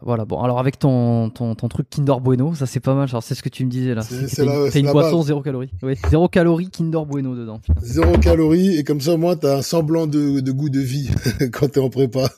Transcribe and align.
Voilà, 0.00 0.24
bon, 0.24 0.40
alors 0.42 0.58
avec 0.58 0.78
ton, 0.78 1.30
ton, 1.30 1.54
ton 1.54 1.68
truc 1.68 1.88
Kinder 1.88 2.20
Bueno, 2.20 2.54
ça 2.54 2.66
c'est 2.66 2.80
pas 2.80 2.94
mal, 2.94 3.08
genre 3.08 3.22
c'est 3.22 3.34
ce 3.34 3.42
que 3.42 3.48
tu 3.48 3.64
me 3.64 3.70
disais 3.70 3.94
là. 3.94 4.02
C'est- 4.02 4.42
une, 4.42 4.86
une 4.86 4.92
boisson 4.92 5.18
base. 5.18 5.26
zéro 5.26 5.40
calorie. 5.42 5.70
Oui, 5.82 5.94
zéro 6.10 6.28
calorie 6.28 6.68
Kinder 6.70 7.04
Bueno 7.06 7.34
dedans. 7.34 7.60
Zéro 7.80 8.12
calorie 8.18 8.76
et 8.76 8.84
comme 8.84 9.00
ça 9.00 9.12
au 9.12 9.16
moins 9.18 9.36
t'as 9.36 9.58
un 9.58 9.62
semblant 9.62 10.06
de, 10.06 10.40
de 10.40 10.52
goût 10.52 10.68
de 10.70 10.80
vie 10.80 11.10
quand 11.52 11.68
t'es 11.72 11.80
en 11.80 11.90
prépa. 11.90 12.28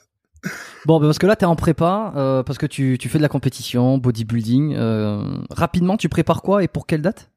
Bon, 0.85 1.01
ben 1.01 1.07
parce 1.07 1.19
que 1.19 1.27
là, 1.27 1.35
t'es 1.35 1.47
en 1.47 1.57
prépa, 1.57 2.13
euh, 2.15 2.43
parce 2.45 2.59
que 2.59 2.67
tu, 2.67 2.97
tu 3.01 3.09
fais 3.09 3.19
de 3.19 3.23
la 3.23 3.29
compétition, 3.29 3.99
bodybuilding. 3.99 4.75
euh, 4.77 5.25
rapidement, 5.51 5.97
tu 5.97 6.09
prépares 6.09 6.43
quoi 6.43 6.63
et 6.63 6.69
pour 6.69 6.87
quelle 6.87 7.03
date? 7.03 7.31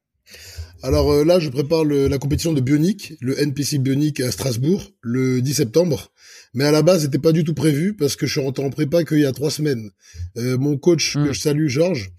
Alors 0.82 1.12
euh, 1.12 1.24
là 1.24 1.38
je 1.38 1.48
prépare 1.50 1.84
le- 1.84 2.08
la 2.08 2.18
compétition 2.18 2.52
de 2.52 2.60
Bionic, 2.60 3.14
le 3.20 3.38
NPC 3.38 3.78
Bionic 3.78 4.20
à 4.20 4.30
Strasbourg, 4.30 4.90
le 5.02 5.42
10 5.42 5.54
septembre. 5.54 6.10
Mais 6.54 6.64
à 6.64 6.72
la 6.72 6.82
base 6.82 7.02
c'était 7.02 7.18
pas 7.18 7.32
du 7.32 7.44
tout 7.44 7.54
prévu 7.54 7.94
parce 7.94 8.16
que 8.16 8.26
je 8.26 8.32
suis 8.32 8.40
rentré 8.40 8.64
en 8.64 8.70
prépa 8.70 9.04
qu'il 9.04 9.20
y 9.20 9.26
a 9.26 9.32
trois 9.32 9.50
semaines. 9.50 9.90
Euh, 10.36 10.56
mon 10.58 10.76
coach 10.78 11.16
Mm. 11.16 11.26
que 11.26 11.32
je 11.32 11.40
salue 11.40 11.68
Georges, 11.68 12.10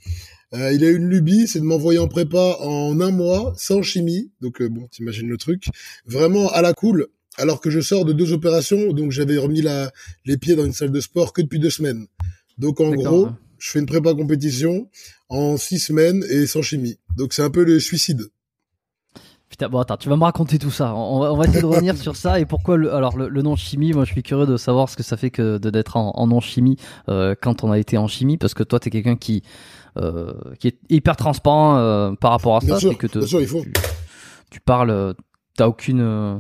euh, 0.53 0.72
il 0.73 0.84
a 0.84 0.90
une 0.90 1.08
lubie, 1.09 1.48
c'est 1.48 1.59
de 1.59 1.64
m'envoyer 1.66 2.00
en 2.00 2.08
prépa 2.08 2.58
en 2.59 3.00
un 3.02 3.12
mois 3.12 3.53
sans 3.58 3.81
chimie. 3.81 4.31
Donc 4.42 4.62
bon 4.62 4.88
t'imagines 4.92 5.28
le 5.28 5.38
truc, 5.38 5.66
vraiment 6.06 6.50
à 6.52 6.62
la 6.62 6.73
cool. 6.73 7.08
Alors 7.38 7.62
que 7.62 7.70
je 7.70 7.80
sors 7.80 8.06
de 8.06 8.14
deux 8.14 8.34
opérations, 8.34 8.92
donc 8.94 9.12
j'avais 9.12 9.38
remis 9.38 9.62
la, 9.62 9.92
les 10.25 10.38
pieds 10.38 10.56
dans 10.56 10.66
une 10.66 10.73
salle 10.73 10.92
de 10.92 11.00
sport 11.00 11.31
que 11.34 11.42
depuis 11.42 11.59
deux 11.59 11.70
semaines. 11.70 12.06
Donc 12.58 12.80
en 12.81 12.92
gros, 12.92 13.30
je 13.58 13.72
fais 13.72 13.80
une 13.80 13.86
prépa 13.86 14.14
compétition 14.14 14.90
en 15.30 15.56
six 15.58 15.80
semaines 15.80 16.23
et 16.30 16.46
sans 16.46 16.62
chimie. 16.62 16.98
Donc 17.18 17.34
c'est 17.34 17.42
un 17.42 17.50
peu 17.50 17.64
le 17.64 17.80
suicide. 17.80 18.22
Putain, 19.52 19.68
bon, 19.68 19.80
attends, 19.80 19.98
tu 19.98 20.08
vas 20.08 20.16
me 20.16 20.24
raconter 20.24 20.58
tout 20.58 20.72
ça. 20.72 20.96
On 20.96 21.20
va, 21.20 21.34
on 21.34 21.36
va 21.36 21.44
essayer 21.44 21.60
de 21.62 21.66
revenir 21.66 21.98
sur 21.98 22.16
ça 22.16 22.40
et 22.40 22.46
pourquoi 22.46 22.78
le, 22.78 22.94
alors 22.94 23.18
le, 23.18 23.28
le 23.28 23.42
nom 23.42 23.58
chimie. 23.58 23.92
Moi, 23.92 24.06
je 24.06 24.14
suis 24.14 24.24
curieux 24.24 24.46
de 24.46 24.56
savoir 24.56 24.88
ce 24.88 24.96
que 24.96 25.04
ça 25.04 25.18
fait 25.18 25.30
que 25.30 25.58
de 25.58 25.70
d'être 25.70 25.98
en, 25.98 26.12
en 26.16 26.28
non 26.28 26.40
chimie 26.40 26.78
euh, 27.10 27.36
quand 27.40 27.66
on 27.66 27.70
a 27.72 27.78
été 27.78 27.98
en 27.98 28.08
chimie, 28.08 28.38
parce 28.38 28.54
que 28.54 28.64
toi, 28.64 28.80
t'es 28.80 28.90
quelqu'un 28.90 29.18
qui 29.18 29.44
euh, 29.98 30.31
qui 30.58 30.70
est 30.70 30.78
hyper 30.90 31.18
transparent 31.18 31.78
euh, 31.78 32.14
par 32.14 32.31
rapport 32.31 32.56
à 32.56 32.59
Bien 32.62 32.75
ça, 32.75 32.80
sûr, 32.80 32.98
que 32.98 33.08
te- 33.08 33.20
bien 33.20 33.28
sûr, 33.28 33.42
il 33.42 33.48
faut. 33.48 33.62
Tu, 33.62 33.74
tu 34.52 34.59
parles, 34.62 34.90
euh, 34.90 35.14
t'as 35.58 35.68
aucune, 35.68 36.00
euh, 36.00 36.38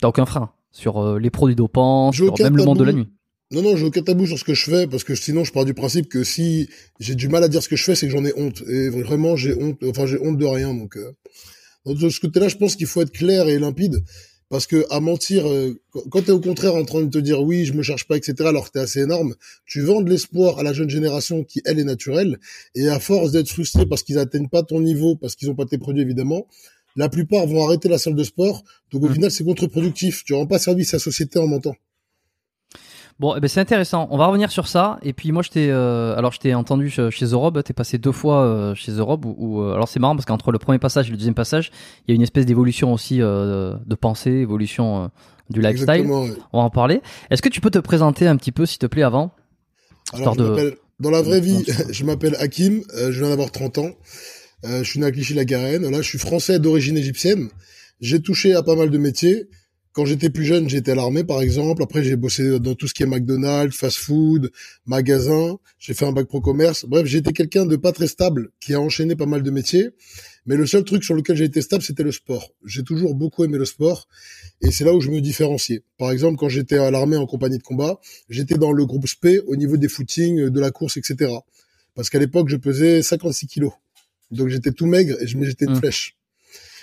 t'as 0.00 0.08
aucun 0.08 0.26
frein 0.26 0.50
sur 0.72 0.98
euh, 1.00 1.16
les 1.20 1.30
produits 1.30 1.54
dopants, 1.54 2.10
sur 2.10 2.34
même 2.40 2.56
le 2.56 2.64
monde 2.64 2.78
de 2.80 2.84
la 2.84 2.92
nuit. 2.92 3.08
Non, 3.52 3.62
non, 3.62 3.76
j'ai 3.76 3.84
aucun 3.86 4.02
tabou 4.02 4.26
sur 4.26 4.36
ce 4.38 4.42
que 4.44 4.54
je 4.54 4.68
fais 4.68 4.88
parce 4.88 5.04
que 5.04 5.14
sinon 5.14 5.44
je 5.44 5.52
pars 5.52 5.64
du 5.64 5.74
principe 5.74 6.08
que 6.08 6.24
si 6.24 6.68
j'ai 6.98 7.14
du 7.14 7.28
mal 7.28 7.44
à 7.44 7.48
dire 7.48 7.62
ce 7.62 7.68
que 7.68 7.76
je 7.76 7.84
fais, 7.84 7.94
c'est 7.94 8.06
que 8.08 8.12
j'en 8.12 8.24
ai 8.24 8.32
honte. 8.36 8.62
Et 8.68 8.88
vraiment, 8.90 9.36
j'ai 9.36 9.54
honte. 9.60 9.78
Enfin, 9.88 10.06
j'ai 10.06 10.18
honte 10.20 10.38
de 10.38 10.46
rien. 10.46 10.74
Donc, 10.74 10.96
euh, 10.96 11.12
donc, 11.86 11.98
de 11.98 12.08
ce 12.08 12.20
côté-là, 12.20 12.48
je 12.48 12.56
pense 12.56 12.76
qu'il 12.76 12.86
faut 12.86 13.02
être 13.02 13.12
clair 13.12 13.48
et 13.48 13.58
limpide 13.58 14.02
parce 14.48 14.66
que 14.66 14.84
à 14.90 14.98
mentir, 14.98 15.46
euh, 15.48 15.80
quand- 15.92 16.02
quand 16.10 16.22
t'es 16.22 16.32
au 16.32 16.40
contraire 16.40 16.74
en 16.74 16.84
train 16.84 17.02
de 17.02 17.08
te 17.10 17.18
dire 17.18 17.40
oui, 17.40 17.64
je 17.66 17.72
me 17.72 17.82
cherche 17.82 18.06
pas, 18.08 18.16
etc., 18.16 18.34
alors 18.48 18.66
que 18.66 18.72
t'es 18.72 18.80
assez 18.80 19.00
énorme, 19.00 19.34
tu 19.64 19.80
vends 19.80 20.00
de 20.00 20.10
l'espoir 20.10 20.58
à 20.58 20.62
la 20.64 20.72
jeune 20.72 20.90
génération 20.90 21.44
qui 21.44 21.62
elle 21.64 21.78
est 21.78 21.84
naturelle 21.84 22.38
et 22.74 22.88
à 22.88 22.98
force 22.98 23.30
d'être 23.30 23.48
frustré 23.48 23.86
parce 23.86 24.02
qu'ils 24.02 24.18
atteignent 24.18 24.48
pas 24.48 24.64
ton 24.64 24.80
niveau, 24.80 25.14
parce 25.14 25.36
qu'ils 25.36 25.50
ont 25.50 25.54
pas 25.54 25.66
tes 25.66 25.78
produits 25.78 26.02
évidemment. 26.02 26.46
La 26.96 27.08
plupart 27.08 27.46
vont 27.46 27.64
arrêter 27.64 27.88
la 27.88 27.98
salle 27.98 28.16
de 28.16 28.24
sport, 28.24 28.64
donc 28.92 29.04
au 29.04 29.08
Mm. 29.08 29.14
final 29.14 29.30
c'est 29.30 29.44
contre-productif. 29.44 30.24
Tu 30.24 30.34
rends 30.34 30.46
pas 30.48 30.58
service 30.58 30.92
à 30.94 30.96
la 30.96 31.00
société 31.00 31.38
en 31.38 31.46
mentant. 31.46 31.76
Bon, 33.20 33.34
eh 33.36 33.40
ben 33.40 33.48
c'est 33.48 33.60
intéressant. 33.60 34.08
On 34.10 34.16
va 34.16 34.28
revenir 34.28 34.50
sur 34.50 34.66
ça. 34.66 34.98
Et 35.02 35.12
puis 35.12 35.30
moi, 35.30 35.42
je 35.42 35.50
t'ai, 35.50 35.70
euh, 35.70 36.16
alors 36.16 36.32
je 36.32 36.38
t'ai 36.38 36.54
entendu 36.54 36.88
chez 36.88 37.26
Rob. 37.32 37.62
T'es 37.62 37.74
passé 37.74 37.98
deux 37.98 38.12
fois 38.12 38.40
euh, 38.46 38.74
chez. 38.74 38.92
Où, 38.98 39.18
où, 39.36 39.60
euh, 39.60 39.74
alors 39.74 39.88
c'est 39.88 40.00
marrant 40.00 40.16
parce 40.16 40.24
qu'entre 40.24 40.50
le 40.52 40.58
premier 40.58 40.78
passage 40.78 41.08
et 41.08 41.10
le 41.10 41.18
deuxième 41.18 41.34
passage, 41.34 41.70
il 42.08 42.12
y 42.12 42.12
a 42.12 42.16
une 42.16 42.22
espèce 42.22 42.46
d'évolution 42.46 42.94
aussi 42.94 43.20
euh, 43.20 43.74
de 43.84 43.94
pensée, 43.94 44.30
évolution 44.30 45.04
euh, 45.04 45.08
du 45.50 45.60
lifestyle. 45.60 45.82
Exactement. 45.90 46.22
ouais. 46.22 46.32
On 46.54 46.60
va 46.60 46.64
en 46.64 46.70
parler. 46.70 47.02
Est-ce 47.28 47.42
que 47.42 47.50
tu 47.50 47.60
peux 47.60 47.68
te 47.70 47.78
présenter 47.78 48.26
un 48.26 48.36
petit 48.36 48.52
peu, 48.52 48.64
s'il 48.64 48.78
te 48.78 48.86
plaît, 48.86 49.02
avant? 49.02 49.32
Alors, 50.14 50.32
je 50.32 50.38
de- 50.38 50.78
dans 50.98 51.10
la 51.10 51.20
vraie 51.20 51.42
vie, 51.42 51.62
je 51.90 52.04
m'appelle 52.04 52.36
Hakim, 52.40 52.80
je 52.96 53.18
viens 53.20 53.28
d'avoir 53.28 53.50
30 53.52 53.76
ans. 53.76 53.90
Je 54.64 54.82
suis 54.82 54.98
né 54.98 55.04
à 55.04 55.12
Clichy-la-Garenne. 55.12 55.90
Là, 55.90 56.00
je 56.00 56.08
suis 56.08 56.18
français 56.18 56.58
d'origine 56.58 56.96
égyptienne. 56.96 57.50
J'ai 58.00 58.22
touché 58.22 58.54
à 58.54 58.62
pas 58.62 58.76
mal 58.76 58.88
de 58.88 58.96
métiers. 58.96 59.46
Quand 59.92 60.04
j'étais 60.04 60.30
plus 60.30 60.44
jeune, 60.44 60.68
j'étais 60.68 60.92
à 60.92 60.94
l'armée, 60.94 61.24
par 61.24 61.42
exemple. 61.42 61.82
Après, 61.82 62.04
j'ai 62.04 62.14
bossé 62.16 62.60
dans 62.60 62.74
tout 62.76 62.86
ce 62.86 62.94
qui 62.94 63.02
est 63.02 63.06
McDonald's, 63.06 63.76
fast-food, 63.76 64.52
magasin. 64.86 65.58
J'ai 65.80 65.94
fait 65.94 66.04
un 66.06 66.12
bac 66.12 66.26
pro 66.28 66.40
commerce. 66.40 66.84
Bref, 66.84 67.06
j'étais 67.06 67.32
quelqu'un 67.32 67.66
de 67.66 67.74
pas 67.76 67.90
très 67.92 68.06
stable, 68.06 68.50
qui 68.60 68.72
a 68.74 68.80
enchaîné 68.80 69.16
pas 69.16 69.26
mal 69.26 69.42
de 69.42 69.50
métiers. 69.50 69.90
Mais 70.46 70.56
le 70.56 70.64
seul 70.66 70.84
truc 70.84 71.02
sur 71.04 71.14
lequel 71.14 71.36
j'ai 71.36 71.44
été 71.44 71.60
stable, 71.60 71.82
c'était 71.82 72.04
le 72.04 72.12
sport. 72.12 72.50
J'ai 72.64 72.82
toujours 72.84 73.14
beaucoup 73.14 73.44
aimé 73.44 73.58
le 73.58 73.64
sport. 73.64 74.06
Et 74.62 74.70
c'est 74.70 74.84
là 74.84 74.94
où 74.94 75.00
je 75.00 75.10
me 75.10 75.20
différenciais. 75.20 75.82
Par 75.98 76.10
exemple, 76.12 76.38
quand 76.38 76.48
j'étais 76.48 76.78
à 76.78 76.90
l'armée 76.90 77.16
en 77.16 77.26
compagnie 77.26 77.58
de 77.58 77.62
combat, 77.62 78.00
j'étais 78.28 78.56
dans 78.56 78.72
le 78.72 78.86
groupe 78.86 79.06
SP 79.10 79.42
au 79.46 79.56
niveau 79.56 79.76
des 79.76 79.88
footings, 79.88 80.48
de 80.50 80.60
la 80.60 80.70
course, 80.70 80.96
etc. 80.96 81.32
Parce 81.94 82.08
qu'à 82.10 82.18
l'époque, 82.20 82.48
je 82.48 82.56
pesais 82.56 83.02
56 83.02 83.48
kilos. 83.48 83.72
Donc 84.30 84.48
j'étais 84.48 84.70
tout 84.70 84.86
maigre 84.86 85.16
et 85.20 85.26
je 85.26 85.36
me 85.36 85.44
jetais 85.44 85.64
une 85.64 85.72
Mm. 85.72 85.76
flèche. 85.80 86.16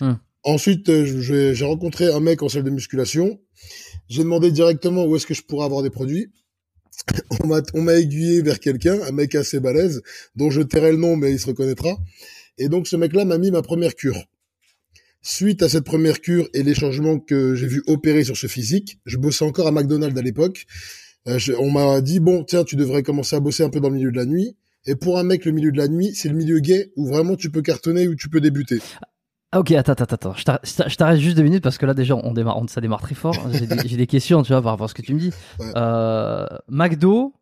Mm. 0.02 0.14
Ensuite, 0.44 0.90
euh, 0.90 1.54
j'ai 1.54 1.66
rencontré 1.66 2.12
un 2.12 2.20
mec 2.20 2.42
en 2.44 2.50
salle 2.50 2.64
de 2.64 2.70
musculation. 2.70 3.40
J'ai 4.08 4.24
demandé 4.24 4.52
directement 4.52 5.06
où 5.06 5.16
est-ce 5.16 5.26
que 5.26 5.34
je 5.34 5.42
pourrais 5.42 5.66
avoir 5.66 5.84
des 5.84 5.90
produits. 5.90 6.32
On 7.74 7.82
m'a 7.82 7.94
aiguillé 7.96 8.42
vers 8.42 8.60
quelqu'un, 8.60 9.00
un 9.08 9.12
mec 9.12 9.36
assez 9.36 9.60
balèze, 9.60 10.02
dont 10.36 10.50
je 10.50 10.62
tairai 10.62 10.92
le 10.92 10.98
nom, 10.98 11.16
mais 11.16 11.32
il 11.32 11.40
se 11.40 11.48
reconnaîtra. 11.48 11.98
Et 12.58 12.70
donc 12.70 12.88
ce 12.88 12.96
mec-là 12.96 13.26
m'a 13.26 13.38
mis 13.38 13.52
ma 13.52 13.62
première 13.62 13.96
cure. 13.96 14.26
Suite 15.22 15.62
à 15.62 15.70
cette 15.70 15.84
première 15.84 16.22
cure 16.22 16.48
et 16.54 16.64
les 16.64 16.74
changements 16.74 17.20
que 17.20 17.56
j'ai 17.56 17.68
vu 17.68 17.84
opérer 17.88 18.24
sur 18.24 18.38
ce 18.38 18.48
physique, 18.48 19.00
je 19.06 19.18
bossais 19.18 19.46
encore 19.46 19.68
à 19.68 19.72
McDonald's 19.72 20.18
à 20.18 20.22
l'époque. 20.22 20.66
Euh, 21.28 21.40
on 21.60 21.70
m'a 21.70 22.02
dit 22.02 22.20
bon 22.20 22.44
tiens 22.44 22.64
tu 22.64 22.76
devrais 22.76 23.04
commencer 23.04 23.36
à 23.36 23.40
bosser 23.40 23.64
un 23.64 23.70
peu 23.70 23.80
dans 23.80 23.90
le 23.90 23.96
milieu 23.96 24.12
de 24.12 24.18
la 24.18 24.26
nuit. 24.26 24.56
Et 24.86 24.96
pour 24.96 25.20
un 25.20 25.24
mec 25.24 25.44
le 25.46 25.52
milieu 25.52 25.72
de 25.72 25.78
la 25.78 25.88
nuit 25.88 26.14
c'est 26.16 26.30
le 26.30 26.36
milieu 26.36 26.60
gay 26.60 26.92
où 26.96 27.08
vraiment 27.08 27.36
tu 27.36 27.52
peux 27.52 27.62
cartonner 27.62 28.08
où 28.08 28.16
tu 28.16 28.30
peux 28.30 28.40
débuter. 28.40 28.80
Ah, 29.52 29.60
Ok, 29.60 29.72
attends, 29.72 29.94
attends, 29.94 30.04
attends. 30.16 30.34
Je 30.36 30.96
t'arrête- 30.98 31.20
juste 31.20 31.38
deux 31.38 31.44
minutes 31.44 31.64
parce 31.64 31.78
que 31.78 31.86
là 31.86 31.94
déjà 31.94 32.16
on 32.16 32.34
démarre, 32.34 32.58
on- 32.58 32.68
ça 32.68 32.82
démarre 32.82 33.02
très 33.02 33.16
fort. 33.16 33.34
J'ai 33.54 33.96
des, 33.98 34.08
questions, 34.08 34.44
tu 34.44 34.52
vois, 34.52 34.62
par 34.62 34.72
rapport 34.74 34.86
à 34.86 34.88
ce 34.90 34.94
que 34.94 35.02
tu 35.02 35.14
me 35.14 35.20
dis. 35.20 35.32
Ouais. 35.60 35.72
Euh, 35.76 36.46
McDo. 36.68 37.34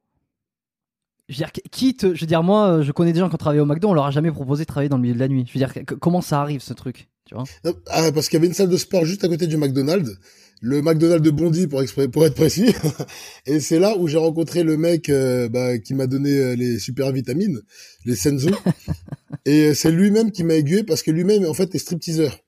Je 1.28 1.34
veux 1.34 1.38
dire, 1.38 1.52
qui 1.72 1.96
te, 1.98 2.14
je 2.14 2.22
veux 2.22 2.28
dire, 2.28 2.44
moi, 2.44 2.84
je 2.84 2.92
connais 2.92 3.12
des 3.12 3.20
gens 3.20 3.30
qui 3.30 3.34
ont 3.34 3.40
travaillé 3.40 3.60
au 3.60 3.66
McDo, 3.66 3.90
on 3.90 3.94
leur 3.96 4.06
a 4.06 4.12
jamais 4.12 4.32
proposé 4.32 4.64
de 4.64 4.68
travailler 4.68 4.90
dans 4.90 4.98
le 4.98 5.02
milieu 5.02 5.16
de 5.16 5.20
la 5.20 5.28
nuit. 5.28 5.44
Je 5.48 5.54
veux 5.54 5.66
dire, 5.66 5.74
que- 5.74 5.96
comment 5.96 6.22
ça 6.22 6.40
arrive 6.40 6.62
ce 6.62 6.74
truc, 6.74 7.10
tu 7.26 7.34
vois? 7.34 7.46
Ah, 7.90 8.12
parce 8.14 8.30
qu'il 8.30 8.38
y 8.38 8.40
avait 8.40 8.46
une 8.46 8.54
salle 8.54 8.70
de 8.70 8.78
sport 8.78 9.06
juste 9.06 9.24
à 9.24 9.28
côté 9.28 9.48
du 9.48 9.58
McDonald's, 9.58 10.20
le 10.66 10.82
McDonald's 10.82 11.24
de 11.24 11.30
Bondy 11.30 11.68
pour, 11.68 11.84
exprès- 11.84 12.08
pour 12.08 12.26
être 12.26 12.34
précis. 12.34 12.74
et 13.46 13.60
c'est 13.60 13.78
là 13.78 13.96
où 13.98 14.08
j'ai 14.08 14.18
rencontré 14.18 14.64
le 14.64 14.78
mec 14.78 15.10
euh, 15.10 15.48
bah, 15.48 15.78
qui 15.78 15.94
m'a 15.94 16.08
donné 16.08 16.32
euh, 16.32 16.56
les 16.56 16.80
super 16.80 17.12
vitamines, 17.12 17.62
les 18.04 18.16
Senzu. 18.16 18.50
et 19.46 19.68
euh, 19.68 19.74
c'est 19.76 19.92
lui-même 19.92 20.32
qui 20.32 20.44
m'a 20.44 20.56
aiguillé 20.56 20.84
parce 20.84 21.04
que 21.04 21.12
lui-même 21.12 21.46
en 21.46 21.54
fait 21.54 21.76
est 21.76 21.78
stripteaseur. 21.78 22.40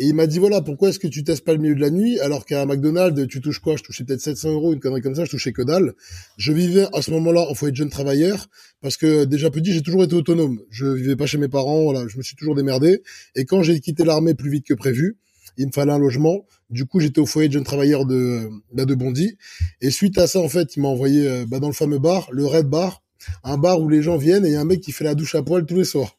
Et 0.00 0.06
il 0.06 0.14
m'a 0.14 0.26
dit 0.26 0.40
voilà 0.40 0.62
pourquoi 0.62 0.88
est-ce 0.88 0.98
que 0.98 1.06
tu 1.06 1.22
testes 1.22 1.44
pas 1.44 1.52
le 1.52 1.60
milieu 1.60 1.76
de 1.76 1.80
la 1.80 1.90
nuit 1.90 2.18
alors 2.18 2.44
qu'à 2.44 2.66
McDonald's 2.66 3.28
tu 3.28 3.40
touches 3.40 3.60
quoi? 3.60 3.76
Je 3.76 3.84
touchais 3.84 4.02
peut-être 4.02 4.20
700 4.20 4.50
euros 4.50 4.72
une 4.72 4.80
connerie 4.80 5.00
comme 5.00 5.14
ça, 5.14 5.24
je 5.24 5.30
touchais 5.30 5.52
que 5.52 5.62
dalle. 5.62 5.94
Je 6.36 6.52
vivais 6.52 6.86
à 6.92 7.02
ce 7.02 7.12
moment-là 7.12 7.42
en 7.48 7.54
foyer 7.54 7.70
de 7.70 7.76
jeune 7.76 7.90
travailleur 7.90 8.48
parce 8.80 8.96
que 8.96 9.24
déjà 9.26 9.50
petit 9.50 9.72
j'ai 9.72 9.82
toujours 9.82 10.02
été 10.02 10.16
autonome. 10.16 10.58
Je 10.70 10.86
vivais 10.86 11.14
pas 11.14 11.26
chez 11.26 11.38
mes 11.38 11.46
parents, 11.46 11.84
voilà, 11.84 12.04
je 12.08 12.18
me 12.18 12.22
suis 12.24 12.34
toujours 12.34 12.56
démerdé. 12.56 13.04
Et 13.36 13.44
quand 13.44 13.62
j'ai 13.62 13.78
quitté 13.78 14.02
l'armée 14.02 14.34
plus 14.34 14.50
vite 14.50 14.66
que 14.66 14.74
prévu, 14.74 15.18
il 15.56 15.66
me 15.66 15.72
fallait 15.72 15.92
un 15.92 15.98
logement. 15.98 16.46
Du 16.70 16.86
coup, 16.86 17.00
j'étais 17.00 17.20
au 17.20 17.26
foyer 17.26 17.48
de 17.48 17.54
jeunes 17.54 17.64
travailleurs 17.64 18.06
de 18.06 18.50
de 18.72 18.94
Bondy. 18.94 19.36
Et 19.80 19.90
suite 19.90 20.18
à 20.18 20.26
ça, 20.26 20.40
en 20.40 20.48
fait, 20.48 20.76
il 20.76 20.82
m'a 20.82 20.88
envoyé 20.88 21.28
euh, 21.28 21.44
bah, 21.46 21.60
dans 21.60 21.68
le 21.68 21.74
fameux 21.74 21.98
bar, 21.98 22.28
le 22.32 22.46
Red 22.46 22.66
Bar, 22.66 23.02
un 23.42 23.58
bar 23.58 23.80
où 23.80 23.88
les 23.88 24.02
gens 24.02 24.16
viennent 24.16 24.44
et 24.44 24.50
il 24.50 24.52
y 24.52 24.56
a 24.56 24.60
un 24.60 24.64
mec 24.64 24.80
qui 24.80 24.92
fait 24.92 25.04
la 25.04 25.14
douche 25.14 25.34
à 25.34 25.42
poil 25.42 25.64
tous 25.66 25.76
les 25.76 25.84
soirs. 25.84 26.18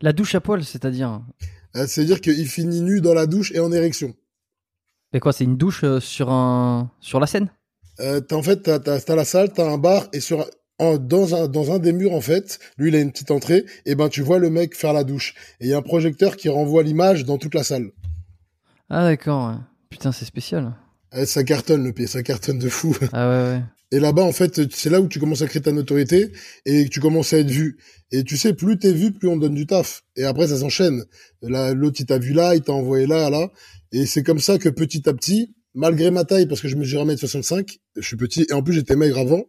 La 0.00 0.12
douche 0.12 0.34
à 0.34 0.40
poil, 0.40 0.64
c'est-à-dire 0.64 1.22
Euh, 1.76 1.86
C'est-à-dire 1.86 2.20
qu'il 2.20 2.48
finit 2.48 2.80
nu 2.80 3.00
dans 3.00 3.14
la 3.14 3.26
douche 3.26 3.52
et 3.52 3.60
en 3.60 3.72
érection. 3.72 4.14
Et 5.12 5.20
quoi, 5.20 5.32
c'est 5.32 5.44
une 5.44 5.56
douche 5.56 5.84
euh, 5.84 6.00
sur 6.00 6.30
un 6.30 6.90
sur 7.00 7.20
la 7.20 7.26
scène? 7.26 7.50
Euh, 8.00 8.20
t'as, 8.20 8.36
en 8.36 8.42
fait, 8.42 8.62
t'as, 8.62 8.78
t'as, 8.78 9.00
t'as 9.00 9.16
la 9.16 9.24
salle, 9.24 9.52
t'as 9.52 9.68
un 9.68 9.78
bar 9.78 10.08
et 10.12 10.20
sur 10.20 10.46
en, 10.78 10.96
dans 10.98 11.34
un 11.34 11.48
dans 11.48 11.72
un 11.72 11.78
des 11.78 11.92
murs 11.92 12.12
en 12.14 12.20
fait, 12.20 12.60
lui 12.76 12.90
il 12.90 12.94
a 12.94 13.00
une 13.00 13.10
petite 13.10 13.32
entrée 13.32 13.64
et 13.84 13.94
ben 13.96 14.08
tu 14.08 14.22
vois 14.22 14.38
le 14.38 14.50
mec 14.50 14.76
faire 14.76 14.92
la 14.92 15.02
douche 15.02 15.34
et 15.60 15.66
il 15.66 15.70
y 15.70 15.74
a 15.74 15.78
un 15.78 15.82
projecteur 15.82 16.36
qui 16.36 16.48
renvoie 16.48 16.84
l'image 16.84 17.24
dans 17.24 17.38
toute 17.38 17.54
la 17.54 17.64
salle. 17.64 17.90
Ah 18.90 19.04
d'accord. 19.04 19.58
Putain, 19.90 20.12
c'est 20.12 20.24
spécial. 20.24 20.74
Euh, 21.14 21.26
ça 21.26 21.44
cartonne 21.44 21.84
le 21.84 21.92
pied, 21.92 22.06
ça 22.06 22.22
cartonne 22.22 22.58
de 22.58 22.68
fou. 22.68 22.96
Ah 23.12 23.28
ouais 23.28 23.50
ouais. 23.50 23.62
Et 23.90 24.00
là-bas 24.00 24.22
en 24.22 24.32
fait, 24.32 24.70
c'est 24.70 24.90
là 24.90 25.00
où 25.00 25.08
tu 25.08 25.18
commences 25.18 25.40
à 25.40 25.46
créer 25.46 25.62
ta 25.62 25.72
notoriété 25.72 26.30
et 26.66 26.90
tu 26.90 27.00
commences 27.00 27.32
à 27.32 27.38
être 27.38 27.50
vu. 27.50 27.78
Et 28.12 28.22
tu 28.22 28.36
sais, 28.36 28.52
plus 28.52 28.78
t'es 28.78 28.92
vu, 28.92 29.12
plus 29.12 29.28
on 29.28 29.38
donne 29.38 29.54
du 29.54 29.66
taf. 29.66 30.02
Et 30.14 30.24
après 30.24 30.48
ça 30.48 30.58
s'enchaîne. 30.58 31.04
Là, 31.40 31.72
l'autre 31.72 31.96
il 32.00 32.04
t'a 32.04 32.18
vu 32.18 32.34
là, 32.34 32.54
il 32.54 32.60
t'a 32.60 32.72
envoyé 32.72 33.06
là, 33.06 33.30
là. 33.30 33.50
Et 33.92 34.04
c'est 34.04 34.22
comme 34.22 34.40
ça 34.40 34.58
que 34.58 34.68
petit 34.68 35.08
à 35.08 35.14
petit, 35.14 35.54
malgré 35.74 36.10
ma 36.10 36.24
taille, 36.24 36.46
parce 36.46 36.60
que 36.60 36.68
je 36.68 36.76
mesure 36.76 37.06
1m65, 37.06 37.78
je 37.96 38.06
suis 38.06 38.16
petit 38.16 38.44
et 38.50 38.52
en 38.52 38.62
plus 38.62 38.74
j'étais 38.74 38.94
maigre 38.94 39.18
avant. 39.18 39.44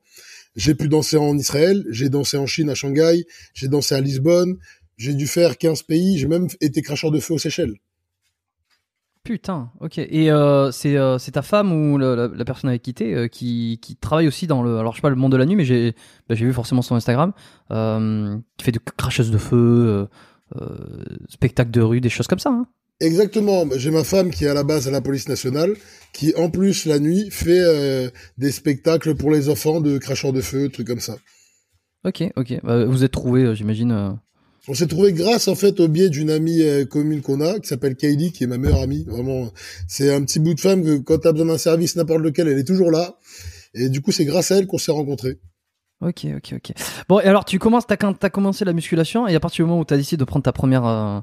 J'ai 0.56 0.74
pu 0.74 0.88
danser 0.88 1.18
en 1.18 1.38
Israël, 1.38 1.86
j'ai 1.90 2.08
dansé 2.08 2.38
en 2.38 2.46
Chine 2.46 2.70
à 2.70 2.76
Shanghai, 2.76 3.26
j'ai 3.54 3.68
dansé 3.68 3.94
à 3.96 4.00
Lisbonne, 4.00 4.58
j'ai 4.96 5.16
dû 5.16 5.28
faire 5.28 5.58
15 5.58 5.84
pays, 5.84 6.18
j'ai 6.18 6.28
même 6.28 6.48
été 6.62 6.82
cracheur 6.82 7.12
de 7.12 7.20
feu 7.20 7.34
aux 7.34 7.40
Seychelles. 7.40 7.76
Putain, 9.24 9.72
ok. 9.80 9.98
Et 9.98 10.32
euh, 10.32 10.72
c'est 10.72 10.98
euh, 10.98 11.18
c'est 11.18 11.32
ta 11.32 11.42
femme 11.42 11.72
ou 11.72 11.98
la, 11.98 12.28
la 12.28 12.46
personne 12.46 12.70
avec 12.70 12.82
qui 12.82 12.94
t'es 12.94 13.14
euh, 13.14 13.28
qui, 13.28 13.80
qui 13.82 13.96
travaille 13.96 14.28
aussi 14.28 14.48
dans 14.48 14.64
le. 14.64 14.78
Alors 14.78 14.94
je 14.94 14.98
sais 14.98 15.02
pas 15.02 15.10
le 15.10 15.16
monde 15.16 15.32
de 15.32 15.38
la 15.38 15.46
nuit, 15.46 15.56
mais 15.56 15.66
j'ai 15.66 15.94
bah, 16.28 16.36
vu 16.36 16.54
forcément 16.54 16.82
son 16.82 16.96
Instagram. 16.96 17.34
Qui 17.70 18.66
fait 18.66 18.72
de 18.72 18.80
cracheuse 18.98 19.30
de 19.30 19.38
feu, 19.38 19.58
euh, 19.58 20.06
euh, 20.60 21.06
spectacle 21.28 21.72
de 21.72 21.82
rue, 21.82 22.02
des 22.02 22.10
choses 22.10 22.28
comme 22.28 22.40
ça. 22.40 22.50
Hein. 22.50 22.66
Exactement, 23.02 23.66
j'ai 23.78 23.92
ma 23.92 24.04
femme 24.04 24.30
qui 24.30 24.46
est 24.46 24.50
à 24.50 24.54
la 24.54 24.64
base 24.64 24.88
à 24.88 24.92
la 24.92 25.00
police 25.00 25.30
nationale, 25.30 25.76
qui 26.12 26.34
en 26.36 26.50
plus 26.50 26.86
la 26.86 27.00
nuit 27.00 27.30
fait 27.32 28.12
des 28.38 28.52
spectacles 28.52 29.16
pour 29.16 29.32
les 29.32 29.48
enfants 29.48 29.80
de 29.80 29.98
cracheurs 29.98 30.34
de 30.34 30.42
feu, 30.42 30.70
trucs 30.70 30.88
comme 30.88 31.00
ça. 31.00 31.16
Ok, 32.06 32.24
ok. 32.36 32.60
Bah, 32.64 32.86
vous 32.86 33.04
êtes 33.04 33.12
trouvés, 33.12 33.44
euh, 33.44 33.56
j'imagine. 33.56 34.18
On 34.68 34.74
s'est 34.74 34.88
trouvé 34.88 35.14
grâce 35.14 35.48
en 35.48 35.56
fait 35.56 35.80
au 35.80 35.88
biais 35.88 36.10
d'une 36.10 36.30
amie 36.30 36.62
euh, 36.62 36.86
commune 36.86 37.22
qu'on 37.22 37.42
a, 37.42 37.60
qui 37.60 37.68
s'appelle 37.68 37.96
Kylie, 37.96 38.32
qui 38.32 38.44
est 38.44 38.48
ma 38.48 38.58
meilleure 38.58 38.82
amie. 38.82 39.06
Vraiment, 39.08 39.52
c'est 39.88 40.14
un 40.14 40.24
petit 40.24 40.40
bout 40.40 40.54
de 40.54 40.60
femme 40.60 40.84
que 40.84 40.98
quand 40.98 41.18
t'as 41.20 41.32
besoin 41.32 41.48
d'un 41.48 41.58
service 41.58 41.96
n'importe 41.96 42.22
lequel, 42.22 42.48
elle 42.48 42.60
est 42.60 42.64
toujours 42.68 42.92
là. 42.92 43.18
Et 43.74 43.90
du 43.90 44.02
coup, 44.02 44.12
c'est 44.12 44.26
grâce 44.26 44.52
à 44.52 44.58
elle 44.58 44.68
qu'on 44.68 44.78
s'est 44.78 44.92
rencontrés. 44.92 45.40
Ok, 46.02 46.26
ok, 46.38 46.54
ok. 46.58 46.72
Bon, 47.08 47.20
et 47.20 47.26
alors 47.26 47.46
tu 47.46 47.60
commences, 47.60 47.86
t'as 47.88 47.98
commencé 48.30 48.64
la 48.64 48.74
musculation 48.74 49.28
et 49.28 49.36
à 49.36 49.40
partir 49.40 49.66
du 49.66 49.70
moment 49.70 49.82
où 49.82 49.86
t'as 49.86 49.98
décidé 49.98 50.18
de 50.18 50.24
prendre 50.26 50.44
ta 50.44 50.54
première 50.54 50.86
euh, 50.86 51.20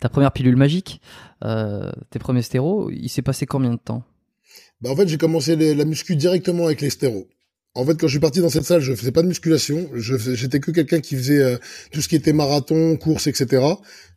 ta 0.00 0.08
première 0.08 0.32
pilule 0.32 0.56
magique, 0.56 1.00
euh, 1.44 1.90
tes 2.10 2.18
premiers 2.18 2.42
stéros, 2.42 2.90
il 2.90 3.08
s'est 3.08 3.22
passé 3.22 3.46
combien 3.46 3.70
de 3.70 3.78
temps? 3.78 4.02
Bah 4.80 4.90
en 4.90 4.96
fait, 4.96 5.06
j'ai 5.08 5.16
commencé 5.16 5.54
les- 5.56 5.74
la 5.74 5.84
muscu 5.84 6.16
directement 6.16 6.66
avec 6.66 6.80
les 6.80 6.90
stéros. 6.90 7.28
En 7.76 7.84
fait, 7.84 8.00
quand 8.00 8.06
je 8.06 8.12
suis 8.12 8.20
parti 8.20 8.40
dans 8.40 8.48
cette 8.48 8.64
salle, 8.64 8.80
je 8.80 8.94
faisais 8.94 9.12
pas 9.12 9.20
de 9.20 9.28
musculation. 9.28 9.90
J'étais 9.94 10.60
que 10.60 10.70
quelqu'un 10.70 11.00
qui 11.00 11.14
faisait 11.14 11.42
euh, 11.42 11.58
tout 11.92 12.00
ce 12.00 12.08
qui 12.08 12.16
était 12.16 12.32
marathon, 12.32 12.96
course, 12.96 13.26
etc. 13.26 13.62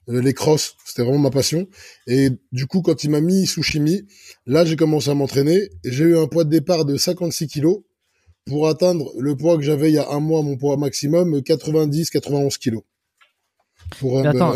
Euh, 0.08 0.22
les 0.22 0.34
crosses, 0.34 0.78
c'était 0.86 1.04
vraiment 1.04 1.20
ma 1.20 1.30
passion. 1.30 1.68
Et 2.08 2.30
du 2.54 2.68
coup, 2.68 2.82
quand 2.82 3.04
il 3.04 3.10
m'a 3.10 3.20
mis 3.20 3.46
sous 3.46 3.62
chimie, 3.62 4.08
là, 4.46 4.64
j'ai 4.64 4.78
commencé 4.78 5.10
à 5.10 5.14
m'entraîner. 5.14 5.70
J'ai 5.84 6.06
eu 6.06 6.18
un 6.18 6.28
poids 6.28 6.46
de 6.46 6.50
départ 6.50 6.86
de 6.86 6.96
56 6.96 7.48
kilos 7.48 7.80
pour 8.46 8.70
atteindre 8.70 9.12
le 9.20 9.36
poids 9.36 9.58
que 9.58 9.64
j'avais 9.64 9.92
il 9.92 9.96
y 9.96 10.00
a 10.00 10.10
un 10.10 10.22
mois, 10.22 10.42
mon 10.42 10.56
poids 10.56 10.78
maximum, 10.78 11.38
90-91 11.40 12.58
kilos. 12.60 12.84
Pour 14.00 14.26
Attends. 14.26 14.56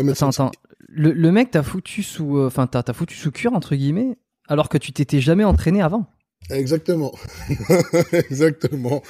Le, 0.88 1.12
le 1.12 1.32
mec 1.32 1.50
t'a 1.50 1.62
foutu 1.62 2.02
sous, 2.02 2.38
euh, 2.38 2.46
enfin 2.46 2.66
t'as 2.66 2.92
foutu 2.92 3.16
sous 3.16 3.32
cure 3.32 3.52
entre 3.52 3.74
guillemets, 3.74 4.16
alors 4.48 4.68
que 4.68 4.78
tu 4.78 4.92
t'étais 4.92 5.20
jamais 5.20 5.44
entraîné 5.44 5.82
avant. 5.82 6.06
Exactement. 6.50 7.14
Exactement. 8.12 9.02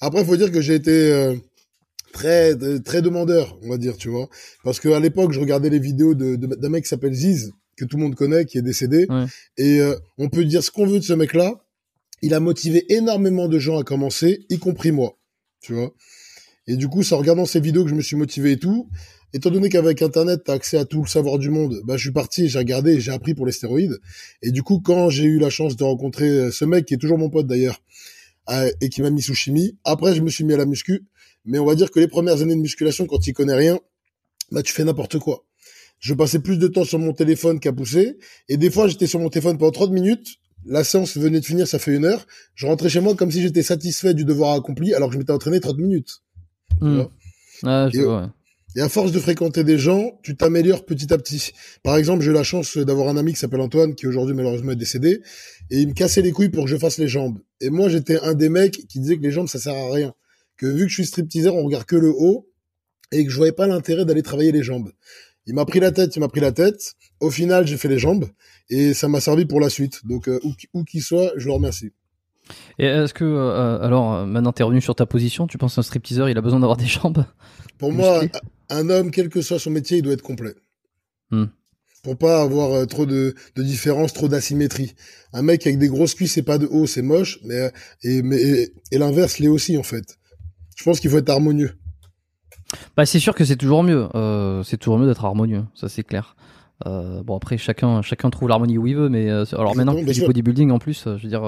Après, 0.00 0.24
faut 0.24 0.36
dire 0.36 0.50
que 0.50 0.60
j'ai 0.60 0.74
été 0.74 1.12
euh, 1.12 1.34
très 2.12 2.56
très 2.80 3.02
demandeur, 3.02 3.58
on 3.62 3.70
va 3.70 3.78
dire, 3.78 3.96
tu 3.96 4.08
vois. 4.08 4.28
Parce 4.64 4.80
que 4.80 4.88
à 4.88 5.00
l'époque, 5.00 5.32
je 5.32 5.40
regardais 5.40 5.70
les 5.70 5.78
vidéos 5.78 6.14
de 6.14 6.36
d'un 6.36 6.68
mec 6.68 6.84
qui 6.84 6.88
s'appelle 6.88 7.14
Ziz, 7.14 7.52
que 7.76 7.84
tout 7.84 7.96
le 7.96 8.02
monde 8.02 8.14
connaît, 8.14 8.44
qui 8.44 8.58
est 8.58 8.62
décédé. 8.62 9.06
Ouais. 9.08 9.26
Et 9.56 9.80
euh, 9.80 9.96
on 10.18 10.28
peut 10.28 10.44
dire 10.44 10.62
ce 10.62 10.70
qu'on 10.70 10.86
veut 10.86 10.98
de 10.98 11.04
ce 11.04 11.12
mec-là. 11.12 11.54
Il 12.24 12.34
a 12.34 12.40
motivé 12.40 12.84
énormément 12.92 13.48
de 13.48 13.58
gens 13.58 13.78
à 13.78 13.82
commencer, 13.82 14.46
y 14.48 14.58
compris 14.58 14.92
moi, 14.92 15.18
tu 15.60 15.72
vois. 15.72 15.92
Et 16.68 16.76
du 16.76 16.86
coup, 16.86 17.02
c'est 17.02 17.16
en 17.16 17.18
regardant 17.18 17.46
ces 17.46 17.58
vidéos 17.58 17.82
que 17.82 17.90
je 17.90 17.96
me 17.96 18.00
suis 18.00 18.14
motivé 18.14 18.52
et 18.52 18.58
tout. 18.58 18.88
Étant 19.34 19.50
donné 19.50 19.68
qu'avec 19.70 20.02
Internet, 20.02 20.42
t'as 20.44 20.52
accès 20.52 20.76
à 20.76 20.84
tout 20.84 21.02
le 21.02 21.08
savoir 21.08 21.38
du 21.38 21.48
monde, 21.48 21.80
bah, 21.84 21.96
je 21.96 22.02
suis 22.02 22.12
parti, 22.12 22.48
j'ai 22.48 22.58
regardé, 22.58 23.00
j'ai 23.00 23.12
appris 23.12 23.34
pour 23.34 23.46
les 23.46 23.52
stéroïdes. 23.52 23.98
Et 24.42 24.50
du 24.50 24.62
coup, 24.62 24.80
quand 24.80 25.08
j'ai 25.08 25.24
eu 25.24 25.38
la 25.38 25.48
chance 25.48 25.76
de 25.76 25.84
rencontrer 25.84 26.28
euh, 26.28 26.50
ce 26.50 26.64
mec, 26.66 26.84
qui 26.84 26.94
est 26.94 26.98
toujours 26.98 27.18
mon 27.18 27.30
pote 27.30 27.46
d'ailleurs, 27.46 27.80
euh, 28.50 28.70
et 28.80 28.88
qui 28.90 29.00
m'a 29.00 29.10
mis 29.10 29.22
sous 29.22 29.34
chimie, 29.34 29.78
après, 29.84 30.14
je 30.14 30.20
me 30.20 30.28
suis 30.28 30.44
mis 30.44 30.52
à 30.52 30.58
la 30.58 30.66
muscu. 30.66 31.04
Mais 31.44 31.58
on 31.58 31.64
va 31.64 31.74
dire 31.74 31.90
que 31.90 31.98
les 31.98 32.08
premières 32.08 32.42
années 32.42 32.54
de 32.54 32.60
musculation, 32.60 33.06
quand 33.06 33.18
tu 33.18 33.32
connais 33.32 33.54
rien, 33.54 33.80
bah, 34.50 34.62
tu 34.62 34.72
fais 34.72 34.84
n'importe 34.84 35.18
quoi. 35.18 35.44
Je 35.98 36.14
passais 36.14 36.40
plus 36.40 36.58
de 36.58 36.66
temps 36.66 36.84
sur 36.84 36.98
mon 36.98 37.12
téléphone 37.12 37.58
qu'à 37.58 37.72
pousser. 37.72 38.18
Et 38.48 38.56
des 38.56 38.70
fois, 38.70 38.88
j'étais 38.88 39.06
sur 39.06 39.18
mon 39.18 39.30
téléphone 39.30 39.56
pendant 39.56 39.70
30 39.70 39.92
minutes. 39.92 40.26
La 40.66 40.84
séance 40.84 41.16
venait 41.16 41.40
de 41.40 41.44
finir, 41.44 41.66
ça 41.66 41.78
fait 41.78 41.94
une 41.94 42.04
heure. 42.04 42.26
Je 42.54 42.66
rentrais 42.66 42.88
chez 42.88 43.00
moi 43.00 43.14
comme 43.14 43.30
si 43.30 43.40
j'étais 43.40 43.62
satisfait 43.62 44.12
du 44.12 44.24
devoir 44.24 44.54
accompli, 44.54 44.94
alors 44.94 45.08
que 45.08 45.14
je 45.14 45.18
m'étais 45.18 45.32
entraîné 45.32 45.58
30 45.58 45.78
minutes. 45.78 46.22
Tu 46.78 46.84
Hmm. 46.84 47.04
Ah, 47.64 47.88
je 47.92 48.00
Et, 48.00 48.04
vois, 48.04 48.22
ouais. 48.22 48.28
Et 48.76 48.80
à 48.80 48.88
force 48.88 49.12
de 49.12 49.18
fréquenter 49.18 49.64
des 49.64 49.78
gens, 49.78 50.18
tu 50.22 50.36
t'améliores 50.36 50.84
petit 50.84 51.12
à 51.12 51.18
petit. 51.18 51.52
Par 51.82 51.96
exemple, 51.96 52.22
j'ai 52.22 52.30
eu 52.30 52.34
la 52.34 52.42
chance 52.42 52.76
d'avoir 52.78 53.08
un 53.08 53.16
ami 53.16 53.32
qui 53.34 53.38
s'appelle 53.38 53.60
Antoine, 53.60 53.94
qui 53.94 54.06
aujourd'hui 54.06 54.34
malheureusement 54.34 54.72
est 54.72 54.76
décédé, 54.76 55.20
et 55.70 55.78
il 55.78 55.88
me 55.88 55.92
cassait 55.94 56.22
les 56.22 56.32
couilles 56.32 56.48
pour 56.48 56.64
que 56.64 56.70
je 56.70 56.76
fasse 56.76 56.98
les 56.98 57.08
jambes. 57.08 57.38
Et 57.60 57.70
moi, 57.70 57.88
j'étais 57.88 58.18
un 58.20 58.34
des 58.34 58.48
mecs 58.48 58.86
qui 58.88 59.00
disait 59.00 59.16
que 59.16 59.22
les 59.22 59.30
jambes, 59.32 59.48
ça 59.48 59.58
sert 59.58 59.74
à 59.74 59.92
rien. 59.92 60.14
Que 60.56 60.66
vu 60.66 60.84
que 60.84 60.88
je 60.88 60.94
suis 60.94 61.06
stripteaseur, 61.06 61.54
on 61.54 61.64
regarde 61.64 61.84
que 61.84 61.96
le 61.96 62.10
haut, 62.10 62.48
et 63.10 63.24
que 63.24 63.30
je 63.30 63.36
voyais 63.36 63.52
pas 63.52 63.66
l'intérêt 63.66 64.04
d'aller 64.04 64.22
travailler 64.22 64.52
les 64.52 64.62
jambes. 64.62 64.90
Il 65.46 65.54
m'a 65.54 65.64
pris 65.64 65.80
la 65.80 65.90
tête, 65.92 66.16
il 66.16 66.20
m'a 66.20 66.28
pris 66.28 66.40
la 66.40 66.52
tête. 66.52 66.94
Au 67.20 67.30
final, 67.30 67.66
j'ai 67.66 67.76
fait 67.76 67.88
les 67.88 67.98
jambes, 67.98 68.26
et 68.70 68.94
ça 68.94 69.08
m'a 69.08 69.20
servi 69.20 69.44
pour 69.44 69.60
la 69.60 69.68
suite. 69.68 70.00
Donc, 70.06 70.28
euh, 70.28 70.38
où, 70.44 70.54
qui- 70.54 70.68
où 70.72 70.84
qu'il 70.84 71.02
soit, 71.02 71.32
je 71.36 71.46
le 71.46 71.52
remercie. 71.52 71.90
Et 72.78 72.86
est-ce 72.86 73.14
que 73.14 73.24
euh, 73.24 73.80
alors 73.80 74.26
maintenant 74.26 74.52
t'es 74.52 74.62
revenu 74.62 74.80
sur 74.80 74.94
ta 74.94 75.06
position, 75.06 75.46
tu 75.46 75.58
penses 75.58 75.76
qu'un 75.76 75.82
stripteaseur 75.82 76.28
il 76.28 76.36
a 76.36 76.40
besoin 76.40 76.60
d'avoir 76.60 76.76
des 76.76 76.86
jambes? 76.86 77.24
Pour 77.78 77.92
moi, 77.92 78.22
un 78.70 78.90
homme, 78.90 79.10
quel 79.10 79.28
que 79.28 79.42
soit 79.42 79.58
son 79.58 79.70
métier, 79.70 79.98
il 79.98 80.02
doit 80.02 80.12
être 80.12 80.22
complet. 80.22 80.54
Hmm. 81.30 81.46
Pour 82.02 82.16
pas 82.16 82.42
avoir 82.42 82.72
euh, 82.72 82.84
trop 82.84 83.06
de, 83.06 83.34
de 83.54 83.62
différence, 83.62 84.12
trop 84.12 84.26
d'asymétrie. 84.26 84.94
Un 85.32 85.42
mec 85.42 85.64
avec 85.66 85.78
des 85.78 85.88
grosses 85.88 86.14
cuisses 86.14 86.36
et 86.36 86.42
pas 86.42 86.58
de 86.58 86.66
haut, 86.66 86.86
c'est 86.86 87.02
moche, 87.02 87.38
mais 87.44 87.54
euh, 87.54 87.70
et 88.02 88.22
mais 88.22 88.42
et, 88.42 88.74
et 88.90 88.98
l'inverse 88.98 89.38
l'est 89.38 89.48
aussi 89.48 89.78
en 89.78 89.84
fait. 89.84 90.18
Je 90.76 90.82
pense 90.82 90.98
qu'il 90.98 91.10
faut 91.10 91.18
être 91.18 91.30
harmonieux. 91.30 91.72
Bah 92.96 93.06
c'est 93.06 93.20
sûr 93.20 93.34
que 93.34 93.44
c'est 93.44 93.56
toujours 93.56 93.84
mieux. 93.84 94.08
Euh, 94.14 94.64
c'est 94.64 94.78
toujours 94.78 94.98
mieux 94.98 95.06
d'être 95.06 95.24
harmonieux, 95.24 95.64
ça 95.74 95.88
c'est 95.88 96.02
clair. 96.02 96.34
Euh, 96.86 97.22
bon 97.22 97.36
après 97.36 97.58
chacun 97.58 98.02
chacun 98.02 98.30
trouve 98.30 98.48
l'harmonie 98.48 98.78
où 98.78 98.86
il 98.86 98.96
veut, 98.96 99.08
mais 99.08 99.30
euh, 99.30 99.44
alors 99.52 99.76
maintenant 99.76 99.92
que 99.94 99.98
tu 100.00 100.06
fais 100.06 100.12
du 100.14 100.20
bodybuilding 100.26 100.70
en 100.70 100.78
plus, 100.78 101.06
euh, 101.06 101.16
je 101.16 101.22
veux 101.24 101.28
dire 101.28 101.42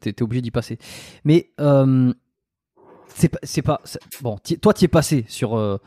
t'es 0.00 0.12
t'es 0.12 0.22
obligé 0.22 0.40
d'y 0.42 0.50
passer. 0.50 0.78
Mais 1.24 1.50
c'est 3.14 3.28
pas 3.28 3.38
c'est 3.42 3.62
pas 3.62 3.80
bon. 4.22 4.36
toi 4.60 4.72
t'y 4.74 4.84
es 4.84 4.88
passé 4.88 5.24
sur. 5.28 5.78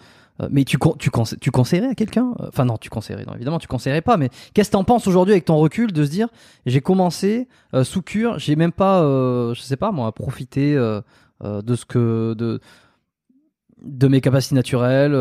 mais 0.50 0.64
tu 0.64 0.78
con- 0.78 0.96
tu 0.98 1.10
conse- 1.10 1.38
tu 1.40 1.52
conseillerais 1.52 1.90
à 1.90 1.96
quelqu'un 1.96 2.34
Enfin 2.48 2.66
non, 2.66 2.78
tu 2.78 2.90
conseillerais. 2.90 3.26
Non, 3.26 3.34
évidemment, 3.36 3.60
tu 3.60 3.68
conseillerais 3.68 4.02
pas. 4.02 4.18
Mais 4.18 4.30
qu'est-ce 4.54 4.70
que 4.70 4.74
t'en 4.74 4.84
penses 4.84 5.08
aujourd'hui 5.08 5.34
avec 5.34 5.46
ton 5.46 5.58
recul 5.58 5.92
de 5.92 6.06
se 6.06 6.10
dire 6.10 6.28
j'ai 6.66 6.82
commencé 6.82 7.48
sous 7.84 8.02
cure, 8.02 8.40
j'ai 8.40 8.56
même 8.56 8.72
pas, 8.72 9.02
je 9.54 9.62
sais 9.62 9.78
pas 9.78 9.92
moi, 9.92 10.12
profité 10.12 10.76
de 10.76 11.76
ce 11.76 11.86
que 11.86 12.34
de 12.38 12.60
de 13.82 14.08
mes 14.08 14.22
capacités 14.22 14.56
naturelles. 14.56 15.14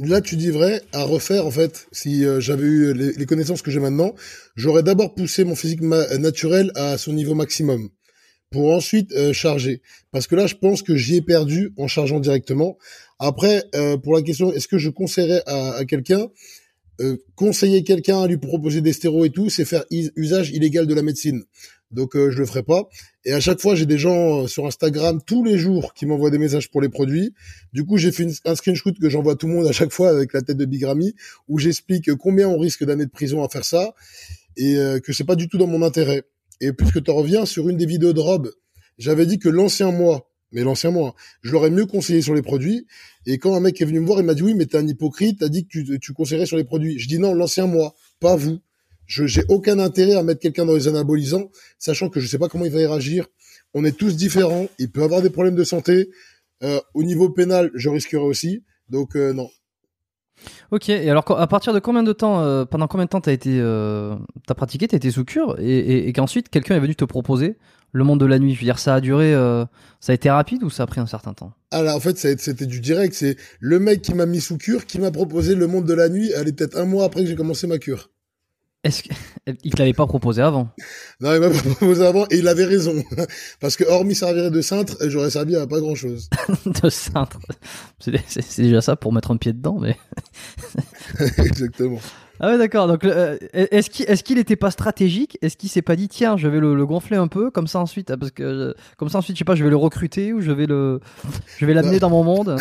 Là, 0.00 0.22
tu 0.22 0.36
dis 0.36 0.50
vrai, 0.50 0.80
à 0.92 1.04
refaire 1.04 1.46
en 1.46 1.50
fait. 1.50 1.86
Si 1.92 2.24
euh, 2.24 2.40
j'avais 2.40 2.64
eu 2.66 2.94
les, 2.94 3.26
connaissances 3.26 3.60
que 3.60 3.70
j'ai 3.70 3.80
maintenant, 3.80 4.14
j'aurais 4.56 4.82
d'abord 4.82 5.14
poussé 5.14 5.44
mon 5.44 5.54
physique 5.54 5.82
naturel 5.82 6.72
à 6.74 6.96
son 6.96 7.12
niveau 7.12 7.34
maximum, 7.34 7.90
pour 8.50 8.72
ensuite 8.72 9.12
euh, 9.12 9.34
charger. 9.34 9.82
Parce 10.10 10.26
que 10.26 10.34
là, 10.34 10.46
je 10.46 10.54
pense 10.54 10.82
que 10.82 10.96
j'y 10.96 11.16
ai 11.16 11.22
perdu 11.22 11.74
en 11.76 11.88
chargeant 11.88 12.20
directement. 12.20 12.78
Après, 13.18 13.64
euh, 13.74 13.98
pour 13.98 14.14
la 14.14 14.22
question, 14.22 14.50
est-ce 14.50 14.66
que 14.66 14.78
je 14.78 14.88
conseillerais 14.88 15.42
à, 15.46 15.84
quelqu'un 15.84 16.28
conseiller 17.34 17.82
quelqu'un 17.82 18.22
à 18.22 18.28
lui 18.28 18.36
proposer 18.36 18.80
des 18.80 18.92
stéroïdes 18.92 19.32
et 19.32 19.34
tout, 19.34 19.50
c'est 19.50 19.64
faire 19.64 19.82
usage 19.90 20.50
illégal 20.50 20.86
de 20.86 20.94
la 20.94 21.02
médecine. 21.02 21.42
Donc 21.92 22.16
euh, 22.16 22.30
je 22.30 22.38
le 22.38 22.46
ferai 22.46 22.62
pas. 22.62 22.88
Et 23.24 23.32
à 23.32 23.40
chaque 23.40 23.60
fois, 23.60 23.74
j'ai 23.74 23.86
des 23.86 23.98
gens 23.98 24.42
euh, 24.42 24.46
sur 24.46 24.66
Instagram 24.66 25.20
tous 25.24 25.44
les 25.44 25.58
jours 25.58 25.94
qui 25.94 26.06
m'envoient 26.06 26.30
des 26.30 26.38
messages 26.38 26.70
pour 26.70 26.80
les 26.80 26.88
produits. 26.88 27.34
Du 27.72 27.84
coup, 27.84 27.98
j'ai 27.98 28.12
fait 28.12 28.26
un 28.44 28.54
screenshot 28.54 28.92
que 29.00 29.08
j'envoie 29.08 29.34
à 29.34 29.36
tout 29.36 29.46
le 29.46 29.54
monde 29.54 29.66
à 29.66 29.72
chaque 29.72 29.92
fois 29.92 30.10
avec 30.10 30.32
la 30.32 30.42
tête 30.42 30.56
de 30.56 30.64
Big 30.64 30.84
Ramy 30.84 31.14
où 31.48 31.58
j'explique 31.58 32.14
combien 32.14 32.48
on 32.48 32.58
risque 32.58 32.84
d'années 32.84 33.06
de 33.06 33.10
prison 33.10 33.44
à 33.44 33.48
faire 33.48 33.64
ça 33.64 33.94
et 34.56 34.76
euh, 34.76 35.00
que 35.00 35.12
c'est 35.12 35.24
pas 35.24 35.36
du 35.36 35.48
tout 35.48 35.58
dans 35.58 35.66
mon 35.66 35.82
intérêt. 35.82 36.24
Et 36.60 36.72
puisque 36.72 37.02
tu 37.02 37.10
reviens 37.10 37.44
sur 37.44 37.68
une 37.68 37.76
des 37.76 37.86
vidéos 37.86 38.12
de 38.12 38.20
Rob, 38.20 38.50
j'avais 38.98 39.26
dit 39.26 39.38
que 39.38 39.48
l'ancien 39.48 39.90
moi, 39.90 40.28
mais 40.52 40.62
l'ancien 40.62 40.90
moi, 40.90 41.14
je 41.42 41.52
l'aurais 41.52 41.70
mieux 41.70 41.86
conseillé 41.86 42.22
sur 42.22 42.34
les 42.34 42.42
produits. 42.42 42.86
Et 43.26 43.38
quand 43.38 43.54
un 43.54 43.60
mec 43.60 43.80
est 43.80 43.84
venu 43.84 44.00
me 44.00 44.06
voir, 44.06 44.20
il 44.20 44.26
m'a 44.26 44.34
dit 44.34 44.42
oui, 44.42 44.54
mais 44.54 44.66
t'es 44.66 44.78
un 44.78 44.86
hypocrite, 44.86 45.40
t'as 45.40 45.48
dit 45.48 45.64
que 45.64 45.68
tu, 45.68 45.98
tu 45.98 46.12
conseillerais 46.12 46.46
sur 46.46 46.56
les 46.56 46.64
produits. 46.64 46.98
Je 46.98 47.08
dis 47.08 47.18
non, 47.18 47.34
l'ancien 47.34 47.66
moi, 47.66 47.94
pas 48.20 48.36
vous. 48.36 48.60
Je 49.12 49.26
j'ai 49.26 49.44
aucun 49.48 49.78
intérêt 49.78 50.14
à 50.14 50.22
mettre 50.22 50.40
quelqu'un 50.40 50.64
dans 50.64 50.74
les 50.74 50.88
anabolisants, 50.88 51.50
sachant 51.78 52.08
que 52.08 52.18
je 52.18 52.26
sais 52.26 52.38
pas 52.38 52.48
comment 52.48 52.64
il 52.64 52.72
va 52.72 52.80
y 52.80 52.86
réagir. 52.86 53.26
On 53.74 53.84
est 53.84 53.94
tous 53.94 54.16
différents. 54.16 54.68
Il 54.78 54.90
peut 54.90 55.02
avoir 55.02 55.20
des 55.20 55.28
problèmes 55.28 55.54
de 55.54 55.64
santé. 55.64 56.08
Euh, 56.62 56.80
au 56.94 57.02
niveau 57.02 57.28
pénal, 57.28 57.70
je 57.74 57.90
risquerais 57.90 58.22
aussi. 58.22 58.64
Donc 58.88 59.14
euh, 59.14 59.34
non. 59.34 59.50
Ok. 60.70 60.88
Et 60.88 61.10
alors, 61.10 61.30
à 61.38 61.46
partir 61.46 61.74
de 61.74 61.78
combien 61.78 62.02
de 62.02 62.14
temps, 62.14 62.40
euh, 62.40 62.64
pendant 62.64 62.88
combien 62.88 63.04
de 63.04 63.10
temps 63.10 63.20
t'as 63.20 63.32
été, 63.32 63.58
t'as 64.46 64.54
pratiqué, 64.54 64.88
t'as 64.88 64.96
été 64.96 65.10
sous 65.10 65.26
cure, 65.26 65.56
et, 65.58 65.78
et, 65.78 66.08
et 66.08 66.12
qu'ensuite 66.14 66.48
quelqu'un 66.48 66.76
est 66.76 66.80
venu 66.80 66.96
te 66.96 67.04
proposer 67.04 67.58
le 67.92 68.04
monde 68.04 68.18
de 68.18 68.24
la 68.24 68.38
nuit? 68.38 68.54
Je 68.54 68.60
veux 68.60 68.64
dire, 68.64 68.78
ça 68.78 68.94
a 68.94 69.00
duré, 69.02 69.34
ça 70.00 70.12
a 70.12 70.14
été 70.14 70.30
rapide 70.30 70.62
ou 70.62 70.70
ça 70.70 70.84
a 70.84 70.86
pris 70.86 71.02
un 71.02 71.06
certain 71.06 71.34
temps? 71.34 71.52
Alors 71.70 71.96
en 71.96 72.00
fait, 72.00 72.16
c'était 72.16 72.64
du 72.64 72.80
direct. 72.80 73.12
C'est 73.12 73.36
le 73.60 73.78
mec 73.78 74.00
qui 74.00 74.14
m'a 74.14 74.24
mis 74.24 74.40
sous 74.40 74.56
cure 74.56 74.86
qui 74.86 74.98
m'a 74.98 75.10
proposé 75.10 75.54
le 75.54 75.66
monde 75.66 75.84
de 75.84 75.92
la 75.92 76.08
nuit. 76.08 76.32
Elle 76.34 76.48
est 76.48 76.54
peut-être 76.54 76.78
un 76.78 76.86
mois 76.86 77.04
après 77.04 77.20
que 77.24 77.28
j'ai 77.28 77.36
commencé 77.36 77.66
ma 77.66 77.76
cure. 77.76 78.08
Est-ce 78.84 79.04
qu'il 79.04 79.14
te 79.72 79.78
l'avait 79.78 79.92
pas 79.92 80.06
proposé 80.06 80.42
avant? 80.42 80.68
Non, 81.20 81.34
il 81.34 81.40
m'a 81.40 81.50
proposé 81.74 82.04
avant 82.04 82.24
et 82.30 82.38
il 82.38 82.48
avait 82.48 82.64
raison. 82.64 83.02
Parce 83.60 83.76
que 83.76 83.84
hormis 83.84 84.14
servir 84.14 84.50
de 84.50 84.60
cintre, 84.60 84.96
j'aurais 85.08 85.30
servi 85.30 85.56
à 85.56 85.66
pas 85.66 85.80
grand 85.80 85.94
chose. 85.94 86.28
de 86.82 86.90
cintre. 86.90 87.38
C'est 87.98 88.62
déjà 88.62 88.80
ça 88.80 88.96
pour 88.96 89.12
mettre 89.12 89.30
un 89.30 89.36
pied 89.36 89.52
dedans, 89.52 89.78
mais. 89.80 89.96
Exactement. 91.38 92.00
Ah 92.44 92.50
ouais, 92.50 92.58
d'accord. 92.58 92.88
Donc, 92.88 93.04
euh, 93.04 93.38
est-ce 93.52 93.88
qu'il 93.88 94.38
est 94.38 94.40
était 94.40 94.56
pas 94.56 94.72
stratégique? 94.72 95.38
Est-ce 95.42 95.56
qu'il 95.56 95.68
s'est 95.68 95.80
pas 95.80 95.94
dit 95.94 96.08
tiens, 96.08 96.36
je 96.36 96.48
vais 96.48 96.58
le, 96.58 96.84
gonfler 96.84 97.16
un 97.16 97.28
peu 97.28 97.52
comme 97.52 97.68
ça 97.68 97.78
ensuite, 97.78 98.10
ah, 98.10 98.16
parce 98.16 98.32
que 98.32 98.42
euh, 98.42 98.74
comme 98.96 99.08
ça 99.08 99.18
ensuite, 99.18 99.36
je 99.36 99.38
sais 99.38 99.44
pas, 99.44 99.54
je 99.54 99.62
vais 99.62 99.70
le 99.70 99.76
recruter 99.76 100.32
ou 100.32 100.40
je 100.40 100.50
vais 100.50 100.66
le, 100.66 100.98
je 101.58 101.66
vais 101.66 101.72
l'amener 101.72 102.00
dans 102.00 102.10
mon 102.10 102.24
monde? 102.24 102.56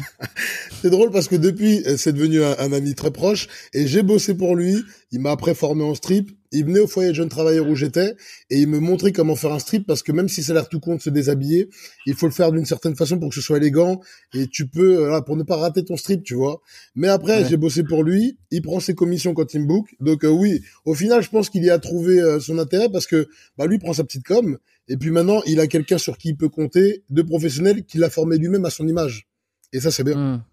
C'est 0.82 0.92
drôle 0.92 1.10
parce 1.10 1.28
que 1.28 1.36
depuis, 1.36 1.84
euh, 1.88 1.98
c'est 1.98 2.14
devenu 2.14 2.44
un, 2.44 2.56
un, 2.60 2.74
ami 2.74 2.94
très 2.94 3.10
proche 3.10 3.48
et 3.74 3.88
j'ai 3.88 4.04
bossé 4.04 4.36
pour 4.36 4.56
lui. 4.56 4.84
Il 5.12 5.20
m'a 5.20 5.32
après 5.32 5.54
formé 5.54 5.84
en 5.84 5.96
strip 5.96 6.32
il 6.52 6.66
venait 6.66 6.80
au 6.80 6.88
foyer 6.88 7.10
de 7.10 7.16
jeunes 7.16 7.30
travailleurs 7.30 7.68
où 7.68 7.76
j'étais 7.76 8.16
et 8.50 8.60
il 8.60 8.68
me 8.68 8.80
montrait 8.80 9.12
comment 9.12 9.36
faire 9.36 9.54
un 9.54 9.60
strip 9.60 9.88
parce 9.88 10.04
que 10.04 10.12
même 10.12 10.28
si 10.28 10.44
ça 10.44 10.52
a 10.52 10.56
l'air 10.56 10.70
tout 10.70 10.80
con 10.80 10.96
de 10.96 11.02
se 11.02 11.10
déshabiller, 11.10 11.70
il 12.06 12.14
faut 12.14 12.26
le 12.26 12.34
faire 12.34 12.52
d'une 12.52 12.66
certaine 12.66 12.96
façon 12.96 13.20
pour 13.20 13.30
que 13.30 13.36
ce 13.36 13.42
soit 13.42 13.58
élégant 13.58 14.02
et 14.34 14.48
tu 14.48 14.68
peux 14.68 15.14
euh, 15.14 15.22
pour 15.22 15.38
ne 15.38 15.44
pas 15.44 15.56
rater 15.56 15.86
ton 15.86 15.96
strip, 15.96 16.24
tu 16.24 16.36
vois. 16.36 16.62
Mais 16.96 17.08
après, 17.08 17.48
j'ai 17.48 17.58
bossé 17.58 17.84
pour 17.84 18.04
lui, 18.04 18.38
il 18.52 18.62
prend 18.62 18.80
ses 18.80 18.96
commissions 18.96 19.34
quand 19.34 19.54
il 19.54 19.62
me 19.62 19.68
book. 19.68 19.88
Donc 20.02 20.26
euh, 20.26 20.30
oui, 20.30 20.62
au 20.86 20.94
final, 20.94 21.24
je 21.24 21.30
pense 21.30 21.50
qu'il 21.50 21.64
y 21.64 21.70
a 21.70 21.80
trouvé 21.80 22.20
euh, 22.20 22.40
son 22.40 22.60
intérêt 22.60 22.90
parce 22.90 23.08
que 23.08 23.28
bah 23.58 23.66
lui 23.66 23.80
prend 23.80 23.94
sa 23.94 24.04
petite 24.04 24.26
com 24.26 24.58
et 24.90 24.98
puis 24.98 25.12
maintenant, 25.12 25.42
il 25.46 25.60
a 25.62 25.68
quelqu'un 25.68 25.98
sur 25.98 26.18
qui 26.18 26.30
il 26.30 26.38
peut 26.38 26.50
compter, 26.50 27.04
de 27.10 27.22
professionnels 27.22 27.86
qu'il 27.86 28.04
a 28.04 28.10
formé 28.10 28.38
lui-même 28.38 28.66
à 28.66 28.70
son 28.70 28.88
image. 28.88 29.28
Et 29.72 29.80
ça 29.80 29.90
c'est 29.90 30.04
bien. 30.04 30.18
Mmh. 30.18 30.44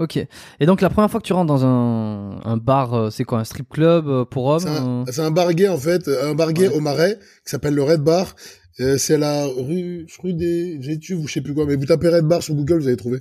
Ok. 0.00 0.16
Et 0.16 0.66
donc 0.66 0.80
la 0.80 0.88
première 0.88 1.10
fois 1.10 1.20
que 1.20 1.26
tu 1.26 1.34
rentres 1.34 1.52
dans 1.52 1.66
un, 1.66 2.40
un 2.42 2.56
bar, 2.56 2.94
euh, 2.94 3.10
c'est 3.10 3.24
quoi 3.24 3.38
un 3.38 3.44
strip 3.44 3.68
club 3.68 4.08
euh, 4.08 4.24
pour 4.24 4.46
hommes 4.46 5.04
C'est 5.10 5.20
un, 5.20 5.30
bar 5.30 5.52
gay 5.52 5.68
en 5.68 5.76
fait, 5.76 6.08
un 6.08 6.34
bar 6.34 6.54
gay 6.54 6.68
au 6.68 6.80
Marais 6.80 7.18
qui 7.44 7.50
s'appelle 7.50 7.74
le 7.74 7.82
Red 7.82 8.00
Bar. 8.00 8.34
Euh, 8.80 8.96
c'est 8.96 9.18
la 9.18 9.44
rue, 9.44 10.06
rue 10.22 10.32
des 10.32 10.80
Gétuves 10.80 11.20
ou 11.20 11.28
je 11.28 11.34
sais 11.34 11.42
plus 11.42 11.52
quoi, 11.52 11.66
mais 11.66 11.76
vous 11.76 11.84
tapez 11.84 12.08
Red 12.08 12.24
Bar 12.24 12.42
sur 12.42 12.54
Google, 12.54 12.78
vous 12.78 12.88
allez 12.88 12.96
trouver. 12.96 13.20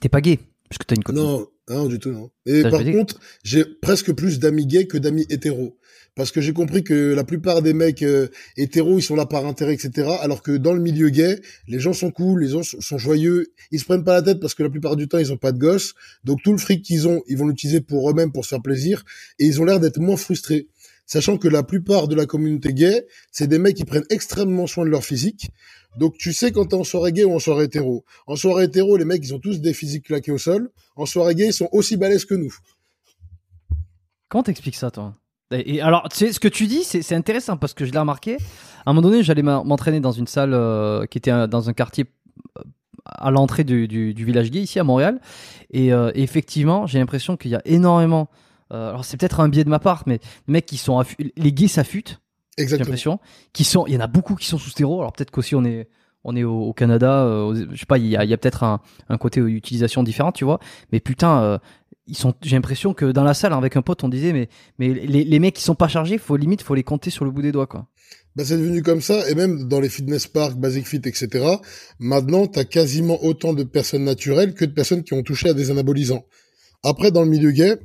T'es 0.00 0.08
pas 0.08 0.22
gay 0.22 0.38
parce 0.70 0.78
que 0.78 0.86
t'as 0.86 0.96
une 0.96 1.04
copine. 1.04 1.22
Non, 1.22 1.46
non 1.68 1.86
du 1.86 1.98
tout 1.98 2.12
non. 2.12 2.30
Et 2.46 2.62
par 2.62 2.82
contre, 2.82 3.20
j'ai 3.42 3.66
presque 3.66 4.14
plus 4.14 4.38
d'amis 4.38 4.66
gays 4.66 4.86
que 4.86 4.96
d'amis 4.96 5.26
hétéros 5.28 5.76
parce 6.14 6.30
que 6.30 6.40
j'ai 6.40 6.52
compris 6.52 6.84
que 6.84 7.12
la 7.12 7.24
plupart 7.24 7.60
des 7.60 7.74
mecs 7.74 8.02
euh, 8.02 8.28
hétéros, 8.56 8.98
ils 8.98 9.02
sont 9.02 9.16
là 9.16 9.26
par 9.26 9.46
intérêt, 9.46 9.74
etc. 9.74 10.08
Alors 10.20 10.42
que 10.42 10.52
dans 10.52 10.72
le 10.72 10.80
milieu 10.80 11.08
gay, 11.08 11.40
les 11.66 11.80
gens 11.80 11.92
sont 11.92 12.10
cool, 12.10 12.42
les 12.42 12.50
gens 12.50 12.62
sont 12.62 12.98
joyeux, 12.98 13.52
ils 13.72 13.80
se 13.80 13.84
prennent 13.84 14.04
pas 14.04 14.14
la 14.14 14.22
tête 14.22 14.40
parce 14.40 14.54
que 14.54 14.62
la 14.62 14.70
plupart 14.70 14.96
du 14.96 15.08
temps, 15.08 15.18
ils 15.18 15.32
ont 15.32 15.36
pas 15.36 15.52
de 15.52 15.58
gosses. 15.58 15.94
Donc 16.22 16.42
tout 16.42 16.52
le 16.52 16.58
fric 16.58 16.82
qu'ils 16.82 17.08
ont, 17.08 17.22
ils 17.26 17.36
vont 17.36 17.48
l'utiliser 17.48 17.80
pour 17.80 18.08
eux-mêmes, 18.08 18.30
pour 18.30 18.44
se 18.44 18.50
faire 18.50 18.62
plaisir, 18.62 19.04
et 19.38 19.46
ils 19.46 19.60
ont 19.60 19.64
l'air 19.64 19.80
d'être 19.80 19.98
moins 19.98 20.16
frustrés. 20.16 20.68
Sachant 21.06 21.36
que 21.36 21.48
la 21.48 21.62
plupart 21.62 22.08
de 22.08 22.14
la 22.14 22.26
communauté 22.26 22.72
gay, 22.72 23.06
c'est 23.30 23.46
des 23.46 23.58
mecs 23.58 23.76
qui 23.76 23.84
prennent 23.84 24.06
extrêmement 24.08 24.66
soin 24.66 24.84
de 24.84 24.90
leur 24.90 25.04
physique. 25.04 25.50
Donc 25.98 26.16
tu 26.16 26.32
sais 26.32 26.50
quand 26.50 26.66
t'es 26.66 26.76
en 26.76 26.84
soirée 26.84 27.12
gay 27.12 27.24
ou 27.24 27.34
en 27.34 27.38
soirée 27.38 27.64
hétéro. 27.64 28.04
En 28.26 28.36
soirée 28.36 28.64
hétéro, 28.64 28.96
les 28.96 29.04
mecs, 29.04 29.24
ils 29.24 29.34
ont 29.34 29.38
tous 29.38 29.60
des 29.60 29.74
physiques 29.74 30.06
claqués 30.06 30.32
au 30.32 30.38
sol. 30.38 30.70
En 30.96 31.06
soirée 31.06 31.34
gay, 31.34 31.48
ils 31.48 31.52
sont 31.52 31.68
aussi 31.72 31.96
balèzes 31.96 32.24
que 32.24 32.34
nous. 32.34 32.54
Comment 34.28 34.44
t'expliques 34.44 34.76
ça, 34.76 34.90
toi? 34.90 35.14
Et 35.50 35.80
alors, 35.80 36.08
tu 36.08 36.16
sais, 36.16 36.32
ce 36.32 36.40
que 36.40 36.48
tu 36.48 36.66
dis, 36.66 36.84
c'est 36.84 37.14
intéressant 37.14 37.56
parce 37.56 37.74
que 37.74 37.84
je 37.84 37.92
l'ai 37.92 37.98
remarqué. 37.98 38.36
À 38.86 38.90
un 38.90 38.92
moment 38.92 39.08
donné, 39.08 39.22
j'allais 39.22 39.42
m'entraîner 39.42 40.00
dans 40.00 40.12
une 40.12 40.26
salle 40.26 40.54
euh, 40.54 41.06
qui 41.06 41.18
était 41.18 41.48
dans 41.48 41.68
un 41.68 41.72
quartier 41.72 42.06
euh, 42.58 42.62
à 43.04 43.30
l'entrée 43.30 43.64
du, 43.64 44.12
village 44.12 44.50
gay 44.50 44.60
ici 44.60 44.78
à 44.78 44.84
Montréal. 44.84 45.20
Et, 45.70 45.92
euh, 45.92 46.10
effectivement, 46.14 46.86
j'ai 46.86 46.98
l'impression 46.98 47.36
qu'il 47.36 47.50
y 47.50 47.54
a 47.54 47.62
énormément. 47.64 48.28
alors, 48.70 49.04
c'est 49.04 49.16
peut-être 49.16 49.40
un 49.40 49.48
biais 49.48 49.64
de 49.64 49.70
ma 49.70 49.78
part, 49.78 50.04
mais 50.06 50.20
les 50.48 50.52
mecs 50.52 50.66
qui 50.66 50.78
sont. 50.78 51.02
Les 51.36 51.52
gays 51.52 51.68
s'affûtent. 51.68 52.20
J'ai 52.56 52.78
l'impression. 52.78 53.18
Qui 53.52 53.64
sont, 53.64 53.86
il 53.86 53.94
y 53.94 53.96
en 53.96 54.00
a 54.00 54.06
beaucoup 54.06 54.36
qui 54.36 54.46
sont 54.46 54.58
sous 54.58 54.70
stéro. 54.70 55.00
Alors, 55.00 55.12
peut-être 55.12 55.30
qu'aussi 55.30 55.54
on 55.54 55.64
est 55.64 55.88
on 56.26 56.34
est 56.36 56.44
au, 56.44 56.72
Canada, 56.72 57.28
je 57.52 57.78
sais 57.78 57.84
pas, 57.84 57.98
il 57.98 58.06
y 58.06 58.16
a, 58.16 58.36
peut-être 58.38 58.62
un, 58.62 58.80
un, 59.10 59.18
côté 59.18 59.40
utilisation 59.40 60.02
différent, 60.02 60.32
tu 60.32 60.46
vois. 60.46 60.58
Mais 60.90 60.98
putain, 60.98 61.60
ils 62.06 62.16
sont 62.16 62.34
j'ai 62.42 62.56
l'impression 62.56 62.94
que 62.94 63.06
dans 63.06 63.24
la 63.24 63.34
salle 63.34 63.52
avec 63.52 63.76
un 63.76 63.82
pote 63.82 64.04
on 64.04 64.08
disait 64.08 64.32
mais 64.32 64.48
mais 64.78 64.92
les, 64.92 65.24
les 65.24 65.38
mecs 65.38 65.54
qui 65.54 65.62
sont 65.62 65.74
pas 65.74 65.88
chargés 65.88 66.18
faut 66.18 66.36
limite 66.36 66.62
faut 66.62 66.74
les 66.74 66.82
compter 66.82 67.10
sur 67.10 67.24
le 67.24 67.30
bout 67.30 67.42
des 67.42 67.52
doigts 67.52 67.66
quoi. 67.66 67.86
Bah 68.36 68.44
c'est 68.44 68.58
devenu 68.58 68.82
comme 68.82 69.00
ça 69.00 69.28
et 69.30 69.34
même 69.34 69.68
dans 69.68 69.80
les 69.80 69.88
fitness 69.88 70.26
parks 70.26 70.56
basic 70.56 70.86
fit 70.86 71.00
etc 71.04 71.46
maintenant 71.98 72.46
t'as 72.46 72.64
quasiment 72.64 73.22
autant 73.24 73.52
de 73.54 73.62
personnes 73.62 74.04
naturelles 74.04 74.54
que 74.54 74.64
de 74.64 74.72
personnes 74.72 75.02
qui 75.02 75.14
ont 75.14 75.22
touché 75.22 75.48
à 75.48 75.54
des 75.54 75.70
anabolisants. 75.70 76.24
Après 76.82 77.10
dans 77.10 77.22
le 77.22 77.30
milieu 77.30 77.52
gay 77.52 77.78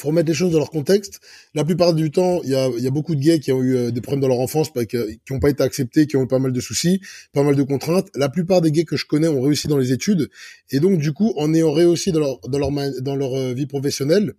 faut 0.00 0.08
remettre 0.08 0.28
les 0.28 0.34
choses 0.34 0.52
dans 0.52 0.58
leur 0.58 0.70
contexte. 0.70 1.20
La 1.54 1.64
plupart 1.64 1.94
du 1.94 2.10
temps, 2.10 2.40
il 2.42 2.50
y 2.50 2.54
a, 2.54 2.68
y 2.78 2.86
a, 2.86 2.90
beaucoup 2.90 3.14
de 3.14 3.20
gays 3.20 3.40
qui 3.40 3.52
ont 3.52 3.62
eu 3.62 3.76
euh, 3.76 3.90
des 3.90 4.00
problèmes 4.00 4.20
dans 4.20 4.28
leur 4.28 4.40
enfance, 4.40 4.70
qui 4.88 4.96
n'ont 5.30 5.40
pas 5.40 5.50
été 5.50 5.62
acceptés, 5.62 6.06
qui 6.06 6.16
ont 6.16 6.22
eu 6.22 6.26
pas 6.26 6.38
mal 6.38 6.52
de 6.52 6.60
soucis, 6.60 7.00
pas 7.32 7.42
mal 7.42 7.54
de 7.54 7.62
contraintes. 7.62 8.08
La 8.14 8.28
plupart 8.28 8.60
des 8.60 8.72
gays 8.72 8.84
que 8.84 8.96
je 8.96 9.06
connais 9.06 9.28
ont 9.28 9.42
réussi 9.42 9.68
dans 9.68 9.78
les 9.78 9.92
études, 9.92 10.30
et 10.70 10.80
donc 10.80 10.98
du 10.98 11.12
coup, 11.12 11.32
en 11.36 11.52
ayant 11.54 11.72
réussi 11.72 12.12
dans 12.12 12.20
leur 12.20 12.40
dans 12.48 12.58
leur 12.58 12.70
dans 13.02 13.16
leur 13.16 13.34
euh, 13.34 13.52
vie 13.52 13.66
professionnelle, 13.66 14.34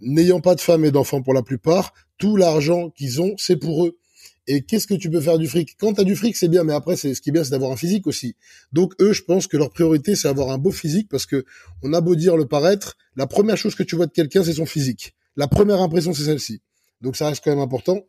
n'ayant 0.00 0.40
pas 0.40 0.54
de 0.54 0.60
femmes 0.60 0.84
et 0.84 0.90
d'enfants 0.90 1.22
pour 1.22 1.34
la 1.34 1.42
plupart, 1.42 1.92
tout 2.18 2.36
l'argent 2.36 2.90
qu'ils 2.90 3.20
ont, 3.20 3.34
c'est 3.36 3.56
pour 3.56 3.86
eux. 3.86 3.98
Et 4.46 4.62
qu'est-ce 4.62 4.86
que 4.86 4.94
tu 4.94 5.10
peux 5.10 5.20
faire 5.20 5.38
du 5.38 5.48
fric? 5.48 5.76
Quand 5.78 5.94
t'as 5.94 6.04
du 6.04 6.16
fric, 6.16 6.36
c'est 6.36 6.48
bien, 6.48 6.64
mais 6.64 6.74
après, 6.74 6.96
c'est 6.96 7.14
ce 7.14 7.22
qui 7.22 7.30
est 7.30 7.32
bien, 7.32 7.44
c'est 7.44 7.50
d'avoir 7.50 7.72
un 7.72 7.76
physique 7.76 8.06
aussi. 8.06 8.36
Donc 8.72 8.92
eux, 9.00 9.12
je 9.12 9.22
pense 9.22 9.46
que 9.46 9.56
leur 9.56 9.70
priorité, 9.70 10.16
c'est 10.16 10.28
avoir 10.28 10.50
un 10.50 10.58
beau 10.58 10.70
physique, 10.70 11.08
parce 11.08 11.24
que 11.24 11.44
on 11.82 11.92
a 11.94 12.00
beau 12.00 12.14
dire 12.14 12.36
le 12.36 12.46
paraître, 12.46 12.96
la 13.16 13.26
première 13.26 13.56
chose 13.56 13.74
que 13.74 13.82
tu 13.82 13.96
vois 13.96 14.06
de 14.06 14.12
quelqu'un, 14.12 14.44
c'est 14.44 14.54
son 14.54 14.66
physique. 14.66 15.14
La 15.36 15.48
première 15.48 15.80
impression, 15.80 16.12
c'est 16.12 16.24
celle-ci. 16.24 16.60
Donc 17.00 17.16
ça 17.16 17.28
reste 17.28 17.42
quand 17.42 17.50
même 17.50 17.60
important. 17.60 18.04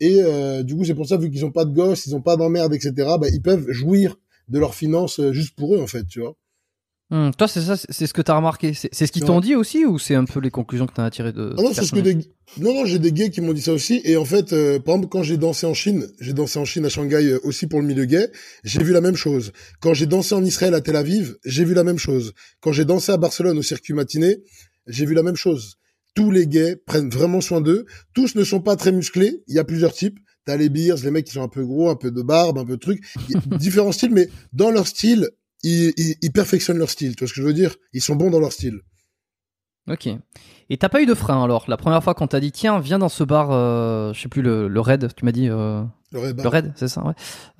Et 0.00 0.18
euh, 0.20 0.62
du 0.62 0.76
coup, 0.76 0.84
c'est 0.84 0.94
pour 0.94 1.06
ça, 1.06 1.16
vu 1.16 1.30
qu'ils 1.30 1.44
ont 1.44 1.50
pas 1.50 1.64
de 1.64 1.72
gosses, 1.72 2.06
ils 2.06 2.14
ont 2.14 2.22
pas 2.22 2.36
d'emmerde, 2.36 2.74
etc., 2.74 2.92
bah, 3.20 3.28
ils 3.32 3.42
peuvent 3.42 3.70
jouir 3.70 4.16
de 4.48 4.58
leurs 4.58 4.74
finances 4.74 5.20
euh, 5.20 5.32
juste 5.32 5.54
pour 5.54 5.74
eux, 5.74 5.80
en 5.80 5.86
fait, 5.86 6.06
tu 6.06 6.20
vois. 6.20 6.36
Hum, 7.12 7.34
toi, 7.34 7.48
c'est 7.48 7.60
ça, 7.62 7.76
c'est 7.76 8.06
ce 8.06 8.14
que 8.14 8.22
t'as 8.22 8.36
remarqué. 8.36 8.72
C'est 8.72 9.06
ce 9.06 9.10
qu'ils 9.10 9.24
t'ont 9.24 9.40
dit 9.40 9.56
aussi, 9.56 9.84
ou 9.84 9.98
c'est 9.98 10.14
un 10.14 10.24
peu 10.24 10.38
les 10.38 10.50
conclusions 10.50 10.86
que 10.86 10.92
t'as 10.92 11.10
tirées 11.10 11.32
de 11.32 11.54
ah 11.58 11.62
non, 11.62 11.74
c'est 11.74 11.84
ce 11.84 11.90
que 11.90 11.98
des... 11.98 12.14
non, 12.58 12.72
non, 12.72 12.84
j'ai 12.84 13.00
des 13.00 13.10
gays 13.10 13.30
qui 13.30 13.40
m'ont 13.40 13.52
dit 13.52 13.62
ça 13.62 13.72
aussi. 13.72 14.00
Et 14.04 14.16
en 14.16 14.24
fait, 14.24 14.52
euh, 14.52 14.78
par 14.78 14.94
exemple, 14.94 15.10
quand 15.10 15.24
j'ai 15.24 15.36
dansé 15.36 15.66
en 15.66 15.74
Chine, 15.74 16.06
j'ai 16.20 16.34
dansé 16.34 16.60
en 16.60 16.64
Chine 16.64 16.84
à 16.84 16.88
Shanghai 16.88 17.26
euh, 17.26 17.40
aussi 17.42 17.66
pour 17.66 17.80
le 17.80 17.86
milieu 17.86 18.04
gay, 18.04 18.30
j'ai 18.62 18.80
vu 18.84 18.92
la 18.92 19.00
même 19.00 19.16
chose. 19.16 19.50
Quand 19.80 19.92
j'ai 19.92 20.06
dansé 20.06 20.36
en 20.36 20.44
Israël 20.44 20.72
à 20.72 20.80
Tel 20.80 20.94
Aviv, 20.94 21.36
j'ai 21.44 21.64
vu 21.64 21.74
la 21.74 21.82
même 21.82 21.98
chose. 21.98 22.32
Quand 22.60 22.70
j'ai 22.70 22.84
dansé 22.84 23.10
à 23.10 23.16
Barcelone 23.16 23.58
au 23.58 23.62
circuit 23.62 23.92
matiné, 23.92 24.36
j'ai 24.86 25.04
vu 25.04 25.14
la 25.14 25.24
même 25.24 25.36
chose. 25.36 25.78
Tous 26.14 26.30
les 26.30 26.46
gays 26.46 26.76
prennent 26.76 27.10
vraiment 27.10 27.40
soin 27.40 27.60
d'eux. 27.60 27.86
Tous 28.14 28.36
ne 28.36 28.44
sont 28.44 28.60
pas 28.60 28.76
très 28.76 28.92
musclés. 28.92 29.42
Il 29.48 29.56
y 29.56 29.58
a 29.58 29.64
plusieurs 29.64 29.92
types. 29.92 30.18
T'as 30.44 30.56
les 30.56 30.68
beers, 30.68 30.96
les 31.02 31.10
mecs 31.10 31.26
qui 31.26 31.32
sont 31.32 31.42
un 31.42 31.48
peu 31.48 31.64
gros, 31.64 31.90
un 31.90 31.96
peu 31.96 32.10
de 32.10 32.22
barbe, 32.22 32.58
un 32.58 32.64
peu 32.64 32.74
de 32.74 32.80
trucs. 32.80 33.02
différents 33.58 33.92
styles, 33.92 34.12
mais 34.12 34.28
dans 34.52 34.70
leur 34.70 34.86
style, 34.86 35.28
ils, 35.62 35.92
ils, 36.22 36.32
perfectionnent 36.32 36.78
leur 36.78 36.90
style. 36.90 37.16
Tu 37.16 37.20
vois 37.20 37.28
ce 37.28 37.34
que 37.34 37.40
je 37.40 37.46
veux 37.46 37.52
dire? 37.52 37.76
Ils 37.92 38.00
sont 38.00 38.16
bons 38.16 38.30
dans 38.30 38.40
leur 38.40 38.52
style. 38.52 38.80
Ok. 39.88 40.08
Et 40.68 40.76
t'as 40.76 40.88
pas 40.88 41.02
eu 41.02 41.06
de 41.06 41.14
frein 41.14 41.42
alors? 41.42 41.64
La 41.68 41.76
première 41.76 42.02
fois 42.02 42.14
qu'on 42.14 42.26
t'a 42.26 42.40
dit 42.40 42.52
tiens 42.52 42.78
viens 42.78 42.98
dans 42.98 43.08
ce 43.08 43.24
bar, 43.24 43.50
euh, 43.50 44.12
je 44.12 44.20
sais 44.20 44.28
plus 44.28 44.42
le, 44.42 44.68
le 44.68 44.80
Red, 44.80 45.14
tu 45.16 45.24
m'as 45.24 45.32
dit. 45.32 45.48
Euh, 45.48 45.82
le 46.12 46.20
Red, 46.20 46.40
le 46.40 46.48
Red 46.48 46.72
c'est 46.76 46.88
ça. 46.88 47.04
Ouais. 47.04 47.14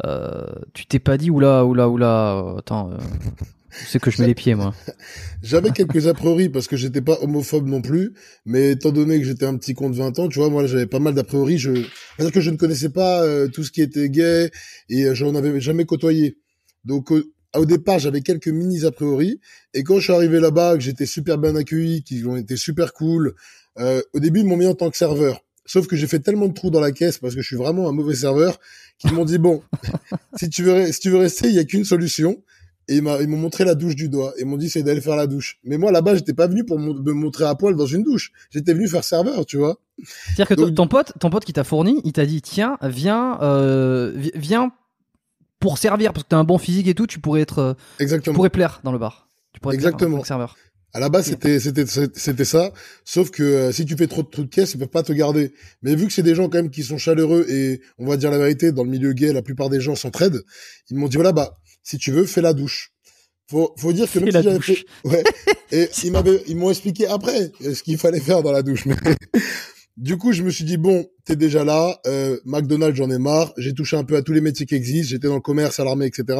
Euh, 0.04 0.46
tu 0.74 0.86
t'es 0.86 0.98
pas 0.98 1.16
dit 1.16 1.30
oula 1.30 1.64
oula 1.64 1.88
oula. 1.88 2.36
Euh, 2.36 2.58
attends. 2.58 2.90
Euh, 2.90 2.98
c'est 3.70 4.00
que 4.00 4.10
je 4.10 4.20
mets 4.20 4.28
les 4.28 4.34
pieds 4.34 4.54
moi. 4.54 4.74
J'avais 5.42 5.70
quelques 5.70 6.06
a 6.06 6.14
priori 6.14 6.48
parce 6.48 6.66
que 6.66 6.76
j'étais 6.76 7.00
pas 7.00 7.18
homophobe 7.22 7.66
non 7.66 7.80
plus, 7.80 8.14
mais 8.44 8.72
étant 8.72 8.90
donné 8.90 9.18
que 9.18 9.24
j'étais 9.24 9.46
un 9.46 9.56
petit 9.56 9.74
con 9.74 9.90
de 9.90 9.96
20 9.96 10.18
ans, 10.18 10.28
tu 10.28 10.38
vois, 10.38 10.50
moi 10.50 10.66
j'avais 10.66 10.86
pas 10.86 10.98
mal 10.98 11.14
d'a 11.14 11.24
priori. 11.24 11.58
Je, 11.58 11.74
C'est-à-dire 11.74 12.32
que 12.32 12.40
je 12.40 12.50
ne 12.50 12.56
connaissais 12.56 12.90
pas 12.90 13.22
euh, 13.22 13.48
tout 13.48 13.64
ce 13.64 13.70
qui 13.70 13.82
était 13.82 14.10
gay 14.10 14.50
et 14.88 15.04
euh, 15.04 15.14
j'en 15.14 15.34
avais 15.34 15.60
jamais 15.60 15.84
côtoyé. 15.84 16.38
Donc 16.84 17.12
au 17.56 17.66
départ, 17.66 17.98
j'avais 17.98 18.20
quelques 18.20 18.48
minis 18.48 18.84
a 18.84 18.90
priori, 18.90 19.40
et 19.74 19.82
quand 19.82 19.98
je 19.98 20.04
suis 20.04 20.12
arrivé 20.12 20.40
là-bas, 20.40 20.74
que 20.74 20.80
j'étais 20.80 21.06
super 21.06 21.38
bien 21.38 21.56
accueilli, 21.56 22.02
qu'ils 22.02 22.28
ont 22.28 22.36
été 22.36 22.56
super 22.56 22.92
cool, 22.92 23.34
euh, 23.78 24.02
au 24.12 24.20
début, 24.20 24.40
ils 24.40 24.46
m'ont 24.46 24.56
mis 24.56 24.66
en 24.66 24.74
tant 24.74 24.90
que 24.90 24.96
serveur. 24.96 25.42
Sauf 25.66 25.86
que 25.86 25.94
j'ai 25.94 26.06
fait 26.06 26.18
tellement 26.18 26.48
de 26.48 26.52
trous 26.52 26.70
dans 26.70 26.80
la 26.80 26.90
caisse 26.90 27.18
parce 27.18 27.34
que 27.34 27.42
je 27.42 27.46
suis 27.46 27.56
vraiment 27.56 27.88
un 27.88 27.92
mauvais 27.92 28.14
serveur 28.14 28.58
qu'ils 28.98 29.12
m'ont 29.12 29.24
dit 29.24 29.38
bon, 29.38 29.62
si 30.36 30.50
tu 30.50 30.64
veux, 30.64 30.90
si 30.90 30.98
tu 30.98 31.10
veux 31.10 31.18
rester, 31.18 31.48
il 31.48 31.54
y 31.54 31.58
a 31.58 31.64
qu'une 31.64 31.84
solution. 31.84 32.42
Et 32.88 32.96
ils 32.96 33.02
m'ont 33.02 33.36
montré 33.36 33.64
la 33.64 33.76
douche 33.76 33.94
du 33.94 34.08
doigt. 34.08 34.32
Ils 34.40 34.46
m'ont 34.46 34.56
dit 34.56 34.68
c'est 34.68 34.82
d'aller 34.82 35.00
faire 35.00 35.14
la 35.14 35.28
douche. 35.28 35.60
Mais 35.62 35.78
moi 35.78 35.92
là-bas, 35.92 36.16
j'étais 36.16 36.32
pas 36.32 36.48
venu 36.48 36.64
pour 36.64 36.76
me 36.80 37.12
montrer 37.12 37.44
à 37.44 37.54
poil 37.54 37.76
dans 37.76 37.86
une 37.86 38.02
douche. 38.02 38.32
J'étais 38.50 38.74
venu 38.74 38.88
faire 38.88 39.04
serveur, 39.04 39.46
tu 39.46 39.58
vois. 39.58 39.78
C'est-à-dire 40.04 40.48
que 40.48 40.70
ton 40.70 40.88
pote, 40.88 41.12
ton 41.20 41.30
pote 41.30 41.44
qui 41.44 41.52
t'a 41.52 41.62
fourni, 41.62 42.00
il 42.04 42.12
t'a 42.12 42.26
dit 42.26 42.42
tiens, 42.42 42.78
viens, 42.82 43.38
euh, 43.42 44.12
viens 44.34 44.72
pour 45.60 45.78
servir 45.78 46.12
parce 46.12 46.24
que 46.24 46.28
t'as 46.30 46.38
un 46.38 46.44
bon 46.44 46.58
physique 46.58 46.88
et 46.88 46.94
tout, 46.94 47.06
tu 47.06 47.20
pourrais 47.20 47.42
être, 47.42 47.58
euh, 47.58 47.74
Exactement. 48.00 48.32
tu 48.32 48.36
pourrais 48.36 48.50
plaire 48.50 48.80
dans 48.82 48.92
le 48.92 48.98
bar. 48.98 49.28
Tu 49.52 49.60
pourrais 49.60 49.74
Exactement. 49.74 50.16
Plaire 50.16 50.26
serveur. 50.26 50.56
À 50.92 50.98
la 50.98 51.08
base, 51.08 51.26
c'était 51.26 51.60
c'était 51.60 51.84
c'était 51.86 52.44
ça. 52.44 52.72
Sauf 53.04 53.30
que 53.30 53.44
euh, 53.44 53.72
si 53.72 53.84
tu 53.84 53.96
fais 53.96 54.08
trop 54.08 54.24
de 54.24 54.28
trucs 54.28 54.46
de 54.46 54.50
caisse, 54.50 54.74
ils 54.74 54.78
peuvent 54.78 54.88
pas 54.88 55.04
te 55.04 55.12
garder. 55.12 55.52
Mais 55.82 55.94
vu 55.94 56.08
que 56.08 56.12
c'est 56.12 56.24
des 56.24 56.34
gens 56.34 56.48
quand 56.48 56.58
même 56.58 56.70
qui 56.70 56.82
sont 56.82 56.98
chaleureux 56.98 57.46
et 57.48 57.80
on 57.98 58.06
va 58.06 58.16
dire 58.16 58.32
la 58.32 58.38
vérité, 58.38 58.72
dans 58.72 58.82
le 58.82 58.90
milieu 58.90 59.12
gay, 59.12 59.32
la 59.32 59.42
plupart 59.42 59.68
des 59.70 59.80
gens 59.80 59.94
s'entraident. 59.94 60.42
Ils 60.90 60.96
m'ont 60.96 61.06
dit 61.06 61.16
voilà 61.16 61.30
bah 61.30 61.58
si 61.84 61.96
tu 61.96 62.10
veux, 62.10 62.24
fais 62.24 62.40
la 62.40 62.54
douche. 62.54 62.92
Faut 63.48 63.72
faut 63.78 63.92
dire 63.92 64.10
que 64.10 64.18
même 64.18 64.32
si 64.32 64.42
j'avais 64.42 64.60
fait, 64.60 64.84
ouais. 65.04 65.22
Et 65.70 65.88
ils 66.02 66.10
m'avaient 66.10 66.42
ils 66.48 66.56
m'ont 66.56 66.70
expliqué 66.70 67.06
après 67.06 67.52
ce 67.60 67.82
qu'il 67.84 67.96
fallait 67.96 68.18
faire 68.18 68.42
dans 68.42 68.52
la 68.52 68.62
douche. 68.62 68.86
Mais 68.86 68.96
du 70.00 70.16
coup, 70.16 70.32
je 70.32 70.42
me 70.42 70.50
suis 70.50 70.64
dit 70.64 70.78
bon, 70.78 71.06
t'es 71.24 71.36
déjà 71.36 71.62
là. 71.62 72.00
Euh, 72.06 72.38
McDonald's, 72.44 72.96
j'en 72.96 73.10
ai 73.10 73.18
marre. 73.18 73.52
J'ai 73.56 73.74
touché 73.74 73.96
un 73.96 74.04
peu 74.04 74.16
à 74.16 74.22
tous 74.22 74.32
les 74.32 74.40
métiers 74.40 74.66
qui 74.66 74.74
existent. 74.74 75.10
J'étais 75.10 75.28
dans 75.28 75.34
le 75.34 75.40
commerce, 75.40 75.78
à 75.78 75.84
l'armée, 75.84 76.06
etc. 76.06 76.38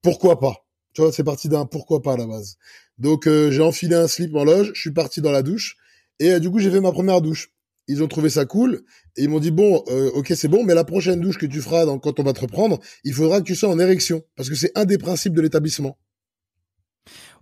Pourquoi 0.00 0.38
pas? 0.38 0.64
Tu 0.94 1.02
vois, 1.02 1.12
c'est 1.12 1.24
parti 1.24 1.48
d'un 1.48 1.66
pourquoi 1.66 2.02
pas 2.02 2.12
à 2.12 2.16
la 2.16 2.26
base. 2.26 2.56
Donc 2.98 3.26
euh, 3.26 3.50
j'ai 3.50 3.62
enfilé 3.62 3.96
un 3.96 4.06
slip 4.06 4.34
en 4.36 4.44
loge, 4.44 4.70
je 4.74 4.80
suis 4.80 4.92
parti 4.92 5.20
dans 5.20 5.32
la 5.32 5.42
douche 5.42 5.76
et 6.20 6.32
euh, 6.32 6.38
du 6.38 6.50
coup 6.50 6.60
j'ai 6.60 6.70
fait 6.70 6.80
ma 6.80 6.92
première 6.92 7.20
douche. 7.20 7.50
Ils 7.86 8.02
ont 8.02 8.08
trouvé 8.08 8.30
ça 8.30 8.46
cool 8.46 8.84
et 9.16 9.24
ils 9.24 9.28
m'ont 9.28 9.40
dit 9.40 9.50
bon, 9.50 9.82
euh, 9.88 10.10
ok 10.14 10.32
c'est 10.36 10.48
bon, 10.48 10.64
mais 10.64 10.74
la 10.74 10.84
prochaine 10.84 11.20
douche 11.20 11.36
que 11.36 11.46
tu 11.46 11.60
feras 11.60 11.84
quand 11.98 12.20
on 12.20 12.22
va 12.22 12.32
te 12.32 12.40
reprendre, 12.40 12.78
il 13.02 13.12
faudra 13.12 13.40
que 13.40 13.44
tu 13.44 13.56
sois 13.56 13.68
en 13.68 13.78
érection 13.78 14.22
parce 14.36 14.48
que 14.48 14.54
c'est 14.54 14.70
un 14.76 14.84
des 14.84 14.98
principes 14.98 15.34
de 15.34 15.42
l'établissement. 15.42 15.98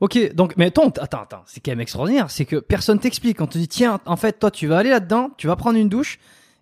Ok, 0.02 0.34
donc 0.34 0.54
mais 0.56 0.66
attends, 0.66 0.88
attends, 0.88 1.22
attends, 1.22 1.44
c'est 1.46 1.60
quand 1.60 1.70
même 1.70 1.80
extraordinaire, 1.80 2.28
c'est 2.28 2.44
que 2.44 2.56
personne 2.56 2.98
t'explique. 2.98 3.40
On 3.40 3.46
te 3.46 3.56
dit 3.56 3.68
tiens, 3.68 4.00
en 4.04 4.16
fait 4.16 4.36
toi 4.40 4.50
tu 4.50 4.66
vas 4.66 4.78
aller 4.78 4.90
là-dedans, 4.90 5.30
tu 5.38 5.46
vas 5.46 5.54
prendre 5.54 5.78
une 5.78 5.88
douche 5.88 6.18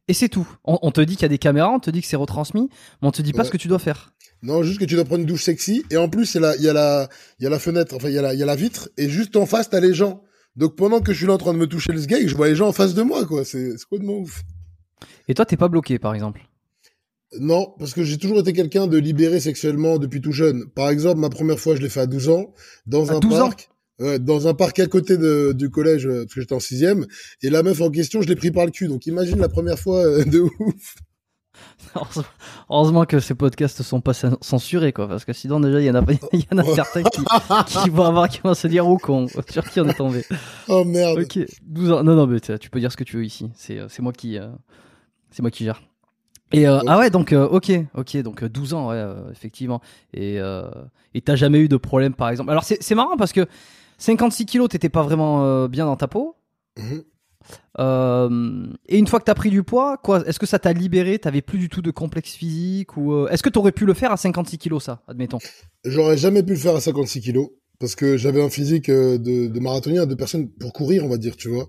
et 0.09 0.13
c'est 0.13 0.29
tout. 0.29 0.47
On, 0.65 0.91
te 0.91 1.01
dit 1.01 1.15
qu'il 1.15 1.23
y 1.23 1.25
a 1.25 1.29
des 1.31 1.39
caméras, 1.39 1.71
on 1.71 1.81
te 1.81 1.91
dit 1.91 2.03
que 2.03 2.07
c'est 2.07 2.17
retransmis, 2.17 2.69
mais 3.01 3.09
on 3.09 3.13
te 3.13 3.23
dit 3.23 3.33
pas 3.33 3.45
ce 3.45 3.51
que 3.51 3.57
tu 3.57 3.67
dois 3.67 3.79
faire. 3.79 4.13
Non, 4.43 4.63
juste 4.63 4.79
que 4.79 4.85
tu 4.85 4.95
dois 4.95 5.07
prendre 5.07 5.23
une 5.23 5.27
douche 5.27 5.45
sexy. 5.45 5.85
Et 5.91 5.97
en 5.97 6.11
plus, 6.11 6.35
il 6.35 6.43
y 6.43 6.69
a 6.69 6.73
la, 6.75 7.09
y 7.39 7.47
a 7.47 7.59
fenêtre, 7.59 7.95
enfin, 7.97 8.09
il 8.09 8.15
y 8.15 8.19
a 8.19 8.23
la, 8.23 8.35
il 8.35 8.41
y 8.41 8.43
a 8.43 8.47
la 8.47 8.57
vitre. 8.57 8.91
Et 8.99 9.09
juste 9.09 9.35
en 9.37 9.47
face, 9.47 9.71
t'as 9.71 9.81
les 9.81 9.95
gens. 9.95 10.23
Donc 10.57 10.77
pendant 10.77 11.01
que 11.01 11.15
je 11.15 11.19
suis 11.19 11.27
là 11.27 11.33
en 11.33 11.39
train 11.39 11.55
de 11.55 11.59
me 11.59 11.67
toucher 11.67 11.93
le 11.93 12.01
sgeg, 12.01 12.29
je 12.29 12.37
vois 12.37 12.49
les 12.49 12.57
gens 12.57 12.69
en 12.69 12.73
face 12.73 12.93
de 12.93 13.03
moi, 13.03 13.25
quoi. 13.25 13.47
C'est, 13.47 13.71
c'est 13.79 13.99
de 13.99 14.07
ouf. 14.07 14.43
Et 15.29 15.35
toi, 15.35 15.47
t'es 15.47 15.57
pas 15.57 15.69
bloqué, 15.69 15.99
par 15.99 16.13
exemple? 16.13 16.43
Non, 17.39 17.75
parce 17.79 17.95
que 17.95 18.03
j'ai 18.03 18.19
toujours 18.19 18.41
été 18.41 18.53
quelqu'un 18.53 18.87
de 18.87 18.99
libéré 18.99 19.39
sexuellement 19.39 19.99
depuis 19.99 20.21
tout 20.21 20.33
jeune. 20.33 20.67
Par 20.75 20.91
exemple, 20.91 21.21
ma 21.21 21.31
première 21.31 21.59
fois, 21.59 21.77
je 21.77 21.81
l'ai 21.81 21.89
fait 21.89 22.01
à 22.01 22.07
12 22.07 22.29
ans, 22.29 22.55
dans 22.87 23.13
un 23.13 23.21
parc. 23.21 23.71
dans 24.21 24.49
un 24.49 24.55
parc 24.55 24.81
à 24.81 24.87
côté 24.87 25.17
de, 25.17 25.53
du 25.53 25.71
collège, 25.71 26.07
euh, 26.07 26.25
parce 26.25 26.35
que 26.35 26.41
j'étais 26.41 26.55
en 26.55 26.61
sixième, 26.61 27.07
et 27.43 27.51
la 27.51 27.63
meuf 27.63 27.81
en 27.81 27.91
question, 27.91 28.21
je 28.21 28.29
l'ai 28.29 28.37
pris 28.37 28.51
par 28.51 28.65
le 28.65 28.73
cul. 28.73 28.89
Donc 28.89 29.07
imagine 29.07 29.39
la 29.39 29.49
première 29.49 29.79
fois 29.79 30.05
euh, 30.05 30.25
de 30.27 30.41
ouf. 30.41 30.97
Heureusement 32.71 33.05
que 33.05 33.21
ces 33.21 33.35
podcasts 33.35 33.83
sont 33.83 34.01
pas 34.01 34.13
censurés, 34.41 34.93
quoi, 34.93 35.09
parce 35.09 35.25
que 35.25 35.33
sinon 35.33 35.61
déjà 35.61 35.81
il 35.81 35.87
y 35.87 35.91
en 35.91 35.95
a, 35.95 36.05
il 36.33 36.41
y 36.41 36.47
en 36.53 36.59
a 36.59 36.65
certains 36.65 37.03
qui, 37.03 37.23
qui 37.67 37.91
vont 37.91 38.05
avoir, 38.05 38.29
qui 38.29 38.41
vont 38.43 38.55
se 38.55 38.67
dire 38.67 38.87
oh 38.87 38.99
con, 38.99 39.27
sur 39.49 39.69
qui 39.69 39.81
on 39.81 39.89
est 39.89 39.95
tombé. 39.95 40.25
Oh 40.69 40.85
merde. 40.85 41.21
Ok, 41.21 41.39
12 41.63 41.93
ans. 41.93 42.03
Non, 42.03 42.15
non, 42.15 42.27
mais 42.27 42.41
tu 42.41 42.71
peux 42.71 42.81
dire 42.81 42.93
ce 42.93 42.97
que 42.97 43.05
tu 43.05 43.17
veux 43.17 43.25
ici. 43.25 43.51
C'est, 43.55 43.79
euh, 43.79 43.87
c'est 43.89 44.03
moi 44.03 44.13
qui, 44.13 44.39
euh, 44.39 44.49
c'est 45.31 45.43
moi 45.43 45.51
qui 45.51 45.65
gère. 45.65 45.83
Et 46.53 46.67
euh, 46.67 46.81
ah 46.87 46.99
ouais, 46.99 47.11
donc 47.11 47.33
ok, 47.33 47.73
ok, 47.95 48.17
donc 48.19 48.45
12 48.45 48.75
ans, 48.75 48.89
ouais, 48.91 49.05
effectivement. 49.31 49.81
Et 50.15 50.39
et 51.15 51.21
t'as 51.21 51.37
jamais 51.37 51.61
eu 51.61 51.69
de 51.69 51.77
problème, 51.77 52.15
par 52.15 52.29
exemple. 52.29 52.51
Alors 52.51 52.65
c'est, 52.65 52.95
marrant 52.95 53.17
parce 53.17 53.33
que 53.33 53.47
56 53.99 54.47
kilos, 54.47 54.69
t'étais 54.69 54.89
pas 54.89 55.03
vraiment 55.03 55.69
bien 55.69 55.87
dans 55.87 55.97
ta 55.97 56.09
peau. 56.09 56.37
Euh, 57.79 58.67
et 58.89 58.99
une 58.99 59.07
fois 59.07 59.21
que 59.21 59.25
tu 59.25 59.31
as 59.31 59.35
pris 59.35 59.51
du 59.51 59.63
poids, 59.63 59.97
quoi, 59.97 60.27
est-ce 60.27 60.39
que 60.39 60.47
ça 60.47 60.59
t'a 60.59 60.73
libéré? 60.73 61.19
T'avais 61.19 61.43
plus 61.43 61.59
du 61.59 61.69
tout 61.69 61.83
de 61.83 61.91
complexe 61.91 62.33
physique 62.33 62.97
ou 62.97 63.13
euh, 63.13 63.29
est-ce 63.29 63.43
que 63.43 63.49
tu 63.49 63.59
aurais 63.59 63.73
pu 63.73 63.87
le 63.87 63.95
faire 63.95 64.13
à 64.13 64.17
56 64.17 64.59
kilos, 64.59 64.85
ça, 64.85 65.03
admettons? 65.09 65.39
J'aurais 65.85 66.17
jamais 66.17 66.43
pu 66.43 66.53
le 66.53 66.59
faire 66.59 66.77
à 66.77 66.81
56 66.81 67.21
kilos 67.21 67.49
parce 67.79 67.95
que 67.95 68.17
j'avais 68.17 68.43
un 68.43 68.51
physique 68.51 68.89
euh, 68.89 69.19
de, 69.19 69.47
de, 69.47 69.61
marathonien, 69.61 70.07
de 70.07 70.15
personne 70.15 70.51
pour 70.51 70.73
courir, 70.73 71.05
on 71.05 71.09
va 71.09 71.17
dire, 71.17 71.37
tu 71.37 71.49
vois. 71.49 71.69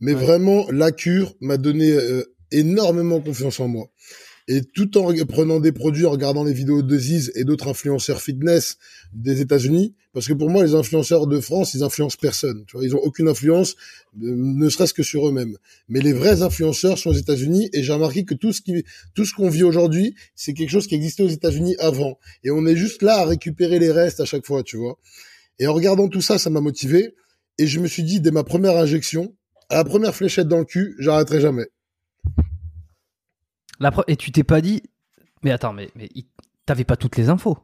Mais 0.00 0.12
vraiment, 0.12 0.66
la 0.70 0.92
cure 0.92 1.34
m'a 1.40 1.56
donné 1.56 1.96
énormément 2.50 3.20
confiance 3.20 3.60
en 3.60 3.68
moi 3.68 3.86
et 4.48 4.62
tout 4.62 4.96
en 4.96 5.12
prenant 5.26 5.58
des 5.58 5.72
produits, 5.72 6.06
en 6.06 6.10
regardant 6.10 6.44
les 6.44 6.52
vidéos 6.52 6.82
de 6.82 6.98
Ziz 6.98 7.32
et 7.34 7.44
d'autres 7.44 7.68
influenceurs 7.68 8.22
fitness 8.22 8.78
des 9.12 9.40
États-Unis, 9.40 9.94
parce 10.12 10.28
que 10.28 10.34
pour 10.34 10.50
moi, 10.50 10.64
les 10.64 10.74
influenceurs 10.74 11.26
de 11.26 11.40
France, 11.40 11.74
ils 11.74 11.82
influencent 11.82 12.16
personne. 12.20 12.64
Tu 12.66 12.76
vois, 12.76 12.86
ils 12.86 12.94
ont 12.94 13.00
aucune 13.00 13.28
influence, 13.28 13.74
euh, 14.22 14.34
ne 14.36 14.68
serait-ce 14.68 14.94
que 14.94 15.02
sur 15.02 15.28
eux-mêmes. 15.28 15.56
Mais 15.88 16.00
les 16.00 16.12
vrais 16.12 16.42
influenceurs 16.42 16.96
sont 16.96 17.10
aux 17.10 17.14
États-Unis, 17.14 17.70
et 17.72 17.82
j'ai 17.82 17.92
remarqué 17.92 18.24
que 18.24 18.34
tout 18.34 18.52
ce 18.52 18.60
qui, 18.60 18.84
tout 19.14 19.24
ce 19.24 19.34
qu'on 19.34 19.48
vit 19.48 19.64
aujourd'hui, 19.64 20.14
c'est 20.36 20.54
quelque 20.54 20.70
chose 20.70 20.86
qui 20.86 20.94
existait 20.94 21.24
aux 21.24 21.28
États-Unis 21.28 21.74
avant, 21.80 22.18
et 22.44 22.50
on 22.50 22.66
est 22.66 22.76
juste 22.76 23.02
là 23.02 23.18
à 23.18 23.24
récupérer 23.24 23.80
les 23.80 23.90
restes 23.90 24.20
à 24.20 24.24
chaque 24.24 24.46
fois, 24.46 24.62
tu 24.62 24.76
vois. 24.76 24.98
Et 25.58 25.66
en 25.66 25.74
regardant 25.74 26.08
tout 26.08 26.20
ça, 26.20 26.38
ça 26.38 26.50
m'a 26.50 26.60
motivé, 26.60 27.14
et 27.58 27.66
je 27.66 27.80
me 27.80 27.88
suis 27.88 28.04
dit 28.04 28.20
dès 28.20 28.30
ma 28.30 28.44
première 28.44 28.76
injection, 28.76 29.34
à 29.70 29.76
la 29.76 29.84
première 29.84 30.14
fléchette 30.14 30.46
dans 30.46 30.58
le 30.58 30.64
cul, 30.64 30.94
j'arrêterai 31.00 31.40
jamais 31.40 31.66
et 34.06 34.16
tu 34.16 34.32
t'es 34.32 34.44
pas 34.44 34.60
dit, 34.60 34.82
mais 35.42 35.50
attends, 35.50 35.72
mais, 35.72 35.90
mais 35.94 36.08
t'avais 36.64 36.84
pas 36.84 36.96
toutes 36.96 37.16
les 37.16 37.28
infos. 37.28 37.58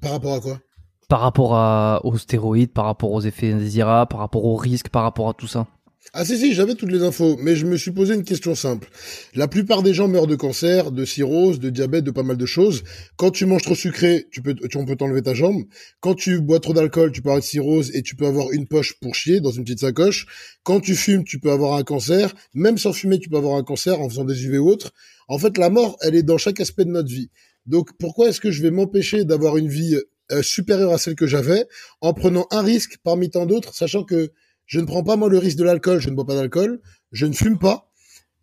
Par 0.00 0.12
rapport 0.12 0.34
à 0.34 0.40
quoi? 0.40 0.60
Par 1.08 1.20
rapport 1.20 1.54
à, 1.54 2.00
aux 2.04 2.16
stéroïdes, 2.16 2.72
par 2.72 2.86
rapport 2.86 3.12
aux 3.12 3.20
effets 3.20 3.52
indésirables, 3.52 4.08
par 4.08 4.20
rapport 4.20 4.44
aux 4.44 4.56
risques, 4.56 4.88
par 4.88 5.02
rapport 5.02 5.28
à 5.28 5.34
tout 5.34 5.46
ça. 5.46 5.66
Ah 6.12 6.24
si 6.24 6.38
si, 6.38 6.54
j'avais 6.54 6.74
toutes 6.74 6.92
les 6.92 7.02
infos, 7.02 7.36
mais 7.40 7.56
je 7.56 7.66
me 7.66 7.76
suis 7.76 7.90
posé 7.90 8.14
une 8.14 8.24
question 8.24 8.54
simple. 8.54 8.88
La 9.34 9.48
plupart 9.48 9.82
des 9.82 9.94
gens 9.94 10.06
meurent 10.06 10.26
de 10.26 10.36
cancer, 10.36 10.92
de 10.92 11.04
cirrhose, 11.04 11.58
de 11.58 11.70
diabète, 11.70 12.04
de 12.04 12.10
pas 12.10 12.22
mal 12.22 12.36
de 12.36 12.46
choses. 12.46 12.84
Quand 13.16 13.30
tu 13.30 13.46
manges 13.46 13.62
trop 13.62 13.74
sucré, 13.74 14.26
tu 14.30 14.42
peux, 14.42 14.54
tu, 14.54 14.76
on 14.76 14.84
peut 14.84 14.96
t'enlever 14.96 15.22
ta 15.22 15.34
jambe. 15.34 15.64
Quand 16.00 16.14
tu 16.14 16.40
bois 16.40 16.60
trop 16.60 16.72
d'alcool, 16.72 17.10
tu 17.10 17.22
peux 17.22 17.30
avoir 17.30 17.40
de 17.40 17.46
cirrhose 17.46 17.90
et 17.94 18.02
tu 18.02 18.16
peux 18.16 18.26
avoir 18.26 18.52
une 18.52 18.66
poche 18.66 18.94
pour 19.00 19.14
chier 19.14 19.40
dans 19.40 19.50
une 19.50 19.64
petite 19.64 19.80
sacoche. 19.80 20.26
Quand 20.62 20.78
tu 20.78 20.94
fumes, 20.94 21.24
tu 21.24 21.40
peux 21.40 21.50
avoir 21.50 21.74
un 21.74 21.82
cancer. 21.82 22.34
Même 22.52 22.78
sans 22.78 22.92
fumer, 22.92 23.18
tu 23.18 23.28
peux 23.28 23.38
avoir 23.38 23.56
un 23.56 23.64
cancer 23.64 24.00
en 24.00 24.08
faisant 24.08 24.24
des 24.24 24.44
UV 24.44 24.58
ou 24.58 24.68
autres. 24.68 24.92
En 25.26 25.38
fait, 25.38 25.58
la 25.58 25.70
mort, 25.70 25.96
elle 26.02 26.14
est 26.14 26.22
dans 26.22 26.38
chaque 26.38 26.60
aspect 26.60 26.84
de 26.84 26.90
notre 26.90 27.08
vie. 27.08 27.30
Donc 27.66 27.90
pourquoi 27.98 28.28
est-ce 28.28 28.40
que 28.40 28.50
je 28.50 28.62
vais 28.62 28.70
m'empêcher 28.70 29.24
d'avoir 29.24 29.56
une 29.56 29.68
vie 29.68 29.98
euh, 30.32 30.42
supérieure 30.42 30.92
à 30.92 30.98
celle 30.98 31.16
que 31.16 31.26
j'avais 31.26 31.66
en 32.00 32.12
prenant 32.12 32.46
un 32.50 32.62
risque 32.62 32.98
parmi 33.02 33.30
tant 33.30 33.46
d'autres, 33.46 33.74
sachant 33.74 34.04
que 34.04 34.32
je 34.66 34.80
ne 34.80 34.86
prends 34.86 35.02
pas 35.02 35.16
moi 35.16 35.28
le 35.28 35.38
risque 35.38 35.58
de 35.58 35.64
l'alcool, 35.64 36.00
je 36.00 36.10
ne 36.10 36.14
bois 36.14 36.26
pas 36.26 36.34
d'alcool, 36.34 36.80
je 37.12 37.26
ne 37.26 37.32
fume 37.32 37.58
pas 37.58 37.90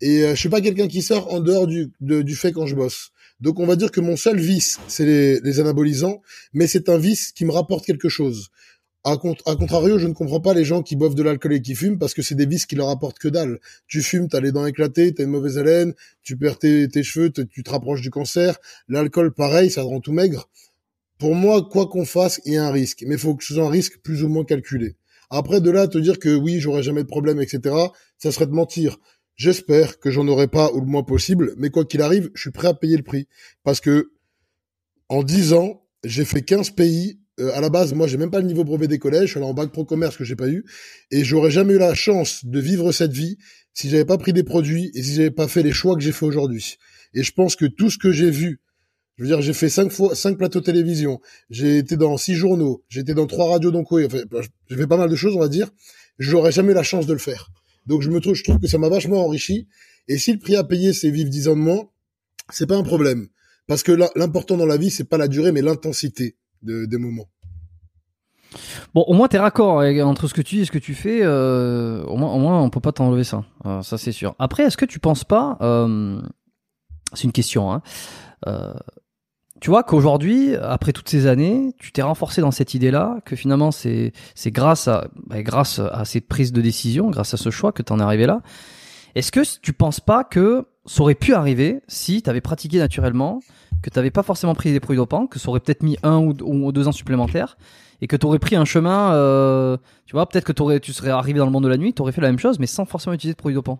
et 0.00 0.24
euh, 0.24 0.34
je 0.34 0.40
suis 0.40 0.48
pas 0.48 0.60
quelqu'un 0.60 0.88
qui 0.88 1.02
sort 1.02 1.32
en 1.32 1.40
dehors 1.40 1.66
du, 1.66 1.92
du 2.00 2.36
fait 2.36 2.52
quand 2.52 2.66
je 2.66 2.74
bosse. 2.74 3.10
Donc 3.40 3.58
on 3.58 3.66
va 3.66 3.76
dire 3.76 3.90
que 3.90 4.00
mon 4.00 4.16
seul 4.16 4.38
vice, 4.38 4.78
c'est 4.86 5.04
les, 5.04 5.40
les, 5.40 5.60
anabolisants, 5.60 6.22
mais 6.52 6.66
c'est 6.66 6.88
un 6.88 6.98
vice 6.98 7.32
qui 7.32 7.44
me 7.44 7.52
rapporte 7.52 7.84
quelque 7.84 8.08
chose. 8.08 8.50
A, 9.04 9.16
contrario, 9.16 9.98
je 9.98 10.06
ne 10.06 10.12
comprends 10.12 10.38
pas 10.38 10.54
les 10.54 10.64
gens 10.64 10.80
qui 10.80 10.94
boivent 10.94 11.16
de 11.16 11.24
l'alcool 11.24 11.54
et 11.54 11.60
qui 11.60 11.74
fument 11.74 11.98
parce 11.98 12.14
que 12.14 12.22
c'est 12.22 12.36
des 12.36 12.46
vices 12.46 12.66
qui 12.66 12.76
leur 12.76 12.88
apportent 12.88 13.18
que 13.18 13.26
dalle. 13.26 13.58
Tu 13.88 14.00
fumes, 14.00 14.28
t'as 14.28 14.38
les 14.38 14.52
dents 14.52 14.64
éclatées, 14.64 15.12
t'as 15.12 15.24
une 15.24 15.30
mauvaise 15.30 15.58
haleine, 15.58 15.92
tu 16.22 16.36
perds 16.36 16.60
tes, 16.60 16.86
tes 16.86 17.02
cheveux, 17.02 17.32
tu 17.32 17.64
te 17.64 17.70
rapproches 17.70 18.00
du 18.00 18.10
cancer. 18.10 18.58
L'alcool, 18.86 19.34
pareil, 19.34 19.72
ça 19.72 19.82
te 19.82 19.86
rend 19.88 20.00
tout 20.00 20.12
maigre. 20.12 20.48
Pour 21.18 21.34
moi, 21.34 21.68
quoi 21.68 21.88
qu'on 21.88 22.04
fasse, 22.04 22.40
il 22.44 22.52
y 22.52 22.56
a 22.58 22.64
un 22.64 22.70
risque, 22.70 23.02
mais 23.04 23.14
il 23.16 23.20
faut 23.20 23.34
que 23.34 23.42
ce 23.42 23.54
soit 23.54 23.64
un 23.64 23.70
risque 23.70 23.98
plus 24.04 24.22
ou 24.22 24.28
moins 24.28 24.44
calculé. 24.44 24.94
Après, 25.34 25.62
de 25.62 25.70
là, 25.70 25.88
te 25.88 25.96
dire 25.96 26.18
que 26.18 26.34
oui, 26.34 26.60
j'aurai 26.60 26.82
jamais 26.82 27.02
de 27.02 27.08
problème, 27.08 27.40
etc., 27.40 27.74
ça 28.18 28.30
serait 28.30 28.46
de 28.46 28.52
mentir. 28.52 28.98
J'espère 29.34 29.98
que 29.98 30.10
j'en 30.10 30.28
aurai 30.28 30.46
pas 30.46 30.70
ou 30.74 30.80
le 30.80 30.86
moins 30.86 31.04
possible, 31.04 31.54
mais 31.56 31.70
quoi 31.70 31.86
qu'il 31.86 32.02
arrive, 32.02 32.30
je 32.34 32.42
suis 32.42 32.50
prêt 32.50 32.68
à 32.68 32.74
payer 32.74 32.98
le 32.98 33.02
prix. 33.02 33.28
Parce 33.64 33.80
que, 33.80 34.12
en 35.08 35.22
10 35.22 35.54
ans, 35.54 35.86
j'ai 36.04 36.26
fait 36.26 36.42
15 36.42 36.72
pays. 36.72 37.18
Euh, 37.40 37.50
à 37.54 37.62
la 37.62 37.70
base, 37.70 37.94
moi, 37.94 38.06
j'ai 38.06 38.18
même 38.18 38.30
pas 38.30 38.40
le 38.40 38.46
niveau 38.46 38.62
brevet 38.62 38.88
des 38.88 38.98
collèges. 38.98 39.22
Je 39.22 39.30
suis 39.30 39.38
allé 39.38 39.46
en 39.46 39.54
bac 39.54 39.72
pro 39.72 39.86
commerce 39.86 40.18
que 40.18 40.24
j'ai 40.24 40.36
pas 40.36 40.50
eu. 40.50 40.66
Et 41.10 41.24
j'aurais 41.24 41.50
jamais 41.50 41.72
eu 41.72 41.78
la 41.78 41.94
chance 41.94 42.44
de 42.44 42.60
vivre 42.60 42.92
cette 42.92 43.12
vie 43.12 43.38
si 43.72 43.88
j'avais 43.88 44.04
pas 44.04 44.18
pris 44.18 44.34
des 44.34 44.44
produits 44.44 44.90
et 44.94 45.02
si 45.02 45.14
j'avais 45.14 45.30
pas 45.30 45.48
fait 45.48 45.62
les 45.62 45.72
choix 45.72 45.94
que 45.94 46.02
j'ai 46.02 46.12
fait 46.12 46.26
aujourd'hui. 46.26 46.76
Et 47.14 47.22
je 47.22 47.32
pense 47.32 47.56
que 47.56 47.64
tout 47.64 47.88
ce 47.88 47.96
que 47.96 48.12
j'ai 48.12 48.30
vu 48.30 48.60
je 49.16 49.22
veux 49.24 49.28
dire, 49.28 49.42
j'ai 49.42 49.52
fait 49.52 49.68
cinq 49.68 49.92
fois, 49.92 50.14
cinq 50.14 50.38
plateaux 50.38 50.60
télévision. 50.60 51.20
J'ai 51.50 51.78
été 51.78 51.96
dans 51.96 52.16
six 52.16 52.34
journaux. 52.34 52.82
J'ai 52.88 53.00
été 53.00 53.14
dans 53.14 53.26
trois 53.26 53.50
radios 53.50 53.70
d'Oncoé. 53.70 54.06
Enfin, 54.06 54.18
j'ai 54.68 54.76
fait 54.76 54.86
pas 54.86 54.96
mal 54.96 55.10
de 55.10 55.16
choses, 55.16 55.36
on 55.36 55.40
va 55.40 55.48
dire. 55.48 55.70
J'aurais 56.18 56.52
jamais 56.52 56.72
la 56.72 56.82
chance 56.82 57.06
de 57.06 57.12
le 57.12 57.18
faire. 57.18 57.50
Donc, 57.86 58.02
je 58.02 58.10
me 58.10 58.20
trouve, 58.20 58.34
je 58.34 58.44
trouve 58.44 58.58
que 58.58 58.66
ça 58.66 58.78
m'a 58.78 58.88
vachement 58.88 59.24
enrichi. 59.24 59.68
Et 60.08 60.18
si 60.18 60.32
le 60.32 60.38
prix 60.38 60.56
à 60.56 60.64
payer, 60.64 60.92
c'est 60.92 61.10
vivre 61.10 61.28
10 61.28 61.48
ans 61.48 61.56
de 61.56 61.60
moins, 61.60 61.88
c'est 62.50 62.66
pas 62.66 62.76
un 62.76 62.82
problème. 62.82 63.28
Parce 63.66 63.82
que 63.82 63.92
l'important 64.16 64.56
dans 64.56 64.66
la 64.66 64.76
vie, 64.76 64.90
c'est 64.90 65.04
pas 65.04 65.18
la 65.18 65.28
durée, 65.28 65.52
mais 65.52 65.62
l'intensité 65.62 66.36
de, 66.62 66.86
des 66.86 66.98
moments. 66.98 67.28
Bon, 68.94 69.02
au 69.02 69.14
moins 69.14 69.28
t'es 69.28 69.38
raccord 69.38 69.82
entre 70.04 70.28
ce 70.28 70.34
que 70.34 70.42
tu 70.42 70.56
dis 70.56 70.62
et 70.62 70.64
ce 70.64 70.70
que 70.70 70.78
tu 70.78 70.94
fais. 70.94 71.20
Euh, 71.22 72.02
au 72.04 72.16
moins, 72.16 72.34
au 72.34 72.38
moins, 72.38 72.60
on 72.60 72.68
peut 72.68 72.80
pas 72.80 72.92
t'enlever 72.92 73.24
ça. 73.24 73.44
Ça 73.82 73.96
c'est 73.96 74.12
sûr. 74.12 74.34
Après, 74.38 74.64
est-ce 74.64 74.76
que 74.76 74.84
tu 74.84 74.98
penses 74.98 75.24
pas 75.24 75.56
euh, 75.62 76.20
C'est 77.14 77.24
une 77.24 77.32
question. 77.32 77.72
Hein, 77.72 77.82
euh, 78.46 78.74
tu 79.62 79.70
vois 79.70 79.84
qu'aujourd'hui, 79.84 80.56
après 80.56 80.92
toutes 80.92 81.08
ces 81.08 81.28
années, 81.28 81.72
tu 81.78 81.92
t'es 81.92 82.02
renforcé 82.02 82.40
dans 82.40 82.50
cette 82.50 82.74
idée-là, 82.74 83.18
que 83.24 83.36
finalement 83.36 83.70
c'est 83.70 84.12
c'est 84.34 84.50
grâce 84.50 84.88
à 84.88 85.06
bah, 85.28 85.40
grâce 85.44 85.78
à 85.78 86.04
ces 86.04 86.20
prises 86.20 86.52
de 86.52 86.60
décision, 86.60 87.10
grâce 87.10 87.32
à 87.32 87.36
ce 87.36 87.48
choix 87.50 87.70
que 87.70 87.80
t'en 87.80 88.00
es 88.00 88.02
arrivé 88.02 88.26
là. 88.26 88.40
Est-ce 89.14 89.30
que 89.30 89.42
tu 89.60 89.72
penses 89.72 90.00
pas 90.00 90.24
que 90.24 90.66
ça 90.84 91.02
aurait 91.02 91.14
pu 91.14 91.32
arriver 91.32 91.80
si 91.86 92.22
tu 92.22 92.28
avais 92.28 92.40
pratiqué 92.40 92.78
naturellement, 92.78 93.38
que 93.84 93.88
tu 93.88 93.96
n'avais 94.00 94.10
pas 94.10 94.24
forcément 94.24 94.56
pris 94.56 94.72
des 94.72 94.80
produits 94.80 94.96
dopants, 94.96 95.28
que 95.28 95.38
ça 95.38 95.48
aurait 95.48 95.60
peut-être 95.60 95.84
mis 95.84 95.96
un 96.02 96.18
ou, 96.18 96.72
deux 96.72 96.88
ans 96.88 96.92
supplémentaires, 96.92 97.56
et 98.00 98.08
que 98.08 98.16
tu 98.16 98.26
aurais 98.26 98.40
pris 98.40 98.56
un 98.56 98.64
chemin, 98.64 99.12
euh, 99.12 99.76
tu 100.06 100.16
vois, 100.16 100.28
peut-être 100.28 100.52
que 100.52 100.78
tu 100.78 100.92
serais 100.92 101.10
arrivé 101.10 101.38
dans 101.38 101.46
le 101.46 101.52
monde 101.52 101.62
de 101.62 101.68
la 101.68 101.76
nuit, 101.76 101.94
tu 101.94 102.02
aurais 102.02 102.10
fait 102.10 102.20
la 102.20 102.30
même 102.30 102.40
chose, 102.40 102.58
mais 102.58 102.66
sans 102.66 102.84
forcément 102.84 103.14
utiliser 103.14 103.34
de 103.34 103.38
produits 103.38 103.54
dopants. 103.54 103.78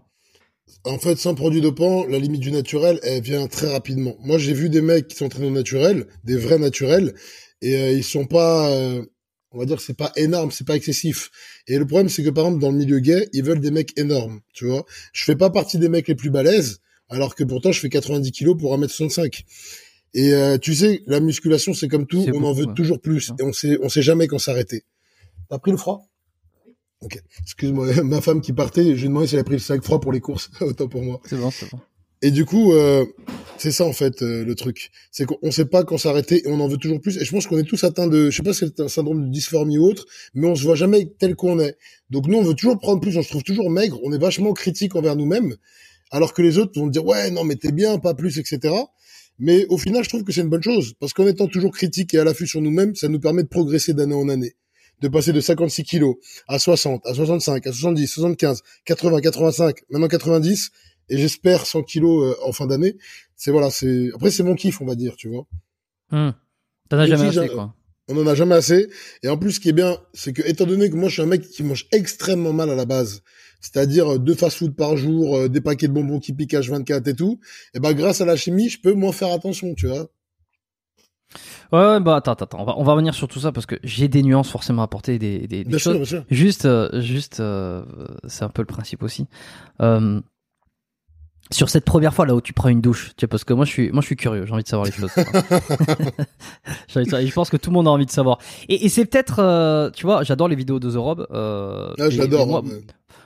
En 0.84 0.98
fait, 0.98 1.16
sans 1.16 1.34
produits 1.34 1.60
dopants, 1.60 2.06
la 2.06 2.18
limite 2.18 2.40
du 2.40 2.52
naturel, 2.52 2.98
elle 3.02 3.22
vient 3.22 3.46
très 3.46 3.70
rapidement. 3.70 4.16
Moi, 4.20 4.38
j'ai 4.38 4.52
vu 4.52 4.68
des 4.68 4.80
mecs 4.80 5.08
qui 5.08 5.16
sont 5.16 5.28
très 5.28 5.44
au 5.44 5.50
naturel, 5.50 6.06
des 6.24 6.36
vrais 6.36 6.58
naturels, 6.58 7.14
et 7.60 7.76
euh, 7.76 7.92
ils 7.92 8.04
sont 8.04 8.26
pas, 8.26 8.70
euh, 8.70 9.04
on 9.52 9.58
va 9.58 9.64
dire 9.64 9.76
que 9.76 9.82
c'est 9.82 9.96
pas 9.96 10.12
énorme, 10.16 10.50
c'est 10.50 10.66
pas 10.66 10.76
excessif. 10.76 11.30
Et 11.68 11.78
le 11.78 11.86
problème, 11.86 12.08
c'est 12.08 12.24
que 12.24 12.30
par 12.30 12.46
exemple, 12.46 12.60
dans 12.60 12.70
le 12.70 12.78
milieu 12.78 12.98
gay, 12.98 13.28
ils 13.32 13.44
veulent 13.44 13.60
des 13.60 13.70
mecs 13.70 13.96
énormes, 13.98 14.40
tu 14.52 14.66
vois. 14.66 14.84
Je 15.12 15.24
fais 15.24 15.36
pas 15.36 15.50
partie 15.50 15.78
des 15.78 15.88
mecs 15.88 16.08
les 16.08 16.14
plus 16.14 16.30
balèzes, 16.30 16.80
alors 17.08 17.34
que 17.34 17.44
pourtant, 17.44 17.70
je 17.72 17.80
fais 17.80 17.88
90 17.88 18.32
kilos 18.32 18.56
pour 18.58 18.76
1m65. 18.76 19.44
Et 20.14 20.34
euh, 20.34 20.58
tu 20.58 20.74
sais, 20.74 21.02
la 21.06 21.20
musculation, 21.20 21.74
c'est 21.74 21.88
comme 21.88 22.06
tout, 22.06 22.24
on 22.34 22.42
en 22.44 22.52
veut 22.52 22.66
toujours 22.74 23.00
plus, 23.00 23.30
et 23.38 23.42
on 23.42 23.52
sait, 23.52 23.78
on 23.82 23.88
sait 23.88 24.02
jamais 24.02 24.26
quand 24.26 24.38
s'arrêter. 24.38 24.84
T'as 25.48 25.58
pris 25.58 25.70
le 25.70 25.76
froid? 25.76 26.08
Ok. 27.02 27.20
Excuse-moi, 27.42 27.92
ma 28.04 28.20
femme 28.20 28.40
qui 28.40 28.52
partait, 28.52 28.84
je 28.84 29.00
lui 29.00 29.04
ai 29.04 29.08
demandé 29.08 29.26
si 29.26 29.34
elle 29.34 29.40
a 29.40 29.44
pris 29.44 29.54
le 29.54 29.60
sac 29.60 29.82
froid 29.82 30.00
pour 30.00 30.12
les 30.12 30.20
courses. 30.20 30.50
Autant 30.60 30.88
pour 30.88 31.02
moi. 31.02 31.20
C'est 31.26 31.36
bon, 31.36 31.50
c'est 31.50 31.70
bon. 31.70 31.78
Et 32.24 32.30
du 32.30 32.44
coup, 32.44 32.72
euh, 32.72 33.04
c'est 33.58 33.72
ça 33.72 33.84
en 33.84 33.92
fait 33.92 34.22
euh, 34.22 34.44
le 34.44 34.54
truc, 34.54 34.92
c'est 35.10 35.26
qu'on 35.26 35.50
sait 35.50 35.64
pas 35.64 35.82
quand 35.82 35.98
s'arrêter 35.98 36.46
et 36.46 36.48
on 36.48 36.60
en 36.60 36.68
veut 36.68 36.76
toujours 36.76 37.00
plus. 37.00 37.16
Et 37.16 37.24
je 37.24 37.32
pense 37.32 37.48
qu'on 37.48 37.58
est 37.58 37.64
tous 37.64 37.82
atteints 37.82 38.06
de, 38.06 38.30
je 38.30 38.36
sais 38.36 38.44
pas 38.44 38.52
si 38.52 38.60
c'est 38.60 38.78
un 38.78 38.86
syndrome 38.86 39.26
de 39.26 39.32
dysphorie 39.32 39.76
ou 39.76 39.86
autre, 39.86 40.06
mais 40.32 40.46
on 40.46 40.54
se 40.54 40.62
voit 40.62 40.76
jamais 40.76 41.12
tel 41.18 41.34
qu'on 41.34 41.58
est. 41.58 41.76
Donc 42.10 42.28
nous, 42.28 42.38
on 42.38 42.44
veut 42.44 42.54
toujours 42.54 42.78
prendre 42.78 43.00
plus, 43.00 43.16
on 43.16 43.22
se 43.22 43.28
trouve 43.28 43.42
toujours 43.42 43.70
maigre, 43.70 43.98
on 44.04 44.12
est 44.12 44.18
vachement 44.18 44.52
critique 44.52 44.94
envers 44.94 45.16
nous-mêmes, 45.16 45.56
alors 46.12 46.32
que 46.32 46.42
les 46.42 46.58
autres 46.58 46.78
vont 46.78 46.86
dire 46.86 47.04
ouais 47.04 47.32
non 47.32 47.42
mais 47.42 47.56
t'es 47.56 47.72
bien, 47.72 47.98
pas 47.98 48.14
plus, 48.14 48.38
etc. 48.38 48.72
Mais 49.40 49.66
au 49.68 49.76
final, 49.76 50.04
je 50.04 50.08
trouve 50.08 50.22
que 50.22 50.30
c'est 50.30 50.42
une 50.42 50.48
bonne 50.48 50.62
chose 50.62 50.94
parce 51.00 51.12
qu'en 51.12 51.26
étant 51.26 51.48
toujours 51.48 51.72
critique 51.72 52.14
et 52.14 52.20
à 52.20 52.24
l'affût 52.24 52.46
sur 52.46 52.60
nous-mêmes, 52.60 52.94
ça 52.94 53.08
nous 53.08 53.18
permet 53.18 53.42
de 53.42 53.48
progresser 53.48 53.94
d'année 53.94 54.14
en 54.14 54.28
année 54.28 54.54
de 55.02 55.08
passer 55.08 55.32
de 55.32 55.40
56 55.40 55.84
kilos 55.84 56.16
à 56.48 56.58
60, 56.58 57.04
à 57.06 57.12
65, 57.12 57.66
à 57.66 57.72
70, 57.72 58.06
75, 58.06 58.62
80, 58.84 59.20
85, 59.20 59.76
maintenant 59.90 60.08
90, 60.08 60.70
et 61.08 61.18
j'espère 61.18 61.66
100 61.66 61.82
kilos 61.82 62.24
euh, 62.24 62.46
en 62.46 62.52
fin 62.52 62.66
d'année. 62.66 62.96
C'est 63.36 63.50
voilà, 63.50 63.70
c'est 63.70 64.10
après 64.14 64.30
c'est 64.30 64.44
mon 64.44 64.54
kiff, 64.54 64.80
on 64.80 64.86
va 64.86 64.94
dire, 64.94 65.16
tu 65.16 65.28
vois. 65.28 65.46
Hmm. 66.10 66.30
T'en 66.88 66.98
as 66.98 67.06
jamais 67.06 67.26
assez, 67.26 67.48
quoi. 67.48 67.74
On 68.08 68.16
en 68.16 68.26
a 68.26 68.34
jamais 68.34 68.54
assez. 68.54 68.88
Et 69.22 69.28
en 69.28 69.36
plus, 69.36 69.52
ce 69.52 69.60
qui 69.60 69.68
est 69.68 69.74
bien, 69.74 69.98
c'est 70.12 70.32
que 70.32 70.42
étant 70.46 70.66
donné 70.66 70.90
que 70.90 70.96
moi 70.96 71.08
je 71.08 71.14
suis 71.14 71.22
un 71.22 71.26
mec 71.26 71.42
qui 71.42 71.62
mange 71.62 71.86
extrêmement 71.92 72.52
mal 72.52 72.70
à 72.70 72.74
la 72.74 72.84
base, 72.84 73.22
c'est-à-dire 73.60 74.14
euh, 74.14 74.18
deux 74.18 74.34
fast-food 74.34 74.74
par 74.76 74.96
jour, 74.96 75.36
euh, 75.36 75.48
des 75.48 75.60
paquets 75.60 75.88
de 75.88 75.92
bonbons 75.92 76.20
qui 76.20 76.32
piquent 76.32 76.54
H24 76.54 77.08
et 77.08 77.14
tout, 77.14 77.40
et 77.74 77.80
ben 77.80 77.92
grâce 77.92 78.20
à 78.20 78.24
la 78.24 78.36
chimie, 78.36 78.68
je 78.68 78.80
peux 78.80 78.92
moins 78.92 79.12
faire 79.12 79.32
attention, 79.32 79.74
tu 79.74 79.88
vois. 79.88 80.08
Ouais, 81.72 82.00
bah 82.00 82.16
attends, 82.16 82.32
attends, 82.32 82.60
on 82.60 82.64
va, 82.64 82.74
on 82.76 82.84
va 82.84 82.92
revenir 82.92 83.14
sur 83.14 83.28
tout 83.28 83.40
ça 83.40 83.52
parce 83.52 83.66
que 83.66 83.76
j'ai 83.82 84.08
des 84.08 84.22
nuances 84.22 84.50
forcément 84.50 84.82
à 84.82 84.84
apporter, 84.84 85.18
des, 85.18 85.46
des, 85.46 85.64
des 85.64 85.78
choses. 85.78 86.06
Sûr, 86.06 86.24
Juste, 86.30 86.68
juste, 87.00 87.42
c'est 88.26 88.44
un 88.44 88.48
peu 88.48 88.62
le 88.62 88.66
principe 88.66 89.02
aussi. 89.02 89.26
Euh, 89.80 90.20
sur 91.52 91.68
cette 91.68 91.84
première 91.84 92.14
fois 92.14 92.26
là 92.26 92.34
où 92.34 92.40
tu 92.40 92.52
prends 92.52 92.68
une 92.68 92.80
douche, 92.80 93.08
tu 93.10 93.14
sais, 93.20 93.26
parce 93.26 93.44
que 93.44 93.52
moi 93.52 93.64
je 93.64 93.70
suis, 93.70 93.92
moi 93.92 94.00
je 94.00 94.06
suis 94.06 94.16
curieux, 94.16 94.46
j'ai 94.46 94.52
envie 94.52 94.62
de 94.62 94.68
savoir 94.68 94.86
les 94.86 94.92
choses. 94.92 95.10
je 96.88 97.32
pense 97.32 97.50
que 97.50 97.56
tout 97.56 97.70
le 97.70 97.74
monde 97.74 97.88
a 97.88 97.90
envie 97.90 98.06
de 98.06 98.10
savoir. 98.10 98.38
Et, 98.68 98.86
et 98.86 98.88
c'est 98.88 99.04
peut-être, 99.04 99.40
euh, 99.40 99.90
tu 99.90 100.06
vois, 100.06 100.22
j'adore 100.22 100.48
les 100.48 100.56
vidéos 100.56 100.80
de 100.80 100.90
The 100.90 100.96
Rob. 100.96 101.26
Euh, 101.30 101.92
ah, 101.98 102.10
j'adore. 102.10 102.64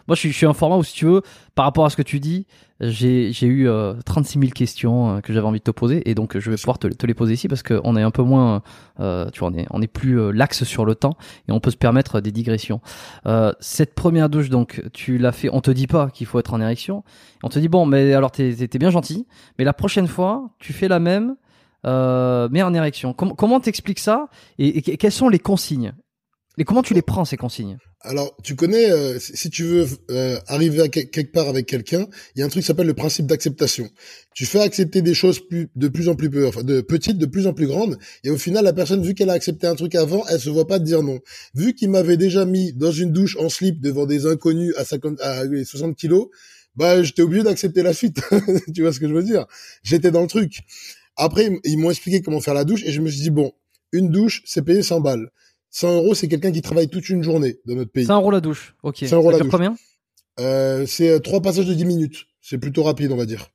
Moi, 0.09 0.15
je, 0.15 0.21
suis, 0.21 0.33
je 0.33 0.37
suis 0.37 0.47
un 0.47 0.53
format 0.53 0.77
où 0.77 0.85
si 0.85 0.95
tu 0.95 1.05
veux, 1.05 1.23
par 1.55 1.65
rapport 1.65 1.85
à 1.85 1.91
ce 1.91 1.97
que 1.97 2.03
tu 2.03 2.21
dis, 2.21 2.47
j'ai 2.81 3.47
eu 3.47 3.69
euh, 3.69 3.95
36 4.05 4.39
000 4.39 4.51
questions 4.53 5.17
euh, 5.17 5.21
que 5.21 5.33
j'avais 5.33 5.47
envie 5.47 5.61
de 5.61 5.65
te 5.65 5.71
poser 5.71 6.09
et 6.09 6.15
donc 6.15 6.39
je 6.39 6.51
vais 6.51 6.57
pouvoir 6.57 6.79
te, 6.79 6.89
te 6.89 7.07
les 7.07 7.15
poser 7.15 7.35
ici 7.35 7.49
parce 7.49 7.63
qu'on 7.63 7.97
est 7.97 8.03
un 8.03 8.11
peu 8.11 8.23
moins, 8.23 8.63
euh, 9.01 9.31
tu 9.31 9.41
vois, 9.41 9.49
on 9.49 9.55
est, 9.55 9.67
on 9.71 9.81
est 9.81 9.87
plus 9.87 10.21
euh, 10.21 10.31
laxe 10.31 10.65
sur 10.65 10.85
le 10.85 10.95
temps 10.95 11.17
et 11.49 11.53
on 11.53 11.61
peut 11.61 11.71
se 11.71 11.77
permettre 11.77 12.21
des 12.21 12.33
digressions. 12.33 12.81
Euh, 13.27 13.53
cette 13.61 13.95
première 13.95 14.29
douche, 14.29 14.51
donc, 14.51 14.83
tu 14.93 15.19
l'as 15.19 15.33
fait, 15.33 15.49
on 15.53 15.61
te 15.61 15.71
dit 15.71 15.87
pas 15.87 16.11
qu'il 16.11 16.27
faut 16.27 16.39
être 16.39 16.53
en 16.53 16.61
érection. 16.61 17.03
On 17.43 17.49
te 17.49 17.59
dit, 17.59 17.69
bon, 17.69 17.87
mais 17.87 18.13
alors 18.13 18.31
t'es 18.31 18.51
es 18.63 18.79
bien 18.79 18.91
gentil, 18.91 19.27
mais 19.59 19.65
la 19.65 19.73
prochaine 19.73 20.07
fois, 20.07 20.51
tu 20.59 20.73
fais 20.73 20.89
la 20.89 20.99
même, 20.99 21.37
mais 21.85 22.63
en 22.63 22.75
érection. 22.75 23.13
comment 23.13 23.61
t'expliques 23.61 24.01
ça 24.01 24.29
et 24.59 24.83
quelles 24.83 25.13
sont 25.13 25.29
les 25.29 25.39
consignes 25.39 25.93
et 26.59 26.65
comment 26.65 26.83
tu 26.83 26.95
les 26.95 27.03
prends 27.03 27.25
ces 27.25 27.37
consignes 27.37 27.79
alors, 28.03 28.37
tu 28.45 28.55
connais, 28.55 28.89
euh, 28.93 29.19
si 29.19 29.51
tu 29.51 29.65
veux 29.65 29.87
euh, 30.13 30.39
arriver 30.47 30.81
à 30.81 30.89
quelque 30.89 31.33
part 31.33 31.49
avec 31.49 31.67
quelqu'un, 31.67 32.07
il 32.35 32.39
y 32.39 32.43
a 32.43 32.47
un 32.47 32.49
truc 32.49 32.63
qui 32.63 32.67
s'appelle 32.69 32.87
le 32.87 32.95
principe 32.95 33.27
d'acceptation. 33.27 33.91
Tu 34.33 34.47
fais 34.47 34.61
accepter 34.61 35.03
des 35.03 35.15
choses 35.15 35.41
plus, 35.41 35.71
de 35.75 35.89
plus 35.89 36.09
en 36.09 36.15
plus 36.15 36.31
enfin, 36.47 36.63
de 36.63 36.83
petites, 36.83 37.19
de 37.19 37.27
plus 37.27 37.49
en 37.49 37.53
plus 37.53 37.67
grandes, 37.67 37.99
et 38.23 38.31
au 38.31 38.37
final, 38.37 38.65
la 38.65 38.73
personne, 38.73 39.03
vu 39.03 39.15
qu'elle 39.15 39.31
a 39.31 39.33
accepté 39.33 39.67
un 39.67 39.75
truc 39.75 39.97
avant, 39.97 40.25
elle 40.29 40.39
se 40.39 40.51
voit 40.51 40.69
pas 40.69 40.79
dire 40.79 41.03
non. 41.03 41.19
Vu 41.55 41.75
qu'il 41.75 41.91
m'avait 41.91 42.17
déjà 42.17 42.45
mis 42.45 42.73
dans 42.75 42.93
une 42.93 43.13
douche 43.13 43.37
en 43.39 43.49
slip 43.49 43.81
devant 43.81 44.07
des 44.07 44.27
inconnus 44.27 44.73
à 44.77 44.85
50, 44.85 45.21
à 45.21 45.43
60 45.65 45.97
kilos, 45.97 46.29
bah, 46.77 47.03
j'étais 47.03 47.23
obligé 47.23 47.43
d'accepter 47.43 47.83
la 47.83 47.93
suite. 47.93 48.21
tu 48.75 48.83
vois 48.83 48.93
ce 48.93 49.01
que 49.01 49.09
je 49.09 49.15
veux 49.15 49.25
dire? 49.25 49.47
J'étais 49.83 50.13
dans 50.13 50.23
le 50.23 50.29
truc. 50.29 50.61
Après, 51.17 51.51
ils 51.65 51.77
m'ont 51.77 51.91
expliqué 51.91 52.21
comment 52.21 52.41
faire 52.41 52.55
la 52.55 52.65
douche, 52.65 52.85
et 52.85 52.93
je 52.93 53.01
me 53.01 53.11
suis 53.11 53.23
dit 53.23 53.31
bon, 53.31 53.53
une 53.91 54.11
douche, 54.11 54.43
c'est 54.45 54.63
payé 54.63 54.83
100 54.83 55.01
balles. 55.01 55.31
100 55.77 55.95
euros, 55.95 56.15
c'est 56.15 56.27
quelqu'un 56.27 56.53
qui 56.53 56.63
travaille 56.63 56.89
toute 56.89 57.11
une 57.11 57.23
journée 57.23 57.59
dans 57.67 57.75
notre 57.75 57.93
pays. 57.93 58.07
100 58.07 58.17
euros 58.17 58.31
la 58.31 58.41
douche, 58.41 58.75
ok. 58.83 59.05
100 59.07 59.15
euros 59.17 59.31
la 59.31 59.41
douche. 59.41 59.51
combien? 59.51 59.77
Euh, 60.41 60.87
C'est 60.87 61.11
euh, 61.11 61.19
trois 61.19 61.43
passages 61.43 61.67
de 61.67 61.75
10 61.75 61.85
minutes. 61.85 62.25
C'est 62.41 62.57
plutôt 62.57 62.83
rapide, 62.83 63.13
on 63.13 63.17
va 63.17 63.27
dire. 63.27 63.51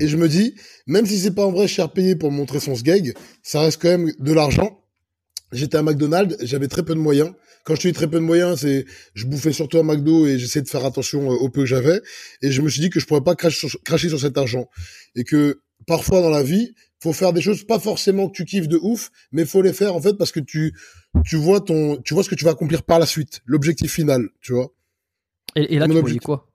Et 0.00 0.06
je 0.06 0.18
me 0.18 0.28
dis, 0.28 0.54
même 0.86 1.06
si 1.06 1.18
c'est 1.18 1.34
pas 1.34 1.46
en 1.46 1.50
vrai 1.50 1.66
cher 1.66 1.90
payé 1.92 2.14
pour 2.14 2.30
montrer 2.30 2.60
son 2.60 2.74
sgeg, 2.74 3.14
ça 3.42 3.62
reste 3.62 3.80
quand 3.80 3.88
même 3.88 4.12
de 4.18 4.32
l'argent. 4.34 4.78
J'étais 5.50 5.78
à 5.78 5.82
McDonald's, 5.82 6.36
j'avais 6.42 6.68
très 6.68 6.82
peu 6.82 6.94
de 6.94 7.00
moyens. 7.00 7.32
Quand 7.64 7.74
je 7.74 7.80
te 7.80 7.88
dis 7.88 7.94
très 7.94 8.06
peu 8.06 8.16
de 8.16 8.24
moyens, 8.24 8.60
c'est 8.60 8.84
je 9.14 9.24
bouffais 9.24 9.54
surtout 9.54 9.78
à 9.78 9.82
McDo 9.82 10.26
et 10.26 10.38
j'essayais 10.38 10.62
de 10.62 10.68
faire 10.68 10.84
attention 10.84 11.32
euh, 11.32 11.36
au 11.36 11.48
peu 11.48 11.62
que 11.62 11.66
j'avais. 11.66 12.02
Et 12.42 12.52
je 12.52 12.60
me 12.60 12.68
suis 12.68 12.82
dit 12.82 12.90
que 12.90 13.00
je 13.00 13.06
pourrais 13.06 13.24
pas 13.24 13.34
cracher 13.34 13.66
sur, 13.66 13.82
cracher 13.82 14.10
sur 14.10 14.20
cet 14.20 14.36
argent. 14.36 14.68
Et 15.14 15.24
que 15.24 15.62
parfois 15.86 16.20
dans 16.20 16.30
la 16.30 16.42
vie, 16.42 16.74
faut 17.00 17.12
faire 17.12 17.32
des 17.32 17.40
choses 17.40 17.64
pas 17.64 17.78
forcément 17.78 18.28
que 18.28 18.32
tu 18.32 18.44
kiffes 18.44 18.68
de 18.68 18.78
ouf, 18.82 19.10
mais 19.32 19.44
faut 19.44 19.62
les 19.62 19.72
faire 19.72 19.94
en 19.94 20.00
fait 20.00 20.14
parce 20.14 20.32
que 20.32 20.40
tu 20.40 20.74
tu 21.24 21.36
vois 21.36 21.60
ton 21.60 21.96
tu 22.04 22.14
vois 22.14 22.24
ce 22.24 22.28
que 22.28 22.34
tu 22.34 22.44
vas 22.44 22.52
accomplir 22.52 22.82
par 22.82 22.98
la 22.98 23.06
suite, 23.06 23.42
l'objectif 23.44 23.92
final, 23.92 24.28
tu 24.40 24.52
vois. 24.52 24.72
Et, 25.54 25.74
et 25.74 25.78
là 25.78 25.86
tu 25.86 25.96
objectif, 25.96 26.22
quoi? 26.22 26.48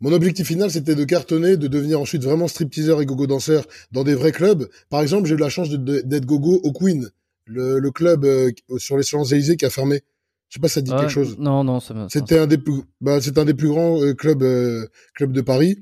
Mon 0.00 0.12
objectif 0.12 0.46
final 0.46 0.70
c'était 0.70 0.94
de 0.94 1.04
cartonner, 1.04 1.56
de 1.56 1.68
devenir 1.68 2.00
ensuite 2.00 2.22
vraiment 2.22 2.48
stripteaseur 2.48 3.00
et 3.00 3.06
gogo 3.06 3.26
danseur 3.26 3.66
dans 3.92 4.04
des 4.04 4.14
vrais 4.14 4.32
clubs. 4.32 4.68
Par 4.90 5.00
exemple, 5.00 5.26
j'ai 5.28 5.34
eu 5.34 5.38
la 5.38 5.48
chance 5.48 5.70
d'être 5.70 6.26
gogo 6.26 6.60
au 6.62 6.72
Queen, 6.72 7.10
le, 7.46 7.78
le 7.78 7.90
club 7.90 8.24
euh, 8.24 8.50
sur 8.76 8.96
les 8.96 9.02
Champs-Élysées 9.02 9.56
qui 9.56 9.64
a 9.64 9.70
fermé. 9.70 10.02
Je 10.48 10.54
sais 10.54 10.60
pas 10.60 10.68
si 10.68 10.74
ça 10.74 10.80
dit 10.80 10.92
quelque 10.92 11.08
chose. 11.08 11.36
Non, 11.38 11.64
non, 11.64 11.80
ça 11.80 12.06
C'était 12.08 12.38
un 12.38 12.46
des 12.46 12.58
plus, 12.58 12.82
bah, 13.00 13.20
c'est 13.20 13.36
un 13.38 13.44
des 13.44 13.54
plus 13.54 13.68
grands 13.68 14.00
euh, 14.00 14.14
clubs, 14.14 14.42
euh, 14.42 14.86
clubs 15.14 15.32
de 15.32 15.40
Paris. 15.40 15.76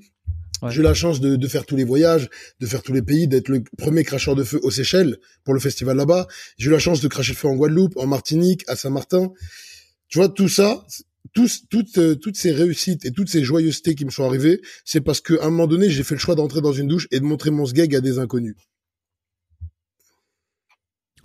J'ai 0.71 0.81
eu 0.81 0.83
la 0.83 0.95
chance 0.95 1.21
de, 1.21 1.37
de, 1.37 1.49
faire 1.49 1.67
tous 1.67 1.77
les 1.77 1.85
voyages, 1.85 2.29
de 2.61 2.67
faire 2.67 2.83
tous 2.83 2.93
les 2.93 3.03
pays, 3.03 3.29
d'être 3.29 3.49
le 3.49 3.63
premier 3.77 4.05
cracheur 4.05 4.35
de 4.35 4.45
feu 4.45 4.61
aux 4.63 4.71
Seychelles 4.71 5.19
pour 5.45 5.55
le 5.55 5.61
festival 5.61 5.97
là-bas. 5.97 6.27
J'ai 6.59 6.69
eu 6.69 6.73
la 6.73 6.79
chance 6.79 7.01
de 7.01 7.09
cracher 7.09 7.33
le 7.33 7.37
feu 7.37 7.49
en 7.49 7.57
Guadeloupe, 7.57 7.97
en 7.97 8.07
Martinique, 8.07 8.65
à 8.69 8.77
Saint-Martin. 8.77 9.33
Tu 10.09 10.19
vois, 10.19 10.29
tout 10.29 10.49
ça, 10.49 10.85
tous, 11.33 11.65
toutes, 11.69 11.99
euh, 11.99 12.15
toutes 12.15 12.37
ces 12.37 12.53
réussites 12.53 13.05
et 13.05 13.11
toutes 13.11 13.29
ces 13.29 13.43
joyeusetés 13.43 13.95
qui 13.95 14.05
me 14.05 14.11
sont 14.11 14.25
arrivées, 14.25 14.61
c'est 14.85 15.01
parce 15.01 15.21
qu'à 15.21 15.43
un 15.43 15.51
moment 15.51 15.67
donné, 15.67 15.91
j'ai 15.91 16.05
fait 16.05 16.15
le 16.15 16.21
choix 16.21 16.35
d'entrer 16.35 16.61
dans 16.61 16.73
une 16.73 16.89
douche 16.89 17.09
et 17.11 17.21
de 17.21 17.25
montrer 17.25 17.51
mon 17.51 17.67
sgeg 17.67 17.95
à 17.95 18.01
des 18.01 18.19
inconnus. 18.19 18.55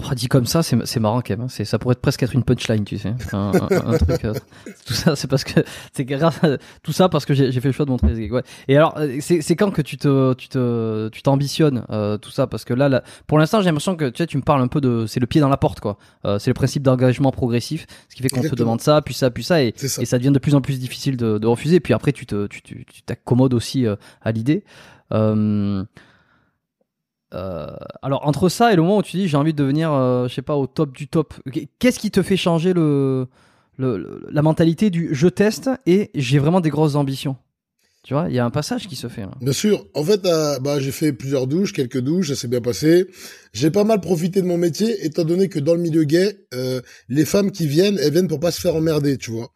Oh, 0.02 0.14
dit 0.16 0.28
comme 0.28 0.46
ça, 0.46 0.64
c'est 0.64 1.00
marrant 1.00 1.22
quand 1.22 1.32
même. 1.32 1.42
Hein. 1.42 1.48
C'est 1.50 1.66
ça 1.66 1.78
pourrait 1.78 1.96
presque 1.96 2.24
être 2.24 2.34
une 2.34 2.44
punchline, 2.44 2.86
tu 2.86 2.98
sais. 2.98 3.14
Un, 3.34 3.52
un, 3.54 3.98
truc. 3.98 4.26
Euh, 4.26 4.34
tout 4.86 4.94
ça, 4.94 5.16
c'est 5.16 5.28
parce 5.28 5.44
que 5.44 5.62
c'est 5.94 6.06
grâce 6.06 6.40
tout 6.84 6.92
ça 6.94 7.10
parce 7.10 7.26
que 7.26 7.34
j'ai 7.34 7.52
fait 7.52 7.68
le 7.68 7.72
choix 7.72 7.86
de 7.86 7.92
montrer. 7.92 8.32
Ouais. 8.32 8.44
Et 8.68 8.78
alors, 8.78 8.98
euh, 8.98 9.18
c'est 9.20 9.56
quand 9.56 9.72
que 9.72 9.82
tu 9.82 9.98
te 9.98 10.34
tu 10.34 10.48
te 10.48 11.10
tu 11.10 11.22
t'ambitionnes 11.22 11.86
euh, 11.90 12.18
tout 12.18 12.32
ça? 12.32 12.48
Parce 12.48 12.64
que 12.66 12.74
là, 12.74 12.88
là 12.88 13.04
pour 13.28 13.38
l'instant, 13.40 13.60
j'ai 13.60 13.66
l'impression 13.66 13.96
que 13.96 14.10
tu 14.10 14.18
sais, 14.18 14.28
tu 14.28 14.38
me 14.38 14.44
parles 14.44 14.62
un 14.62 14.68
peu 14.68 14.82
de 14.82 15.06
c'est 15.06 15.20
le 15.20 15.28
pied 15.28 15.42
dans 15.42 15.50
la 15.50 15.58
porte 15.58 15.80
quoi. 15.80 15.98
Euh, 16.26 16.40
c'est 16.40 16.50
le 16.50 16.56
principe 16.56 16.84
d'engagement 16.84 17.32
progressif, 17.32 17.86
ce 18.10 18.16
qui 18.16 18.22
fait 18.22 18.30
qu'on 18.30 18.42
te 18.42 18.56
demande 18.56 18.82
ça, 18.82 19.02
puis 19.02 19.14
ça, 19.14 19.32
puis 19.32 19.44
ça, 19.44 19.62
et 19.62 19.74
ça. 19.76 20.02
et 20.02 20.06
ça 20.06 20.18
devient 20.18 20.32
de 20.32 20.40
plus 20.40 20.56
en 20.56 20.62
plus 20.62 20.80
difficile 20.80 21.18
de, 21.18 21.38
de 21.38 21.48
refuser. 21.48 21.80
Puis 21.80 21.94
après, 21.94 22.14
tu 22.14 22.26
te 22.26 22.48
tu 22.48 22.86
t'accommodes 23.06 23.54
aussi 23.54 23.86
à 24.22 24.32
l'idée. 24.32 24.64
Euh, 25.12 25.84
euh, 27.34 27.68
alors 28.02 28.26
entre 28.28 28.50
ça 28.50 28.74
et 28.74 28.76
le 28.76 28.82
moment 28.82 28.98
où 28.98 29.04
tu 29.04 29.18
dis 29.18 29.28
j'ai 29.28 29.38
envie 29.38 29.54
de 29.54 29.58
devenir, 29.58 29.92
euh, 29.94 30.28
je 30.28 30.34
sais 30.34 30.42
pas, 30.42 30.56
au 30.56 30.68
top 30.68 30.96
du 30.96 31.08
top, 31.08 31.34
qu'est-ce 31.80 32.00
qui 32.00 32.12
te 32.12 32.22
fait 32.22 32.38
changer 32.38 32.74
le, 32.74 33.28
la 33.78 34.42
mentalité 34.42 34.90
du 34.90 35.10
je 35.12 35.28
teste 35.28 35.70
et 35.86 36.10
j'ai 36.16 36.40
vraiment 36.40 36.60
des 36.60 36.70
grosses 36.70 36.96
ambitions 36.96 37.38
Tu 38.04 38.14
vois, 38.14 38.26
il 38.30 38.36
y 38.36 38.40
a 38.40 38.46
un 38.46 38.50
passage 38.50 38.88
qui 38.88 38.96
se 38.96 39.08
fait. 39.08 39.26
Bien 39.42 39.54
sûr. 39.54 39.86
En 39.94 40.04
fait, 40.04 40.26
euh, 40.26 40.60
bah, 40.60 40.80
j'ai 40.80 40.92
fait 40.92 41.14
plusieurs 41.14 41.46
douches, 41.46 41.72
quelques 41.72 42.02
douches, 42.02 42.30
ça 42.30 42.36
s'est 42.36 42.48
bien 42.48 42.62
passé. 42.62 43.08
J'ai 43.54 43.72
pas 43.72 43.84
mal 43.84 44.02
profité 44.02 44.42
de 44.42 44.48
mon 44.48 44.58
métier, 44.58 45.06
étant 45.06 45.24
donné 45.24 45.50
que 45.50 45.60
dans 45.60 45.76
le 45.76 45.82
milieu 45.82 46.04
gay, 46.04 46.48
les 47.10 47.26
femmes 47.26 47.52
qui 47.52 47.68
viennent, 47.68 48.00
elles 48.00 48.12
viennent 48.12 48.28
pour 48.28 48.40
pas 48.40 48.52
se 48.52 48.60
faire 48.60 48.76
emmerder, 48.76 49.18
tu 49.18 49.32
vois 49.32 49.52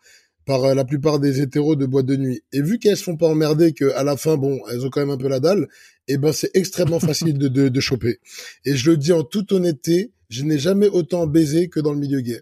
par 0.45 0.75
la 0.75 0.86
plupart 0.86 1.19
des 1.19 1.41
hétéros 1.41 1.75
de 1.75 1.86
boîte 1.86 2.06
de 2.06 2.17
nuit. 2.17 2.41
Et 2.51 2.62
vu 2.62 2.79
qu'elles 2.79 2.97
se 2.97 3.03
font 3.03 3.15
pas 3.15 3.27
emmerder, 3.27 3.73
que 3.73 3.91
à 3.93 4.03
la 4.03 4.17
fin, 4.17 4.36
bon, 4.36 4.60
elles 4.71 4.86
ont 4.86 4.89
quand 4.89 4.99
même 4.99 5.10
un 5.10 5.17
peu 5.17 5.29
la 5.29 5.39
dalle, 5.39 5.67
eh 6.08 6.17
ben 6.17 6.34
c'est 6.34 6.51
extrêmement 6.53 6.99
facile 6.99 7.38
de, 7.38 7.47
de, 7.47 7.69
de, 7.69 7.79
choper. 7.79 8.19
Et 8.65 8.75
je 8.75 8.89
le 8.89 8.97
dis 8.97 9.13
en 9.13 9.23
toute 9.23 9.51
honnêteté, 9.51 10.12
je 10.29 10.43
n'ai 10.43 10.60
jamais 10.60 10.88
autant 10.88 11.27
baisé 11.27 11.69
que 11.69 11.79
dans 11.79 11.93
le 11.93 11.99
milieu 11.99 12.21
gay. 12.21 12.41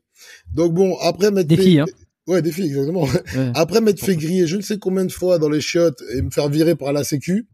Donc 0.54 0.74
bon, 0.74 0.98
après 0.98 1.32
m'être 1.32 1.48
des 1.48 1.58
filles, 1.58 1.80
hein. 1.82 1.86
ouais, 2.28 2.42
des 2.42 2.52
filles 2.52 2.68
exactement. 2.68 3.08
Après 3.56 3.82
m'être 3.82 4.04
fait 4.04 4.16
griller, 4.16 4.48
je 4.48 4.58
ne 4.58 4.62
sais 4.62 4.78
combien 4.78 5.06
de 5.06 5.12
fois 5.12 5.38
dans 5.38 5.50
les 5.50 5.62
chiottes 5.62 6.02
et 6.14 6.22
me 6.22 6.32
faire 6.32 6.50
virer 6.50 6.76
par 6.76 6.94
la 6.94 7.04
Sécu. 7.04 7.48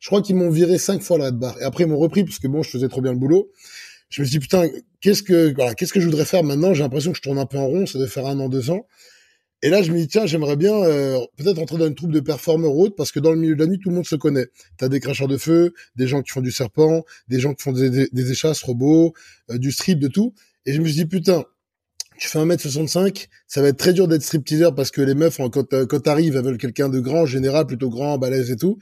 Je 0.00 0.08
crois 0.08 0.20
qu'ils 0.20 0.36
m'ont 0.36 0.50
viré 0.50 0.76
cinq 0.76 1.00
fois 1.00 1.16
là 1.16 1.30
de 1.30 1.38
barre. 1.38 1.56
Et 1.62 1.64
après 1.64 1.84
ils 1.84 1.86
m'ont 1.86 1.98
repris 1.98 2.24
parce 2.24 2.38
que 2.38 2.48
bon, 2.48 2.62
je 2.62 2.68
faisais 2.68 2.88
trop 2.88 3.00
bien 3.00 3.12
le 3.12 3.18
boulot. 3.18 3.50
Je 4.10 4.20
me 4.20 4.26
suis 4.26 4.38
dit 4.38 4.40
putain, 4.40 4.68
qu'est-ce 5.00 5.22
que 5.22 5.54
voilà, 5.54 5.74
qu'est-ce 5.74 5.92
que 5.92 6.00
je 6.00 6.04
voudrais 6.04 6.26
faire 6.26 6.44
maintenant? 6.44 6.74
J'ai 6.74 6.82
l'impression 6.82 7.10
que 7.10 7.16
je 7.16 7.22
tourne 7.22 7.38
un 7.38 7.46
peu 7.46 7.56
en 7.56 7.66
rond. 7.66 7.86
Ça 7.86 7.98
doit 7.98 8.06
faire 8.06 8.26
un 8.26 8.38
an, 8.38 8.50
deux 8.50 8.70
ans. 8.70 8.86
Et 9.64 9.70
là, 9.70 9.82
je 9.82 9.90
me 9.90 9.96
dis, 9.96 10.08
tiens, 10.08 10.26
j'aimerais 10.26 10.56
bien 10.56 10.74
euh, 10.74 11.18
peut-être 11.38 11.58
entrer 11.58 11.78
dans 11.78 11.86
une 11.86 11.94
troupe 11.94 12.12
de 12.12 12.20
performeurs 12.20 12.76
autres, 12.76 12.94
parce 12.96 13.10
que 13.10 13.18
dans 13.18 13.30
le 13.30 13.38
milieu 13.38 13.54
de 13.54 13.60
la 13.60 13.66
nuit, 13.66 13.78
tout 13.78 13.88
le 13.88 13.94
monde 13.94 14.04
se 14.04 14.14
connaît. 14.14 14.48
T'as 14.76 14.90
des 14.90 15.00
cracheurs 15.00 15.26
de 15.26 15.38
feu, 15.38 15.72
des 15.96 16.06
gens 16.06 16.20
qui 16.20 16.32
font 16.32 16.42
du 16.42 16.52
serpent, 16.52 17.02
des 17.28 17.40
gens 17.40 17.54
qui 17.54 17.62
font 17.62 17.72
des, 17.72 18.30
échasses, 18.30 18.62
robots, 18.62 19.14
euh, 19.50 19.56
du 19.56 19.72
strip, 19.72 19.98
de 20.00 20.08
tout. 20.08 20.34
Et 20.66 20.74
je 20.74 20.82
me 20.82 20.86
suis 20.86 20.96
dit, 20.96 21.06
putain, 21.06 21.46
tu 22.18 22.28
fais 22.28 22.40
1m65, 22.40 23.28
ça 23.46 23.62
va 23.62 23.68
être 23.68 23.78
très 23.78 23.94
dur 23.94 24.06
d'être 24.06 24.20
strip-teaser 24.22 24.68
parce 24.76 24.90
que 24.90 25.00
les 25.00 25.14
meufs, 25.14 25.38
quand, 25.50 25.72
euh, 25.72 25.86
quand 25.86 26.00
t'arrives, 26.00 26.36
elles 26.36 26.44
veulent 26.44 26.58
quelqu'un 26.58 26.90
de 26.90 27.00
grand, 27.00 27.24
général, 27.24 27.64
plutôt 27.64 27.88
grand, 27.88 28.18
balèze 28.18 28.50
et 28.50 28.56
tout. 28.56 28.78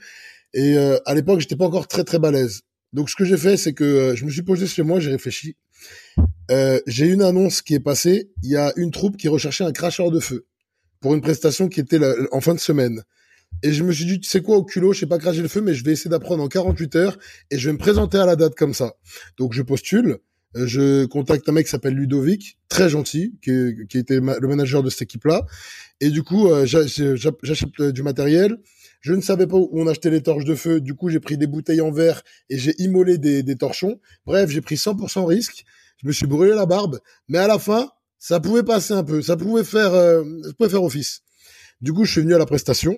Et 0.53 0.77
à 0.77 1.15
l'époque, 1.15 1.39
j'étais 1.39 1.55
pas 1.55 1.65
encore 1.65 1.87
très 1.87 2.03
très 2.03 2.19
balèze. 2.19 2.61
Donc 2.91 3.09
ce 3.09 3.15
que 3.15 3.25
j'ai 3.25 3.37
fait, 3.37 3.57
c'est 3.57 3.73
que 3.73 4.13
je 4.15 4.23
me 4.23 4.29
suis 4.29 4.43
posé 4.43 4.67
chez 4.67 4.83
moi, 4.83 4.99
j'ai 4.99 5.09
réfléchi. 5.09 5.55
j'ai 6.85 7.07
une 7.07 7.23
annonce 7.23 7.63
qui 7.63 7.73
est 7.73 7.79
passée. 7.79 8.29
Il 8.43 8.51
y 8.51 8.55
a 8.55 8.71
une 8.75 8.91
troupe 8.91 9.17
qui 9.17 9.29
recherchait 9.29 9.63
un 9.63 9.71
cracheur 9.71 10.11
de 10.11 10.19
feu 10.19 10.45
pour 11.03 11.13
une 11.13 11.21
prestation 11.21 11.67
qui 11.67 11.81
était 11.81 11.99
en 12.31 12.39
fin 12.39 12.55
de 12.55 12.59
semaine. 12.61 13.03
Et 13.61 13.73
je 13.73 13.83
me 13.83 13.91
suis 13.91 14.05
dit, 14.05 14.21
tu 14.21 14.29
sais 14.29 14.41
quoi, 14.41 14.55
au 14.55 14.63
culot, 14.63 14.93
je 14.93 15.01
sais 15.01 15.05
pas 15.05 15.19
cracher 15.19 15.41
le 15.41 15.49
feu, 15.49 15.59
mais 15.59 15.73
je 15.73 15.83
vais 15.83 15.91
essayer 15.91 16.09
d'apprendre 16.09 16.41
en 16.41 16.47
48 16.47 16.95
heures 16.95 17.19
et 17.51 17.57
je 17.57 17.67
vais 17.67 17.73
me 17.73 17.77
présenter 17.77 18.17
à 18.17 18.25
la 18.25 18.37
date 18.37 18.55
comme 18.55 18.73
ça. 18.73 18.93
Donc 19.37 19.51
je 19.51 19.61
postule, 19.61 20.19
euh, 20.55 20.65
je 20.65 21.05
contacte 21.05 21.47
un 21.49 21.51
mec 21.51 21.65
qui 21.65 21.71
s'appelle 21.71 21.93
Ludovic, 21.93 22.57
très 22.69 22.87
gentil, 22.87 23.37
qui, 23.43 23.97
était 23.97 24.21
le 24.21 24.47
manager 24.47 24.81
de 24.81 24.89
cette 24.89 25.01
équipe-là. 25.01 25.45
Et 25.99 26.09
du 26.09 26.23
coup, 26.23 26.47
euh, 26.47 26.65
j'achète 26.65 27.79
euh, 27.81 27.91
du 27.91 28.01
matériel. 28.01 28.57
Je 29.01 29.13
ne 29.13 29.19
savais 29.19 29.45
pas 29.45 29.57
où 29.57 29.69
on 29.73 29.87
achetait 29.87 30.09
les 30.09 30.23
torches 30.23 30.45
de 30.45 30.55
feu. 30.55 30.79
Du 30.79 30.95
coup, 30.95 31.09
j'ai 31.09 31.19
pris 31.19 31.37
des 31.37 31.47
bouteilles 31.47 31.81
en 31.81 31.91
verre 31.91 32.23
et 32.49 32.57
j'ai 32.57 32.73
immolé 32.81 33.17
des 33.17 33.55
torchons. 33.57 33.99
Bref, 34.25 34.49
j'ai 34.49 34.61
pris 34.61 34.75
100% 34.75 35.25
risque. 35.25 35.65
Je 36.01 36.07
me 36.07 36.13
suis 36.13 36.27
brûlé 36.27 36.55
la 36.55 36.65
barbe. 36.65 36.99
Mais 37.27 37.39
à 37.39 37.47
la 37.47 37.59
fin, 37.59 37.89
ça 38.23 38.39
pouvait 38.39 38.63
passer 38.63 38.93
un 38.93 39.03
peu, 39.03 39.21
ça 39.21 39.35
pouvait 39.35 39.65
faire, 39.65 39.93
euh, 39.93 40.23
ça 40.45 40.53
pouvait 40.53 40.69
faire 40.69 40.83
office. 40.83 41.23
Du 41.81 41.91
coup, 41.91 42.05
je 42.05 42.11
suis 42.13 42.21
venu 42.21 42.33
à 42.33 42.37
la 42.37 42.45
prestation. 42.45 42.97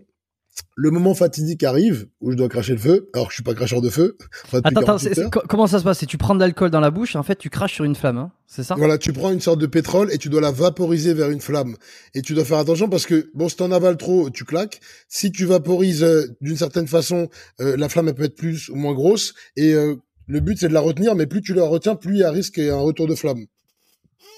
Le 0.75 0.91
moment 0.91 1.15
fatidique 1.15 1.63
arrive 1.63 2.07
où 2.21 2.31
je 2.31 2.37
dois 2.37 2.47
cracher 2.47 2.73
le 2.73 2.77
feu. 2.77 3.09
Alors, 3.15 3.31
je 3.31 3.33
suis 3.33 3.43
pas 3.43 3.55
cracheur 3.55 3.81
de 3.81 3.89
feu. 3.89 4.17
attends, 4.53 4.81
attends 4.81 5.29
comment 5.49 5.65
ça 5.65 5.79
se 5.79 5.83
passe? 5.83 5.97
C'est 5.97 6.05
tu 6.05 6.19
prends 6.19 6.35
de 6.35 6.39
l'alcool 6.39 6.69
dans 6.69 6.79
la 6.79 6.91
bouche 6.91 7.15
et 7.15 7.17
en 7.17 7.23
fait 7.23 7.37
tu 7.37 7.49
craches 7.49 7.73
sur 7.73 7.85
une 7.85 7.95
flamme, 7.95 8.19
hein 8.19 8.31
c'est 8.45 8.61
ça? 8.61 8.75
Voilà, 8.75 8.99
tu 8.99 9.13
prends 9.13 9.31
une 9.31 9.41
sorte 9.41 9.59
de 9.59 9.65
pétrole 9.65 10.13
et 10.13 10.19
tu 10.19 10.29
dois 10.29 10.41
la 10.41 10.51
vaporiser 10.51 11.15
vers 11.15 11.31
une 11.31 11.41
flamme. 11.41 11.75
Et 12.13 12.21
tu 12.21 12.35
dois 12.35 12.45
faire 12.45 12.59
attention 12.59 12.87
parce 12.87 13.07
que 13.07 13.31
bon, 13.33 13.49
si 13.49 13.55
t'en 13.55 13.71
avales 13.71 13.97
trop, 13.97 14.29
tu 14.29 14.45
claques. 14.45 14.79
Si 15.09 15.31
tu 15.31 15.45
vaporises 15.45 16.03
euh, 16.03 16.27
d'une 16.39 16.55
certaine 16.55 16.87
façon, 16.87 17.29
euh, 17.61 17.75
la 17.77 17.89
flamme 17.89 18.09
elle 18.09 18.15
peut 18.15 18.25
être 18.25 18.35
plus 18.35 18.69
ou 18.69 18.75
moins 18.75 18.93
grosse. 18.93 19.33
Et 19.57 19.73
le 19.73 20.39
but 20.39 20.59
c'est 20.59 20.67
de 20.67 20.73
la 20.73 20.81
retenir, 20.81 21.15
mais 21.15 21.25
plus 21.25 21.41
tu 21.41 21.55
la 21.55 21.65
retiens, 21.65 21.95
plus 21.95 22.13
il 22.13 22.19
y 22.19 22.23
a 22.23 22.29
risque 22.29 22.59
et 22.59 22.69
un 22.69 22.77
retour 22.77 23.07
de 23.07 23.15
flamme. 23.15 23.47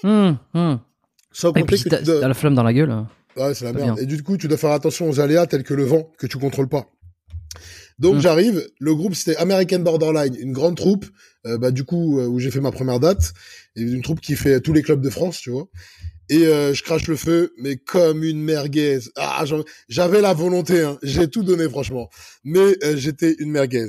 Hum, 0.04 0.38
hum. 0.54 0.80
Sans 1.32 1.52
compter 1.52 1.76
que 1.76 1.96
tu 1.96 2.04
dois... 2.04 2.26
la 2.26 2.34
flamme 2.34 2.54
dans 2.54 2.62
la 2.62 2.72
gueule. 2.72 2.90
Hein. 2.90 3.08
Ouais, 3.36 3.54
c'est 3.54 3.64
la 3.64 3.72
merde. 3.72 3.98
Et 4.00 4.06
du 4.06 4.22
coup, 4.22 4.36
tu 4.36 4.48
dois 4.48 4.58
faire 4.58 4.72
attention 4.72 5.08
aux 5.08 5.20
aléas 5.20 5.46
tels 5.46 5.62
que 5.62 5.74
le 5.74 5.84
vent 5.84 6.10
que 6.18 6.26
tu 6.26 6.38
contrôles 6.38 6.68
pas. 6.68 6.86
Donc 7.98 8.14
hum. 8.14 8.20
j'arrive, 8.20 8.68
le 8.78 8.94
groupe 8.94 9.14
c'était 9.14 9.36
American 9.36 9.80
Borderline, 9.80 10.36
une 10.38 10.52
grande 10.52 10.76
troupe, 10.76 11.06
euh, 11.46 11.58
bah 11.58 11.70
du 11.70 11.84
coup 11.84 12.20
euh, 12.20 12.26
où 12.26 12.38
j'ai 12.38 12.50
fait 12.50 12.60
ma 12.60 12.70
première 12.70 13.00
date, 13.00 13.32
et 13.74 13.82
une 13.82 14.02
troupe 14.02 14.20
qui 14.20 14.36
fait 14.36 14.60
tous 14.60 14.72
les 14.72 14.82
clubs 14.82 15.00
de 15.00 15.10
France, 15.10 15.40
tu 15.40 15.50
vois. 15.50 15.68
Et 16.30 16.46
euh, 16.46 16.74
je 16.74 16.82
crache 16.82 17.08
le 17.08 17.16
feu, 17.16 17.54
mais 17.58 17.76
comme 17.76 18.22
une 18.22 18.40
merguez. 18.40 19.00
Ah, 19.16 19.44
j'avais 19.88 20.20
la 20.20 20.34
volonté, 20.34 20.82
hein. 20.82 20.98
j'ai 21.02 21.28
tout 21.28 21.42
donné 21.42 21.68
franchement, 21.68 22.08
mais 22.44 22.76
j'étais 22.96 23.34
une 23.40 23.50
merguez. 23.50 23.88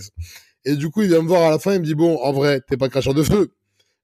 Et 0.65 0.75
du 0.75 0.89
coup 0.89 1.03
il 1.03 1.09
vient 1.09 1.21
me 1.21 1.27
voir 1.27 1.43
à 1.43 1.51
la 1.51 1.59
fin, 1.59 1.73
il 1.73 1.81
me 1.81 1.85
dit 1.85 1.95
bon, 1.95 2.17
en 2.17 2.31
vrai, 2.31 2.61
t'es 2.67 2.77
pas 2.77 2.89
cracheur 2.89 3.13
de 3.13 3.23
feu, 3.23 3.51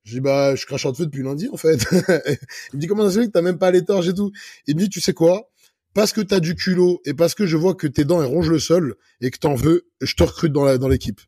je 0.05 0.13
dis 0.13 0.21
bah 0.21 0.55
je 0.55 0.65
crache 0.65 0.85
en 0.85 0.93
feu 0.93 1.05
depuis 1.05 1.23
lundi 1.23 1.49
en 1.51 1.57
fait. 1.57 1.85
il 1.91 2.75
me 2.75 2.79
dit 2.79 2.87
comment 2.87 3.03
ça 3.03 3.11
se 3.15 3.19
fait 3.19 3.25
que 3.27 3.31
t'as 3.31 3.41
même 3.41 3.57
pas 3.57 3.71
les 3.71 3.83
torches 3.83 4.07
et 4.07 4.13
tout? 4.13 4.31
Il 4.67 4.75
me 4.75 4.81
dit 4.81 4.89
tu 4.89 5.01
sais 5.01 5.13
quoi? 5.13 5.49
Parce 5.93 6.13
que 6.13 6.21
t'as 6.21 6.39
du 6.39 6.55
culot 6.55 7.01
et 7.05 7.13
parce 7.13 7.35
que 7.35 7.45
je 7.45 7.57
vois 7.57 7.73
que 7.73 7.87
tes 7.87 8.05
dents 8.05 8.21
elles 8.21 8.29
rongent 8.29 8.49
le 8.49 8.59
sol 8.59 8.95
et 9.21 9.31
que 9.31 9.39
t'en 9.39 9.55
veux, 9.55 9.87
je 10.01 10.15
te 10.15 10.23
recrute 10.23 10.53
dans 10.53 10.63
la 10.63 10.77
dans 10.77 10.87
l'équipe. 10.87 11.19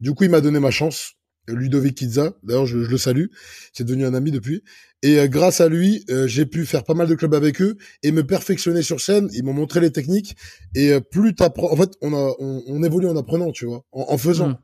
Du 0.00 0.14
coup 0.14 0.24
il 0.24 0.30
m'a 0.30 0.40
donné 0.40 0.60
ma 0.60 0.70
chance. 0.70 1.14
Ludovic 1.48 1.96
Kizza, 1.96 2.34
d'ailleurs 2.44 2.66
je, 2.66 2.78
le 2.78 2.98
salue, 2.98 3.26
c'est 3.72 3.82
devenu 3.84 4.06
un 4.06 4.14
ami 4.14 4.30
depuis. 4.30 4.62
Et 5.02 5.18
euh, 5.18 5.26
grâce 5.26 5.60
à 5.60 5.68
lui, 5.68 6.04
euh, 6.10 6.28
j'ai 6.28 6.46
pu 6.46 6.64
faire 6.64 6.84
pas 6.84 6.94
mal 6.94 7.08
de 7.08 7.14
clubs 7.14 7.34
avec 7.34 7.60
eux 7.60 7.76
et 8.04 8.12
me 8.12 8.24
perfectionner 8.24 8.82
sur 8.82 9.00
scène. 9.00 9.28
Ils 9.32 9.42
m'ont 9.42 9.52
montré 9.52 9.80
les 9.80 9.90
techniques 9.90 10.36
et 10.74 10.92
euh, 10.92 11.00
plus 11.00 11.34
t'apprends, 11.34 11.72
en 11.72 11.76
fait, 11.76 11.90
on, 12.00 12.14
a, 12.14 12.34
on, 12.38 12.82
évolue 12.84 13.08
en 13.08 13.16
apprenant, 13.16 13.50
tu 13.50 13.66
vois, 13.66 13.84
en, 13.90 14.16
faisant. 14.16 14.50
Mmh. 14.50 14.58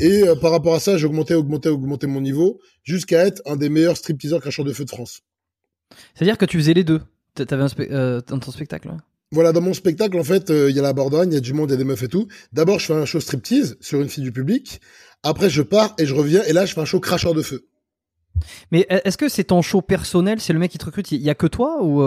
Et 0.00 0.22
euh, 0.22 0.34
par 0.34 0.50
rapport 0.50 0.74
à 0.74 0.80
ça, 0.80 0.98
j'ai 0.98 1.06
augmenté, 1.06 1.34
augmenté, 1.34 1.68
augmenté 1.68 2.06
mon 2.06 2.20
niveau 2.20 2.60
jusqu'à 2.82 3.26
être 3.26 3.42
un 3.46 3.56
des 3.56 3.68
meilleurs 3.68 3.96
stripteaseurs 3.96 4.40
cracheurs 4.40 4.64
de 4.64 4.72
feu 4.72 4.84
de 4.84 4.90
France. 4.90 5.22
C'est-à-dire 6.14 6.38
que 6.38 6.44
tu 6.44 6.58
faisais 6.58 6.74
les 6.74 6.84
deux 6.84 7.00
T'avais 7.34 7.64
un 7.64 7.68
euh, 7.90 8.22
dans 8.26 8.38
ton 8.38 8.50
spectacle 8.50 8.90
Voilà, 9.30 9.52
dans 9.52 9.60
mon 9.60 9.74
spectacle, 9.74 10.18
en 10.18 10.24
fait, 10.24 10.48
euh, 10.48 10.70
il 10.70 10.76
y 10.76 10.78
a 10.78 10.82
la 10.82 10.94
bordeaux 10.94 11.22
il 11.22 11.34
y 11.34 11.36
a 11.36 11.40
du 11.40 11.52
monde, 11.52 11.68
il 11.68 11.72
y 11.72 11.74
a 11.74 11.78
des 11.78 11.84
meufs 11.84 12.02
et 12.02 12.08
tout. 12.08 12.28
D'abord, 12.52 12.78
je 12.78 12.86
fais 12.86 12.94
un 12.94 13.04
show 13.04 13.20
striptease 13.20 13.76
sur 13.80 14.00
une 14.00 14.08
fille 14.08 14.24
du 14.24 14.32
public. 14.32 14.80
Après, 15.22 15.50
je 15.50 15.60
pars 15.60 15.94
et 15.98 16.06
je 16.06 16.14
reviens, 16.14 16.42
et 16.44 16.54
là, 16.54 16.64
je 16.64 16.72
fais 16.72 16.80
un 16.80 16.86
show 16.86 16.98
cracheur 16.98 17.34
de 17.34 17.42
feu. 17.42 17.68
Mais 18.70 18.86
est-ce 18.88 19.18
que 19.18 19.28
c'est 19.28 19.44
ton 19.44 19.60
show 19.60 19.82
personnel? 19.82 20.40
C'est 20.40 20.54
le 20.54 20.58
mec 20.58 20.70
qui 20.70 20.78
te 20.78 20.84
recrute? 20.86 21.12
Il 21.12 21.22
y 21.22 21.30
a 21.30 21.34
que 21.34 21.46
toi 21.46 21.82
ou, 21.82 22.02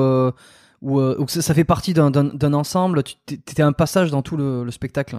ou, 0.82 1.28
ça, 1.28 1.54
fait 1.54 1.64
partie 1.64 1.94
d'un 1.94 2.54
ensemble? 2.54 3.04
Tu 3.04 3.16
étais 3.28 3.64
un 3.64 3.74
passage 3.74 4.12
dans 4.12 4.22
tout 4.22 4.38
le 4.38 4.70
spectacle? 4.72 5.16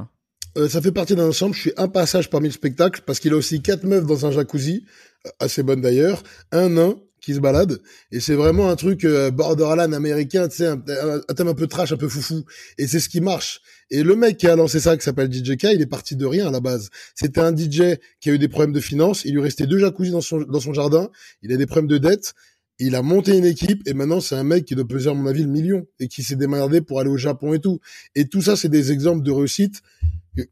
Euh, 0.56 0.68
ça 0.68 0.80
fait 0.80 0.92
partie 0.92 1.14
d'un 1.14 1.28
ensemble. 1.28 1.54
Je 1.54 1.60
suis 1.60 1.72
un 1.76 1.88
passage 1.88 2.30
parmi 2.30 2.48
le 2.48 2.52
spectacle 2.52 3.02
parce 3.06 3.20
qu'il 3.20 3.32
a 3.32 3.36
aussi 3.36 3.62
quatre 3.62 3.84
meufs 3.84 4.06
dans 4.06 4.26
un 4.26 4.32
jacuzzi, 4.32 4.84
euh, 5.26 5.30
assez 5.38 5.62
bonne 5.62 5.80
d'ailleurs, 5.80 6.22
un 6.52 6.70
nain 6.70 6.96
qui 7.20 7.34
se 7.34 7.40
balade 7.40 7.80
et 8.12 8.20
c'est 8.20 8.34
vraiment 8.34 8.70
un 8.70 8.76
truc 8.76 9.04
euh, 9.04 9.30
borderline 9.30 9.92
américain, 9.92 10.48
tu 10.48 10.56
sais, 10.56 10.66
un, 10.66 10.78
thème 10.78 11.48
un 11.48 11.54
peu 11.54 11.66
trash, 11.66 11.92
un 11.92 11.98
peu 11.98 12.08
foufou 12.08 12.44
et 12.78 12.86
c'est 12.86 12.98
ce 12.98 13.08
qui 13.08 13.20
marche. 13.20 13.60
Et 13.90 14.02
le 14.02 14.16
mek 14.16 14.38
qui 14.38 14.46
a 14.46 14.56
lancé 14.56 14.80
ça, 14.80 14.96
qui 14.96 15.04
s'appelle 15.04 15.30
DJ 15.30 15.56
K, 15.56 15.64
il 15.74 15.82
est 15.82 15.86
parti 15.86 16.16
de 16.16 16.24
rien 16.24 16.48
à 16.48 16.50
la 16.50 16.60
base. 16.60 16.88
C'était 17.14 17.40
un 17.40 17.54
DJ 17.54 17.98
qui 18.20 18.30
a 18.30 18.32
eu 18.32 18.38
des 18.38 18.48
problèmes 18.48 18.72
de 18.72 18.80
finances, 18.80 19.24
il 19.24 19.34
lui 19.34 19.42
restait 19.42 19.66
deux 19.66 19.78
jacuzzi 19.78 20.10
dans 20.10 20.22
son, 20.22 20.40
dans 20.40 20.60
son 20.60 20.72
jardin, 20.72 21.10
il 21.42 21.52
a 21.52 21.56
des 21.56 21.66
problèmes 21.66 21.88
de 21.88 21.98
dette, 21.98 22.32
il 22.78 22.94
a 22.94 23.02
monté 23.02 23.36
une 23.36 23.44
équipe 23.44 23.86
et 23.86 23.92
maintenant 23.92 24.20
c'est 24.20 24.36
un 24.36 24.44
mec 24.44 24.64
qui 24.64 24.74
doit 24.74 24.88
peser 24.88 25.10
à 25.10 25.14
mon 25.14 25.26
avis 25.26 25.42
le 25.42 25.50
million 25.50 25.86
et 25.98 26.08
qui 26.08 26.22
s'est 26.22 26.36
démerdé 26.36 26.80
pour 26.80 26.98
aller 27.00 27.10
au 27.10 27.18
Japon 27.18 27.52
et 27.52 27.60
tout. 27.60 27.80
Et 28.14 28.24
tout 28.24 28.40
ça 28.40 28.56
c'est 28.56 28.70
des 28.70 28.90
exemples 28.90 29.22
de 29.22 29.30
réussite 29.30 29.82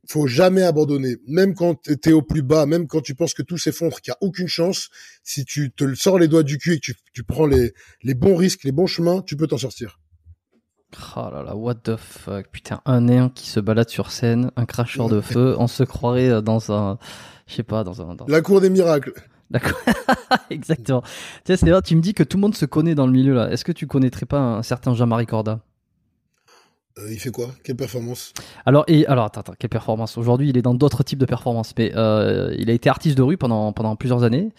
faut 0.08 0.26
jamais 0.26 0.62
abandonner. 0.62 1.16
Même 1.26 1.54
quand 1.54 1.82
tu 1.82 2.10
es 2.10 2.12
au 2.12 2.22
plus 2.22 2.42
bas, 2.42 2.66
même 2.66 2.86
quand 2.86 3.00
tu 3.00 3.14
penses 3.14 3.34
que 3.34 3.42
tout 3.42 3.58
s'effondre, 3.58 4.00
qu'il 4.00 4.10
n'y 4.10 4.14
a 4.14 4.18
aucune 4.20 4.48
chance, 4.48 4.88
si 5.22 5.44
tu 5.44 5.72
te 5.72 5.94
sors 5.94 6.18
les 6.18 6.28
doigts 6.28 6.42
du 6.42 6.58
cul 6.58 6.74
et 6.74 6.80
que 6.80 6.92
tu, 7.12 7.24
prends 7.24 7.46
les, 7.46 7.72
les 8.02 8.14
bons 8.14 8.36
risques, 8.36 8.64
les 8.64 8.72
bons 8.72 8.86
chemins, 8.86 9.22
tu 9.22 9.36
peux 9.36 9.46
t'en 9.46 9.58
sortir. 9.58 10.00
Oh 11.16 11.28
là 11.30 11.42
là, 11.42 11.54
what 11.54 11.76
the 11.76 11.96
fuck. 11.96 12.48
Putain, 12.50 12.80
un 12.86 13.02
néant 13.02 13.28
qui 13.28 13.48
se 13.48 13.60
balade 13.60 13.90
sur 13.90 14.10
scène, 14.10 14.50
un 14.56 14.64
cracheur 14.64 15.08
de 15.08 15.20
feu, 15.22 15.54
on 15.58 15.68
se 15.68 15.82
croirait 15.82 16.42
dans 16.42 16.72
un, 16.72 16.98
je 17.46 17.54
sais 17.54 17.62
pas, 17.62 17.84
dans 17.84 18.00
un... 18.00 18.16
La 18.26 18.40
cour 18.40 18.60
des 18.60 18.70
miracles. 18.70 19.12
D'accord. 19.50 19.78
Exactement. 20.50 21.02
Tu 21.44 21.56
sais, 21.56 21.56
c'est 21.56 21.82
tu 21.82 21.96
me 21.96 22.02
dis 22.02 22.14
que 22.14 22.22
tout 22.22 22.36
le 22.36 22.42
monde 22.42 22.54
se 22.54 22.66
connaît 22.66 22.94
dans 22.94 23.06
le 23.06 23.12
milieu 23.12 23.34
là. 23.34 23.50
Est-ce 23.50 23.64
que 23.64 23.72
tu 23.72 23.86
connaîtrais 23.86 24.26
pas 24.26 24.38
un 24.38 24.62
certain 24.62 24.94
Jean-Marie 24.94 25.26
Corda? 25.26 25.60
Euh, 26.98 27.12
il 27.12 27.18
fait 27.18 27.30
quoi? 27.30 27.48
Quelle 27.64 27.76
performance? 27.76 28.32
Alors, 28.66 28.84
et, 28.86 29.06
alors 29.06 29.24
attends, 29.26 29.40
attends, 29.40 29.54
quelle 29.58 29.70
performance? 29.70 30.16
Aujourd'hui, 30.16 30.48
il 30.48 30.56
est 30.56 30.62
dans 30.62 30.74
d'autres 30.74 31.02
types 31.02 31.18
de 31.18 31.26
performances, 31.26 31.74
mais 31.76 31.92
euh, 31.94 32.54
il 32.58 32.70
a 32.70 32.72
été 32.72 32.88
artiste 32.88 33.16
de 33.16 33.22
rue 33.22 33.36
pendant, 33.36 33.72
pendant 33.72 33.96
plusieurs 33.96 34.22
années. 34.24 34.52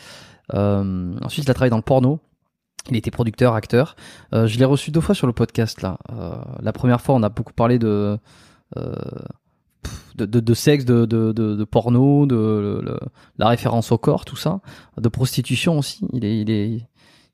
Euh, 0.53 1.15
ensuite, 1.21 1.45
il 1.45 1.51
a 1.51 1.53
travaillé 1.53 1.71
dans 1.71 1.77
le 1.77 1.83
porno. 1.83 2.19
Il 2.89 2.95
était 2.95 3.11
producteur, 3.11 3.53
acteur. 3.53 3.95
Je 4.31 4.57
l'ai 4.57 4.65
reçu 4.65 4.89
deux 4.89 5.01
fois 5.01 5.13
sur 5.13 5.27
le 5.27 5.33
podcast 5.33 5.81
là. 5.81 5.97
La 6.59 6.71
première 6.71 7.01
fois, 7.01 7.13
on 7.13 7.21
a 7.23 7.29
beaucoup 7.29 7.53
parlé 7.53 7.77
de 7.77 8.17
de, 10.15 10.25
de, 10.25 10.39
de, 10.39 10.53
sexe, 10.53 10.85
de, 10.85 11.05
de, 11.05 11.31
de, 11.31 11.63
porno, 11.63 12.25
de 12.25 12.99
la 13.37 13.47
référence 13.47 13.91
au 13.91 13.97
corps, 13.97 14.25
tout 14.25 14.35
ça, 14.35 14.59
de 14.97 15.09
prostitution 15.09 15.77
aussi. 15.77 16.05
Il 16.13 16.25
est, 16.25 16.39
il 16.41 16.49
est, 16.49 16.87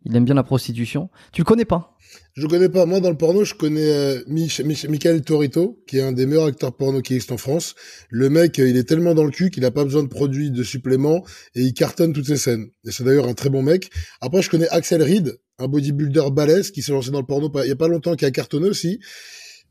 il 0.03 0.15
aime 0.15 0.25
bien 0.25 0.35
la 0.35 0.43
prostitution. 0.43 1.09
Tu 1.31 1.41
le 1.41 1.45
connais 1.45 1.65
pas? 1.65 1.94
Je 2.33 2.47
connais 2.47 2.69
pas. 2.69 2.85
Moi, 2.85 2.99
dans 2.99 3.09
le 3.09 3.17
porno, 3.17 3.43
je 3.43 3.53
connais 3.53 3.89
euh, 3.89 4.21
Mich 4.27 4.59
Michael 4.61 5.21
Torito, 5.21 5.81
qui 5.87 5.97
est 5.97 6.01
un 6.01 6.11
des 6.11 6.25
meilleurs 6.25 6.45
acteurs 6.45 6.75
porno 6.75 7.01
qui 7.01 7.13
existe 7.13 7.31
en 7.31 7.37
France. 7.37 7.75
Le 8.09 8.29
mec, 8.29 8.57
il 8.57 8.75
est 8.77 8.83
tellement 8.83 9.13
dans 9.13 9.23
le 9.23 9.31
cul 9.31 9.49
qu'il 9.49 9.63
a 9.65 9.71
pas 9.71 9.83
besoin 9.83 10.03
de 10.03 10.09
produits, 10.09 10.51
de 10.51 10.63
suppléments, 10.63 11.25
et 11.55 11.61
il 11.61 11.73
cartonne 11.73 12.13
toutes 12.13 12.27
ses 12.27 12.37
scènes. 12.37 12.67
Et 12.85 12.91
c'est 12.91 13.03
d'ailleurs 13.03 13.27
un 13.27 13.33
très 13.33 13.49
bon 13.49 13.63
mec. 13.63 13.89
Après, 14.21 14.41
je 14.41 14.49
connais 14.49 14.67
Axel 14.69 15.01
Reed, 15.01 15.37
un 15.59 15.67
bodybuilder 15.67 16.31
balèze 16.31 16.71
qui 16.71 16.81
s'est 16.81 16.91
lancé 16.91 17.11
dans 17.11 17.19
le 17.19 17.25
porno 17.25 17.51
il 17.63 17.69
y 17.69 17.71
a 17.71 17.75
pas 17.75 17.87
longtemps, 17.87 18.15
qui 18.15 18.25
a 18.25 18.31
cartonné 18.31 18.67
aussi. 18.67 18.99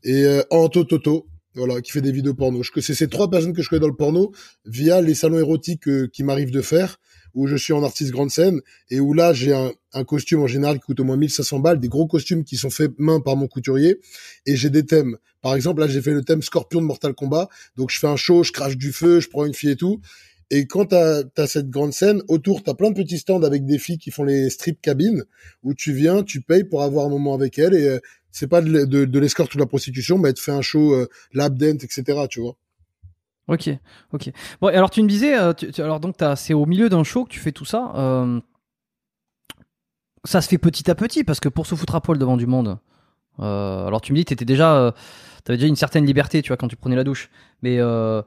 Et 0.03 0.23
euh, 0.25 0.41
Anto 0.49 0.83
Toto, 0.83 1.27
voilà, 1.55 1.81
qui 1.81 1.91
fait 1.91 2.01
des 2.01 2.11
vidéos 2.11 2.33
porno. 2.33 2.61
C'est 2.63 2.93
ces 2.93 3.07
trois 3.07 3.29
personnes 3.29 3.53
que 3.53 3.61
je 3.61 3.69
connais 3.69 3.79
dans 3.79 3.87
le 3.87 3.95
porno 3.95 4.31
via 4.65 5.01
les 5.01 5.15
salons 5.15 5.39
érotiques 5.39 5.87
euh, 5.87 6.07
qui 6.11 6.23
m'arrivent 6.23 6.51
de 6.51 6.61
faire, 6.61 6.97
où 7.35 7.47
je 7.47 7.55
suis 7.55 7.73
en 7.73 7.83
artiste 7.83 8.11
grande 8.11 8.31
scène 8.31 8.61
et 8.89 8.99
où 8.99 9.13
là 9.13 9.33
j'ai 9.33 9.53
un, 9.53 9.71
un, 9.93 10.03
costume 10.03 10.41
en 10.41 10.47
général 10.47 10.77
qui 10.77 10.85
coûte 10.85 10.99
au 11.01 11.03
moins 11.03 11.17
1500 11.17 11.59
balles, 11.59 11.79
des 11.79 11.89
gros 11.89 12.07
costumes 12.07 12.43
qui 12.43 12.55
sont 12.55 12.69
faits 12.69 12.93
main 12.97 13.19
par 13.19 13.35
mon 13.35 13.47
couturier 13.47 13.99
et 14.45 14.55
j'ai 14.55 14.69
des 14.69 14.85
thèmes. 14.85 15.17
Par 15.41 15.53
exemple, 15.53 15.81
là 15.81 15.87
j'ai 15.87 16.01
fait 16.01 16.13
le 16.13 16.23
thème 16.23 16.41
Scorpion 16.41 16.81
de 16.81 16.87
Mortal 16.87 17.13
Kombat, 17.13 17.49
donc 17.75 17.91
je 17.91 17.99
fais 17.99 18.07
un 18.07 18.15
show, 18.15 18.43
je 18.43 18.51
crache 18.51 18.77
du 18.77 18.91
feu, 18.91 19.19
je 19.19 19.29
prends 19.29 19.45
une 19.45 19.53
fille 19.53 19.71
et 19.71 19.75
tout. 19.75 20.01
Et 20.51 20.67
quand 20.67 20.85
t'as 20.85 21.23
as 21.37 21.47
cette 21.47 21.69
grande 21.69 21.91
scène, 21.91 22.21
autour 22.27 22.63
t'as 22.63 22.75
plein 22.75 22.91
de 22.91 22.95
petits 22.95 23.17
stands 23.17 23.43
avec 23.43 23.65
des 23.65 23.79
filles 23.79 23.97
qui 23.97 24.11
font 24.11 24.23
les 24.23 24.49
strip 24.49 24.79
cabines, 24.81 25.23
où 25.63 25.73
tu 25.73 25.91
viens, 25.91 26.23
tu 26.23 26.41
payes 26.41 26.63
pour 26.63 26.83
avoir 26.83 27.07
un 27.07 27.09
moment 27.09 27.33
avec 27.33 27.57
elles 27.59 27.73
et 27.73 27.87
euh, 27.87 27.99
c'est 28.31 28.47
pas 28.47 28.61
de, 28.61 28.85
de, 28.85 29.05
de 29.05 29.19
l'escorte 29.19 29.53
ou 29.55 29.57
de 29.57 29.63
la 29.63 29.67
prostitution, 29.67 30.17
mais 30.17 30.33
tu 30.33 30.43
fais 30.43 30.51
un 30.51 30.61
show 30.61 30.93
euh, 30.93 31.07
lap 31.33 31.55
dance, 31.55 31.83
etc. 31.83 32.25
Tu 32.29 32.41
vois. 32.41 32.57
Ok, 33.47 33.69
ok. 34.11 34.31
Bon, 34.59 34.67
alors 34.67 34.89
tu 34.89 35.03
me 35.03 35.07
disais, 35.07 35.37
euh, 35.37 35.53
tu, 35.53 35.69
alors 35.81 35.99
donc 35.99 36.15
c'est 36.35 36.53
au 36.53 36.65
milieu 36.65 36.89
d'un 36.89 37.03
show 37.03 37.25
que 37.25 37.29
tu 37.29 37.39
fais 37.39 37.51
tout 37.51 37.65
ça. 37.65 37.91
Euh, 37.95 38.39
ça 40.23 40.41
se 40.41 40.49
fait 40.49 40.57
petit 40.57 40.89
à 40.89 40.95
petit 40.95 41.23
parce 41.23 41.39
que 41.39 41.49
pour 41.49 41.67
se 41.67 41.75
foutre 41.75 41.95
à 41.95 42.01
poil 42.01 42.17
devant 42.17 42.37
du 42.37 42.47
monde. 42.47 42.79
Euh, 43.39 43.85
alors 43.85 44.01
tu 44.01 44.11
me 44.13 44.17
dis, 44.17 44.25
t'étais 44.25 44.45
déjà, 44.45 44.75
euh, 44.75 44.91
t'avais 45.43 45.57
déjà 45.57 45.67
une 45.67 45.75
certaine 45.75 46.05
liberté, 46.05 46.41
tu 46.41 46.49
vois, 46.49 46.57
quand 46.57 46.67
tu 46.67 46.75
prenais 46.75 46.95
la 46.95 47.03
douche. 47.03 47.29
Mais 47.61 47.77
euh, 47.79 48.21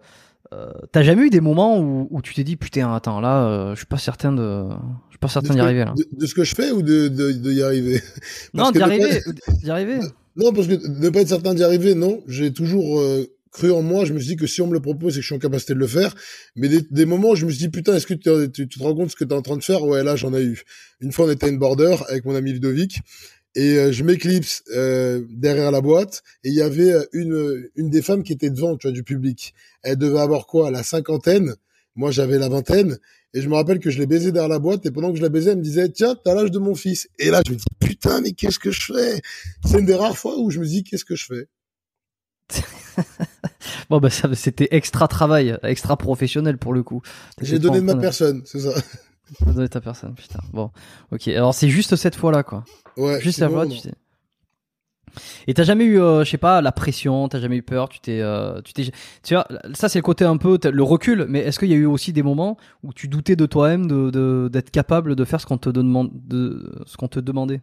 euh, 0.53 0.73
t'as 0.93 1.03
jamais 1.03 1.23
eu 1.23 1.31
des 1.31 1.41
moments 1.41 1.79
où, 1.79 2.09
où 2.11 2.23
tu 2.23 2.35
t'es 2.35 2.45
dit, 2.45 2.57
putain, 2.57 2.95
attends, 2.95 3.21
là, 3.21 3.73
je 3.75 3.77
suis 3.77 3.87
pas 3.87 3.99
certain 3.99 4.33
de, 4.33 4.69
je 5.07 5.13
suis 5.13 5.19
pas 5.19 5.29
certain 5.29 5.55
d'y 5.55 5.61
arriver 5.61 5.85
là. 5.85 5.95
De, 5.97 6.05
de, 6.13 6.27
ce 6.27 6.35
que 6.35 6.45
je 6.45 6.55
fais 6.55 6.71
ou 6.71 6.83
de, 6.83 7.09
de, 7.09 7.33
de 7.33 7.53
y 7.53 7.63
arriver? 7.63 8.01
Non, 8.55 8.71
d'y 8.71 8.81
arriver, 8.81 9.23
d'y 9.63 9.71
arriver. 9.71 9.99
Non, 10.37 10.53
parce 10.53 10.69
que 10.69 10.75
ne 10.75 11.11
pas 11.11 11.21
être 11.23 11.29
certain 11.29 11.55
d'y 11.55 11.65
arriver, 11.65 11.95
non. 11.97 12.23
J'ai 12.29 12.53
toujours 12.53 13.03
cru 13.51 13.71
en 13.73 13.83
moi. 13.83 14.05
Je 14.05 14.13
me 14.13 14.19
suis 14.19 14.29
dit 14.29 14.37
que 14.37 14.47
si 14.47 14.61
on 14.61 14.67
me 14.67 14.73
le 14.73 14.81
propose, 14.81 15.15
c'est 15.15 15.19
que 15.19 15.23
je 15.23 15.27
suis 15.27 15.35
en 15.35 15.39
capacité 15.39 15.75
de 15.75 15.79
le 15.79 15.87
faire. 15.87 16.15
Mais 16.57 16.69
des, 16.69 16.83
des 16.91 17.07
moments 17.07 17.31
où 17.31 17.37
je 17.37 17.47
me 17.47 17.51
suis 17.51 17.59
dit, 17.59 17.69
putain, 17.69 17.95
est-ce 17.95 18.07
que 18.07 18.15
tu, 18.15 18.53
tu, 18.53 18.69
tu, 18.69 18.79
te 18.79 18.83
rends 18.83 18.95
compte 18.95 19.11
ce 19.11 19.17
que 19.17 19.25
tu 19.25 19.31
es 19.31 19.37
en 19.37 19.43
train 19.43 19.57
de 19.57 19.65
faire? 19.65 19.83
Ouais, 19.85 20.03
là, 20.03 20.17
j'en 20.17 20.35
ai 20.35 20.43
eu. 20.43 20.63
Une 21.01 21.13
fois, 21.13 21.27
on 21.27 21.31
était 21.31 21.47
à 21.47 21.49
une 21.49 21.59
border 21.59 21.97
avec 22.09 22.25
mon 22.25 22.35
ami 22.35 22.53
Ludovic. 22.53 23.01
Et 23.55 23.77
euh, 23.77 23.93
je 23.93 24.05
m'éclipse 24.05 24.63
euh, 24.77 25.25
derrière 25.31 25.71
la 25.71 25.81
boîte 25.81 26.23
et 26.45 26.49
il 26.51 26.55
y 26.55 26.61
avait 26.61 26.95
une 27.13 27.69
une 27.77 27.91
des 27.91 28.03
femmes 28.03 28.23
qui 28.23 28.33
était 28.33 28.51
devant, 28.51 28.77
tu 28.77 28.87
vois, 28.87 28.93
du 28.93 29.03
public. 29.03 29.55
Elle 29.83 29.97
devait 29.97 30.21
avoir 30.21 30.47
quoi, 30.47 30.71
la 30.71 30.83
cinquantaine. 30.83 31.55
Moi, 31.97 32.11
j'avais 32.13 32.39
la 32.39 32.49
vingtaine. 32.49 32.99
Et 33.35 33.43
je 33.43 33.49
me 33.49 33.55
rappelle 33.55 33.79
que 33.79 33.91
je 33.91 33.99
l'ai 33.99 34.07
baisé 34.07 34.33
derrière 34.33 34.49
la 34.49 34.59
boîte 34.59 34.87
et 34.87 34.91
pendant 34.91 35.11
que 35.11 35.19
je 35.19 35.23
la 35.23 35.29
baisais, 35.29 35.51
elle 35.51 35.59
me 35.59 35.63
disait, 35.63 35.89
tiens, 35.91 36.17
t'as 36.25 36.35
l'âge 36.35 36.51
de 36.51 36.59
mon 36.59 36.75
fils. 36.75 37.09
Et 37.19 37.31
là, 37.31 37.43
je 37.47 37.53
me 37.53 37.57
dis, 37.57 37.65
putain, 37.81 38.21
mais 38.21 38.33
qu'est-ce 38.33 38.59
que 38.59 38.71
je 38.71 38.93
fais? 38.93 39.21
C'est 39.67 39.81
une 39.81 39.87
des 39.87 39.95
rares 39.95 40.17
fois 40.17 40.39
où 40.39 40.51
je 40.51 40.61
me 40.61 40.67
dis, 40.67 40.83
qu'est-ce 40.83 41.05
que 41.05 41.17
je 41.17 41.27
fais? 41.27 41.49
bon 43.91 43.99
bah 43.99 44.11
ça 44.11 44.35
c'était 44.35 44.69
extra 44.73 45.09
travail, 45.09 45.59
extra 45.63 45.97
professionnel 45.97 46.59
pour 46.59 46.73
le 46.73 46.83
coup. 46.83 47.03
J'ai 47.41 47.59
donné 47.59 47.81
de 47.81 47.85
ma 47.85 47.97
personne, 47.97 48.43
c'est 48.45 48.61
ça. 48.61 48.71
T'as 49.39 49.53
donné 49.53 49.69
ta 49.69 49.81
personne, 49.81 50.15
putain. 50.15 50.41
Bon, 50.53 50.71
ok. 51.13 51.29
Alors 51.29 51.55
c'est 51.55 51.69
juste 51.69 51.97
cette 51.97 52.17
fois-là, 52.17 52.43
quoi. 52.43 52.65
Ouais. 52.97 53.21
Juste 53.21 53.41
la 53.41 53.49
fois, 53.49 53.67
tu 53.67 53.77
sais. 53.77 53.93
Et 55.47 55.55
t'as 55.55 55.65
jamais 55.65 55.85
eu, 55.85 56.01
euh, 56.01 56.25
je 56.25 56.31
sais 56.31 56.39
pas, 56.39 56.61
la 56.61 56.73
pression, 56.73 57.29
t'as 57.29 57.41
jamais 57.41 57.57
eu 57.57 57.63
peur, 57.63 57.89
tu 57.89 57.99
t'es, 58.01 58.21
euh, 58.21 58.61
tu 58.63 58.73
t'es, 58.73 58.91
tu 59.23 59.35
vois, 59.35 59.47
ça 59.75 59.89
c'est 59.89 59.99
le 59.99 60.03
côté 60.03 60.25
un 60.25 60.37
peu 60.37 60.59
le 60.63 60.83
recul. 60.83 61.27
Mais 61.29 61.41
est-ce 61.41 61.59
qu'il 61.59 61.69
y 61.69 61.75
a 61.75 61.77
eu 61.77 61.87
aussi 61.87 62.13
des 62.13 62.23
moments 62.23 62.57
où 62.83 62.93
tu 62.93 63.09
doutais 63.09 63.37
de 63.37 63.47
toi-même, 63.47 63.87
de, 63.87 64.49
d'être 64.53 64.71
capable 64.71 65.17
de 65.17 65.25
faire 65.25 65.41
ce 65.41 65.47
qu'on 65.47 65.59
te 65.59 65.71
demande, 65.71 66.11
de 66.13 66.83
ce 66.87 66.97
qu'on 66.97 67.09
te 67.09 67.21
demandait? 67.21 67.61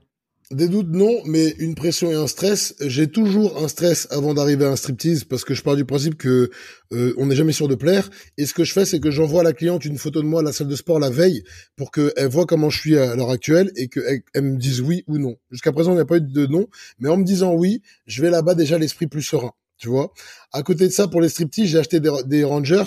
Des 0.51 0.67
doutes, 0.67 0.89
non, 0.91 1.21
mais 1.25 1.55
une 1.57 1.73
pression 1.73 2.11
et 2.11 2.15
un 2.15 2.27
stress. 2.27 2.75
J'ai 2.79 3.07
toujours 3.07 3.63
un 3.63 3.67
stress 3.67 4.07
avant 4.11 4.33
d'arriver 4.35 4.65
à 4.65 4.69
un 4.69 4.75
striptease 4.75 5.23
parce 5.23 5.43
que 5.43 5.55
je 5.55 5.63
pars 5.63 5.75
du 5.75 5.85
principe 5.85 6.17
que 6.17 6.51
euh, 6.93 7.13
on 7.17 7.25
n'est 7.25 7.35
jamais 7.35 7.51
sûr 7.51 7.67
de 7.67 7.73
plaire. 7.73 8.09
Et 8.37 8.45
ce 8.45 8.53
que 8.53 8.63
je 8.63 8.71
fais, 8.71 8.85
c'est 8.85 8.99
que 8.99 9.09
j'envoie 9.09 9.41
à 9.41 9.43
la 9.43 9.53
cliente 9.53 9.85
une 9.85 9.97
photo 9.97 10.21
de 10.21 10.27
moi 10.27 10.41
à 10.41 10.43
la 10.43 10.53
salle 10.53 10.67
de 10.67 10.75
sport 10.75 10.99
la 10.99 11.09
veille 11.09 11.43
pour 11.75 11.91
qu'elle 11.91 12.27
voit 12.29 12.45
comment 12.45 12.69
je 12.69 12.79
suis 12.79 12.97
à 12.97 13.15
l'heure 13.15 13.31
actuelle 13.31 13.71
et 13.75 13.87
qu'elle 13.87 14.21
elle 14.33 14.43
me 14.43 14.57
dise 14.57 14.81
oui 14.81 15.03
ou 15.07 15.17
non. 15.17 15.35
Jusqu'à 15.49 15.71
présent, 15.71 15.91
il 15.91 15.95
n'y 15.95 16.01
a 16.01 16.05
pas 16.05 16.17
eu 16.17 16.21
de 16.21 16.45
non, 16.45 16.67
mais 16.99 17.09
en 17.09 17.17
me 17.17 17.23
disant 17.23 17.53
oui, 17.53 17.81
je 18.05 18.21
vais 18.21 18.29
là-bas 18.29 18.53
déjà 18.53 18.77
l'esprit 18.77 19.07
plus 19.07 19.23
serein. 19.23 19.51
Tu 19.77 19.89
vois. 19.89 20.13
À 20.53 20.61
côté 20.61 20.87
de 20.87 20.93
ça, 20.93 21.07
pour 21.07 21.21
les 21.21 21.27
striptease, 21.27 21.67
j'ai 21.67 21.79
acheté 21.79 21.99
des, 21.99 22.11
des 22.25 22.43
Rangers 22.43 22.85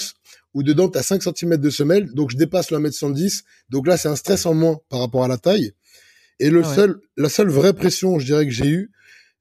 où 0.55 0.63
dedans, 0.63 0.89
tu 0.89 0.99
as 0.99 1.03
5 1.03 1.23
cm 1.23 1.57
de 1.57 1.71
semelle, 1.71 2.13
donc 2.15 2.31
je 2.31 2.37
dépasse 2.37 2.71
le 2.71 2.79
1m110. 2.79 3.43
Donc 3.69 3.87
là, 3.87 3.97
c'est 3.97 4.09
un 4.09 4.17
stress 4.17 4.47
en 4.47 4.55
moins 4.55 4.79
par 4.89 5.01
rapport 5.01 5.25
à 5.25 5.29
la 5.29 5.37
taille. 5.37 5.73
Et 6.41 6.51
le 6.51 6.63
ah 6.65 6.75
seul, 6.75 7.01
la 7.17 7.29
seule 7.29 7.49
vraie 7.49 7.73
pression, 7.73 8.19
je 8.19 8.27
dirais 8.27 8.47
que 8.47 8.53
j'ai 8.53 8.69
eu, 8.69 8.91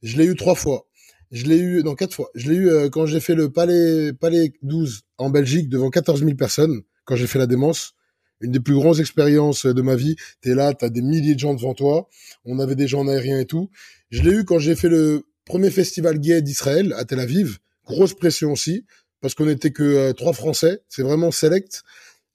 je 0.02 0.18
l'ai 0.18 0.26
eu 0.26 0.36
trois 0.36 0.56
fois. 0.56 0.88
Je 1.32 1.46
l'ai 1.46 1.58
eu, 1.58 1.84
non, 1.84 1.96
quatre 1.96 2.14
fois. 2.14 2.30
Je 2.36 2.50
l'ai 2.50 2.56
eu 2.56 2.70
euh, 2.70 2.90
quand 2.90 3.06
j'ai 3.06 3.20
fait 3.20 3.36
le 3.36 3.52
Palais, 3.52 4.14
Palais 4.14 4.54
12 4.62 5.02
en 5.18 5.30
Belgique 5.30 5.70
devant 5.70 5.90
14 5.90 6.24
000 6.24 6.36
personnes, 6.36 6.82
quand 7.06 7.16
j'ai 7.16 7.28
fait 7.28 7.40
la 7.40 7.48
démence. 7.48 7.94
Une 8.40 8.52
des 8.52 8.60
plus 8.60 8.76
grandes 8.76 9.00
expériences 9.00 9.66
de 9.66 9.82
ma 9.82 9.96
vie. 9.96 10.16
T'es 10.42 10.54
là, 10.54 10.74
t'as 10.74 10.90
des 10.90 11.02
milliers 11.02 11.34
de 11.34 11.40
gens 11.40 11.56
devant 11.56 11.74
toi. 11.74 12.08
On 12.46 12.60
avait 12.60 12.76
des 12.76 12.88
gens 12.88 13.00
en 13.00 13.08
aérien 13.08 13.40
et 13.40 13.46
tout. 13.46 13.72
Je 14.12 14.22
l'ai 14.22 14.32
eu 14.32 14.46
quand 14.46 14.60
j'ai 14.60 14.76
fait 14.76 14.90
le 14.90 15.24
premier 15.44 15.72
festival 15.72 16.20
gay 16.20 16.42
d'Israël 16.44 16.94
à 16.94 17.04
Tel 17.04 17.20
Aviv. 17.20 17.58
Grosse 17.86 18.14
pression 18.14 18.52
aussi, 18.52 18.86
parce 19.22 19.34
qu'on 19.34 19.50
était 19.50 19.72
que 19.72 19.84
euh, 19.84 20.14
trois 20.14 20.34
Français. 20.34 20.82
C'est 20.88 21.02
vraiment 21.02 21.32
select. 21.32 21.82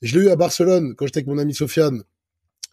Je 0.02 0.18
l'ai 0.18 0.26
eu 0.26 0.28
à 0.30 0.36
Barcelone 0.36 0.94
quand 0.96 1.06
j'étais 1.06 1.18
avec 1.18 1.28
mon 1.28 1.38
ami 1.38 1.54
Sofiane 1.54 2.02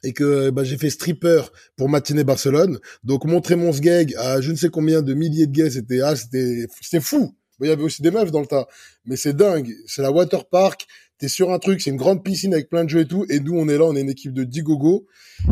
et 0.03 0.13
que 0.13 0.49
bah, 0.49 0.63
j'ai 0.63 0.77
fait 0.77 0.89
stripper 0.89 1.41
pour 1.75 1.89
matinée 1.89 2.23
Barcelone. 2.23 2.79
Donc 3.03 3.25
montrer 3.25 3.55
mon 3.55 3.71
sgeg 3.73 4.15
à 4.17 4.41
je 4.41 4.51
ne 4.51 4.55
sais 4.55 4.69
combien 4.69 5.01
de 5.01 5.13
milliers 5.13 5.47
de 5.47 5.51
gays, 5.51 5.71
c'était 5.71 6.01
ah, 6.01 6.15
c'était 6.15 6.67
c'était 6.81 7.01
fou. 7.01 7.35
Il 7.61 7.67
y 7.67 7.71
avait 7.71 7.83
aussi 7.83 8.01
des 8.01 8.11
meufs 8.11 8.31
dans 8.31 8.39
le 8.39 8.47
tas, 8.47 8.67
mais 9.05 9.17
c'est 9.17 9.35
dingue. 9.35 9.75
C'est 9.85 10.01
la 10.01 10.11
water 10.11 10.45
park. 10.47 10.87
T'es 11.17 11.27
sur 11.27 11.51
un 11.51 11.59
truc, 11.59 11.81
c'est 11.81 11.89
une 11.89 11.97
grande 11.97 12.23
piscine 12.23 12.53
avec 12.53 12.69
plein 12.69 12.85
de 12.85 12.89
jeux 12.89 13.01
et 13.01 13.05
tout. 13.05 13.25
Et 13.29 13.41
nous, 13.41 13.53
on 13.53 13.67
est 13.67 13.77
là, 13.77 13.83
on 13.83 13.95
est 13.97 14.01
une 14.01 14.09
équipe 14.09 14.31
de 14.31 14.45
10 14.45 14.63
gogo. 14.63 15.05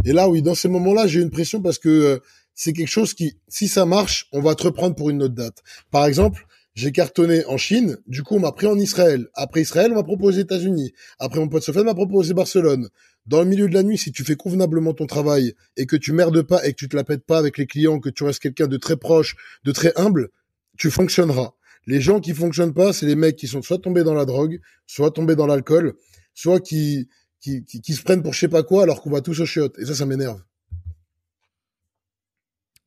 Et 0.05 0.13
là, 0.13 0.29
oui, 0.29 0.41
dans 0.41 0.55
ces 0.55 0.69
moments-là, 0.69 1.07
j'ai 1.07 1.19
une 1.19 1.29
pression 1.29 1.61
parce 1.61 1.77
que 1.77 1.89
euh, 1.89 2.19
c'est 2.53 2.71
quelque 2.71 2.87
chose 2.87 3.13
qui, 3.13 3.37
si 3.49 3.67
ça 3.67 3.85
marche, 3.85 4.29
on 4.31 4.39
va 4.39 4.55
te 4.55 4.63
reprendre 4.63 4.95
pour 4.95 5.09
une 5.09 5.21
autre 5.21 5.35
date. 5.35 5.61
Par 5.91 6.05
exemple, 6.05 6.47
j'ai 6.77 6.91
cartonné 6.91 7.43
en 7.45 7.57
Chine, 7.57 7.97
du 8.05 8.21
coup 8.21 8.35
on 8.35 8.39
m'a 8.39 8.51
pris 8.51 8.67
en 8.67 8.77
Israël. 8.77 9.27
Après 9.33 9.61
Israël, 9.61 9.91
on 9.91 9.95
m'a 9.95 10.03
proposé 10.03 10.41
États-Unis. 10.41 10.93
Après 11.17 11.39
mon 11.39 11.47
pote 11.47 11.63
Sofiane 11.63 11.85
m'a 11.85 11.95
proposé 11.95 12.35
Barcelone. 12.35 12.89
Dans 13.27 13.41
le 13.41 13.45
milieu 13.45 13.67
de 13.67 13.73
la 13.73 13.83
nuit, 13.83 13.97
si 13.97 14.11
tu 14.11 14.23
fais 14.23 14.37
convenablement 14.37 14.93
ton 14.93 15.05
travail 15.05 15.53
et 15.75 15.85
que 15.85 15.97
tu 15.97 16.13
merdes 16.13 16.41
pas 16.41 16.65
et 16.65 16.71
que 16.71 16.77
tu 16.77 16.87
te 16.87 16.95
la 16.95 17.03
pètes 17.03 17.25
pas 17.25 17.37
avec 17.37 17.57
les 17.57 17.67
clients, 17.67 17.99
que 17.99 18.09
tu 18.09 18.23
restes 18.23 18.41
quelqu'un 18.41 18.67
de 18.67 18.77
très 18.77 18.95
proche, 18.95 19.35
de 19.65 19.71
très 19.71 19.91
humble, 19.97 20.29
tu 20.77 20.89
fonctionneras. 20.89 21.51
Les 21.87 21.99
gens 21.99 22.19
qui 22.21 22.33
fonctionnent 22.33 22.73
pas, 22.73 22.93
c'est 22.93 23.05
les 23.05 23.15
mecs 23.15 23.35
qui 23.35 23.47
sont 23.47 23.61
soit 23.61 23.79
tombés 23.79 24.03
dans 24.03 24.13
la 24.13 24.25
drogue, 24.25 24.59
soit 24.85 25.11
tombés 25.11 25.35
dans 25.35 25.47
l'alcool, 25.47 25.95
soit 26.33 26.59
qui, 26.61 27.09
qui, 27.41 27.63
qui, 27.63 27.93
se 27.93 28.01
prennent 28.01 28.23
pour 28.23 28.33
je 28.33 28.39
sais 28.39 28.47
pas 28.47 28.63
quoi 28.63 28.83
alors 28.83 29.01
qu'on 29.01 29.09
va 29.09 29.21
tous 29.21 29.39
au 29.41 29.45
chiottes. 29.45 29.77
Et 29.79 29.85
ça, 29.85 29.95
ça 29.95 30.05
m'énerve. 30.05 30.41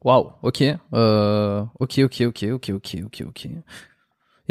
Waouh, 0.03 0.33
ok, 0.43 0.63
euh, 0.95 1.63
ok, 1.79 1.99
ok, 2.05 2.23
ok, 2.23 2.45
ok, 2.53 2.71
ok, 2.71 2.97
ok, 3.05 3.23
ok. 3.27 3.49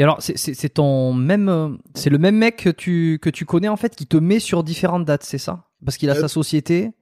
Et 0.00 0.02
alors, 0.02 0.22
c'est 0.22 0.68
ton 0.70 1.12
même, 1.12 1.76
c'est 1.94 2.08
le 2.08 2.16
même 2.16 2.38
mec 2.38 2.56
que 2.56 2.70
tu 2.70 3.18
que 3.20 3.28
tu 3.28 3.44
connais 3.44 3.68
en 3.68 3.76
fait 3.76 3.94
qui 3.94 4.06
te 4.06 4.16
met 4.16 4.40
sur 4.40 4.64
différentes 4.64 5.04
dates, 5.04 5.24
c'est 5.24 5.36
ça? 5.36 5.66
Parce 5.84 5.98
qu'il 5.98 6.08
a 6.08 6.16
euh, 6.16 6.20
sa 6.22 6.28
société. 6.28 6.92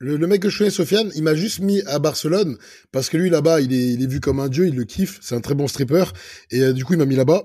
Le, 0.00 0.18
le, 0.18 0.26
mec 0.26 0.42
que 0.42 0.50
je 0.50 0.58
connais, 0.58 0.68
Sofiane, 0.68 1.10
il 1.14 1.22
m'a 1.22 1.34
juste 1.34 1.60
mis 1.60 1.80
à 1.86 1.98
Barcelone 1.98 2.58
parce 2.92 3.08
que 3.08 3.16
lui 3.16 3.30
là-bas, 3.30 3.62
il 3.62 3.72
est, 3.72 3.88
il 3.94 4.02
est 4.02 4.06
vu 4.06 4.20
comme 4.20 4.38
un 4.38 4.50
dieu, 4.50 4.68
il 4.68 4.76
le 4.76 4.84
kiffe, 4.84 5.18
c'est 5.22 5.34
un 5.34 5.40
très 5.40 5.54
bon 5.54 5.66
stripper 5.66 6.04
et 6.50 6.60
euh, 6.60 6.72
du 6.74 6.84
coup 6.84 6.92
il 6.92 6.98
m'a 6.98 7.06
mis 7.06 7.16
là-bas. 7.16 7.42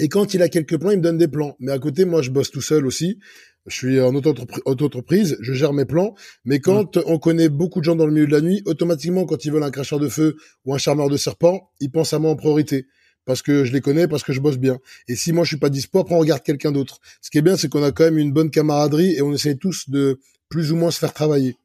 Et 0.00 0.08
quand 0.08 0.34
il 0.34 0.42
a 0.42 0.48
quelques 0.48 0.76
plans, 0.76 0.90
il 0.90 0.98
me 0.98 1.02
donne 1.02 1.18
des 1.18 1.28
plans. 1.28 1.56
Mais 1.60 1.70
à 1.70 1.78
côté, 1.78 2.04
moi, 2.04 2.20
je 2.20 2.30
bosse 2.30 2.50
tout 2.50 2.60
seul 2.60 2.84
aussi. 2.84 3.18
Je 3.66 3.74
suis 3.76 4.00
en 4.00 4.12
auto-entreprise, 4.12 5.38
je 5.40 5.52
gère 5.52 5.72
mes 5.72 5.86
plans, 5.86 6.14
mais 6.44 6.58
quand 6.58 6.98
on 7.06 7.18
connaît 7.18 7.48
beaucoup 7.48 7.78
de 7.78 7.84
gens 7.84 7.96
dans 7.96 8.06
le 8.06 8.12
milieu 8.12 8.26
de 8.26 8.32
la 8.32 8.40
nuit, 8.40 8.62
automatiquement, 8.66 9.24
quand 9.24 9.44
ils 9.44 9.52
veulent 9.52 9.62
un 9.62 9.70
cracheur 9.70 10.00
de 10.00 10.08
feu 10.08 10.36
ou 10.64 10.74
un 10.74 10.78
charmeur 10.78 11.08
de 11.08 11.16
serpent, 11.16 11.70
ils 11.80 11.90
pensent 11.90 12.12
à 12.12 12.18
moi 12.18 12.32
en 12.32 12.36
priorité 12.36 12.86
parce 13.26 13.42
que 13.42 13.64
je 13.64 13.72
les 13.72 13.82
connais, 13.82 14.08
parce 14.08 14.22
que 14.22 14.32
je 14.32 14.40
bosse 14.40 14.56
bien. 14.56 14.78
Et 15.08 15.16
si 15.16 15.32
moi 15.32 15.44
je 15.44 15.48
suis 15.48 15.56
pas 15.58 15.68
dispo, 15.68 15.98
après 15.98 16.14
on 16.14 16.18
regarde 16.18 16.42
quelqu'un 16.42 16.72
d'autre. 16.72 17.00
Ce 17.20 17.30
qui 17.30 17.36
est 17.36 17.42
bien, 17.42 17.56
c'est 17.56 17.68
qu'on 17.68 17.82
a 17.82 17.92
quand 17.92 18.04
même 18.04 18.18
une 18.18 18.32
bonne 18.32 18.50
camaraderie 18.50 19.14
et 19.14 19.22
on 19.22 19.34
essaie 19.34 19.56
tous 19.56 19.90
de 19.90 20.18
plus 20.48 20.72
ou 20.72 20.76
moins 20.76 20.90
se 20.90 20.98
faire 20.98 21.12
travailler. 21.12 21.58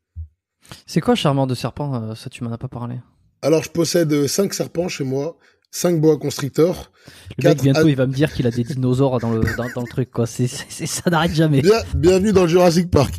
C'est 0.86 1.02
quoi 1.02 1.16
charmeur 1.16 1.48
de 1.48 1.56
serpent 1.56 1.94
euh, 1.96 2.16
Ça, 2.16 2.30
tu 2.30 2.44
m'en 2.44 2.52
as 2.52 2.58
pas 2.58 2.68
parlé? 2.68 2.96
Alors, 3.42 3.64
je 3.64 3.70
possède 3.70 4.28
cinq 4.28 4.54
serpents 4.54 4.88
chez 4.88 5.04
moi, 5.04 5.38
cinq 5.72 6.00
bois 6.00 6.18
constricteurs. 6.18 6.92
Le 7.38 7.50
mec, 7.50 7.62
bientôt, 7.62 7.88
il 7.88 7.96
va 7.96 8.08
me 8.08 8.14
dire 8.14 8.32
qu'il 8.34 8.48
a 8.48 8.52
des 8.52 8.64
dinosaures 8.64 9.20
dans 9.20 9.32
le, 9.32 9.42
dans, 9.56 9.82
le 9.82 9.88
truc, 9.88 10.12
quoi. 10.12 10.26
C'est, 10.28 10.48
ça 10.48 11.10
n'arrête 11.10 11.34
jamais. 11.34 11.62
bienvenue 11.96 12.34
dans 12.34 12.44
le 12.44 12.50
Jurassic 12.50 12.90
Park. 12.90 13.16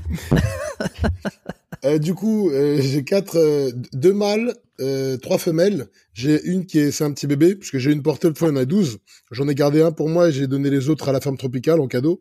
Euh, 1.84 1.98
du 1.98 2.14
coup, 2.14 2.48
euh, 2.50 2.80
j'ai 2.80 3.02
quatre, 3.02 3.36
euh, 3.36 3.72
deux 3.92 4.12
mâles, 4.82 5.18
trois 5.20 5.38
femelles. 5.38 5.88
J'ai 6.12 6.42
une 6.44 6.66
qui 6.66 6.78
est, 6.78 6.90
c'est 6.90 7.04
un 7.04 7.12
petit 7.12 7.26
bébé, 7.26 7.54
puisque 7.54 7.78
j'ai 7.78 7.92
une 7.92 8.02
portée, 8.02 8.28
le 8.28 8.34
fois, 8.34 8.48
il 8.48 8.52
y 8.52 8.54
en 8.54 8.60
a 8.60 8.64
12. 8.64 8.98
J'en 9.30 9.48
ai 9.48 9.54
gardé 9.54 9.82
un 9.82 9.92
pour 9.92 10.08
moi 10.08 10.28
et 10.28 10.32
j'ai 10.32 10.46
donné 10.46 10.70
les 10.70 10.88
autres 10.88 11.08
à 11.08 11.12
la 11.12 11.20
ferme 11.20 11.36
tropicale 11.36 11.80
en 11.80 11.88
cadeau. 11.88 12.20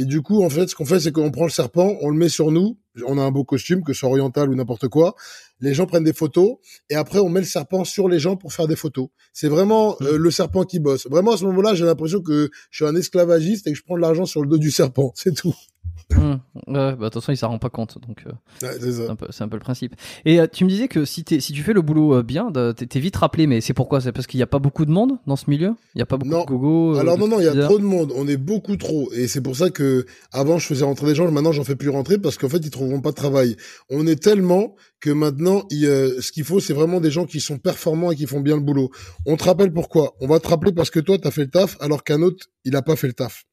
Et 0.00 0.04
du 0.04 0.22
coup, 0.22 0.44
en 0.44 0.48
fait, 0.48 0.68
ce 0.68 0.76
qu'on 0.76 0.84
fait, 0.84 1.00
c'est 1.00 1.10
qu'on 1.10 1.30
prend 1.32 1.44
le 1.44 1.50
serpent, 1.50 1.96
on 2.00 2.10
le 2.10 2.16
met 2.16 2.28
sur 2.28 2.52
nous. 2.52 2.78
On 3.06 3.18
a 3.18 3.22
un 3.22 3.32
beau 3.32 3.44
costume, 3.44 3.82
que 3.82 3.92
ce 3.92 4.00
soit 4.00 4.08
oriental 4.08 4.48
ou 4.48 4.54
n'importe 4.54 4.86
quoi. 4.88 5.14
Les 5.60 5.74
gens 5.74 5.86
prennent 5.86 6.04
des 6.04 6.12
photos 6.12 6.56
et 6.88 6.94
après, 6.94 7.18
on 7.18 7.28
met 7.28 7.40
le 7.40 7.46
serpent 7.46 7.84
sur 7.84 8.08
les 8.08 8.20
gens 8.20 8.36
pour 8.36 8.52
faire 8.52 8.68
des 8.68 8.76
photos. 8.76 9.08
C'est 9.32 9.48
vraiment 9.48 9.96
mmh. 10.00 10.16
le 10.16 10.30
serpent 10.30 10.64
qui 10.64 10.78
bosse. 10.78 11.08
Vraiment, 11.08 11.32
à 11.32 11.36
ce 11.36 11.44
moment-là, 11.46 11.74
j'ai 11.74 11.84
l'impression 11.84 12.22
que 12.22 12.48
je 12.70 12.76
suis 12.76 12.86
un 12.86 12.94
esclavagiste 12.94 13.66
et 13.66 13.72
que 13.72 13.76
je 13.76 13.82
prends 13.82 13.96
de 13.96 14.02
l'argent 14.02 14.24
sur 14.24 14.40
le 14.40 14.48
dos 14.48 14.58
du 14.58 14.70
serpent. 14.70 15.12
C'est 15.16 15.34
tout. 15.34 15.54
Mmh. 16.18 16.40
Ouais, 16.68 16.96
bah, 16.96 17.06
attention, 17.06 17.32
il 17.32 17.36
s'en 17.36 17.48
rend 17.48 17.58
pas 17.58 17.70
compte, 17.70 17.98
donc 18.06 18.24
euh, 18.26 18.32
c'est 18.60 19.08
un, 19.08 19.12
un, 19.12 19.48
peu 19.48 19.56
le 19.56 19.60
principe. 19.60 19.94
Et 20.24 20.40
euh, 20.40 20.46
tu 20.50 20.64
me 20.64 20.68
disais 20.70 20.88
que 20.88 21.04
si, 21.04 21.24
si 21.38 21.52
tu 21.52 21.62
fais 21.62 21.72
le 21.72 21.82
boulot 21.82 22.14
euh, 22.14 22.22
bien, 22.22 22.50
t'es 22.50 23.00
vite 23.00 23.16
rappelé, 23.16 23.46
mais 23.46 23.60
c'est 23.60 23.74
pourquoi? 23.74 24.00
C'est 24.00 24.12
parce 24.12 24.26
qu'il 24.26 24.38
n'y 24.38 24.42
a 24.42 24.48
pas 24.48 24.58
beaucoup 24.58 24.86
de 24.86 24.90
monde 24.90 25.18
dans 25.26 25.36
ce 25.36 25.48
milieu? 25.48 25.74
Il 25.94 25.98
n'y 25.98 26.02
a 26.02 26.06
pas 26.06 26.16
beaucoup 26.16 26.30
de 26.30 26.46
gogo 26.46 26.96
Alors 26.96 27.18
non, 27.18 27.28
non, 27.28 27.40
il 27.40 27.44
y 27.44 27.48
a 27.48 27.64
trop 27.64 27.78
de 27.78 27.84
monde, 27.84 28.12
on 28.16 28.26
est 28.26 28.36
beaucoup 28.36 28.76
trop. 28.76 29.12
Et 29.12 29.28
c'est 29.28 29.42
pour 29.42 29.56
ça 29.56 29.70
que 29.70 30.06
avant 30.32 30.58
je 30.58 30.66
faisais 30.66 30.84
rentrer 30.84 31.06
des 31.06 31.14
gens, 31.14 31.30
maintenant 31.30 31.52
j'en 31.52 31.64
fais 31.64 31.76
plus 31.76 31.90
rentrer 31.90 32.18
parce 32.18 32.38
qu'en 32.38 32.48
fait 32.48 32.58
ils 32.58 32.70
trouveront 32.70 33.00
pas 33.00 33.10
de 33.10 33.16
travail. 33.16 33.56
On 33.90 34.06
est 34.06 34.20
tellement 34.20 34.74
que 35.00 35.10
maintenant, 35.10 35.64
il, 35.70 35.84
ce 36.20 36.32
qu'il 36.32 36.44
faut, 36.44 36.58
c'est 36.58 36.74
vraiment 36.74 37.00
des 37.00 37.10
gens 37.10 37.26
qui 37.26 37.40
sont 37.40 37.58
performants 37.58 38.10
et 38.10 38.16
qui 38.16 38.26
font 38.26 38.40
bien 38.40 38.56
le 38.56 38.62
boulot. 38.62 38.90
On 39.26 39.36
te 39.36 39.44
rappelle 39.44 39.72
pourquoi? 39.72 40.16
On 40.20 40.26
va 40.26 40.40
te 40.40 40.48
rappeler 40.48 40.72
parce 40.72 40.90
que 40.90 41.00
toi, 41.00 41.18
tu 41.18 41.28
as 41.28 41.30
fait 41.30 41.42
le 41.42 41.50
taf, 41.50 41.76
alors 41.80 42.02
qu'un 42.02 42.22
autre, 42.22 42.46
il 42.64 42.74
a 42.74 42.82
pas 42.82 42.96
fait 42.96 43.06
le 43.06 43.12
taf. 43.12 43.44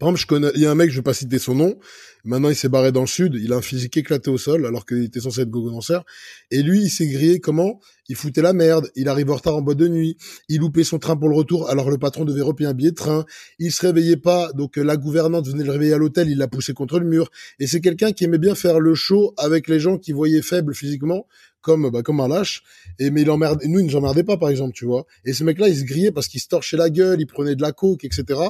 Par 0.00 0.08
exemple, 0.08 0.20
je 0.20 0.26
connais, 0.26 0.50
il 0.56 0.60
y 0.60 0.66
a 0.66 0.72
un 0.72 0.74
mec, 0.74 0.90
je 0.90 0.96
vais 0.96 1.02
pas 1.02 1.14
citer 1.14 1.38
son 1.38 1.54
nom. 1.54 1.78
Maintenant, 2.24 2.48
il 2.48 2.56
s'est 2.56 2.68
barré 2.68 2.90
dans 2.90 3.02
le 3.02 3.06
sud. 3.06 3.36
Il 3.40 3.52
a 3.52 3.56
un 3.56 3.62
physique 3.62 3.96
éclaté 3.96 4.28
au 4.28 4.38
sol, 4.38 4.66
alors 4.66 4.86
qu'il 4.86 5.04
était 5.04 5.20
censé 5.20 5.42
être 5.42 5.50
gogo 5.50 5.70
danseur. 5.70 6.04
Et 6.50 6.62
lui, 6.62 6.82
il 6.82 6.90
s'est 6.90 7.06
grillé 7.06 7.38
comment? 7.38 7.80
Il 8.08 8.16
foutait 8.16 8.42
la 8.42 8.52
merde. 8.52 8.90
Il 8.96 9.08
arrive 9.08 9.30
en 9.30 9.36
retard 9.36 9.54
en 9.54 9.62
boîte 9.62 9.78
de 9.78 9.86
nuit. 9.86 10.16
Il 10.48 10.60
loupait 10.60 10.82
son 10.82 10.98
train 10.98 11.16
pour 11.16 11.28
le 11.28 11.36
retour, 11.36 11.70
alors 11.70 11.90
le 11.90 11.98
patron 11.98 12.24
devait 12.24 12.42
repayer 12.42 12.68
un 12.68 12.74
billet 12.74 12.90
de 12.90 12.96
train. 12.96 13.24
Il 13.60 13.70
se 13.70 13.86
réveillait 13.86 14.16
pas, 14.16 14.52
donc 14.52 14.76
la 14.76 14.96
gouvernante 14.96 15.46
venait 15.46 15.64
le 15.64 15.70
réveiller 15.70 15.92
à 15.92 15.98
l'hôtel. 15.98 16.28
Il 16.28 16.38
l'a 16.38 16.48
poussé 16.48 16.72
contre 16.72 16.98
le 16.98 17.06
mur. 17.06 17.30
Et 17.60 17.68
c'est 17.68 17.80
quelqu'un 17.80 18.10
qui 18.10 18.24
aimait 18.24 18.38
bien 18.38 18.56
faire 18.56 18.80
le 18.80 18.94
show 18.96 19.32
avec 19.36 19.68
les 19.68 19.78
gens 19.78 19.98
qui 19.98 20.10
voyaient 20.10 20.42
faibles 20.42 20.74
physiquement 20.74 21.26
comme 21.64 21.90
bah, 21.90 22.02
comme 22.02 22.20
un 22.20 22.28
lâche. 22.28 22.62
Et 23.00 23.10
mais 23.10 23.22
il 23.22 23.30
emmerde 23.30 23.60
nous 23.64 23.80
il 23.80 23.86
nous 23.86 23.96
emmerdait 23.96 24.22
pas 24.22 24.36
par 24.36 24.50
exemple 24.50 24.74
tu 24.74 24.84
vois. 24.84 25.06
Et 25.24 25.32
ce 25.32 25.42
mec 25.42 25.58
là 25.58 25.68
il 25.68 25.76
se 25.76 25.84
grillait 25.84 26.12
parce 26.12 26.28
qu'il 26.28 26.40
se 26.40 26.46
torchait 26.46 26.76
la 26.76 26.90
gueule 26.90 27.20
il 27.20 27.26
prenait 27.26 27.56
de 27.56 27.62
la 27.62 27.72
coke 27.72 28.04
etc 28.04 28.40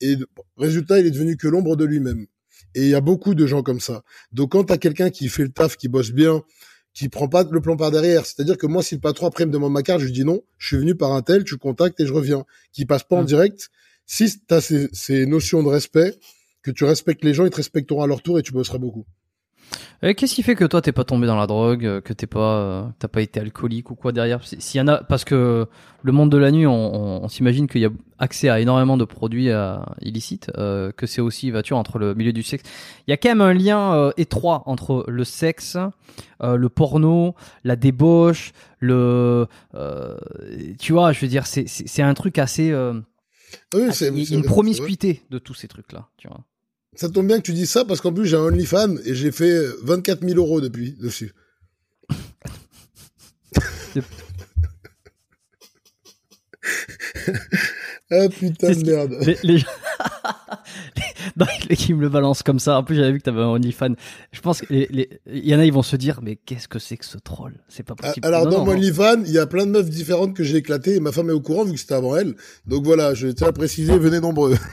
et 0.00 0.16
résultat 0.56 0.98
il 0.98 1.06
est 1.06 1.10
devenu 1.10 1.36
que 1.36 1.46
l'ombre 1.46 1.76
de 1.76 1.84
lui-même. 1.84 2.26
Et 2.74 2.84
il 2.84 2.88
y 2.88 2.94
a 2.94 3.02
beaucoup 3.02 3.34
de 3.34 3.46
gens 3.46 3.62
comme 3.62 3.80
ça. 3.80 4.02
Donc 4.32 4.52
quand 4.52 4.64
t'as 4.64 4.78
quelqu'un 4.78 5.10
qui 5.10 5.28
fait 5.28 5.42
le 5.42 5.50
taf 5.50 5.76
qui 5.76 5.88
bosse 5.88 6.10
bien 6.10 6.42
qui 6.94 7.08
prend 7.08 7.28
pas 7.28 7.44
le 7.50 7.60
plan 7.60 7.76
par 7.76 7.90
derrière 7.90 8.26
c'est-à-dire 8.26 8.56
que 8.56 8.66
moi 8.66 8.82
si 8.82 8.94
le 8.94 9.00
patron 9.00 9.26
après 9.26 9.46
me 9.46 9.52
demande 9.52 9.72
ma 9.72 9.82
carte 9.82 10.00
je 10.00 10.06
lui 10.06 10.12
dis 10.12 10.24
non 10.24 10.42
je 10.58 10.68
suis 10.68 10.78
venu 10.78 10.94
par 10.94 11.12
un 11.12 11.22
tel 11.22 11.44
tu 11.44 11.58
contactes 11.58 12.00
et 12.00 12.06
je 12.06 12.12
reviens. 12.12 12.44
Qui 12.72 12.86
passe 12.86 13.04
pas 13.04 13.16
en 13.16 13.22
mmh. 13.22 13.26
direct 13.26 13.70
si 14.06 14.40
t'as 14.46 14.62
ces, 14.62 14.88
ces 14.92 15.26
notions 15.26 15.62
de 15.62 15.68
respect 15.68 16.16
que 16.62 16.70
tu 16.70 16.84
respectes 16.84 17.22
les 17.22 17.34
gens 17.34 17.44
ils 17.44 17.50
te 17.50 17.56
respecteront 17.56 18.02
à 18.02 18.06
leur 18.06 18.22
tour 18.22 18.38
et 18.38 18.42
tu 18.42 18.52
bosseras 18.52 18.78
beaucoup 18.78 19.04
Qu'est-ce 20.02 20.34
qui 20.34 20.42
fait 20.42 20.56
que 20.56 20.64
toi 20.64 20.82
t'es 20.82 20.90
pas 20.90 21.04
tombé 21.04 21.28
dans 21.28 21.36
la 21.36 21.46
drogue, 21.46 21.86
euh, 21.86 22.00
que 22.00 22.12
t'es 22.12 22.26
pas, 22.26 22.56
euh, 22.56 22.84
t'as 22.98 23.06
pas 23.06 23.22
été 23.22 23.38
alcoolique 23.38 23.90
ou 23.92 23.94
quoi 23.94 24.10
derrière? 24.10 24.40
S'il 24.42 24.78
y 24.78 24.82
en 24.82 24.88
a, 24.88 25.04
parce 25.04 25.24
que 25.24 25.68
le 26.02 26.12
monde 26.12 26.28
de 26.28 26.38
la 26.38 26.50
nuit, 26.50 26.66
on, 26.66 27.28
s'imagine 27.28 27.68
qu'il 27.68 27.82
y 27.82 27.86
a 27.86 27.90
accès 28.18 28.48
à 28.48 28.58
énormément 28.58 28.96
de 28.96 29.04
produits 29.04 29.50
euh, 29.50 29.76
illicites, 30.00 30.50
que 30.56 31.06
c'est 31.06 31.20
aussi, 31.20 31.52
vas-tu, 31.52 31.72
entre 31.72 31.98
le 32.00 32.14
milieu 32.14 32.32
du 32.32 32.42
sexe. 32.42 32.64
Il 33.06 33.12
y 33.12 33.14
a 33.14 33.16
quand 33.16 33.28
même 33.28 33.40
un 33.40 33.54
lien 33.54 34.10
étroit 34.16 34.64
entre 34.66 35.04
le 35.06 35.22
sexe, 35.22 35.76
le 36.40 36.68
porno, 36.68 37.36
la 37.62 37.76
débauche, 37.76 38.52
le, 38.80 39.46
tu 40.80 40.92
vois, 40.92 41.12
je 41.12 41.20
veux 41.20 41.28
dire, 41.28 41.46
c'est 41.46 42.02
un 42.02 42.14
truc 42.14 42.38
assez. 42.38 42.74
Oui, 43.72 43.92
c'est 43.92 44.08
une 44.08 44.42
promiscuité 44.42 45.22
de 45.30 45.38
tous 45.38 45.54
ces 45.54 45.68
trucs-là, 45.68 46.08
tu 46.16 46.26
vois. 46.26 46.40
Ça 46.94 47.08
tombe 47.08 47.26
bien 47.26 47.38
que 47.38 47.42
tu 47.42 47.52
dis 47.52 47.66
ça 47.66 47.84
parce 47.84 48.00
qu'en 48.00 48.12
plus 48.12 48.26
j'ai 48.26 48.36
un 48.36 48.42
OnlyFans 48.42 48.96
et 49.04 49.14
j'ai 49.14 49.32
fait 49.32 49.66
24 49.82 50.26
000 50.26 50.38
euros 50.38 50.60
depuis 50.60 50.92
dessus. 50.92 51.32
ah 58.10 58.28
putain 58.28 58.72
de 58.72 58.86
merde. 58.86 59.16
Les, 59.20 59.38
les... 59.42 59.62
non, 61.36 61.46
qui 61.76 61.94
me 61.94 62.00
le 62.00 62.08
balance 62.08 62.42
comme 62.42 62.58
ça. 62.58 62.78
En 62.78 62.84
plus, 62.84 62.96
j'avais 62.96 63.12
vu 63.12 63.18
que 63.18 63.24
t'avais 63.24 63.40
un 63.40 63.48
OnlyFans. 63.48 63.94
Je 64.32 64.40
pense 64.40 64.60
qu'il 64.62 65.08
y 65.26 65.54
en 65.54 65.58
a, 65.58 65.64
ils 65.64 65.72
vont 65.72 65.82
se 65.82 65.96
dire, 65.96 66.20
mais 66.22 66.36
qu'est-ce 66.36 66.68
que 66.68 66.78
c'est 66.78 66.96
que 66.96 67.04
ce 67.04 67.18
troll? 67.18 67.60
C'est 67.68 67.82
pas 67.82 67.94
possible. 67.94 68.26
Alors, 68.26 68.46
dans 68.46 68.64
mon 68.64 68.72
OnlyFans, 68.72 69.22
il 69.24 69.32
y 69.32 69.38
a 69.38 69.46
plein 69.46 69.66
de 69.66 69.70
meufs 69.70 69.90
différentes 69.90 70.34
que 70.34 70.44
j'ai 70.44 70.56
éclatées 70.56 70.96
et 70.96 71.00
ma 71.00 71.12
femme 71.12 71.30
est 71.30 71.34
au 71.34 71.40
courant 71.40 71.64
vu 71.64 71.72
que 71.72 71.80
c'était 71.80 71.94
avant 71.94 72.16
elle. 72.16 72.34
Donc 72.66 72.84
voilà, 72.84 73.14
je 73.14 73.28
tiens 73.28 73.48
à 73.48 73.52
préciser, 73.52 73.98
venez 73.98 74.20
nombreux. 74.20 74.56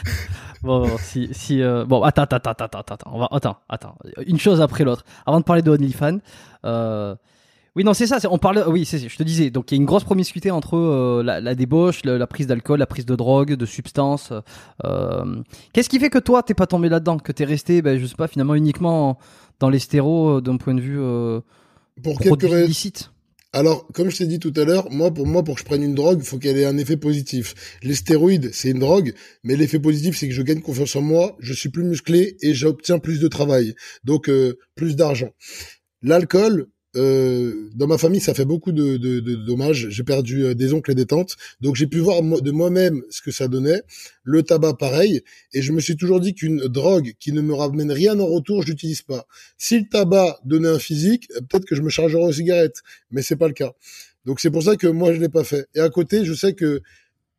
bon, 0.62 0.96
si, 0.98 1.28
si 1.32 1.62
euh, 1.62 1.84
bon, 1.84 2.02
attends, 2.02 2.22
attends, 2.22 2.36
attends, 2.36 2.64
attends, 2.64 2.78
attends, 2.78 3.10
on 3.12 3.18
va, 3.18 3.28
attends, 3.30 3.56
attends, 3.68 3.96
une 4.26 4.38
chose 4.38 4.60
après 4.60 4.84
l'autre. 4.84 5.04
Avant 5.26 5.40
de 5.40 5.44
parler 5.44 5.62
de 5.62 5.70
OnlyFans, 5.70 6.18
euh, 6.64 7.14
oui, 7.74 7.84
non, 7.84 7.94
c'est 7.94 8.06
ça. 8.06 8.18
On 8.30 8.36
parle, 8.36 8.64
oui, 8.66 8.84
c'est, 8.84 8.98
je 8.98 9.16
te 9.16 9.22
disais. 9.22 9.50
Donc, 9.50 9.70
il 9.70 9.76
y 9.76 9.78
a 9.78 9.80
une 9.80 9.86
grosse 9.86 10.04
promiscuité 10.04 10.50
entre 10.50 10.76
euh, 10.76 11.22
la, 11.22 11.54
débauche, 11.54 12.04
la, 12.04 12.26
prise 12.26 12.46
d'alcool, 12.46 12.78
la 12.78 12.86
prise 12.86 13.06
de 13.06 13.16
drogue, 13.16 13.54
de 13.54 13.66
substances. 13.66 14.32
Euh, 14.84 15.42
qu'est-ce 15.72 15.88
qui 15.88 15.98
fait 15.98 16.10
que 16.10 16.18
toi, 16.18 16.42
t'es 16.42 16.54
pas 16.54 16.66
tombé 16.66 16.90
là-dedans, 16.90 17.18
que 17.18 17.32
t'es 17.32 17.44
resté, 17.44 17.80
ben, 17.80 17.98
je 17.98 18.04
sais 18.04 18.14
pas, 18.14 18.28
finalement 18.28 18.54
uniquement 18.54 19.18
dans 19.58 19.70
les 19.70 19.78
stéros 19.78 20.40
d'un 20.40 20.58
point 20.58 20.74
de 20.74 20.80
vue 20.80 21.00
pour 22.02 22.18
quelques 22.18 22.42
illicite? 22.42 23.11
Alors, 23.54 23.86
comme 23.92 24.10
je 24.10 24.16
t'ai 24.16 24.26
dit 24.26 24.38
tout 24.38 24.52
à 24.56 24.64
l'heure, 24.64 24.90
moi, 24.90 25.12
pour 25.12 25.26
moi, 25.26 25.44
pour 25.44 25.56
que 25.56 25.60
je 25.60 25.66
prenne 25.66 25.82
une 25.82 25.94
drogue, 25.94 26.20
il 26.22 26.26
faut 26.26 26.38
qu'elle 26.38 26.56
ait 26.56 26.64
un 26.64 26.78
effet 26.78 26.96
positif. 26.96 27.54
Les 27.82 27.94
stéroïdes, 27.94 28.50
c'est 28.54 28.70
une 28.70 28.78
drogue, 28.78 29.12
mais 29.44 29.56
l'effet 29.56 29.78
positif, 29.78 30.16
c'est 30.16 30.26
que 30.26 30.34
je 30.34 30.40
gagne 30.40 30.62
confiance 30.62 30.96
en 30.96 31.02
moi, 31.02 31.36
je 31.38 31.52
suis 31.52 31.68
plus 31.68 31.84
musclé 31.84 32.36
et 32.40 32.54
j'obtiens 32.54 32.98
plus 32.98 33.20
de 33.20 33.28
travail, 33.28 33.74
donc 34.04 34.30
euh, 34.30 34.58
plus 34.74 34.96
d'argent. 34.96 35.34
L'alcool, 36.00 36.68
euh, 36.94 37.70
dans 37.74 37.86
ma 37.86 37.96
famille, 37.96 38.20
ça 38.20 38.34
fait 38.34 38.44
beaucoup 38.44 38.72
de, 38.72 38.96
de, 38.96 39.20
de 39.20 39.34
dommages. 39.34 39.88
J'ai 39.88 40.04
perdu 40.04 40.44
euh, 40.44 40.54
des 40.54 40.74
oncles 40.74 40.90
et 40.90 40.94
des 40.94 41.06
tantes, 41.06 41.36
donc 41.60 41.74
j'ai 41.76 41.86
pu 41.86 41.98
voir 41.98 42.22
de 42.22 42.50
moi-même 42.50 43.02
ce 43.10 43.22
que 43.22 43.30
ça 43.30 43.48
donnait. 43.48 43.82
Le 44.24 44.42
tabac, 44.42 44.74
pareil, 44.74 45.22
et 45.54 45.62
je 45.62 45.72
me 45.72 45.80
suis 45.80 45.96
toujours 45.96 46.20
dit 46.20 46.34
qu'une 46.34 46.60
drogue 46.68 47.14
qui 47.18 47.32
ne 47.32 47.40
me 47.40 47.54
ramène 47.54 47.90
rien 47.90 48.18
en 48.20 48.26
retour, 48.26 48.62
je 48.62 48.68
l'utilise 48.68 49.02
pas. 49.02 49.26
Si 49.56 49.78
le 49.78 49.88
tabac 49.90 50.38
donnait 50.44 50.68
un 50.68 50.78
physique, 50.78 51.28
euh, 51.36 51.40
peut-être 51.40 51.64
que 51.64 51.74
je 51.74 51.82
me 51.82 51.88
chargerais 51.88 52.22
aux 52.22 52.32
cigarettes, 52.32 52.82
mais 53.10 53.22
c'est 53.22 53.36
pas 53.36 53.48
le 53.48 53.54
cas. 53.54 53.72
Donc 54.26 54.40
c'est 54.40 54.50
pour 54.50 54.62
ça 54.62 54.76
que 54.76 54.86
moi 54.86 55.14
je 55.14 55.20
l'ai 55.20 55.30
pas 55.30 55.44
fait. 55.44 55.66
Et 55.74 55.80
à 55.80 55.88
côté, 55.88 56.24
je 56.24 56.34
sais 56.34 56.52
que 56.52 56.82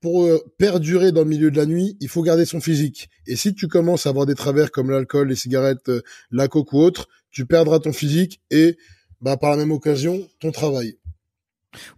pour 0.01 0.27
perdurer 0.57 1.13
dans 1.13 1.21
le 1.21 1.29
milieu 1.29 1.49
de 1.49 1.55
la 1.55 1.65
nuit, 1.65 1.95
il 2.01 2.09
faut 2.09 2.23
garder 2.23 2.43
son 2.43 2.59
physique. 2.59 3.07
Et 3.25 3.37
si 3.37 3.53
tu 3.53 3.69
commences 3.69 4.05
à 4.05 4.09
avoir 4.09 4.25
des 4.25 4.35
travers 4.35 4.69
comme 4.69 4.91
l'alcool, 4.91 5.29
les 5.29 5.35
cigarettes, 5.35 5.89
la 6.29 6.49
coke 6.49 6.73
ou 6.73 6.79
autre, 6.79 7.07
tu 7.31 7.45
perdras 7.45 7.79
ton 7.79 7.93
physique 7.93 8.41
et 8.51 8.75
bah, 9.23 9.37
par 9.37 9.51
la 9.51 9.57
même 9.57 9.71
occasion, 9.71 10.27
ton 10.41 10.51
travail. 10.51 10.97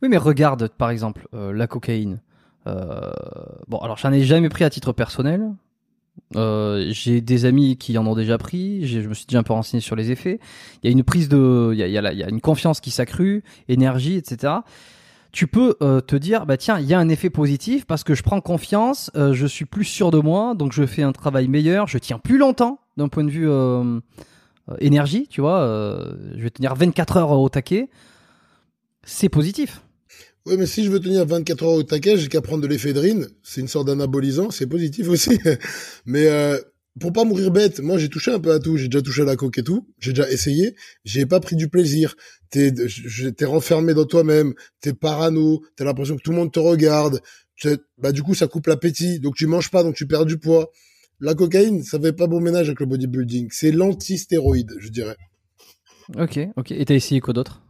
Oui, 0.02 0.10
mais 0.10 0.18
regarde, 0.18 0.70
par 0.70 0.92
exemple, 0.92 1.28
euh, 1.34 1.52
la 1.52 1.66
cocaïne. 1.66 2.22
Euh, 2.68 3.12
bon, 3.68 3.80
alors 3.80 3.98
j'en 3.98 4.12
ai 4.12 4.24
jamais 4.24 4.48
pris 4.48 4.64
à 4.64 4.70
titre 4.70 4.94
personnel. 4.94 5.52
Euh, 6.36 6.86
j'ai 6.92 7.20
des 7.20 7.46
amis 7.46 7.78
qui 7.78 7.98
en 7.98 8.06
ont 8.06 8.16
déjà 8.16 8.38
pris. 8.38 8.88
Je 8.88 9.00
me 9.00 9.14
suis 9.16 9.26
déjà 9.26 9.40
un 9.40 9.44
peu 9.44 9.54
renseigné 9.54 9.82
sur 9.82 9.96
les 9.96 10.12
effets. 10.12 10.40
Il 10.82 10.88
y 10.88 10.90
a 10.90 10.92
une 10.92 11.04
prise 11.04 11.28
de, 11.28 11.72
il 11.74 11.80
y 11.80 11.84
a, 11.84 11.88
y 11.88 12.24
a, 12.24 12.30
une 12.30 12.42
confiance 12.42 12.80
qui 12.80 12.92
s'accrue, 12.92 13.44
énergie, 13.68 14.16
etc. 14.16 14.54
Tu 15.32 15.48
peux 15.48 15.76
te 16.08 16.16
dire, 16.16 16.46
bah 16.46 16.56
tiens, 16.56 16.80
il 16.80 16.86
y 16.86 16.94
a 16.94 17.00
un 17.00 17.10
effet 17.10 17.30
positif 17.30 17.86
parce 17.86 18.06
que 18.06 18.16
je 18.16 18.24
prends 18.24 18.40
confiance, 18.40 19.12
je 19.16 19.46
suis 19.46 19.66
plus 19.66 19.84
sûr 19.84 20.10
de 20.10 20.20
moi, 20.20 20.56
donc 20.56 20.72
je 20.72 20.86
fais 20.86 21.04
un 21.04 21.12
travail 21.12 21.50
meilleur, 21.50 21.88
je 21.88 21.98
tiens 21.98 22.20
plus 22.20 22.38
longtemps 22.38 22.80
d'un 22.96 23.10
point 23.10 23.26
de 23.26 23.32
vue 23.32 23.50
énergie, 24.80 25.28
tu 25.30 25.42
vois, 25.42 25.62
euh, 25.62 26.14
je 26.36 26.44
vais 26.44 26.50
tenir 26.50 26.76
24 26.76 27.18
heures 27.18 27.32
au 27.32 27.50
taquet, 27.50 27.90
c'est 29.04 29.30
positif. 29.30 29.82
Oui, 30.46 30.58
mais 30.58 30.66
si 30.68 30.84
je 30.84 30.92
veux 30.92 31.00
tenir 31.00 31.26
24 31.26 31.64
heures 31.64 31.74
au 31.74 31.84
taquet, 31.84 32.18
j'ai 32.18 32.28
qu'à 32.28 32.42
prendre 32.42 32.62
de 32.62 32.68
l'éphédrine. 32.68 33.28
C'est 33.42 33.62
une 33.62 33.68
sorte 33.68 33.88
d'anabolisant, 33.88 34.52
c'est 34.52 34.68
positif 34.68 35.10
aussi. 35.10 35.40
mais 36.06 36.28
euh, 36.28 36.60
pour 37.00 37.12
pas 37.12 37.24
mourir 37.24 37.52
bête, 37.52 37.80
moi 37.80 37.98
j'ai 37.98 38.10
touché 38.10 38.32
un 38.32 38.40
peu 38.40 38.52
à 38.52 38.60
tout. 38.60 38.78
J'ai 38.78 38.88
déjà 38.88 39.02
touché 39.02 39.24
à 39.24 39.26
la 39.26 39.36
coke 39.36 39.58
et 39.58 39.64
tout. 39.64 39.88
J'ai 40.00 40.14
déjà 40.14 40.30
essayé. 40.30 40.76
J'ai 41.04 41.26
pas 41.26 41.40
pris 41.40 41.56
du 41.56 41.68
plaisir. 41.68 42.16
T'es, 42.52 42.72
t'es 42.72 43.46
renfermé 43.46 43.94
dans 43.94 44.06
toi-même. 44.06 44.54
T'es 44.82 44.94
parano. 44.94 45.64
T'as 45.76 45.84
l'impression 45.84 46.16
que 46.16 46.22
tout 46.22 46.32
le 46.32 46.38
monde 46.38 46.52
te 46.52 46.60
regarde. 46.60 47.22
Bah 47.98 48.12
du 48.12 48.22
coup 48.22 48.36
ça 48.36 48.48
coupe 48.48 48.68
l'appétit. 48.68 49.20
Donc 49.20 49.36
tu 49.36 49.48
manges 49.48 49.72
pas, 49.72 49.84
donc 49.84 49.96
tu 49.96 50.06
perds 50.06 50.26
du 50.26 50.38
poids. 50.38 50.72
La 51.26 51.34
cocaïne, 51.34 51.82
ça 51.82 52.00
fait 52.00 52.14
pas 52.14 52.28
bon 52.28 52.40
ménage 52.40 52.68
avec 52.68 52.80
le 52.82 52.86
bodybuilding. 52.86 53.50
C'est 53.52 53.72
l'anti-stéroïde, 53.72 54.76
je 54.78 54.90
dirais. 54.90 55.18
Ok, 56.20 56.38
ok. 56.56 56.70
Et 56.70 56.86
t'as 56.86 56.94
essayé 56.94 57.20
quoi 57.20 57.34
d'autre? 57.34 57.64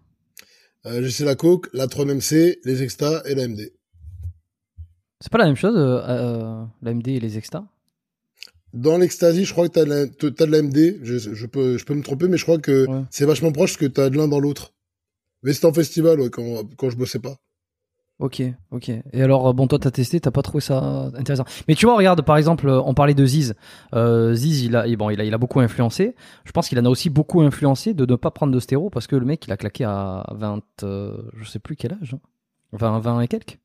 Euh, 0.85 0.99
J'ai 1.01 1.07
essayé 1.07 1.25
la 1.25 1.35
coke, 1.35 1.69
la 1.71 1.87
3MC, 1.87 2.57
les 2.65 2.83
extas 2.83 3.23
et 3.23 3.33
la 3.33 3.47
MD. 3.47 3.71
C'est 5.21 5.31
pas 5.31 5.37
la 5.37 5.45
même 5.45 5.55
chose, 5.55 5.77
euh, 5.77 6.01
euh, 6.05 6.65
la 6.81 6.93
MD 6.93 7.07
et 7.07 7.19
les 7.21 7.37
extas 7.37 7.63
dans 8.73 8.97
l'ecstasy, 8.97 9.45
je 9.45 9.53
crois 9.53 9.69
que 9.69 9.73
t'as 9.73 9.83
as 9.83 10.47
de 10.47 10.51
la 10.51 10.61
MD. 10.61 10.99
Je, 11.01 11.45
peux, 11.45 11.77
je 11.77 11.85
peux 11.85 11.93
me 11.93 12.03
tromper, 12.03 12.27
mais 12.27 12.35
je 12.35 12.43
crois 12.43 12.57
que 12.57 12.85
c'est 13.09 13.23
vachement 13.23 13.53
proche 13.53 13.77
que 13.77 13.85
t'as 13.85 14.09
de 14.09 14.17
l'un 14.17 14.27
dans 14.27 14.41
l'autre. 14.41 14.73
Mais 15.43 15.53
c'était 15.53 15.67
en 15.67 15.73
festival, 15.73 16.19
ouais, 16.19 16.29
quand, 16.29 16.65
quand 16.75 16.89
je 16.89 16.97
bossais 16.97 17.19
pas. 17.19 17.37
Ok, 18.17 18.41
ok. 18.71 18.89
Et 19.11 19.21
alors, 19.21 19.53
bon, 19.53 19.67
toi, 19.67 19.77
t'as 19.77 19.91
testé, 19.91 20.21
t'as 20.21 20.31
pas 20.31 20.41
trouvé 20.41 20.61
ça 20.61 21.11
intéressant. 21.15 21.43
Mais 21.67 21.75
tu 21.75 21.85
vois, 21.85 21.97
regarde, 21.97 22.21
par 22.21 22.37
exemple, 22.37 22.69
on 22.69 22.93
parlait 22.93 23.13
de 23.13 23.25
Ziz. 23.25 23.55
Euh, 23.93 24.33
Ziz, 24.33 24.63
il 24.63 24.75
a, 24.77 24.87
bon, 24.95 25.09
il 25.09 25.33
a, 25.33 25.37
beaucoup 25.37 25.59
influencé. 25.59 26.15
Je 26.45 26.51
pense 26.53 26.69
qu'il 26.69 26.79
en 26.79 26.85
a 26.85 26.89
aussi 26.89 27.09
beaucoup 27.09 27.41
influencé 27.41 27.93
de 27.93 28.05
ne 28.05 28.15
pas 28.15 28.31
prendre 28.31 28.53
de 28.53 28.59
stéro 28.61 28.89
parce 28.89 29.07
que 29.07 29.17
le 29.17 29.25
mec, 29.25 29.45
il 29.45 29.51
a 29.51 29.57
claqué 29.57 29.83
à 29.83 30.25
20, 30.33 30.61
euh, 30.83 31.17
je 31.37 31.49
sais 31.49 31.59
plus 31.59 31.75
quel 31.75 31.91
âge. 31.91 32.13
Hein. 32.13 32.21
Enfin, 32.71 32.97
20 32.99 33.21
et 33.21 33.27
quelques. 33.27 33.59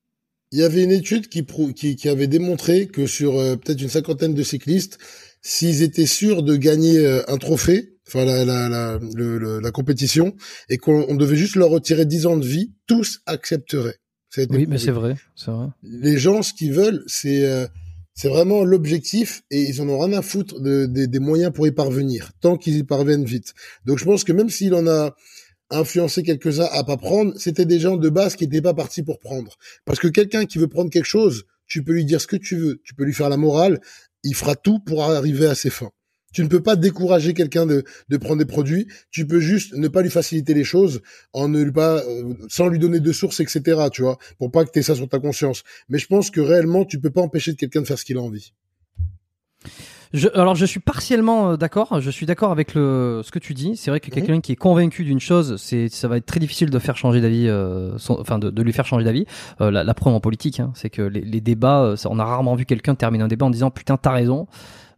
Il 0.51 0.59
y 0.59 0.65
avait 0.65 0.83
une 0.83 0.91
étude 0.91 1.29
qui, 1.29 1.47
qui, 1.77 1.95
qui 1.95 2.09
avait 2.09 2.27
démontré 2.27 2.89
que 2.89 3.07
sur 3.07 3.39
euh, 3.39 3.55
peut-être 3.55 3.81
une 3.81 3.89
cinquantaine 3.89 4.35
de 4.35 4.43
cyclistes, 4.43 4.99
s'ils 5.43 5.83
étaient 5.83 6.07
sûrs 6.07 6.43
de 6.43 6.57
gagner 6.57 6.99
euh, 6.99 7.23
un 7.29 7.39
trophée, 7.39 7.95
enfin 8.09 8.25
la, 8.25 8.45
la, 8.45 8.69
la, 8.69 8.99
la 9.61 9.71
compétition, 9.71 10.35
et 10.69 10.77
qu'on 10.77 11.15
devait 11.15 11.37
juste 11.37 11.55
leur 11.55 11.71
retirer 11.71 12.05
10 12.05 12.27
ans 12.27 12.37
de 12.37 12.45
vie, 12.45 12.75
tous 12.89 13.21
accepteraient. 13.27 14.01
Oui, 14.37 14.67
mais 14.69 14.79
c'est 14.79 14.91
vrai, 14.91 15.17
c'est 15.35 15.51
vrai. 15.51 15.67
Les 15.83 16.19
gens, 16.19 16.43
ce 16.43 16.53
qu'ils 16.53 16.73
veulent, 16.73 17.03
c'est 17.07 17.45
euh, 17.45 17.67
c'est 18.15 18.29
vraiment 18.29 18.65
l'objectif 18.65 19.43
et 19.51 19.63
ils 19.63 19.81
en 19.81 19.89
ont 19.89 19.99
rien 19.99 20.19
à 20.19 20.23
foutre 20.23 20.61
de, 20.61 20.87
des 20.87 21.19
moyens 21.19 21.53
pour 21.53 21.67
y 21.67 21.73
parvenir, 21.73 22.33
tant 22.41 22.57
qu'ils 22.57 22.77
y 22.77 22.85
parviennent 22.85 23.25
vite. 23.25 23.55
Donc 23.87 23.99
je 23.99 24.05
pense 24.05 24.25
que 24.25 24.33
même 24.33 24.51
s'il 24.51 24.75
en 24.75 24.87
a 24.87 25.17
influencé 25.71 26.23
quelques-uns 26.23 26.69
à 26.73 26.85
pas 26.85 26.97
prendre, 26.97 27.33
c'était 27.39 27.65
des 27.65 27.79
gens 27.79 27.97
de 27.97 28.09
base 28.09 28.37
qui 28.37 28.45
n'étaient 28.45 28.61
pas 28.61 28.75
partis 28.75 29.03
pour 29.03 29.21
prendre. 29.21 29.57
Parce 29.85 29.99
que 29.99 30.09
quelqu'un 30.09 30.45
qui 30.45 30.59
veut 30.59 30.69
prendre 30.69 30.91
quelque 30.91 31.07
chose, 31.07 31.45
tu 31.67 31.83
peux 31.83 31.93
lui 31.93 32.05
dire 32.05 32.21
ce 32.21 32.27
que 32.27 32.37
tu 32.37 32.57
veux, 32.57 32.83
tu 32.85 32.95
peux 32.95 33.05
lui 33.05 33.15
faire 33.15 33.29
la 33.29 33.37
morale, 33.37 33.81
il 34.23 34.35
fera 34.35 34.55
tout 34.55 34.81
pour 34.81 35.05
arriver 35.05 35.47
à 35.47 35.55
ses 35.55 35.71
fins. 35.71 35.93
Tu 36.33 36.43
ne 36.43 36.49
peux 36.49 36.63
pas 36.63 36.77
décourager 36.77 37.35
quelqu'un 37.35 37.67
de, 37.67 37.85
de 38.09 38.17
prendre 38.17 38.39
des 38.39 38.45
produits. 38.45 38.87
Tu 39.11 39.27
peux 39.27 39.41
juste 39.41 39.75
ne 39.75 39.89
pas 39.89 40.03
lui 40.03 40.11
faciliter 40.11 40.55
les 40.55 40.65
choses 40.65 41.03
en 41.33 41.49
ne 41.49 41.63
lui 41.63 41.73
pas, 41.73 41.99
euh, 41.99 42.35
sans 42.49 42.69
lui 42.69 42.79
donner 42.79 43.01
de 43.01 43.13
sources, 43.13 43.41
etc. 43.41 43.89
Tu 43.93 44.03
vois, 44.03 44.19
pour 44.39 44.51
pas 44.51 44.65
que 44.65 44.71
tu 44.71 44.79
aies 44.79 44.83
ça 44.83 44.95
sur 44.95 45.09
ta 45.09 45.19
conscience. 45.19 45.63
Mais 45.89 45.99
je 45.99 46.07
pense 46.07 46.31
que 46.31 46.41
réellement, 46.41 46.85
tu 46.85 47.01
peux 47.01 47.11
pas 47.11 47.23
empêcher 47.23 47.53
de 47.53 47.57
quelqu'un 47.57 47.83
de 47.83 47.87
faire 47.87 47.99
ce 47.99 48.05
qu'il 48.05 48.17
a 48.17 48.23
envie. 48.23 48.53
Je, 50.13 50.29
alors 50.35 50.57
je 50.57 50.67
suis 50.67 50.81
partiellement 50.81 51.53
euh, 51.53 51.57
d'accord. 51.57 52.01
Je 52.01 52.11
suis 52.11 52.27
d'accord 52.27 52.51
avec 52.51 52.75
le 52.75 53.23
ce 53.25 53.31
que 53.31 53.39
tu 53.39 53.55
dis. 53.55 53.77
C'est 53.77 53.91
vrai 53.91 54.01
que 54.01 54.09
mhm. 54.09 54.15
quelqu'un 54.15 54.41
qui 54.41 54.53
est 54.53 54.57
convaincu 54.57 55.05
d'une 55.05 55.21
chose, 55.21 55.57
c'est 55.57 55.89
ça 55.89 56.09
va 56.09 56.17
être 56.17 56.27
très 56.27 56.41
difficile 56.41 56.71
de 56.71 56.79
faire 56.81 56.97
changer 56.97 57.21
d'avis, 57.21 57.47
euh, 57.47 57.97
enfin 58.09 58.39
de, 58.39 58.51
de, 58.51 58.63
lui 58.63 58.73
faire 58.73 58.87
changer 58.87 59.05
d'avis. 59.05 59.27
Euh, 59.61 59.71
la, 59.71 59.85
la, 59.85 59.95
preuve 59.95 60.15
en 60.15 60.21
politique, 60.21 60.59
hein, 60.59 60.73
c'est 60.75 60.91
que 60.91 61.03
les, 61.03 61.21
les 61.21 61.41
débats, 61.41 61.83
euh, 61.83 61.97
on 62.07 62.19
a 62.19 62.25
rarement 62.25 62.57
vu 62.57 62.65
quelqu'un 62.65 62.97
terminer 62.97 63.23
un 63.23 63.29
débat 63.29 63.47
en 63.47 63.51
disant 63.51 63.71
putain 63.71 63.97
t'as 63.97 64.11
raison. 64.11 64.47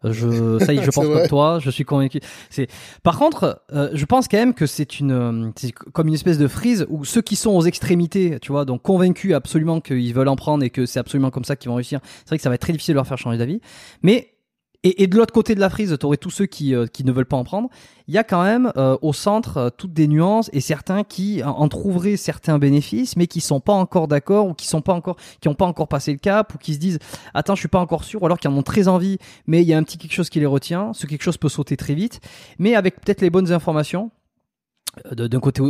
Je, 0.04 0.58
ça 0.64 0.72
y 0.72 0.78
est, 0.78 0.82
je 0.82 0.90
pense 0.90 1.06
comme 1.06 1.28
toi, 1.28 1.58
je 1.60 1.70
suis 1.70 1.84
convaincu. 1.84 2.20
C'est. 2.50 2.68
Par 3.02 3.18
contre, 3.18 3.62
euh, 3.72 3.90
je 3.92 4.04
pense 4.04 4.28
quand 4.28 4.38
même 4.38 4.54
que 4.54 4.66
c'est 4.66 5.00
une, 5.00 5.52
c'est 5.56 5.72
comme 5.72 6.08
une 6.08 6.14
espèce 6.14 6.38
de 6.38 6.48
frise 6.48 6.86
où 6.88 7.04
ceux 7.04 7.22
qui 7.22 7.36
sont 7.36 7.50
aux 7.50 7.62
extrémités, 7.62 8.38
tu 8.40 8.52
vois, 8.52 8.64
donc 8.64 8.82
convaincus 8.82 9.34
absolument 9.34 9.80
qu'ils 9.80 10.14
veulent 10.14 10.28
en 10.28 10.36
prendre 10.36 10.64
et 10.64 10.70
que 10.70 10.86
c'est 10.86 10.98
absolument 10.98 11.30
comme 11.30 11.44
ça 11.44 11.56
qu'ils 11.56 11.70
vont 11.70 11.76
réussir. 11.76 12.00
C'est 12.20 12.28
vrai 12.28 12.36
que 12.38 12.42
ça 12.42 12.48
va 12.48 12.56
être 12.56 12.62
très 12.62 12.72
difficile 12.72 12.94
de 12.94 12.96
leur 12.96 13.06
faire 13.06 13.18
changer 13.18 13.38
d'avis. 13.38 13.60
Mais 14.02 14.31
et, 14.84 15.02
et, 15.02 15.06
de 15.06 15.16
l'autre 15.16 15.32
côté 15.32 15.54
de 15.54 15.60
la 15.60 15.70
frise, 15.70 15.96
tu 15.98 16.06
aurais 16.06 16.16
tous 16.16 16.30
ceux 16.30 16.46
qui, 16.46 16.74
euh, 16.74 16.86
qui 16.86 17.04
ne 17.04 17.12
veulent 17.12 17.26
pas 17.26 17.36
en 17.36 17.44
prendre. 17.44 17.68
Il 18.08 18.14
y 18.14 18.18
a 18.18 18.24
quand 18.24 18.42
même 18.42 18.72
euh, 18.76 18.96
au 19.00 19.12
centre 19.12 19.56
euh, 19.56 19.70
toutes 19.70 19.92
des 19.92 20.08
nuances 20.08 20.50
et 20.52 20.60
certains 20.60 21.04
qui 21.04 21.42
en 21.44 21.68
trouveraient 21.68 22.16
certains 22.16 22.58
bénéfices, 22.58 23.16
mais 23.16 23.28
qui 23.28 23.40
sont 23.40 23.60
pas 23.60 23.72
encore 23.72 24.08
d'accord 24.08 24.48
ou 24.48 24.54
qui 24.54 24.66
sont 24.66 24.80
pas 24.80 24.92
encore, 24.92 25.16
qui 25.40 25.48
ont 25.48 25.54
pas 25.54 25.66
encore 25.66 25.86
passé 25.86 26.12
le 26.12 26.18
cap 26.18 26.54
ou 26.54 26.58
qui 26.58 26.74
se 26.74 26.78
disent 26.78 26.98
attends 27.32 27.54
je 27.54 27.60
suis 27.60 27.68
pas 27.68 27.80
encore 27.80 28.02
sûr, 28.02 28.22
ou 28.22 28.26
alors 28.26 28.38
qui 28.38 28.48
en 28.48 28.56
ont 28.56 28.62
très 28.62 28.88
envie, 28.88 29.18
mais 29.46 29.62
il 29.62 29.68
y 29.68 29.74
a 29.74 29.78
un 29.78 29.82
petit 29.84 29.98
quelque 29.98 30.14
chose 30.14 30.30
qui 30.30 30.40
les 30.40 30.46
retient. 30.46 30.92
Ce 30.94 31.06
quelque 31.06 31.22
chose 31.22 31.36
peut 31.36 31.48
sauter 31.48 31.76
très 31.76 31.94
vite, 31.94 32.20
mais 32.58 32.74
avec 32.74 33.00
peut-être 33.00 33.20
les 33.20 33.30
bonnes 33.30 33.52
informations 33.52 34.10
d'un 35.10 35.40
côté 35.40 35.62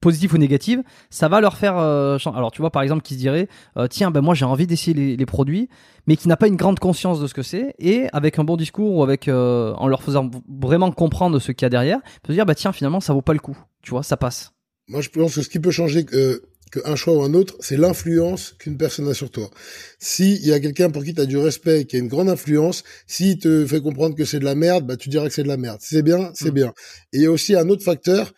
positif 0.00 0.32
ou 0.32 0.38
négative, 0.38 0.82
ça 1.10 1.28
va 1.28 1.40
leur 1.40 1.56
faire. 1.56 1.76
Euh, 1.78 2.18
alors 2.26 2.52
tu 2.52 2.60
vois 2.60 2.70
par 2.70 2.82
exemple 2.82 3.02
qui 3.02 3.14
se 3.14 3.18
dirait 3.18 3.48
euh, 3.76 3.86
tiens 3.88 4.10
ben 4.10 4.20
moi 4.20 4.34
j'ai 4.34 4.44
envie 4.44 4.66
d'essayer 4.66 5.16
les, 5.16 5.26
produits, 5.26 5.68
mais 6.06 6.16
qui 6.16 6.28
n'a 6.28 6.36
pas 6.36 6.48
une 6.48 6.56
grande 6.56 6.78
conscience 6.78 7.20
de 7.20 7.26
ce 7.26 7.34
que 7.34 7.42
c'est 7.42 7.74
et 7.78 8.06
avec 8.12 8.38
un 8.38 8.44
bon 8.44 8.56
discours 8.56 8.94
ou 8.94 9.02
avec 9.02 9.28
euh, 9.28 9.72
en 9.74 9.88
leur 9.88 10.02
faisant 10.02 10.30
vraiment 10.48 10.90
comprendre 10.92 11.38
ce 11.38 11.52
qu'il 11.52 11.64
y 11.64 11.66
a 11.66 11.70
derrière, 11.70 12.00
peut 12.22 12.32
se 12.32 12.34
dire 12.34 12.46
bah 12.46 12.54
tiens 12.54 12.72
finalement 12.72 13.00
ça 13.00 13.12
vaut 13.12 13.22
pas 13.22 13.32
le 13.32 13.40
coup, 13.40 13.56
tu 13.82 13.90
vois 13.90 14.02
ça 14.02 14.16
passe. 14.16 14.52
Moi 14.88 15.00
je 15.00 15.08
pense 15.08 15.34
que 15.34 15.42
ce 15.42 15.48
qui 15.48 15.58
peut 15.58 15.72
changer 15.72 16.04
qu'un 16.04 16.96
choix 16.96 17.14
ou 17.14 17.22
un 17.22 17.34
autre, 17.34 17.56
c'est 17.60 17.76
l'influence 17.76 18.54
qu'une 18.58 18.76
personne 18.76 19.08
a 19.08 19.14
sur 19.14 19.30
toi. 19.30 19.50
S'il 19.98 20.44
y 20.46 20.52
a 20.52 20.60
quelqu'un 20.60 20.90
pour 20.90 21.04
qui 21.04 21.14
tu 21.14 21.20
as 21.20 21.26
du 21.26 21.38
respect, 21.38 21.86
qui 21.86 21.96
a 21.96 21.98
une 21.98 22.08
grande 22.08 22.28
influence, 22.28 22.84
s'il 23.06 23.38
te 23.38 23.66
fait 23.66 23.80
comprendre 23.80 24.14
que 24.14 24.24
c'est 24.24 24.38
de 24.38 24.44
la 24.44 24.54
merde, 24.54 24.86
bah 24.86 24.96
tu 24.96 25.08
diras 25.08 25.26
que 25.26 25.34
c'est 25.34 25.42
de 25.42 25.48
la 25.48 25.56
merde. 25.56 25.78
c'est 25.80 26.02
bien, 26.02 26.30
c'est 26.34 26.50
mm. 26.50 26.54
bien. 26.54 26.72
Et 27.12 27.18
il 27.18 27.22
y 27.22 27.26
a 27.26 27.30
aussi 27.30 27.56
un 27.56 27.68
autre 27.68 27.82
facteur, 27.82 28.32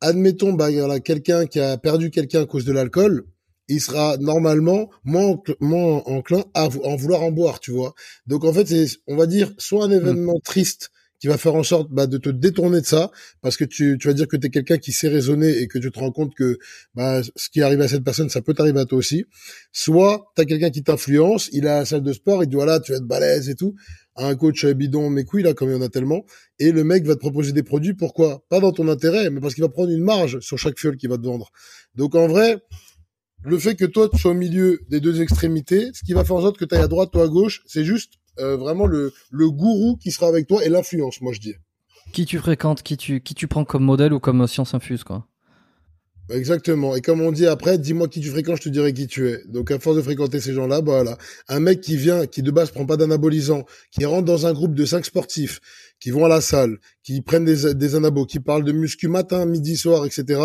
admettons, 0.00 0.52
bah, 0.52 0.66
a 0.66 1.00
quelqu'un 1.00 1.46
qui 1.46 1.60
a 1.60 1.76
perdu 1.76 2.10
quelqu'un 2.10 2.42
à 2.42 2.46
cause 2.46 2.64
de 2.64 2.72
l'alcool, 2.72 3.24
il 3.68 3.80
sera 3.80 4.16
normalement 4.18 4.90
moins, 5.04 5.40
moins 5.60 6.02
enclin 6.06 6.44
à 6.54 6.68
en 6.84 6.96
vouloir 6.96 7.22
en 7.22 7.30
boire, 7.30 7.60
tu 7.60 7.70
vois. 7.70 7.94
Donc 8.26 8.44
en 8.44 8.52
fait, 8.52 8.66
c'est, 8.66 8.86
on 9.06 9.16
va 9.16 9.26
dire, 9.26 9.52
soit 9.58 9.84
un 9.84 9.88
mmh. 9.88 9.92
événement 9.92 10.40
triste 10.40 10.90
qui 11.20 11.26
va 11.26 11.36
faire 11.36 11.54
en 11.54 11.62
sorte 11.62 11.90
bah, 11.90 12.06
de 12.06 12.16
te 12.16 12.30
détourner 12.30 12.80
de 12.80 12.86
ça, 12.86 13.10
parce 13.42 13.58
que 13.58 13.64
tu, 13.64 13.98
tu 14.00 14.08
vas 14.08 14.14
dire 14.14 14.26
que 14.26 14.38
tu 14.38 14.46
es 14.46 14.50
quelqu'un 14.50 14.78
qui 14.78 14.90
sait 14.90 15.08
raisonner 15.08 15.50
et 15.58 15.68
que 15.68 15.78
tu 15.78 15.90
te 15.90 15.98
rends 15.98 16.10
compte 16.10 16.34
que 16.34 16.58
bah, 16.94 17.20
ce 17.36 17.50
qui 17.50 17.60
arrive 17.60 17.82
à 17.82 17.88
cette 17.88 18.02
personne, 18.02 18.30
ça 18.30 18.40
peut 18.40 18.54
t'arriver 18.54 18.80
à 18.80 18.86
toi 18.86 18.98
aussi. 18.98 19.26
Soit 19.70 20.32
tu 20.34 20.42
as 20.42 20.46
quelqu'un 20.46 20.70
qui 20.70 20.82
t'influence, 20.82 21.50
il 21.52 21.66
a 21.66 21.80
la 21.80 21.84
salle 21.84 22.02
de 22.02 22.12
sport, 22.14 22.42
il 22.42 22.48
dit 22.48 22.56
voilà, 22.56 22.80
tu 22.80 22.92
vas 22.92 22.98
être 22.98 23.04
balèze 23.04 23.50
et 23.50 23.54
tout 23.54 23.74
un 24.26 24.36
coach 24.36 24.64
bidon 24.66 25.10
mes 25.10 25.24
couilles 25.24 25.42
là 25.42 25.54
comme 25.54 25.70
il 25.70 25.76
y 25.76 25.78
en 25.78 25.82
a 25.82 25.88
tellement. 25.88 26.24
Et 26.58 26.72
le 26.72 26.84
mec 26.84 27.04
va 27.04 27.14
te 27.14 27.20
proposer 27.20 27.52
des 27.52 27.62
produits 27.62 27.94
pourquoi? 27.94 28.44
Pas 28.48 28.60
dans 28.60 28.72
ton 28.72 28.88
intérêt 28.88 29.30
mais 29.30 29.40
parce 29.40 29.54
qu'il 29.54 29.62
va 29.62 29.68
prendre 29.68 29.90
une 29.90 30.02
marge 30.02 30.40
sur 30.40 30.58
chaque 30.58 30.78
fiole 30.78 30.96
qu'il 30.96 31.08
va 31.08 31.18
te 31.18 31.26
vendre. 31.26 31.50
Donc 31.94 32.14
en 32.14 32.26
vrai 32.26 32.62
le 33.42 33.58
fait 33.58 33.74
que 33.74 33.84
toi 33.84 34.08
tu 34.08 34.18
sois 34.18 34.32
au 34.32 34.34
milieu 34.34 34.80
des 34.88 35.00
deux 35.00 35.22
extrémités 35.22 35.90
ce 35.94 36.04
qui 36.04 36.12
va 36.12 36.24
faire 36.24 36.36
en 36.36 36.42
sorte 36.42 36.58
que 36.58 36.64
tu 36.64 36.74
ailles 36.74 36.82
à 36.82 36.88
droite 36.88 37.10
toi 37.12 37.24
à 37.24 37.28
gauche 37.28 37.62
c'est 37.66 37.84
juste 37.84 38.14
euh, 38.38 38.56
vraiment 38.56 38.86
le 38.86 39.12
le 39.30 39.50
gourou 39.50 39.96
qui 39.96 40.10
sera 40.10 40.28
avec 40.28 40.46
toi 40.46 40.64
et 40.64 40.68
l'influence 40.68 41.20
moi 41.20 41.32
je 41.32 41.40
dis. 41.40 41.54
Qui 42.12 42.26
tu 42.26 42.38
fréquentes 42.38 42.82
qui 42.82 42.96
tu 42.96 43.20
qui 43.20 43.34
tu 43.34 43.48
prends 43.48 43.64
comme 43.64 43.84
modèle 43.84 44.12
ou 44.12 44.20
comme 44.20 44.46
science 44.46 44.74
infuse 44.74 45.04
quoi 45.04 45.26
Exactement. 46.30 46.94
Et 46.94 47.00
comme 47.00 47.20
on 47.20 47.32
dit 47.32 47.46
après, 47.46 47.76
dis-moi 47.78 48.08
qui 48.08 48.20
tu 48.20 48.28
fréquentes, 48.28 48.58
je 48.58 48.62
te 48.64 48.68
dirai 48.68 48.92
qui 48.92 49.06
tu 49.06 49.28
es. 49.28 49.42
Donc 49.48 49.70
à 49.70 49.78
force 49.78 49.96
de 49.96 50.02
fréquenter 50.02 50.40
ces 50.40 50.52
gens-là, 50.52 50.80
bah 50.80 50.92
voilà. 50.92 51.18
Un 51.48 51.60
mec 51.60 51.80
qui 51.80 51.96
vient, 51.96 52.26
qui 52.26 52.42
de 52.42 52.50
base 52.50 52.70
prend 52.70 52.86
pas 52.86 52.96
d'anabolisant, 52.96 53.64
qui 53.90 54.04
rentre 54.04 54.24
dans 54.24 54.46
un 54.46 54.52
groupe 54.52 54.74
de 54.74 54.84
cinq 54.84 55.04
sportifs, 55.04 55.60
qui 55.98 56.10
vont 56.10 56.24
à 56.24 56.28
la 56.28 56.40
salle, 56.40 56.78
qui 57.02 57.20
prennent 57.20 57.44
des, 57.44 57.94
anabos, 57.94 58.26
qui 58.26 58.38
parlent 58.38 58.64
de 58.64 58.72
muscu 58.72 59.08
matin, 59.08 59.44
midi, 59.44 59.76
soir, 59.76 60.06
etc. 60.06 60.40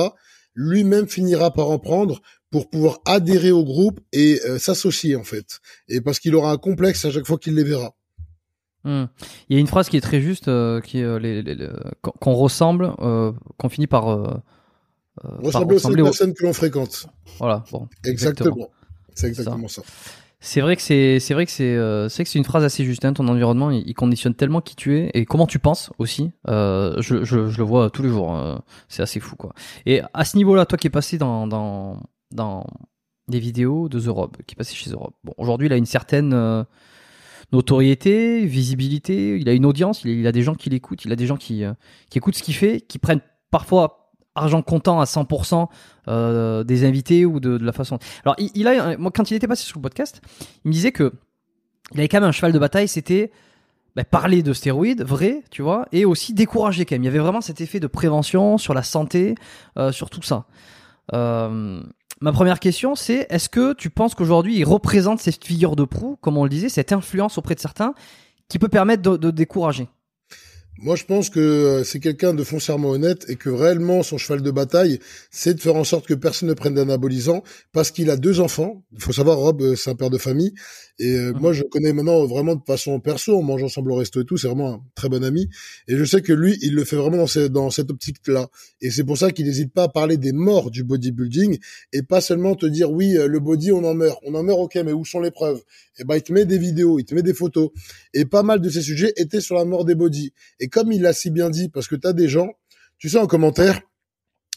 Lui-même 0.56 1.08
finira 1.08 1.54
par 1.54 1.70
en 1.70 1.80
prendre 1.80 2.22
pour 2.50 2.70
pouvoir 2.70 3.00
adhérer 3.06 3.52
au 3.52 3.64
groupe 3.64 4.00
et 4.14 4.40
euh, 4.48 4.58
s'associer 4.58 5.16
en 5.16 5.24
fait. 5.24 5.60
Et 5.88 6.02
parce 6.02 6.20
qu'il 6.20 6.36
aura 6.36 6.52
un 6.52 6.58
complexe 6.58 7.06
à 7.06 7.12
chaque 7.12 7.26
fois 7.26 7.38
qu'il 7.38 7.56
les 7.56 7.64
verra. 7.64 7.94
Hmm. 8.86 9.06
Il 9.50 9.56
y 9.56 9.58
a 9.58 9.60
une 9.60 9.68
phrase 9.68 9.90
qui 9.90 9.98
est 9.98 10.02
très 10.02 10.22
juste, 10.22 10.48
euh, 10.48 10.80
qui 10.80 11.00
est 11.00 11.20
les, 11.20 11.70
qu'on 12.02 12.34
ressemble, 12.34 12.94
euh, 13.00 13.34
qu'on 13.58 13.68
finit 13.68 13.88
par 13.88 14.44
euh, 15.24 15.30
ressembler 15.42 16.02
aux 16.02 16.06
personnes 16.06 16.34
que 16.34 16.44
l'on 16.44 16.54
fréquente. 16.54 17.08
Voilà, 17.40 17.64
bon. 17.72 17.88
Exactement. 18.04 18.70
C'est 19.14 19.28
exactement 19.28 19.68
ça. 19.68 19.82
C'est 20.46 20.62
vrai 20.62 20.76
que 20.76 20.82
c'est 20.84 21.20
c'est 21.20 21.34
vrai 21.34 21.48
que 21.48 21.52
c'est 21.52 21.76
euh, 21.76 22.08
c'est 22.08 22.24
que 22.24 22.30
c'est 22.30 22.38
une 22.38 22.46
phrase 22.46 22.64
assez 22.64 22.86
juste. 22.86 23.04
Hein, 23.04 23.14
ton 23.14 23.28
environnement, 23.28 23.72
il, 23.72 23.94
conditionne 23.96 24.36
tellement 24.36 24.62
qui 24.62 24.76
tu 24.76 24.96
es 24.96 25.10
et 25.16 25.26
comment 25.26 25.48
tu 25.48 25.58
penses 25.58 25.92
aussi. 25.98 26.32
Euh, 26.48 27.02
je, 27.02 27.24
je, 27.24 27.48
je, 27.48 27.58
le 27.58 27.64
vois 27.64 27.90
tous 27.90 28.04
les 28.04 28.10
jours. 28.10 28.36
Euh, 28.36 28.56
c'est 28.88 29.02
assez 29.02 29.20
fou 29.20 29.36
quoi. 29.38 29.54
Et 29.88 30.02
à 30.14 30.24
ce 30.24 30.38
niveau-là, 30.38 30.68
toi 30.68 30.78
qui 30.78 30.86
es 30.86 30.92
passé 30.92 31.18
dans 31.18 31.48
dans 31.48 32.00
dans 32.30 32.64
des 33.28 33.40
vidéos 33.40 33.90
de 33.90 34.00
The 34.00 34.10
Rob, 34.10 34.38
qui 34.46 34.54
est 34.54 34.56
passé 34.56 34.76
chez 34.76 34.92
The 34.92 34.96
Rob. 34.96 35.14
Bon, 35.24 35.34
aujourd'hui, 35.38 35.66
il 35.66 35.74
a 35.74 35.78
une 35.78 35.88
certaine 35.88 36.66
notoriété, 37.52 38.46
visibilité. 38.46 39.38
Il 39.38 39.50
a 39.50 39.54
une 39.54 39.66
audience. 39.66 40.04
Il, 40.04 40.12
il 40.12 40.28
a 40.28 40.32
des 40.32 40.44
gens 40.44 40.54
qui 40.54 40.70
l'écoutent. 40.70 41.06
Il 41.06 41.12
a 41.12 41.16
des 41.16 41.26
gens 41.26 41.38
qui 41.38 41.64
qui 42.12 42.18
écoutent 42.20 42.36
ce 42.36 42.44
qu'il 42.44 42.56
fait, 42.56 42.82
qui 42.82 43.00
prennent 43.00 43.22
parfois 43.50 44.05
argent 44.36 44.62
comptant 44.62 45.00
à 45.00 45.06
100% 45.06 45.68
euh, 46.08 46.64
des 46.64 46.86
invités 46.86 47.26
ou 47.26 47.40
de, 47.40 47.58
la 47.58 47.72
façon. 47.72 47.98
Alors, 48.24 48.36
il, 48.38 48.68
a, 48.68 48.98
moi, 48.98 49.12
quand 49.14 49.32
il 49.32 49.36
était 49.36 49.48
passé 49.48 49.64
sur 49.64 49.78
le 49.78 49.82
podcast, 49.82 50.22
il 50.64 50.70
me 50.70 50.74
disait 50.74 50.92
que 50.92 51.14
il 51.94 52.00
avait 52.00 52.08
quand 52.08 52.20
même 52.20 52.30
un 52.30 52.32
cheval 52.32 52.52
de 52.52 52.60
bataille, 52.60 52.88
c'était 52.88 53.32
bah, 53.96 54.04
parler 54.04 54.44
de 54.44 54.54
stéroïdes, 54.54 55.04
vrai, 55.04 55.44
tu 55.52 55.62
vois, 55.62 55.86
et 55.92 56.04
aussi 56.04 56.34
décourager 56.34 56.86
quand 56.86 56.96
même. 56.96 57.04
Il 57.04 57.06
y 57.06 57.10
avait 57.10 57.20
vraiment 57.20 57.42
cet 57.42 57.62
effet 57.62 57.80
de 57.80 57.88
prévention 57.88 58.58
sur 58.58 58.74
la 58.74 58.84
santé, 58.84 59.36
euh, 59.78 59.92
sur 59.92 60.10
tout 60.10 60.24
ça. 60.24 60.46
Euh, 61.14 61.82
ma 62.22 62.32
première 62.32 62.60
question, 62.60 62.96
c'est 62.96 63.28
est-ce 63.30 63.50
que 63.50 63.74
tu 63.74 63.90
penses 63.90 64.16
qu'aujourd'hui, 64.16 64.58
il 64.58 64.66
représente 64.66 65.20
cette 65.20 65.46
figure 65.46 65.76
de 65.76 65.84
proue, 65.84 66.18
comme 66.22 66.38
on 66.38 66.44
le 66.44 66.50
disait, 66.50 66.70
cette 66.70 66.92
influence 66.92 67.38
auprès 67.38 67.56
de 67.56 67.60
certains, 67.60 67.94
qui 68.50 68.60
peut 68.60 68.68
permettre 68.68 69.02
de 69.18 69.32
décourager? 69.32 69.88
Moi, 70.78 70.98
je 70.98 71.06
pense 71.06 71.30
que 71.30 71.40
euh, 71.40 71.84
c'est 71.86 72.02
quelqu'un 72.02 72.34
de 72.34 72.44
foncièrement 72.44 72.90
honnête 72.90 73.26
et 73.30 73.38
que 73.38 73.50
réellement 73.50 74.04
son 74.04 74.18
cheval 74.18 74.42
de 74.42 74.52
bataille, 74.52 75.00
c'est 75.32 75.54
de 75.54 75.62
faire 75.62 75.76
en 75.76 75.86
sorte 75.86 76.06
que 76.06 76.14
personne 76.14 76.50
ne 76.50 76.54
prenne 76.54 76.74
d'anabolisant 76.74 77.44
parce 77.72 77.92
qu'il 77.92 78.10
a 78.10 78.18
deux 78.18 78.42
enfants. 78.42 78.84
Il 78.92 79.02
faut 79.02 79.14
savoir, 79.14 79.38
Rob, 79.38 79.62
euh, 79.62 79.76
c'est 79.78 79.90
un 79.90 79.96
père 79.96 80.10
de 80.10 80.18
famille. 80.18 80.54
Et 81.00 81.16
euh, 81.16 81.32
mhm. 81.32 81.40
moi, 81.40 81.54
je 81.54 81.64
connais 81.64 81.94
maintenant 81.94 82.26
vraiment 82.26 82.56
de 82.56 82.64
façon 82.68 83.00
perso, 83.00 83.38
on 83.38 83.42
mange 83.42 83.64
ensemble 83.64 83.92
au 83.92 83.96
resto 83.96 84.22
et 84.22 84.26
tout, 84.26 84.36
c'est 84.36 84.48
vraiment 84.48 84.74
un 84.74 84.82
très 84.96 85.08
bon 85.08 85.24
ami. 85.24 85.48
Et 85.88 85.96
je 85.96 86.04
sais 86.04 86.22
que 86.22 86.34
lui, 86.34 86.58
il 86.62 86.76
le 86.76 86.84
fait 86.84 86.98
vraiment 86.98 87.18
dans, 87.18 87.48
dans 87.50 87.70
cette 87.70 87.90
optique-là. 87.90 88.50
Et 88.82 88.92
c'est 88.92 89.06
pour 89.06 89.18
ça 89.18 89.32
qu'il 89.32 89.46
n'hésite 89.46 89.74
pas 89.74 89.84
à 89.84 89.90
parler 89.90 90.18
des 90.18 90.34
morts 90.34 90.72
du 90.72 90.84
bodybuilding 90.84 91.58
et 91.94 92.04
pas 92.04 92.20
seulement 92.20 92.56
te 92.56 92.66
dire, 92.66 92.92
oui, 92.92 93.14
le 93.14 93.40
body, 93.40 93.72
on 93.72 93.84
en 93.86 93.94
meurt. 93.94 94.20
On 94.26 94.36
en 94.36 94.44
meurt, 94.44 94.60
ok, 94.60 94.76
mais 94.86 94.92
où 94.92 95.06
sont 95.06 95.22
les 95.22 95.32
preuves? 95.32 95.62
Et 95.98 96.02
eh 96.02 96.04
ben, 96.04 96.18
il 96.18 96.24
te 96.24 96.34
met 96.34 96.46
des 96.46 96.58
vidéos, 96.58 97.00
il 97.00 97.06
te 97.06 97.16
met 97.16 97.22
des 97.22 97.34
photos. 97.34 97.70
Et 98.14 98.26
pas 98.26 98.44
mal 98.44 98.60
de 98.60 98.70
ces 98.70 98.82
sujets 98.82 99.14
étaient 99.16 99.40
sur 99.40 99.56
la 99.56 99.64
mort 99.64 99.86
des 99.86 99.96
body. 99.96 100.34
Et 100.60 100.68
comme 100.68 100.92
il 100.92 101.02
l'a 101.02 101.14
si 101.14 101.32
bien 101.32 101.50
dit, 101.50 101.70
parce 101.70 101.88
que 101.88 101.96
tu 101.96 102.06
as 102.06 102.14
des 102.14 102.28
gens, 102.28 102.52
tu 102.98 103.10
sais, 103.10 103.18
en 103.18 103.28
commentaire, 103.28 103.82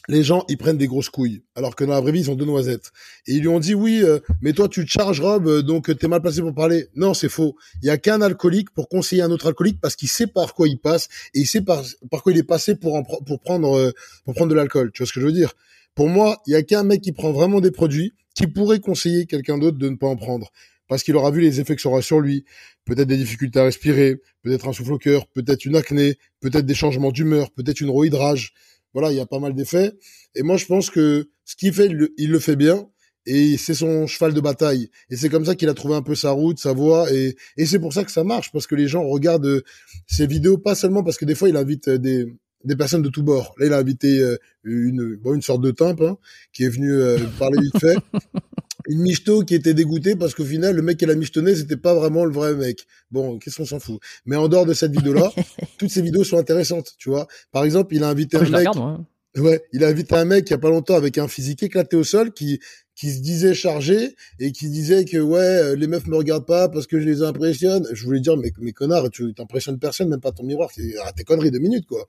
les 0.09 0.23
gens, 0.23 0.43
ils 0.49 0.57
prennent 0.57 0.77
des 0.77 0.87
grosses 0.87 1.09
couilles, 1.09 1.43
alors 1.55 1.75
que 1.75 1.83
dans 1.83 1.93
la 1.93 2.01
vraie 2.01 2.11
vie, 2.11 2.21
ils 2.21 2.31
ont 2.31 2.35
deux 2.35 2.45
noisettes. 2.45 2.91
Et 3.27 3.35
ils 3.35 3.41
lui 3.41 3.47
ont 3.47 3.59
dit, 3.59 3.75
oui, 3.75 4.01
euh, 4.03 4.19
mais 4.41 4.53
toi, 4.53 4.67
tu 4.67 4.83
te 4.83 4.89
charges, 4.89 5.21
Rob, 5.21 5.47
euh, 5.47 5.61
donc 5.61 5.95
t'es 5.97 6.07
mal 6.07 6.21
placé 6.21 6.41
pour 6.41 6.53
parler. 6.53 6.87
Non, 6.95 7.13
c'est 7.13 7.29
faux. 7.29 7.55
Il 7.83 7.87
y 7.87 7.89
a 7.91 7.97
qu'un 7.97 8.21
alcoolique 8.21 8.71
pour 8.71 8.89
conseiller 8.89 9.21
un 9.21 9.29
autre 9.29 9.47
alcoolique 9.47 9.79
parce 9.79 9.95
qu'il 9.95 10.09
sait 10.09 10.25
par 10.27 10.55
quoi 10.55 10.67
il 10.67 10.79
passe 10.79 11.09
et 11.35 11.41
il 11.41 11.45
sait 11.45 11.61
par, 11.61 11.83
par 12.09 12.23
quoi 12.23 12.31
il 12.31 12.39
est 12.39 12.43
passé 12.43 12.75
pour, 12.75 13.01
pour 13.25 13.39
prendre, 13.39 13.77
euh, 13.77 13.91
pour 14.25 14.33
prendre 14.33 14.49
de 14.49 14.55
l'alcool. 14.55 14.91
Tu 14.93 15.03
vois 15.03 15.07
ce 15.07 15.13
que 15.13 15.21
je 15.21 15.25
veux 15.27 15.31
dire? 15.31 15.53
Pour 15.93 16.09
moi, 16.09 16.41
il 16.47 16.53
y 16.53 16.55
a 16.55 16.63
qu'un 16.63 16.83
mec 16.83 17.01
qui 17.01 17.11
prend 17.11 17.31
vraiment 17.31 17.61
des 17.61 17.71
produits 17.71 18.13
qui 18.33 18.47
pourrait 18.47 18.79
conseiller 18.79 19.25
quelqu'un 19.25 19.57
d'autre 19.57 19.77
de 19.77 19.89
ne 19.89 19.95
pas 19.95 20.07
en 20.07 20.15
prendre 20.15 20.49
parce 20.89 21.03
qu'il 21.03 21.15
aura 21.15 21.31
vu 21.31 21.39
les 21.39 21.61
effets 21.61 21.75
que 21.75 21.81
ça 21.81 21.87
aura 21.87 22.01
sur 22.01 22.19
lui, 22.19 22.43
peut-être 22.83 23.07
des 23.07 23.15
difficultés 23.15 23.59
à 23.59 23.63
respirer, 23.63 24.17
peut-être 24.41 24.67
un 24.67 24.73
souffle 24.73 24.93
au 24.93 24.97
cœur, 24.97 25.27
peut-être 25.27 25.63
une 25.63 25.77
acné, 25.77 26.17
peut-être 26.41 26.65
des 26.65 26.73
changements 26.73 27.11
d'humeur, 27.11 27.51
peut-être 27.51 27.79
une 27.79 27.91
rohidrage. 27.91 28.53
Voilà, 28.93 29.11
il 29.11 29.15
y 29.15 29.19
a 29.19 29.25
pas 29.27 29.39
mal 29.39 29.53
d'effets. 29.53 29.93
Et 30.35 30.41
moi, 30.41 30.57
je 30.57 30.65
pense 30.65 30.89
que 30.89 31.29
ce 31.45 31.55
qu'il 31.55 31.71
fait, 31.73 31.89
il 32.17 32.31
le 32.31 32.39
fait 32.39 32.55
bien. 32.55 32.89
Et 33.27 33.57
c'est 33.57 33.75
son 33.75 34.07
cheval 34.07 34.33
de 34.33 34.41
bataille. 34.41 34.89
Et 35.11 35.15
c'est 35.15 35.29
comme 35.29 35.45
ça 35.45 35.53
qu'il 35.53 35.69
a 35.69 35.75
trouvé 35.75 35.93
un 35.93 36.01
peu 36.01 36.15
sa 36.15 36.31
route, 36.31 36.57
sa 36.57 36.73
voie. 36.73 37.11
Et, 37.13 37.35
c'est 37.65 37.77
pour 37.77 37.93
ça 37.93 38.03
que 38.03 38.11
ça 38.11 38.23
marche, 38.23 38.51
parce 38.51 38.65
que 38.65 38.73
les 38.73 38.87
gens 38.87 39.07
regardent 39.07 39.63
ses 40.07 40.25
vidéos, 40.25 40.57
pas 40.57 40.73
seulement 40.73 41.03
parce 41.03 41.17
que 41.17 41.25
des 41.25 41.35
fois, 41.35 41.49
il 41.49 41.55
invite 41.55 41.89
des, 41.89 42.25
des 42.63 42.75
personnes 42.75 43.03
de 43.03 43.09
tous 43.09 43.21
bords. 43.21 43.53
Là, 43.59 43.67
il 43.67 43.73
a 43.73 43.77
invité 43.77 44.19
euh, 44.19 44.37
une, 44.63 45.17
bon, 45.17 45.35
une 45.35 45.43
sorte 45.43 45.61
de 45.61 45.69
timpe 45.69 46.01
hein, 46.01 46.17
qui 46.51 46.63
est 46.63 46.69
venu 46.69 46.91
euh, 46.91 47.19
parler 47.37 47.61
vite 47.61 47.77
fait. 47.79 47.97
une 48.89 49.01
michto 49.01 49.43
qui 49.43 49.53
était 49.53 49.75
dégoûtée 49.75 50.15
parce 50.15 50.33
qu'au 50.33 50.43
final, 50.43 50.75
le 50.75 50.81
mec 50.81 50.97
qui 50.97 51.05
l'a 51.05 51.15
michetonné, 51.15 51.55
c'était 51.55 51.77
pas 51.77 51.93
vraiment 51.93 52.25
le 52.25 52.33
vrai 52.33 52.55
mec. 52.55 52.85
Bon, 53.11 53.37
qu'est-ce 53.37 53.57
qu'on 53.57 53.65
s'en 53.65 53.79
fout. 53.79 54.01
Mais 54.25 54.35
en 54.35 54.47
dehors 54.47 54.65
de 54.65 54.73
cette 54.73 54.91
vidéo-là, 54.91 55.31
toutes 55.77 55.91
ces 55.91 56.01
vidéos 56.01 56.23
sont 56.23 56.37
intéressantes, 56.37 56.95
tu 56.97 57.09
vois. 57.09 57.27
Par 57.51 57.63
exemple, 57.63 57.95
il 57.95 58.03
a 58.03 58.09
invité 58.09 58.37
ah, 58.37 58.43
un 58.43 58.49
mec. 58.49 58.67
Hein. 58.75 59.05
Ouais, 59.37 59.63
il 59.73 59.83
a 59.83 59.87
invité 59.87 60.15
un 60.15 60.25
mec 60.25 60.49
il 60.49 60.51
y 60.51 60.53
a 60.55 60.57
pas 60.57 60.71
longtemps 60.71 60.95
avec 60.95 61.19
un 61.19 61.27
physique 61.27 61.61
éclaté 61.61 61.95
au 61.95 62.03
sol 62.03 62.33
qui 62.33 62.59
qui 62.95 63.11
se 63.11 63.21
disait 63.21 63.53
chargé 63.53 64.15
et 64.39 64.51
qui 64.51 64.69
disait 64.69 65.05
que 65.05 65.17
ouais 65.17 65.75
les 65.75 65.85
meufs 65.85 66.07
me 66.07 66.15
regardent 66.15 66.47
pas 66.47 66.67
parce 66.67 66.87
que 66.87 66.99
je 66.99 67.05
les 67.05 67.21
impressionne. 67.21 67.87
Je 67.93 68.03
voulais 68.05 68.19
dire 68.21 68.37
mais 68.37 68.51
mais 68.59 68.73
connard, 68.73 69.07
tu 69.11 69.31
t'impressionnes 69.35 69.77
personne, 69.77 70.09
même 70.09 70.19
pas 70.19 70.31
ton 70.31 70.43
miroir, 70.43 70.71
c'est 70.73 70.95
ah, 71.05 71.11
tes 71.13 71.23
conneries 71.23 71.51
de 71.51 71.59
minutes 71.59 71.85
quoi. 71.85 72.07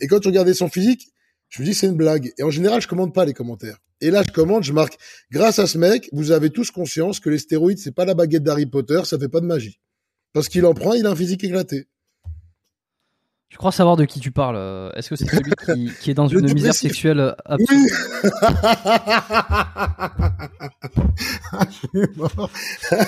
Et 0.00 0.06
quand 0.06 0.20
tu 0.20 0.28
regardais 0.28 0.54
son 0.54 0.68
physique, 0.68 1.12
je 1.50 1.60
me 1.60 1.66
dis 1.66 1.74
c'est 1.74 1.86
une 1.86 1.96
blague. 1.96 2.32
Et 2.38 2.42
en 2.42 2.50
général, 2.50 2.80
je 2.80 2.88
commande 2.88 3.12
pas 3.12 3.26
les 3.26 3.34
commentaires. 3.34 3.78
Et 4.00 4.10
là, 4.10 4.22
je 4.26 4.32
commande, 4.32 4.64
je 4.64 4.72
marque, 4.72 4.98
grâce 5.30 5.58
à 5.58 5.66
ce 5.66 5.78
mec, 5.78 6.08
vous 6.12 6.30
avez 6.30 6.50
tous 6.50 6.70
conscience 6.70 7.20
que 7.20 7.30
les 7.30 7.38
stéroïdes, 7.38 7.78
c'est 7.78 7.94
pas 7.94 8.04
la 8.04 8.14
baguette 8.14 8.42
d'Harry 8.42 8.66
Potter, 8.66 9.00
ça 9.04 9.18
fait 9.18 9.28
pas 9.28 9.40
de 9.40 9.46
magie. 9.46 9.80
Parce 10.32 10.48
qu'il 10.48 10.66
en 10.66 10.74
prend, 10.74 10.94
il 10.94 11.06
a 11.06 11.10
un 11.10 11.16
physique 11.16 11.44
éclaté. 11.44 11.86
Je 13.54 13.58
crois 13.58 13.70
savoir 13.70 13.94
de 13.96 14.04
qui 14.04 14.18
tu 14.18 14.32
parles. 14.32 14.56
Euh, 14.56 14.90
est-ce 14.96 15.10
que 15.10 15.14
c'est 15.14 15.26
celui 15.26 15.52
qui, 16.00 16.10
est 16.10 16.14
dans 16.14 16.26
une 16.28 16.52
misère 16.52 16.74
sexuelle 16.74 17.20
euh, 17.20 17.32
absolue? 17.44 17.88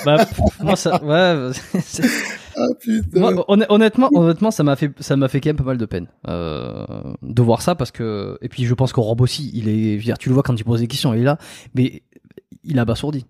Bah, 0.05 0.25
moi, 0.61 0.77
ça, 0.77 1.03
ouais, 1.03 1.51
ah, 2.55 2.65
putain. 2.79 3.43
honnêtement, 3.49 4.09
honnêtement, 4.13 4.51
ça 4.51 4.63
m'a 4.63 4.77
fait, 4.77 4.93
ça 5.01 5.17
m'a 5.17 5.27
fait 5.27 5.41
quand 5.41 5.49
même 5.49 5.57
pas 5.57 5.65
mal 5.65 5.77
de 5.77 5.85
peine 5.85 6.07
euh, 6.29 6.85
de 7.21 7.41
voir 7.41 7.61
ça 7.61 7.75
parce 7.75 7.91
que, 7.91 8.37
et 8.41 8.47
puis 8.47 8.63
je 8.63 8.73
pense 8.73 8.93
qu'au 8.93 9.01
Rob 9.01 9.19
aussi, 9.19 9.51
il 9.53 9.67
est, 9.67 10.17
tu 10.17 10.29
le 10.29 10.33
vois 10.33 10.43
quand 10.43 10.57
il 10.57 10.63
pose 10.63 10.79
des 10.79 10.87
questions, 10.87 11.13
il 11.13 11.19
est 11.19 11.25
là, 11.25 11.37
mais 11.75 12.03
il 12.63 12.79
a 12.79 12.83
abasourdi. 12.83 13.25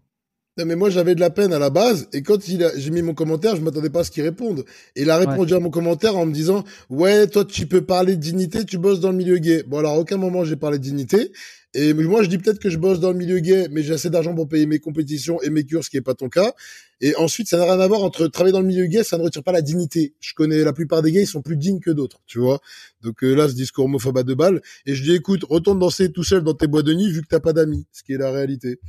Non, 0.58 0.66
mais 0.66 0.76
moi, 0.76 0.90
j'avais 0.90 1.14
de 1.14 1.20
la 1.20 1.30
peine 1.30 1.54
à 1.54 1.60
la 1.60 1.70
base. 1.70 2.08
Et 2.14 2.24
quand 2.24 2.48
il 2.48 2.64
a, 2.64 2.72
j'ai 2.76 2.90
mis 2.90 3.04
mon 3.04 3.14
commentaire, 3.14 3.56
je 3.56 3.62
m'attendais 3.62 3.90
pas 3.90 4.00
à 4.00 4.04
ce 4.04 4.12
qu'il 4.12 4.24
réponde. 4.24 4.66
Et 4.96 5.04
il 5.04 5.10
a 5.10 5.18
répondu 5.18 5.54
à 5.54 5.60
mon 5.60 5.70
commentaire 5.70 6.18
en 6.18 6.26
me 6.26 6.34
disant, 6.34 6.64
ouais, 6.90 7.28
toi, 7.28 7.46
tu 7.46 7.68
peux 7.68 7.82
parler 7.82 8.16
de 8.16 8.22
dignité, 8.22 8.66
tu 8.66 8.78
bosses 8.78 9.00
dans 9.00 9.12
le 9.12 9.18
milieu 9.18 9.38
gay. 9.38 9.64
Bon, 9.68 9.78
alors, 9.78 9.94
à 9.94 10.00
aucun 10.00 10.18
moment, 10.18 10.44
j'ai 10.44 10.56
parlé 10.56 10.80
de 10.80 10.84
dignité. 10.84 11.32
Et 11.80 11.94
moi, 11.94 12.24
je 12.24 12.28
dis 12.28 12.40
peut-être 12.40 12.58
que 12.58 12.72
je 12.72 12.80
bosse 12.80 13.00
dans 13.00 13.12
le 13.12 13.18
milieu 13.20 13.38
gay, 13.38 13.68
mais 13.70 13.84
j'ai 13.84 13.94
assez 13.94 14.10
d'argent 14.10 14.34
pour 14.34 14.50
payer 14.50 14.66
mes 14.66 14.80
compétitions 14.80 15.40
et 15.44 15.52
mes 15.52 15.64
cures, 15.64 15.84
ce 15.84 15.92
qui 15.92 15.98
est 15.98 16.02
pas 16.02 16.16
ton 16.16 16.28
cas. 16.28 16.56
Et 17.02 17.16
ensuite, 17.18 17.48
ça 17.48 17.58
n'a 17.58 17.66
rien 17.66 17.80
à 17.80 17.86
voir 17.86 18.02
entre 18.02 18.26
travailler 18.26 18.52
dans 18.52 18.62
le 18.62 18.66
milieu 18.66 18.88
gay, 18.88 19.04
ça 19.04 19.20
ne 19.20 19.22
retire 19.22 19.44
pas 19.44 19.52
la 19.52 19.62
dignité. 19.62 20.16
Je 20.20 20.34
connais 20.34 20.64
la 20.64 20.74
plupart 20.74 21.04
des 21.04 21.12
gays, 21.12 21.22
ils 21.22 21.28
sont 21.28 21.44
plus 21.44 21.56
dignes 21.56 21.80
que 21.80 21.92
d'autres, 21.92 22.20
tu 22.26 22.40
vois. 22.40 22.62
Donc 23.04 23.24
euh, 23.24 23.36
là, 23.36 23.48
ce 23.48 23.54
discours 23.54 23.86
homophobe 23.86 24.18
à 24.18 24.24
deux 24.24 24.34
balles. 24.34 24.60
Et 24.88 24.96
je 24.96 25.04
dis, 25.04 25.14
écoute, 25.14 25.44
retourne 25.48 25.78
danser 25.78 26.12
tout 26.12 26.24
seul 26.24 26.42
dans 26.42 26.56
tes 26.56 26.66
bois 26.66 26.82
de 26.82 26.96
nuit 26.96 27.12
vu 27.12 27.22
que 27.22 27.28
t'as 27.28 27.40
pas 27.40 27.54
d'amis, 27.54 27.86
ce 27.92 28.02
qui 28.02 28.14
est 28.14 28.18
la 28.18 28.32
réalité. 28.32 28.80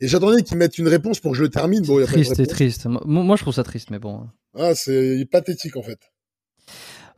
Et 0.00 0.08
j'attendais 0.08 0.42
qu'ils 0.42 0.56
mettent 0.56 0.78
une 0.78 0.88
réponse 0.88 1.20
pour 1.20 1.32
que 1.32 1.36
je 1.36 1.42
le 1.42 1.50
termine. 1.50 1.82
Bon, 1.84 2.02
triste, 2.06 2.32
c'est 2.34 2.46
triste. 2.46 2.86
Moi, 2.86 3.36
je 3.36 3.42
trouve 3.42 3.54
ça 3.54 3.62
triste, 3.62 3.90
mais 3.90 3.98
bon. 3.98 4.26
Ah, 4.54 4.74
c'est 4.74 5.28
pathétique 5.30 5.76
en 5.76 5.82
fait. 5.82 5.98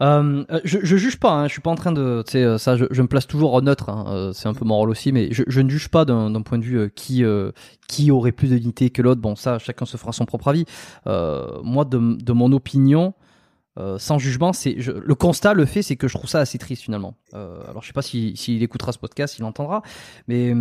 Euh, 0.02 0.44
je, 0.64 0.78
je 0.82 0.96
juge 0.96 1.18
pas, 1.18 1.32
hein, 1.32 1.46
je 1.46 1.52
suis 1.52 1.60
pas 1.60 1.70
en 1.70 1.74
train 1.74 1.92
de, 1.92 2.24
euh, 2.34 2.58
ça, 2.58 2.76
je, 2.76 3.02
me 3.02 3.06
place 3.06 3.26
toujours 3.26 3.60
neutre. 3.62 3.90
Hein, 3.90 4.04
euh, 4.08 4.32
c'est 4.32 4.48
un 4.48 4.54
peu 4.54 4.64
mon 4.64 4.76
rôle 4.76 4.90
aussi, 4.90 5.12
mais 5.12 5.28
je, 5.32 5.60
ne 5.60 5.68
juge 5.68 5.88
pas 5.88 6.04
d'un 6.04 6.42
point 6.42 6.58
de 6.58 6.64
vue 6.64 6.78
euh, 6.78 6.88
qui 6.88 7.24
qui 7.88 8.10
aurait 8.10 8.32
plus 8.32 8.48
de 8.48 8.56
dignité 8.56 8.90
que 8.90 9.02
l'autre. 9.02 9.20
Bon, 9.20 9.36
ça, 9.36 9.58
chacun 9.58 9.84
se 9.84 9.96
fera 9.96 10.12
son 10.12 10.24
propre 10.24 10.48
avis. 10.48 10.64
moi, 11.06 11.84
de, 11.84 12.32
mon 12.32 12.52
opinion, 12.52 13.14
sans 13.98 14.18
jugement, 14.18 14.52
c'est 14.52 14.74
le 14.74 15.14
constat, 15.14 15.54
le 15.54 15.66
fait, 15.66 15.82
c'est 15.82 15.96
que 15.96 16.08
je 16.08 16.16
trouve 16.16 16.30
ça 16.30 16.40
assez 16.40 16.58
triste 16.58 16.82
finalement. 16.82 17.16
alors, 17.32 17.82
je 17.82 17.88
sais 17.88 17.92
pas 17.92 18.02
s'il 18.02 18.36
si, 18.36 18.44
s'il 18.44 18.62
écoutera 18.62 18.92
ce 18.92 18.98
podcast, 18.98 19.36
il 19.38 19.42
l'entendra, 19.42 19.82
mais 20.28 20.54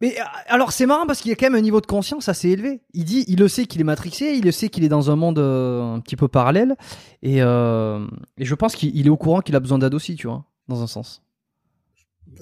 mais 0.00 0.18
euh, 0.18 0.24
alors 0.46 0.72
c'est 0.72 0.86
marrant 0.86 1.06
parce 1.06 1.20
qu'il 1.20 1.30
y 1.30 1.32
a 1.32 1.36
quand 1.36 1.46
même 1.46 1.54
un 1.54 1.60
niveau 1.60 1.80
de 1.80 1.86
conscience 1.86 2.28
assez 2.28 2.50
élevé. 2.50 2.80
Il 2.94 3.04
dit, 3.04 3.24
il 3.28 3.38
le 3.38 3.48
sait 3.48 3.66
qu'il 3.66 3.80
est 3.80 3.84
matrixé, 3.84 4.34
il 4.34 4.44
le 4.44 4.52
sait 4.52 4.68
qu'il 4.68 4.84
est 4.84 4.88
dans 4.88 5.10
un 5.10 5.16
monde 5.16 5.38
euh, 5.38 5.94
un 5.94 6.00
petit 6.00 6.16
peu 6.16 6.28
parallèle, 6.28 6.76
et, 7.22 7.42
euh, 7.42 8.06
et 8.36 8.44
je 8.44 8.54
pense 8.54 8.74
qu'il 8.76 9.06
est 9.06 9.10
au 9.10 9.16
courant 9.16 9.40
qu'il 9.40 9.56
a 9.56 9.60
besoin 9.60 9.78
d'aide 9.78 9.94
aussi, 9.94 10.16
tu 10.16 10.26
vois, 10.26 10.44
dans 10.68 10.82
un 10.82 10.86
sens. 10.86 11.22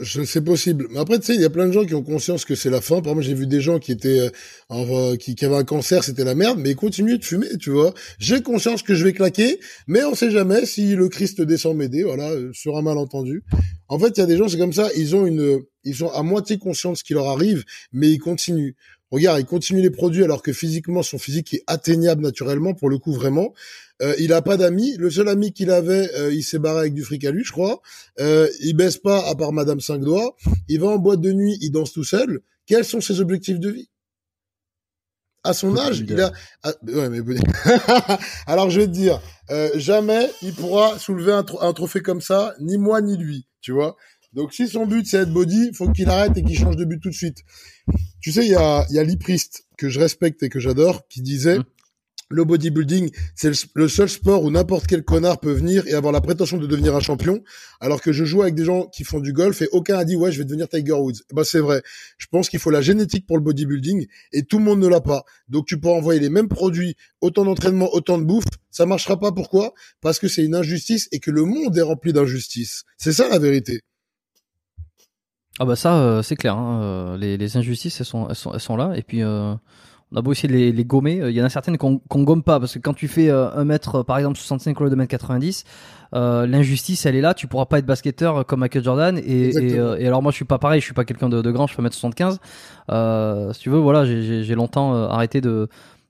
C'est 0.03 0.45
possible. 0.45 0.87
Mais 0.91 0.99
après, 0.99 1.19
tu 1.19 1.27
sais, 1.27 1.35
il 1.35 1.41
y 1.41 1.45
a 1.45 1.51
plein 1.51 1.67
de 1.67 1.73
gens 1.73 1.85
qui 1.85 1.95
ont 1.95 2.03
conscience 2.03 2.45
que 2.45 2.55
c'est 2.55 2.71
la 2.71 2.81
fin. 2.81 2.97
Par 2.97 3.13
exemple, 3.13 3.23
j'ai 3.23 3.35
vu 3.35 3.47
des 3.47 3.61
gens 3.61 3.79
qui 3.79 3.93
étaient, 3.93 4.31
euh, 4.71 5.17
qui, 5.17 5.35
qui, 5.35 5.45
avaient 5.45 5.57
un 5.57 5.65
cancer, 5.65 6.05
c'était 6.05 6.25
la 6.25 6.35
merde, 6.35 6.59
mais 6.61 6.71
ils 6.71 6.77
continuent 6.77 7.19
de 7.19 7.25
fumer, 7.25 7.57
tu 7.59 7.71
vois. 7.71 7.95
J'ai 8.19 8.43
conscience 8.43 8.83
que 8.83 8.95
je 8.95 9.05
vais 9.05 9.13
claquer, 9.13 9.59
mais 9.87 10.05
on 10.05 10.15
sait 10.15 10.31
jamais 10.31 10.67
si 10.67 10.95
le 10.95 11.09
Christ 11.09 11.41
descend 11.41 11.77
m'aider, 11.77 12.03
voilà, 12.03 12.31
euh, 12.31 12.51
sur 12.53 12.77
un 12.77 12.83
malentendu. 12.83 13.45
En 13.89 13.99
fait, 13.99 14.17
il 14.17 14.21
y 14.21 14.23
a 14.23 14.27
des 14.27 14.37
gens, 14.37 14.49
c'est 14.49 14.59
comme 14.59 14.73
ça, 14.73 14.89
ils 14.97 15.15
ont 15.17 15.27
une, 15.27 15.63
ils 15.85 15.95
sont 15.95 16.09
à 16.11 16.23
moitié 16.23 16.59
conscients 16.59 16.93
de 16.93 16.97
ce 16.97 17.05
qui 17.05 17.15
leur 17.15 17.29
arrive, 17.29 17.65
mais 17.93 18.11
ils 18.11 18.19
continuent. 18.19 18.75
Regarde, 19.11 19.39
il 19.39 19.47
continue 19.47 19.81
les 19.81 19.91
produits 19.91 20.25
alors 20.25 20.43
que 20.43 20.53
physiquement, 20.53 21.03
son 21.03 21.19
physique 21.19 21.55
est 21.55 21.63
atteignable 21.69 22.23
naturellement, 22.23 22.75
pour 22.75 22.91
le 22.91 22.99
coup, 22.99 23.13
vraiment. 23.13 23.55
Euh, 24.03 24.15
il 24.19 24.33
a 24.33 24.43
pas 24.43 24.57
d'amis. 24.57 24.97
Le 24.99 25.11
seul 25.11 25.29
ami 25.29 25.53
qu'il 25.53 25.71
avait, 25.71 26.11
euh, 26.15 26.33
il 26.33 26.43
s'est 26.43 26.59
barré 26.59 26.81
avec 26.81 26.95
du 26.95 27.03
fric 27.03 27.25
à 27.25 27.31
lui, 27.31 27.45
je 27.45 27.53
crois. 27.53 27.81
Euh, 28.21 28.49
il 28.61 28.75
baisse 28.75 28.99
pas 28.99 29.27
à 29.27 29.35
part 29.35 29.53
Madame 29.53 29.81
Cinq 29.81 30.01
Doigts. 30.01 30.37
Il 30.69 30.81
va 30.81 30.89
en 30.89 30.99
boîte 30.99 31.21
de 31.21 31.33
nuit, 31.33 31.57
il 31.61 31.71
danse 31.71 31.93
tout 31.93 32.05
seul. 32.05 32.41
Quels 32.67 32.85
sont 32.85 33.01
ses 33.01 33.21
objectifs 33.21 33.59
de 33.59 33.71
vie? 33.71 33.89
À 35.45 35.53
son 35.53 35.77
âge, 35.77 36.01
il 36.01 36.21
a. 36.21 36.33
Ah, 36.65 36.73
ouais, 36.83 37.09
mais... 37.09 37.21
Alors 38.49 38.69
je 38.69 38.81
vais 38.81 38.87
te 38.87 38.93
dire, 38.93 39.21
euh, 39.51 39.71
jamais 39.77 40.29
il 40.43 40.53
pourra 40.53 40.99
soulever 40.99 41.33
un, 41.33 41.47
un 41.61 41.73
trophée 41.73 42.01
comme 42.01 42.21
ça, 42.21 42.55
ni 42.61 42.79
moi 42.79 43.01
ni 43.01 43.17
lui. 43.17 43.47
Tu 43.61 43.71
vois 43.71 43.97
donc 44.37 44.53
si 44.53 44.69
son 44.69 44.87
but 44.87 45.07
c'est 45.07 45.17
être 45.19 45.33
body, 45.33 45.73
faut 45.73 45.91
qu'il 45.91 46.11
arrête 46.11 46.37
et 46.37 46.43
qu'il 46.43 46.59
change 46.59 46.77
de 46.77 46.85
but 46.85 47.01
tout 47.01 47.09
de 47.09 47.15
suite. 47.15 47.39
Tu 48.21 48.33
sais, 48.33 48.45
il 48.45 48.51
y 48.51 48.55
a, 48.55 48.85
il 48.91 48.97
y 48.97 48.99
a 48.99 49.03
Liprist 49.03 49.67
que 49.79 49.89
je 49.89 49.99
respecte 49.99 50.43
et 50.43 50.51
que 50.51 50.61
j'adore 50.61 51.09
qui 51.09 51.23
disait, 51.23 51.59
mmh. 51.59 51.65
Le 52.29 52.45
bodybuilding, 52.45 53.11
c'est 53.35 53.53
le, 53.75 53.89
seul 53.89 54.09
sport 54.09 54.43
où 54.43 54.51
n'importe 54.51 54.87
quel 54.87 55.05
connard 55.05 55.39
peut 55.39 55.53
venir 55.53 55.87
et 55.87 55.95
avoir 55.95 56.13
la 56.13 56.21
prétention 56.21 56.57
de 56.57 56.67
devenir 56.67 56.95
un 56.97 57.01
champion, 57.01 57.43
alors 57.81 58.01
que 58.01 58.13
je 58.13 58.25
joue 58.25 58.43
avec 58.43 58.55
des 58.55 58.65
gens 58.65 58.87
qui 58.87 59.05
font 59.05 59.21
du 59.21 59.33
golf 59.33 59.63
et 59.63 59.69
aucun 59.71 59.97
a 59.97 60.05
dit 60.05 60.17
ouais 60.17 60.33
je 60.33 60.39
vais 60.39 60.45
devenir 60.45 60.69
Tiger 60.69 60.93
Woods. 60.93 61.23
Bah 61.33 61.45
c'est 61.45 61.61
vrai. 61.61 61.83
Je 62.19 62.27
pense 62.27 62.49
qu'il 62.49 62.59
faut 62.59 62.71
la 62.71 62.81
génétique 62.81 63.27
pour 63.27 63.37
le 63.37 63.43
bodybuilding 63.45 64.07
et 64.33 64.43
tout 64.43 64.59
le 64.59 64.65
monde 64.65 64.81
ne 64.81 64.89
l'a 64.89 65.01
pas. 65.01 65.25
Donc 65.49 65.67
tu 65.67 65.79
peux 65.79 65.89
envoyer 65.89 66.21
les 66.21 66.31
mêmes 66.31 66.49
produits, 66.49 66.97
autant 67.21 67.45
d'entraînement, 67.45 67.89
autant 67.93 68.19
de 68.19 68.25
bouffe, 68.25 68.45
ça 68.71 68.87
marchera 68.87 69.19
pas. 69.19 69.31
Pourquoi? 69.31 69.73
Parce 70.01 70.19
que 70.19 70.27
c'est 70.27 70.45
une 70.45 70.55
injustice 70.55 71.09
et 71.13 71.21
que 71.21 71.31
le 71.31 71.45
monde 71.45 71.77
est 71.79 71.83
rempli 71.83 72.13
d'injustice. 72.13 72.85
C'est 72.97 73.13
ça 73.13 73.29
la 73.29 73.39
vérité. 73.39 73.83
Ah 75.59 75.65
bah 75.65 75.77
ça 75.77 75.97
euh, 75.99 76.23
c'est 76.23 76.37
clair. 76.37 76.57
Hein. 76.57 76.83
Euh, 76.83 77.17
les, 77.17 77.57
injustices 77.57 78.01
elles 78.01 78.07
sont, 78.07 78.29
elles 78.29 78.35
sont, 78.35 78.53
elles 78.53 78.61
sont 78.61 78.77
là 78.77 78.95
et 78.97 79.03
puis. 79.03 79.23
Euh 79.23 79.55
on 80.17 80.21
a 80.21 80.23
beau 80.23 80.33
essayer 80.33 80.49
de 80.49 80.75
les, 80.75 80.85
gommer, 80.85 81.21
euh, 81.21 81.31
il 81.31 81.37
y 81.37 81.43
en 81.43 81.45
a 81.45 81.51
certaines 81.51 81.77
qu'on 81.77 82.01
gomme 82.09 82.43
pas 82.43 82.59
parce 82.59 82.73
que 82.73 82.79
quand 82.79 82.95
tu 82.95 83.07
fais 83.07 83.29
euh, 83.29 83.51
un 83.53 83.67
mètre, 83.67 84.03
par 84.03 84.17
exemple 84.17 84.39
65 84.39 84.75
kg 84.75 84.89
de 84.89 84.95
mètre 84.95 85.11
90, 85.11 85.65
euh, 86.15 86.47
l'injustice 86.47 87.05
elle 87.05 87.17
est 87.17 87.21
là. 87.21 87.35
Tu 87.35 87.47
pourras 87.47 87.67
pas 87.67 87.79
être 87.79 87.87
basketteur 87.87 88.47
comme 88.47 88.61
Michael 88.61 88.83
Jordan 88.83 89.19
et, 89.19 89.51
et, 89.51 90.07
alors 90.07 90.23
moi 90.23 90.33
je 90.33 90.37
suis 90.37 90.47
pas 90.47 90.59
pareil, 90.59 90.81
je 90.81 90.87
suis 90.87 90.95
pas 90.95 91.05
quelqu'un 91.05 91.29
de, 91.29 91.51
grand, 91.51 91.67
je 91.67 91.75
fais 91.75 91.83
1m75. 91.83 92.39
Euh, 92.91 93.53
si 93.53 93.61
tu 93.61 93.69
veux, 93.69 93.79
voilà, 93.79 94.07
j'ai 94.07 94.55
longtemps 94.55 94.95
arrêté 94.95 95.43
de 95.43 95.69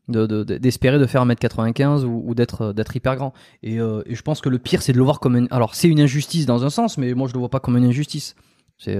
d'espérer 0.08 1.00
de, 1.00 1.06
faire 1.06 1.26
1m95 1.26 2.04
ou, 2.04 2.22
ou 2.28 2.34
d'être 2.36 2.72
d'être 2.72 2.94
hyper 2.94 3.16
grand 3.16 3.32
et, 3.64 3.78
et, 3.78 4.14
je 4.14 4.22
pense 4.22 4.40
que 4.40 4.48
le 4.48 4.60
pire 4.60 4.80
c'est 4.80 4.92
de 4.92 4.98
le 4.98 5.02
voir 5.02 5.18
comme 5.18 5.34
une 5.34 5.48
alors 5.50 5.74
c'est 5.74 5.88
une 5.88 5.98
injustice 5.98 6.46
dans 6.46 6.64
un 6.64 6.70
sens 6.70 6.96
mais 6.96 7.12
moi 7.14 7.26
je 7.26 7.32
le 7.32 7.40
vois 7.40 7.48
pas 7.48 7.58
comme 7.58 7.76
une 7.76 7.86
injustice 7.86 8.36
c'est 8.78 8.96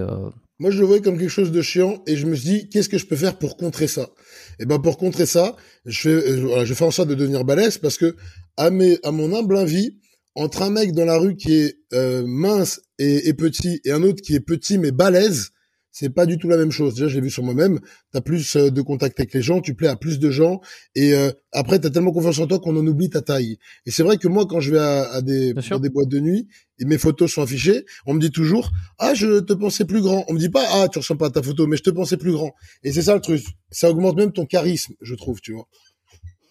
moi, 0.59 0.70
je 0.70 0.80
le 0.80 0.86
voyais 0.86 1.02
comme 1.02 1.18
quelque 1.18 1.28
chose 1.28 1.52
de 1.52 1.61
chiant 1.61 2.02
et 2.07 2.16
je 2.16 2.26
me 2.26 2.34
suis 2.34 2.48
dit, 2.48 2.68
qu'est-ce 2.68 2.88
que 2.88 2.98
je 2.98 3.07
peux 3.07 3.16
faire 3.16 3.38
pour 3.38 3.57
contrer 3.57 3.88
ça? 3.88 4.09
Et 4.59 4.64
ben, 4.64 4.78
pour 4.78 4.96
contrer 4.96 5.26
ça, 5.26 5.57
je 5.84 6.00
fais, 6.00 6.09
euh, 6.09 6.64
fais 6.64 6.84
en 6.84 6.90
sorte 6.90 7.09
de 7.09 7.14
devenir 7.14 7.44
balèze 7.44 7.78
parce 7.78 7.98
que 7.98 8.16
à 8.57 8.70
mon 8.70 9.34
humble 9.34 9.59
avis, 9.59 9.98
entre 10.34 10.62
un 10.62 10.70
mec 10.70 10.92
dans 10.92 11.04
la 11.04 11.18
rue 11.18 11.36
qui 11.36 11.54
est 11.54 11.78
euh, 11.92 12.24
mince 12.26 12.80
et, 12.98 13.28
et, 13.28 13.34
petit 13.34 13.80
et 13.84 13.90
un 13.90 14.02
autre 14.02 14.22
qui 14.22 14.34
est 14.34 14.40
petit 14.40 14.78
mais 14.78 14.92
balèze, 14.92 15.50
c'est 15.99 16.11
pas 16.11 16.26
du 16.26 16.36
tout 16.36 16.47
la 16.47 16.59
même 16.59 16.70
chose. 16.70 16.92
Déjà, 16.92 17.09
je 17.09 17.14
l'ai 17.14 17.22
vu 17.22 17.30
sur 17.30 17.42
moi-même. 17.42 17.80
T'as 18.12 18.20
plus 18.20 18.57
euh, 18.57 18.70
de 18.70 18.82
contact 18.82 19.18
avec 19.18 19.32
les 19.32 19.40
gens, 19.40 19.62
tu 19.62 19.74
plais 19.74 19.88
à 19.88 19.97
plus 19.97 20.18
de 20.18 20.30
gens, 20.30 20.61
et 20.94 21.14
euh, 21.14 21.30
après, 21.53 21.78
t'as 21.78 21.88
tellement 21.88 22.12
confiance 22.12 22.38
en 22.38 22.47
toi 22.47 22.59
qu'on 22.59 22.76
en 22.76 22.86
oublie 22.86 23.09
ta 23.09 23.22
taille. 23.22 23.57
Et 23.86 23.90
c'est 23.90 24.03
vrai 24.03 24.18
que 24.18 24.28
moi, 24.28 24.44
quand 24.44 24.61
je 24.61 24.72
vais 24.72 24.78
à, 24.78 25.22
des 25.22 25.55
dans 25.55 25.78
des 25.78 25.88
boîtes 25.88 26.11
de 26.11 26.20
nuit 26.20 26.49
et 26.78 26.84
mes 26.84 26.99
photos 26.99 27.32
sont 27.32 27.40
affichées, 27.40 27.86
on 28.05 28.12
me 28.12 28.20
dit 28.20 28.30
toujours 28.30 28.72
ah 28.99 29.14
je 29.14 29.40
te 29.40 29.55
pensais 29.55 29.86
plus 29.86 30.03
grand. 30.03 30.26
On 30.28 30.34
me 30.34 30.38
dit 30.38 30.51
pas 30.51 30.66
ah 30.70 30.88
tu 30.88 30.99
ressembles 30.99 31.20
pas 31.20 31.28
à 31.28 31.30
ta 31.30 31.42
photo, 31.42 31.66
mais 31.66 31.78
je 31.78 31.82
te 31.82 31.90
pensais 31.90 32.18
plus 32.18 32.32
grand. 32.32 32.53
Et 32.82 32.92
c'est 32.92 33.01
ça 33.01 33.14
le 33.14 33.22
truc. 33.22 33.42
Ça 33.70 33.90
augmente 33.90 34.16
même 34.16 34.32
ton 34.32 34.44
charisme, 34.44 34.92
je 35.01 35.14
trouve, 35.14 35.40
tu 35.40 35.55
vois. 35.55 35.66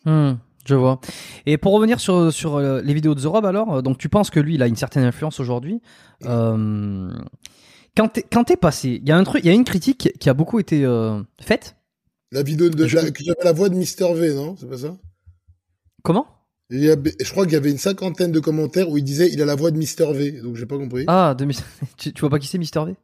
Hmm. 0.06 0.38
Je 0.66 0.74
vois. 0.74 1.00
Et 1.46 1.60
pour 1.60 1.74
revenir 1.74 2.00
sur, 2.00 2.34
sur 2.34 2.56
euh, 2.56 2.82
les 2.82 2.96
vidéos 2.96 3.14
de 3.14 3.22
The 3.22 3.26
Rob, 3.26 3.46
alors, 3.46 3.84
donc 3.84 4.00
tu 4.00 4.10
penses 4.10 4.32
que 4.32 4.40
lui, 4.40 4.56
il 4.56 4.64
a 4.64 4.68
une 4.68 4.76
certaine 4.76 5.04
influence 5.04 5.40
aujourd'hui. 5.40 5.84
Euh, 6.24 7.12
quand 7.96 8.44
t'es, 8.44 8.58
passé, 8.58 9.00
il 9.02 9.08
y 9.08 9.12
a 9.12 9.18
un 9.18 9.24
truc, 9.24 9.44
il 9.44 9.48
y 9.48 9.50
a 9.50 9.54
une 9.54 9.64
critique 9.64 10.12
qui 10.20 10.30
a 10.30 10.34
beaucoup 10.34 10.60
été 10.60 10.84
euh, 10.86 11.22
faite. 11.42 11.76
La 12.32 12.44
vidéo 12.44 12.70
de 12.70 12.84
la, 12.84 13.04
la 13.44 13.52
voix 13.54 13.70
de 13.70 13.76
Mister 13.76 14.14
V, 14.14 14.34
non? 14.34 14.56
C'est 14.60 14.70
pas 14.70 14.78
ça? 14.78 14.98
Comment? 16.04 16.28
Il 16.70 16.84
y 16.84 16.92
a, 16.92 16.96
Je 16.96 17.32
crois 17.32 17.46
qu'il 17.46 17.54
y 17.54 17.58
avait 17.58 17.72
une 17.72 17.78
cinquantaine 17.78 18.32
de 18.32 18.40
commentaires 18.40 18.90
où 18.90 18.98
il 18.98 19.04
disait 19.04 19.30
il 19.32 19.42
a 19.42 19.46
la 19.46 19.56
voix 19.56 19.72
de 19.72 19.78
Mister 19.78 20.12
V, 20.12 20.32
donc 20.42 20.56
j'ai 20.56 20.66
pas 20.66 20.78
compris. 20.78 21.06
Ah, 21.08 21.36
de 21.38 21.46
tu, 21.98 22.12
tu 22.12 22.20
vois 22.20 22.30
pas 22.30 22.40
qui 22.40 22.48
c'est 22.48 22.58
Mister 22.58 22.84
V? 22.86 22.96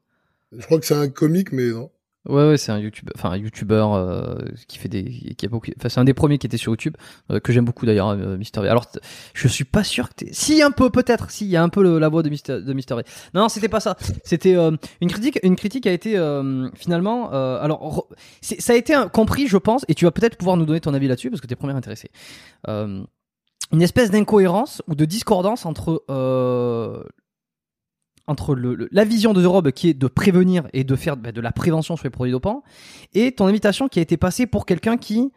Je 0.52 0.66
crois 0.66 0.80
que 0.80 0.86
c'est 0.86 0.96
un 0.96 1.10
comique, 1.10 1.52
mais 1.52 1.70
non. 1.70 1.90
Ouais, 2.28 2.50
ouais, 2.50 2.58
c'est 2.58 2.72
un 2.72 2.78
YouTuber, 2.78 3.12
enfin 3.16 3.32
un 3.32 3.38
YouTuber 3.38 3.84
euh, 3.94 4.36
qui 4.68 4.78
fait 4.78 4.88
des, 4.88 5.04
qui 5.36 5.44
a 5.44 5.50
beaucoup, 5.50 5.72
enfin 5.76 5.90
c'est 5.90 6.00
un 6.00 6.04
des 6.04 6.14
premiers 6.14 6.38
qui 6.38 6.46
était 6.46 6.58
sur 6.58 6.72
YouTube 6.72 6.96
euh, 7.32 7.40
que 7.40 7.52
j'aime 7.52 7.66
beaucoup 7.66 7.88
d'ailleurs, 7.88 8.10
euh, 8.10 8.38
Mister 8.38 8.62
V. 8.62 8.70
Alors 8.70 8.86
je 9.34 9.48
suis 9.48 9.64
pas 9.64 9.84
sûr 9.84 10.08
que 10.10 10.14
t'es, 10.14 10.30
si 10.32 10.62
un 10.62 10.70
peu 10.70 10.92
peut-être, 10.92 11.32
si 11.32 11.46
il 11.46 11.50
y 11.50 11.58
a 11.58 11.64
un 11.64 11.70
peu 11.70 11.98
la 11.98 12.10
voix 12.10 12.22
de 12.22 12.30
Mister 12.30 12.62
de 12.62 12.74
Mister 12.74 12.94
V. 12.94 13.02
Non, 13.34 13.42
non 13.42 13.50
c'était 13.50 13.70
pas 13.70 13.80
ça. 13.80 13.98
C'était 14.24 14.56
une 14.56 15.10
critique, 15.10 15.40
une 15.42 15.56
critique 15.56 15.88
a 15.88 15.92
été 15.92 16.12
finalement, 16.76 17.32
alors 17.32 18.08
ça 18.42 18.74
a 18.74 18.76
été 18.76 18.94
compris, 19.12 19.48
je 19.48 19.58
pense, 19.58 19.84
et 19.88 19.96
tu 19.96 20.06
vas 20.06 20.12
peut-être 20.12 20.38
pouvoir 20.38 20.58
nous 20.58 20.66
donner 20.66 20.80
ton 20.80 20.94
avis 20.94 21.08
là-dessus 21.08 21.32
parce 21.32 21.42
que 21.42 21.48
t'es 21.48 21.56
premier 21.56 21.74
intéressé. 21.74 22.12
une 22.68 23.82
espèce 23.82 24.12
d'incohérence 24.12 24.84
ou 24.88 24.94
de 24.94 25.06
discordance 25.06 25.66
entre 25.66 26.04
entre 28.28 28.56
le, 28.56 28.88
la 28.92 29.04
vision 29.04 29.34
de 29.34 29.42
The 29.42 29.48
Rob 29.48 29.72
qui 29.72 29.90
est 29.90 29.94
de 29.94 30.08
prévenir 30.08 30.68
et 30.74 30.84
de 30.84 30.96
faire 30.96 31.18
bah, 31.18 31.32
de 31.32 31.42
la 31.42 31.52
prévention 31.52 31.96
sur 31.96 32.06
les 32.06 32.10
produits 32.10 32.32
dopants 32.32 32.64
et 33.14 33.32
ton 33.32 33.48
invitation 33.48 33.88
qui 33.88 34.00
a 34.00 34.02
été 34.02 34.18
passée 34.18 34.46
pour 34.46 34.66
quelqu'un 34.66 34.98
qui 34.98 35.32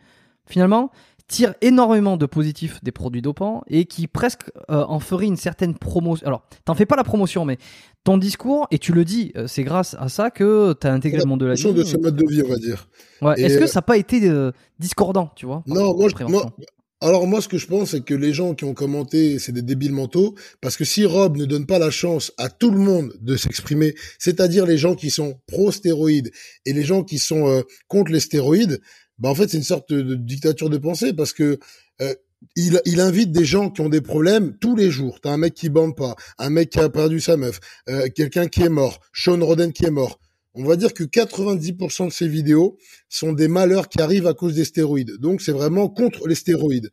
finalement 0.46 0.90
tire 1.26 1.54
énormément 1.62 2.16
de 2.16 2.26
positifs 2.26 2.82
des 2.82 2.92
produits 2.92 3.22
dopants 3.22 3.62
et 3.66 3.86
qui 3.86 4.06
presque 4.06 4.50
euh, 4.70 4.84
en 4.86 5.00
ferait 5.00 5.26
une 5.26 5.36
certaine 5.36 5.74
promotion. 5.74 6.26
Alors, 6.26 6.42
t'en 6.64 6.74
fais 6.74 6.86
pas 6.86 6.96
la 6.96 7.04
promotion, 7.04 7.44
mais 7.44 7.58
ton 8.04 8.18
discours, 8.18 8.66
et 8.70 8.78
tu 8.78 8.92
le 8.92 9.04
dis, 9.04 9.32
euh, 9.36 9.46
c'est 9.46 9.64
grâce 9.64 9.96
à 9.98 10.08
ça 10.08 10.30
que 10.30 10.74
tu 10.78 10.86
as 10.86 10.92
intégré 10.92 11.20
le 11.20 11.24
monde 11.24 11.40
de 11.40 11.46
la 11.46 11.54
vie. 11.54 11.72
de 11.72 11.82
ce 11.82 11.96
mode 11.96 12.16
de 12.16 12.28
vie, 12.28 12.42
on 12.44 12.50
va 12.50 12.56
dire. 12.56 12.88
Ouais. 13.22 13.40
Est-ce 13.40 13.58
que 13.58 13.66
ça 13.66 13.78
n'a 13.78 13.82
pas 13.82 13.96
été 13.96 14.28
euh, 14.28 14.52
discordant, 14.78 15.30
tu 15.34 15.46
vois 15.46 15.62
Non, 15.66 15.96
moi, 15.96 16.08
moi, 16.28 16.54
alors 17.00 17.26
moi, 17.26 17.42
ce 17.42 17.48
que 17.48 17.58
je 17.58 17.66
pense, 17.66 17.90
c'est 17.90 18.04
que 18.04 18.14
les 18.14 18.32
gens 18.32 18.54
qui 18.54 18.64
ont 18.64 18.72
commenté, 18.72 19.38
c'est 19.38 19.52
des 19.52 19.62
débiles 19.62 19.92
mentaux, 19.92 20.34
parce 20.60 20.76
que 20.76 20.84
si 20.84 21.04
Rob 21.04 21.36
ne 21.36 21.44
donne 21.44 21.66
pas 21.66 21.78
la 21.78 21.90
chance 21.90 22.32
à 22.38 22.48
tout 22.48 22.70
le 22.70 22.78
monde 22.78 23.12
de 23.20 23.36
s'exprimer, 23.36 23.94
c'est-à-dire 24.18 24.64
les 24.64 24.78
gens 24.78 24.94
qui 24.94 25.10
sont 25.10 25.38
pro-stéroïdes 25.46 26.30
et 26.64 26.72
les 26.72 26.84
gens 26.84 27.04
qui 27.04 27.18
sont 27.18 27.48
euh, 27.48 27.62
contre 27.88 28.10
les 28.10 28.20
stéroïdes, 28.20 28.80
bah 29.18 29.28
en 29.28 29.34
fait 29.34 29.48
c'est 29.48 29.58
une 29.58 29.64
sorte 29.64 29.92
de, 29.92 30.14
dictature 30.14 30.70
de 30.70 30.78
pensée, 30.78 31.12
parce 31.12 31.32
que 31.32 31.58
euh, 32.00 32.14
il, 32.56 33.00
invite 33.00 33.32
des 33.32 33.44
gens 33.44 33.70
qui 33.70 33.80
ont 33.80 33.88
des 33.88 34.00
problèmes 34.00 34.56
tous 34.58 34.76
les 34.76 34.90
jours. 34.90 35.20
T'as 35.20 35.30
un 35.30 35.36
mec 35.36 35.54
qui 35.54 35.68
bande 35.68 35.96
pas, 35.96 36.14
un 36.38 36.50
mec 36.50 36.70
qui 36.70 36.78
a 36.78 36.88
perdu 36.88 37.20
sa 37.20 37.36
meuf, 37.36 37.60
euh, 37.88 38.08
quelqu'un 38.14 38.46
qui 38.46 38.62
est 38.62 38.68
mort, 38.68 39.00
Sean 39.12 39.44
Roden 39.44 39.72
qui 39.72 39.84
est 39.84 39.90
mort 39.90 40.20
on 40.54 40.64
va 40.64 40.76
dire 40.76 40.94
que 40.94 41.04
90% 41.04 42.06
de 42.06 42.12
ces 42.12 42.28
vidéos 42.28 42.78
sont 43.08 43.32
des 43.32 43.48
malheurs 43.48 43.88
qui 43.88 44.00
arrivent 44.00 44.26
à 44.26 44.34
cause 44.34 44.54
des 44.54 44.64
stéroïdes. 44.64 45.18
Donc 45.18 45.40
c'est 45.40 45.52
vraiment 45.52 45.88
contre 45.88 46.28
les 46.28 46.34
stéroïdes. 46.34 46.90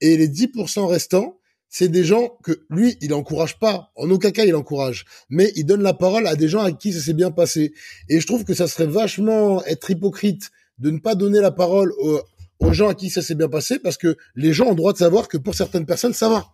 Et 0.00 0.16
les 0.16 0.28
10% 0.28 0.86
restants, 0.86 1.38
c'est 1.68 1.88
des 1.88 2.04
gens 2.04 2.36
que 2.42 2.64
lui, 2.68 2.96
il 3.00 3.14
encourage 3.14 3.58
pas. 3.58 3.92
En 3.96 4.10
aucun 4.10 4.30
cas, 4.30 4.44
il 4.44 4.54
encourage. 4.54 5.04
Mais 5.30 5.52
il 5.56 5.64
donne 5.64 5.82
la 5.82 5.94
parole 5.94 6.26
à 6.26 6.36
des 6.36 6.48
gens 6.48 6.62
à 6.62 6.72
qui 6.72 6.92
ça 6.92 7.00
s'est 7.00 7.14
bien 7.14 7.30
passé. 7.30 7.72
Et 8.08 8.20
je 8.20 8.26
trouve 8.26 8.44
que 8.44 8.54
ça 8.54 8.66
serait 8.66 8.86
vachement 8.86 9.64
être 9.64 9.90
hypocrite 9.90 10.50
de 10.78 10.90
ne 10.90 10.98
pas 10.98 11.14
donner 11.14 11.40
la 11.40 11.50
parole 11.50 11.92
aux, 11.98 12.20
aux 12.60 12.72
gens 12.72 12.88
à 12.88 12.94
qui 12.94 13.10
ça 13.10 13.22
s'est 13.22 13.34
bien 13.34 13.48
passé 13.48 13.78
parce 13.78 13.96
que 13.96 14.16
les 14.34 14.52
gens 14.52 14.66
ont 14.66 14.74
droit 14.74 14.92
de 14.92 14.98
savoir 14.98 15.28
que 15.28 15.36
pour 15.36 15.54
certaines 15.54 15.86
personnes, 15.86 16.12
ça 16.12 16.28
va. 16.28 16.46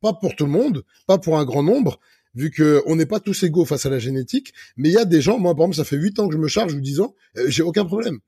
Pas 0.00 0.14
pour 0.14 0.34
tout 0.36 0.46
le 0.46 0.52
monde, 0.52 0.84
pas 1.06 1.18
pour 1.18 1.38
un 1.38 1.44
grand 1.44 1.62
nombre, 1.62 2.00
vu 2.34 2.50
que 2.50 2.82
on 2.86 2.96
n'est 2.96 3.06
pas 3.06 3.20
tous 3.20 3.42
égaux 3.42 3.64
face 3.64 3.86
à 3.86 3.90
la 3.90 3.98
génétique, 3.98 4.52
mais 4.76 4.88
il 4.88 4.92
y 4.92 4.98
a 4.98 5.04
des 5.04 5.20
gens, 5.20 5.38
moi 5.38 5.54
par 5.54 5.64
exemple, 5.64 5.76
ça 5.76 5.84
fait 5.84 5.96
huit 5.96 6.18
ans 6.18 6.28
que 6.28 6.34
je 6.34 6.38
me 6.38 6.48
charge 6.48 6.74
ou 6.74 6.80
dix 6.80 7.00
ans, 7.00 7.14
euh, 7.36 7.44
j'ai 7.48 7.62
aucun 7.62 7.84
problème. 7.84 8.18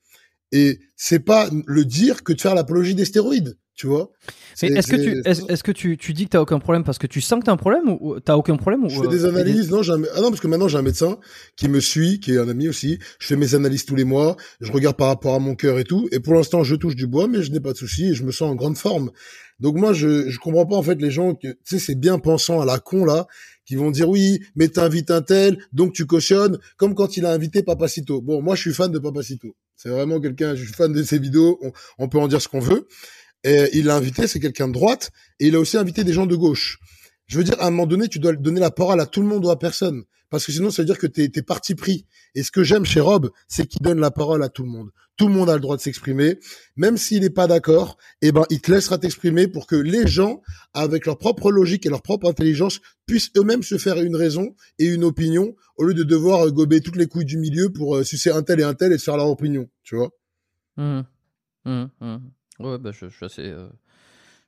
Et 0.52 0.78
c'est 0.96 1.20
pas 1.20 1.48
le 1.66 1.84
dire 1.84 2.22
que 2.22 2.32
de 2.32 2.40
faire 2.40 2.54
l'apologie 2.54 2.94
des 2.94 3.04
stéroïdes, 3.04 3.56
tu 3.74 3.88
vois. 3.88 4.12
Est-ce 4.62 4.86
que 4.86 4.96
tu 4.96 5.22
est-ce 5.24 5.62
que 5.64 5.72
tu, 5.72 5.96
tu 5.96 6.12
dis 6.12 6.26
que 6.26 6.30
t'as 6.30 6.40
aucun 6.40 6.60
problème 6.60 6.84
parce 6.84 6.98
que 6.98 7.08
tu 7.08 7.20
sens 7.20 7.40
que 7.40 7.46
t'as 7.46 7.52
un 7.52 7.56
problème 7.56 7.88
ou 7.88 8.20
t'as 8.20 8.36
aucun 8.36 8.56
problème 8.56 8.84
ou 8.84 8.88
Je 8.88 9.00
fais 9.00 9.08
des 9.08 9.24
euh, 9.24 9.30
analyses, 9.30 9.70
non, 9.70 9.82
jamais. 9.82 10.06
Ah 10.14 10.20
non, 10.20 10.28
parce 10.28 10.40
que 10.40 10.46
maintenant 10.46 10.68
j'ai 10.68 10.78
un 10.78 10.82
médecin 10.82 11.18
qui 11.56 11.68
me 11.68 11.80
suit, 11.80 12.20
qui 12.20 12.34
est 12.34 12.38
un 12.38 12.48
ami 12.48 12.68
aussi. 12.68 13.00
Je 13.18 13.26
fais 13.26 13.36
mes 13.36 13.56
analyses 13.56 13.84
tous 13.84 13.96
les 13.96 14.04
mois, 14.04 14.36
je 14.60 14.70
regarde 14.70 14.96
par 14.96 15.08
rapport 15.08 15.34
à 15.34 15.40
mon 15.40 15.56
cœur 15.56 15.78
et 15.80 15.84
tout. 15.84 16.08
Et 16.12 16.20
pour 16.20 16.34
l'instant, 16.34 16.62
je 16.62 16.76
touche 16.76 16.94
du 16.94 17.08
bois, 17.08 17.26
mais 17.26 17.42
je 17.42 17.50
n'ai 17.50 17.60
pas 17.60 17.72
de 17.72 17.78
soucis 17.78 18.10
et 18.10 18.14
je 18.14 18.22
me 18.22 18.30
sens 18.30 18.52
en 18.52 18.54
grande 18.54 18.76
forme. 18.76 19.10
Donc 19.58 19.76
moi, 19.76 19.92
je 19.92 20.30
je 20.30 20.38
comprends 20.38 20.66
pas 20.66 20.76
en 20.76 20.82
fait 20.82 21.00
les 21.00 21.10
gens 21.10 21.34
que 21.34 21.48
tu 21.48 21.56
sais 21.64 21.78
c'est 21.80 21.94
bien 21.96 22.20
pensant 22.20 22.60
à 22.60 22.64
la 22.64 22.78
con 22.78 23.04
là 23.04 23.26
qui 23.66 23.76
vont 23.76 23.90
dire 23.90 24.08
oui, 24.08 24.40
mais 24.56 24.68
t'invites 24.68 25.10
un 25.10 25.22
tel, 25.22 25.58
donc 25.72 25.92
tu 25.92 26.06
cautionnes, 26.06 26.58
comme 26.76 26.94
quand 26.94 27.16
il 27.16 27.26
a 27.26 27.32
invité 27.32 27.62
Papacito. 27.62 28.20
Bon, 28.20 28.42
moi 28.42 28.54
je 28.54 28.62
suis 28.62 28.74
fan 28.74 28.90
de 28.90 28.98
Papacito. 28.98 29.56
C'est 29.76 29.88
vraiment 29.88 30.20
quelqu'un, 30.20 30.54
je 30.54 30.64
suis 30.64 30.72
fan 30.72 30.92
de 30.92 31.02
ses 31.02 31.18
vidéos, 31.18 31.60
on, 31.98 32.08
peut 32.08 32.18
en 32.18 32.28
dire 32.28 32.40
ce 32.40 32.48
qu'on 32.48 32.60
veut. 32.60 32.86
Et 33.42 33.68
il 33.74 33.86
l'a 33.86 33.96
invité, 33.96 34.26
c'est 34.26 34.40
quelqu'un 34.40 34.68
de 34.68 34.72
droite, 34.72 35.10
et 35.38 35.48
il 35.48 35.56
a 35.56 35.60
aussi 35.60 35.76
invité 35.76 36.04
des 36.04 36.12
gens 36.12 36.26
de 36.26 36.36
gauche. 36.36 36.78
Je 37.26 37.36
veux 37.38 37.44
dire, 37.44 37.60
à 37.60 37.66
un 37.66 37.70
moment 37.70 37.86
donné, 37.86 38.08
tu 38.08 38.18
dois 38.18 38.32
donner 38.34 38.60
la 38.60 38.70
parole 38.70 39.00
à 39.00 39.06
tout 39.06 39.20
le 39.20 39.26
monde 39.26 39.44
ou 39.44 39.50
à 39.50 39.58
personne. 39.58 40.04
Parce 40.30 40.46
que 40.46 40.52
sinon, 40.52 40.70
ça 40.70 40.82
veut 40.82 40.86
dire 40.86 40.98
que 40.98 41.06
t'es 41.06 41.30
es 41.34 41.42
parti 41.42 41.74
pris. 41.74 42.06
Et 42.34 42.42
ce 42.42 42.50
que 42.50 42.64
j'aime 42.64 42.84
chez 42.84 43.00
Rob, 43.00 43.30
c'est 43.46 43.66
qu'il 43.66 43.82
donne 43.82 44.00
la 44.00 44.10
parole 44.10 44.42
à 44.42 44.48
tout 44.48 44.64
le 44.64 44.70
monde. 44.70 44.90
Tout 45.16 45.28
le 45.28 45.34
monde 45.34 45.48
a 45.48 45.54
le 45.54 45.60
droit 45.60 45.76
de 45.76 45.80
s'exprimer. 45.80 46.38
Même 46.76 46.96
s'il 46.96 47.20
n'est 47.20 47.30
pas 47.30 47.46
d'accord, 47.46 47.96
eh 48.20 48.32
ben, 48.32 48.44
il 48.50 48.60
te 48.60 48.72
laissera 48.72 48.98
t'exprimer 48.98 49.46
pour 49.46 49.66
que 49.66 49.76
les 49.76 50.06
gens, 50.08 50.42
avec 50.72 51.06
leur 51.06 51.18
propre 51.18 51.52
logique 51.52 51.86
et 51.86 51.88
leur 51.88 52.02
propre 52.02 52.28
intelligence, 52.28 52.80
puissent 53.06 53.30
eux-mêmes 53.36 53.62
se 53.62 53.78
faire 53.78 54.00
une 54.00 54.16
raison 54.16 54.56
et 54.78 54.86
une 54.86 55.04
opinion, 55.04 55.54
au 55.76 55.84
lieu 55.84 55.94
de 55.94 56.02
devoir 56.02 56.46
euh, 56.46 56.50
gober 56.50 56.80
toutes 56.80 56.96
les 56.96 57.06
couilles 57.06 57.24
du 57.24 57.38
milieu 57.38 57.70
pour 57.70 57.96
euh, 57.96 58.02
sucer 58.02 58.30
un 58.30 58.42
tel 58.42 58.60
et 58.60 58.64
un 58.64 58.74
tel 58.74 58.92
et 58.92 58.98
se 58.98 59.04
faire 59.04 59.16
leur 59.16 59.28
opinion. 59.28 59.68
Tu 59.84 59.94
vois? 59.94 60.10
Mmh. 60.76 61.02
Mmh, 61.64 61.84
mmh. 62.00 62.16
Ouais, 62.58 62.78
bah, 62.78 62.90
je, 62.92 63.06
suis 63.06 63.24
assez, 63.24 63.42
euh, 63.42 63.68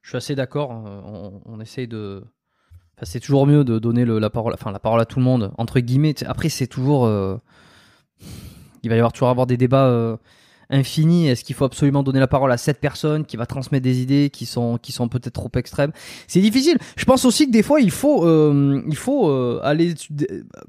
je 0.03 0.09
suis 0.09 0.17
assez 0.17 0.35
d'accord. 0.35 0.71
On, 0.71 1.43
on 1.45 1.61
essaye 1.61 1.87
de, 1.87 2.25
c'est 3.03 3.21
toujours 3.21 3.47
mieux 3.47 3.65
de 3.65 3.79
donner 3.79 4.05
le, 4.05 4.19
la 4.19 4.31
parole, 4.31 4.55
enfin 4.55 4.73
la 4.73 4.79
parole 4.79 5.01
à 5.01 5.07
tout 5.07 5.19
le 5.19 5.25
monde 5.25 5.53
entre 5.59 5.81
guillemets. 5.81 6.15
Après, 6.25 6.49
c'est 6.49 6.67
toujours, 6.67 7.07
euh, 7.07 7.37
il 8.83 8.91
va 8.91 8.97
y 8.97 8.99
avoir 8.99 9.13
toujours 9.13 9.29
avoir 9.29 9.47
des 9.47 9.57
débats 9.57 9.87
euh, 9.87 10.17
infini 10.71 11.29
Est-ce 11.29 11.45
qu'il 11.45 11.55
faut 11.55 11.65
absolument 11.65 12.03
donner 12.03 12.21
la 12.21 12.27
parole 12.27 12.51
à 12.53 12.57
cette 12.57 12.81
personne 12.81 13.25
qui 13.25 13.37
va 13.37 13.47
transmettre 13.47 13.85
des 13.85 14.01
idées 14.01 14.31
qui 14.31 14.47
sont 14.47 14.79
qui 14.79 14.93
sont 14.93 15.09
peut-être 15.09 15.35
trop 15.35 15.51
extrêmes? 15.57 15.93
C'est 16.27 16.41
difficile. 16.41 16.79
Je 16.97 17.05
pense 17.05 17.25
aussi 17.25 17.47
que 17.47 17.53
des 17.53 17.63
fois 17.63 17.81
il 17.81 17.91
faut 17.91 18.27
euh, 18.27 18.83
il 18.87 18.97
faut 18.97 19.29
euh, 19.29 19.61
aller 19.63 19.95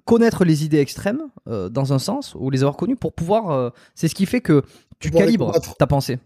connaître 0.05 0.45
les 0.45 0.63
idées 0.65 0.79
extrêmes 0.79 1.21
euh, 1.47 1.69
dans 1.69 1.93
un 1.93 1.99
sens 1.99 2.35
ou 2.37 2.49
les 2.49 2.63
avoir 2.63 2.77
connues 2.77 2.95
pour 2.95 3.13
pouvoir. 3.13 3.71
c'est 3.95 4.07
ce 4.07 4.15
qui 4.15 4.25
fait 4.25 4.41
que 4.41 4.63
tu 4.99 5.11
calibres 5.11 5.53
ta 5.77 5.87
pensée. 5.87 6.19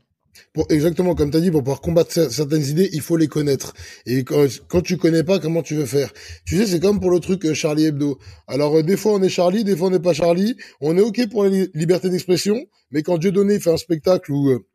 Pour, 0.53 0.65
exactement, 0.69 1.15
comme 1.15 1.31
tu 1.31 1.37
as 1.37 1.41
dit, 1.41 1.51
pour 1.51 1.61
pouvoir 1.61 1.81
combattre 1.81 2.11
certaines 2.31 2.63
idées, 2.63 2.89
il 2.93 3.01
faut 3.01 3.17
les 3.17 3.27
connaître. 3.27 3.73
Et 4.05 4.23
quand, 4.23 4.45
quand 4.67 4.81
tu 4.81 4.97
connais 4.97 5.23
pas, 5.23 5.39
comment 5.39 5.61
tu 5.61 5.75
veux 5.75 5.85
faire? 5.85 6.11
Tu 6.45 6.57
sais, 6.57 6.65
c'est 6.65 6.79
comme 6.79 6.99
pour 6.99 7.11
le 7.11 7.19
truc 7.19 7.45
euh, 7.45 7.53
Charlie 7.53 7.85
Hebdo. 7.85 8.19
Alors, 8.47 8.77
euh, 8.77 8.83
des 8.83 8.97
fois, 8.97 9.13
on 9.13 9.21
est 9.21 9.29
Charlie, 9.29 9.63
des 9.63 9.75
fois, 9.75 9.87
on 9.87 9.91
n'est 9.91 9.99
pas 9.99 10.13
Charlie. 10.13 10.55
On 10.81 10.97
est 10.97 11.01
OK 11.01 11.29
pour 11.29 11.43
la 11.43 11.49
liberté 11.73 12.09
d'expression, 12.09 12.65
mais 12.91 13.03
quand 13.03 13.17
Dieu 13.17 13.31
donné 13.31 13.59
fait 13.59 13.71
un 13.71 13.77
spectacle 13.77 14.31
où 14.31 14.49
euh, 14.49 14.65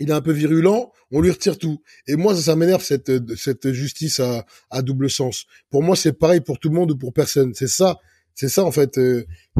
il 0.00 0.10
est 0.10 0.14
un 0.14 0.20
peu 0.20 0.32
virulent, 0.32 0.92
on 1.10 1.20
lui 1.20 1.30
retire 1.30 1.58
tout. 1.58 1.82
Et 2.06 2.16
moi, 2.16 2.34
ça, 2.34 2.42
ça 2.42 2.56
m'énerve, 2.56 2.82
cette, 2.82 3.10
cette 3.36 3.72
justice 3.72 4.20
à, 4.20 4.46
à 4.70 4.82
double 4.82 5.10
sens. 5.10 5.46
Pour 5.70 5.82
moi, 5.82 5.96
c'est 5.96 6.12
pareil 6.12 6.40
pour 6.40 6.58
tout 6.58 6.68
le 6.68 6.74
monde 6.74 6.90
ou 6.90 6.96
pour 6.96 7.12
personne. 7.12 7.52
C'est 7.54 7.68
ça 7.68 7.98
c'est 8.38 8.50
ça 8.50 8.64
en 8.64 8.70
fait 8.70 9.00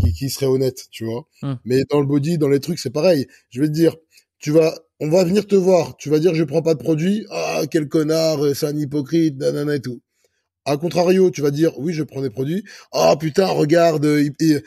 qui, 0.01 0.13
qui, 0.13 0.29
serait 0.29 0.45
honnête, 0.45 0.89
tu 0.91 1.07
vois. 1.07 1.27
Hum. 1.41 1.59
Mais 1.65 1.85
dans 1.89 1.99
le 1.99 2.05
body, 2.05 2.37
dans 2.37 2.51
les 2.51 2.61
trucs, 2.61 2.79
c'est 2.79 2.91
pareil. 2.91 3.27
Je 3.49 3.63
vais 3.63 3.69
te 3.69 3.73
dire, 3.73 3.97
tu 4.39 4.51
vas 4.51 4.75
on 5.01 5.11
va 5.11 5.25
venir 5.25 5.47
te 5.47 5.55
voir, 5.55 5.97
tu 5.97 6.09
vas 6.09 6.19
dire 6.19 6.35
je 6.35 6.45
prends 6.45 6.63
pas 6.63 6.75
de 6.75 6.79
produit, 6.79 7.27
ah 7.31 7.63
quel 7.71 7.89
connard, 7.89 8.45
euh, 8.45 8.55
c'est 8.55 8.67
un 8.67 8.77
hypocrite, 8.77 9.37
nanana 9.37 9.77
et 9.77 9.81
tout. 9.81 10.01
A 10.65 10.77
contrario, 10.79 11.31
tu 11.31 11.43
vas 11.43 11.51
dire 11.51 11.79
oui 11.79 11.93
je 11.93 12.03
prends 12.03 12.23
des 12.23 12.31
produits, 12.31 12.65
ah 12.93 13.13
oh, 13.13 13.17
putain 13.17 13.47
regarde, 13.47 14.05
il, 14.41 14.63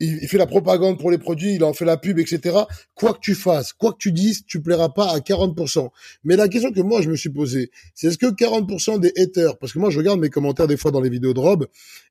il, 0.00 0.28
fait 0.28 0.38
la 0.38 0.46
propagande 0.46 0.98
pour 0.98 1.10
les 1.10 1.18
produits, 1.18 1.54
il 1.54 1.64
en 1.64 1.72
fait 1.72 1.84
la 1.84 1.96
pub, 1.96 2.18
etc. 2.18 2.56
Quoi 2.94 3.14
que 3.14 3.20
tu 3.20 3.34
fasses, 3.34 3.72
quoi 3.72 3.92
que 3.92 3.98
tu 3.98 4.12
dises, 4.12 4.44
tu 4.46 4.60
plairas 4.60 4.90
pas 4.90 5.12
à 5.12 5.18
40%. 5.18 5.88
Mais 6.24 6.36
la 6.36 6.48
question 6.48 6.72
que 6.72 6.80
moi 6.80 7.02
je 7.02 7.10
me 7.10 7.16
suis 7.16 7.30
posée, 7.30 7.70
c'est 7.94 8.08
est-ce 8.08 8.18
que 8.18 8.26
40% 8.26 8.98
des 9.00 9.12
haters, 9.16 9.58
parce 9.58 9.72
que 9.72 9.78
moi 9.78 9.90
je 9.90 9.98
regarde 9.98 10.20
mes 10.20 10.30
commentaires 10.30 10.66
des 10.66 10.76
fois 10.76 10.90
dans 10.90 11.00
les 11.00 11.10
vidéos 11.10 11.34
de 11.34 11.40
Rob, 11.40 11.66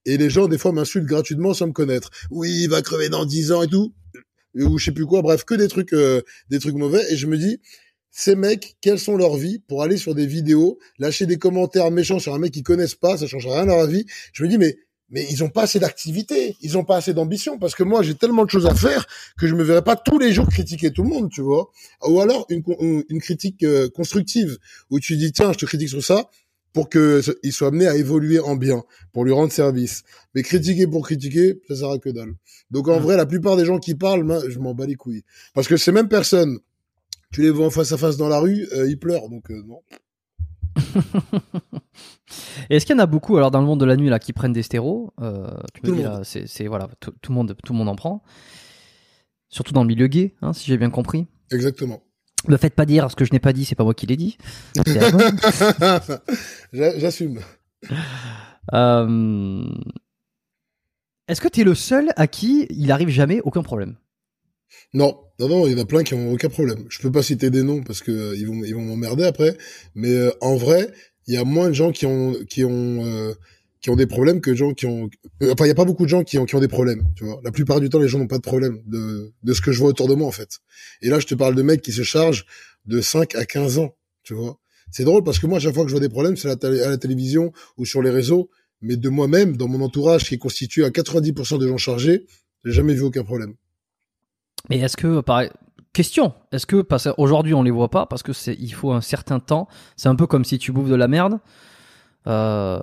et 0.05 0.17
les 0.17 0.29
gens 0.29 0.47
des 0.47 0.57
fois 0.57 0.71
m'insultent 0.71 1.05
gratuitement 1.05 1.53
sans 1.53 1.67
me 1.67 1.73
connaître. 1.73 2.09
Oui, 2.29 2.51
il 2.63 2.69
va 2.69 2.81
crever 2.81 3.09
dans 3.09 3.25
10 3.25 3.51
ans 3.51 3.63
et 3.63 3.67
tout 3.67 3.93
ou 4.55 4.77
je 4.77 4.85
sais 4.85 4.91
plus 4.91 5.05
quoi, 5.05 5.21
bref, 5.21 5.43
que 5.43 5.55
des 5.55 5.67
trucs, 5.67 5.93
euh, 5.93 6.21
des 6.49 6.59
trucs 6.59 6.75
mauvais. 6.75 7.03
Et 7.11 7.17
je 7.17 7.27
me 7.27 7.37
dis, 7.37 7.59
ces 8.11 8.35
mecs, 8.35 8.77
quelles 8.81 8.99
sont 8.99 9.17
leurs 9.17 9.35
vies 9.35 9.59
pour 9.59 9.83
aller 9.83 9.97
sur 9.97 10.15
des 10.15 10.25
vidéos, 10.25 10.79
lâcher 10.99 11.25
des 11.25 11.37
commentaires 11.37 11.91
méchants 11.91 12.19
sur 12.19 12.33
un 12.33 12.39
mec 12.39 12.53
qu'ils 12.53 12.63
connaissent 12.63 12.95
pas, 12.95 13.17
ça 13.17 13.27
change 13.27 13.47
rien 13.47 13.63
à 13.63 13.65
leur 13.65 13.87
vie. 13.87 14.05
Je 14.33 14.43
me 14.43 14.49
dis, 14.49 14.57
mais 14.57 14.77
mais 15.09 15.25
ils 15.29 15.43
ont 15.43 15.49
pas 15.49 15.63
assez 15.63 15.79
d'activité, 15.79 16.55
ils 16.61 16.77
ont 16.77 16.83
pas 16.83 16.97
assez 16.97 17.13
d'ambition 17.13 17.59
parce 17.59 17.75
que 17.75 17.83
moi 17.83 18.01
j'ai 18.01 18.15
tellement 18.15 18.43
de 18.43 18.49
choses 18.49 18.65
à 18.65 18.73
faire 18.73 19.05
que 19.37 19.45
je 19.45 19.53
me 19.53 19.63
verrais 19.63 19.83
pas 19.83 19.95
tous 19.95 20.17
les 20.17 20.33
jours 20.33 20.47
critiquer 20.47 20.91
tout 20.91 21.03
le 21.03 21.09
monde, 21.09 21.29
tu 21.29 21.41
vois. 21.41 21.69
Ou 22.07 22.19
alors 22.21 22.47
une, 22.49 22.63
une 23.07 23.21
critique 23.21 23.63
euh, 23.63 23.87
constructive 23.89 24.57
où 24.89 24.99
tu 24.99 25.15
dis 25.15 25.31
tiens 25.31 25.53
je 25.53 25.59
te 25.59 25.65
critique 25.65 25.89
sur 25.89 26.03
ça, 26.03 26.27
pour 26.75 26.89
qu'il 26.89 27.53
soit 27.53 27.69
amené 27.69 27.87
à 27.87 27.95
évoluer 27.95 28.39
en 28.41 28.57
bien, 28.57 28.83
pour 29.13 29.23
lui 29.23 29.31
rendre 29.31 29.51
service. 29.51 30.03
Mais 30.35 30.43
critiquer 30.43 30.85
pour 30.87 31.05
critiquer, 31.05 31.61
ça 31.69 31.75
sert 31.77 31.89
à 31.89 31.97
que 31.97 32.09
dalle. 32.09 32.33
Donc 32.69 32.89
en 32.89 32.99
vrai, 32.99 33.15
la 33.15 33.25
plupart 33.25 33.55
des 33.55 33.63
gens 33.63 33.79
qui 33.79 33.95
parlent, 33.95 34.27
je 34.49 34.59
m'en 34.59 34.75
bats 34.75 34.85
les 34.85 34.95
couilles. 34.95 35.23
Parce 35.53 35.69
que 35.69 35.77
ces 35.77 35.93
mêmes 35.93 36.09
personnes, 36.09 36.59
tu 37.31 37.41
les 37.41 37.49
vois 37.49 37.67
en 37.67 37.69
face 37.69 37.93
à 37.93 37.97
face 37.97 38.17
dans 38.17 38.27
la 38.27 38.39
rue, 38.39 38.67
euh, 38.73 38.89
ils 38.89 38.99
pleurent, 38.99 39.29
donc 39.29 39.49
euh, 39.51 39.63
non. 39.65 39.81
Est-ce 42.69 42.85
qu'il 42.85 42.93
y 42.93 42.99
en 42.99 43.03
a 43.03 43.05
beaucoup 43.05 43.37
alors 43.37 43.51
dans 43.51 43.61
le 43.61 43.65
monde 43.65 43.79
de 43.79 43.85
la 43.85 43.95
nuit 43.95 44.09
là 44.09 44.19
qui 44.19 44.33
prennent 44.33 44.51
des 44.51 44.63
stéros? 44.63 45.13
Euh, 45.21 45.47
Tu 45.73 45.89
me 45.89 45.95
dis 45.95 46.03
là, 46.03 46.23
c'est 46.23 46.67
voilà, 46.67 46.89
tout, 46.99 47.13
le 47.29 47.33
monde, 47.33 47.55
tout 47.63 47.71
le 47.71 47.79
monde 47.79 47.87
en 47.87 47.95
prend. 47.95 48.21
Surtout 49.47 49.71
dans 49.71 49.83
le 49.83 49.87
milieu 49.87 50.07
gay, 50.07 50.35
hein, 50.41 50.51
si 50.51 50.65
j'ai 50.65 50.77
bien 50.77 50.89
compris. 50.89 51.27
Exactement. 51.51 52.04
Me 52.47 52.57
faites 52.57 52.75
pas 52.75 52.85
dire 52.85 53.09
ce 53.09 53.15
que 53.15 53.25
je 53.25 53.33
n'ai 53.33 53.39
pas 53.39 53.53
dit, 53.53 53.65
c'est 53.65 53.75
pas 53.75 53.83
moi 53.83 53.93
qui 53.93 54.05
l'ai 54.05 54.17
dit. 54.17 54.37
J'assume. 56.73 57.39
Euh, 58.73 59.65
est-ce 61.27 61.41
que 61.41 61.47
tu 61.47 61.61
es 61.61 61.63
le 61.63 61.75
seul 61.75 62.11
à 62.15 62.27
qui 62.27 62.67
il 62.69 62.91
arrive 62.91 63.09
jamais 63.09 63.41
aucun 63.43 63.63
problème? 63.63 63.95
Non, 64.93 65.17
non, 65.39 65.49
non, 65.49 65.67
il 65.67 65.73
y 65.73 65.75
en 65.75 65.83
a 65.83 65.85
plein 65.85 66.03
qui 66.03 66.13
ont 66.13 66.31
aucun 66.31 66.49
problème. 66.49 66.85
Je 66.89 66.99
peux 67.01 67.11
pas 67.11 67.23
citer 67.23 67.49
des 67.49 67.63
noms 67.63 67.83
parce 67.83 68.01
que 68.01 68.11
euh, 68.11 68.35
ils 68.35 68.47
vont, 68.47 68.63
ils 68.63 68.75
vont 68.75 68.81
m'emmerder 68.81 69.25
après. 69.25 69.57
Mais 69.95 70.11
euh, 70.11 70.31
en 70.41 70.55
vrai, 70.55 70.91
il 71.27 71.33
y 71.33 71.37
a 71.37 71.43
moins 71.43 71.69
de 71.69 71.73
gens 71.73 71.91
qui 71.91 72.05
ont, 72.05 72.33
qui 72.47 72.63
ont, 72.63 73.33
qui 73.85 73.91
ont 73.91 73.95
des 73.95 74.07
problèmes 74.07 74.41
que 74.41 74.55
gens 74.55 74.73
qui 74.73 74.87
ont. 74.87 75.11
Enfin, 75.43 75.65
il 75.65 75.67
y 75.67 75.71
a 75.71 75.75
pas 75.75 75.85
beaucoup 75.85 76.05
de 76.05 76.09
gens 76.09 76.23
qui 76.23 76.39
ont, 76.39 76.45
qui 76.45 76.55
ont 76.55 76.59
des 76.59 76.67
problèmes. 76.67 77.03
Tu 77.15 77.23
vois, 77.23 77.39
la 77.43 77.51
plupart 77.51 77.79
du 77.79 77.87
temps, 77.87 77.99
les 77.99 78.07
gens 78.07 78.17
n'ont 78.17 78.25
pas 78.25 78.39
de 78.39 78.41
problème 78.41 78.81
de, 78.87 79.31
de 79.43 79.53
ce 79.53 79.61
que 79.61 79.71
je 79.71 79.77
vois 79.77 79.89
autour 79.89 80.07
de 80.07 80.15
moi 80.15 80.27
en 80.27 80.31
fait. 80.31 80.57
Et 81.03 81.09
là, 81.09 81.19
je 81.19 81.27
te 81.27 81.35
parle 81.35 81.53
de 81.53 81.61
mecs 81.61 81.83
qui 81.83 81.91
se 81.91 82.01
chargent 82.01 82.47
de 82.87 82.99
5 82.99 83.35
à 83.35 83.45
15 83.45 83.77
ans. 83.77 83.95
Tu 84.23 84.33
vois, 84.33 84.59
c'est 84.89 85.03
drôle 85.03 85.23
parce 85.23 85.37
que 85.37 85.45
moi, 85.45 85.57
à 85.57 85.59
chaque 85.59 85.75
fois 85.75 85.83
que 85.83 85.89
je 85.89 85.93
vois 85.93 86.01
des 86.01 86.09
problèmes, 86.09 86.35
c'est 86.35 86.49
à, 86.49 86.69
la 86.69 86.97
télévision 86.97 87.53
ou 87.77 87.85
sur 87.85 88.01
les 88.01 88.09
réseaux. 88.09 88.49
Mais 88.81 88.97
de 88.97 89.07
moi-même, 89.07 89.55
dans 89.55 89.67
mon 89.67 89.79
entourage, 89.81 90.23
qui 90.23 90.33
est 90.33 90.39
constitué 90.39 90.83
à 90.83 90.89
90% 90.89 91.59
de 91.59 91.67
gens 91.67 91.77
chargés, 91.77 92.25
j'ai 92.63 92.71
jamais 92.71 92.95
vu 92.95 93.03
aucun 93.03 93.23
problème. 93.23 93.53
Mais 94.67 94.79
est-ce 94.79 94.97
que, 94.97 95.21
pareil, 95.21 95.51
question, 95.93 96.33
est-ce 96.51 96.65
que 96.65 96.81
parce 96.81 97.03
qu'aujourd'hui 97.03 97.53
on 97.53 97.61
les 97.61 97.69
voit 97.69 97.91
pas 97.91 98.07
parce 98.07 98.23
que 98.23 98.33
c'est 98.33 98.55
il 98.59 98.73
faut 98.73 98.93
un 98.93 99.01
certain 99.01 99.39
temps. 99.39 99.67
C'est 99.95 100.09
un 100.09 100.15
peu 100.15 100.25
comme 100.25 100.43
si 100.43 100.57
tu 100.57 100.71
bouffes 100.71 100.89
de 100.89 100.95
la 100.95 101.07
merde 101.07 101.39
euh, 102.27 102.79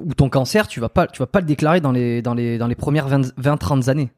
ou 0.00 0.14
ton 0.14 0.28
cancer, 0.28 0.68
tu 0.68 0.80
vas 0.80 0.88
pas, 0.88 1.06
tu 1.06 1.18
vas 1.18 1.26
pas 1.26 1.40
le 1.40 1.46
déclarer 1.46 1.80
dans 1.80 1.92
les, 1.92 2.22
dans 2.22 2.34
les, 2.34 2.58
dans 2.58 2.66
les 2.66 2.74
premières 2.74 3.08
20-30 3.08 3.88
années. 3.90 4.10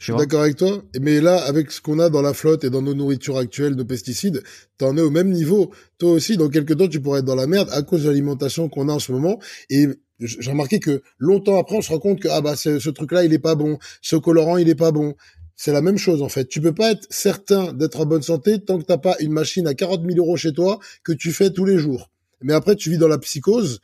Je 0.00 0.04
suis 0.04 0.16
d'accord 0.16 0.40
avec 0.40 0.56
toi, 0.56 0.82
mais 0.98 1.20
là, 1.20 1.36
avec 1.36 1.70
ce 1.70 1.82
qu'on 1.82 1.98
a 1.98 2.08
dans 2.08 2.22
la 2.22 2.32
flotte 2.32 2.64
et 2.64 2.70
dans 2.70 2.80
nos 2.80 2.94
nourritures 2.94 3.36
actuelles, 3.36 3.74
nos 3.74 3.84
pesticides, 3.84 4.42
t'en 4.78 4.96
es 4.96 5.02
au 5.02 5.10
même 5.10 5.28
niveau. 5.28 5.72
Toi 5.98 6.12
aussi, 6.12 6.38
dans 6.38 6.48
quelques 6.48 6.78
temps, 6.78 6.88
tu 6.88 7.00
pourrais 7.00 7.18
être 7.18 7.26
dans 7.26 7.34
la 7.34 7.46
merde 7.46 7.68
à 7.70 7.82
cause 7.82 8.04
de 8.04 8.08
l'alimentation 8.08 8.70
qu'on 8.70 8.88
a 8.88 8.94
en 8.94 8.98
ce 8.98 9.12
moment. 9.12 9.38
Et 9.68 9.88
j'ai 10.18 10.50
remarqué 10.50 10.80
que 10.80 11.02
longtemps 11.18 11.60
après, 11.60 11.76
on 11.76 11.82
se 11.82 11.90
rend 11.90 11.98
compte 11.98 12.18
que 12.18 12.28
ah 12.28 12.40
bah 12.40 12.56
ce 12.56 12.88
truc-là, 12.88 13.24
il 13.24 13.34
est 13.34 13.38
pas 13.38 13.56
bon, 13.56 13.78
ce 14.00 14.16
colorant, 14.16 14.56
il 14.56 14.70
est 14.70 14.74
pas 14.74 14.90
bon. 14.90 15.16
C'est 15.54 15.72
la 15.72 15.82
même 15.82 15.98
chose 15.98 16.22
en 16.22 16.30
fait. 16.30 16.46
Tu 16.46 16.62
peux 16.62 16.74
pas 16.74 16.92
être 16.92 17.06
certain 17.10 17.74
d'être 17.74 18.00
en 18.00 18.06
bonne 18.06 18.22
santé 18.22 18.58
tant 18.58 18.78
que 18.78 18.84
t'as 18.84 18.96
pas 18.96 19.16
une 19.20 19.32
machine 19.32 19.66
à 19.66 19.74
40 19.74 20.00
000 20.06 20.16
euros 20.16 20.38
chez 20.38 20.54
toi 20.54 20.78
que 21.04 21.12
tu 21.12 21.30
fais 21.30 21.50
tous 21.50 21.66
les 21.66 21.76
jours. 21.76 22.10
Mais 22.40 22.54
après, 22.54 22.74
tu 22.74 22.88
vis 22.88 22.96
dans 22.96 23.08
la 23.08 23.18
psychose 23.18 23.80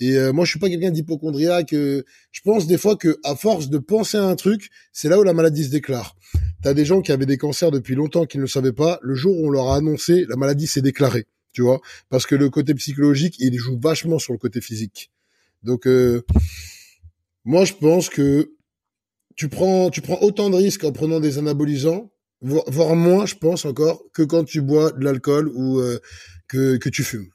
et 0.00 0.16
euh, 0.16 0.32
moi, 0.32 0.46
je 0.46 0.50
suis 0.50 0.58
pas 0.58 0.70
quelqu'un 0.70 0.90
d'hypochondriaque. 0.90 1.74
Euh, 1.74 2.02
je 2.32 2.40
pense 2.40 2.66
des 2.66 2.78
fois 2.78 2.96
que 2.96 3.18
à 3.22 3.36
force 3.36 3.68
de 3.68 3.76
penser 3.76 4.16
à 4.16 4.24
un 4.24 4.34
truc, 4.34 4.70
c'est 4.92 5.10
là 5.10 5.18
où 5.18 5.22
la 5.22 5.34
maladie 5.34 5.64
se 5.64 5.70
déclare. 5.70 6.16
T'as 6.62 6.72
des 6.72 6.86
gens 6.86 7.02
qui 7.02 7.12
avaient 7.12 7.26
des 7.26 7.36
cancers 7.36 7.70
depuis 7.70 7.94
longtemps 7.94 8.24
qui 8.24 8.38
ne 8.38 8.42
le 8.42 8.48
savaient 8.48 8.72
pas. 8.72 8.98
Le 9.02 9.14
jour 9.14 9.38
où 9.38 9.48
on 9.48 9.50
leur 9.50 9.68
a 9.68 9.76
annoncé, 9.76 10.24
la 10.28 10.36
maladie 10.36 10.66
s'est 10.66 10.80
déclarée. 10.80 11.26
Tu 11.52 11.62
vois, 11.62 11.80
parce 12.08 12.26
que 12.26 12.34
le 12.34 12.48
côté 12.48 12.74
psychologique, 12.74 13.36
il 13.40 13.54
joue 13.58 13.78
vachement 13.78 14.18
sur 14.18 14.32
le 14.32 14.38
côté 14.38 14.60
physique. 14.60 15.10
Donc, 15.62 15.86
euh, 15.86 16.24
moi, 17.44 17.64
je 17.64 17.74
pense 17.74 18.08
que 18.08 18.52
tu 19.36 19.48
prends, 19.48 19.90
tu 19.90 20.00
prends 20.00 20.20
autant 20.22 20.48
de 20.48 20.56
risques 20.56 20.84
en 20.84 20.92
prenant 20.92 21.20
des 21.20 21.38
anabolisants, 21.38 22.10
voire 22.40 22.94
moins, 22.94 23.26
je 23.26 23.34
pense 23.34 23.64
encore, 23.64 24.02
que 24.14 24.22
quand 24.22 24.44
tu 24.44 24.62
bois 24.62 24.92
de 24.92 25.04
l'alcool 25.04 25.48
ou 25.48 25.82
que, 26.46 26.76
que 26.76 26.88
tu 26.88 27.02
fumes. 27.02 27.30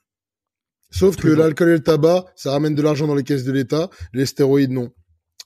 Sauf 0.91 1.15
que 1.17 1.27
l'alcool 1.27 1.69
et 1.69 1.73
le 1.73 1.79
tabac, 1.79 2.25
ça 2.35 2.51
ramène 2.51 2.75
de 2.75 2.81
l'argent 2.81 3.07
dans 3.07 3.15
les 3.15 3.23
caisses 3.23 3.43
de 3.43 3.51
l'État, 3.51 3.89
les 4.13 4.25
stéroïdes 4.25 4.71
non. 4.71 4.91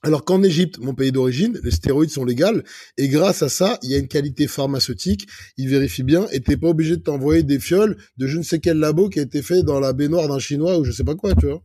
Alors 0.01 0.23
qu'en 0.23 0.41
Égypte, 0.43 0.79
mon 0.79 0.93
pays 0.93 1.11
d'origine, 1.11 1.59
les 1.61 1.71
stéroïdes 1.71 2.11
sont 2.11 2.23
légales 2.23 2.63
et 2.97 3.09
grâce 3.09 3.43
à 3.43 3.49
ça, 3.49 3.77
il 3.83 3.89
y 3.89 3.95
a 3.95 3.97
une 3.97 4.07
qualité 4.07 4.47
pharmaceutique, 4.47 5.27
ils 5.57 5.67
vérifient 5.67 6.03
bien 6.03 6.25
et 6.31 6.39
t'es 6.39 6.55
pas 6.55 6.67
obligé 6.67 6.95
de 6.95 7.01
t'envoyer 7.01 7.43
des 7.43 7.59
fioles 7.59 7.97
de 8.17 8.27
je 8.27 8.37
ne 8.37 8.43
sais 8.43 8.59
quel 8.59 8.77
labo 8.77 9.09
qui 9.09 9.19
a 9.19 9.23
été 9.23 9.41
fait 9.41 9.61
dans 9.61 9.79
la 9.79 9.91
baignoire 9.91 10.29
d'un 10.29 10.39
chinois 10.39 10.77
ou 10.77 10.85
je 10.85 10.91
sais 10.91 11.03
pas 11.03 11.15
quoi, 11.15 11.35
tu 11.35 11.47
vois. 11.47 11.61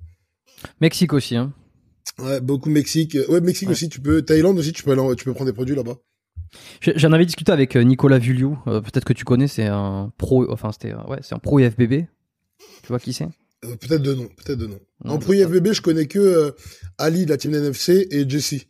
Mexique 0.81 1.12
aussi, 1.12 1.37
hein. 1.37 1.53
Ouais, 2.18 2.41
beaucoup 2.41 2.70
Mexique. 2.70 3.16
Ouais, 3.29 3.41
Mexique 3.41 3.70
aussi, 3.70 3.89
tu 3.89 4.01
peux. 4.01 4.22
Thaïlande 4.22 4.59
aussi, 4.59 4.72
tu 4.72 4.83
peux, 4.83 4.95
tu 5.16 5.25
peux 5.25 5.33
prendre 5.33 5.51
des 5.51 5.55
produits 5.55 5.75
là-bas. 5.75 5.97
J'en 6.81 7.12
avais 7.12 7.27
discuté 7.27 7.51
avec 7.53 7.77
euh, 7.77 7.83
Nicolas 7.83 8.18
Vuliou, 8.18 8.59
euh, 8.66 8.81
peut-être 8.81 9.05
que 9.05 9.12
tu 9.12 9.25
connais, 9.25 9.49
c'est 9.49 9.66
un 9.66 10.12
pro, 10.18 10.51
enfin 10.53 10.70
c'était, 10.70 10.95
ouais, 10.95 11.18
c'est 11.22 11.35
un 11.35 11.39
pro 11.39 11.59
IFBB. 11.59 12.07
Tu 12.83 12.89
vois 12.89 13.01
qui 13.01 13.12
c'est? 13.12 13.29
Euh, 13.65 13.77
peut-être 13.77 14.03
de 14.03 14.15
nom, 14.15 14.29
peut-être 14.29 14.59
de 14.59 14.67
nom. 14.67 14.79
en 15.05 15.19
pro 15.19 15.33
IFBB, 15.33 15.73
je 15.73 15.83
connais 15.83 16.07
que 16.07 16.19
euh, 16.19 16.51
Ali 16.99 17.25
de 17.25 17.31
la 17.31 17.37
team 17.37 17.55
NFC 17.55 18.07
et 18.11 18.29
Jesse. 18.29 18.67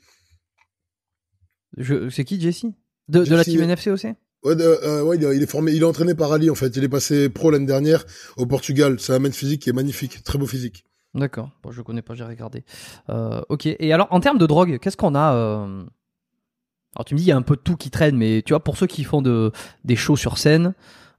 C'est 2.10 2.24
qui 2.24 2.40
Jesse? 2.40 2.66
De, 3.08 3.20
la 3.20 3.44
team 3.44 3.60
NFC 3.60 3.90
aussi? 3.90 4.08
Ouais, 4.42 4.54
euh, 4.60 5.02
ouais 5.02 5.16
il, 5.16 5.42
est 5.42 5.50
formé, 5.50 5.72
il 5.72 5.82
est 5.82 5.86
entraîné 5.86 6.14
par 6.14 6.32
Ali 6.32 6.50
en 6.50 6.54
fait. 6.54 6.74
Il 6.76 6.84
est 6.84 6.88
passé 6.88 7.28
pro 7.28 7.50
l'année 7.50 7.66
dernière 7.66 8.04
au 8.36 8.46
Portugal. 8.46 9.00
C'est 9.00 9.12
un 9.12 9.18
mec 9.18 9.34
physique 9.34 9.62
qui 9.62 9.70
est 9.70 9.74
magnifique, 9.74 10.22
très 10.22 10.38
beau 10.38 10.46
physique. 10.46 10.84
D'accord. 11.14 11.50
Bon, 11.62 11.70
je 11.70 11.82
connais 11.82 12.02
pas, 12.02 12.14
j'ai 12.14 12.24
regardé. 12.24 12.64
ok. 13.08 13.66
Et 13.66 13.92
alors, 13.92 14.08
en 14.10 14.20
termes 14.20 14.38
de 14.38 14.46
drogue, 14.46 14.78
qu'est-ce 14.80 14.96
qu'on 14.96 15.14
a 15.14 15.30
Alors, 15.30 17.04
tu 17.06 17.14
me 17.14 17.18
dis, 17.18 17.24
il 17.24 17.28
y 17.28 17.32
a 17.32 17.36
un 17.36 17.42
peu 17.42 17.56
de 17.56 17.60
tout 17.60 17.76
qui 17.76 17.90
traîne, 17.90 18.16
mais 18.16 18.42
tu 18.42 18.52
vois, 18.52 18.62
pour 18.62 18.76
ceux 18.76 18.86
qui 18.86 19.04
font 19.04 19.22
de, 19.22 19.52
des 19.84 19.96
shows 19.96 20.16
sur 20.16 20.38
scène, 20.38 20.74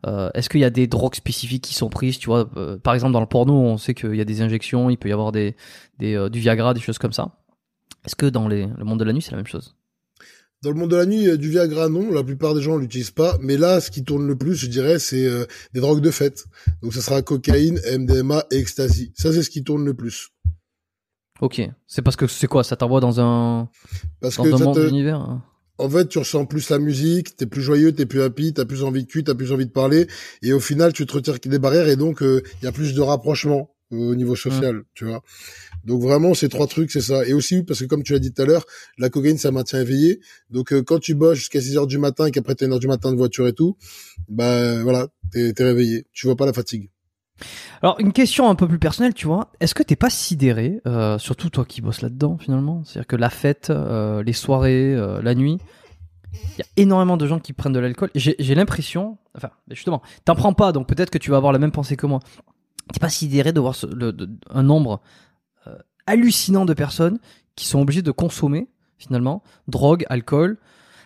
euh, 0.06 0.30
est-ce 0.34 0.50
qu'il 0.50 0.60
y 0.62 0.66
a 0.66 0.70
des 0.70 0.88
drogues 0.88 1.16
spécifiques 1.16 1.64
qui 1.64 1.74
sont 1.74 1.90
prises 1.90 2.18
Tu 2.20 2.28
vois, 2.28 2.50
euh, 2.58 2.78
par 2.78 2.94
exemple 2.94 3.14
dans 3.14 3.22
le 3.22 3.26
porno, 3.28 3.54
on 3.54 3.78
sait 3.78 3.94
qu'il 3.94 4.16
y 4.16 4.22
a 4.22 4.26
des 4.26 4.42
injections, 4.42 4.90
il 4.90 4.98
peut 4.98 5.10
y 5.10 5.14
avoir 5.14 5.32
des, 5.32 5.56
des 6.00 6.16
euh, 6.16 6.30
du 6.30 6.40
Viagra, 6.40 6.74
des 6.74 6.80
choses 6.82 6.98
comme 6.98 7.14
ça. 7.14 7.32
Est-ce 8.06 8.16
que 8.16 8.26
dans 8.28 8.48
les, 8.48 8.68
le 8.68 8.84
monde 8.86 9.00
de 9.00 9.04
la 9.04 9.14
nuit, 9.14 9.22
c'est 9.22 9.32
la 9.32 9.38
même 9.38 9.48
chose? 9.48 9.76
Dans 10.62 10.70
le 10.72 10.76
monde 10.78 10.92
de 10.92 10.96
la 10.96 11.06
nuit, 11.06 11.38
du 11.38 11.50
Viagra, 11.50 11.90
non, 11.90 12.12
la 12.12 12.24
plupart 12.24 12.54
des 12.56 12.62
gens 12.62 12.78
l'utilisent 12.78 13.12
pas. 13.12 13.38
Mais 13.42 13.58
là, 13.58 13.82
ce 13.82 13.92
qui 13.92 14.04
tourne 14.04 14.26
le 14.28 14.36
plus, 14.36 14.56
je 14.56 14.68
dirais, 14.68 14.98
c'est 15.00 15.28
des 15.74 15.80
drogues 15.80 16.02
de 16.02 16.10
fête. 16.12 16.46
Donc 16.82 16.94
ça 16.94 17.02
sera 17.02 17.22
cocaïne, 17.22 17.80
MDMA 17.98 18.44
et 18.52 18.58
ecstasy. 18.58 19.12
Ça, 19.16 19.32
c'est 19.32 19.44
ce 19.44 19.50
qui 19.50 19.64
tourne 19.64 19.86
le 19.86 19.94
plus. 19.94 20.30
Ok. 21.42 21.62
C'est 21.88 22.02
parce 22.02 22.16
que 22.16 22.26
c'est 22.28 22.48
quoi? 22.48 22.64
Ça 22.64 22.76
t'envoie 22.76 23.00
dans 23.02 23.20
un 23.20 23.70
Parce 24.22 24.38
dans 24.38 24.44
que 24.44 24.54
un 24.54 24.58
monde 24.58 24.76
te- 24.76 24.88
d'univers. 24.88 25.20
hein? 25.20 25.44
En 25.78 25.90
fait, 25.90 26.08
tu 26.08 26.20
ressens 26.20 26.46
plus 26.46 26.70
la 26.70 26.80
musique, 26.80 27.36
t'es 27.36 27.46
plus 27.46 27.62
joyeux, 27.62 27.92
t'es 27.92 28.06
plus 28.06 28.22
happy, 28.22 28.54
t'as 28.54 28.66
plus 28.66 28.84
envie 28.84 29.04
de 29.04 29.08
cul, 29.08 29.24
t'as 29.24 29.36
plus 29.36 29.52
envie 29.52 29.66
de 29.66 29.72
parler, 29.72 30.08
et 30.42 30.54
au 30.54 30.60
final, 30.60 30.94
tu 30.94 31.06
te 31.06 31.14
retires 31.14 31.40
des 31.40 31.60
barrières, 31.60 31.88
et 31.88 31.96
donc 31.96 32.20
il 32.22 32.42
y 32.64 32.68
a 32.68 32.72
plus 32.72 32.94
de 32.94 33.02
rapprochement 33.02 33.76
euh, 33.94 33.98
au 33.98 34.16
niveau 34.16 34.36
social, 34.36 34.84
tu 34.96 35.06
vois. 35.06 35.22
Donc 35.84 36.02
vraiment, 36.02 36.34
ces 36.34 36.50
trois 36.50 36.66
trucs, 36.66 36.92
c'est 36.92 37.02
ça. 37.02 37.26
Et 37.28 37.34
aussi, 37.34 37.62
parce 37.62 37.82
que 37.82 37.86
comme 37.86 38.02
tu 38.02 38.14
l'as 38.14 38.20
dit 38.20 38.34
tout 38.34 38.42
à 38.42 38.46
l'heure, 38.46 38.66
la 38.98 39.10
cocaïne, 39.10 39.38
ça 39.38 39.52
maintient 39.52 39.82
éveillé. 39.82 40.22
Donc 40.50 40.74
euh, 40.74 40.82
quand 40.82 41.00
tu 41.00 41.14
bosses 41.14 41.38
jusqu'à 41.38 41.62
6 41.62 41.78
heures 41.78 41.88
du 41.88 42.00
matin, 42.00 42.26
et 42.26 42.32
qu'après 42.32 42.56
t'as 42.56 42.66
une 42.66 42.74
heure 42.74 42.80
du 42.80 42.88
matin 42.88 43.12
de 43.12 43.18
voiture 43.18 43.48
et 43.48 43.54
tout, 43.54 43.78
bah 44.28 44.82
voilà, 44.82 45.08
t'es 45.32 45.54
es 45.56 45.64
réveillé. 45.64 46.08
Tu 46.14 46.26
vois 46.26 46.36
pas 46.36 46.48
la 46.48 46.54
fatigue. 46.54 46.90
Alors 47.82 48.00
une 48.00 48.14
question 48.14 48.50
un 48.50 48.56
peu 48.56 48.68
plus 48.68 48.80
personnelle, 48.80 49.14
tu 49.14 49.28
vois. 49.28 49.52
Est-ce 49.60 49.76
que 49.76 49.84
t'es 49.84 49.96
pas 49.96 50.10
sidéré, 50.10 50.82
euh, 50.88 51.18
surtout 51.18 51.50
toi 51.50 51.66
qui 51.66 51.82
bosses 51.82 52.02
là-dedans 52.02 52.38
finalement, 52.38 52.84
c'est-à-dire 52.84 53.08
que 53.08 53.16
la 53.16 53.30
fête, 53.30 53.70
euh, 53.70 54.24
les 54.24 54.34
soirées, 54.34 54.96
euh, 54.96 55.22
la 55.22 55.36
nuit, 55.36 55.60
il 56.34 56.60
y 56.60 56.62
a 56.62 56.66
énormément 56.78 57.18
de 57.18 57.28
gens 57.28 57.40
qui 57.40 57.54
prennent 57.54 57.74
de 57.74 57.80
l'alcool. 57.80 58.10
J'ai 58.16 58.56
l'impression, 58.56 59.18
enfin 59.36 59.52
justement, 59.70 60.02
t'en 60.26 60.36
prends 60.36 60.54
pas, 60.54 60.72
donc 60.72 60.88
peut-être 60.88 61.10
que 61.10 61.18
tu 61.18 61.32
vas 61.32 61.38
avoir 61.38 61.54
la 61.54 61.60
même 61.60 61.72
pensée 61.72 61.96
que 61.96 62.06
moi. 62.06 62.20
T'es 62.94 63.00
pas 63.00 63.10
sidéré 63.10 63.52
de 63.52 63.60
voir 63.60 63.76
un 64.52 64.64
nombre 64.64 65.02
hallucinant 66.06 66.66
de 66.66 66.74
personnes 66.74 67.20
qui 67.56 67.66
sont 67.66 67.82
obligées 67.82 68.04
de 68.04 68.12
consommer 68.12 68.68
finalement 68.98 69.44
drogue, 69.68 70.06
alcool. 70.10 70.58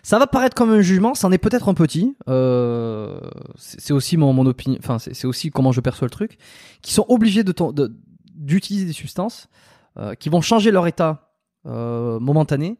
Ça 0.02 0.18
va 0.18 0.26
paraître 0.26 0.54
comme 0.56 0.70
un 0.70 0.80
jugement, 0.80 1.14
c'en 1.14 1.30
est 1.32 1.38
peut-être 1.38 1.68
un 1.68 1.74
petit. 1.74 2.16
Euh, 2.28 3.20
c'est 3.56 3.92
aussi 3.92 4.16
mon, 4.16 4.32
mon 4.32 4.46
opinion, 4.46 4.78
enfin 4.78 4.98
c'est 4.98 5.26
aussi 5.26 5.50
comment 5.50 5.72
je 5.72 5.80
perçois 5.80 6.06
le 6.06 6.10
truc, 6.10 6.38
qui 6.82 6.92
sont 6.94 7.04
obligés 7.08 7.44
de 7.44 7.52
ton- 7.52 7.72
de- 7.72 7.94
d'utiliser 8.34 8.86
des 8.86 8.92
substances 8.94 9.48
euh, 9.98 10.14
qui 10.14 10.28
vont 10.30 10.40
changer 10.40 10.70
leur 10.70 10.86
état 10.86 11.32
euh, 11.66 12.18
momentané 12.18 12.78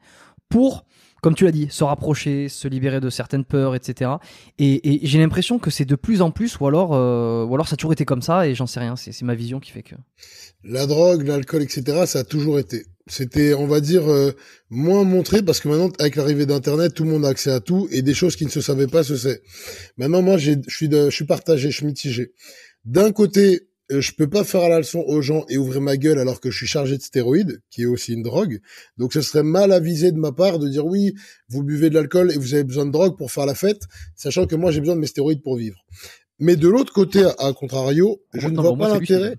pour, 0.49 0.85
comme 1.23 1.35
tu 1.35 1.45
l'as 1.45 1.53
dit, 1.53 1.69
se 1.71 1.85
rapprocher, 1.85 2.49
se 2.49 2.69
libérer 2.69 3.01
de 3.01 3.11
certaines 3.11 3.45
peurs, 3.45 3.75
etc. 3.75 4.13
Et, 4.59 5.05
et 5.05 5.07
j'ai 5.07 5.19
l'impression 5.19 5.59
que 5.59 5.71
c'est 5.71 5.85
de 5.85 5.97
plus 5.97 6.23
en 6.23 6.31
plus, 6.31 6.59
ou 6.59 6.67
alors, 6.67 6.95
euh, 6.95 7.45
ou 7.45 7.55
alors 7.55 7.69
ça 7.69 7.75
a 7.75 7.77
toujours 7.77 7.93
été 7.93 8.05
comme 8.05 8.23
ça, 8.23 8.47
et 8.47 8.55
j'en 8.55 8.67
sais 8.67 8.81
rien. 8.81 8.97
C'est 8.97 9.23
ma 9.23 9.35
vision 9.35 9.61
qui 9.61 9.71
fait 9.71 9.83
que. 9.83 9.95
La 10.65 10.87
drogue, 10.87 11.27
l'alcool, 11.27 11.63
etc., 11.63 12.05
ça 12.07 12.21
a 12.21 12.25
toujours 12.25 12.59
été. 12.59 12.85
C'était, 13.07 13.55
on 13.55 13.67
va 13.67 13.81
dire, 13.81 14.11
euh, 14.11 14.33
moins 14.69 15.05
montré 15.05 15.43
parce 15.43 15.61
que 15.61 15.69
maintenant, 15.69 15.91
avec 15.99 16.17
l'arrivée 16.17 16.47
d'Internet, 16.47 16.95
tout 16.95 17.05
le 17.05 17.11
monde 17.11 17.25
a 17.25 17.29
accès 17.29 17.51
à 17.51 17.61
tout 17.61 17.89
et 17.91 18.03
des 18.03 18.15
choses 18.15 18.37
qui 18.37 18.45
ne 18.45 18.51
se 18.51 18.61
savaient 18.61 18.87
pas 18.87 19.03
se 19.03 19.17
sait. 19.17 19.43
Maintenant, 19.97 20.23
moi, 20.23 20.37
je 20.37 20.53
suis, 20.69 20.89
je 20.91 21.11
suis 21.11 21.25
partagé, 21.25 21.71
je 21.71 21.77
suis 21.77 21.87
mitigé. 21.87 22.33
D'un 22.85 23.11
côté, 23.11 23.70
je 23.91 24.13
peux 24.13 24.29
pas 24.29 24.45
faire 24.45 24.69
la 24.69 24.79
leçon 24.79 25.03
aux 25.07 25.21
gens 25.21 25.45
et 25.49 25.59
ouvrir 25.59 25.81
ma 25.81 25.97
gueule 25.97 26.19
alors 26.19 26.41
que 26.41 26.51
je 26.51 26.57
suis 26.57 26.67
chargé 26.67 26.97
de 26.97 27.03
stéroïdes, 27.03 27.61
qui 27.71 27.83
est 27.83 27.87
aussi 27.87 28.13
une 28.13 28.23
drogue. 28.23 28.61
Donc, 28.97 29.13
ce 29.13 29.21
serait 29.21 29.43
mal 29.43 29.73
avisé 29.73 30.13
de 30.13 30.19
ma 30.19 30.33
part 30.33 30.59
de 30.59 30.69
dire 30.69 30.87
oui, 30.87 31.15
vous 31.49 31.63
buvez 31.63 31.91
de 31.91 31.95
l'alcool 31.95 32.31
et 32.33 32.39
vous 32.39 32.55
avez 32.55 32.65
besoin 32.65 32.87
de 32.87 32.93
drogue 32.93 33.17
pour 33.17 33.33
faire 33.33 33.47
la 33.47 33.55
fête, 33.55 33.83
sachant 34.15 34.47
que 34.47 34.55
moi, 34.55 34.71
j'ai 34.71 34.81
besoin 34.81 34.95
de 34.95 35.01
mes 35.01 35.07
stéroïdes 35.07 35.43
pour 35.43 35.57
vivre. 35.57 35.85
Mais 36.39 36.57
de 36.57 36.69
l'autre 36.69 36.93
côté, 36.93 37.25
à 37.39 37.53
contrario, 37.53 38.23
je 38.33 38.49
ne 38.49 38.61
vois 38.61 38.77
pas 38.77 38.89
l'intérêt 38.89 39.37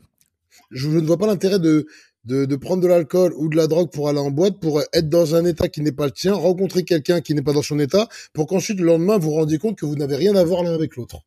je 0.72 0.90
ne 0.90 1.06
vois 1.06 1.18
pas 1.18 1.28
l'intérêt 1.28 1.60
de, 1.60 1.86
de, 2.26 2.46
de 2.46 2.56
prendre 2.56 2.82
de 2.82 2.88
l'alcool 2.88 3.34
ou 3.36 3.50
de 3.50 3.56
la 3.56 3.68
drogue 3.68 3.92
pour 3.92 4.10
aller 4.10 4.20
en 4.20 4.32
boîte, 4.32 4.60
pour 4.60 4.82
être 4.94 5.10
dans 5.10 5.36
un 5.36 5.46
état 5.46 5.68
qui 5.68 5.82
n'est 5.82 5.92
pas 5.92 6.06
le 6.06 6.12
tien, 6.12 6.34
rencontrer 6.34 6.84
quelqu'un 6.84 7.22
qui 7.22 7.34
n'est 7.34 7.42
pas 7.42 7.54
dans 7.54 7.62
son 7.62 7.80
état, 7.80 8.08
pour 8.34 8.48
qu'ensuite 8.48 8.80
le 8.80 8.86
lendemain 8.86 9.18
vous 9.18 9.32
rendiez 9.32 9.58
compte 9.58 9.78
que 9.78 9.86
vous 9.86 9.96
n'avez 9.96 10.16
rien 10.16 10.36
à 10.36 10.44
voir 10.44 10.64
l'un 10.64 10.74
avec 10.74 10.96
l'autre. 10.96 11.22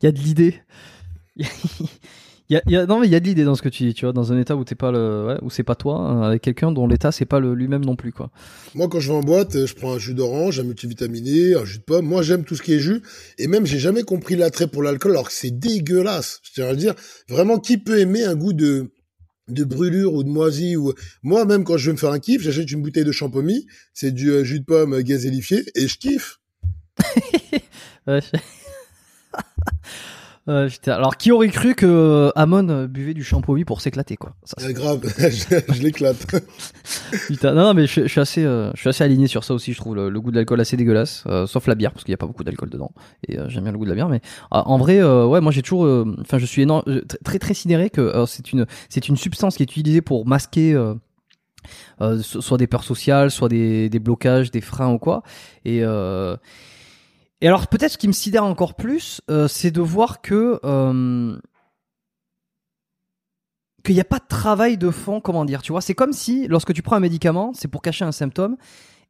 Il 0.00 0.06
y 0.06 0.06
a 0.06 0.12
de 0.12 0.18
l'idée. 0.18 0.56
Il 2.48 2.54
y 2.54 2.56
a, 2.58 2.62
il 2.66 2.72
y 2.72 2.76
a- 2.76 2.84
non 2.84 3.00
mais 3.00 3.06
il 3.06 3.12
y 3.12 3.14
a 3.14 3.20
de 3.20 3.24
l'idée 3.24 3.44
dans 3.44 3.54
ce 3.54 3.62
que 3.62 3.70
tu 3.70 3.84
dis, 3.84 3.94
tu 3.94 4.04
vois, 4.04 4.12
dans 4.12 4.30
un 4.30 4.38
état 4.38 4.56
où 4.56 4.64
t'es 4.64 4.74
pas 4.74 4.90
le, 4.92 5.26
ouais, 5.26 5.38
où 5.40 5.48
c'est 5.48 5.62
pas 5.62 5.76
toi, 5.76 5.96
hein, 6.00 6.20
avec 6.22 6.42
quelqu'un 6.42 6.70
dont 6.70 6.86
l'état 6.86 7.10
c'est 7.10 7.24
pas 7.24 7.40
le 7.40 7.54
lui-même 7.54 7.82
non 7.82 7.96
plus 7.96 8.12
quoi. 8.12 8.30
Moi, 8.74 8.88
quand 8.88 9.00
je 9.00 9.08
vais 9.08 9.14
en 9.16 9.20
boîte, 9.22 9.64
je 9.64 9.74
prends 9.74 9.94
un 9.94 9.98
jus 9.98 10.12
d'orange, 10.12 10.60
un 10.60 10.64
multivitaminé, 10.64 11.54
un 11.54 11.64
jus 11.64 11.78
de 11.78 11.84
pomme. 11.84 12.04
Moi, 12.04 12.20
j'aime 12.22 12.44
tout 12.44 12.54
ce 12.54 12.60
qui 12.62 12.74
est 12.74 12.78
jus. 12.78 13.00
Et 13.38 13.46
même, 13.46 13.64
j'ai 13.64 13.78
jamais 13.78 14.02
compris 14.02 14.36
l'attrait 14.36 14.66
pour 14.66 14.82
l'alcool, 14.82 15.12
alors 15.12 15.28
que 15.28 15.32
c'est 15.32 15.50
dégueulasse. 15.52 16.40
Je 16.42 16.50
tiens 16.52 16.66
à 16.66 16.70
le 16.72 16.76
dire. 16.76 16.94
Vraiment, 17.28 17.58
qui 17.58 17.78
peut 17.78 17.98
aimer 18.00 18.24
un 18.24 18.34
goût 18.34 18.52
de, 18.52 18.90
de 19.48 19.64
brûlure 19.64 20.12
ou 20.12 20.22
de 20.22 20.28
moisi 20.28 20.76
ou 20.76 20.92
moi 21.22 21.46
même 21.46 21.64
quand 21.64 21.78
je 21.78 21.86
veux 21.86 21.92
me 21.92 21.98
faire 21.98 22.10
un 22.12 22.18
kiff 22.20 22.42
j'achète 22.42 22.70
une 22.70 22.80
bouteille 22.80 23.04
de 23.04 23.10
champomis 23.12 23.66
c'est 23.92 24.12
du 24.12 24.30
euh, 24.30 24.44
jus 24.44 24.60
de 24.60 24.64
pomme 24.64 25.00
gazélifié 25.02 25.64
et 25.74 25.88
je 25.88 25.98
kiffe 25.98 26.38
Ouais, 28.06 28.20
je- 28.20 28.38
Putain. 30.44 30.94
Alors 30.94 31.16
qui 31.16 31.30
aurait 31.30 31.48
cru 31.50 31.74
que 31.76 31.86
euh, 31.86 32.30
Amon 32.34 32.68
euh, 32.68 32.86
buvait 32.88 33.14
du 33.14 33.22
champomis 33.22 33.64
pour 33.64 33.80
s'éclater 33.80 34.16
quoi? 34.16 34.34
Ça, 34.42 34.54
c'est- 34.58 34.70
Euh, 34.70 34.72
grave 34.72 35.00
je, 35.18 35.72
je 35.74 35.82
l'éclate 35.82 36.26
Putain, 37.28 37.52
non, 37.54 37.62
non, 37.66 37.74
mais 37.74 37.86
je, 37.86 38.02
je 38.02 38.06
suis 38.08 38.20
assez, 38.20 38.44
euh, 38.44 38.70
je 38.74 38.80
suis 38.80 38.88
assez 38.88 39.04
aligné 39.04 39.28
sur 39.28 39.44
ça 39.44 39.54
aussi. 39.54 39.72
Je 39.72 39.78
trouve 39.78 39.94
le, 39.94 40.10
le 40.10 40.20
goût 40.20 40.30
de 40.32 40.36
l'alcool 40.36 40.60
assez 40.60 40.76
dégueulasse, 40.76 41.22
euh, 41.28 41.46
sauf 41.46 41.66
la 41.68 41.76
bière 41.76 41.92
parce 41.92 42.04
qu'il 42.04 42.10
n'y 42.10 42.14
a 42.14 42.18
pas 42.18 42.26
beaucoup 42.26 42.42
d'alcool 42.42 42.70
dedans. 42.70 42.90
Et 43.28 43.38
euh, 43.38 43.48
j'aime 43.48 43.62
bien 43.62 43.72
le 43.72 43.78
goût 43.78 43.84
de 43.84 43.90
la 43.90 43.94
bière, 43.94 44.08
mais 44.08 44.20
euh, 44.52 44.58
en 44.64 44.78
vrai, 44.78 44.98
euh, 45.00 45.26
ouais, 45.26 45.40
moi 45.40 45.52
j'ai 45.52 45.62
toujours, 45.62 45.84
euh, 45.86 46.16
enfin, 46.20 46.38
je 46.38 46.46
suis 46.46 46.62
énorme, 46.62 46.82
euh, 46.88 47.02
très, 47.24 47.38
très 47.38 47.54
sidéré 47.54 47.88
que 47.90 48.00
euh, 48.00 48.26
c'est 48.26 48.52
une, 48.52 48.66
c'est 48.88 49.08
une 49.08 49.16
substance 49.16 49.56
qui 49.56 49.62
est 49.62 49.70
utilisée 49.70 50.00
pour 50.02 50.26
masquer. 50.26 50.74
euh, 50.74 50.94
euh, 52.00 52.20
so- 52.20 52.40
soit 52.40 52.58
des 52.58 52.66
peurs 52.66 52.82
sociales, 52.82 53.30
soit 53.30 53.48
des, 53.48 53.88
des 53.88 54.00
blocages, 54.00 54.50
des 54.50 54.60
freins 54.60 54.90
ou 54.92 54.98
quoi. 54.98 55.22
Et, 55.64 55.84
euh, 55.84 56.36
et 57.42 57.48
alors 57.48 57.66
peut-être 57.66 57.92
ce 57.92 57.98
qui 57.98 58.06
me 58.06 58.12
sidère 58.12 58.44
encore 58.44 58.74
plus, 58.74 59.20
euh, 59.28 59.48
c'est 59.48 59.72
de 59.72 59.80
voir 59.80 60.22
que 60.22 60.60
euh, 60.64 61.38
qu'il 63.84 63.94
n'y 63.96 64.00
a 64.00 64.04
pas 64.04 64.20
de 64.20 64.28
travail 64.28 64.78
de 64.78 64.90
fond, 64.90 65.20
comment 65.20 65.44
dire, 65.44 65.60
tu 65.60 65.72
vois? 65.72 65.80
C'est 65.80 65.94
comme 65.94 66.12
si, 66.12 66.46
lorsque 66.46 66.72
tu 66.72 66.82
prends 66.82 66.96
un 66.96 67.00
médicament, 67.00 67.52
c'est 67.52 67.66
pour 67.66 67.82
cacher 67.82 68.04
un 68.04 68.12
symptôme. 68.12 68.56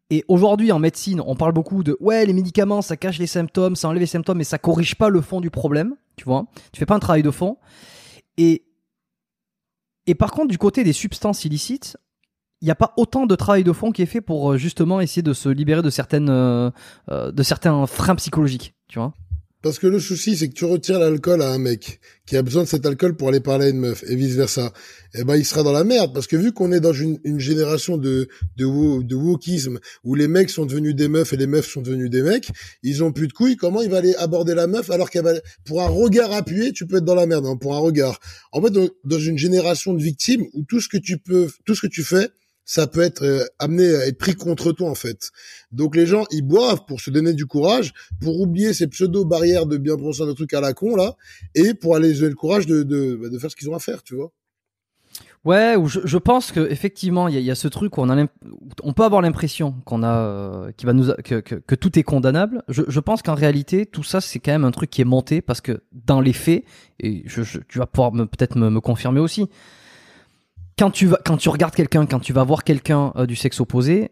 Et 0.09 0.25
aujourd'hui, 0.29 0.73
en 0.73 0.79
médecine, 0.79 1.23
on 1.25 1.37
parle 1.37 1.53
beaucoup 1.53 1.83
de 1.83 1.97
ouais, 2.01 2.25
les 2.25 2.33
médicaments, 2.33 2.81
ça 2.83 2.97
cache 2.97 3.19
les 3.19 3.27
symptômes, 3.27 3.77
ça 3.77 3.89
enlève 3.89 4.01
les 4.01 4.07
symptômes, 4.07 4.39
mais 4.39 4.45
ça 4.45 4.59
corrige 4.59 4.95
pas 4.95 5.11
le 5.11 5.21
fond 5.21 5.43
du 5.43 5.51
problème, 5.51 5.95
tu 6.17 6.25
vois? 6.25 6.47
Tu 6.73 6.79
fais 6.79 6.87
pas 6.87 6.95
un 6.95 7.01
travail 7.01 7.23
de 7.23 7.31
fond. 7.31 7.59
Et, 8.39 8.65
et 10.07 10.15
par 10.15 10.33
contre, 10.33 10.49
du 10.49 10.59
côté 10.59 10.85
des 10.85 10.95
substances 10.95 11.45
illicites, 11.45 11.99
il 12.63 12.67
n'y 12.67 12.71
a 12.71 12.77
pas 12.77 12.95
autant 12.97 13.27
de 13.27 13.35
travail 13.35 13.65
de 13.65 13.73
fond 13.73 13.91
qui 13.91 14.03
est 14.03 14.07
fait 14.07 14.21
pour 14.21 14.53
euh, 14.53 14.57
justement 14.57 15.01
essayer 15.01 15.23
de 15.23 15.33
se 15.35 15.49
libérer 15.49 15.83
de 15.83 15.91
certaines, 15.91 16.31
euh, 16.31 16.71
euh, 17.11 17.33
de 17.33 17.43
certains 17.43 17.87
freins 17.87 18.15
psychologiques, 18.15 18.75
tu 18.89 18.99
vois. 18.99 19.13
Parce 19.63 19.79
que 19.79 19.87
le 19.87 20.01
souci, 20.01 20.37
c'est 20.37 20.49
que 20.49 20.55
tu 20.55 20.65
retires 20.65 20.99
l'alcool 20.99 21.41
à 21.41 21.49
un 21.53 21.59
mec 21.59 22.01
qui 22.27 22.37
a 22.37 22.43
besoin 22.43 22.65
de 22.65 22.69
cet 22.69 22.85
alcool 22.85 23.17
pour 23.17 23.29
aller 23.29 23.39
parler 23.39 23.67
à 23.67 23.69
une 23.69 23.79
meuf 23.79 24.03
et 24.09 24.17
vice 24.17 24.35
versa. 24.35 24.73
Eh 25.15 25.23
ben, 25.23 25.37
il 25.37 25.45
sera 25.45 25.63
dans 25.63 25.71
la 25.71 25.85
merde 25.85 26.13
parce 26.13 26.27
que 26.27 26.35
vu 26.35 26.51
qu'on 26.51 26.73
est 26.73 26.81
dans 26.81 26.93
une, 26.93 27.21
une 27.23 27.39
génération 27.39 27.97
de 27.97 28.27
de, 28.57 28.65
wo- 28.65 29.05
de 29.05 29.15
wokisme 29.15 29.79
où 30.03 30.17
les 30.17 30.27
mecs 30.27 30.51
sont 30.51 30.67
devenus 30.67 30.97
des 30.97 31.07
meufs 31.07 31.33
et 31.33 31.37
les 31.37 31.47
meufs 31.47 31.69
sont 31.69 31.81
devenus 31.81 32.11
des 32.11 32.23
mecs, 32.23 32.51
ils 32.83 33.05
ont 33.05 33.13
plus 33.13 33.29
de 33.29 33.33
couilles. 33.33 33.55
Comment 33.57 33.83
il 33.83 33.91
va 33.91 33.99
aller 33.99 34.17
aborder 34.17 34.57
la 34.57 34.67
meuf 34.67 34.91
alors 34.91 35.11
qu'elle 35.11 35.23
va 35.25 35.35
pour 35.65 35.81
un 35.81 35.87
regard 35.89 36.33
appuyé, 36.33 36.73
tu 36.73 36.85
peux 36.89 36.97
être 36.97 37.05
dans 37.05 37.15
la 37.15 37.27
merde 37.27 37.47
hein, 37.47 37.57
pour 37.57 37.77
un 37.77 37.79
regard. 37.79 38.19
En 38.51 38.61
fait, 38.63 38.71
dans, 38.71 38.89
dans 39.05 39.21
une 39.21 39.39
génération 39.39 39.95
de 39.95 40.03
victimes 40.03 40.43
où 40.55 40.65
tout 40.65 40.81
ce 40.81 40.89
que 40.89 40.99
tu 40.99 41.19
peux, 41.19 41.47
tout 41.65 41.77
ce 41.77 41.83
que 41.83 41.93
tu 41.93 42.03
fais, 42.03 42.31
ça 42.65 42.87
peut 42.87 43.01
être 43.01 43.23
euh, 43.25 43.45
amené 43.59 43.95
à 43.95 44.07
être 44.07 44.19
pris 44.19 44.35
contre 44.35 44.73
toi 44.73 44.89
en 44.91 44.95
fait. 44.95 45.31
Donc 45.73 45.97
les 45.97 46.07
gens, 46.07 46.25
ils 46.31 46.43
boivent 46.43 46.85
pour 46.87 47.01
se 47.01 47.11
donner 47.11 47.33
du 47.35 47.47
courage 47.47 47.93
pour 48.21 48.41
oublier 48.41 48.73
ces 48.75 48.87
pseudo 48.89 49.25
barrières 49.25 49.67
de 49.67 49.77
bien 49.77 49.97
penser 49.97 50.25
de 50.27 50.33
trucs 50.33 50.55
à 50.55 50.61
la 50.61 50.73
con 50.73 50.95
là 50.97 51.17
et 51.55 51.75
pour 51.75 51.97
aller 51.97 52.13
donner 52.15 52.29
le 52.29 52.35
courage 52.35 52.67
de 52.67 52.83
de, 52.83 53.17
bah, 53.21 53.29
de 53.29 53.39
faire 53.39 53.51
ce 53.51 53.57
qu'ils 53.57 53.69
ont 53.71 53.75
à 53.75 53.81
faire 53.81 54.03
tu 54.03 54.15
vois 54.15 54.33
Ouais, 55.45 55.75
ou 55.75 55.89
je, 55.89 55.99
je 56.05 56.19
pense 56.19 56.53
que 56.53 56.61
effectivement, 56.71 57.27
il 57.27 57.37
y, 57.37 57.43
y 57.43 57.51
a 57.51 57.57
ce 57.57 57.67
truc 57.67 57.99
où 57.99 58.01
on 58.03 58.09
a, 58.11 58.27
on 58.85 58.93
peut 58.93 59.03
avoir 59.03 59.23
l'impression 59.23 59.75
qu'on 59.85 60.05
a, 60.05 60.15
euh, 60.17 60.71
qui 60.77 60.87
va 60.87 60.93
nous, 60.93 61.11
a- 61.11 61.17
que, 61.17 61.41
que, 61.41 61.57
que 61.57 61.75
tout 61.75 61.99
est 61.99 62.05
condamnable. 62.05 62.63
Je, 62.69 62.83
je 62.87 63.01
pense 63.01 63.23
qu'en 63.23 63.35
réalité, 63.35 63.85
tout 63.85 64.05
ça, 64.05 64.21
c'est 64.21 64.39
quand 64.39 64.53
même 64.53 64.65
un 64.65 64.71
truc 64.71 64.89
qui 64.91 65.01
est 65.01 65.05
monté 65.05 65.43
parce 65.43 65.61
que 65.61 65.83
dans 65.93 66.21
les 66.21 66.33
faits, 66.33 66.63
et 67.01 67.25
je, 67.27 67.43
je- 67.43 67.59
tu 67.69 67.79
vas 67.79 67.87
pouvoir 67.87 68.13
peut-être 68.13 68.57
me, 68.57 68.71
me 68.71 68.81
confirmer 68.81 69.19
aussi. 69.19 69.49
Quand 70.79 70.91
tu 70.91 71.07
vas, 71.07 71.19
quand 71.25 71.37
tu 71.37 71.49
regardes 71.49 71.75
quelqu'un, 71.75 72.07
quand 72.07 72.21
tu 72.21 72.33
vas 72.33 72.45
voir 72.45 72.65
quelqu'un 72.65 73.13
euh, 73.17 73.27
du 73.27 73.37
sexe 73.37 73.61
opposé, 73.61 74.11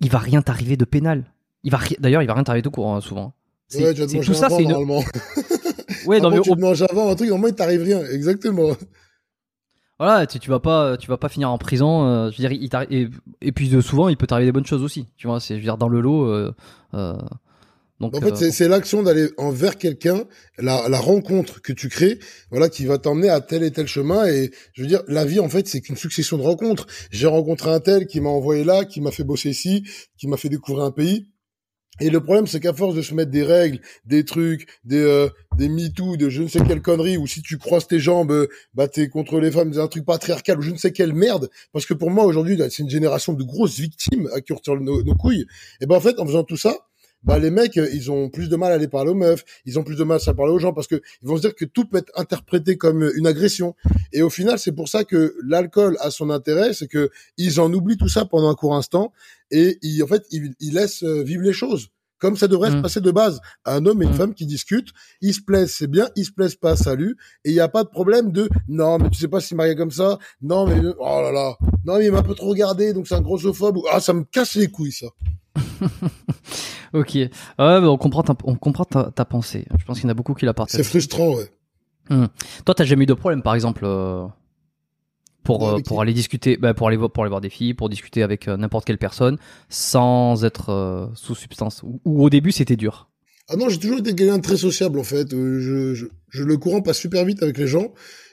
il 0.00 0.10
va 0.10 0.18
rien 0.18 0.42
t'arriver 0.42 0.76
de 0.76 0.84
pénal. 0.84 1.24
Il 1.64 1.70
va, 1.70 1.78
ri- 1.78 1.96
d'ailleurs, 2.00 2.22
il 2.22 2.26
va 2.26 2.34
rien 2.34 2.44
t'arriver 2.44 2.62
de 2.62 2.68
court 2.68 2.92
hein, 2.94 3.00
souvent. 3.00 3.34
C'est- 3.68 3.84
ouais 3.84 3.94
tu 3.94 4.00
vas 4.00 4.06
te 4.06 4.12
manger 4.16 4.26
tout 4.26 4.34
ça, 4.34 4.46
avant 4.46 4.56
c'est 4.56 4.62
une. 4.64 4.70
normalement 4.70 5.04
Ouais, 6.06 6.20
non, 6.20 6.30
mais 6.30 6.40
tu 6.40 6.50
te 6.50 6.58
manges 6.60 6.82
avant 6.82 7.08
un 7.10 7.14
truc 7.14 7.28
normalement 7.28 7.48
il 7.48 7.54
t'arrive 7.54 7.82
rien 7.82 8.02
exactement 8.12 8.70
Voilà, 10.00 10.26
tu, 10.26 10.40
tu 10.40 10.50
vas 10.50 10.58
pas, 10.58 10.96
tu 10.96 11.06
vas 11.08 11.16
pas 11.16 11.28
finir 11.28 11.50
en 11.50 11.58
prison. 11.58 12.04
euh, 12.06 12.30
je 12.32 12.42
veux 12.42 12.48
dire, 12.48 12.52
il 12.52 12.68
et, 12.94 13.08
et 13.40 13.52
puis 13.52 13.68
de 13.68 13.80
souvent, 13.80 14.08
il 14.08 14.16
peut 14.16 14.26
t'arriver 14.26 14.48
des 14.48 14.52
bonnes 14.52 14.66
choses 14.66 14.82
aussi. 14.82 15.06
Tu 15.16 15.28
vois, 15.28 15.38
c'est, 15.38 15.54
je 15.54 15.58
veux 15.60 15.64
dire, 15.64 15.78
dans 15.78 15.88
le 15.88 16.00
lot. 16.00 16.24
euh, 16.26 16.52
Donc, 18.02 18.16
en 18.16 18.20
fait, 18.20 18.46
euh, 18.46 18.50
c'est 18.50 18.66
l'action 18.66 19.04
d'aller 19.04 19.28
envers 19.36 19.78
quelqu'un, 19.78 20.24
la, 20.58 20.88
la 20.88 20.98
rencontre 20.98 21.62
que 21.62 21.72
tu 21.72 21.88
crées, 21.88 22.18
voilà, 22.50 22.68
qui 22.68 22.84
va 22.84 22.98
t'emmener 22.98 23.28
à 23.28 23.40
tel 23.40 23.62
et 23.62 23.70
tel 23.70 23.86
chemin. 23.86 24.26
Et 24.26 24.50
je 24.72 24.82
veux 24.82 24.88
dire, 24.88 25.04
la 25.06 25.24
vie, 25.24 25.38
en 25.38 25.48
fait, 25.48 25.68
c'est 25.68 25.80
qu'une 25.80 25.96
succession 25.96 26.36
de 26.36 26.42
rencontres. 26.42 26.88
J'ai 27.12 27.28
rencontré 27.28 27.70
un 27.70 27.78
tel 27.78 28.08
qui 28.08 28.20
m'a 28.20 28.28
envoyé 28.28 28.64
là, 28.64 28.84
qui 28.84 29.00
m'a 29.00 29.12
fait 29.12 29.22
bosser 29.22 29.50
ici, 29.50 29.84
qui 30.18 30.26
m'a 30.26 30.36
fait 30.36 30.48
découvrir 30.48 30.84
un 30.84 30.90
pays. 30.90 31.28
Et 32.00 32.10
le 32.10 32.20
problème, 32.20 32.48
c'est 32.48 32.58
qu'à 32.58 32.72
force 32.72 32.96
de 32.96 33.02
se 33.02 33.14
mettre 33.14 33.30
des 33.30 33.44
règles, 33.44 33.78
des 34.04 34.24
trucs, 34.24 34.66
des 34.82 34.96
euh, 34.96 35.28
des 35.56 35.68
MeToo, 35.68 36.16
de 36.16 36.28
je 36.28 36.42
ne 36.42 36.48
sais 36.48 36.58
quelle 36.66 36.82
connerie, 36.82 37.16
ou 37.18 37.28
si 37.28 37.40
tu 37.40 37.56
croises 37.58 37.86
tes 37.86 38.00
jambes, 38.00 38.32
euh, 38.32 38.48
bah 38.74 38.88
t'es 38.88 39.08
contre 39.08 39.38
les 39.38 39.52
femmes, 39.52 39.78
un 39.78 39.86
truc 39.86 40.04
patriarcal, 40.04 40.58
ou 40.58 40.62
je 40.62 40.70
ne 40.70 40.76
sais 40.76 40.90
quelle 40.90 41.12
merde. 41.12 41.50
Parce 41.72 41.86
que 41.86 41.94
pour 41.94 42.10
moi, 42.10 42.24
aujourd'hui, 42.24 42.58
c'est 42.70 42.82
une 42.82 42.90
génération 42.90 43.34
de 43.34 43.44
grosses 43.44 43.78
victimes 43.78 44.28
à 44.34 44.40
qui 44.40 44.52
on 44.52 44.56
retire 44.56 44.74
nos, 44.74 45.04
nos 45.04 45.14
couilles. 45.14 45.46
Et 45.80 45.86
ben 45.86 45.94
en 45.94 46.00
fait, 46.00 46.18
en 46.18 46.26
faisant 46.26 46.42
tout 46.42 46.56
ça, 46.56 46.78
bah 47.22 47.38
les 47.38 47.50
mecs 47.50 47.76
euh, 47.76 47.88
ils 47.92 48.10
ont 48.10 48.28
plus 48.28 48.48
de 48.48 48.56
mal 48.56 48.72
à 48.72 48.74
aller 48.76 48.88
parler 48.88 49.10
aux 49.10 49.14
meufs, 49.14 49.44
ils 49.64 49.78
ont 49.78 49.84
plus 49.84 49.96
de 49.96 50.04
mal 50.04 50.20
à 50.24 50.34
parler 50.34 50.52
aux 50.52 50.58
gens 50.58 50.72
parce 50.72 50.86
que 50.86 51.00
ils 51.22 51.28
vont 51.28 51.36
se 51.36 51.42
dire 51.42 51.54
que 51.54 51.64
tout 51.64 51.84
peut 51.84 51.98
être 51.98 52.12
interprété 52.16 52.76
comme 52.76 53.10
une 53.14 53.26
agression. 53.26 53.74
Et 54.12 54.22
au 54.22 54.30
final, 54.30 54.58
c'est 54.58 54.72
pour 54.72 54.88
ça 54.88 55.04
que 55.04 55.34
l'alcool 55.44 55.96
a 56.00 56.10
son 56.10 56.30
intérêt, 56.30 56.74
c'est 56.74 56.88
que 56.88 57.10
ils 57.36 57.60
en 57.60 57.72
oublient 57.72 57.96
tout 57.96 58.08
ça 58.08 58.24
pendant 58.24 58.50
un 58.50 58.54
court 58.54 58.74
instant 58.74 59.12
et 59.50 59.78
en 60.02 60.06
fait 60.06 60.24
ils, 60.30 60.54
ils 60.60 60.74
laissent 60.74 61.02
euh, 61.02 61.22
vivre 61.22 61.42
les 61.42 61.52
choses 61.52 61.90
comme 62.22 62.36
ça 62.38 62.48
devrait 62.48 62.70
se 62.70 62.76
Mm. 62.76 62.82
passer 62.82 63.00
de 63.02 63.10
base. 63.10 63.40
Un 63.66 63.84
homme 63.84 64.00
et 64.00 64.06
une 64.06 64.12
Mm. 64.12 64.16
femme 64.16 64.32
qui 64.34 64.46
discutent, 64.46 64.90
ils 65.20 65.34
se 65.34 65.42
plaisent, 65.42 65.72
c'est 65.74 65.88
bien, 65.88 66.08
ils 66.16 66.24
se 66.24 66.30
plaisent 66.32 66.54
pas, 66.54 66.76
salut. 66.76 67.16
Et 67.44 67.50
il 67.50 67.54
n'y 67.54 67.60
a 67.60 67.68
pas 67.68 67.82
de 67.84 67.88
problème 67.88 68.30
de 68.32 68.48
non, 68.68 68.96
mais 68.98 69.10
tu 69.10 69.18
sais 69.18 69.28
pas 69.28 69.40
si 69.40 69.54
marié 69.54 69.74
comme 69.74 69.90
ça, 69.90 70.18
non, 70.40 70.66
mais 70.66 70.80
oh 70.98 71.20
là 71.20 71.32
là, 71.32 71.56
non, 71.84 71.98
mais 71.98 72.06
il 72.06 72.12
m'a 72.12 72.20
un 72.20 72.22
peu 72.22 72.34
trop 72.34 72.48
regardé, 72.50 72.92
donc 72.94 73.08
c'est 73.08 73.14
un 73.16 73.20
grossophobe. 73.20 73.78
Ah, 73.92 74.00
ça 74.00 74.12
me 74.14 74.22
casse 74.24 74.54
les 74.54 74.68
couilles, 74.68 74.92
ça. 74.92 75.08
Ok. 76.94 77.18
On 77.58 77.96
comprend 77.98 78.22
ta, 78.22 78.34
on 78.44 78.54
comprend 78.54 78.84
ta, 78.84 79.10
ta 79.10 79.24
pensée. 79.24 79.66
Je 79.78 79.84
pense 79.84 79.96
qu'il 79.98 80.04
y 80.04 80.08
en 80.08 80.10
a 80.10 80.14
beaucoup 80.14 80.34
qui 80.34 80.44
la 80.44 80.54
C'est 80.68 80.84
frustrant, 80.84 81.34
ouais. 81.34 81.50
Toi, 82.64 82.74
t'as 82.74 82.84
jamais 82.84 83.04
eu 83.04 83.06
de 83.06 83.14
problème, 83.14 83.42
par 83.42 83.54
exemple, 83.54 83.82
euh, 83.84 84.26
pour 85.44 85.68
euh, 85.68 85.78
pour 85.80 86.00
aller 86.00 86.12
discuter, 86.12 86.56
bah, 86.56 86.74
pour 86.74 86.88
aller 86.88 86.96
pour 86.98 87.22
aller 87.22 87.28
voir 87.30 87.40
des 87.40 87.50
filles, 87.50 87.74
pour 87.74 87.88
discuter 87.88 88.22
avec 88.22 88.48
euh, 88.48 88.56
n'importe 88.56 88.84
quelle 88.84 88.98
personne, 88.98 89.38
sans 89.68 90.44
être 90.44 90.70
euh, 90.70 91.06
sous 91.14 91.34
substance. 91.34 91.82
Ou, 91.82 92.00
ou 92.04 92.24
au 92.24 92.30
début, 92.30 92.52
c'était 92.52 92.76
dur. 92.76 93.08
Ah 93.48 93.56
non, 93.56 93.68
j'ai 93.68 93.78
toujours 93.78 93.98
été 93.98 94.14
quelqu'un 94.14 94.38
de 94.38 94.42
très 94.42 94.56
sociable 94.56 94.98
en 94.98 95.04
fait. 95.04 95.32
Euh, 95.32 95.58
Je, 95.60 95.94
je, 95.94 96.06
je- 96.30 96.44
le 96.44 96.56
courant 96.56 96.80
passe 96.82 96.98
super 96.98 97.24
vite 97.24 97.42
avec 97.42 97.58
les 97.58 97.66
gens. 97.66 97.92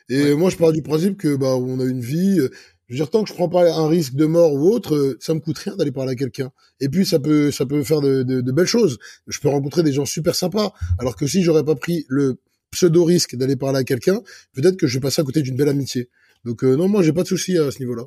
Et 0.09 0.33
moi, 0.33 0.49
je 0.49 0.55
pars 0.57 0.71
du 0.71 0.81
principe 0.81 1.17
que 1.17 1.35
bah 1.35 1.55
on 1.55 1.79
a 1.79 1.83
une 1.83 2.01
vie. 2.01 2.39
euh, 2.39 2.49
Je 2.87 2.93
veux 2.93 2.97
dire, 2.97 3.09
tant 3.09 3.23
que 3.23 3.29
je 3.29 3.33
prends 3.35 3.49
pas 3.49 3.71
un 3.71 3.87
risque 3.87 4.15
de 4.15 4.25
mort 4.25 4.53
ou 4.53 4.69
autre, 4.71 5.17
ça 5.19 5.33
me 5.33 5.39
coûte 5.39 5.57
rien 5.59 5.75
d'aller 5.75 5.91
parler 5.91 6.11
à 6.13 6.15
quelqu'un. 6.15 6.51
Et 6.79 6.89
puis 6.89 7.05
ça 7.05 7.19
peut 7.19 7.51
ça 7.51 7.65
peut 7.65 7.83
faire 7.83 8.01
de, 8.01 8.23
de, 8.23 8.41
de 8.41 8.51
belles 8.51 8.65
choses. 8.65 8.97
Je 9.27 9.39
peux 9.39 9.49
rencontrer 9.49 9.83
des 9.83 9.93
gens 9.93 10.05
super 10.05 10.33
sympas. 10.35 10.73
Alors 10.99 11.15
que 11.15 11.27
si 11.27 11.43
j'aurais 11.43 11.63
pas 11.65 11.75
pris 11.75 12.05
le 12.07 12.39
pseudo 12.71 13.03
risque 13.03 13.35
d'aller 13.35 13.55
parler 13.55 13.79
à 13.79 13.83
quelqu'un, 13.83 14.21
peut-être 14.53 14.77
que 14.77 14.87
je 14.87 14.95
vais 14.97 15.01
passer 15.01 15.21
à 15.21 15.25
côté 15.25 15.41
d'une 15.41 15.55
belle 15.55 15.69
amitié. 15.69 16.09
Donc 16.45 16.63
euh, 16.63 16.75
non, 16.75 16.87
moi 16.87 17.03
j'ai 17.03 17.13
pas 17.13 17.23
de 17.23 17.27
souci 17.27 17.57
à 17.57 17.71
ce 17.71 17.79
niveau-là. 17.79 18.03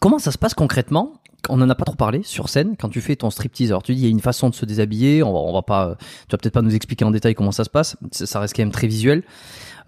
Comment 0.00 0.18
ça 0.18 0.30
se 0.30 0.38
passe 0.38 0.54
concrètement? 0.54 1.20
On 1.48 1.60
en 1.62 1.70
a 1.70 1.74
pas 1.74 1.84
trop 1.84 1.96
parlé 1.96 2.22
sur 2.22 2.48
scène 2.48 2.76
quand 2.76 2.88
tu 2.88 3.00
fais 3.00 3.16
ton 3.16 3.30
striptease. 3.30 3.70
Alors 3.70 3.82
tu 3.82 3.94
dis 3.94 4.00
il 4.00 4.04
y 4.04 4.08
a 4.08 4.10
une 4.10 4.20
façon 4.20 4.50
de 4.50 4.54
se 4.54 4.64
déshabiller. 4.64 5.22
On 5.22 5.52
va 5.52 5.62
pas, 5.62 5.96
tu 5.98 6.32
vas 6.32 6.38
peut-être 6.38 6.54
pas 6.54 6.62
nous 6.62 6.74
expliquer 6.74 7.04
en 7.04 7.10
détail 7.10 7.34
comment 7.34 7.52
ça 7.52 7.64
se 7.64 7.70
passe. 7.70 7.96
Ça 8.12 8.40
reste 8.40 8.54
quand 8.56 8.62
même 8.62 8.72
très 8.72 8.86
visuel. 8.86 9.24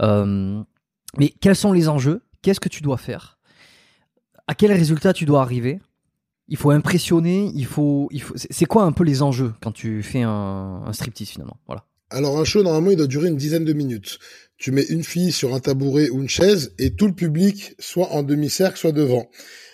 Euh, 0.00 0.62
mais 1.18 1.28
quels 1.40 1.56
sont 1.56 1.72
les 1.72 1.88
enjeux? 1.88 2.22
Qu'est-ce 2.42 2.60
que 2.60 2.68
tu 2.68 2.82
dois 2.82 2.96
faire? 2.96 3.38
À 4.46 4.54
quel 4.54 4.72
résultat 4.72 5.12
tu 5.12 5.24
dois 5.26 5.42
arriver? 5.42 5.80
Il 6.48 6.56
faut 6.56 6.70
impressionner. 6.70 7.50
Il 7.54 7.66
faut, 7.66 8.08
il 8.10 8.22
faut. 8.22 8.36
C'est 8.36 8.52
c'est 8.52 8.66
quoi 8.66 8.84
un 8.84 8.92
peu 8.92 9.04
les 9.04 9.22
enjeux 9.22 9.52
quand 9.60 9.72
tu 9.72 10.02
fais 10.02 10.22
un, 10.22 10.82
un 10.86 10.92
striptease 10.92 11.28
finalement? 11.28 11.58
Voilà. 11.66 11.84
Alors 12.10 12.38
un 12.38 12.44
show 12.44 12.62
normalement 12.62 12.90
il 12.90 12.96
doit 12.96 13.06
durer 13.06 13.28
une 13.28 13.36
dizaine 13.36 13.64
de 13.64 13.72
minutes. 13.72 14.18
Tu 14.58 14.72
mets 14.72 14.84
une 14.84 15.04
fille 15.04 15.32
sur 15.32 15.54
un 15.54 15.60
tabouret 15.60 16.10
ou 16.10 16.20
une 16.20 16.28
chaise 16.28 16.74
et 16.78 16.94
tout 16.94 17.06
le 17.06 17.14
public 17.14 17.74
soit 17.78 18.10
en 18.12 18.22
demi-cercle 18.22 18.78
soit 18.78 18.92
devant. 18.92 19.30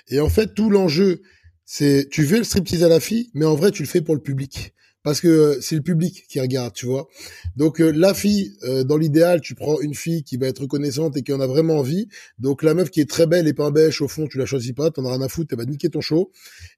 Et 0.09 0.21
en 0.21 0.29
fait 0.29 0.55
tout 0.55 0.71
l'enjeu 0.71 1.23
c'est 1.65 2.09
tu 2.11 2.25
fais 2.25 2.39
le 2.39 2.45
striptease 2.45 2.85
à 2.85 2.89
la 2.89 3.01
fille 3.01 3.31
mais 3.35 3.45
en 3.45 3.55
vrai 3.55 3.71
tu 3.71 3.83
le 3.83 3.89
fais 3.89 4.01
pour 4.03 4.15
le 4.15 4.21
public 4.21 4.75
parce 5.07 5.21
que 5.21 5.29
euh, 5.29 5.61
c'est 5.61 5.77
le 5.77 5.83
public 5.83 6.25
qui 6.29 6.41
regarde, 6.41 6.73
tu 6.75 6.85
vois. 6.85 7.07
Donc 7.55 7.81
euh, 7.81 7.93
la 7.93 8.13
fille 8.13 8.57
euh, 8.65 8.83
dans 8.83 8.97
l'idéal, 8.97 9.41
tu 9.41 9.55
prends 9.55 9.81
une 9.81 9.95
fille 9.95 10.25
qui 10.25 10.37
va 10.37 10.49
être 10.49 10.63
reconnaissante 10.63 11.17
et 11.17 11.23
qui 11.23 11.33
en 11.33 11.39
a 11.39 11.47
vraiment 11.47 11.79
envie. 11.79 12.09
Donc 12.41 12.65
la 12.65 12.75
meuf 12.75 12.91
qui 12.91 13.01
est 13.01 13.09
très 13.09 13.29
belle 13.29 13.47
et 13.47 13.53
pas 13.53 13.71
bêche 13.71 14.03
au 14.03 14.09
fond, 14.09 14.27
tu 14.27 14.37
la 14.37 14.47
choisis 14.47 14.73
pas, 14.73 14.91
t'en 14.91 15.05
as 15.05 15.13
rien 15.13 15.23
à 15.23 15.29
foutre, 15.29 15.51
elle 15.53 15.59
va 15.59 15.65
niquer 15.65 15.91
ton 15.91 16.01
show. 16.01 16.33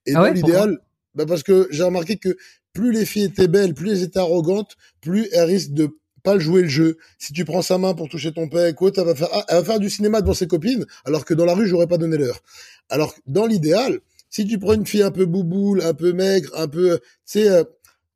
Et 0.05 0.11
Ah 0.11 0.19
dans 0.19 0.21
ouais, 0.25 0.33
l'idéal, 0.35 0.77
bah 1.15 1.25
parce 1.25 1.41
que 1.41 1.67
j'ai 1.71 1.81
remarqué 1.81 2.17
que 2.17 2.37
plus 2.73 2.91
les 2.91 3.05
filles 3.05 3.23
étaient 3.23 3.47
belles, 3.47 3.73
plus 3.73 3.91
elles 3.91 4.03
étaient 4.03 4.19
arrogantes, 4.19 4.75
plus 5.01 5.27
elles 5.31 5.45
risquent 5.45 5.73
de 5.73 5.89
pas 6.23 6.37
jouer 6.37 6.61
le 6.63 6.67
jeu. 6.67 6.97
Si 7.17 7.33
tu 7.33 7.45
prends 7.45 7.61
sa 7.61 7.77
main 7.77 7.93
pour 7.93 8.09
toucher 8.09 8.31
ton 8.31 8.47
pec, 8.49 8.81
autre, 8.81 8.99
elle 8.99 9.07
va 9.07 9.15
faire, 9.15 9.29
ah, 9.31 9.45
elle 9.47 9.57
va 9.57 9.63
faire 9.63 9.79
du 9.79 9.89
cinéma 9.89 10.21
devant 10.21 10.33
ses 10.33 10.47
copines, 10.47 10.85
alors 11.05 11.25
que 11.25 11.33
dans 11.33 11.45
la 11.45 11.53
rue, 11.53 11.67
j'aurais 11.67 11.87
pas 11.87 11.97
donné 11.97 12.17
l'heure. 12.17 12.39
Alors, 12.89 13.13
dans 13.25 13.45
l'idéal, 13.45 13.99
si 14.29 14.45
tu 14.45 14.59
prends 14.59 14.73
une 14.73 14.85
fille 14.85 15.01
un 15.01 15.11
peu 15.11 15.25
bouboule, 15.25 15.81
un 15.81 15.93
peu 15.93 16.13
maigre, 16.13 16.49
un 16.55 16.67
peu, 16.67 16.99
tu 16.99 17.05
sais, 17.25 17.49
euh, 17.49 17.63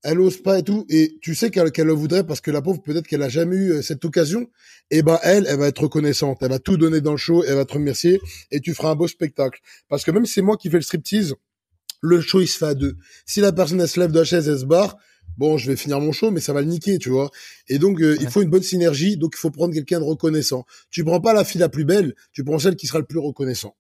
elle 0.04 0.20
ose 0.20 0.38
pas 0.38 0.60
et 0.60 0.64
tout, 0.64 0.86
et 0.90 1.18
tu 1.22 1.34
sais 1.34 1.50
qu'elle 1.50 1.72
qu'elle 1.72 1.88
le 1.88 1.94
voudrait 1.94 2.26
parce 2.26 2.42
que 2.42 2.52
la 2.52 2.62
pauvre, 2.62 2.82
peut-être 2.82 3.08
qu'elle 3.08 3.24
a 3.24 3.30
jamais 3.30 3.56
eu 3.56 3.72
euh, 3.72 3.82
cette 3.82 4.04
occasion, 4.04 4.48
et 4.92 5.02
ben 5.02 5.18
elle, 5.24 5.46
elle 5.48 5.58
va 5.58 5.68
être 5.68 5.82
reconnaissante, 5.82 6.40
elle 6.42 6.50
va 6.50 6.60
tout 6.60 6.76
donner 6.76 7.00
dans 7.00 7.12
le 7.12 7.18
show, 7.18 7.44
elle 7.46 7.56
va 7.56 7.66
te 7.66 7.74
remercier, 7.74 8.20
et 8.52 8.60
tu 8.60 8.74
feras 8.74 8.90
un 8.92 8.96
beau 8.96 9.08
spectacle. 9.08 9.62
Parce 9.88 10.04
que 10.04 10.12
même 10.12 10.26
si 10.26 10.34
c'est 10.34 10.42
moi 10.42 10.58
qui 10.58 10.70
fais 10.70 10.78
le 10.78 10.84
striptease, 10.84 11.36
le 12.04 12.22
show 12.22 12.42
il 12.42 12.48
se 12.48 12.58
fait 12.58 12.66
à 12.66 12.74
deux. 12.76 12.98
Si 13.26 13.40
la 13.40 13.52
personne 13.52 13.82
elle 13.82 13.88
se 13.88 14.00
lève 14.00 14.12
de 14.12 14.20
la 14.20 14.26
chaise, 14.26 14.48
elle 14.48 14.60
se 14.60 14.66
barre, 14.66 14.98
bon, 15.38 15.58
je 15.58 15.72
vais 15.72 15.78
finir 15.78 16.00
mon 16.00 16.12
show, 16.12 16.30
mais 16.32 16.42
ça 16.42 16.54
va 16.54 16.62
le 16.62 16.68
niquer, 16.68 17.00
tu 17.00 17.10
vois. 17.10 17.32
Et 17.70 17.80
donc, 17.80 18.02
euh, 18.02 18.18
il 18.20 18.28
faut 18.28 18.42
une 18.42 18.50
bonne 18.50 18.62
synergie, 18.62 19.18
donc 19.18 19.34
il 19.36 19.40
faut 19.40 19.50
prendre 19.50 19.74
quelqu'un 19.74 20.00
de 20.00 20.06
reconnaissant. 20.06 20.66
Tu 20.92 21.04
prends 21.04 21.22
pas 21.22 21.34
la 21.34 21.46
fille 21.46 21.62
la 21.62 21.70
plus 21.70 21.86
belle, 21.86 22.14
tu 22.34 22.44
prends 22.44 22.60
celle 22.60 22.76
qui 22.76 22.88
sera 22.88 23.00
le 23.00 23.06
plus 23.06 23.20
reconnaissant. 23.20 23.76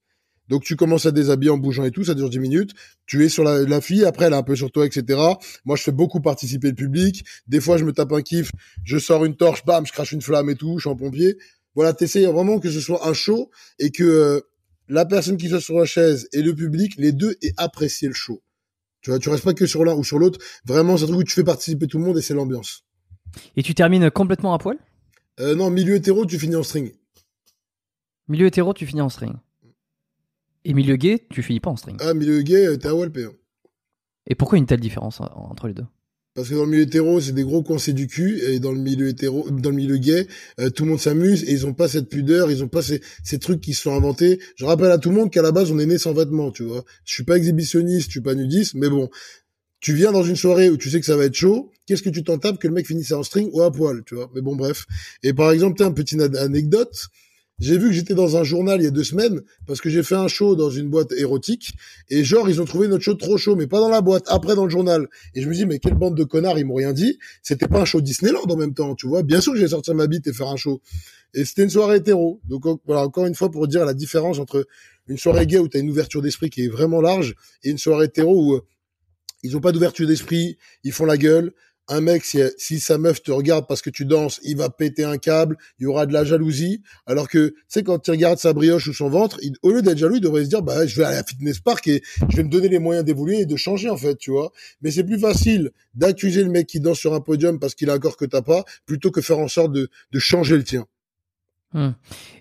Donc 0.50 0.64
tu 0.64 0.76
commences 0.76 1.06
à 1.06 1.12
déshabiller 1.12 1.52
en 1.52 1.58
bougeant 1.58 1.86
et 1.86 1.92
tout, 1.92 2.04
ça 2.04 2.16
dure 2.16 2.30
10 2.30 2.40
minutes. 2.40 2.72
Tu 3.06 3.24
es 3.24 3.30
sur 3.30 3.44
la, 3.44 3.64
la 3.64 3.80
fille, 3.80 4.04
après 4.04 4.26
elle 4.26 4.34
est 4.34 4.38
un 4.38 4.44
peu 4.44 4.58
sur 4.58 4.72
toi, 4.72 4.86
etc. 4.86 5.20
Moi 5.64 5.78
je 5.78 5.84
fais 5.84 5.94
beaucoup 5.94 6.20
participer 6.20 6.68
le 6.68 6.76
public. 6.76 7.24
Des 7.48 7.62
fois 7.62 7.78
je 7.78 7.86
me 7.86 7.94
tape 7.94 8.12
un 8.12 8.22
kiff, 8.22 8.52
je 8.84 8.98
sors 8.98 9.24
une 9.24 9.38
torche, 9.38 9.64
bam, 9.64 9.86
je 9.86 9.94
crache 9.94 10.12
une 10.12 10.22
flamme 10.22 10.50
et 10.50 10.56
tout, 10.56 10.78
je 10.80 10.82
suis 10.82 10.90
en 10.90 10.98
pompier. 10.98 11.38
Voilà, 11.76 11.94
t'essayes 11.94 12.26
vraiment 12.26 12.60
que 12.60 12.70
ce 12.70 12.82
soit 12.82 13.08
un 13.08 13.14
show 13.14 13.50
et 13.80 13.90
que 13.90 14.04
euh, 14.04 14.42
la 14.94 15.06
personne 15.06 15.38
qui 15.38 15.50
soit 15.50 15.60
sur 15.60 15.78
la 15.80 15.86
chaise 15.86 16.30
et 16.34 16.44
le 16.44 16.54
public, 16.54 16.94
les 16.98 17.12
deux 17.12 17.36
aient 17.42 17.54
apprécié 17.58 18.08
le 18.08 18.14
show. 18.14 18.44
Tu 19.02 19.10
vois, 19.10 19.18
tu 19.18 19.30
restes 19.30 19.44
pas 19.44 19.56
que 19.56 19.66
sur 19.66 19.84
l'un 19.84 19.96
ou 19.96 20.04
sur 20.04 20.20
l'autre. 20.20 20.40
Vraiment, 20.66 20.98
c'est 20.98 21.06
un 21.06 21.08
truc 21.08 21.20
où 21.20 21.24
tu 21.24 21.34
fais 21.34 21.44
participer 21.44 21.88
tout 21.88 21.98
le 21.98 22.06
monde 22.06 22.18
et 22.18 22.22
c'est 22.22 22.36
l'ambiance. 22.36 22.86
Et 23.58 23.64
tu 23.64 23.74
termines 23.74 24.12
complètement 24.12 24.54
à 24.54 24.60
poil? 24.60 24.78
Euh, 25.40 25.56
non, 25.56 25.72
milieu 25.72 25.96
hétéro, 25.96 26.28
tu 26.28 26.38
finis 26.38 26.56
en 26.56 26.62
string. 26.62 26.94
Milieu 28.28 28.46
hétéro, 28.46 28.74
tu 28.74 28.86
finis 28.86 29.02
en 29.02 29.10
string. 29.10 29.34
Et 30.64 30.74
milieu 30.76 30.96
gay, 30.96 31.26
tu 31.30 31.42
finis 31.42 31.60
pas 31.60 31.72
en 31.72 31.76
string. 31.76 31.98
Ah, 32.00 32.14
milieu 32.14 32.42
gay, 32.44 32.68
euh, 32.68 32.78
t'es 32.78 32.88
à 32.88 32.96
Walpé. 32.96 33.26
hein. 33.26 33.34
Et 34.28 34.36
pourquoi 34.36 34.60
une 34.60 34.68
telle 34.68 34.80
différence 34.80 35.20
entre 35.22 35.68
les 35.68 35.74
deux? 35.74 35.86
Parce 36.36 36.50
que 36.50 36.56
dans 36.56 36.66
le 36.66 36.72
milieu 36.72 36.84
hétéro, 36.84 37.22
c'est 37.22 37.32
des 37.34 37.44
gros 37.44 37.62
coincés 37.62 37.94
du 37.94 38.08
cul, 38.08 38.40
et 38.42 38.60
dans 38.60 38.72
le 38.72 38.80
milieu 38.80 39.08
hétéro, 39.08 39.48
dans 39.52 39.70
le 39.70 39.76
milieu 39.76 39.98
gay, 39.98 40.28
euh, 40.60 40.72
tout 40.72 40.84
le 40.84 40.90
monde 40.90 41.00
s'amuse, 41.00 41.44
et 41.44 41.52
ils 41.52 41.68
ont 41.68 41.74
pas 41.76 41.88
cette 41.88 42.10
pudeur, 42.10 42.50
ils 42.50 42.64
ont 42.64 42.68
pas 42.68 42.82
ces, 42.82 43.02
ces 43.24 43.38
trucs 43.38 43.62
qui 43.62 43.76
se 43.76 43.84
sont 43.84 43.96
inventés. 43.96 44.40
Je 44.56 44.66
rappelle 44.66 44.90
à 44.90 44.98
tout 44.98 45.10
le 45.10 45.16
monde 45.16 45.30
qu'à 45.32 45.44
la 45.44 45.52
base, 45.52 45.72
on 45.72 45.78
est 45.78 45.86
né 45.86 46.00
sans 46.00 46.14
vêtements, 46.14 46.52
tu 46.52 46.64
vois. 46.64 46.84
Je 47.06 47.14
suis 47.14 47.24
pas 47.24 47.38
exhibitionniste, 47.38 48.08
je 48.08 48.12
suis 48.14 48.22
pas 48.22 48.34
nudiste, 48.34 48.74
mais 48.74 48.90
bon. 48.90 49.10
Tu 49.80 49.94
viens 49.94 50.12
dans 50.12 50.24
une 50.24 50.38
soirée 50.38 50.70
où 50.70 50.78
tu 50.78 50.90
sais 50.90 51.00
que 51.00 51.06
ça 51.06 51.18
va 51.18 51.26
être 51.26 51.36
chaud, 51.36 51.72
qu'est-ce 51.86 52.02
que 52.02 52.10
tu 52.10 52.24
t'en 52.24 52.40
tapes 52.40 52.58
que 52.58 52.68
le 52.68 52.74
mec 52.74 52.88
finisse 52.88 53.12
en 53.12 53.22
string 53.22 53.50
ou 53.54 53.62
à 53.62 53.72
poil, 53.72 54.02
tu 54.06 54.16
vois. 54.16 54.32
Mais 54.34 54.42
bon, 54.42 54.56
bref. 54.56 54.86
Et 55.22 55.34
par 55.34 55.52
exemple, 55.52 55.78
t'as 55.78 55.88
une 55.88 55.94
petite 55.94 56.20
an- 56.20 56.34
anecdote. 56.36 57.08
J'ai 57.60 57.78
vu 57.78 57.90
que 57.90 57.94
j'étais 57.94 58.16
dans 58.16 58.36
un 58.36 58.44
journal 58.44 58.82
il 58.82 58.84
y 58.84 58.88
a 58.88 58.92
deux 58.92 59.04
semaines 59.04 59.42
parce 59.68 59.80
que 59.80 59.90
j'ai 59.90 60.02
fait 60.02 60.16
un 60.16 60.28
show 60.28 60.56
dans 60.56 60.72
une 60.72 60.90
boîte 60.90 61.12
érotique 61.14 61.74
et 62.10 62.24
genre 62.24 62.50
ils 62.50 62.62
ont 62.62 62.66
trouvé 62.66 62.88
notre 62.88 63.04
show 63.04 63.14
trop 63.14 63.38
chaud 63.38 63.56
mais 63.56 63.68
pas 63.68 63.80
dans 63.80 63.90
la 63.90 64.02
boîte 64.02 64.26
après 64.28 64.56
dans 64.56 64.66
le 64.66 64.72
journal. 64.72 65.08
Et 65.36 65.42
je 65.42 65.48
me 65.48 65.54
dis 65.54 65.66
mais 65.66 65.80
quelle 65.80 65.94
bande 65.94 66.16
de 66.16 66.24
connards 66.24 66.58
ils 66.58 66.66
m'ont 66.66 66.76
rien 66.76 66.94
dit. 66.94 67.20
C'était 67.44 67.68
pas 67.68 67.82
un 67.82 67.86
show 67.86 68.02
Disneyland 68.02 68.44
en 68.50 68.56
même 68.58 68.74
temps 68.74 68.96
tu 68.96 69.08
vois. 69.08 69.22
Bien 69.22 69.40
sûr 69.40 69.54
que 69.54 69.60
j'ai 69.60 69.68
sortir 69.68 69.94
ma 69.94 70.08
bite 70.08 70.28
et 70.28 70.34
faire 70.34 70.48
un 70.48 70.56
show. 70.56 70.82
Et 71.36 71.46
c'était 71.46 71.64
une 71.64 71.70
soirée 71.70 71.98
hétéro. 71.98 72.42
Donc 72.46 72.64
voilà 72.86 73.04
encore 73.04 73.28
une 73.28 73.36
fois 73.36 73.52
pour 73.52 73.68
dire 73.68 73.86
la 73.86 73.94
différence 73.94 74.40
entre 74.40 74.68
une 75.08 75.18
soirée 75.18 75.46
gay 75.46 75.60
où 75.60 75.68
t'as 75.68 75.80
une 75.80 75.90
ouverture 75.90 76.22
d'esprit 76.22 76.50
qui 76.50 76.66
est 76.66 76.70
vraiment 76.70 77.02
large 77.02 77.36
et 77.64 77.70
une 77.70 77.78
soirée 77.78 78.06
hétéro 78.06 78.36
où 78.36 78.54
euh, 78.56 78.62
ils 79.44 79.56
ont 79.56 79.62
pas 79.62 79.72
d'ouverture 79.72 80.08
d'esprit 80.08 80.58
ils 80.84 80.94
font 80.94 81.06
la 81.06 81.18
gueule 81.18 81.54
un 81.88 82.02
mec, 82.02 82.24
si, 82.24 82.40
si 82.58 82.80
sa 82.80 82.98
meuf 82.98 83.22
te 83.22 83.32
regarde 83.32 83.66
parce 83.68 83.82
que 83.82 83.90
tu 83.90 84.06
danses, 84.06 84.40
il 84.44 84.58
va 84.58 84.70
péter 84.70 85.04
un 85.04 85.18
câble, 85.18 85.58
il 85.80 85.84
y 85.84 85.86
aura 85.86 86.06
de 86.06 86.14
la 86.14 86.24
jalousie. 86.24 86.82
Alors 87.06 87.28
que, 87.28 87.50
tu 87.50 87.56
sais, 87.68 87.84
quand 87.84 88.00
tu 88.00 88.12
regardes 88.12 88.40
sa 88.40 88.54
brioche 88.54 88.88
ou 88.88 88.94
son 88.94 89.10
ventre, 89.10 89.38
il- 89.42 89.56
au 89.64 89.72
lieu 89.72 89.82
d'être 89.82 89.98
jaloux, 89.98 90.16
il 90.16 90.22
devrait 90.22 90.46
se 90.46 90.50
dire, 90.50 90.62
bah, 90.62 90.86
je 90.86 90.96
vais 90.96 91.04
aller 91.04 91.18
à 91.18 91.24
Fitness 91.24 91.60
Park 91.60 91.88
et 91.88 92.02
je 92.30 92.38
vais 92.38 92.44
me 92.44 92.50
donner 92.50 92.70
les 92.70 92.80
moyens 92.80 93.06
d'évoluer 93.06 93.42
et 93.42 93.46
de 93.46 93.56
changer, 93.56 93.90
en 93.90 93.98
fait, 93.98 94.18
tu 94.18 94.32
vois. 94.32 94.52
Mais 94.82 94.92
c'est 94.92 95.04
plus 95.04 95.20
facile 95.20 95.72
d'accuser 95.94 96.44
le 96.44 96.50
mec 96.50 96.68
qui 96.68 96.80
danse 96.80 97.00
sur 97.00 97.14
un 97.14 97.22
podium 97.22 97.60
parce 97.60 97.76
qu'il 97.76 97.90
a 97.90 97.94
un 97.94 98.00
corps 98.00 98.18
que 98.18 98.26
t'as 98.26 98.42
pas, 98.42 98.64
plutôt 98.86 99.12
que 99.12 99.22
faire 99.22 99.40
en 99.40 99.48
sorte 99.48 99.74
de, 99.74 99.90
changer 100.18 100.56
le 100.56 100.64
tien. 100.64 100.86
Hmm. 101.74 101.92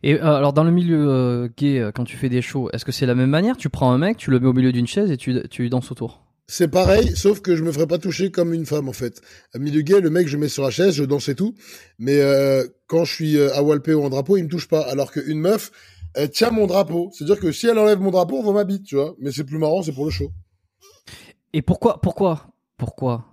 Et 0.02 0.20
euh, 0.20 0.36
alors 0.36 0.52
dans 0.52 0.62
le 0.62 0.70
milieu 0.70 1.08
euh, 1.08 1.48
gay, 1.56 1.78
euh, 1.78 1.90
quand 1.90 2.04
tu 2.04 2.16
fais 2.16 2.28
des 2.28 2.42
shows, 2.42 2.68
est-ce 2.72 2.84
que 2.84 2.92
c'est 2.92 3.06
la 3.06 3.14
même 3.14 3.30
manière? 3.30 3.56
Tu 3.56 3.70
prends 3.70 3.90
un 3.90 3.98
mec, 3.98 4.18
tu 4.18 4.30
le 4.30 4.38
mets 4.38 4.46
au 4.46 4.52
milieu 4.52 4.72
d'une 4.72 4.86
chaise 4.86 5.10
et 5.10 5.16
tu 5.16 5.68
danses 5.70 5.90
autour? 5.90 6.22
C'est 6.48 6.68
pareil, 6.68 7.16
sauf 7.16 7.40
que 7.40 7.56
je 7.56 7.62
me 7.62 7.72
ferais 7.72 7.86
pas 7.86 7.98
toucher 7.98 8.30
comme 8.30 8.52
une 8.52 8.66
femme 8.66 8.88
en 8.88 8.92
fait. 8.92 9.20
À 9.54 9.58
milieu 9.58 9.80
gay, 9.80 10.00
le 10.00 10.10
mec, 10.10 10.28
je 10.28 10.36
mets 10.36 10.48
sur 10.48 10.62
la 10.64 10.70
chaise, 10.70 10.94
je 10.94 11.04
danse 11.04 11.28
et 11.28 11.34
tout, 11.34 11.54
mais 11.98 12.20
euh, 12.20 12.66
quand 12.88 13.04
je 13.04 13.14
suis 13.14 13.36
euh, 13.38 13.54
à 13.54 13.62
Walpé 13.62 13.94
ou 13.94 14.02
en 14.02 14.10
drapeau, 14.10 14.36
il 14.36 14.44
me 14.44 14.48
touche 14.48 14.68
pas. 14.68 14.82
Alors 14.82 15.12
qu'une 15.12 15.38
meuf, 15.38 15.70
elle 16.14 16.30
tient 16.30 16.50
mon 16.50 16.66
drapeau. 16.66 17.10
C'est-à-dire 17.12 17.40
que 17.40 17.52
si 17.52 17.68
elle 17.68 17.78
enlève 17.78 18.00
mon 18.00 18.10
drapeau, 18.10 18.38
on 18.38 18.42
va 18.42 18.52
m'habiter, 18.52 18.84
tu 18.84 18.96
vois. 18.96 19.14
Mais 19.18 19.32
c'est 19.32 19.44
plus 19.44 19.58
marrant, 19.58 19.82
c'est 19.82 19.92
pour 19.92 20.04
le 20.04 20.10
show. 20.10 20.30
Et 21.52 21.62
pourquoi, 21.62 22.00
pourquoi, 22.00 22.48
pourquoi? 22.76 23.26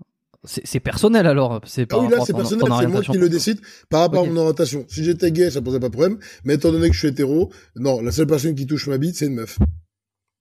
C'est 0.45 0.79
personnel 0.79 1.27
alors. 1.27 1.59
C'est 1.65 1.81
Ah 1.81 1.87
par 1.87 1.99
oui, 1.99 2.09
là, 2.09 2.23
c'est 2.25 2.33
personnel, 2.33 2.65
c'est 2.79 2.87
moi 2.87 3.01
qui 3.01 3.17
le 3.17 3.27
décide 3.27 3.59
par 3.89 4.01
rapport 4.01 4.23
à 4.23 4.25
mon 4.25 4.37
orientation. 4.37 4.85
Si 4.87 5.03
j'étais 5.03 5.31
gay, 5.33 5.51
ça 5.51 5.61
posait 5.61 5.81
pas 5.81 5.89
de 5.89 5.93
problème, 5.93 6.17
mais 6.45 6.53
étant 6.53 6.71
donné 6.71 6.87
que 6.87 6.93
je 6.93 6.99
suis 6.99 7.09
hétéro, 7.09 7.51
non, 7.75 8.01
la 8.01 8.11
seule 8.11 8.27
personne 8.27 8.55
qui 8.55 8.65
touche 8.65 8.87
ma 8.87 8.97
bite, 8.97 9.17
c'est 9.17 9.25
une 9.25 9.35
meuf. 9.35 9.59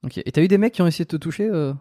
Ok. 0.05 0.19
Et 0.25 0.31
t'as 0.31 0.43
eu 0.43 0.47
des 0.47 0.59
mecs 0.59 0.75
qui 0.75 0.83
ont 0.83 0.87
essayé 0.87 1.05
de 1.05 1.11
te 1.11 1.17
toucher 1.17 1.49
euh? 1.51 1.73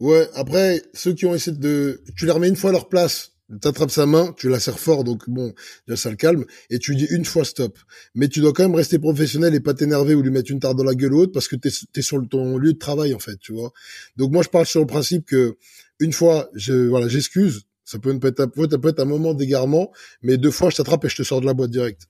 Ouais, 0.00 0.28
après, 0.34 0.82
ceux 0.92 1.14
qui 1.14 1.24
ont 1.26 1.34
essayé 1.34 1.56
de... 1.56 2.02
Tu 2.16 2.26
les 2.26 2.32
remets 2.32 2.48
une 2.48 2.56
fois 2.56 2.70
à 2.70 2.72
leur 2.74 2.88
place, 2.88 3.32
t'attrapes 3.62 3.90
sa 3.90 4.04
main, 4.04 4.34
tu 4.36 4.48
la 4.50 4.60
serres 4.60 4.78
fort, 4.78 5.04
donc 5.04 5.28
bon, 5.28 5.54
déjà 5.86 5.96
ça 5.96 6.10
le 6.10 6.16
calme, 6.16 6.44
et 6.68 6.78
tu 6.78 6.94
dis 6.94 7.06
une 7.10 7.24
fois 7.24 7.44
stop. 7.44 7.78
Mais 8.14 8.28
tu 8.28 8.40
dois 8.40 8.52
quand 8.52 8.64
même 8.64 8.74
rester 8.74 8.98
professionnel 8.98 9.54
et 9.54 9.60
pas 9.60 9.72
t'énerver 9.72 10.14
ou 10.14 10.20
lui 10.20 10.30
mettre 10.30 10.50
une 10.50 10.60
tarte 10.60 10.76
dans 10.76 10.84
la 10.84 10.94
gueule 10.94 11.14
ou 11.14 11.20
autre, 11.20 11.32
parce 11.32 11.48
que 11.48 11.56
t'es 11.56 11.70
es 11.96 12.02
sur 12.02 12.20
ton 12.28 12.58
lieu 12.58 12.74
de 12.74 12.78
travail, 12.78 13.14
en 13.14 13.18
fait, 13.18 13.38
tu 13.38 13.52
vois. 13.54 13.72
Donc 14.16 14.32
moi, 14.32 14.42
je 14.42 14.48
parle 14.50 14.66
sur 14.66 14.80
le 14.80 14.86
principe 14.86 15.24
que, 15.24 15.56
une 15.98 16.12
fois, 16.12 16.50
je, 16.54 16.74
voilà, 16.88 17.08
j'excuse, 17.08 17.62
ça 17.84 17.98
peut, 17.98 18.18
être, 18.22 18.40
un- 18.40 18.48
peut, 18.48 18.68
peut 18.68 18.88
être 18.88 19.00
un 19.00 19.06
moment 19.06 19.32
d'égarement, 19.32 19.92
mais 20.20 20.36
deux 20.36 20.50
fois, 20.50 20.68
je 20.68 20.76
t'attrape 20.76 21.04
et 21.06 21.08
je 21.08 21.16
te 21.16 21.22
sors 21.22 21.40
de 21.40 21.46
la 21.46 21.54
boîte 21.54 21.70
direct. 21.70 22.02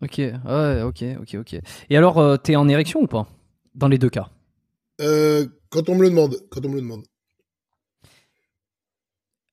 Ok. 0.00 0.16
Ouais. 0.16 0.82
Ok. 0.82 1.04
Ok. 1.20 1.34
Ok. 1.34 1.60
Et 1.90 1.96
alors, 1.96 2.18
euh, 2.18 2.36
t'es 2.38 2.56
en 2.56 2.68
érection 2.68 3.02
ou 3.02 3.06
pas? 3.06 3.28
Dans 3.74 3.88
les 3.88 3.98
deux 3.98 4.08
cas? 4.08 4.30
Euh, 5.02 5.46
quand 5.70 5.88
on 5.88 5.94
me 5.94 6.02
le 6.02 6.10
demande, 6.10 6.36
quand 6.50 6.64
on 6.64 6.68
me 6.68 6.74
le 6.76 6.80
demande. 6.82 7.04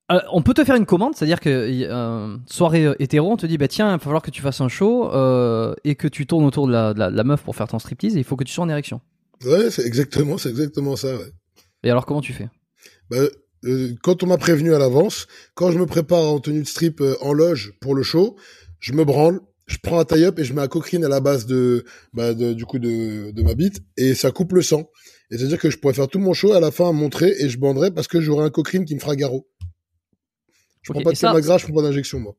Euh, 0.09 0.19
on 0.31 0.41
peut 0.41 0.53
te 0.53 0.63
faire 0.63 0.75
une 0.77 0.85
commande, 0.85 1.15
c'est-à-dire 1.15 1.41
que 1.41 1.49
euh, 1.49 2.37
soirée 2.45 2.85
euh, 2.85 2.95
hétéro, 2.99 3.29
on 3.29 3.35
te 3.35 3.45
dit 3.45 3.57
bah 3.57 3.67
tiens, 3.67 3.89
il 3.89 3.91
va 3.91 3.99
falloir 3.99 4.21
que 4.21 4.31
tu 4.31 4.41
fasses 4.41 4.61
un 4.61 4.69
show 4.69 5.11
euh, 5.13 5.75
et 5.83 5.95
que 5.95 6.07
tu 6.07 6.25
tournes 6.25 6.45
autour 6.45 6.65
de 6.67 6.71
la, 6.71 6.93
de 6.93 6.99
la- 6.99 7.11
de 7.11 7.15
la 7.17 7.23
meuf 7.25 7.43
pour 7.43 7.55
faire 7.57 7.67
ton 7.67 7.77
striptease. 7.77 8.15
Et 8.15 8.19
il 8.19 8.23
faut 8.23 8.37
que 8.37 8.45
tu 8.45 8.53
sois 8.53 8.63
en 8.63 8.69
érection. 8.69 9.01
Ouais, 9.43 9.69
c'est 9.69 9.85
exactement, 9.85 10.37
c'est 10.37 10.49
exactement 10.49 10.95
ça, 10.95 11.13
ouais. 11.17 11.31
Et 11.83 11.89
alors 11.91 12.05
comment 12.05 12.21
tu 12.21 12.31
fais? 12.31 12.49
Bah, 13.09 13.17
quand 14.01 14.23
on 14.23 14.27
m'a 14.27 14.37
prévenu 14.37 14.73
à 14.73 14.79
l'avance, 14.79 15.27
quand 15.55 15.71
je 15.71 15.77
me 15.77 15.85
prépare 15.85 16.23
en 16.23 16.39
tenue 16.39 16.61
de 16.61 16.67
strip 16.67 17.03
en 17.19 17.33
loge 17.33 17.73
pour 17.81 17.93
le 17.93 18.01
show, 18.03 18.37
je 18.79 18.93
me 18.93 19.03
branle, 19.03 19.41
je 19.65 19.77
prends 19.83 19.99
un 19.99 20.05
tie-up 20.05 20.39
et 20.39 20.45
je 20.45 20.53
mets 20.53 20.61
un 20.61 20.67
coquerine 20.69 21.03
à 21.03 21.09
la 21.09 21.19
base 21.19 21.45
de, 21.47 21.83
bah, 22.13 22.33
de- 22.33 22.53
du 22.53 22.65
coup 22.65 22.79
de, 22.79 23.31
de 23.31 23.41
ma 23.43 23.55
bite 23.55 23.81
et 23.97 24.15
ça 24.15 24.31
coupe 24.31 24.53
le 24.53 24.61
sang. 24.61 24.89
Et 25.31 25.37
c'est-à-dire 25.37 25.59
que 25.59 25.69
je 25.69 25.77
pourrais 25.77 25.93
faire 25.93 26.07
tout 26.07 26.19
mon 26.19 26.33
show 26.33 26.53
à 26.53 26.59
la 26.59 26.71
fin 26.71 26.91
montrer 26.93 27.33
et 27.39 27.49
je 27.49 27.57
banderai 27.59 27.91
parce 27.91 28.07
que 28.07 28.21
j'aurai 28.21 28.45
un 28.45 28.49
coquerine 28.49 28.85
qui 28.85 28.95
me 28.95 28.99
fera 28.99 29.15
garrot. 29.15 29.47
Je 30.83 30.93
prends 30.93 31.01
pas 31.01 31.11
de 31.11 31.17
ça- 31.17 31.31
Viagra, 31.31 31.57
je 31.57 31.65
prends 31.65 31.73
pas 31.75 31.81
d'injection 31.81 32.19
moi. 32.19 32.35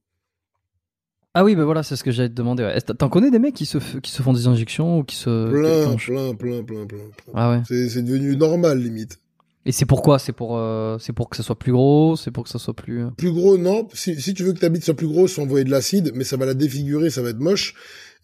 Ah 1.34 1.44
oui, 1.44 1.54
bah 1.54 1.64
voilà, 1.66 1.82
c'est 1.82 1.94
ce 1.96 2.02
que 2.02 2.10
j'allais 2.10 2.30
te 2.30 2.34
demander. 2.34 2.64
ouais. 2.64 2.80
T'en 2.80 3.08
connais 3.10 3.30
des 3.30 3.38
mecs 3.38 3.54
qui 3.54 3.66
se, 3.66 3.78
f- 3.78 4.00
qui 4.00 4.10
se 4.10 4.22
font 4.22 4.32
des 4.32 4.46
injections 4.46 4.98
ou 4.98 5.04
qui 5.04 5.14
se. 5.16 5.50
Plein, 5.50 5.94
plein, 5.96 6.34
plein, 6.34 6.64
plein, 6.64 6.86
plein. 6.86 6.98
plein. 7.10 7.32
Ah 7.34 7.50
ouais. 7.50 7.62
C'est 7.68 8.02
devenu 8.02 8.34
normal 8.36 8.80
limite. 8.82 9.20
Et 9.68 9.72
c'est 9.72 9.84
pourquoi 9.84 10.18
C'est 10.18 10.32
pour, 10.32 10.56
euh, 10.56 10.96
c'est 10.98 11.12
pour 11.12 11.28
que 11.28 11.36
ça 11.36 11.42
soit 11.42 11.58
plus 11.58 11.72
gros? 11.72 12.16
C'est 12.16 12.30
pour 12.30 12.44
que 12.44 12.48
ça 12.48 12.58
soit 12.58 12.72
plus. 12.72 13.04
euh, 13.04 13.10
Plus 13.18 13.30
gros, 13.30 13.58
non. 13.58 13.86
Si, 13.92 14.18
si 14.18 14.32
tu 14.32 14.42
veux 14.42 14.54
que 14.54 14.58
ta 14.58 14.70
bite 14.70 14.82
soit 14.82 14.94
plus 14.94 15.06
grosse, 15.06 15.34
faut 15.34 15.42
envoyer 15.42 15.62
de 15.66 15.70
l'acide, 15.70 16.10
mais 16.14 16.24
ça 16.24 16.38
va 16.38 16.46
la 16.46 16.54
défigurer, 16.54 17.10
ça 17.10 17.20
va 17.20 17.28
être 17.28 17.38
moche. 17.38 17.74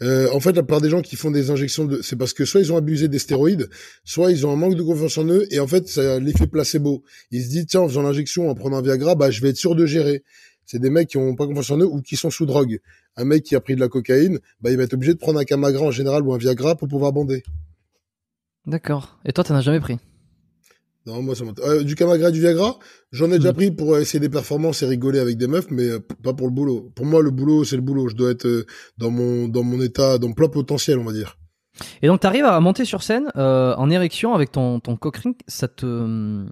Euh, 0.00 0.26
en 0.32 0.40
fait, 0.40 0.52
la 0.52 0.62
plupart 0.62 0.80
des 0.80 0.88
gens 0.88 1.02
qui 1.02 1.16
font 1.16 1.30
des 1.30 1.50
injections, 1.50 1.84
de... 1.84 2.00
c'est 2.00 2.16
parce 2.16 2.32
que 2.32 2.46
soit 2.46 2.62
ils 2.62 2.72
ont 2.72 2.78
abusé 2.78 3.08
des 3.08 3.18
stéroïdes, 3.18 3.68
soit 4.04 4.32
ils 4.32 4.46
ont 4.46 4.52
un 4.52 4.56
manque 4.56 4.74
de 4.74 4.82
confiance 4.82 5.18
en 5.18 5.26
eux, 5.26 5.46
et 5.50 5.60
en 5.60 5.66
fait, 5.66 5.86
ça 5.86 6.14
a 6.14 6.18
l'effet 6.18 6.46
placebo. 6.46 7.04
Ils 7.30 7.42
se 7.44 7.50
disent, 7.50 7.66
tiens, 7.66 7.82
en 7.82 7.88
faisant 7.88 8.00
l'injection, 8.00 8.48
en 8.48 8.54
prenant 8.54 8.78
un 8.78 8.82
Viagra, 8.82 9.14
bah, 9.14 9.30
je 9.30 9.42
vais 9.42 9.50
être 9.50 9.58
sûr 9.58 9.74
de 9.74 9.84
gérer. 9.84 10.24
C'est 10.64 10.78
des 10.78 10.88
mecs 10.88 11.08
qui 11.08 11.18
ont 11.18 11.36
pas 11.36 11.46
confiance 11.46 11.70
en 11.72 11.76
eux 11.78 11.86
ou 11.86 12.00
qui 12.00 12.16
sont 12.16 12.30
sous 12.30 12.46
drogue. 12.46 12.78
Un 13.16 13.26
mec 13.26 13.42
qui 13.42 13.54
a 13.54 13.60
pris 13.60 13.74
de 13.74 13.80
la 13.80 13.88
cocaïne, 13.88 14.38
bah, 14.62 14.70
il 14.70 14.78
va 14.78 14.84
être 14.84 14.94
obligé 14.94 15.12
de 15.12 15.18
prendre 15.18 15.38
un 15.38 15.44
Camagra 15.44 15.84
en 15.84 15.90
général 15.90 16.22
ou 16.22 16.32
un 16.32 16.38
Viagra 16.38 16.74
pour 16.74 16.88
pouvoir 16.88 17.12
bander. 17.12 17.42
D'accord. 18.66 19.18
Et 19.26 19.32
toi, 19.34 19.44
t'en 19.44 19.54
as 19.56 19.60
jamais 19.60 19.80
pris? 19.80 19.98
Non, 21.06 21.20
moi, 21.20 21.35
ça 21.35 21.44
euh, 21.64 21.82
du 21.85 21.94
Camagra 21.97 22.31
du 22.31 22.40
Viagra, 22.40 22.78
j'en 23.12 23.31
ai 23.31 23.36
déjà 23.39 23.51
Mm. 23.52 23.56
pris 23.56 23.70
pour 23.70 23.94
euh, 23.94 24.01
essayer 24.01 24.20
des 24.20 24.31
performances 24.31 24.82
et 24.82 24.86
rigoler 24.86 25.18
avec 25.18 25.36
des 25.36 25.47
meufs, 25.47 25.70
mais 25.70 25.85
euh, 25.90 25.98
pas 26.22 26.32
pour 26.32 26.47
le 26.47 26.52
boulot. 26.55 26.90
Pour 26.97 27.05
moi, 27.05 27.20
le 27.22 27.31
boulot, 27.31 27.64
c'est 27.64 27.76
le 27.76 27.82
boulot. 27.82 28.09
Je 28.09 28.14
dois 28.16 28.31
être 28.31 28.47
euh, 28.47 28.64
dans 28.97 29.10
mon 29.10 29.47
dans 29.48 29.62
mon 29.62 29.81
état, 29.82 30.16
dans 30.18 30.28
mon 30.28 30.35
plein 30.35 30.48
potentiel, 30.48 30.98
on 30.98 31.05
va 31.05 31.12
dire. 31.12 31.36
Et 32.02 32.06
donc, 32.06 32.20
t'arrives 32.20 32.44
à 32.47 32.59
monter 32.60 32.85
sur 32.86 33.02
scène 33.02 33.31
en 33.35 33.90
érection 33.90 34.32
avec 34.35 34.52
ton, 34.52 34.78
ton 34.81 34.97
cock 34.97 35.16
ring, 35.18 35.35
ça 35.48 35.66
te. 35.68 36.47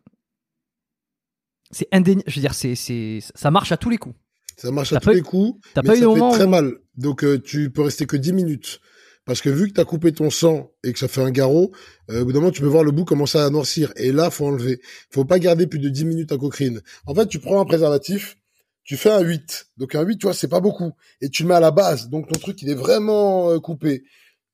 C'est 1.70 1.88
indéniable. 1.92 2.24
Je 2.26 2.34
veux 2.36 2.40
dire, 2.42 2.54
c'est, 2.54 2.74
c'est, 2.74 3.20
ça 3.34 3.50
marche 3.50 3.72
à 3.72 3.76
tous 3.76 3.88
les 3.88 3.98
coups. 3.98 4.16
Ça 4.56 4.70
marche 4.70 4.92
à 4.92 5.00
tous 5.00 5.10
eu- 5.12 5.14
les 5.14 5.20
coups, 5.22 5.58
mais 5.76 5.82
pas 5.82 5.96
eu 5.96 6.00
ça 6.00 6.06
fait 6.14 6.30
très 6.32 6.44
où- 6.44 6.48
mal. 6.48 6.72
Donc 6.96 7.24
tu 7.42 7.70
peux 7.70 7.82
rester 7.82 8.04
que 8.06 8.16
10 8.18 8.32
minutes. 8.34 8.80
Parce 9.24 9.40
que 9.40 9.48
vu 9.48 9.68
que 9.68 9.74
t'as 9.74 9.84
coupé 9.84 10.12
ton 10.12 10.30
sang 10.30 10.72
et 10.82 10.92
que 10.92 10.98
ça 10.98 11.06
fait 11.06 11.20
un 11.20 11.30
garrot, 11.30 11.70
euh, 12.10 12.22
au 12.22 12.24
bout 12.24 12.32
d'un 12.32 12.40
moment, 12.40 12.50
tu 12.50 12.60
peux 12.60 12.66
voir 12.66 12.82
le 12.82 12.90
bout 12.90 13.04
commencer 13.04 13.38
à 13.38 13.48
noircir. 13.50 13.92
Et 13.96 14.10
là, 14.10 14.30
faut 14.30 14.46
enlever. 14.46 14.80
Faut 15.10 15.24
pas 15.24 15.38
garder 15.38 15.66
plus 15.66 15.78
de 15.78 15.88
10 15.88 16.04
minutes 16.04 16.32
en 16.32 16.38
coquerine. 16.38 16.80
En 17.06 17.14
fait, 17.14 17.26
tu 17.28 17.38
prends 17.38 17.60
un 17.60 17.64
préservatif, 17.64 18.36
tu 18.84 18.96
fais 18.96 19.10
un 19.10 19.20
8. 19.20 19.66
Donc 19.76 19.94
un 19.94 20.02
8, 20.02 20.18
tu 20.18 20.26
vois, 20.26 20.34
c'est 20.34 20.48
pas 20.48 20.60
beaucoup. 20.60 20.92
Et 21.20 21.28
tu 21.28 21.44
le 21.44 21.50
mets 21.50 21.54
à 21.54 21.60
la 21.60 21.70
base. 21.70 22.08
Donc 22.08 22.28
ton 22.28 22.38
truc, 22.38 22.60
il 22.62 22.68
est 22.68 22.74
vraiment 22.74 23.50
euh, 23.50 23.60
coupé. 23.60 24.02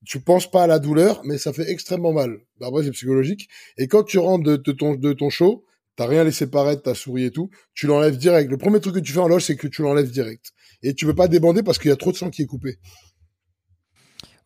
Tu 0.05 0.21
penses 0.21 0.51
pas 0.51 0.65
à 0.65 0.67
la 0.67 0.79
douleur, 0.79 1.23
mais 1.25 1.39
ça 1.39 1.53
fait 1.53 1.71
extrêmement 1.71 2.13
mal. 2.13 2.39
Bah, 2.61 2.67
Après, 2.69 2.85
c'est 2.85 2.91
psychologique. 2.91 3.49
Et 3.79 3.89
quand 3.89 4.05
tu 4.05 4.19
rentres 4.19 4.45
de, 4.45 4.73
ton, 4.73 4.95
de 4.95 5.13
ton 5.15 5.31
show, 5.31 5.65
t'as 5.97 6.07
rien 6.07 6.25
laissé 6.25 6.47
paraître, 6.47 6.83
ta 6.83 6.95
souris 6.95 7.25
et 7.25 7.31
tout, 7.31 7.51
tu 7.75 7.87
l'enlèves 7.87 8.19
direct. 8.19 8.51
Le 8.51 8.59
premier 8.59 8.81
truc 8.81 8.95
que 8.95 9.01
tu 9.01 9.13
fais 9.13 9.19
en 9.19 9.29
loge, 9.29 9.45
c'est 9.45 9.57
que 9.57 9.67
tu 9.67 9.83
l'enlèves 9.83 10.11
direct. 10.11 10.53
Et 10.83 10.95
tu 10.95 11.07
veux 11.07 11.15
pas 11.15 11.27
débander 11.27 11.63
parce 11.63 11.79
qu'il 11.79 11.89
y 11.89 11.93
a 11.93 11.97
trop 11.97 12.13
de 12.13 12.17
sang 12.17 12.31
qui 12.31 12.43
est 12.43 12.47
coupé. 12.47 12.79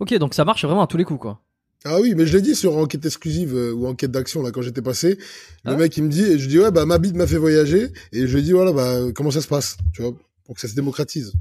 Ok, 0.00 0.14
donc 0.18 0.34
ça 0.34 0.44
marche 0.44 0.64
vraiment 0.64 0.82
à 0.82 0.86
tous 0.86 0.96
les 0.96 1.04
coups, 1.04 1.20
quoi. 1.20 1.40
Ah 1.84 2.00
oui, 2.00 2.14
mais 2.16 2.26
je 2.26 2.36
l'ai 2.36 2.42
dit 2.42 2.54
sur 2.54 2.76
enquête 2.76 3.04
exclusive 3.04 3.56
euh, 3.56 3.72
ou 3.72 3.86
enquête 3.88 4.12
d'action 4.12 4.40
là 4.42 4.52
quand 4.52 4.62
j'étais 4.62 4.82
passé. 4.82 5.18
Le 5.64 5.72
Ah. 5.72 5.76
mec 5.76 5.96
il 5.96 6.04
me 6.04 6.08
dit 6.10 6.22
et 6.22 6.38
je 6.38 6.48
dis 6.48 6.58
ouais 6.60 6.70
bah 6.70 6.86
ma 6.86 6.98
bite 6.98 7.16
m'a 7.16 7.26
fait 7.26 7.38
voyager 7.38 7.88
et 8.12 8.26
je 8.28 8.36
lui 8.36 8.42
dis 8.44 8.52
voilà 8.52 8.72
bah 8.72 9.00
comment 9.14 9.32
ça 9.32 9.40
se 9.40 9.48
passe, 9.48 9.76
tu 9.92 10.00
vois, 10.02 10.12
pour 10.44 10.54
que 10.54 10.60
ça 10.60 10.68
se 10.68 10.74
démocratise. 10.76 11.32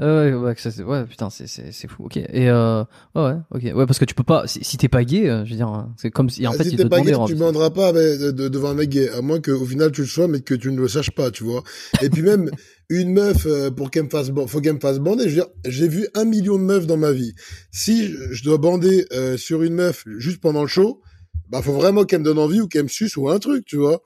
Euh, 0.00 0.30
ouais, 0.38 0.46
ouais, 0.50 0.54
ça, 0.56 0.70
ouais, 0.84 1.04
putain, 1.06 1.28
c'est, 1.28 1.48
c'est, 1.48 1.72
c'est 1.72 1.88
fou. 1.88 2.04
Ok. 2.04 2.16
Et 2.16 2.48
euh, 2.48 2.84
ouais, 3.16 3.34
ok. 3.50 3.62
Ouais, 3.74 3.86
parce 3.86 3.98
que 3.98 4.04
tu 4.04 4.14
peux 4.14 4.22
pas. 4.22 4.46
Si, 4.46 4.62
si 4.62 4.76
t'es 4.76 4.88
pas 4.88 5.02
gay, 5.04 5.28
euh, 5.28 5.44
je 5.44 5.50
veux 5.50 5.56
dire, 5.56 5.66
hein, 5.68 5.92
c'est 5.96 6.10
comme 6.10 6.30
si 6.30 6.46
en 6.46 6.52
Ah, 6.52 6.56
fait 6.56 6.64
si 6.64 6.76
te 6.76 6.82
t'es 6.82 6.88
pas 6.88 7.00
gay, 7.00 7.12
tu 7.26 7.34
banderas 7.34 7.70
pas 7.70 7.88
avec- 7.88 8.20
de- 8.20 8.30
de- 8.30 8.48
devant 8.48 8.68
un 8.70 8.74
mec 8.74 8.90
gay, 8.90 9.08
à 9.10 9.22
moins 9.22 9.40
qu'au 9.40 9.64
final 9.64 9.90
tu 9.90 10.02
le 10.02 10.06
sois, 10.06 10.28
mais 10.28 10.40
que 10.40 10.54
tu 10.54 10.70
ne 10.70 10.80
le 10.80 10.86
saches 10.86 11.10
pas, 11.10 11.30
tu 11.32 11.42
vois. 11.42 11.64
Et 12.00 12.10
puis 12.10 12.22
même 12.22 12.48
une 12.90 13.12
meuf 13.12 13.44
euh, 13.46 13.70
pour 13.72 13.90
qu'elle 13.90 14.04
me 14.04 14.08
fasse, 14.10 14.30
faut 14.46 14.60
qu'elle 14.60 14.74
me 14.76 14.80
fasse 14.80 14.98
bander. 15.00 15.24
Je 15.24 15.28
veux 15.30 15.34
dire, 15.42 15.46
j'ai 15.66 15.88
vu 15.88 16.06
un 16.14 16.24
million 16.24 16.58
de 16.58 16.62
meufs 16.64 16.86
dans 16.86 16.96
ma 16.96 17.10
vie. 17.10 17.34
Si 17.72 18.06
je, 18.06 18.32
je 18.32 18.44
dois 18.44 18.58
bander 18.58 19.04
euh, 19.12 19.36
sur 19.36 19.62
une 19.64 19.74
meuf 19.74 20.04
juste 20.18 20.40
pendant 20.40 20.62
le 20.62 20.68
show, 20.68 21.00
bah 21.48 21.60
faut 21.60 21.72
vraiment 21.72 22.04
qu'elle 22.04 22.20
me 22.20 22.24
donne 22.24 22.38
envie 22.38 22.60
ou 22.60 22.68
qu'elle 22.68 22.84
me 22.84 22.88
suce 22.88 23.16
ou 23.16 23.28
un 23.28 23.38
truc, 23.40 23.64
tu 23.64 23.76
vois. 23.78 24.00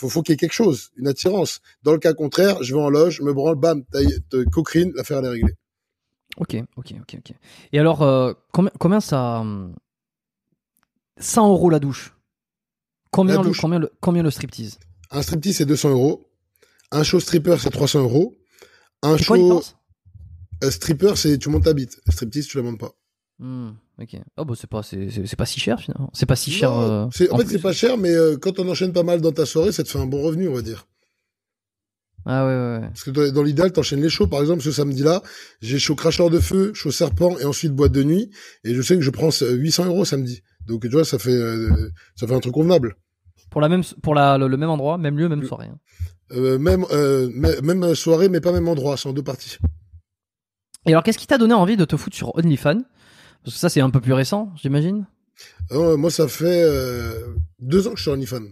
Faut, 0.00 0.08
faut 0.08 0.22
qu'il 0.22 0.32
y 0.32 0.34
ait 0.34 0.38
quelque 0.38 0.54
chose, 0.54 0.92
une 0.96 1.08
attirance. 1.08 1.60
Dans 1.82 1.92
le 1.92 1.98
cas 1.98 2.14
contraire, 2.14 2.62
je 2.62 2.74
vais 2.74 2.80
en 2.80 2.88
loge, 2.88 3.16
je 3.18 3.22
me 3.22 3.34
branle, 3.34 3.56
bam, 3.56 3.84
taille, 3.84 4.18
te- 4.30 4.48
coquerine, 4.48 4.92
l'affaire 4.94 5.18
elle 5.18 5.26
est 5.26 5.28
réglée. 5.28 5.54
Ok, 6.38 6.56
ok, 6.76 6.94
ok, 7.02 7.16
ok. 7.18 7.34
Et 7.72 7.78
alors, 7.78 8.00
euh, 8.00 8.32
combien, 8.50 8.70
combien 8.78 9.00
ça. 9.00 9.40
hum, 9.40 9.74
100 11.18 11.50
euros 11.50 11.68
la 11.68 11.80
douche? 11.80 12.14
Combien, 13.10 13.34
La 13.36 13.42
le, 13.42 13.48
douche. 13.48 13.60
combien, 13.60 13.78
le, 13.78 13.90
combien 14.00 14.22
le 14.22 14.30
striptease? 14.30 14.78
Un 15.10 15.20
striptease 15.20 15.56
c'est 15.58 15.66
200 15.66 15.90
euros. 15.90 16.30
Un 16.92 17.02
show 17.02 17.20
stripper 17.20 17.56
c'est 17.58 17.70
300 17.70 18.00
euros. 18.00 18.34
Un 19.02 19.16
quoi 19.18 19.36
show 19.36 19.60
euh, 20.64 20.70
stripper 20.70 21.12
c'est 21.16 21.36
tu 21.36 21.50
montes 21.50 21.64
ta 21.64 21.74
bite. 21.74 22.00
Striptease 22.08 22.46
tu 22.46 22.56
la 22.56 22.62
montes 22.62 22.80
pas. 22.80 22.92
Hmm, 23.38 23.72
Ok. 24.00 24.16
Ah 24.36 24.44
bah 24.44 24.54
c'est 24.56 24.68
pas, 24.70 24.82
c'est, 24.82 25.36
pas 25.36 25.44
si 25.46 25.60
cher 25.60 25.78
finalement. 25.80 26.08
C'est 26.14 26.24
pas 26.26 26.36
si 26.36 26.50
cher. 26.50 26.70
Non, 26.70 26.80
euh, 26.80 27.04
en, 27.04 27.10
fait, 27.10 27.46
c'est 27.46 27.58
pas 27.60 27.72
cher, 27.72 27.98
mais 27.98 28.10
euh, 28.14 28.36
quand 28.38 28.58
on 28.58 28.68
enchaîne 28.68 28.92
pas 28.94 29.02
mal 29.02 29.20
dans 29.20 29.32
ta 29.32 29.44
soirée, 29.44 29.72
ça 29.72 29.84
te 29.84 29.88
fait 29.88 29.98
un 29.98 30.06
bon 30.06 30.22
revenu, 30.22 30.48
on 30.48 30.54
va 30.54 30.62
dire. 30.62 30.86
Ah 32.26 32.46
ouais, 32.46 32.52
ouais, 32.52 32.78
ouais. 32.80 32.88
Parce 32.88 33.02
que 33.04 33.10
dans, 33.10 33.32
dans 33.32 33.42
l'idéal, 33.42 33.72
t'enchaînes 33.72 34.02
les 34.02 34.08
shows. 34.10 34.26
Par 34.26 34.40
exemple, 34.40 34.62
ce 34.62 34.72
samedi-là, 34.72 35.22
j'ai 35.62 35.78
show 35.78 35.94
cracheur 35.94 36.30
de 36.30 36.38
feu, 36.38 36.72
show 36.74 36.90
serpent 36.90 37.38
et 37.38 37.44
ensuite 37.44 37.72
boîte 37.72 37.92
de 37.92 38.02
nuit. 38.02 38.30
Et 38.64 38.74
je 38.74 38.82
sais 38.82 38.94
que 38.96 39.00
je 39.02 39.10
prends 39.10 39.30
euh, 39.42 39.52
800 39.52 39.86
euros 39.86 40.04
samedi. 40.04 40.42
Donc, 40.66 40.82
tu 40.82 40.88
vois, 40.88 41.04
ça 41.04 41.18
fait, 41.18 41.30
euh, 41.32 41.90
ça 42.16 42.26
fait 42.26 42.34
un 42.34 42.40
truc 42.40 42.52
convenable. 42.54 42.96
Pour, 43.50 43.60
la 43.62 43.68
même, 43.68 43.82
pour 44.02 44.14
la, 44.14 44.36
le, 44.38 44.48
le 44.48 44.56
même 44.58 44.68
endroit, 44.70 44.98
même 44.98 45.18
lieu, 45.18 45.28
même 45.28 45.44
soirée. 45.44 45.66
hein. 45.68 45.78
Euh, 46.32 46.58
même, 46.58 46.84
euh, 46.92 47.28
mê- 47.30 47.60
même 47.62 47.94
soirée, 47.94 48.28
mais 48.28 48.40
pas 48.40 48.52
même 48.52 48.68
endroit. 48.68 48.96
C'est 48.96 49.08
en 49.08 49.12
deux 49.12 49.22
parties. 49.22 49.56
Et 50.86 50.90
alors, 50.90 51.02
qu'est-ce 51.02 51.18
qui 51.18 51.26
t'a 51.26 51.38
donné 51.38 51.54
envie 51.54 51.76
de 51.76 51.84
te 51.84 51.96
foutre 51.96 52.16
sur 52.16 52.34
OnlyFans? 52.36 52.82
Parce 53.44 53.54
que 53.54 53.60
ça, 53.60 53.68
c'est 53.68 53.80
un 53.80 53.90
peu 53.90 54.00
plus 54.00 54.12
récent, 54.12 54.52
j'imagine. 54.56 55.06
Euh, 55.72 55.96
moi, 55.96 56.10
ça 56.10 56.28
fait 56.28 56.62
euh, 56.62 57.34
deux 57.58 57.86
ans 57.86 57.92
que 57.92 57.96
je 57.96 58.02
suis 58.02 58.10
OnlyFans. 58.10 58.48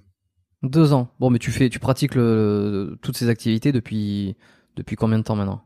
Deux 0.62 0.92
ans. 0.92 1.08
Bon, 1.20 1.30
mais 1.30 1.38
tu 1.38 1.50
fais, 1.50 1.68
tu 1.68 1.78
pratiques 1.78 2.14
le, 2.14 2.96
toutes 3.02 3.16
ces 3.16 3.28
activités 3.28 3.70
depuis, 3.72 4.36
depuis 4.76 4.96
combien 4.96 5.18
de 5.18 5.24
temps 5.24 5.36
maintenant? 5.36 5.62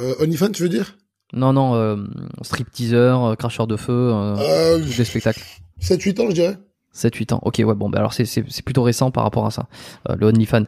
Euh, 0.00 0.14
OnlyFans, 0.20 0.50
tu 0.50 0.62
veux 0.62 0.68
dire? 0.68 0.96
Non, 1.34 1.52
non, 1.52 1.74
euh, 1.74 1.96
stripteaseur, 2.42 3.24
euh, 3.24 3.34
cracheur 3.34 3.66
de 3.66 3.76
feu, 3.76 3.92
euh, 3.92 4.36
euh, 4.38 4.78
des 4.78 5.04
spectacles. 5.04 5.42
7-8 5.80 6.20
ans, 6.20 6.28
je 6.28 6.34
dirais. 6.34 6.58
7-8 6.94 7.34
ans. 7.34 7.40
Ok, 7.42 7.62
ouais, 7.64 7.74
bon, 7.74 7.88
bah 7.88 7.98
alors 7.98 8.12
c'est, 8.12 8.26
c'est, 8.26 8.44
c'est 8.48 8.62
plutôt 8.62 8.82
récent 8.82 9.10
par 9.10 9.24
rapport 9.24 9.46
à 9.46 9.50
ça, 9.50 9.66
euh, 10.08 10.16
le 10.16 10.26
OnlyFans. 10.26 10.64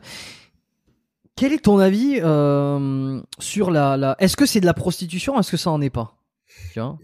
Quel 1.36 1.52
est 1.52 1.64
ton 1.64 1.78
avis 1.78 2.18
euh, 2.22 3.20
sur 3.38 3.70
la, 3.70 3.96
la... 3.96 4.16
Est-ce 4.20 4.36
que 4.36 4.46
c'est 4.46 4.60
de 4.60 4.66
la 4.66 4.74
prostitution 4.74 5.38
Est-ce 5.38 5.50
que 5.50 5.56
ça 5.56 5.70
en 5.70 5.80
est 5.80 5.90
pas? 5.90 6.16
Tu 6.72 6.80
vois 6.80 6.96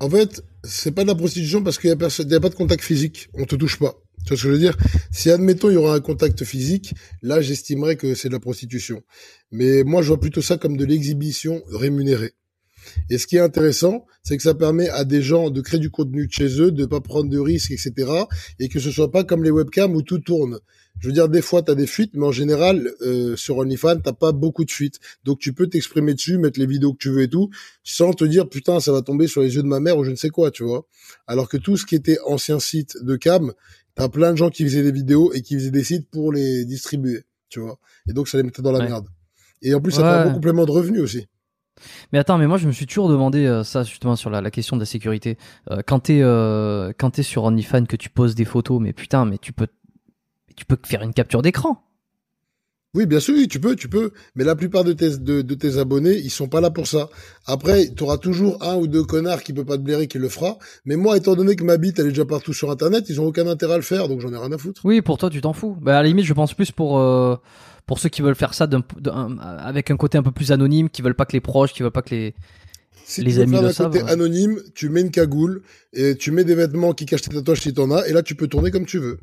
En 0.00 0.08
fait, 0.08 0.42
c'est 0.64 0.92
pas 0.92 1.02
de 1.02 1.08
la 1.08 1.14
prostitution 1.14 1.62
parce 1.62 1.78
qu'il 1.78 1.88
y 1.88 1.92
a, 1.92 1.94
a 1.94 2.40
pas 2.40 2.48
de 2.48 2.54
contact 2.54 2.82
physique. 2.84 3.28
On 3.34 3.44
te 3.44 3.56
touche 3.56 3.78
pas. 3.78 3.94
Tu 4.24 4.28
vois 4.28 4.36
ce 4.36 4.42
que 4.42 4.48
je 4.48 4.52
veux 4.52 4.58
dire? 4.58 4.76
Si 5.10 5.30
admettons 5.30 5.70
il 5.70 5.74
y 5.74 5.76
aura 5.76 5.94
un 5.94 6.00
contact 6.00 6.44
physique, 6.44 6.94
là 7.22 7.40
j'estimerais 7.40 7.96
que 7.96 8.14
c'est 8.14 8.28
de 8.28 8.34
la 8.34 8.40
prostitution. 8.40 9.02
Mais 9.50 9.84
moi 9.84 10.02
je 10.02 10.08
vois 10.08 10.20
plutôt 10.20 10.42
ça 10.42 10.56
comme 10.56 10.76
de 10.76 10.84
l'exhibition 10.84 11.62
rémunérée. 11.72 12.32
Et 13.10 13.18
ce 13.18 13.26
qui 13.26 13.36
est 13.36 13.40
intéressant, 13.40 14.06
c'est 14.22 14.36
que 14.36 14.42
ça 14.42 14.54
permet 14.54 14.88
à 14.88 15.04
des 15.04 15.22
gens 15.22 15.50
de 15.50 15.60
créer 15.60 15.80
du 15.80 15.90
contenu 15.90 16.26
de 16.26 16.32
chez 16.32 16.60
eux, 16.60 16.72
de 16.72 16.86
pas 16.86 17.00
prendre 17.00 17.28
de 17.28 17.38
risques, 17.38 17.70
etc. 17.70 17.92
Et 18.58 18.68
que 18.68 18.80
ce 18.80 18.90
soit 18.90 19.10
pas 19.10 19.24
comme 19.24 19.44
les 19.44 19.50
webcams 19.50 19.94
où 19.94 20.02
tout 20.02 20.18
tourne. 20.18 20.58
Je 21.00 21.06
veux 21.06 21.12
dire, 21.12 21.28
des 21.28 21.42
fois, 21.42 21.62
tu 21.62 21.70
as 21.70 21.74
des 21.74 21.86
fuites, 21.86 22.12
mais 22.14 22.26
en 22.26 22.32
général, 22.32 22.90
euh, 23.02 23.36
sur 23.36 23.58
OnlyFans, 23.58 24.00
t'as 24.00 24.12
pas 24.12 24.32
beaucoup 24.32 24.64
de 24.64 24.70
fuites. 24.70 24.98
Donc, 25.24 25.38
tu 25.38 25.52
peux 25.52 25.68
t'exprimer 25.68 26.14
dessus, 26.14 26.38
mettre 26.38 26.58
les 26.58 26.66
vidéos 26.66 26.92
que 26.92 26.98
tu 26.98 27.10
veux 27.10 27.22
et 27.22 27.28
tout, 27.28 27.50
sans 27.84 28.12
te 28.12 28.24
dire, 28.24 28.48
putain, 28.48 28.80
ça 28.80 28.92
va 28.92 29.02
tomber 29.02 29.28
sur 29.28 29.42
les 29.42 29.54
yeux 29.54 29.62
de 29.62 29.68
ma 29.68 29.80
mère 29.80 29.96
ou 29.98 30.04
je 30.04 30.10
ne 30.10 30.16
sais 30.16 30.30
quoi, 30.30 30.50
tu 30.50 30.64
vois. 30.64 30.86
Alors 31.26 31.48
que 31.48 31.56
tout 31.56 31.76
ce 31.76 31.86
qui 31.86 31.94
était 31.94 32.18
ancien 32.26 32.58
site 32.58 32.96
de 33.02 33.16
cam, 33.16 33.52
t'as 33.94 34.08
plein 34.08 34.32
de 34.32 34.36
gens 34.36 34.50
qui 34.50 34.64
faisaient 34.64 34.82
des 34.82 34.92
vidéos 34.92 35.32
et 35.32 35.42
qui 35.42 35.54
faisaient 35.54 35.70
des 35.70 35.84
sites 35.84 36.10
pour 36.10 36.32
les 36.32 36.64
distribuer, 36.64 37.24
tu 37.48 37.60
vois. 37.60 37.78
Et 38.08 38.12
donc, 38.12 38.28
ça 38.28 38.36
les 38.38 38.44
mettait 38.44 38.62
dans 38.62 38.72
la 38.72 38.84
merde. 38.84 39.06
Et 39.62 39.74
en 39.74 39.80
plus, 39.80 39.92
ça 39.92 40.02
fait 40.02 40.06
un 40.06 40.26
bon 40.26 40.34
complément 40.34 40.64
de 40.64 40.70
revenus 40.70 41.00
aussi. 41.00 41.26
Mais 42.12 42.18
attends, 42.18 42.38
mais 42.38 42.48
moi 42.48 42.58
je 42.58 42.66
me 42.66 42.72
suis 42.72 42.86
toujours 42.86 43.08
demandé 43.08 43.46
euh, 43.46 43.62
ça 43.62 43.84
justement 43.84 44.16
sur 44.16 44.30
la, 44.30 44.40
la, 44.40 44.50
question 44.50 44.76
de 44.76 44.82
la 44.82 44.86
sécurité. 44.86 45.38
Euh, 45.70 45.80
quand 45.86 46.00
t'es 46.00 46.20
euh, 46.22 46.92
quand 46.98 47.10
t'es 47.10 47.22
sur 47.22 47.44
OnlyFans 47.44 47.84
que 47.84 47.94
tu 47.94 48.10
poses 48.10 48.34
des 48.34 48.44
photos, 48.44 48.80
mais 48.80 48.92
putain, 48.92 49.24
mais 49.24 49.38
tu 49.38 49.52
peux 49.52 49.68
tu 50.58 50.64
peux 50.64 50.76
faire 50.84 51.02
une 51.02 51.14
capture 51.14 51.42
d'écran. 51.42 51.84
Oui, 52.94 53.04
bien 53.04 53.20
sûr, 53.20 53.34
oui, 53.34 53.48
tu 53.48 53.60
peux, 53.60 53.76
tu 53.76 53.88
peux. 53.88 54.12
Mais 54.34 54.44
la 54.44 54.56
plupart 54.56 54.82
de 54.82 54.94
tes, 54.94 55.18
de, 55.18 55.42
de 55.42 55.54
tes 55.54 55.76
abonnés, 55.76 56.16
ils 56.16 56.30
sont 56.30 56.48
pas 56.48 56.62
là 56.62 56.70
pour 56.70 56.86
ça. 56.86 57.10
Après, 57.46 57.86
tu 57.94 58.02
auras 58.02 58.16
toujours 58.16 58.62
un 58.62 58.76
ou 58.76 58.86
deux 58.86 59.04
connards 59.04 59.42
qui 59.42 59.52
peut 59.52 59.64
pas 59.64 59.76
te 59.76 59.82
blairer 59.82 60.06
qui 60.06 60.18
le 60.18 60.28
fera. 60.30 60.58
Mais 60.86 60.96
moi, 60.96 61.16
étant 61.18 61.36
donné 61.36 61.54
que 61.54 61.64
ma 61.64 61.76
bite, 61.76 61.98
elle 61.98 62.06
est 62.06 62.10
déjà 62.10 62.24
partout 62.24 62.54
sur 62.54 62.70
Internet, 62.70 63.04
ils 63.10 63.20
ont 63.20 63.26
aucun 63.26 63.46
intérêt 63.46 63.74
à 63.74 63.76
le 63.76 63.82
faire, 63.82 64.08
donc 64.08 64.20
j'en 64.20 64.32
ai 64.32 64.38
rien 64.38 64.50
à 64.52 64.58
foutre. 64.58 64.80
Oui, 64.84 65.02
pour 65.02 65.18
toi, 65.18 65.28
tu 65.28 65.42
t'en 65.42 65.52
fous. 65.52 65.76
Bah, 65.80 65.98
à 65.98 66.02
la 66.02 66.08
limite, 66.08 66.24
je 66.24 66.32
pense 66.32 66.54
plus 66.54 66.72
pour, 66.72 66.98
pour 67.86 67.98
ceux 67.98 68.08
qui 68.08 68.22
veulent 68.22 68.34
faire 68.34 68.54
ça 68.54 68.66
avec 69.50 69.90
un 69.90 69.96
côté 69.98 70.16
un 70.16 70.22
peu 70.22 70.32
plus 70.32 70.50
anonyme, 70.50 70.88
qui 70.88 71.02
veulent 71.02 71.14
pas 71.14 71.26
que 71.26 71.34
les 71.34 71.42
proches, 71.42 71.74
qui 71.74 71.82
veulent 71.82 71.92
pas 71.92 72.02
que 72.02 72.14
les 72.14 72.34
si 73.04 73.22
les 73.22 73.34
tu 73.34 73.40
amis 73.40 73.56
veux 73.56 73.72
faire 73.72 73.86
un 73.86 73.90
côté 73.90 74.02
anonyme, 74.10 74.60
tu 74.74 74.90
mets 74.90 75.00
une 75.00 75.10
cagoule 75.10 75.62
et 75.94 76.16
tu 76.16 76.30
mets 76.30 76.44
des 76.44 76.54
vêtements 76.54 76.92
qui 76.92 77.06
cachent 77.06 77.22
tes 77.22 77.34
tatouages 77.34 77.60
si 77.60 77.72
t'en 77.72 77.90
as, 77.90 78.06
et 78.06 78.12
là 78.12 78.22
tu 78.22 78.34
peux 78.34 78.48
tourner 78.48 78.70
comme 78.70 78.84
tu 78.84 78.98
veux. 78.98 79.20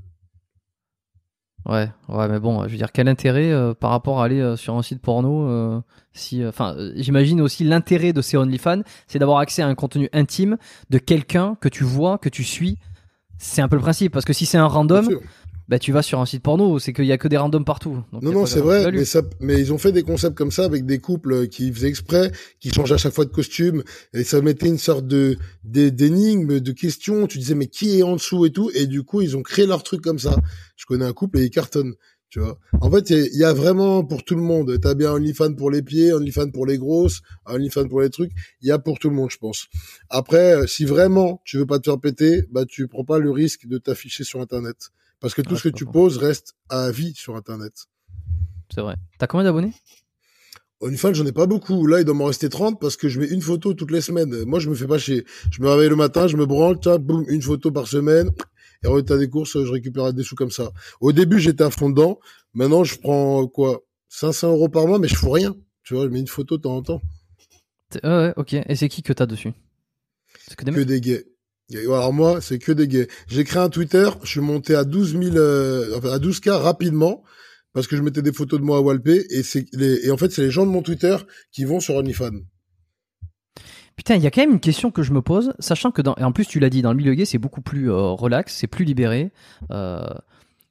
Ouais, 1.66 1.90
ouais, 2.10 2.28
mais 2.28 2.40
bon, 2.40 2.64
je 2.64 2.70
veux 2.70 2.78
dire, 2.78 2.92
quel 2.92 3.08
intérêt 3.08 3.52
euh, 3.52 3.74
par 3.74 3.90
rapport 3.90 4.22
à 4.22 4.26
aller 4.26 4.40
euh, 4.40 4.56
sur 4.56 4.76
un 4.76 4.84
site 4.84 5.02
porno 5.02 5.50
euh, 5.50 5.82
si, 6.14 6.46
enfin, 6.46 6.76
j'imagine 6.96 7.42
aussi 7.42 7.64
l'intérêt 7.64 8.14
de 8.14 8.22
ces 8.22 8.38
OnlyFans, 8.38 8.82
c'est 9.08 9.18
d'avoir 9.18 9.40
accès 9.40 9.64
à 9.64 9.68
un 9.68 9.74
contenu 9.74 10.08
intime 10.14 10.58
de 10.92 11.00
quelqu'un 11.00 11.58
que 11.60 11.68
tu 11.68 11.84
vois, 11.84 12.20
que 12.20 12.30
tu 12.30 12.44
suis. 12.44 12.78
C'est 13.40 13.62
un 13.62 13.68
peu 13.68 13.76
le 13.76 13.82
principe, 13.82 14.14
parce 14.14 14.26
que 14.26 14.32
si 14.32 14.46
c'est 14.46 14.60
un 14.60 14.68
random, 14.68 15.10
bah 15.68 15.80
tu 15.80 15.92
vas 15.92 16.02
sur 16.02 16.20
un 16.20 16.26
site 16.26 16.44
porno, 16.44 16.78
c'est 16.80 16.94
qu'il 16.94 17.06
y 17.06 17.12
a 17.12 17.18
que 17.18 17.28
des 17.28 17.38
randoms 17.38 17.64
partout. 17.64 18.04
non 18.12 18.32
non, 18.32 18.46
c'est 18.46 18.60
vrai, 18.60 18.92
mais 18.92 19.06
ça, 19.06 19.22
mais 19.40 19.60
ils 19.60 19.74
ont 19.74 19.78
fait 19.78 19.92
des 19.92 20.04
concepts 20.04 20.38
comme 20.38 20.52
ça 20.52 20.66
avec 20.66 20.86
des 20.86 21.00
couples 21.00 21.48
qui 21.48 21.72
faisaient 21.72 21.88
exprès, 21.88 22.32
qui 22.60 22.72
changent 22.72 22.92
à 22.92 22.98
chaque 22.98 23.14
fois 23.14 23.26
de 23.26 23.32
costume, 23.32 23.84
et 24.14 24.24
ça 24.24 24.42
mettait 24.42 24.68
une 24.68 24.78
sorte 24.78 25.08
de 25.08 25.38
d'énigme, 25.64 26.60
de 26.60 26.72
questions. 26.72 27.26
Tu 27.28 27.40
disais 27.40 27.56
mais 27.56 27.68
qui 27.68 28.00
est 28.00 28.04
en 28.04 28.16
dessous 28.16 28.46
et 28.46 28.52
tout, 28.52 28.70
et 28.76 28.86
du 28.86 29.04
coup 29.04 29.22
ils 29.22 29.36
ont 29.36 29.42
créé 29.42 29.66
leur 29.66 29.84
truc 29.84 30.02
comme 30.02 30.20
ça. 30.20 30.36
Je 30.76 30.86
connais 30.86 31.06
un 31.06 31.14
couple 31.14 31.40
et 31.40 31.46
ils 31.46 31.50
cartonnent. 31.50 31.96
Tu 32.30 32.40
vois. 32.42 32.60
En 32.82 32.92
fait, 32.92 33.12
il 33.12 33.38
y, 33.38 33.46
a 33.46 33.54
vraiment 33.54 34.04
pour 34.04 34.26
tout 34.26 34.36
le 34.36 34.42
monde. 34.42 34.78
T'as 34.82 34.94
bien 34.94 35.14
OnlyFans 35.14 35.54
pour 35.54 35.72
les 35.72 35.82
pieds, 35.82 36.12
OnlyFans 36.12 36.50
pour 36.50 36.66
les 36.66 36.78
grosses, 36.78 37.22
OnlyFans 37.46 37.88
pour 37.88 38.02
les 38.02 38.10
trucs. 38.10 38.32
Il 38.62 38.68
y 38.68 38.72
a 38.72 38.80
pour 38.80 39.00
tout 39.00 39.10
le 39.10 39.16
monde, 39.16 39.30
je 39.32 39.38
pense. 39.38 39.68
Après, 40.10 40.68
si 40.68 40.84
vraiment 40.84 41.42
tu 41.46 41.58
veux 41.58 41.66
pas 41.66 41.80
te 41.80 41.90
faire 41.90 42.00
péter, 42.00 42.44
bah 42.52 42.66
tu 42.66 42.90
prends 42.90 43.06
pas 43.06 43.20
le 43.20 43.32
risque 43.32 43.68
de 43.68 43.78
t'afficher 43.78 44.26
sur 44.26 44.42
Internet. 44.42 44.92
Parce 45.20 45.34
que 45.34 45.42
tout 45.42 45.56
ce 45.58 45.70
que 45.70 45.76
tu 45.76 45.86
poses 45.86 46.18
reste 46.18 46.54
à 46.70 46.92
vie 46.92 47.14
sur 47.16 47.36
Internet. 47.36 47.74
C'est 48.74 48.82
vrai. 48.82 48.96
T'as 49.18 49.28
combien 49.28 49.44
d'abonnés? 49.44 49.74
OnlyFans, 50.82 51.14
j'en 51.14 51.26
ai 51.26 51.32
pas 51.32 51.46
beaucoup. 51.48 51.88
Là, 51.88 52.00
il 52.00 52.06
doit 52.06 52.14
m'en 52.14 52.26
rester 52.26 52.50
30 52.50 52.80
parce 52.80 52.98
que 52.98 53.08
je 53.08 53.20
mets 53.20 53.28
une 53.28 53.42
photo 53.42 53.74
toutes 53.74 53.92
les 53.92 54.02
semaines. 54.02 54.44
Moi, 54.46 54.60
je 54.60 54.70
me 54.70 54.76
fais 54.76 54.88
pas 54.88 54.98
chier. 54.98 55.26
Je 55.52 55.62
me 55.62 55.70
réveille 55.70 55.90
le 55.90 55.96
matin, 55.96 56.28
je 56.28 56.36
me 56.38 56.46
branle, 56.46 56.78
boum, 57.00 57.26
une 57.30 57.42
photo 57.42 57.72
par 57.72 57.88
semaine. 57.88 58.30
Et 58.84 58.88
en 58.88 59.02
t'as 59.02 59.18
des 59.18 59.30
courses, 59.30 59.54
je 59.54 59.72
récupère 59.72 60.14
des 60.14 60.24
sous 60.24 60.36
comme 60.36 60.52
ça. 60.52 60.72
Au 61.00 61.12
début, 61.12 61.40
j'étais 61.40 61.64
à 61.64 61.70
fond 61.70 61.90
dedans. 61.90 62.20
Maintenant, 62.54 62.84
je 62.84 63.00
prends 63.00 63.48
quoi 63.48 63.82
500 64.10 64.52
euros 64.52 64.70
par 64.70 64.86
mois, 64.86 65.00
mais 65.00 65.08
je 65.08 65.16
fous 65.16 65.32
rien. 65.32 65.56
Tu 65.84 65.94
vois, 65.94 66.06
je 66.06 66.10
mets 66.10 66.20
une 66.20 66.28
photo 66.28 66.58
de 66.58 66.62
temps 66.64 66.76
en 66.76 66.82
temps. 66.82 67.02
ouais, 68.04 68.34
ok. 68.36 68.54
Et 68.54 68.76
c'est 68.76 68.90
qui 68.90 69.02
que 69.02 69.14
t'as 69.14 69.26
dessus? 69.26 69.54
Que 70.56 70.84
des 70.84 71.02
gays. 71.02 71.26
Alors 71.74 72.14
moi, 72.14 72.42
c'est 72.42 72.60
que 72.60 72.72
des 72.72 72.88
gays. 72.88 73.08
J'ai 73.28 73.44
créé 73.44 73.62
un 73.62 73.70
Twitter, 73.70 74.10
je 74.24 74.30
suis 74.30 74.40
monté 74.40 74.76
à 74.76 74.84
12 74.84 75.20
000, 75.20 75.36
euh, 75.36 75.98
enfin 75.98 76.12
à 76.12 76.20
12 76.20 76.40
k 76.40 76.50
rapidement 76.50 77.24
parce 77.74 77.88
que 77.88 77.98
je 77.98 78.02
mettais 78.02 78.22
des 78.22 78.32
photos 78.32 78.60
de 78.60 78.66
moi 78.66 78.78
à 78.78 78.82
Walpé 78.82 79.26
et 79.30 79.44
c'est 79.44 79.66
et 79.80 80.10
en 80.10 80.18
fait 80.18 80.32
c'est 80.32 80.44
les 80.44 80.52
gens 80.52 80.66
de 80.66 80.72
mon 80.72 80.82
Twitter 80.82 81.18
qui 81.52 81.66
vont 81.66 81.80
sur 81.80 81.96
OnlyFans. 81.96 82.42
Putain, 83.96 84.16
il 84.16 84.24
y 84.24 84.28
a 84.28 84.32
quand 84.32 84.42
même 84.42 84.52
une 84.52 84.60
question 84.60 84.92
que 84.92 85.04
je 85.04 85.12
me 85.12 85.22
pose, 85.22 85.54
sachant 85.60 85.92
que 85.92 86.02
dans 86.02 86.16
et 86.16 86.24
en 86.24 86.32
plus 86.32 86.46
tu 86.46 86.60
l'as 86.60 86.70
dit 86.70 86.82
dans 86.82 86.92
le 86.92 86.98
milieu 86.98 87.14
gay 87.16 87.26
c'est 87.26 87.38
beaucoup 87.38 87.62
plus 87.62 87.92
euh, 87.92 88.12
relax, 88.12 88.56
c'est 88.56 88.68
plus 88.68 88.86
libéré. 88.86 89.32
Euh, 89.72 90.06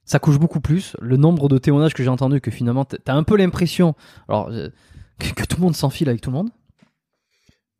ça 0.05 0.19
couche 0.19 0.39
beaucoup 0.39 0.61
plus. 0.61 0.95
Le 1.01 1.17
nombre 1.17 1.49
de 1.49 1.57
témoignages 1.57 1.93
que 1.93 2.03
j'ai 2.03 2.09
entendu 2.09 2.39
que 2.39 2.51
finalement 2.51 2.85
t'as 2.85 3.13
un 3.13 3.23
peu 3.23 3.35
l'impression, 3.37 3.95
alors 4.29 4.49
que, 5.19 5.33
que, 5.33 5.45
tout 5.45 5.57
le 5.57 5.63
monde 5.63 5.75
s'enfile 5.75 6.09
avec 6.09 6.21
tout 6.21 6.29
le 6.31 6.37
monde. 6.37 6.49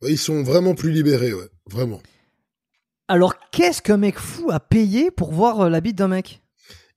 Ils 0.08 0.18
sont 0.18 0.44
vraiment 0.44 0.76
plus 0.76 0.92
libérés, 0.92 1.34
ouais, 1.34 1.50
vraiment. 1.70 2.02
Alors, 3.08 3.36
qu'est-ce 3.52 3.82
qu'un 3.82 3.98
mec 3.98 4.18
fou 4.18 4.50
a 4.52 4.60
payé 4.60 5.12
pour 5.12 5.32
voir 5.32 5.62
euh, 5.62 5.70
la 5.70 5.80
bite 5.80 5.98
d'un 5.98 6.08
mec? 6.08 6.42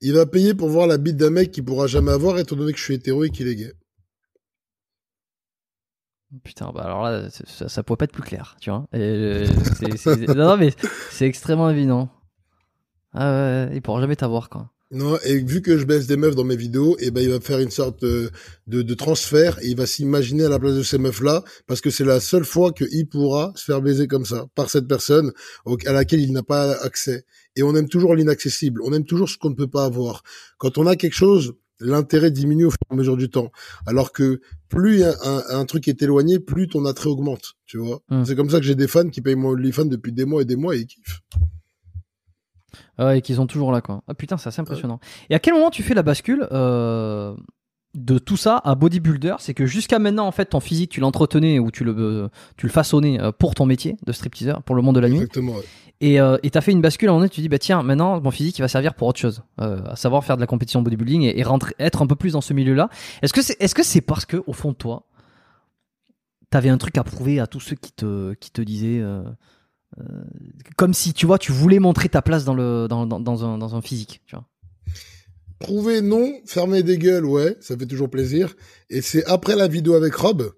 Il 0.01 0.15
va 0.15 0.27
payer 0.27 0.55
pour 0.55 0.69
voir 0.69 0.87
la 0.87 0.97
bite 0.97 1.17
d'un 1.17 1.31
mec 1.31 1.51
qu'il 1.51 1.65
pourra 1.65 1.87
jamais 1.87 2.13
avoir, 2.13 2.39
étant 2.39 2.57
donné 2.57 2.73
que 2.73 2.79
je 2.79 2.85
suis 2.85 2.95
hétéro 2.95 3.25
et 3.25 3.31
qu'il 3.31 3.49
est 3.49 3.57
gay. 3.57 3.73
Putain, 6.45 6.71
bah 6.75 6.83
alors 6.83 7.03
là, 7.03 7.31
ça, 7.31 7.69
ça 7.69 7.83
pourrait 7.83 7.97
pas 7.97 8.05
être 8.05 8.13
plus 8.13 8.23
clair, 8.23 8.57
tu 8.61 8.71
vois. 8.71 8.87
Euh, 8.95 9.47
non, 10.35 10.57
mais 10.59 10.75
c'est 11.11 11.27
extrêmement 11.27 11.71
évident. 11.71 12.11
Ah 13.15 13.31
ouais, 13.31 13.71
il 13.75 13.83
pourra 13.83 14.01
jamais 14.01 14.17
t'avoir, 14.17 14.51
quoi. 14.51 14.71
Non, 14.91 15.19
et 15.23 15.39
vu 15.39 15.61
que 15.61 15.77
je 15.77 15.85
baisse 15.85 16.07
des 16.07 16.17
meufs 16.17 16.35
dans 16.35 16.45
mes 16.45 16.57
vidéos, 16.57 16.97
et 16.99 17.09
eh 17.09 17.11
ben 17.11 17.21
il 17.21 17.29
va 17.29 17.41
faire 17.41 17.59
une 17.59 17.71
sorte 17.71 18.01
de, 18.01 18.31
de, 18.67 18.95
transfert 18.95 19.59
et 19.61 19.69
il 19.69 19.77
va 19.77 19.85
s'imaginer 19.85 20.45
à 20.45 20.49
la 20.49 20.59
place 20.59 20.77
de 20.77 20.83
ces 20.83 20.97
meufs-là, 20.97 21.45
parce 21.67 21.83
que 21.83 21.91
c'est 21.91 22.05
la 22.05 22.21
seule 22.21 22.45
fois 22.45 22.73
qu'il 22.73 23.07
pourra 23.07 23.53
se 23.55 23.65
faire 23.65 23.83
baiser 23.83 24.07
comme 24.07 24.25
ça 24.25 24.47
par 24.55 24.71
cette 24.71 24.89
personne 24.89 25.33
à 25.85 25.93
laquelle 25.93 26.21
il 26.21 26.33
n'a 26.33 26.43
pas 26.43 26.73
accès. 26.73 27.27
Et 27.55 27.63
on 27.63 27.77
aime 27.77 27.89
toujours 27.89 28.15
l'inaccessible, 28.15 28.81
on 28.83 28.95
aime 28.95 29.05
toujours 29.05 29.29
ce 29.29 29.37
qu'on 29.37 29.51
ne 29.51 29.55
peut 29.55 29.69
pas 29.69 29.85
avoir. 29.85 30.23
Quand 30.57 30.79
on 30.79 30.87
a 30.87 30.97
quelque 30.97 31.17
chose, 31.17 31.53
l'intérêt 31.81 32.31
diminue 32.31 32.65
au 32.65 32.71
fur 32.71 32.79
et 32.91 32.95
à 32.95 32.97
mesure 32.97 33.19
du 33.19 33.29
temps. 33.29 33.53
Alors 33.87 34.13
que 34.13 34.41
plus 34.71 35.05
un, 35.05 35.43
un, 35.51 35.65
truc 35.67 35.87
est 35.89 36.03
éloigné, 36.03 36.39
plus 36.39 36.67
ton 36.67 36.87
attrait 36.87 37.11
augmente, 37.11 37.57
tu 37.67 37.77
vois. 37.77 38.01
Hum. 38.11 38.25
C'est 38.25 38.37
comme 38.37 38.49
ça 38.49 38.59
que 38.59 38.65
j'ai 38.65 38.75
des 38.75 38.89
fans 38.89 39.09
qui 39.11 39.21
payent 39.21 39.37
mon 39.37 39.51
OnlyFans 39.51 39.85
depuis 39.85 40.13
des 40.13 40.25
mois 40.25 40.41
et 40.41 40.47
des 40.47 40.57
mois 40.57 40.77
et 40.77 40.81
ils 40.81 40.87
kiffent. 40.87 41.21
Ah 42.99 43.17
et 43.17 43.23
qu'ils 43.23 43.37
sont 43.37 43.47
toujours 43.47 43.73
là, 43.73 43.81
quoi. 43.81 44.03
Ah 44.09 44.15
putain, 44.15 44.37
c'est 44.37 44.49
assez 44.49 44.61
impressionnant. 44.61 45.01
Et 45.31 45.35
à 45.35 45.39
quel 45.39 45.55
moment 45.55 45.71
tu 45.71 45.83
fais 45.83 45.95
la 45.95 46.03
bascule 46.03 46.49
euh, 46.51 47.35
de 47.95 48.19
tout 48.19 48.37
ça 48.37 48.61
à 48.65 48.75
bodybuilder? 48.75 49.37
C'est 49.39 49.55
que 49.55 49.67
jusqu'à 49.67 49.99
maintenant, 49.99 50.27
en 50.27 50.33
fait, 50.33 50.47
ton 50.47 50.61
physique, 50.61 50.91
tu 50.91 51.01
l'entretenais 51.01 51.59
ou 51.59 51.71
tu 51.71 51.85
le, 51.85 52.29
tu 52.57 52.67
le 52.67 52.73
façonnais 52.73 53.21
euh, 53.21 53.31
pour 53.31 53.55
ton 53.55 53.67
métier 53.67 53.97
de 54.05 54.13
stripteaseur, 54.13 54.63
pour 54.65 54.75
le 54.75 54.83
monde 54.83 54.97
de 54.97 55.01
la 55.01 55.09
nuit. 55.09 55.19
Exactement. 55.19 55.55
Et 56.01 56.21
euh, 56.21 56.37
tu 56.43 56.57
as 56.57 56.61
fait 56.61 56.73
une 56.73 56.81
bascule, 56.81 57.11
en 57.11 57.21
fait, 57.21 57.29
tu 57.29 57.41
dis, 57.41 57.49
bah 57.49 57.59
tiens, 57.59 57.83
maintenant, 57.83 58.21
mon 58.21 58.31
physique, 58.31 58.59
il 58.59 58.63
va 58.63 58.69
servir 58.69 58.95
pour 58.95 59.09
autre 59.09 59.19
chose. 59.19 59.43
Euh, 59.61 59.81
à 59.87 59.97
savoir 59.97 60.25
faire 60.25 60.37
de 60.37 60.41
la 60.41 60.47
compétition 60.47 60.83
bodybuilding 60.83 61.23
et, 61.23 61.39
et 61.39 61.43
rentrer, 61.43 61.75
être 61.79 62.03
un 62.03 62.07
peu 62.07 62.17
plus 62.17 62.33
dans 62.33 62.41
ce 62.41 62.53
milieu-là. 62.53 62.89
Est-ce 63.23 63.33
que 63.33 63.43
c'est 63.43 63.61
est 63.61 63.77
-ce 63.77 63.83
c'est 63.83 64.01
parce 64.01 64.25
que, 64.25 64.43
au 64.47 64.53
fond 64.53 64.71
de 64.71 64.77
toi, 64.77 65.07
t'avais 66.51 66.69
un 66.69 66.79
truc 66.79 66.99
à 66.99 67.05
prouver 67.05 67.41
à 67.41 67.47
tous 67.47 67.61
ceux 67.61 67.77
qui 67.77 67.93
te, 67.93 68.35
qui 68.35 68.51
te 68.51 68.63
disaient 68.63 69.01
euh, 69.01 69.23
comme 70.79 70.95
si 70.95 71.13
tu 71.13 71.27
vois, 71.27 71.39
tu 71.39 71.51
voulais 71.51 71.81
montrer 71.81 72.09
ta 72.09 72.23
place 72.23 72.45
dans 72.45 72.55
le 72.55 72.87
dans, 72.89 73.05
dans, 73.05 73.19
dans 73.19 73.45
un 73.45 73.59
dans 73.59 73.75
un 73.75 73.83
physique, 73.83 74.23
tu 74.27 74.37
vois. 74.37 74.47
Prouver 75.59 76.03
non, 76.03 76.33
fermer 76.47 76.85
des 76.85 76.99
gueules, 76.99 77.27
ouais, 77.27 77.57
ça 77.61 77.77
fait 77.77 77.85
toujours 77.85 78.09
plaisir. 78.09 78.55
Et 78.89 79.03
c'est 79.03 79.25
après 79.25 79.57
la 79.57 79.67
vidéo 79.67 79.95
avec 79.95 80.15
Rob 80.15 80.53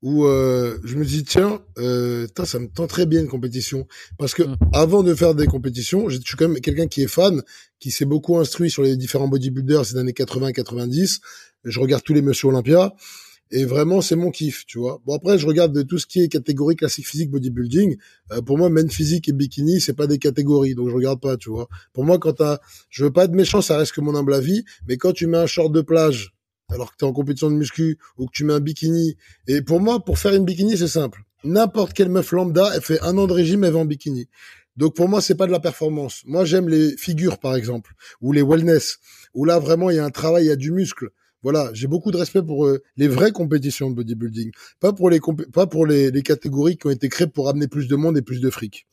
où 0.00 0.26
euh, 0.26 0.78
je 0.84 0.96
me 0.96 1.04
dis 1.04 1.24
tiens, 1.24 1.60
euh, 1.78 2.28
ça 2.44 2.58
me 2.60 2.68
tente 2.68 2.90
très 2.90 3.04
bien 3.04 3.20
une 3.20 3.26
compétition 3.26 3.88
parce 4.16 4.32
que 4.34 4.44
mm. 4.44 4.56
avant 4.72 5.02
de 5.02 5.12
faire 5.12 5.34
des 5.34 5.46
compétitions, 5.46 6.08
je 6.08 6.20
suis 6.20 6.36
quand 6.36 6.46
même 6.48 6.60
quelqu'un 6.60 6.86
qui 6.86 7.02
est 7.02 7.08
fan, 7.08 7.42
qui 7.80 7.90
s'est 7.90 8.04
beaucoup 8.04 8.38
instruit 8.38 8.70
sur 8.70 8.84
les 8.84 8.96
différents 8.96 9.28
bodybuilders 9.28 9.84
ces 9.84 9.96
années 9.96 10.12
80-90. 10.12 11.18
Je 11.64 11.80
regarde 11.80 12.04
tous 12.04 12.14
les 12.14 12.22
Monsieur 12.22 12.48
Olympia 12.48 12.94
Et 13.56 13.66
vraiment, 13.66 14.00
c'est 14.00 14.16
mon 14.16 14.32
kiff, 14.32 14.66
tu 14.66 14.80
vois. 14.80 15.00
Bon 15.06 15.14
après, 15.14 15.38
je 15.38 15.46
regarde 15.46 15.86
tout 15.86 15.96
ce 15.96 16.06
qui 16.06 16.20
est 16.20 16.28
catégorie 16.28 16.74
classique 16.74 17.06
physique 17.06 17.30
bodybuilding. 17.30 17.96
Euh, 18.32 18.42
pour 18.42 18.58
moi, 18.58 18.68
men 18.68 18.90
physique 18.90 19.28
et 19.28 19.32
bikini, 19.32 19.80
c'est 19.80 19.92
pas 19.92 20.08
des 20.08 20.18
catégories, 20.18 20.74
donc 20.74 20.88
je 20.88 20.94
regarde 20.94 21.20
pas, 21.20 21.36
tu 21.36 21.50
vois. 21.50 21.68
Pour 21.92 22.04
moi, 22.04 22.18
quand 22.18 22.32
t'as, 22.32 22.58
je 22.90 23.04
veux 23.04 23.12
pas 23.12 23.26
être 23.26 23.32
méchant, 23.32 23.62
ça 23.62 23.78
reste 23.78 23.92
que 23.92 24.00
mon 24.00 24.16
humble 24.16 24.34
avis, 24.34 24.64
mais 24.88 24.96
quand 24.96 25.12
tu 25.12 25.28
mets 25.28 25.38
un 25.38 25.46
short 25.46 25.70
de 25.70 25.82
plage 25.82 26.34
alors 26.68 26.90
que 26.90 26.96
tu 26.98 27.04
es 27.04 27.08
en 27.08 27.12
compétition 27.12 27.48
de 27.48 27.54
muscu 27.54 27.96
ou 28.18 28.26
que 28.26 28.32
tu 28.32 28.42
mets 28.42 28.54
un 28.54 28.60
bikini. 28.60 29.16
Et 29.46 29.62
pour 29.62 29.78
moi, 29.78 30.04
pour 30.04 30.18
faire 30.18 30.34
une 30.34 30.44
bikini, 30.44 30.76
c'est 30.76 30.88
simple. 30.88 31.22
N'importe 31.44 31.92
quelle 31.92 32.08
meuf 32.08 32.32
lambda, 32.32 32.72
elle 32.74 32.82
fait 32.82 33.00
un 33.02 33.16
an 33.18 33.28
de 33.28 33.32
régime, 33.32 33.62
elle 33.62 33.74
va 33.74 33.78
en 33.78 33.84
bikini. 33.84 34.26
Donc 34.76 34.96
pour 34.96 35.08
moi, 35.08 35.20
c'est 35.20 35.36
pas 35.36 35.46
de 35.46 35.52
la 35.52 35.60
performance. 35.60 36.22
Moi, 36.26 36.44
j'aime 36.44 36.68
les 36.68 36.96
figures, 36.96 37.38
par 37.38 37.54
exemple, 37.54 37.92
ou 38.20 38.32
les 38.32 38.42
wellness, 38.42 38.98
où 39.32 39.44
là 39.44 39.60
vraiment 39.60 39.90
il 39.90 39.96
y 39.96 40.00
a 40.00 40.04
un 40.04 40.10
travail, 40.10 40.46
il 40.46 40.48
y 40.48 40.50
a 40.50 40.56
du 40.56 40.72
muscle. 40.72 41.10
Voilà, 41.44 41.70
j'ai 41.74 41.86
beaucoup 41.86 42.10
de 42.10 42.16
respect 42.16 42.42
pour 42.42 42.66
euh, 42.66 42.82
les 42.96 43.06
vraies 43.06 43.30
compétitions 43.30 43.90
de 43.90 43.94
bodybuilding, 43.94 44.50
pas 44.80 44.92
pour 44.92 45.10
les 45.10 45.20
pas 45.52 45.68
pour 45.68 45.86
les, 45.86 46.10
les 46.10 46.22
catégories 46.22 46.76
qui 46.76 46.88
ont 46.88 46.90
été 46.90 47.08
créées 47.08 47.28
pour 47.28 47.48
amener 47.48 47.68
plus 47.68 47.86
de 47.86 47.94
monde 47.94 48.18
et 48.18 48.22
plus 48.22 48.40
de 48.40 48.50
fric. 48.50 48.86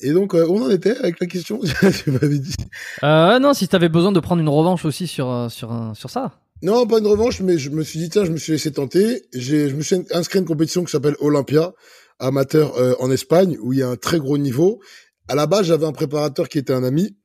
Et 0.00 0.12
donc, 0.12 0.34
euh, 0.34 0.46
on 0.48 0.62
en 0.62 0.70
était 0.70 0.96
avec 0.96 1.18
la 1.20 1.26
question 1.26 1.60
Tu 2.04 2.10
m'avais 2.10 2.38
dit. 2.38 2.54
Euh, 3.02 3.38
non, 3.38 3.52
si 3.52 3.66
tu 3.66 3.74
avais 3.74 3.88
besoin 3.88 4.12
de 4.12 4.20
prendre 4.20 4.40
une 4.40 4.48
revanche 4.48 4.84
aussi 4.84 5.06
sur, 5.06 5.30
euh, 5.30 5.48
sur, 5.48 5.92
sur 5.94 6.10
ça. 6.10 6.40
Non, 6.62 6.86
pas 6.86 6.98
une 6.98 7.06
revanche, 7.06 7.40
mais 7.40 7.58
je 7.58 7.70
me 7.70 7.82
suis 7.82 7.98
dit, 7.98 8.08
tiens, 8.08 8.24
je 8.24 8.30
me 8.30 8.36
suis 8.36 8.52
laissé 8.52 8.72
tenter. 8.72 9.22
J'ai, 9.32 9.68
je 9.68 9.76
me 9.76 9.82
suis 9.82 9.96
inscrit 10.12 10.38
à 10.38 10.40
une 10.40 10.46
compétition 10.46 10.84
qui 10.84 10.90
s'appelle 10.90 11.16
Olympia, 11.20 11.72
amateur 12.18 12.76
euh, 12.76 12.94
en 13.00 13.10
Espagne, 13.10 13.56
où 13.60 13.72
il 13.72 13.80
y 13.80 13.82
a 13.82 13.88
un 13.88 13.96
très 13.96 14.18
gros 14.18 14.38
niveau. 14.38 14.80
À 15.28 15.34
la 15.34 15.46
base, 15.46 15.66
j'avais 15.66 15.86
un 15.86 15.92
préparateur 15.92 16.48
qui 16.48 16.58
était 16.58 16.72
un 16.72 16.84
ami, 16.84 17.16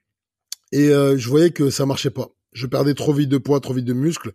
et 0.71 0.89
je 0.89 1.29
voyais 1.29 1.51
que 1.51 1.69
ça 1.69 1.85
marchait 1.85 2.09
pas. 2.09 2.29
Je 2.53 2.67
perdais 2.67 2.93
trop 2.93 3.13
vite 3.13 3.29
de 3.29 3.37
poids, 3.37 3.59
trop 3.59 3.73
vite 3.73 3.85
de 3.85 3.93
muscles. 3.93 4.31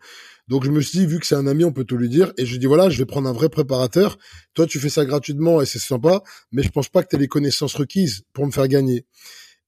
Donc 0.49 0.65
je 0.65 0.70
me 0.70 0.81
suis 0.81 0.99
dit, 0.99 1.07
vu 1.07 1.19
que 1.20 1.27
c'est 1.27 1.35
un 1.35 1.47
ami, 1.47 1.65
on 1.65 1.73
peut 1.73 1.85
tout 1.85 1.97
lui 1.97 2.09
dire. 2.09 2.32
Et 2.36 2.47
je 2.47 2.57
dis, 2.57 2.66
voilà, 2.66 2.89
je 2.89 2.99
vais 2.99 3.05
prendre 3.05 3.28
un 3.28 3.32
vrai 3.32 3.49
préparateur. 3.49 4.19
Toi, 4.55 4.66
tu 4.66 4.78
fais 4.78 4.89
ça 4.89 5.05
gratuitement 5.05 5.61
et 5.61 5.66
c'est 5.66 5.78
sympa, 5.78 6.23
mais 6.53 6.62
je 6.62 6.70
pense 6.70 6.89
pas 6.89 7.03
que 7.03 7.09
tu 7.09 7.19
les 7.19 7.28
connaissances 7.28 7.74
requises 7.74 8.23
pour 8.32 8.47
me 8.47 8.51
faire 8.51 8.69
gagner. 8.69 9.07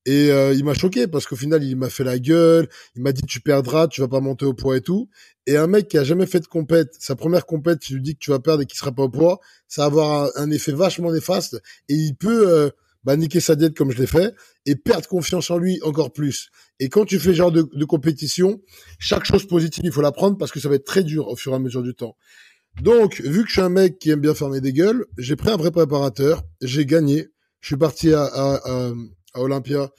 Et 0.07 0.31
euh, 0.31 0.55
il 0.55 0.65
m'a 0.65 0.73
choqué 0.73 1.07
parce 1.07 1.27
qu'au 1.27 1.37
final, 1.37 1.63
il 1.63 1.77
m'a 1.77 1.91
fait 1.91 2.05
la 2.05 2.19
gueule. 2.19 2.69
Il 2.97 3.03
m'a 3.03 3.13
dit, 3.13 3.23
tu 3.23 3.41
perdras, 3.41 3.87
tu 3.87 4.01
vas 4.01 4.09
pas 4.09 4.21
monter 4.21 4.47
au 4.47 4.55
poids 4.55 4.77
et 4.77 4.81
tout. 4.81 5.11
Et 5.47 5.57
un 5.57 5.67
mec 5.67 5.89
qui 5.89 5.99
a 5.99 6.05
jamais 6.05 6.27
fait 6.27 6.41
de 6.41 6.47
compète, 6.47 6.95
sa 6.99 7.17
première 7.17 7.45
compète, 7.45 7.81
tu 7.81 7.95
lui 7.95 8.03
dis 8.03 8.15
que 8.15 8.21
tu 8.21 8.31
vas 8.31 8.39
perdre 8.39 8.63
et 8.63 8.67
qu'il 8.67 8.79
sera 8.79 8.93
pas 8.93 9.03
au 9.03 9.11
poids, 9.11 9.41
ça 9.69 9.83
va 9.83 9.87
avoir 9.87 10.31
un, 10.37 10.51
effet 10.51 10.73
vachement 10.73 11.13
néfaste. 11.13 11.61
Et 11.89 11.95
il 11.95 12.15
peut... 12.15 12.49
Euh, 12.49 12.71
bah, 13.05 13.17
niquer 13.17 13.41
sa 13.41 13.57
diète 13.57 13.77
comme 13.77 13.91
je 13.91 13.99
l'ai 13.99 14.07
fait 14.07 14.35
et 14.67 14.77
perdre 14.77 15.09
confiance 15.09 15.51
en 15.51 15.59
lui 15.59 15.81
encore 15.83 16.13
plus. 16.13 16.51
Et 16.79 16.89
quand 16.89 17.05
tu 17.05 17.19
fais 17.19 17.35
genre 17.35 17.53
de, 17.53 17.69
de 17.73 17.85
compétition, 17.85 18.61
chaque 18.99 19.25
chose 19.25 19.47
positive, 19.47 19.85
il 19.85 19.93
faut 19.93 20.03
la 20.03 20.13
prendre 20.13 20.37
parce 20.37 20.53
que 20.53 20.61
ça 20.61 20.69
va 20.69 20.75
être 20.75 20.85
très 20.85 21.03
dur 21.03 21.29
au 21.29 21.37
fur 21.37 21.53
et 21.53 21.57
à 21.57 21.59
mesure 21.59 21.83
du 21.83 21.95
temps. 21.95 22.17
Donc, 22.83 23.21
vu 23.21 23.43
que 23.43 23.49
je 23.49 23.55
suis 23.55 23.61
un 23.61 23.69
mec 23.69 23.99
qui 23.99 24.11
aime 24.11 24.21
bien 24.21 24.35
fermer 24.35 24.61
des 24.61 24.73
gueules, 24.73 25.05
j'ai 25.19 25.37
pris 25.37 25.51
un 25.51 25.57
vrai 25.57 25.71
préparateur, 25.71 26.43
j'ai 26.63 26.87
gagné. 26.87 27.29
Je 27.61 27.67
suis 27.67 27.77
parti 27.77 28.13
à, 28.13 28.25
à, 28.25 28.93
à, 29.35 29.41
Olympia, 29.41 29.91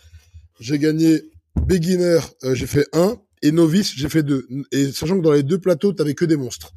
j'ai 0.60 0.80
gagné 0.80 1.22
beginner, 1.68 2.20
euh, 2.44 2.56
j'ai 2.56 2.66
fait 2.66 2.88
un, 2.94 3.18
et 3.44 3.52
novice, 3.52 3.94
j'ai 3.96 4.10
fait 4.10 4.24
deux. 4.24 4.48
Et 4.72 4.92
sachant 4.92 5.18
que 5.18 5.24
dans 5.24 5.32
les 5.32 5.44
deux 5.44 5.60
plateaux, 5.60 5.94
t'avais 5.94 6.16
que 6.16 6.26
des 6.26 6.38
monstres. 6.38 6.72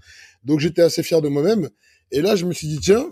Donc 0.45 0.61
j'étais 0.61 0.83
assez 0.83 1.03
fier 1.03 1.23
de 1.23 1.29
moi-même. 1.29 1.71
Et 2.11 2.21
là, 2.21 2.37
je 2.37 2.45
me 2.45 2.53
suis 2.53 2.69
dit, 2.69 2.81
tiens, 2.81 3.07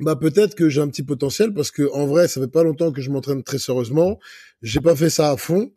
bah 0.00 0.16
peut-être 0.16 0.54
que 0.54 0.68
j'ai 0.68 0.80
un 0.80 0.88
petit 0.88 1.02
potentiel 1.02 1.52
parce 1.52 1.70
que 1.70 1.88
en 1.92 2.06
vrai, 2.06 2.26
ça 2.26 2.40
fait 2.40 2.48
pas 2.48 2.62
longtemps 2.62 2.90
que 2.90 3.00
je 3.00 3.10
m'entraîne 3.10 3.42
très 3.42 3.58
sérieusement. 3.58 4.18
J'ai 4.62 4.80
pas 4.80 4.96
fait 4.96 5.10
ça 5.10 5.30
à 5.30 5.36
fond. 5.36 5.72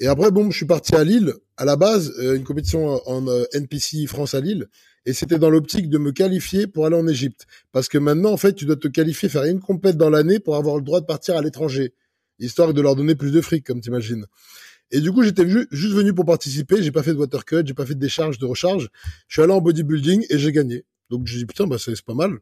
Et 0.00 0.06
après, 0.06 0.30
bon, 0.30 0.50
je 0.50 0.56
suis 0.56 0.66
parti 0.66 0.94
à 0.94 1.04
Lille. 1.04 1.34
À 1.56 1.64
la 1.64 1.76
base, 1.76 2.12
euh, 2.18 2.36
une 2.36 2.44
compétition 2.44 3.00
en 3.08 3.26
euh, 3.28 3.44
NPC 3.52 4.06
France 4.06 4.34
à 4.34 4.40
Lille. 4.40 4.68
Et 5.06 5.12
c'était 5.12 5.38
dans 5.38 5.50
l'optique 5.50 5.88
de 5.88 5.98
me 5.98 6.12
qualifier 6.12 6.66
pour 6.66 6.84
aller 6.84 6.96
en 6.96 7.06
Égypte. 7.06 7.46
Parce 7.72 7.88
que 7.88 7.96
maintenant, 7.96 8.32
en 8.32 8.36
fait, 8.36 8.54
tu 8.54 8.66
dois 8.66 8.76
te 8.76 8.88
qualifier, 8.88 9.28
faire 9.28 9.44
une 9.44 9.60
compète 9.60 9.96
dans 9.96 10.10
l'année 10.10 10.40
pour 10.40 10.56
avoir 10.56 10.76
le 10.76 10.82
droit 10.82 11.00
de 11.00 11.06
partir 11.06 11.36
à 11.36 11.42
l'étranger. 11.42 11.94
Histoire 12.38 12.74
de 12.74 12.80
leur 12.82 12.96
donner 12.96 13.14
plus 13.14 13.30
de 13.30 13.40
fric, 13.40 13.64
comme 13.64 13.80
t'imagines. 13.80 14.26
Et 14.90 15.00
du 15.00 15.12
coup, 15.12 15.22
j'étais 15.22 15.48
juste 15.48 15.94
venu 15.94 16.12
pour 16.12 16.26
participer. 16.26 16.82
J'ai 16.82 16.92
pas 16.92 17.02
fait 17.02 17.12
de 17.12 17.18
water 17.18 17.44
cut, 17.44 17.62
j'ai 17.64 17.74
pas 17.74 17.86
fait 17.86 17.94
de 17.94 18.00
décharge, 18.00 18.38
de 18.38 18.46
recharge. 18.46 18.90
Je 19.28 19.34
suis 19.34 19.42
allé 19.42 19.52
en 19.52 19.60
bodybuilding 19.60 20.26
et 20.28 20.38
j'ai 20.38 20.52
gagné. 20.52 20.84
Donc, 21.08 21.26
j'ai 21.26 21.38
dit, 21.38 21.46
putain, 21.46 21.66
bah, 21.66 21.76
c'est 21.78 22.00
pas 22.02 22.14
mal. 22.14 22.38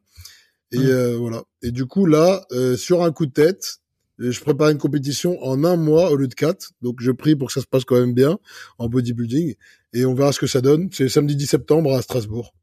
Et 0.71 0.79
mmh. 0.79 0.81
euh, 0.87 1.17
voilà. 1.17 1.43
Et 1.61 1.71
du 1.71 1.85
coup, 1.85 2.05
là, 2.05 2.45
euh, 2.51 2.75
sur 2.75 3.03
un 3.03 3.11
coup 3.11 3.25
de 3.25 3.31
tête, 3.31 3.77
je 4.17 4.39
prépare 4.39 4.69
une 4.69 4.77
compétition 4.77 5.43
en 5.43 5.63
un 5.63 5.75
mois 5.75 6.09
au 6.11 6.15
lieu 6.15 6.27
de 6.27 6.33
quatre. 6.33 6.71
Donc, 6.81 6.97
je 6.99 7.11
prie 7.11 7.35
pour 7.35 7.47
que 7.47 7.53
ça 7.53 7.61
se 7.61 7.67
passe 7.67 7.85
quand 7.85 7.99
même 7.99 8.13
bien 8.13 8.37
en 8.77 8.87
bodybuilding. 8.87 9.55
Et 9.93 10.05
on 10.05 10.13
verra 10.13 10.31
ce 10.31 10.39
que 10.39 10.47
ça 10.47 10.61
donne. 10.61 10.89
C'est 10.91 11.09
samedi 11.09 11.35
10 11.35 11.45
septembre 11.45 11.93
à 11.93 12.01
Strasbourg. 12.01 12.53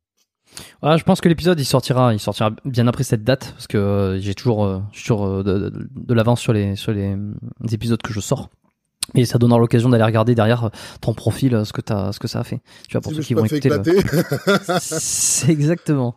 Ah, 0.82 0.98
je 0.98 1.04
pense 1.04 1.22
que 1.22 1.30
l'épisode 1.30 1.58
il 1.58 1.64
sortira, 1.64 2.12
il 2.12 2.20
sortira 2.20 2.50
bien 2.66 2.86
après 2.86 3.04
cette 3.04 3.24
date 3.24 3.52
parce 3.52 3.66
que 3.66 3.78
euh, 3.78 4.20
j'ai 4.20 4.34
toujours, 4.34 4.82
sur 4.92 5.42
de, 5.42 5.70
de, 5.70 6.14
l'avance 6.14 6.42
sur 6.42 6.52
les 6.52 6.76
sur 6.76 6.92
les, 6.92 7.16
épisodes 7.72 8.02
que 8.02 8.12
je 8.12 8.20
sors. 8.20 8.50
Et 9.14 9.24
ça 9.24 9.38
donnera 9.38 9.58
l'occasion 9.58 9.88
d'aller 9.88 10.04
regarder 10.04 10.34
derrière 10.34 10.70
ton 11.00 11.14
profil 11.14 11.62
ce 11.64 11.72
que 11.72 11.80
as, 11.90 12.12
ce 12.12 12.20
que 12.20 12.28
ça 12.28 12.40
a 12.40 12.44
fait. 12.44 12.60
Tu 12.86 12.92
vois 12.92 13.00
pour 13.00 13.14
ceux 13.14 13.22
qui 13.22 13.32
vont 13.32 13.46
écouter. 13.46 13.70
C'est 14.78 15.50
exactement. 15.50 16.16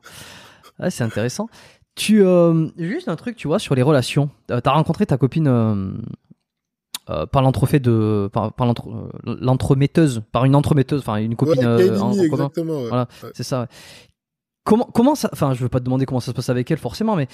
Ah, 0.79 0.89
c'est 0.89 1.03
intéressant. 1.03 1.47
Tu 1.95 2.23
euh, 2.23 2.67
juste 2.77 3.07
un 3.07 3.15
truc, 3.15 3.35
tu 3.37 3.47
vois, 3.47 3.59
sur 3.59 3.73
les 3.75 3.81
relations. 3.81 4.29
Euh, 4.51 4.59
t'as 4.59 4.71
rencontré 4.71 5.05
ta 5.05 5.17
copine 5.17 5.47
euh, 5.47 7.25
par 7.27 7.41
l'entrefait 7.41 7.79
de 7.79 8.29
par, 8.33 8.51
l'entremetteuse, 9.23 10.21
par 10.31 10.45
une 10.45 10.55
entremetteuse, 10.55 10.99
enfin 10.99 11.17
une 11.17 11.35
copine 11.35 11.65
en, 11.65 12.11
exactement, 12.11 12.81
Voilà, 12.87 13.07
c'est 13.33 13.43
ça. 13.43 13.67
Comment 14.65 14.89
comment 14.93 15.15
ça 15.15 15.29
Enfin, 15.31 15.53
je 15.53 15.61
veux 15.61 15.69
pas 15.69 15.79
te 15.79 15.85
demander 15.85 16.05
comment 16.05 16.19
ça 16.19 16.31
se 16.31 16.35
passe 16.35 16.49
avec 16.49 16.69
elle 16.69 16.79
forcément, 16.79 17.15
mais 17.15 17.27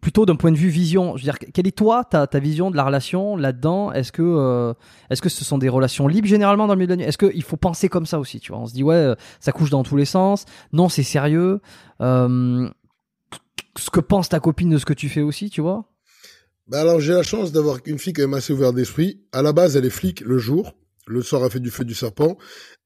plutôt 0.00 0.26
d'un 0.26 0.36
point 0.36 0.52
de 0.52 0.56
vue 0.56 0.68
vision. 0.68 1.16
Je 1.16 1.24
veux 1.24 1.32
dire, 1.32 1.38
quelle 1.38 1.66
est 1.66 1.76
toi 1.76 2.04
ta, 2.04 2.26
ta 2.26 2.38
vision 2.38 2.70
de 2.70 2.76
la 2.76 2.84
relation 2.84 3.36
là-dedans? 3.36 3.92
Est-ce 3.92 4.12
que 4.12 4.22
euh, 4.22 4.74
est-ce 5.10 5.22
que 5.22 5.28
ce 5.28 5.44
sont 5.44 5.58
des 5.58 5.68
relations 5.68 6.06
libres 6.08 6.28
généralement 6.28 6.66
dans 6.66 6.74
le 6.74 6.78
milieu 6.78 6.88
de 6.88 6.92
la 6.92 6.96
nuit? 6.96 7.04
Est-ce 7.04 7.18
qu'il 7.18 7.42
faut 7.42 7.56
penser 7.56 7.88
comme 7.88 8.06
ça 8.06 8.18
aussi 8.18 8.40
Tu 8.40 8.52
vois, 8.52 8.60
on 8.60 8.66
se 8.66 8.74
dit 8.74 8.82
ouais, 8.82 8.94
euh, 8.94 9.14
ça 9.40 9.52
couche 9.52 9.70
dans 9.70 9.82
tous 9.82 9.96
les 9.96 10.04
sens. 10.04 10.44
Non, 10.72 10.88
c'est 10.88 11.02
sérieux. 11.02 11.60
Euh, 12.00 12.68
ce 13.76 13.90
que 13.90 14.00
pense 14.00 14.28
ta 14.28 14.40
copine 14.40 14.70
de 14.70 14.78
ce 14.78 14.86
que 14.86 14.92
tu 14.92 15.08
fais 15.08 15.22
aussi, 15.22 15.50
tu 15.50 15.60
vois 15.60 15.90
bah 16.66 16.82
alors 16.82 17.00
j'ai 17.00 17.14
la 17.14 17.22
chance 17.22 17.50
d'avoir 17.50 17.78
une 17.86 17.98
fille 17.98 18.12
quand 18.12 18.20
même 18.20 18.34
assez 18.34 18.52
ouverte 18.52 18.74
d'esprit. 18.74 19.22
À 19.32 19.40
la 19.40 19.54
base, 19.54 19.74
elle 19.74 19.86
est 19.86 19.90
flic 19.90 20.20
le 20.20 20.36
jour 20.36 20.74
le 21.08 21.22
sort 21.22 21.42
a 21.42 21.50
fait 21.50 21.60
du 21.60 21.70
feu 21.70 21.84
du 21.84 21.94
serpent. 21.94 22.36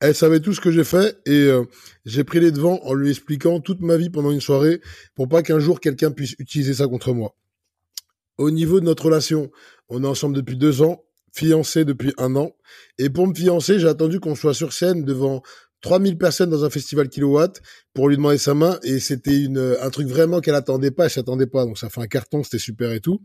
Elle 0.01 0.15
savait 0.15 0.41
tout 0.41 0.55
ce 0.55 0.61
que 0.61 0.71
j'ai 0.71 0.85
fait 0.85 1.19
et 1.27 1.47
euh, 1.47 1.65
j'ai 2.05 2.25
pris 2.25 2.41
les 2.41 2.51
devants 2.51 2.81
en 2.85 2.95
lui 2.95 3.11
expliquant 3.11 3.61
toute 3.61 3.81
ma 3.81 3.97
vie 3.97 4.11
pendant 4.11 4.31
une 4.31 4.41
soirée 4.41 4.81
pour 5.15 5.29
pas 5.29 5.43
qu'un 5.43 5.59
jour 5.59 5.81
quelqu'un 5.81 6.11
puisse 6.11 6.35
utiliser 6.39 6.75
ça 6.75 6.87
contre 6.87 7.13
moi. 7.13 7.37
Au 8.39 8.51
niveau 8.51 8.81
de 8.81 8.87
notre 8.87 9.07
relation, 9.07 9.51
on 9.89 10.05
est 10.05 10.07
ensemble 10.07 10.35
depuis 10.35 10.57
deux 10.57 10.83
ans, 10.83 11.05
fiancés 11.33 11.85
depuis 11.85 12.15
un 12.17 12.35
an. 12.37 12.53
Et 12.99 13.11
pour 13.11 13.27
me 13.27 13.35
fiancer, 13.35 13.79
j'ai 13.79 13.89
attendu 13.89 14.21
qu'on 14.21 14.35
soit 14.35 14.55
sur 14.55 14.73
scène 14.73 15.05
devant 15.05 15.43
3000 15.83 16.17
personnes 16.17 16.51
dans 16.51 16.65
un 16.65 16.71
festival 16.71 17.09
kilowatt 17.09 17.61
pour 17.93 18.09
lui 18.09 18.17
demander 18.17 18.39
sa 18.39 18.55
main 18.55 18.79
et 18.85 19.01
c'était 19.01 19.39
une 19.39 19.77
un 19.81 19.91
truc 19.91 20.07
vraiment 20.07 20.41
qu'elle 20.41 20.55
attendait 20.55 20.91
pas, 20.91 21.05
elle 21.05 21.11
s'attendait 21.11 21.47
pas 21.47 21.67
donc 21.67 21.77
ça 21.77 21.91
fait 21.91 22.01
un 22.01 22.07
carton, 22.07 22.43
c'était 22.43 22.59
super 22.59 22.93
et 22.93 23.01
tout. 23.01 23.21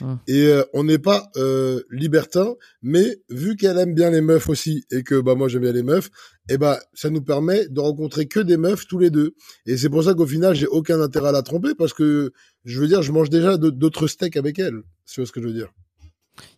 Hum. 0.00 0.18
Et 0.28 0.46
euh, 0.46 0.62
on 0.74 0.84
n'est 0.84 0.98
pas 0.98 1.30
euh, 1.36 1.82
libertin, 1.90 2.54
mais 2.82 3.18
vu 3.30 3.56
qu'elle 3.56 3.78
aime 3.78 3.94
bien 3.94 4.10
les 4.10 4.20
meufs 4.20 4.48
aussi 4.48 4.84
et 4.90 5.02
que 5.02 5.20
bah 5.20 5.34
moi 5.34 5.48
j'aime 5.48 5.62
bien 5.62 5.72
les 5.72 5.82
meufs, 5.82 6.06
et 6.48 6.54
eh 6.54 6.58
bah 6.58 6.80
ça 6.92 7.10
nous 7.10 7.22
permet 7.22 7.66
de 7.68 7.80
rencontrer 7.80 8.26
que 8.26 8.40
des 8.40 8.56
meufs 8.56 8.86
tous 8.86 8.98
les 8.98 9.10
deux. 9.10 9.34
Et 9.66 9.76
c'est 9.76 9.88
pour 9.88 10.04
ça 10.04 10.14
qu'au 10.14 10.26
final, 10.26 10.54
j'ai 10.54 10.66
aucun 10.66 11.00
intérêt 11.00 11.30
à 11.30 11.32
la 11.32 11.42
tromper 11.42 11.74
parce 11.74 11.94
que 11.94 12.32
je 12.64 12.80
veux 12.80 12.88
dire, 12.88 13.02
je 13.02 13.12
mange 13.12 13.30
déjà 13.30 13.56
d'autres 13.56 14.06
steaks 14.06 14.36
avec 14.36 14.58
elle, 14.58 14.82
vois 15.16 15.26
ce 15.26 15.32
que 15.32 15.40
je 15.40 15.46
veux 15.46 15.54
dire? 15.54 15.72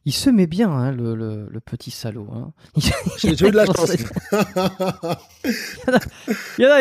Il 0.04 0.12
se 0.12 0.30
met 0.30 0.46
bien, 0.46 0.70
hein, 0.70 0.92
le, 0.92 1.14
le, 1.14 1.60
petit 1.60 1.90
salaud. 1.90 2.28
Hein. 2.32 2.52
J'ai 3.18 3.30
eu 3.30 3.50
de 3.50 3.56
la 3.56 3.66
chance. 3.66 3.92
il 6.58 6.64
y 6.64 6.66
en 6.66 6.70
a, 6.70 6.80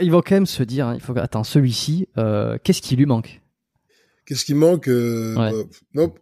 ils, 0.00 0.10
vont, 0.10 0.22
quand 0.22 0.36
même 0.36 0.46
se 0.46 0.62
dire, 0.62 0.86
hein, 0.86 0.94
il 0.94 1.00
faut 1.00 1.16
attends, 1.18 1.44
celui-ci, 1.44 2.08
euh, 2.18 2.56
qu'est-ce 2.62 2.80
qui 2.80 2.96
lui 2.96 3.06
manque 3.06 3.40
Qu'est-ce 4.26 4.44
qui 4.44 4.54
manque 4.54 4.88
euh, 4.88 5.36
euh, 5.36 5.64
Non, 5.94 6.14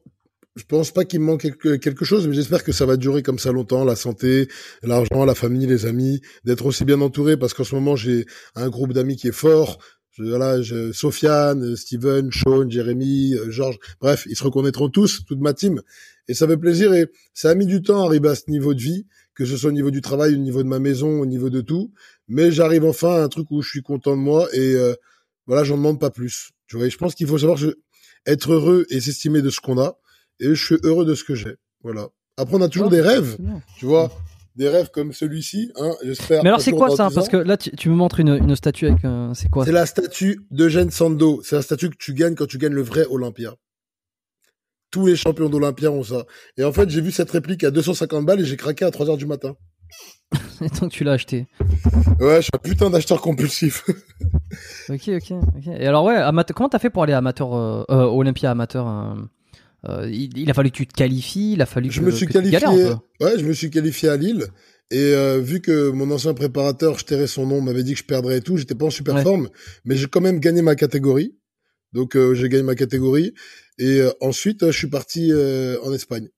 je 0.56 0.64
pense 0.64 0.90
pas 0.90 1.04
qu'il 1.04 1.20
manque 1.20 1.42
quelque, 1.42 1.76
quelque, 1.76 2.04
chose, 2.04 2.26
mais 2.26 2.34
j'espère 2.34 2.64
que 2.64 2.72
ça 2.72 2.86
va 2.86 2.96
durer 2.96 3.22
comme 3.22 3.38
ça 3.38 3.52
longtemps. 3.52 3.84
La 3.84 3.96
santé, 3.96 4.48
l'argent, 4.82 5.24
la 5.24 5.34
famille, 5.34 5.66
les 5.66 5.86
amis, 5.86 6.20
d'être 6.44 6.66
aussi 6.66 6.84
bien 6.84 7.00
entouré, 7.02 7.36
parce 7.36 7.54
qu'en 7.54 7.64
ce 7.64 7.74
moment 7.74 7.96
j'ai 7.96 8.24
un 8.54 8.68
groupe 8.68 8.92
d'amis 8.92 9.16
qui 9.16 9.28
est 9.28 9.32
fort. 9.32 9.78
Je, 10.20 10.28
voilà, 10.28 10.60
je, 10.60 10.92
Sofiane, 10.92 11.76
Steven, 11.76 12.30
Sean, 12.32 12.68
Jérémy, 12.68 13.34
euh, 13.34 13.50
Georges, 13.50 13.78
bref, 14.00 14.26
ils 14.28 14.36
se 14.36 14.44
reconnaîtront 14.44 14.88
tous, 14.88 15.24
toute 15.24 15.40
ma 15.40 15.54
team. 15.54 15.82
Et 16.28 16.34
ça 16.34 16.46
fait 16.46 16.56
plaisir 16.56 16.92
et 16.92 17.06
ça 17.34 17.50
a 17.50 17.54
mis 17.54 17.66
du 17.66 17.82
temps 17.82 18.02
à 18.02 18.06
arriver 18.06 18.28
à 18.28 18.34
ce 18.34 18.50
niveau 18.50 18.74
de 18.74 18.80
vie, 18.80 19.06
que 19.34 19.44
ce 19.44 19.56
soit 19.56 19.70
au 19.70 19.72
niveau 19.72 19.90
du 19.90 20.00
travail, 20.00 20.34
au 20.34 20.38
niveau 20.38 20.62
de 20.62 20.68
ma 20.68 20.78
maison, 20.78 21.20
au 21.20 21.26
niveau 21.26 21.50
de 21.50 21.60
tout. 21.60 21.92
Mais 22.28 22.52
j'arrive 22.52 22.84
enfin 22.84 23.16
à 23.16 23.22
un 23.22 23.28
truc 23.28 23.50
où 23.50 23.62
je 23.62 23.68
suis 23.68 23.82
content 23.82 24.16
de 24.16 24.20
moi 24.20 24.48
et 24.52 24.74
euh, 24.74 24.94
voilà, 25.46 25.64
j'en 25.64 25.76
demande 25.76 25.98
pas 25.98 26.10
plus. 26.10 26.50
Tu 26.66 26.76
vois, 26.76 26.88
je 26.88 26.96
pense 26.96 27.14
qu'il 27.14 27.26
faut 27.26 27.38
savoir 27.38 27.58
être 28.26 28.52
heureux 28.52 28.86
et 28.90 29.00
s'estimer 29.00 29.42
de 29.42 29.50
ce 29.50 29.60
qu'on 29.60 29.80
a. 29.80 29.98
Et 30.38 30.54
je 30.54 30.64
suis 30.64 30.78
heureux 30.84 31.04
de 31.04 31.14
ce 31.14 31.24
que 31.24 31.34
j'ai. 31.34 31.56
Voilà. 31.82 32.08
Après, 32.36 32.56
on 32.56 32.62
a 32.62 32.68
toujours 32.68 32.90
des 32.90 33.00
rêves, 33.00 33.36
tu 33.78 33.86
vois. 33.86 34.10
Des 34.56 34.68
rêves 34.68 34.90
comme 34.90 35.12
celui-ci. 35.12 35.72
Hein, 35.76 35.92
J'espère. 36.02 36.42
Mais 36.42 36.48
alors 36.48 36.60
c'est 36.60 36.72
quoi 36.72 36.90
ça 36.94 37.08
Parce 37.14 37.28
que 37.28 37.36
là 37.36 37.56
tu, 37.56 37.88
me 37.88 37.94
montres 37.94 38.20
une, 38.20 38.36
une 38.36 38.56
statue 38.56 38.88
avec 38.88 39.04
euh, 39.04 39.32
c'est 39.34 39.48
quoi 39.48 39.64
C'est 39.64 39.72
la 39.72 39.86
statue 39.86 40.40
d'Eugène 40.50 40.90
Sando. 40.90 41.40
C'est 41.44 41.56
la 41.56 41.62
statue 41.62 41.90
que 41.90 41.96
tu 41.98 42.14
gagnes 42.14 42.34
quand 42.34 42.46
tu 42.46 42.58
gagnes 42.58 42.74
le 42.74 42.82
vrai 42.82 43.06
Olympia. 43.08 43.54
Tous 44.90 45.06
les 45.06 45.16
champions 45.16 45.48
d'Olympia 45.48 45.90
ont 45.90 46.02
ça. 46.02 46.24
Et 46.56 46.64
en 46.64 46.72
fait 46.72 46.90
j'ai 46.90 47.00
vu 47.00 47.12
cette 47.12 47.30
réplique 47.30 47.64
à 47.64 47.70
250 47.70 48.26
balles 48.26 48.40
et 48.40 48.44
j'ai 48.44 48.56
craqué 48.56 48.84
à 48.84 48.90
3 48.90 49.10
heures 49.10 49.16
du 49.16 49.26
matin. 49.26 49.54
et 50.60 50.68
donc 50.80 50.90
tu 50.90 51.04
l'as 51.04 51.12
acheté. 51.12 51.46
Ouais, 52.20 52.36
je 52.36 52.42
suis 52.42 52.50
un 52.54 52.58
putain 52.58 52.90
d'acheteur 52.90 53.20
compulsif. 53.20 53.84
ok, 54.88 55.08
ok, 55.08 55.32
ok. 55.56 55.66
Et 55.66 55.86
alors 55.86 56.04
ouais, 56.04 56.16
amateur, 56.16 56.54
comment 56.54 56.68
t'as 56.68 56.78
fait 56.78 56.90
pour 56.90 57.04
aller 57.04 57.12
amateur 57.12 57.54
euh, 57.54 57.84
euh 57.90 58.04
Olympia 58.04 58.50
amateur 58.50 58.86
euh, 59.88 60.02
euh, 60.02 60.10
il, 60.10 60.50
a 60.50 60.54
fallu 60.54 60.70
que 60.70 60.76
tu 60.76 60.86
te 60.86 60.94
qualifies, 60.94 61.52
il 61.54 61.62
a 61.62 61.66
fallu 61.66 61.88
que 61.88 61.94
je 61.94 62.02
me 62.02 62.10
suis 62.10 62.26
qualifié. 62.26 62.58
Ouais, 63.20 63.38
je 63.38 63.44
me 63.44 63.52
suis 63.52 63.70
qualifié 63.70 64.08
à 64.08 64.16
Lille. 64.16 64.46
Et 64.90 65.14
euh, 65.14 65.38
vu 65.38 65.60
que 65.60 65.90
mon 65.90 66.10
ancien 66.10 66.34
préparateur, 66.34 66.98
je 66.98 67.04
tairais 67.04 67.28
son 67.28 67.46
nom, 67.46 67.60
m'avait 67.60 67.84
dit 67.84 67.92
que 67.92 68.00
je 68.00 68.04
perdrais 68.04 68.38
et 68.38 68.40
tout, 68.40 68.56
j'étais 68.56 68.74
pas 68.74 68.86
en 68.86 68.90
super 68.90 69.22
forme, 69.22 69.48
mais 69.84 69.96
j'ai 69.96 70.08
quand 70.08 70.20
même 70.20 70.40
gagné 70.40 70.62
ma 70.62 70.74
catégorie. 70.74 71.36
Donc 71.92 72.16
euh, 72.16 72.34
j'ai 72.34 72.48
gagné 72.48 72.64
ma 72.64 72.74
catégorie 72.74 73.32
et 73.78 74.02
ensuite 74.20 74.66
je 74.66 74.76
suis 74.76 74.88
parti 74.88 75.32
en 75.82 75.92
Espagne. 75.92 76.28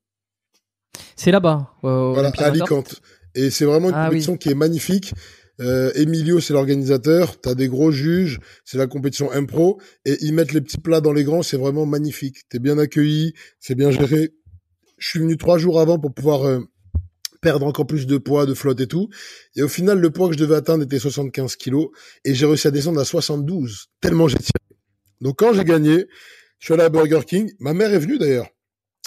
C'est 1.17 1.31
là-bas. 1.31 1.73
voilà, 1.83 2.31
à 2.37 2.45
Alicante. 2.45 3.01
Et 3.35 3.49
c'est 3.49 3.65
vraiment 3.65 3.89
une 3.89 3.95
ah 3.95 4.07
compétition 4.07 4.37
qui 4.37 4.51
est 4.51 4.55
magnifique. 4.55 5.15
Euh, 5.61 5.93
Emilio, 5.95 6.41
c'est 6.41 6.53
l'organisateur. 6.53 7.41
T'as 7.41 7.55
des 7.55 7.69
gros 7.69 7.91
juges. 7.91 8.41
C'est 8.65 8.79
la 8.79 8.87
compétition 8.87 9.31
impro. 9.31 9.81
Et 10.05 10.17
ils 10.21 10.33
mettent 10.33 10.53
les 10.53 10.61
petits 10.61 10.79
plats 10.79 11.01
dans 11.01 11.13
les 11.13 11.25
grands. 11.25 11.43
C'est 11.43 11.57
vraiment 11.57 11.87
magnifique. 11.87 12.49
T'es 12.49 12.59
bien 12.59 12.79
accueilli. 12.79 13.35
C'est 13.61 13.75
bien 13.75 13.91
géré. 13.91 14.33
Je 14.99 15.09
suis 15.09 15.19
venu 15.19 15.37
trois 15.37 15.59
jours 15.59 15.81
avant 15.81 15.99
pour 15.99 16.15
pouvoir 16.15 16.45
euh, 16.45 16.61
perdre 17.41 17.67
encore 17.67 17.87
plus 17.87 18.07
de 18.07 18.19
poids, 18.19 18.47
de 18.47 18.55
flotte 18.55 18.81
et 18.81 18.87
tout. 18.87 19.09
Et 19.57 19.63
au 19.63 19.69
final, 19.69 19.99
le 19.99 20.11
poids 20.11 20.29
que 20.29 20.35
je 20.35 20.39
devais 20.39 20.55
atteindre 20.55 20.85
était 20.85 20.99
75 20.99 21.57
kilos. 21.57 21.89
Et 22.25 22.35
j'ai 22.35 22.47
réussi 22.47 22.69
à 22.69 22.71
descendre 22.71 23.01
à 23.01 23.05
72. 23.05 23.89
Tellement 24.01 24.29
j'ai 24.29 24.39
tiré. 24.39 24.53
Donc 25.21 25.39
quand 25.39 25.53
j'ai 25.53 25.65
gagné, 25.65 26.07
je 26.59 26.67
suis 26.67 26.75
allé 26.75 26.85
à 26.85 26.89
Burger 26.89 27.21
King. 27.27 27.53
Ma 27.59 27.75
mère 27.75 27.93
est 27.93 27.99
venue 27.99 28.19
d'ailleurs. 28.19 28.49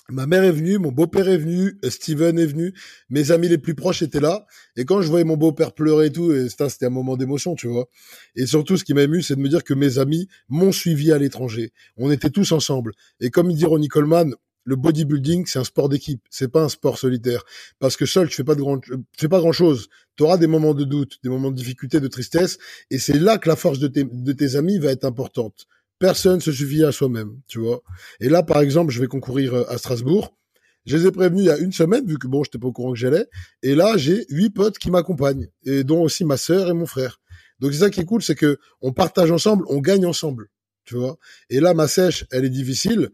Ma 0.10 0.28
mère 0.28 0.44
est 0.44 0.52
venue, 0.52 0.78
mon 0.78 0.92
beau-père 0.92 1.28
est 1.28 1.38
venu, 1.38 1.80
euh, 1.84 1.90
Steven 1.90 2.38
est 2.38 2.46
venu, 2.46 2.76
mes 3.10 3.32
amis 3.32 3.48
les 3.48 3.58
plus 3.58 3.74
proches 3.74 4.04
étaient 4.04 4.20
là. 4.20 4.46
Et 4.76 4.86
quand 4.86 5.02
je 5.02 5.08
voyais 5.08 5.26
mon 5.26 5.36
beau-père 5.36 5.74
pleurer 5.74 6.08
et 6.08 6.12
tout, 6.12 6.32
c'était 6.48 6.86
un 6.86 6.92
moment 6.92 7.18
d'émotion, 7.18 7.56
tu 7.56 7.68
vois. 7.68 7.90
Et 8.36 8.46
surtout, 8.46 8.78
ce 8.78 8.84
qui 8.84 8.94
m'a 8.94 9.02
ému, 9.02 9.24
c'est 9.24 9.36
de 9.36 9.42
me 9.42 9.50
dire 9.50 9.64
que 9.64 9.74
mes 9.74 9.98
amis 9.98 10.28
m'ont 10.48 10.72
suivi 10.72 11.12
à 11.12 11.18
l'étranger. 11.18 11.74
On 11.98 12.12
était 12.12 12.30
tous 12.30 12.52
ensemble. 12.52 12.92
Et 13.20 13.32
comme 13.32 13.52
dit 13.52 13.66
Ronnie 13.66 13.88
Coleman, 13.88 14.36
le 14.64 14.76
bodybuilding, 14.76 15.48
c'est 15.48 15.58
un 15.58 15.64
sport 15.64 15.90
d'équipe. 15.90 16.22
C'est 16.30 16.52
pas 16.52 16.62
un 16.62 16.70
sport 16.70 17.00
solitaire. 17.00 17.44
Parce 17.80 17.98
que 17.98 18.06
seul, 18.06 18.30
tu 18.30 18.36
fais 18.36 18.44
pas 18.44 18.56
de 18.56 18.62
grand, 18.62 18.78
tu 18.78 18.94
fais 19.18 19.28
pas 19.28 19.40
grand 19.40 19.54
chose. 19.54 19.88
Tu 20.18 20.24
auras 20.24 20.38
des 20.38 20.48
moments 20.48 20.76
de 20.76 20.84
doute, 20.84 21.18
des 21.24 21.30
moments 21.30 21.50
de 21.50 21.56
difficulté, 21.56 22.00
de 22.00 22.08
tristesse. 22.08 22.60
Et 22.92 23.00
c'est 23.00 23.18
là 23.18 23.40
que 23.40 23.50
la 23.50 23.56
force 23.56 23.80
de 23.80 23.88
tes 24.34 24.56
amis 24.56 24.78
va 24.78 24.92
être 24.92 25.06
importante 25.06 25.66
personne 26.00 26.42
se 26.42 26.52
suffit 26.52 26.84
à 26.84 26.92
soi-même, 26.92 27.40
tu 27.48 27.60
vois. 27.60 27.82
Et 28.20 28.30
là, 28.30 28.44
par 28.44 28.62
exemple, 28.62 28.92
je 28.92 29.00
vais 29.00 29.08
concourir 29.08 29.54
euh, 29.54 29.64
à 29.70 29.78
Strasbourg. 29.78 30.38
Je 30.86 30.98
les 30.98 31.08
ai 31.08 31.12
prévenus 31.12 31.44
il 31.44 31.48
y 31.48 31.50
a 31.50 31.58
une 31.58 31.72
semaine, 31.72 32.06
vu 32.06 32.20
que 32.20 32.28
bon, 32.28 32.44
j'étais 32.44 32.60
pas 32.60 32.68
au 32.68 32.72
courant 32.72 32.94
que 32.94 33.00
j'allais. 33.00 33.26
Et 33.64 33.74
là, 33.74 33.98
j'ai 33.98 34.26
huit 34.30 34.52
potes 34.52 34.78
qui 34.78 34.92
m'accompagnent, 34.92 35.48
et 35.64 35.84
dont 35.84 36.02
aussi 36.02 36.26
ma 36.26 36.38
sœur 36.38 36.70
et 36.70 36.74
mon 36.74 36.86
frère. 36.86 37.20
Donc 37.60 37.74
c'est 37.74 37.80
ça 37.80 37.90
qui 37.90 38.02
est 38.02 38.06
cool, 38.06 38.22
c'est 38.22 38.36
que 38.36 38.60
on 38.82 38.92
partage 38.92 39.32
ensemble, 39.32 39.66
on 39.70 39.80
gagne 39.80 40.06
ensemble, 40.06 40.50
tu 40.84 40.96
vois. 40.96 41.18
Et 41.50 41.60
là, 41.60 41.74
ma 41.74 41.88
sèche, 41.88 42.26
elle 42.32 42.46
est 42.46 42.50
difficile. 42.50 43.10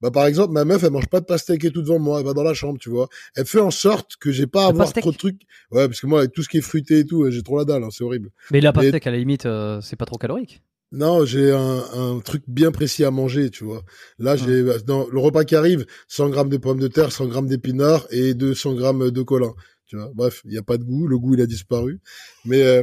Bah 0.00 0.12
par 0.12 0.26
exemple, 0.26 0.52
ma 0.52 0.64
meuf, 0.64 0.84
elle 0.84 0.92
mange 0.92 1.08
pas 1.08 1.18
de 1.18 1.24
pastèque 1.24 1.64
et 1.64 1.72
tout 1.72 1.82
devant 1.82 1.98
moi, 1.98 2.20
elle 2.20 2.26
va 2.26 2.34
dans 2.34 2.44
la 2.44 2.54
chambre, 2.54 2.78
tu 2.78 2.88
vois. 2.88 3.08
Elle 3.34 3.46
fait 3.46 3.60
en 3.60 3.72
sorte 3.72 4.16
que 4.20 4.30
j'ai 4.30 4.46
pas 4.46 4.66
à 4.66 4.68
avoir 4.68 4.92
trop 4.92 5.10
de 5.10 5.16
trucs. 5.16 5.42
Ouais, 5.72 5.88
parce 5.88 6.00
que 6.00 6.06
moi, 6.06 6.20
avec 6.20 6.32
tout 6.32 6.44
ce 6.44 6.48
qui 6.48 6.58
est 6.58 6.62
fruité 6.62 7.00
et 7.00 7.04
tout, 7.04 7.28
j'ai 7.30 7.42
trop 7.42 7.58
la 7.58 7.64
dalle, 7.64 7.82
hein, 7.82 7.88
c'est 7.90 8.04
horrible. 8.04 8.30
Mais 8.52 8.60
la 8.60 8.72
pastèque, 8.72 9.08
à 9.08 9.10
la 9.10 9.18
limite, 9.18 9.46
euh, 9.46 9.80
c'est 9.80 9.96
pas 9.96 10.06
trop 10.06 10.18
calorique. 10.18 10.62
Non, 10.90 11.26
j'ai 11.26 11.52
un, 11.52 11.84
un, 11.92 12.20
truc 12.20 12.44
bien 12.48 12.72
précis 12.72 13.04
à 13.04 13.10
manger, 13.10 13.50
tu 13.50 13.64
vois. 13.64 13.82
Là, 14.18 14.36
j'ai 14.36 14.64
dans 14.86 15.06
le 15.08 15.18
repas 15.18 15.44
qui 15.44 15.54
arrive, 15.54 15.84
100 16.08 16.30
grammes 16.30 16.48
de 16.48 16.56
pommes 16.56 16.78
de 16.78 16.88
terre, 16.88 17.12
100 17.12 17.26
grammes 17.26 17.46
d'épinards 17.46 18.06
et 18.10 18.32
200 18.32 18.74
grammes 18.74 19.10
de 19.10 19.22
colin. 19.22 19.54
Tu 19.86 19.96
vois. 19.96 20.10
Bref, 20.14 20.40
il 20.46 20.52
n'y 20.52 20.58
a 20.58 20.62
pas 20.62 20.78
de 20.78 20.84
goût, 20.84 21.06
le 21.06 21.18
goût 21.18 21.34
il 21.34 21.42
a 21.42 21.46
disparu. 21.46 22.00
Mais 22.46 22.62
euh, 22.62 22.82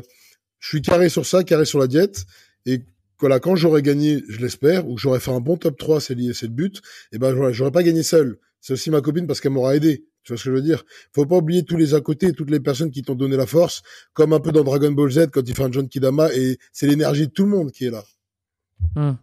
je 0.60 0.69
suis 0.69 0.82
carré 0.82 1.10
sur 1.10 1.26
ça, 1.26 1.44
carré 1.44 1.65
sur 1.65 1.80
la 1.80 1.88
diète. 1.88 2.26
Et 2.68 2.82
voilà, 3.19 3.40
quand 3.40 3.56
j'aurais 3.56 3.82
gagné, 3.82 4.23
je 4.30 4.40
l'espère, 4.40 4.88
ou 4.88 4.95
que 4.95 5.02
j'aurais 5.02 5.19
fait 5.19 5.32
un 5.32 5.40
bon 5.40 5.57
top 5.57 5.77
3, 5.77 5.99
c'est 5.99 6.15
lié, 6.15 6.34
c'est 6.34 6.48
le 6.48 6.53
but. 6.53 6.82
Et 7.11 7.18
ben 7.18 7.34
voilà, 7.34 7.53
j'aurais 7.53 7.72
pas 7.72 7.84
gagné 7.84 8.03
seul. 8.03 8.38
C'est 8.61 8.73
aussi 8.73 8.91
ma 8.91 9.02
copine 9.02 9.26
parce 9.26 9.41
qu'elle 9.41 9.52
m'aura 9.52 9.76
aidé. 9.76 10.06
Tu 10.26 10.34
vois 10.34 10.39
ce 10.39 10.45
que 10.45 10.49
je 10.49 10.56
veux 10.56 10.61
dire? 10.64 10.84
Faut 11.14 11.26
pas 11.26 11.38
oublier 11.38 11.64
tous 11.64 11.77
les 11.77 11.93
à 11.93 12.02
côté, 12.02 12.34
toutes 12.34 12.49
les 12.49 12.60
personnes 12.60 12.89
qui 12.89 13.03
t'ont 13.03 13.14
donné 13.14 13.38
la 13.38 13.45
force, 13.45 13.84
comme 14.14 14.34
un 14.34 14.39
peu 14.39 14.52
dans 14.52 14.64
Dragon 14.64 14.91
Ball 14.91 15.11
Z 15.11 15.27
quand 15.31 15.47
il 15.47 15.56
fait 15.56 15.64
un 15.64 15.72
John 15.72 15.88
Kidama, 15.88 16.34
et 16.34 16.57
c'est 16.73 16.88
l'énergie 16.88 17.27
de 17.27 17.31
tout 17.31 17.43
le 17.43 17.49
monde 17.49 17.72
qui 17.72 17.85
est 17.85 17.91
là. 17.91 18.03
Hmm. 18.95 19.14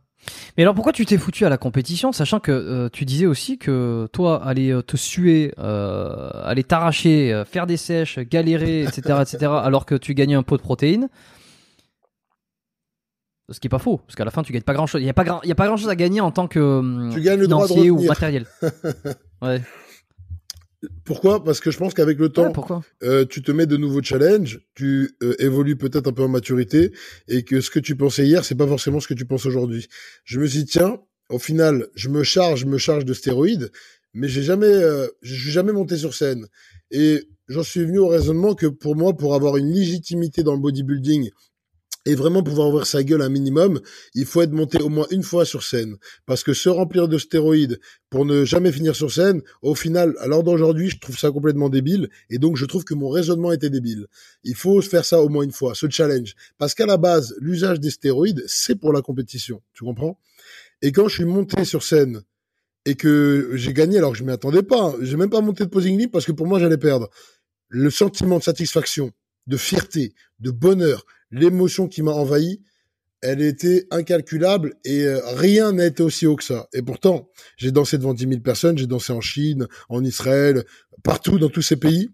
Mais 0.57 0.63
alors 0.63 0.77
pourquoi 0.77 0.93
tu 0.93 1.05
t'es 1.05 1.19
foutu 1.19 1.45
à 1.45 1.49
la 1.49 1.59
compétition, 1.59 2.13
sachant 2.13 2.39
que 2.39 2.53
euh, 2.53 2.89
tu 2.89 3.05
disais 3.05 3.27
aussi 3.27 3.59
que 3.59 4.09
toi, 4.13 4.45
aller 4.45 4.71
euh, 4.71 4.81
te 4.81 4.97
suer, 4.97 5.53
euh, 5.59 6.31
aller 6.45 6.63
t'arracher, 6.63 7.43
faire 7.51 7.67
des 7.67 7.77
sèches, 7.77 8.21
galérer, 8.21 8.83
etc., 8.83 9.19
etc., 9.21 9.39
alors 9.63 9.85
que 9.85 9.97
tu 9.97 10.15
gagnais 10.15 10.37
un 10.37 10.45
pot 10.45 10.57
de 10.57 10.63
protéines, 10.63 11.09
ce 13.51 13.59
qui 13.59 13.67
est 13.67 13.71
pas 13.71 13.81
faux, 13.81 13.97
parce 13.99 14.15
qu'à 14.15 14.25
la 14.25 14.31
fin 14.31 14.45
tu 14.45 14.53
gagnes 14.53 14.63
pas 14.63 14.75
grand 14.75 14.87
chose. 14.87 15.03
Il 15.03 15.07
y 15.07 15.11
a 15.11 15.15
pas 15.15 15.25
grand, 15.25 15.41
il 15.43 15.49
y 15.49 15.53
a 15.53 15.57
pas 15.57 15.67
grand 15.67 15.77
chose 15.77 15.89
à 15.89 15.97
gagner 15.97 16.21
en 16.21 16.31
tant 16.31 16.47
que 16.47 17.11
tu 17.13 17.21
gagnes 17.21 17.41
le 17.41 17.49
droit 17.49 17.67
de 17.67 17.91
ou 17.91 18.05
matériel. 18.05 18.47
ouais. 19.43 19.61
Pourquoi? 21.05 21.45
Parce 21.45 21.61
que 21.61 21.71
je 21.71 21.79
pense 21.79 21.95
qu'avec 21.95 22.19
le 22.19 22.29
temps, 22.29 22.53
euh, 23.03 23.25
tu 23.25 23.43
te 23.43 23.53
mets 23.53 23.67
de 23.67 23.77
nouveaux 23.77 24.03
challenges, 24.03 24.61
tu 24.75 25.17
euh, 25.23 25.35
évolues 25.39 25.77
peut-être 25.77 26.09
un 26.09 26.13
peu 26.13 26.23
en 26.23 26.29
maturité, 26.29 26.93
et 27.29 27.45
que 27.45 27.61
ce 27.61 27.71
que 27.71 27.79
tu 27.79 27.95
pensais 27.97 28.27
hier, 28.27 28.45
c'est 28.45 28.57
pas 28.57 28.67
forcément 28.67 28.99
ce 28.99 29.07
que 29.07 29.15
tu 29.15 29.25
penses 29.25 29.47
aujourd'hui. 29.47 29.87
Je 30.25 30.41
me 30.41 30.47
suis 30.47 30.61
dit, 30.61 30.67
tiens, 30.67 30.99
au 31.29 31.39
final, 31.39 31.87
je 31.95 32.09
me 32.09 32.25
charge, 32.25 32.61
je 32.61 32.67
me 32.67 32.79
charge 32.79 33.05
de 33.05 33.15
stéroïdes, 33.15 33.71
mais 34.13 34.29
j'ai 34.29 34.43
jamais, 34.43 34.67
euh, 34.67 35.07
je 35.23 35.35
suis 35.35 35.51
jamais 35.51 35.73
monté 35.73 35.97
sur 35.97 36.15
scène. 36.15 36.47
Et 36.91 37.29
j'en 37.49 37.63
suis 37.63 37.85
venu 37.85 37.99
au 37.99 38.09
raisonnement 38.09 38.55
que 38.55 38.67
pour 38.67 38.97
moi, 38.97 39.17
pour 39.17 39.35
avoir 39.35 39.57
une 39.57 39.73
légitimité 39.73 40.43
dans 40.43 40.55
le 40.55 40.61
bodybuilding 40.61 41.31
et 42.05 42.15
vraiment 42.15 42.43
pouvoir 42.43 42.69
ouvrir 42.69 42.87
sa 42.87 43.05
gueule 43.05 43.23
un 43.23 43.29
minimum, 43.29 43.81
il 44.15 44.27
faut 44.27 44.43
être 44.43 44.53
monté 44.53 44.83
au 44.83 44.89
moins 44.89 45.07
une 45.11 45.23
fois 45.23 45.45
sur 45.45 45.63
scène. 45.63 45.97
Parce 46.27 46.43
que 46.43 46.53
se 46.53 46.69
remplir 46.69 47.07
de 47.07 47.17
stéroïdes 47.17 47.79
pour 48.11 48.25
ne 48.25 48.45
jamais 48.45 48.73
finir 48.73 48.97
sur 48.97 49.13
scène, 49.13 49.41
au 49.63 49.75
final, 49.75 50.15
à 50.19 50.27
l'heure 50.27 50.43
d'aujourd'hui, 50.43 50.91
je 50.91 50.99
trouve 50.99 51.17
ça 51.17 51.31
complètement 51.31 51.69
débile. 51.69 52.09
Et 52.29 52.39
donc, 52.39 52.57
je 52.57 52.65
trouve 52.65 52.85
que 52.85 52.95
mon 52.95 53.09
raisonnement 53.09 53.53
était 53.53 53.71
débile. 53.71 54.07
Il 54.43 54.57
faut 54.57 54.81
faire 54.83 55.05
ça 55.05 55.23
au 55.23 55.29
moins 55.29 55.45
une 55.45 55.53
fois, 55.53 55.75
ce 55.75 55.89
challenge. 55.89 56.35
Parce 56.59 56.75
qu'à 56.75 56.87
la 56.87 56.97
base, 56.97 57.37
l'usage 57.39 57.79
des 57.79 57.91
stéroïdes, 57.91 58.43
c'est 58.47 58.75
pour 58.75 58.93
la 58.93 59.01
compétition. 59.01 59.63
Tu 59.73 59.85
comprends? 59.85 60.19
Et 60.83 60.91
quand 60.91 61.07
je 61.07 61.15
suis 61.15 61.25
monté 61.25 61.65
sur 61.65 61.85
scène 61.85 62.23
et 62.85 62.97
que 62.97 63.51
j'ai 63.55 63.73
gagné 63.73 63.99
alors 63.99 64.13
que 64.13 64.19
je 64.19 64.25
m'y 64.25 64.33
attendais 64.33 64.65
pas, 64.65 64.89
hein, 64.89 64.95
j'ai 65.01 65.17
même 65.17 65.31
pas 65.31 65.41
monté 65.41 65.65
de 65.65 65.71
posing 65.71 65.97
libre 65.97 66.11
parce 66.11 66.27
que 66.27 66.33
pour 66.33 66.49
moi, 66.49 66.59
j'allais 66.59 66.79
perdre. 66.79 67.09
Le 67.69 67.89
sentiment 67.91 68.39
de 68.39 68.43
satisfaction, 68.43 69.13
de 69.47 69.57
fierté, 69.57 70.15
de 70.41 70.51
bonheur, 70.51 71.07
l'émotion 71.33 71.89
qui 71.89 72.03
m'a 72.03 72.13
envahi, 72.13 72.61
elle 73.23 73.41
était 73.41 73.87
incalculable 73.91 74.75
et 74.85 75.05
euh, 75.05 75.21
rien 75.35 75.73
n'a 75.73 75.87
été 75.87 76.03
aussi 76.03 76.27
haut 76.27 76.37
que 76.37 76.45
ça. 76.45 76.69
Et 76.73 76.83
pourtant, 76.83 77.29
j'ai 77.57 77.71
dansé 77.71 77.97
devant 77.97 78.15
10 78.15 78.29
000 78.29 78.41
personnes, 78.41 78.77
j'ai 78.77 78.89
dansé 78.89 79.13
en 79.13 79.21
Chine, 79.21 79.69
en 79.89 80.05
Israël, 80.05 80.65
partout 81.03 81.39
dans 81.39 81.49
tous 81.49 81.63
ces 81.63 81.77
pays. 81.77 82.11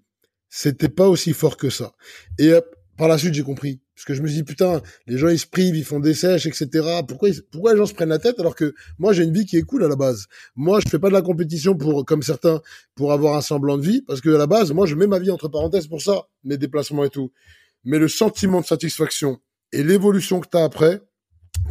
C'était 0.51 0.89
pas 0.89 1.09
aussi 1.09 1.33
fort 1.33 1.57
que 1.57 1.71
ça. 1.71 1.93
Et 2.39 2.53
euh, 2.53 2.61
par 2.97 3.09
la 3.09 3.17
suite, 3.17 3.35
j'ai 3.35 3.43
compris. 3.43 3.81
Parce 3.95 4.05
que 4.05 4.15
je 4.15 4.23
me 4.23 4.29
suis 4.29 4.37
dit, 4.37 4.45
putain, 4.45 4.81
les 5.07 5.19
gens, 5.19 5.29
ils 5.29 5.39
se 5.39 5.47
privent, 5.47 5.77
ils 5.77 5.85
font 5.85 5.99
des 5.99 6.15
sèches, 6.15 6.47
etc. 6.47 6.69
Pourquoi, 7.07 7.31
pourquoi 7.51 7.73
les 7.73 7.79
gens 7.79 7.87
se 7.87 7.95
prennent 7.95 8.11
la 8.11 8.19
tête 8.19 8.39
alors 8.39 8.55
que 8.55 8.75
moi, 8.99 9.13
j'ai 9.13 9.25
une 9.25 9.33
vie 9.33 9.45
qui 9.45 9.57
est 9.57 9.63
cool 9.63 9.85
à 9.85 9.89
la 9.89 9.97
base? 9.97 10.27
Moi, 10.55 10.79
je 10.85 10.89
fais 10.89 10.99
pas 10.99 11.09
de 11.09 11.15
la 11.15 11.23
compétition 11.23 11.77
pour, 11.77 12.05
comme 12.05 12.23
certains, 12.23 12.61
pour 12.95 13.13
avoir 13.13 13.37
un 13.37 13.41
semblant 13.41 13.77
de 13.77 13.83
vie. 13.83 14.03
Parce 14.03 14.21
que 14.21 14.31
à 14.31 14.39
la 14.39 14.47
base, 14.47 14.73
moi, 14.73 14.87
je 14.87 14.95
mets 14.95 15.07
ma 15.07 15.19
vie 15.19 15.31
entre 15.31 15.49
parenthèses 15.49 15.87
pour 15.87 16.01
ça, 16.01 16.29
mes 16.45 16.59
déplacements 16.59 17.05
et 17.05 17.11
tout 17.11 17.33
mais 17.89 17.99
le 17.99 18.09
sentiment 18.09 18.61
de 18.61 18.67
satisfaction 18.67 19.41
et 19.73 19.83
l'évolution 19.83 20.41
que 20.41 20.49
tu 20.49 20.59
as 20.59 20.65
après, 20.65 21.01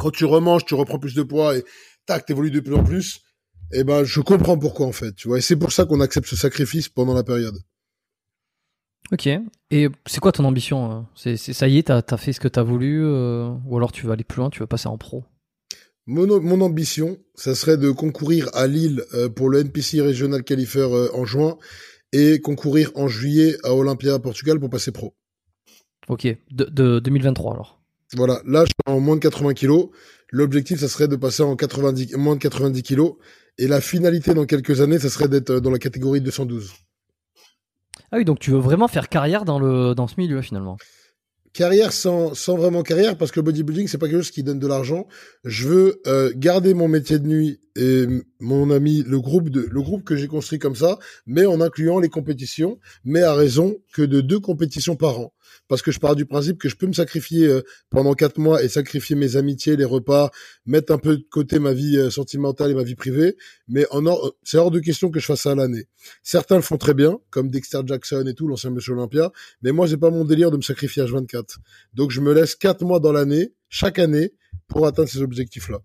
quand 0.00 0.10
tu 0.10 0.24
remanges, 0.24 0.64
tu 0.64 0.74
reprends 0.74 0.98
plus 0.98 1.14
de 1.14 1.22
poids 1.22 1.56
et 1.56 1.64
tac, 2.06 2.26
t'évolues 2.26 2.50
de 2.50 2.58
plus 2.58 2.74
en 2.74 2.82
plus, 2.82 3.20
eh 3.72 3.84
ben, 3.84 4.02
je 4.02 4.20
comprends 4.20 4.58
pourquoi, 4.58 4.86
en 4.86 4.92
fait, 4.92 5.14
tu 5.14 5.28
vois. 5.28 5.38
Et 5.38 5.40
c'est 5.40 5.56
pour 5.56 5.70
ça 5.70 5.84
qu'on 5.84 6.00
accepte 6.00 6.26
ce 6.26 6.34
sacrifice 6.34 6.88
pendant 6.88 7.14
la 7.14 7.22
période. 7.22 7.56
Ok. 9.12 9.28
Et 9.70 9.88
c'est 10.06 10.20
quoi 10.20 10.32
ton 10.32 10.44
ambition 10.44 10.92
euh 10.92 11.00
c'est, 11.14 11.36
ça 11.36 11.68
y 11.68 11.78
est, 11.78 11.84
t'as 11.84 12.02
as 12.10 12.16
fait 12.16 12.32
ce 12.32 12.40
que 12.40 12.48
t'as 12.48 12.64
voulu, 12.64 13.04
euh, 13.04 13.50
ou 13.66 13.76
alors 13.76 13.92
tu 13.92 14.06
vas 14.06 14.14
aller 14.14 14.24
plus 14.24 14.38
loin, 14.38 14.50
tu 14.50 14.58
vas 14.58 14.66
passer 14.66 14.88
en 14.88 14.98
pro? 14.98 15.24
Mon, 16.06 16.40
mon 16.40 16.60
ambition, 16.62 17.16
ça 17.36 17.54
serait 17.54 17.76
de 17.76 17.92
concourir 17.92 18.48
à 18.54 18.66
Lille 18.66 19.04
euh, 19.14 19.28
pour 19.28 19.50
le 19.50 19.60
NPC 19.60 20.00
Regional 20.00 20.42
Qualifier 20.42 20.82
en 21.14 21.24
juin 21.24 21.58
et 22.12 22.40
concourir 22.40 22.90
en 22.96 23.06
juillet 23.06 23.56
à 23.62 23.74
Olympia 23.74 24.18
Portugal 24.18 24.58
pour 24.58 24.70
passer 24.70 24.90
pro. 24.90 25.14
Ok, 26.08 26.26
de, 26.50 26.98
2023 27.00 27.52
alors. 27.52 27.80
Voilà, 28.14 28.40
là 28.46 28.64
je 28.64 28.68
suis 28.68 28.94
en 28.96 29.00
moins 29.00 29.16
de 29.16 29.20
80 29.20 29.54
kilos. 29.54 29.88
L'objectif, 30.30 30.80
ça 30.80 30.88
serait 30.88 31.08
de 31.08 31.16
passer 31.16 31.42
en 31.42 31.56
90, 31.56 32.16
moins 32.16 32.36
de 32.36 32.40
90 32.40 32.82
kilos. 32.82 33.14
Et 33.58 33.66
la 33.66 33.80
finalité 33.80 34.34
dans 34.34 34.46
quelques 34.46 34.80
années, 34.80 34.98
ça 34.98 35.10
serait 35.10 35.28
d'être 35.28 35.60
dans 35.60 35.70
la 35.70 35.78
catégorie 35.78 36.20
212. 36.20 36.72
Ah 38.10 38.16
oui, 38.16 38.24
donc 38.24 38.38
tu 38.38 38.50
veux 38.50 38.58
vraiment 38.58 38.88
faire 38.88 39.08
carrière 39.08 39.44
dans 39.44 39.58
le 39.58 39.94
dans 39.94 40.06
ce 40.06 40.14
milieu 40.16 40.40
finalement. 40.40 40.78
Carrière 41.52 41.92
sans 41.92 42.34
sans 42.34 42.56
vraiment 42.56 42.82
carrière 42.82 43.18
parce 43.18 43.32
que 43.32 43.40
le 43.40 43.44
bodybuilding 43.44 43.88
c'est 43.88 43.98
pas 43.98 44.06
quelque 44.06 44.22
chose 44.22 44.30
qui 44.30 44.42
donne 44.42 44.58
de 44.58 44.66
l'argent. 44.66 45.06
Je 45.44 45.68
veux 45.68 46.00
euh, 46.06 46.32
garder 46.34 46.72
mon 46.72 46.88
métier 46.88 47.18
de 47.18 47.26
nuit 47.26 47.60
et 47.76 48.06
mon 48.38 48.70
ami 48.70 49.02
le 49.02 49.20
groupe 49.20 49.50
de 49.50 49.66
le 49.70 49.82
groupe 49.82 50.04
que 50.04 50.16
j'ai 50.16 50.28
construit 50.28 50.58
comme 50.58 50.76
ça, 50.76 50.98
mais 51.26 51.44
en 51.44 51.60
incluant 51.60 51.98
les 51.98 52.08
compétitions, 52.08 52.78
mais 53.04 53.22
à 53.22 53.34
raison 53.34 53.76
que 53.92 54.02
de 54.02 54.20
deux 54.20 54.40
compétitions 54.40 54.96
par 54.96 55.18
an 55.18 55.32
parce 55.68 55.82
que 55.82 55.90
je 55.90 56.00
pars 56.00 56.16
du 56.16 56.26
principe 56.26 56.58
que 56.58 56.68
je 56.68 56.76
peux 56.76 56.86
me 56.86 56.92
sacrifier 56.92 57.46
euh, 57.46 57.62
pendant 57.90 58.14
quatre 58.14 58.38
mois 58.38 58.62
et 58.62 58.68
sacrifier 58.68 59.16
mes 59.16 59.36
amitiés, 59.36 59.76
les 59.76 59.84
repas, 59.84 60.30
mettre 60.66 60.92
un 60.92 60.98
peu 60.98 61.18
de 61.18 61.24
côté 61.30 61.58
ma 61.58 61.72
vie 61.72 61.96
euh, 61.96 62.10
sentimentale 62.10 62.70
et 62.70 62.74
ma 62.74 62.82
vie 62.82 62.94
privée, 62.94 63.36
mais 63.68 63.86
en 63.90 64.02
c'est 64.42 64.56
hors 64.56 64.70
de 64.70 64.80
question 64.80 65.10
que 65.10 65.20
je 65.20 65.26
fasse 65.26 65.42
ça 65.42 65.52
à 65.52 65.54
l'année. 65.54 65.86
Certains 66.22 66.56
le 66.56 66.62
font 66.62 66.78
très 66.78 66.94
bien, 66.94 67.18
comme 67.30 67.50
Dexter 67.50 67.80
Jackson 67.86 68.24
et 68.26 68.34
tout, 68.34 68.48
l'ancien 68.48 68.70
Monsieur 68.70 68.94
Olympia, 68.94 69.30
mais 69.62 69.72
moi 69.72 69.86
c'est 69.86 69.96
pas 69.98 70.10
mon 70.10 70.24
délire 70.24 70.50
de 70.50 70.56
me 70.56 70.62
sacrifier 70.62 71.02
à 71.02 71.06
24. 71.06 71.58
Donc 71.94 72.10
je 72.10 72.20
me 72.20 72.32
laisse 72.32 72.54
quatre 72.54 72.84
mois 72.84 73.00
dans 73.00 73.12
l'année, 73.12 73.52
chaque 73.68 73.98
année, 73.98 74.32
pour 74.66 74.86
atteindre 74.86 75.08
ces 75.08 75.22
objectifs-là. 75.22 75.78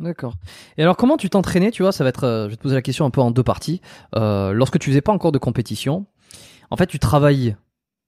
D'accord. 0.00 0.34
Et 0.76 0.82
alors, 0.82 0.96
comment 0.96 1.16
tu 1.16 1.28
t'entraînais 1.28 1.70
Tu 1.70 1.82
vois, 1.82 1.92
ça 1.92 2.04
va 2.04 2.10
être. 2.10 2.24
Euh, 2.24 2.44
je 2.44 2.50
vais 2.50 2.56
te 2.56 2.62
poser 2.62 2.74
la 2.74 2.82
question 2.82 3.04
un 3.04 3.10
peu 3.10 3.20
en 3.20 3.30
deux 3.30 3.42
parties. 3.42 3.80
Euh, 4.14 4.52
lorsque 4.52 4.78
tu 4.78 4.90
faisais 4.90 5.00
pas 5.00 5.12
encore 5.12 5.32
de 5.32 5.38
compétition, 5.38 6.06
en 6.70 6.76
fait, 6.76 6.86
tu 6.86 6.98
travaillais, 6.98 7.56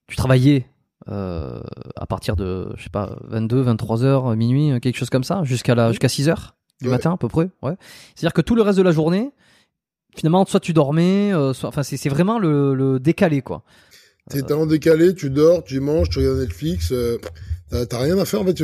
tu 0.06 0.16
travaillais 0.16 0.66
euh, 1.08 1.60
à 1.96 2.06
partir 2.06 2.36
de, 2.36 2.68
je 2.76 2.84
sais 2.84 2.90
pas, 2.90 3.16
22, 3.24 3.60
23 3.60 4.04
heures, 4.04 4.36
minuit, 4.36 4.78
quelque 4.80 4.96
chose 4.96 5.10
comme 5.10 5.24
ça, 5.24 5.42
jusqu'à 5.44 5.74
la, 5.74 5.90
jusqu'à 5.90 6.08
6 6.08 6.28
heures 6.28 6.56
du 6.80 6.88
matin 6.88 7.12
à 7.12 7.16
peu 7.16 7.28
près. 7.28 7.50
Ouais. 7.62 7.74
C'est-à-dire 8.14 8.32
que 8.32 8.40
tout 8.40 8.54
le 8.54 8.62
reste 8.62 8.78
de 8.78 8.82
la 8.82 8.92
journée, 8.92 9.30
finalement, 10.16 10.44
soit 10.46 10.60
tu 10.60 10.72
dormais, 10.72 11.32
euh, 11.32 11.52
soit, 11.52 11.68
enfin, 11.68 11.82
c'est 11.82 12.08
vraiment 12.08 12.38
le, 12.38 12.74
le 12.74 12.98
décalé, 13.00 13.42
quoi. 13.42 13.62
T'es 14.28 14.52
en 14.52 14.66
décalé, 14.66 15.14
tu 15.14 15.28
dors, 15.30 15.64
tu 15.64 15.80
manges, 15.80 16.08
tu 16.08 16.18
regardes 16.20 16.38
Netflix. 16.38 16.92
Euh, 16.92 17.18
t'as 17.70 17.98
rien 17.98 18.18
à 18.18 18.24
faire 18.24 18.42
en 18.42 18.44
fait. 18.44 18.54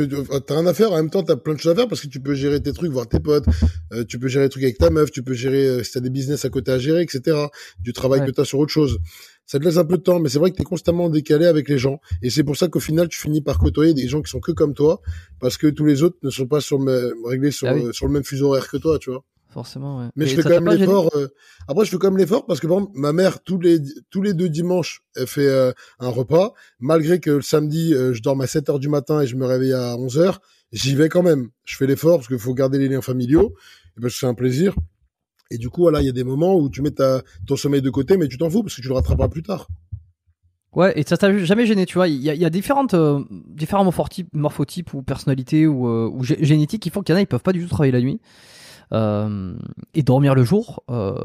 T'as 0.45 0.55
rien 0.55 0.65
à 0.65 0.73
faire. 0.73 0.91
En 0.91 0.97
même 0.97 1.09
temps, 1.09 1.23
t'as 1.23 1.35
plein 1.35 1.53
de 1.53 1.59
choses 1.59 1.71
à 1.71 1.75
faire 1.75 1.87
parce 1.87 2.01
que 2.01 2.07
tu 2.07 2.19
peux 2.19 2.33
gérer 2.33 2.61
tes 2.61 2.73
trucs, 2.73 2.91
voir 2.91 3.07
tes 3.07 3.19
potes. 3.19 3.45
Euh, 3.93 4.03
tu 4.03 4.19
peux 4.19 4.27
gérer 4.27 4.45
des 4.45 4.49
trucs 4.49 4.63
avec 4.63 4.77
ta 4.77 4.89
meuf. 4.89 5.11
Tu 5.11 5.23
peux 5.23 5.33
gérer 5.33 5.65
euh, 5.65 5.83
si 5.83 5.93
t'as 5.93 5.99
des 5.99 6.09
business 6.09 6.45
à 6.45 6.49
côté 6.49 6.71
à 6.71 6.79
gérer, 6.79 7.01
etc. 7.01 7.37
Du 7.79 7.93
travail 7.93 8.25
que 8.25 8.31
t'as 8.31 8.45
sur 8.45 8.59
autre 8.59 8.71
chose. 8.71 8.99
Ça 9.45 9.59
te 9.59 9.63
laisse 9.63 9.77
un 9.77 9.85
peu 9.85 9.97
de 9.97 10.01
temps, 10.01 10.19
mais 10.19 10.27
c'est 10.27 10.39
vrai 10.39 10.51
que 10.51 10.57
t'es 10.57 10.65
constamment 10.65 11.09
décalé 11.09 11.45
avec 11.45 11.69
les 11.69 11.77
gens. 11.77 12.01
Et 12.21 12.29
c'est 12.29 12.43
pour 12.43 12.57
ça 12.57 12.67
qu'au 12.67 12.81
final, 12.81 13.07
tu 13.07 13.17
finis 13.17 13.41
par 13.41 13.59
côtoyer 13.59 13.93
des 13.93 14.09
gens 14.09 14.21
qui 14.21 14.29
sont 14.29 14.41
que 14.41 14.51
comme 14.51 14.73
toi, 14.73 15.01
parce 15.39 15.55
que 15.55 15.67
tous 15.67 15.85
les 15.85 16.03
autres 16.03 16.17
ne 16.21 16.29
sont 16.29 16.47
pas 16.47 16.59
sur 16.59 16.77
le, 16.79 17.13
réglés 17.25 17.51
sur, 17.51 17.69
ah 17.69 17.75
sur 17.93 18.07
le 18.07 18.11
même 18.11 18.25
fuseau 18.25 18.47
horaire 18.47 18.67
que 18.67 18.75
toi, 18.75 18.99
tu 18.99 19.09
vois 19.09 19.23
forcément. 19.49 19.99
Ouais. 19.99 20.09
Mais 20.15 20.27
je 20.27 20.35
fais 20.35 20.43
quand 20.43 20.61
même 20.61 20.77
l'effort. 20.77 21.09
Euh, 21.15 21.27
après, 21.67 21.85
je 21.85 21.91
fais 21.91 21.97
quand 21.97 22.09
même 22.09 22.17
l'effort 22.17 22.45
parce 22.45 22.59
que 22.59 22.67
bon, 22.67 22.89
ma 22.93 23.13
mère 23.13 23.41
tous 23.43 23.59
les 23.59 23.79
tous 24.09 24.21
les 24.21 24.33
deux 24.33 24.49
dimanches, 24.49 25.01
elle 25.15 25.27
fait 25.27 25.47
euh, 25.47 25.71
un 25.99 26.09
repas. 26.09 26.53
Malgré 26.79 27.19
que 27.19 27.31
le 27.31 27.41
samedi, 27.41 27.93
euh, 27.93 28.13
je 28.13 28.21
dors 28.21 28.41
à 28.41 28.47
7 28.47 28.69
heures 28.69 28.79
du 28.79 28.89
matin 28.89 29.21
et 29.21 29.27
je 29.27 29.35
me 29.35 29.45
réveille 29.45 29.73
à 29.73 29.95
11 29.97 30.17
heures, 30.19 30.41
j'y 30.71 30.95
vais 30.95 31.09
quand 31.09 31.23
même. 31.23 31.49
Je 31.65 31.75
fais 31.75 31.87
l'effort 31.87 32.17
parce 32.17 32.27
qu'il 32.27 32.39
faut 32.39 32.53
garder 32.53 32.77
les 32.77 32.87
liens 32.87 33.01
familiaux. 33.01 33.53
Et 33.97 34.01
ben, 34.01 34.09
c'est 34.09 34.27
un 34.27 34.33
plaisir. 34.33 34.75
Et 35.49 35.57
du 35.57 35.69
coup, 35.69 35.81
voilà, 35.81 36.01
il 36.01 36.05
y 36.05 36.09
a 36.09 36.13
des 36.13 36.25
moments 36.25 36.57
où 36.57 36.69
tu 36.69 36.81
mets 36.81 36.91
ta, 36.91 37.21
ton 37.47 37.55
sommeil 37.55 37.81
de 37.81 37.89
côté, 37.89 38.17
mais 38.17 38.27
tu 38.27 38.37
t'en 38.37 38.49
fous 38.49 38.63
parce 38.63 38.75
que 38.75 38.81
tu 38.81 38.89
le 38.89 38.95
rattraperas 38.95 39.29
plus 39.29 39.43
tard. 39.43 39.67
Ouais, 40.73 40.91
et 40.99 41.03
ça 41.03 41.17
t'a 41.17 41.35
jamais 41.39 41.65
gêné, 41.65 41.85
tu 41.85 41.95
vois. 41.95 42.09
Il 42.09 42.21
y 42.21 42.29
a, 42.29 42.35
y 42.35 42.43
a, 42.43 42.49
différentes, 42.49 42.93
différents 43.47 43.85
morphotypes, 43.85 44.27
morphotypes 44.33 44.93
ou 44.93 45.01
personnalités 45.01 45.65
ou, 45.65 45.87
ou 45.87 46.23
génétiques 46.23 46.83
qui 46.83 46.89
font 46.89 47.01
qu'il 47.01 47.13
y 47.13 47.15
en 47.15 47.19
a, 47.19 47.21
ils 47.21 47.27
peuvent 47.27 47.41
pas 47.41 47.53
du 47.53 47.63
tout 47.63 47.69
travailler 47.69 47.93
la 47.93 48.01
nuit. 48.01 48.19
Euh, 48.93 49.53
et 49.93 50.03
dormir 50.03 50.35
le 50.35 50.43
jour. 50.43 50.83
Euh, 50.89 51.15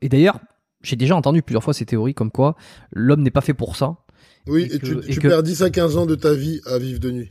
et 0.00 0.08
d'ailleurs, 0.08 0.40
j'ai 0.82 0.96
déjà 0.96 1.16
entendu 1.16 1.42
plusieurs 1.42 1.62
fois 1.62 1.74
ces 1.74 1.84
théories 1.84 2.14
comme 2.14 2.30
quoi 2.30 2.56
l'homme 2.92 3.22
n'est 3.22 3.30
pas 3.30 3.42
fait 3.42 3.54
pour 3.54 3.76
ça. 3.76 3.96
Oui, 4.46 4.68
et, 4.72 4.78
tu, 4.78 5.00
tu 5.00 5.20
perds 5.20 5.42
10 5.42 5.62
à 5.62 5.70
15 5.70 5.96
ans 5.98 6.06
de 6.06 6.14
ta 6.14 6.32
vie 6.32 6.60
à 6.66 6.78
vivre 6.78 6.98
de 6.98 7.10
nuit. 7.10 7.30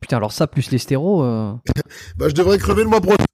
Putain, 0.00 0.16
alors 0.16 0.32
ça 0.32 0.46
plus 0.46 0.70
les 0.70 0.78
stéros. 0.78 1.22
Euh... 1.24 1.52
bah, 2.16 2.28
je 2.28 2.34
devrais 2.34 2.58
crever 2.58 2.84
le 2.84 2.88
mois 2.88 3.00
prochain. 3.00 3.24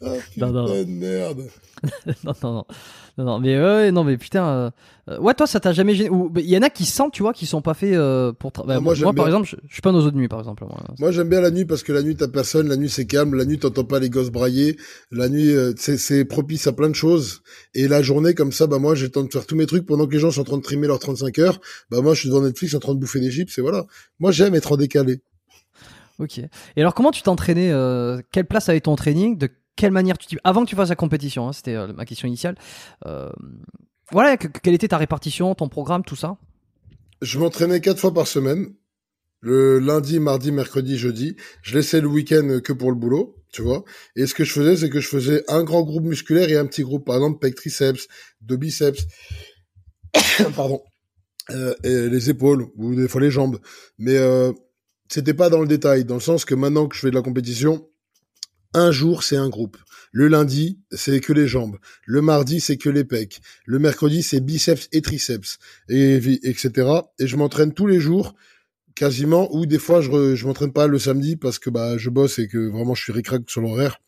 oh, 0.00 0.18
putain 0.32 0.46
non, 0.46 0.52
non. 0.52 0.64
de 0.66 0.84
merde. 0.84 1.48
non, 2.24 2.32
non, 2.42 2.52
non. 2.52 2.64
Non, 3.16 3.38
mais 3.38 3.60
ouais, 3.60 3.92
non, 3.92 4.02
mais 4.02 4.16
putain. 4.16 4.46
Euh, 4.48 4.70
euh, 5.08 5.18
ouais, 5.18 5.34
toi, 5.34 5.46
ça 5.46 5.60
t'a 5.60 5.72
jamais 5.72 5.94
gêné. 5.94 6.10
Il 6.36 6.48
y 6.48 6.56
en 6.56 6.62
a 6.62 6.70
qui 6.70 6.84
sentent, 6.84 7.12
tu 7.12 7.22
vois, 7.22 7.32
qui 7.32 7.46
sont 7.46 7.62
pas 7.62 7.74
faits 7.74 7.94
euh, 7.94 8.32
pour. 8.32 8.50
Bah, 8.50 8.74
ah, 8.76 8.80
moi, 8.80 8.94
par 9.14 9.26
exemple, 9.26 9.46
je, 9.46 9.56
suis 9.72 9.82
pas 9.82 9.92
nos 9.92 10.00
autres 10.00 10.16
nuits, 10.16 10.26
par 10.28 10.40
exemple. 10.40 10.64
Moi, 10.98 11.12
j'aime 11.12 11.28
bien 11.28 11.40
la 11.40 11.52
nuit 11.52 11.64
parce 11.64 11.84
que 11.84 11.92
la 11.92 12.02
nuit, 12.02 12.16
t'as 12.16 12.26
personne. 12.26 12.68
La 12.68 12.76
nuit, 12.76 12.88
c'est 12.88 13.06
calme. 13.06 13.34
La 13.34 13.44
nuit, 13.44 13.58
t'entends 13.58 13.84
pas 13.84 14.00
les 14.00 14.10
gosses 14.10 14.30
brailler. 14.30 14.76
La 15.12 15.28
nuit, 15.28 15.54
c'est 15.76 16.24
propice 16.24 16.66
à 16.66 16.72
plein 16.72 16.88
de 16.88 16.94
choses. 16.94 17.42
Et 17.74 17.86
la 17.86 18.02
journée, 18.02 18.34
comme 18.34 18.52
ça, 18.52 18.66
bah 18.66 18.78
moi, 18.78 18.94
j'ai 18.94 19.04
le 19.04 19.12
temps 19.12 19.22
de 19.22 19.30
faire 19.30 19.46
tous 19.46 19.56
mes 19.56 19.66
trucs 19.66 19.86
pendant 19.86 20.06
que 20.06 20.12
les 20.12 20.18
gens 20.20 20.32
sont 20.32 20.40
en 20.40 20.44
train 20.44 20.58
de 20.58 20.62
trimer 20.62 20.88
leurs 20.88 20.98
35 20.98 21.38
heures. 21.38 21.60
Bah 21.90 22.00
moi, 22.00 22.14
je 22.14 22.20
suis 22.20 22.28
devant 22.28 22.42
Netflix 22.42 22.74
en 22.74 22.80
train 22.80 22.94
de 22.94 23.00
bouffer 23.00 23.20
des 23.20 23.30
chips. 23.30 23.56
Et 23.58 23.60
voilà. 23.60 23.86
Moi, 24.18 24.32
j'aime 24.32 24.54
être 24.56 24.72
en 24.72 24.76
décalé. 24.76 25.20
Ok. 26.18 26.38
Et 26.38 26.80
alors, 26.80 26.94
comment 26.94 27.12
tu 27.12 27.22
t'entraînais 27.22 27.72
Quelle 28.32 28.46
place 28.46 28.68
avait 28.68 28.80
ton 28.80 28.96
training 28.96 29.38
De 29.38 29.50
quelle 29.76 29.92
manière 29.92 30.18
tu 30.18 30.38
avant 30.44 30.64
que 30.64 30.70
tu 30.70 30.76
fasses 30.76 30.88
la 30.88 30.96
compétition, 30.96 31.48
hein, 31.48 31.52
c'était 31.52 31.74
euh, 31.74 31.92
ma 31.92 32.04
question 32.04 32.28
initiale. 32.28 32.56
Euh, 33.06 33.30
voilà, 34.10 34.36
quelle 34.36 34.74
était 34.74 34.88
ta 34.88 34.98
répartition, 34.98 35.54
ton 35.54 35.68
programme, 35.68 36.04
tout 36.04 36.16
ça? 36.16 36.36
Je 37.22 37.38
m'entraînais 37.38 37.80
quatre 37.80 37.98
fois 37.98 38.12
par 38.12 38.26
semaine, 38.26 38.74
le 39.40 39.78
lundi, 39.78 40.20
mardi, 40.20 40.52
mercredi, 40.52 40.98
jeudi. 40.98 41.36
Je 41.62 41.74
laissais 41.74 42.00
le 42.00 42.08
week-end 42.08 42.60
que 42.62 42.72
pour 42.72 42.90
le 42.90 42.96
boulot, 42.96 43.36
tu 43.52 43.62
vois. 43.62 43.84
Et 44.16 44.26
ce 44.26 44.34
que 44.34 44.44
je 44.44 44.52
faisais, 44.52 44.76
c'est 44.76 44.90
que 44.90 45.00
je 45.00 45.08
faisais 45.08 45.44
un 45.48 45.64
grand 45.64 45.82
groupe 45.82 46.04
musculaire 46.04 46.50
et 46.50 46.56
un 46.56 46.66
petit 46.66 46.82
groupe, 46.82 47.06
par 47.06 47.16
exemple, 47.16 47.38
pec 47.38 47.54
triceps, 47.54 48.08
de 48.42 48.56
biceps, 48.56 49.06
pardon, 50.56 50.82
euh, 51.50 51.74
et 51.82 52.08
les 52.08 52.30
épaules 52.30 52.66
ou 52.76 52.94
des 52.94 53.08
fois 53.08 53.20
les 53.20 53.30
jambes. 53.30 53.58
Mais 53.98 54.16
euh, 54.16 54.52
c'était 55.08 55.34
pas 55.34 55.50
dans 55.50 55.60
le 55.60 55.68
détail, 55.68 56.04
dans 56.04 56.14
le 56.14 56.20
sens 56.20 56.44
que 56.44 56.54
maintenant 56.54 56.86
que 56.86 56.96
je 56.96 57.00
fais 57.00 57.10
de 57.10 57.14
la 57.14 57.22
compétition, 57.22 57.88
un 58.74 58.90
jour, 58.90 59.22
c'est 59.22 59.36
un 59.36 59.48
groupe. 59.48 59.76
Le 60.12 60.28
lundi, 60.28 60.78
c'est 60.92 61.20
que 61.20 61.32
les 61.32 61.48
jambes. 61.48 61.76
Le 62.04 62.20
mardi, 62.20 62.60
c'est 62.60 62.76
que 62.76 62.90
les 62.90 63.04
pecs. 63.04 63.40
Le 63.64 63.78
mercredi, 63.78 64.22
c'est 64.22 64.40
biceps 64.40 64.88
et 64.92 65.02
triceps, 65.02 65.58
et 65.88 66.16
etc. 66.42 66.70
Et 67.18 67.26
je 67.26 67.36
m'entraîne 67.36 67.72
tous 67.72 67.86
les 67.86 67.98
jours, 67.98 68.34
quasiment. 68.94 69.52
Ou 69.54 69.66
des 69.66 69.78
fois, 69.78 70.00
je, 70.00 70.34
je 70.34 70.46
m'entraîne 70.46 70.72
pas 70.72 70.86
le 70.86 70.98
samedi 70.98 71.36
parce 71.36 71.58
que 71.58 71.70
bah 71.70 71.96
je 71.98 72.10
bosse 72.10 72.38
et 72.38 72.46
que 72.46 72.70
vraiment 72.70 72.94
je 72.94 73.02
suis 73.02 73.12
ricrac 73.12 73.42
sur 73.48 73.60
l'horaire. 73.60 73.98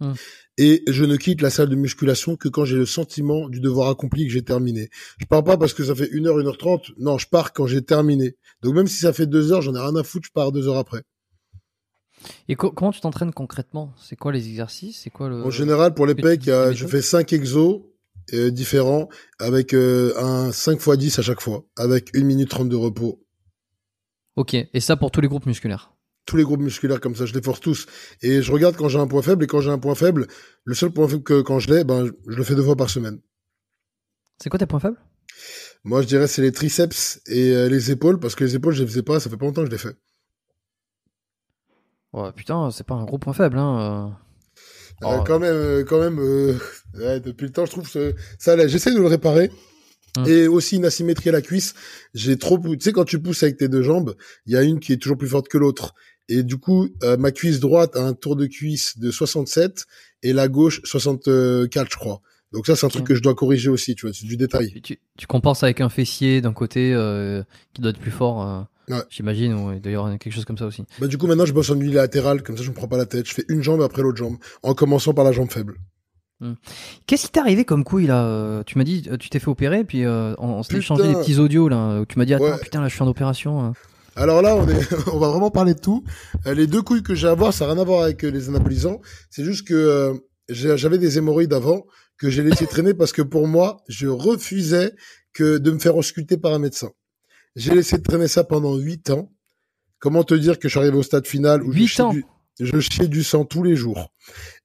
Hum. 0.00 0.14
Et 0.58 0.82
je 0.88 1.04
ne 1.04 1.16
quitte 1.16 1.40
la 1.40 1.50
salle 1.50 1.68
de 1.68 1.76
musculation 1.76 2.36
que 2.36 2.48
quand 2.48 2.64
j'ai 2.64 2.76
le 2.76 2.86
sentiment 2.86 3.48
du 3.48 3.60
devoir 3.60 3.90
accompli 3.90 4.26
que 4.26 4.32
j'ai 4.32 4.42
terminé. 4.42 4.90
Je 5.18 5.26
pars 5.26 5.44
pas 5.44 5.56
parce 5.56 5.72
que 5.72 5.84
ça 5.84 5.94
fait 5.94 6.08
une 6.10 6.26
heure, 6.26 6.38
une 6.40 6.46
heure 6.46 6.58
trente. 6.58 6.90
Non, 6.98 7.18
je 7.18 7.28
pars 7.28 7.52
quand 7.52 7.66
j'ai 7.66 7.82
terminé. 7.82 8.36
Donc 8.62 8.74
même 8.74 8.86
si 8.88 8.98
ça 8.98 9.12
fait 9.12 9.26
deux 9.26 9.52
heures, 9.52 9.62
j'en 9.62 9.74
ai 9.74 9.80
rien 9.80 9.94
à 9.96 10.02
foutre, 10.02 10.26
je 10.26 10.32
pars 10.32 10.52
deux 10.52 10.68
heures 10.68 10.78
après. 10.78 11.02
Et 12.48 12.56
comment 12.56 12.92
tu 12.92 13.00
t'entraînes 13.00 13.32
concrètement? 13.32 13.92
C'est 13.96 14.16
quoi 14.16 14.32
les 14.32 14.48
exercices? 14.48 15.00
C'est 15.02 15.10
quoi 15.10 15.28
le 15.28 15.44
En 15.44 15.50
général, 15.50 15.94
pour 15.94 16.06
les 16.06 16.14
pecs, 16.14 16.44
je 16.44 16.86
fais 16.86 17.02
5 17.02 17.32
exos 17.32 17.82
euh, 18.34 18.50
différents 18.50 19.08
avec 19.38 19.72
euh, 19.72 20.12
un 20.18 20.52
5 20.52 20.74
x 20.74 20.98
10 20.98 21.18
à 21.18 21.22
chaque 21.22 21.40
fois, 21.40 21.64
avec 21.76 22.14
1 22.14 22.24
minute 22.24 22.50
30 22.50 22.68
de 22.68 22.76
repos. 22.76 23.24
Ok, 24.36 24.54
et 24.54 24.80
ça 24.80 24.96
pour 24.96 25.10
tous 25.10 25.22
les 25.22 25.28
groupes 25.28 25.46
musculaires? 25.46 25.94
Tous 26.26 26.36
les 26.36 26.42
groupes 26.42 26.60
musculaires 26.60 27.00
comme 27.00 27.16
ça, 27.16 27.24
je 27.24 27.32
les 27.32 27.40
force 27.40 27.60
tous. 27.60 27.86
Et 28.20 28.42
je 28.42 28.52
regarde 28.52 28.76
quand 28.76 28.88
j'ai 28.88 28.98
un 28.98 29.06
point 29.06 29.22
faible, 29.22 29.44
et 29.44 29.46
quand 29.46 29.62
j'ai 29.62 29.70
un 29.70 29.78
point 29.78 29.94
faible, 29.94 30.26
le 30.64 30.74
seul 30.74 30.90
point 30.90 31.08
faible 31.08 31.22
que 31.22 31.40
quand 31.40 31.58
je 31.58 31.72
l'ai, 31.72 31.84
ben, 31.84 32.10
je 32.26 32.36
le 32.36 32.44
fais 32.44 32.54
deux 32.54 32.62
fois 32.62 32.76
par 32.76 32.90
semaine. 32.90 33.18
C'est 34.42 34.50
quoi 34.50 34.58
tes 34.58 34.66
points 34.66 34.80
faibles? 34.80 35.00
Moi, 35.84 36.02
je 36.02 36.06
dirais 36.06 36.26
c'est 36.26 36.42
les 36.42 36.52
triceps 36.52 37.22
et 37.26 37.52
euh, 37.52 37.68
les 37.68 37.90
épaules, 37.90 38.20
parce 38.20 38.34
que 38.34 38.44
les 38.44 38.54
épaules, 38.56 38.74
je 38.74 38.82
les 38.82 38.88
faisais 38.88 39.02
pas, 39.02 39.20
ça 39.20 39.30
fait 39.30 39.38
pas 39.38 39.46
longtemps 39.46 39.62
que 39.62 39.68
je 39.68 39.72
les 39.72 39.78
fais. 39.78 39.96
Ouais, 42.12 42.32
putain, 42.32 42.70
c'est 42.70 42.86
pas 42.86 42.94
un 42.94 43.04
gros 43.04 43.18
point 43.18 43.32
faible, 43.32 43.58
hein. 43.58 44.16
Euh, 45.02 45.06
oh. 45.06 45.24
quand 45.26 45.38
même, 45.38 45.54
euh, 45.54 45.84
quand 45.84 46.00
même, 46.00 46.18
euh, 46.18 46.54
ouais, 46.98 47.20
depuis 47.20 47.46
le 47.46 47.52
temps, 47.52 47.66
je 47.66 47.70
trouve 47.70 47.88
ça. 47.88 48.66
J'essaie 48.66 48.92
de 48.92 48.98
le 48.98 49.06
réparer. 49.06 49.50
Hum. 50.16 50.26
Et 50.26 50.48
aussi 50.48 50.76
une 50.76 50.86
asymétrie 50.86 51.28
à 51.28 51.32
la 51.32 51.42
cuisse. 51.42 51.74
J'ai 52.14 52.38
trop, 52.38 52.58
tu 52.58 52.80
sais, 52.80 52.92
quand 52.92 53.04
tu 53.04 53.20
pousses 53.20 53.42
avec 53.42 53.58
tes 53.58 53.68
deux 53.68 53.82
jambes, 53.82 54.16
il 54.46 54.54
y 54.54 54.56
a 54.56 54.62
une 54.62 54.80
qui 54.80 54.92
est 54.92 54.96
toujours 54.96 55.18
plus 55.18 55.28
forte 55.28 55.48
que 55.48 55.58
l'autre. 55.58 55.94
Et 56.30 56.42
du 56.42 56.56
coup, 56.58 56.88
ma 57.18 57.30
cuisse 57.30 57.58
droite 57.58 57.96
a 57.96 58.02
un 58.02 58.12
tour 58.12 58.36
de 58.36 58.46
cuisse 58.46 58.98
de 58.98 59.10
67 59.10 59.86
et 60.22 60.34
la 60.34 60.48
gauche 60.48 60.82
64, 60.84 61.90
je 61.90 61.96
crois. 61.96 62.20
Donc 62.52 62.66
ça, 62.66 62.76
c'est 62.76 62.84
un 62.84 62.90
truc 62.90 63.04
que 63.04 63.14
je 63.14 63.22
dois 63.22 63.34
corriger 63.34 63.70
aussi, 63.70 63.94
tu 63.94 64.06
vois, 64.06 64.14
c'est 64.14 64.26
du 64.26 64.36
détail. 64.36 64.78
Tu, 64.82 64.98
tu, 65.16 65.26
compenses 65.26 65.62
avec 65.62 65.80
un 65.80 65.88
fessier 65.88 66.42
d'un 66.42 66.52
côté 66.52 66.92
qui 67.72 67.80
doit 67.80 67.90
être 67.90 68.00
plus 68.00 68.10
fort. 68.10 68.66
J'imagine, 69.10 69.54
ou 69.54 69.78
d'ailleurs 69.78 70.08
quelque 70.18 70.32
chose 70.32 70.44
comme 70.44 70.58
ça 70.58 70.66
aussi. 70.66 70.84
Bah 71.00 71.06
du 71.06 71.18
coup 71.18 71.26
maintenant 71.26 71.46
je 71.46 71.52
bosse 71.52 71.70
en 71.70 71.80
unilatéral, 71.80 72.42
comme 72.42 72.56
ça 72.56 72.62
je 72.62 72.70
me 72.70 72.74
prends 72.74 72.88
pas 72.88 72.96
la 72.96 73.06
tête. 73.06 73.26
Je 73.28 73.34
fais 73.34 73.44
une 73.48 73.62
jambe 73.62 73.82
après 73.82 74.02
l'autre 74.02 74.18
jambe, 74.18 74.36
en 74.62 74.74
commençant 74.74 75.14
par 75.14 75.24
la 75.24 75.32
jambe 75.32 75.50
faible. 75.50 75.76
Hmm. 76.40 76.54
Qu'est-ce 77.06 77.26
qui 77.26 77.32
t'est 77.32 77.40
arrivé 77.40 77.64
comme 77.64 77.82
couille 77.82 78.06
là 78.06 78.24
euh, 78.24 78.62
Tu 78.64 78.78
m'as 78.78 78.84
dit, 78.84 79.08
euh, 79.10 79.16
tu 79.16 79.28
t'es 79.28 79.40
fait 79.40 79.48
opérer, 79.48 79.82
puis 79.82 80.04
euh, 80.04 80.34
on, 80.38 80.62
s'est 80.62 80.76
échangé 80.76 81.08
des 81.08 81.14
petits 81.14 81.38
audios 81.38 81.68
là. 81.68 82.00
Où 82.00 82.06
tu 82.06 82.18
m'as 82.18 82.24
dit, 82.24 82.34
attends, 82.34 82.58
putain, 82.58 82.80
là 82.80 82.88
je 82.88 82.94
suis 82.94 83.02
en 83.02 83.08
opération. 83.08 83.72
Alors 84.14 84.42
là, 84.42 84.56
on, 84.56 84.68
est, 84.68 84.88
on 85.12 85.18
va 85.18 85.28
vraiment 85.28 85.50
parler 85.50 85.74
de 85.74 85.80
tout. 85.80 86.04
les 86.44 86.66
deux 86.66 86.82
couilles 86.82 87.02
que 87.02 87.14
j'ai 87.14 87.28
à 87.28 87.34
voir, 87.34 87.52
ça 87.52 87.66
n'a 87.66 87.72
rien 87.72 87.82
à 87.82 87.84
voir 87.84 88.02
avec 88.02 88.22
les 88.22 88.48
anabolisants. 88.48 89.00
C'est 89.30 89.44
juste 89.44 89.66
que 89.66 90.14
j'avais 90.48 90.98
des 90.98 91.18
hémorroïdes 91.18 91.52
avant 91.52 91.86
que 92.18 92.30
j'ai 92.30 92.42
laissé 92.42 92.66
traîner 92.66 92.94
parce 92.94 93.12
que 93.12 93.22
pour 93.22 93.46
moi, 93.46 93.78
je 93.88 94.08
refusais 94.08 94.92
que 95.32 95.58
de 95.58 95.70
me 95.70 95.78
faire 95.78 95.96
ausculter 95.96 96.36
par 96.36 96.52
un 96.52 96.58
médecin. 96.58 96.90
J'ai 97.56 97.74
laissé 97.74 98.00
traîner 98.00 98.28
ça 98.28 98.44
pendant 98.44 98.76
huit 98.76 99.10
ans. 99.10 99.32
Comment 99.98 100.22
te 100.24 100.34
dire 100.34 100.58
que 100.58 100.68
je 100.68 100.72
suis 100.72 100.78
arrivé 100.80 100.96
au 100.96 101.02
stade 101.02 101.26
final 101.26 101.62
où 101.62 101.72
je, 101.72 102.02
ans 102.02 102.12
chiais 102.12 102.22
du, 102.60 102.66
je 102.66 102.80
chiais 102.80 103.08
du 103.08 103.24
sang 103.24 103.44
tous 103.44 103.62
les 103.64 103.74
jours. 103.74 104.12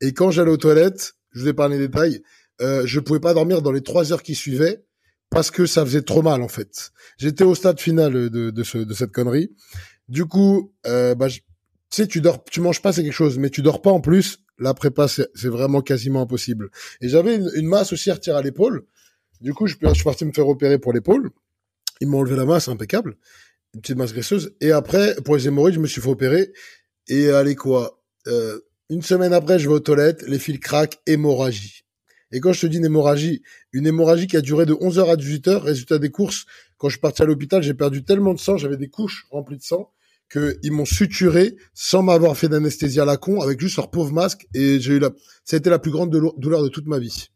Et 0.02 0.14
quand 0.14 0.30
j'allais 0.32 0.52
aux 0.52 0.58
toilettes, 0.58 1.16
je 1.32 1.42
vous 1.42 1.48
ai 1.48 1.54
parlé 1.54 1.78
des 1.80 1.88
détails, 1.88 2.22
euh, 2.62 2.84
je 2.86 3.00
pouvais 3.00 3.20
pas 3.20 3.34
dormir 3.34 3.62
dans 3.64 3.72
les 3.72 3.82
trois 3.82 4.12
heures 4.14 4.22
qui 4.22 4.36
suivaient 4.36 4.84
parce 5.32 5.50
que 5.50 5.66
ça 5.66 5.84
faisait 5.84 6.04
trop 6.04 6.22
mal 6.22 6.44
en 6.44 6.48
fait. 6.48 6.92
J'étais 7.18 7.44
au 7.44 7.56
stade 7.56 7.80
final 7.80 8.14
de, 8.30 8.52
de, 8.52 8.64
ce, 8.64 8.78
de 8.78 8.94
cette 8.94 9.12
connerie. 9.12 9.52
Du 10.08 10.26
coup, 10.26 10.72
euh, 10.86 11.16
bah, 11.16 11.28
je- 11.30 11.40
tu 11.40 12.02
sais, 12.02 12.08
tu 12.08 12.22
dors, 12.22 12.44
tu 12.44 12.60
manges 12.62 12.82
pas, 12.82 12.92
c'est 12.94 13.04
quelque 13.04 13.12
chose, 13.14 13.40
mais 13.40 13.50
tu 13.50 13.62
dors 13.64 13.82
pas 13.82 13.92
en 13.92 14.02
plus. 14.02 14.40
La 14.60 14.74
prépa, 14.76 15.08
c'est 15.08 15.28
c'est 15.34 15.48
vraiment 15.50 15.82
quasiment 15.82 16.22
impossible. 16.22 16.70
Et 17.02 17.10
j'avais 17.10 17.36
une, 17.36 17.50
une 17.56 17.68
masse 17.68 17.92
aussi 17.94 18.12
à 18.12 18.14
retirer 18.16 18.38
à 18.38 18.42
l'épaule. 18.44 18.86
Du 19.42 19.54
coup, 19.56 19.66
je, 19.66 19.76
je 19.82 19.94
suis 19.94 20.04
parti 20.04 20.26
me 20.26 20.32
faire 20.32 20.48
opérer 20.48 20.78
pour 20.78 20.94
l'épaule. 20.94 21.32
Ils 22.02 22.08
m'ont 22.08 22.20
enlevé 22.20 22.36
la 22.36 22.46
masse, 22.46 22.68
impeccable. 22.68 23.18
Une 23.74 23.82
petite 23.82 23.98
masse 23.98 24.14
graisseuse. 24.14 24.56
Et 24.62 24.72
après, 24.72 25.16
pour 25.24 25.36
les 25.36 25.48
hémorroïdes, 25.48 25.76
je 25.76 25.80
me 25.80 25.88
suis 25.88 26.02
fait 26.02 26.10
opérer. 26.10 26.52
Et 27.08 27.30
allez 27.30 27.56
quoi 27.56 28.02
euh, 28.28 28.60
Une 28.90 29.02
semaine 29.02 29.34
après, 29.34 29.60
je 29.60 29.68
vais 29.68 29.76
aux 29.76 29.80
toilettes, 29.80 30.24
les 30.28 30.40
fils 30.40 30.60
craquent, 30.60 31.00
hémorragie. 31.08 31.84
Et 32.32 32.40
quand 32.40 32.52
je 32.54 32.62
te 32.62 32.66
dis 32.68 32.78
une 32.78 32.86
hémorragie, 32.86 33.44
une 33.74 33.86
hémorragie 33.86 34.28
qui 34.28 34.38
a 34.38 34.42
duré 34.42 34.66
de 34.66 34.74
11h 34.74 35.12
à 35.12 35.16
18h, 35.16 35.58
résultat 35.58 36.00
des 36.00 36.10
courses, 36.10 36.46
quand 36.78 36.90
je 36.90 36.94
suis 36.94 37.02
parti 37.02 37.22
à 37.22 37.26
l'hôpital, 37.26 37.62
j'ai 37.62 37.76
perdu 37.76 38.04
tellement 38.04 38.34
de 38.34 38.40
sang, 38.40 38.58
j'avais 38.58 38.78
des 38.78 38.90
couches 38.90 39.26
remplies 39.30 39.58
de 39.58 39.64
sang, 39.64 39.92
que 40.30 40.58
ils 40.64 40.72
m'ont 40.72 40.86
suturé 40.86 41.56
sans 41.76 42.02
m'avoir 42.02 42.36
fait 42.36 42.50
d'anesthésie 42.50 43.00
à 43.00 43.06
la 43.06 43.18
con, 43.18 43.40
avec 43.42 43.60
juste 43.60 43.78
leur 43.78 43.92
pauvre 43.92 44.12
masque, 44.12 44.48
et 44.56 44.80
j'ai 44.80 44.94
eu 44.94 45.00
la, 45.00 45.12
ça 45.46 45.56
a 45.56 45.60
été 45.60 45.70
la 45.70 45.78
plus 45.78 45.92
grande 45.92 46.10
douleur- 46.10 46.64
de 46.64 46.70
toute 46.70 46.88
ma 46.88 46.98
vie. 46.98 47.28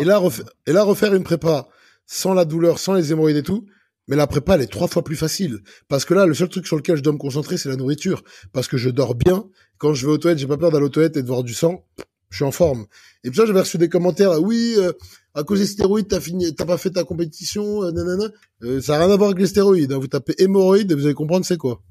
Et 0.00 0.04
là, 0.04 0.18
refa- 0.18 0.48
et 0.66 0.72
là, 0.72 0.82
refaire 0.84 1.12
une 1.14 1.24
prépa 1.24 1.68
sans 2.08 2.34
la 2.34 2.44
douleur, 2.44 2.80
sans 2.80 2.94
les 2.94 3.12
hémorroïdes 3.12 3.36
et 3.36 3.42
tout, 3.44 3.66
mais 4.08 4.16
la 4.16 4.26
prépa, 4.26 4.54
elle 4.54 4.62
est 4.62 4.66
trois 4.66 4.88
fois 4.88 5.04
plus 5.04 5.16
facile. 5.16 5.60
Parce 5.86 6.06
que 6.06 6.14
là, 6.14 6.24
le 6.24 6.32
seul 6.32 6.48
truc 6.48 6.66
sur 6.66 6.76
lequel 6.76 6.96
je 6.96 7.02
dois 7.02 7.12
me 7.12 7.18
concentrer, 7.18 7.58
c'est 7.58 7.68
la 7.68 7.76
nourriture. 7.76 8.24
Parce 8.54 8.66
que 8.66 8.78
je 8.78 8.88
dors 8.88 9.14
bien. 9.14 9.44
Quand 9.76 9.92
je 9.92 10.06
vais 10.06 10.12
aux 10.12 10.18
toilettes, 10.18 10.38
j'ai 10.38 10.46
pas 10.46 10.56
peur 10.56 10.70
d'aller 10.72 10.86
aux 10.86 10.88
toilettes 10.88 11.18
et 11.18 11.22
de 11.22 11.26
voir 11.26 11.44
du 11.44 11.52
sang. 11.52 11.84
Je 12.30 12.36
suis 12.36 12.44
en 12.44 12.50
forme. 12.50 12.86
Et 13.22 13.30
puis 13.30 13.36
ça, 13.36 13.44
j'avais 13.44 13.60
reçu 13.60 13.76
des 13.76 13.90
commentaires. 13.90 14.40
Oui, 14.40 14.74
euh, 14.78 14.92
à 15.34 15.44
cause 15.44 15.60
des 15.60 15.66
stéroïdes, 15.66 16.08
t'as 16.08 16.20
fini, 16.20 16.54
t'as 16.54 16.64
pas 16.64 16.78
fait 16.78 16.90
ta 16.90 17.04
compétition, 17.04 17.84
euh, 17.84 17.90
nanana. 17.92 18.30
Euh, 18.62 18.80
ça 18.80 18.96
a 18.96 18.98
rien 18.98 19.10
à 19.10 19.16
voir 19.16 19.28
avec 19.30 19.40
les 19.40 19.46
stéroïdes. 19.46 19.92
hein. 19.92 19.98
Vous 19.98 20.08
tapez 20.08 20.34
hémorroïdes 20.38 20.90
et 20.90 20.94
vous 20.94 21.04
allez 21.04 21.14
comprendre 21.14 21.44
c'est 21.44 21.58
quoi. 21.58 21.82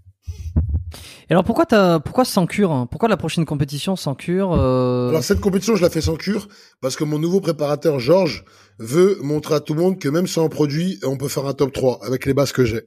Et 1.30 1.34
alors 1.34 1.44
pourquoi 1.44 1.66
t'as, 1.66 2.00
pourquoi 2.00 2.26
sans 2.26 2.46
cure 2.46 2.72
hein? 2.72 2.88
Pourquoi 2.90 3.10
la 3.10 3.18
prochaine 3.18 3.46
compétition 3.46 3.96
sans 3.96 4.16
cure 4.16 4.54
euh, 4.54 5.10
Alors 5.10 5.24
cette 5.24 5.42
compétition, 5.42 5.76
je 5.76 5.82
la 5.82 5.90
fais 5.90 6.02
sans 6.02 6.16
cure 6.16 6.48
parce 6.82 6.96
que 6.96 7.04
mon 7.04 7.20
nouveau 7.20 7.42
préparateur 7.42 8.00
Georges 8.00 8.46
veut 8.80 9.18
montrer 9.22 9.56
à 9.56 9.60
tout 9.60 9.74
le 9.74 9.82
monde 9.82 10.00
que 10.00 10.10
même 10.10 10.28
sans 10.28 10.48
produit, 10.50 11.00
on 11.04 11.18
peut 11.18 11.28
faire 11.28 11.46
un 11.46 11.54
top 11.54 11.74
3 11.74 12.00
avec 12.06 12.26
les 12.26 12.34
bases 12.34 12.52
que 12.52 12.66
j'ai. 12.66 12.84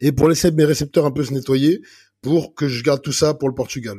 Et 0.00 0.12
pour 0.12 0.28
laisser 0.28 0.50
mes 0.52 0.64
récepteurs 0.64 1.06
un 1.06 1.10
peu 1.10 1.24
se 1.24 1.32
nettoyer, 1.32 1.82
pour 2.22 2.54
que 2.54 2.68
je 2.68 2.82
garde 2.82 3.02
tout 3.02 3.12
ça 3.12 3.34
pour 3.34 3.48
le 3.48 3.54
Portugal. 3.54 3.98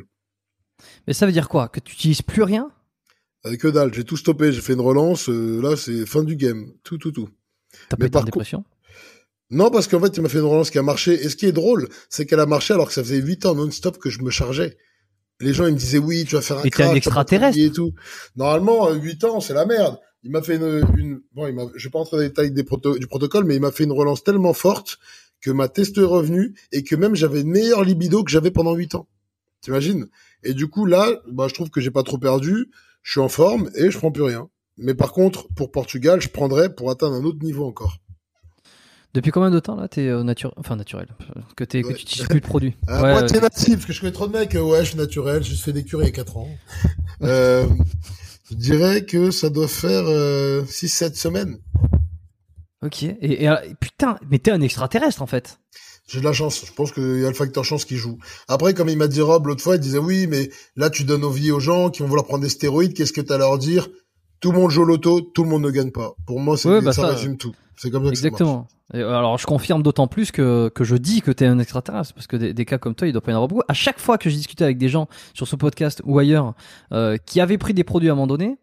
Mais 1.07 1.13
ça 1.13 1.25
veut 1.25 1.31
dire 1.31 1.49
quoi? 1.49 1.67
Que 1.67 1.79
tu 1.79 1.93
utilises 1.93 2.21
plus 2.21 2.43
rien? 2.43 2.71
Avec 3.43 3.59
que 3.59 3.67
dalle, 3.67 3.93
j'ai 3.93 4.05
tout 4.05 4.15
stoppé, 4.15 4.53
j'ai 4.53 4.61
fait 4.61 4.73
une 4.73 4.81
relance, 4.81 5.29
euh, 5.29 5.61
là 5.61 5.75
c'est 5.75 6.05
fin 6.05 6.23
du 6.23 6.37
game, 6.37 6.71
tout, 6.83 6.97
tout, 6.97 7.11
tout. 7.11 7.27
T'as 7.89 7.97
pas 7.97 8.05
été 8.05 8.17
en 8.17 8.23
dépression? 8.23 8.63
Non, 9.53 9.69
parce 9.69 9.87
qu'en 9.87 9.99
fait, 9.99 10.17
il 10.17 10.23
m'a 10.23 10.29
fait 10.29 10.39
une 10.39 10.45
relance 10.45 10.71
qui 10.71 10.79
a 10.79 10.83
marché. 10.83 11.13
Et 11.13 11.29
ce 11.29 11.35
qui 11.35 11.45
est 11.45 11.51
drôle, 11.51 11.87
c'est 12.09 12.25
qu'elle 12.25 12.39
a 12.39 12.47
marché 12.47 12.73
alors 12.73 12.87
que 12.87 12.93
ça 12.93 13.03
faisait 13.03 13.21
8 13.21 13.45
ans 13.45 13.53
non-stop 13.53 13.99
que 13.99 14.09
je 14.09 14.21
me 14.23 14.31
chargeais. 14.31 14.77
Les 15.41 15.53
gens, 15.53 15.67
ils 15.67 15.73
me 15.73 15.77
disaient, 15.77 15.99
oui, 15.99 16.25
tu 16.25 16.33
vas 16.35 16.41
faire 16.41 16.57
un 16.57 16.63
Et 16.63 16.71
t'es 16.71 16.81
un 16.81 16.87
crack, 16.87 16.93
te 16.93 16.97
extraterrestre. 16.97 17.59
Et 17.59 17.71
tout. 17.71 17.93
Normalement, 18.35 18.89
euh, 18.89 18.95
8 18.95 19.23
ans, 19.25 19.39
c'est 19.41 19.53
la 19.53 19.65
merde. 19.67 19.99
Il 20.23 20.31
m'a 20.31 20.41
fait 20.41 20.55
une, 20.55 20.83
une, 20.97 21.21
bon, 21.33 21.45
il 21.47 21.53
m'a, 21.53 21.63
je 21.75 21.87
vais 21.87 21.91
pas 21.91 21.99
rentrer 21.99 22.17
dans 22.17 22.23
les 22.23 22.29
détails 22.29 22.51
des 22.51 22.63
proto- 22.63 22.97
du 22.97 23.05
protocole, 23.07 23.43
mais 23.43 23.55
il 23.55 23.61
m'a 23.61 23.71
fait 23.71 23.83
une 23.83 23.91
relance 23.91 24.23
tellement 24.23 24.53
forte 24.53 24.97
que 25.39 25.51
ma 25.51 25.67
testo 25.67 26.01
est 26.01 26.05
revenue 26.05 26.55
et 26.71 26.83
que 26.83 26.95
même 26.95 27.13
j'avais 27.15 27.41
une 27.41 27.51
meilleure 27.51 27.83
libido 27.83 28.23
que 28.23 28.31
j'avais 28.31 28.49
pendant 28.51 28.73
8 28.73 28.95
ans. 28.95 29.07
T'imagines? 29.61 30.07
Et 30.43 30.53
du 30.53 30.67
coup, 30.67 30.85
là, 30.85 31.21
bah, 31.29 31.47
je 31.47 31.53
trouve 31.53 31.69
que 31.69 31.79
j'ai 31.81 31.91
pas 31.91 32.03
trop 32.03 32.17
perdu. 32.17 32.71
Je 33.03 33.11
suis 33.11 33.21
en 33.21 33.29
forme 33.29 33.69
et 33.75 33.91
je 33.91 33.97
prends 33.97 34.11
plus 34.11 34.23
rien. 34.23 34.49
Mais 34.77 34.95
par 34.95 35.11
contre, 35.11 35.47
pour 35.55 35.71
Portugal, 35.71 36.21
je 36.21 36.29
prendrais 36.29 36.73
pour 36.73 36.89
atteindre 36.89 37.15
un 37.15 37.23
autre 37.23 37.43
niveau 37.43 37.65
encore. 37.65 37.97
Depuis 39.13 39.31
combien 39.31 39.51
de 39.51 39.59
temps 39.59 39.75
là 39.75 39.87
t'es 39.87 40.07
euh, 40.07 40.23
nature... 40.23 40.53
enfin 40.57 40.75
naturel 40.75 41.07
euh, 41.35 41.41
que 41.55 41.63
t'es 41.63 41.83
que 41.83 41.93
tu 41.93 42.01
utilises 42.01 42.27
plus 42.27 42.41
de 42.41 42.45
produits 42.45 42.75
À 42.87 43.01
Ouais, 43.03 43.11
moitié 43.11 43.37
ouais. 43.37 43.43
natif, 43.43 43.75
parce 43.75 43.85
que 43.85 43.93
je 43.93 43.99
connais 43.99 44.11
trop 44.11 44.27
de 44.27 44.33
mecs, 44.33 44.55
euh, 44.55 44.61
ouais, 44.61 44.79
je 44.83 44.89
suis 44.89 44.97
naturel, 44.97 45.43
j'ai 45.43 45.55
fait 45.55 45.71
des 45.73 45.83
cures 45.83 46.01
il 46.01 46.05
y 46.05 46.09
a 46.09 46.11
4 46.11 46.37
ans. 46.37 46.49
euh, 47.21 47.67
je 48.49 48.55
dirais 48.55 49.05
que 49.05 49.29
ça 49.31 49.49
doit 49.49 49.67
faire 49.67 50.03
euh, 50.07 50.63
6-7 50.63 51.15
semaines. 51.15 51.57
Ok. 52.83 53.03
Et, 53.03 53.43
et, 53.43 53.49
euh, 53.49 53.55
putain, 53.79 54.17
mais 54.29 54.39
t'es 54.39 54.51
un 54.51 54.61
extraterrestre 54.61 55.21
en 55.21 55.27
fait. 55.27 55.59
J'ai 56.07 56.19
de 56.19 56.25
la 56.25 56.33
chance, 56.33 56.65
je 56.65 56.71
pense 56.73 56.91
qu'il 56.91 57.21
y 57.21 57.25
a 57.25 57.29
le 57.29 57.33
facteur 57.33 57.63
chance 57.63 57.85
qui 57.85 57.95
joue. 57.95 58.17
Après, 58.49 58.73
comme 58.73 58.89
il 58.89 58.97
m'a 58.97 59.07
dit 59.07 59.21
Rob 59.21 59.47
l'autre 59.47 59.63
fois, 59.63 59.75
il 59.75 59.79
disait 59.79 59.99
oui, 59.99 60.27
mais 60.27 60.49
là 60.75 60.89
tu 60.89 61.05
donnes 61.05 61.23
envie 61.23 61.51
aux 61.51 61.61
gens 61.61 61.89
qui 61.89 62.01
vont 62.01 62.09
vouloir 62.09 62.25
prendre 62.25 62.43
des 62.43 62.49
stéroïdes, 62.49 62.93
qu'est-ce 62.93 63.13
que 63.13 63.21
t'as 63.21 63.35
à 63.35 63.37
leur 63.37 63.57
dire? 63.57 63.87
Tout 64.43 64.51
le 64.51 64.59
monde 64.59 64.71
joue 64.71 64.81
au 64.81 64.85
loto, 64.85 65.21
tout 65.21 65.45
le 65.45 65.49
monde 65.49 65.61
ne 65.61 65.71
gagne 65.71 65.91
pas. 65.91 66.15
Pour 66.25 66.37
moi, 66.41 66.57
c'est 66.57 66.67
Ouais, 66.67 66.81
bah 66.81 66.91
ça, 66.91 67.03
ça, 67.03 67.07
résume 67.11 67.37
tout. 67.37 67.53
C'est 67.77 67.89
comme 67.89 68.03
ça 68.03 68.11
que 68.11 68.17
ça 68.17 68.23
marche. 68.23 68.33
Exactement. 68.33 68.67
Et, 68.93 69.01
alors 69.01 69.37
je 69.37 69.45
confirme 69.45 69.81
d'autant 69.81 70.07
plus 70.07 70.31
que, 70.31 70.67
que 70.67 70.83
je 70.83 70.97
dis 70.97 71.21
que 71.21 71.31
t'es 71.31 71.45
un 71.45 71.59
extraterrestre 71.59 72.13
parce 72.13 72.27
que 72.27 72.35
des, 72.35 72.53
des 72.53 72.65
cas 72.65 72.77
comme 72.77 72.93
toi 72.93 73.07
il 73.07 73.13
doit 73.13 73.21
pas 73.21 73.31
y 73.31 73.33
en 73.33 73.37
avoir 73.37 73.47
beaucoup. 73.47 73.63
À 73.69 73.73
chaque 73.73 73.99
fois 73.99 74.17
que 74.17 74.29
j'ai 74.29 74.35
discuté 74.35 74.65
avec 74.65 74.77
des 74.77 74.89
gens 74.89 75.07
sur 75.33 75.47
ce 75.47 75.55
podcast 75.55 76.01
ou 76.03 76.19
ailleurs 76.19 76.55
euh, 76.91 77.15
qui 77.25 77.39
avaient 77.39 77.57
pris 77.57 77.73
des 77.73 77.85
produits 77.85 78.09
à 78.09 78.11
un 78.11 78.15
moment 78.15 78.27
donné, 78.27 78.57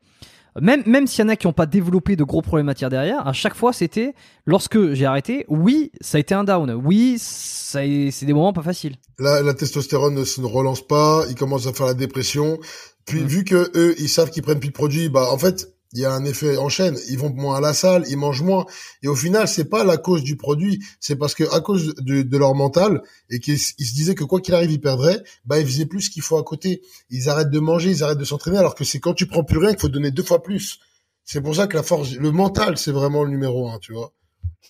même 0.61 0.83
même 0.87 1.07
s'il 1.07 1.25
y 1.25 1.27
en 1.27 1.29
a 1.29 1.37
qui 1.37 1.47
n'ont 1.47 1.53
pas 1.53 1.67
développé 1.67 2.17
de 2.17 2.25
gros 2.25 2.43
problèmes 2.43 2.67
matière 2.67 2.91
derrière, 2.91 3.27
à 3.27 3.33
chaque 3.33 3.55
fois 3.55 3.73
c'était 3.73 4.15
lorsque 4.47 4.93
j'ai 4.95 5.07
arrêté, 5.07 5.45
oui 5.49 5.93
ça 6.01 6.17
a 6.17 6.21
été 6.21 6.35
un 6.35 6.45
down, 6.45 6.73
oui 6.73 7.17
c'est 7.19 8.25
des 8.27 8.33
moments 8.33 8.53
pas 8.53 8.63
faciles. 8.63 8.97
Là, 9.19 9.43
la 9.43 9.55
testostérone 9.55 10.15
ne 10.15 10.25
se 10.25 10.41
relance 10.41 10.87
pas, 10.87 11.25
ils 11.29 11.37
commencent 11.37 11.67
à 11.67 11.73
faire 11.73 11.87
la 11.87 11.95
dépression. 11.95 12.59
Puis 13.07 13.21
Mm. 13.21 13.27
vu 13.27 13.45
que 13.45 13.71
eux, 13.77 13.95
ils 13.99 14.09
savent 14.09 14.31
qu'ils 14.31 14.43
prennent 14.43 14.59
plus 14.61 14.69
de 14.71 14.75
produits, 14.75 15.09
bah 15.09 15.29
en 15.31 15.39
fait, 15.39 15.73
il 15.93 16.01
y 16.01 16.05
a 16.05 16.13
un 16.13 16.25
effet 16.25 16.57
en 16.57 16.69
chaîne. 16.69 16.97
Ils 17.09 17.19
vont 17.19 17.31
moins 17.31 17.57
à 17.57 17.61
la 17.61 17.75
salle, 17.75 18.05
ils 18.09 18.17
mangent 18.17 18.43
moins. 18.43 18.67
Et 19.03 19.09
au 19.09 19.15
final, 19.15 19.49
c'est 19.49 19.65
pas 19.65 19.85
la 19.85 19.97
cause 19.97 20.23
du 20.23 20.37
produit, 20.37 20.83
c'est 21.01 21.17
parce 21.17 21.35
que 21.35 21.45
à 21.53 21.61
cause 21.61 21.95
de, 21.97 22.39
leur 22.39 22.55
mental 22.55 23.03
et 23.29 23.41
qu'ils 23.41 23.55
ils 23.55 23.87
se 23.87 23.95
disaient 23.95 24.15
que 24.15 24.25
quoi 24.25 24.41
qu'il 24.41 24.55
arrive, 24.55 24.71
ils 24.71 24.81
perdraient, 24.81 25.23
bah 25.45 25.59
ils 25.59 25.67
faisaient 25.67 25.87
plus 25.87 26.09
qu'il 26.09 26.23
faut 26.23 26.37
à 26.37 26.45
côté. 26.45 26.83
Ils 27.11 27.29
arrêtent 27.29 27.51
de 27.51 27.61
manger, 27.61 27.91
ils 27.91 28.03
arrêtent 28.03 28.19
de 28.19 28.25
s'entraîner, 28.25 28.59
alors 28.59 28.75
que 28.75 28.85
c'est 28.85 29.01
quand 29.01 29.15
tu 29.15 29.27
prends 29.27 29.45
plus 29.45 29.59
rien 29.59 29.71
qu'il 29.71 29.81
faut 29.81 29.89
donner 29.89 30.11
deux 30.11 30.23
fois 30.23 30.43
plus. 30.43 30.79
C'est 31.25 31.41
pour 31.41 31.55
ça 31.55 31.67
que 31.67 31.77
la 31.77 31.83
force, 31.83 32.15
le 32.15 32.33
mental, 32.33 32.79
c'est 32.79 32.93
vraiment 32.93 33.25
le 33.25 33.31
numéro 33.31 33.69
un, 33.69 33.79
tu 33.79 33.93
vois. 33.93 34.13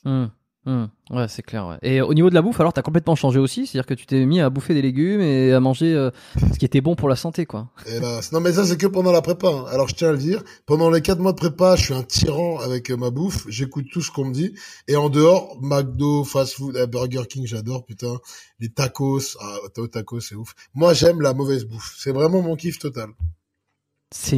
Hum, 0.05 0.31
hum. 0.67 0.89
Ouais, 1.11 1.27
c'est 1.29 1.43
clair. 1.43 1.67
Ouais. 1.67 1.79
Et 1.83 2.01
au 2.01 2.15
niveau 2.15 2.31
de 2.31 2.35
la 2.35 2.43
bouffe, 2.43 2.61
alors 2.61 2.73
t'as 2.73 2.83
complètement 2.83 3.17
changé 3.17 3.39
aussi, 3.41 3.67
c'est-à-dire 3.67 3.87
que 3.87 3.95
tu 3.95 4.07
t'es 4.07 4.25
mis 4.27 4.41
à 4.41 4.49
bouffer 4.49 4.75
des 4.75 4.83
légumes 4.83 5.21
et 5.21 5.53
à 5.53 5.59
manger 5.61 5.93
euh, 5.95 6.11
ce 6.53 6.59
qui 6.59 6.65
était 6.65 6.81
bon 6.81 6.95
pour 6.95 7.09
la 7.09 7.17
santé, 7.17 7.47
quoi. 7.47 7.69
Non 8.33 8.41
mais 8.41 8.53
ça 8.53 8.65
c'est 8.65 8.77
que 8.77 8.87
pendant 8.87 9.11
la 9.11 9.23
prépa. 9.23 9.49
hein. 9.49 9.65
Alors 9.71 9.89
je 9.89 9.95
tiens 9.95 10.11
à 10.11 10.13
le 10.13 10.19
dire, 10.19 10.43
pendant 10.67 10.89
les 10.91 11.01
quatre 11.01 11.19
mois 11.19 11.33
de 11.33 11.37
prépa, 11.39 11.75
je 11.77 11.85
suis 11.85 11.95
un 11.95 12.03
tyran 12.05 12.61
avec 12.61 12.91
euh, 12.91 12.97
ma 12.97 13.11
bouffe. 13.11 13.45
J'écoute 13.49 13.87
tout 13.93 14.03
ce 14.03 14.11
qu'on 14.11 14.27
me 14.27 14.33
dit. 14.33 14.55
Et 14.87 14.97
en 14.97 15.09
dehors, 15.09 15.57
McDo, 15.61 16.25
fast 16.25 16.55
food, 16.55 16.77
euh, 16.77 16.87
Burger 16.87 17.23
King, 17.29 17.47
j'adore 17.47 17.85
putain. 17.85 18.19
Les 18.61 18.69
tacos, 18.69 19.37
ah 19.41 19.57
tacos 19.93 20.21
c'est 20.21 20.37
ouf. 20.37 20.55
Moi 20.75 20.95
j'aime 20.95 21.21
la 21.21 21.35
mauvaise 21.35 21.65
bouffe. 21.65 21.95
C'est 21.99 22.13
vraiment 22.13 22.43
mon 22.43 22.55
kiff 22.55 22.79
total. 22.79 23.09
C'est 24.13 24.37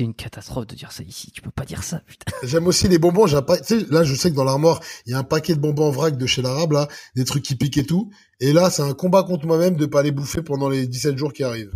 une, 0.00 0.12
catastrophe 0.14 0.66
de 0.66 0.74
dire 0.74 0.92
ça 0.92 1.02
ici. 1.02 1.30
Tu 1.30 1.40
peux 1.40 1.50
pas 1.50 1.64
dire 1.64 1.82
ça, 1.82 2.00
putain. 2.06 2.32
J'aime 2.42 2.66
aussi 2.66 2.86
les 2.86 2.98
bonbons. 2.98 3.26
J'ai 3.26 3.40
pa- 3.40 3.56
là 3.90 4.04
je 4.04 4.14
sais 4.14 4.30
que 4.30 4.36
dans 4.36 4.44
l'armoire 4.44 4.80
il 5.06 5.12
y 5.12 5.14
a 5.14 5.18
un 5.18 5.24
paquet 5.24 5.54
de 5.54 5.60
bonbons 5.60 5.86
en 5.86 5.90
vrac 5.90 6.18
de 6.18 6.26
chez 6.26 6.42
l'arabe 6.42 6.72
là, 6.72 6.86
des 7.14 7.24
trucs 7.24 7.42
qui 7.42 7.56
piquent 7.56 7.78
et 7.78 7.86
tout. 7.86 8.10
Et 8.40 8.52
là 8.52 8.68
c'est 8.68 8.82
un 8.82 8.92
combat 8.92 9.22
contre 9.22 9.46
moi-même 9.46 9.76
de 9.76 9.86
pas 9.86 10.02
les 10.02 10.12
bouffer 10.12 10.42
pendant 10.42 10.68
les 10.68 10.86
17 10.86 11.16
jours 11.16 11.32
qui 11.32 11.44
arrivent. 11.44 11.72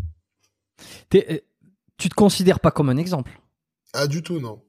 T'es, 1.08 1.26
euh, 1.30 1.38
tu 1.96 2.08
te 2.10 2.14
considères 2.14 2.60
pas 2.60 2.70
comme 2.70 2.90
un 2.90 2.96
exemple? 2.98 3.40
Ah 3.94 4.06
du 4.06 4.22
tout 4.22 4.38
non. 4.38 4.62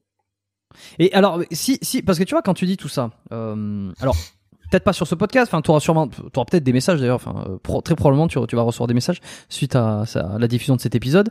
Et 0.98 1.12
alors, 1.12 1.40
si, 1.52 1.78
si, 1.82 2.00
parce 2.02 2.18
que 2.18 2.24
tu 2.24 2.34
vois, 2.34 2.40
quand 2.42 2.54
tu 2.54 2.64
dis 2.64 2.78
tout 2.78 2.88
ça, 2.88 3.10
euh, 3.32 3.92
alors, 4.00 4.16
peut-être 4.70 4.84
pas 4.84 4.94
sur 4.94 5.06
ce 5.06 5.14
podcast, 5.14 5.48
enfin, 5.52 5.60
tu 5.60 5.70
auras 5.70 5.80
sûrement, 5.80 6.08
t'auras 6.08 6.46
peut-être 6.46 6.64
des 6.64 6.72
messages 6.72 6.98
d'ailleurs, 6.98 7.16
enfin, 7.16 7.44
euh, 7.46 7.58
pro- 7.58 7.82
très 7.82 7.94
probablement, 7.94 8.26
tu, 8.26 8.38
tu 8.48 8.56
vas 8.56 8.62
recevoir 8.62 8.86
des 8.86 8.94
messages 8.94 9.20
suite 9.50 9.76
à, 9.76 10.04
à 10.14 10.38
la 10.38 10.48
diffusion 10.48 10.74
de 10.74 10.80
cet 10.80 10.94
épisode. 10.94 11.28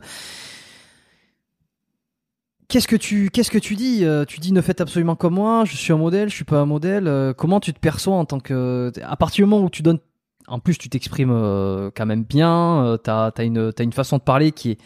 Qu'est-ce 2.72 2.88
que 2.88 2.96
tu, 2.96 3.28
qu'est-ce 3.28 3.50
que 3.50 3.58
tu 3.58 3.76
dis 3.76 4.02
Euh, 4.02 4.24
Tu 4.24 4.40
dis 4.40 4.50
ne 4.50 4.62
faites 4.62 4.80
absolument 4.80 5.14
comme 5.14 5.34
moi. 5.34 5.66
Je 5.66 5.76
suis 5.76 5.92
un 5.92 5.98
modèle. 5.98 6.30
Je 6.30 6.34
suis 6.34 6.44
pas 6.46 6.56
un 6.56 6.64
modèle. 6.64 7.06
Euh, 7.06 7.34
comment 7.34 7.60
tu 7.60 7.74
te 7.74 7.78
perçois 7.78 8.16
en 8.16 8.24
tant 8.24 8.40
que, 8.40 8.90
à 9.02 9.14
partir 9.14 9.44
du 9.44 9.50
moment 9.50 9.66
où 9.66 9.68
tu 9.68 9.82
donnes, 9.82 9.98
en 10.46 10.58
plus 10.58 10.78
tu 10.78 10.88
t'exprimes 10.88 11.32
euh, 11.32 11.90
quand 11.94 12.06
même 12.06 12.24
bien. 12.24 12.96
T'as, 13.04 13.30
t'as 13.30 13.44
une, 13.44 13.74
t'as 13.74 13.84
une 13.84 13.92
façon 13.92 14.16
de 14.16 14.22
parler 14.22 14.52
qui 14.52 14.70
est, 14.70 14.78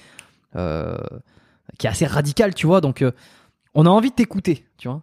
qui 1.79 1.87
est 1.87 1.91
assez 1.91 2.07
radicale, 2.07 2.55
tu 2.55 2.67
vois. 2.67 2.81
Donc, 2.81 3.05
on 3.75 3.87
a 3.87 3.89
envie 3.89 4.11
de 4.11 4.17
t'écouter, 4.17 4.67
tu 4.79 4.89
vois. 4.89 5.03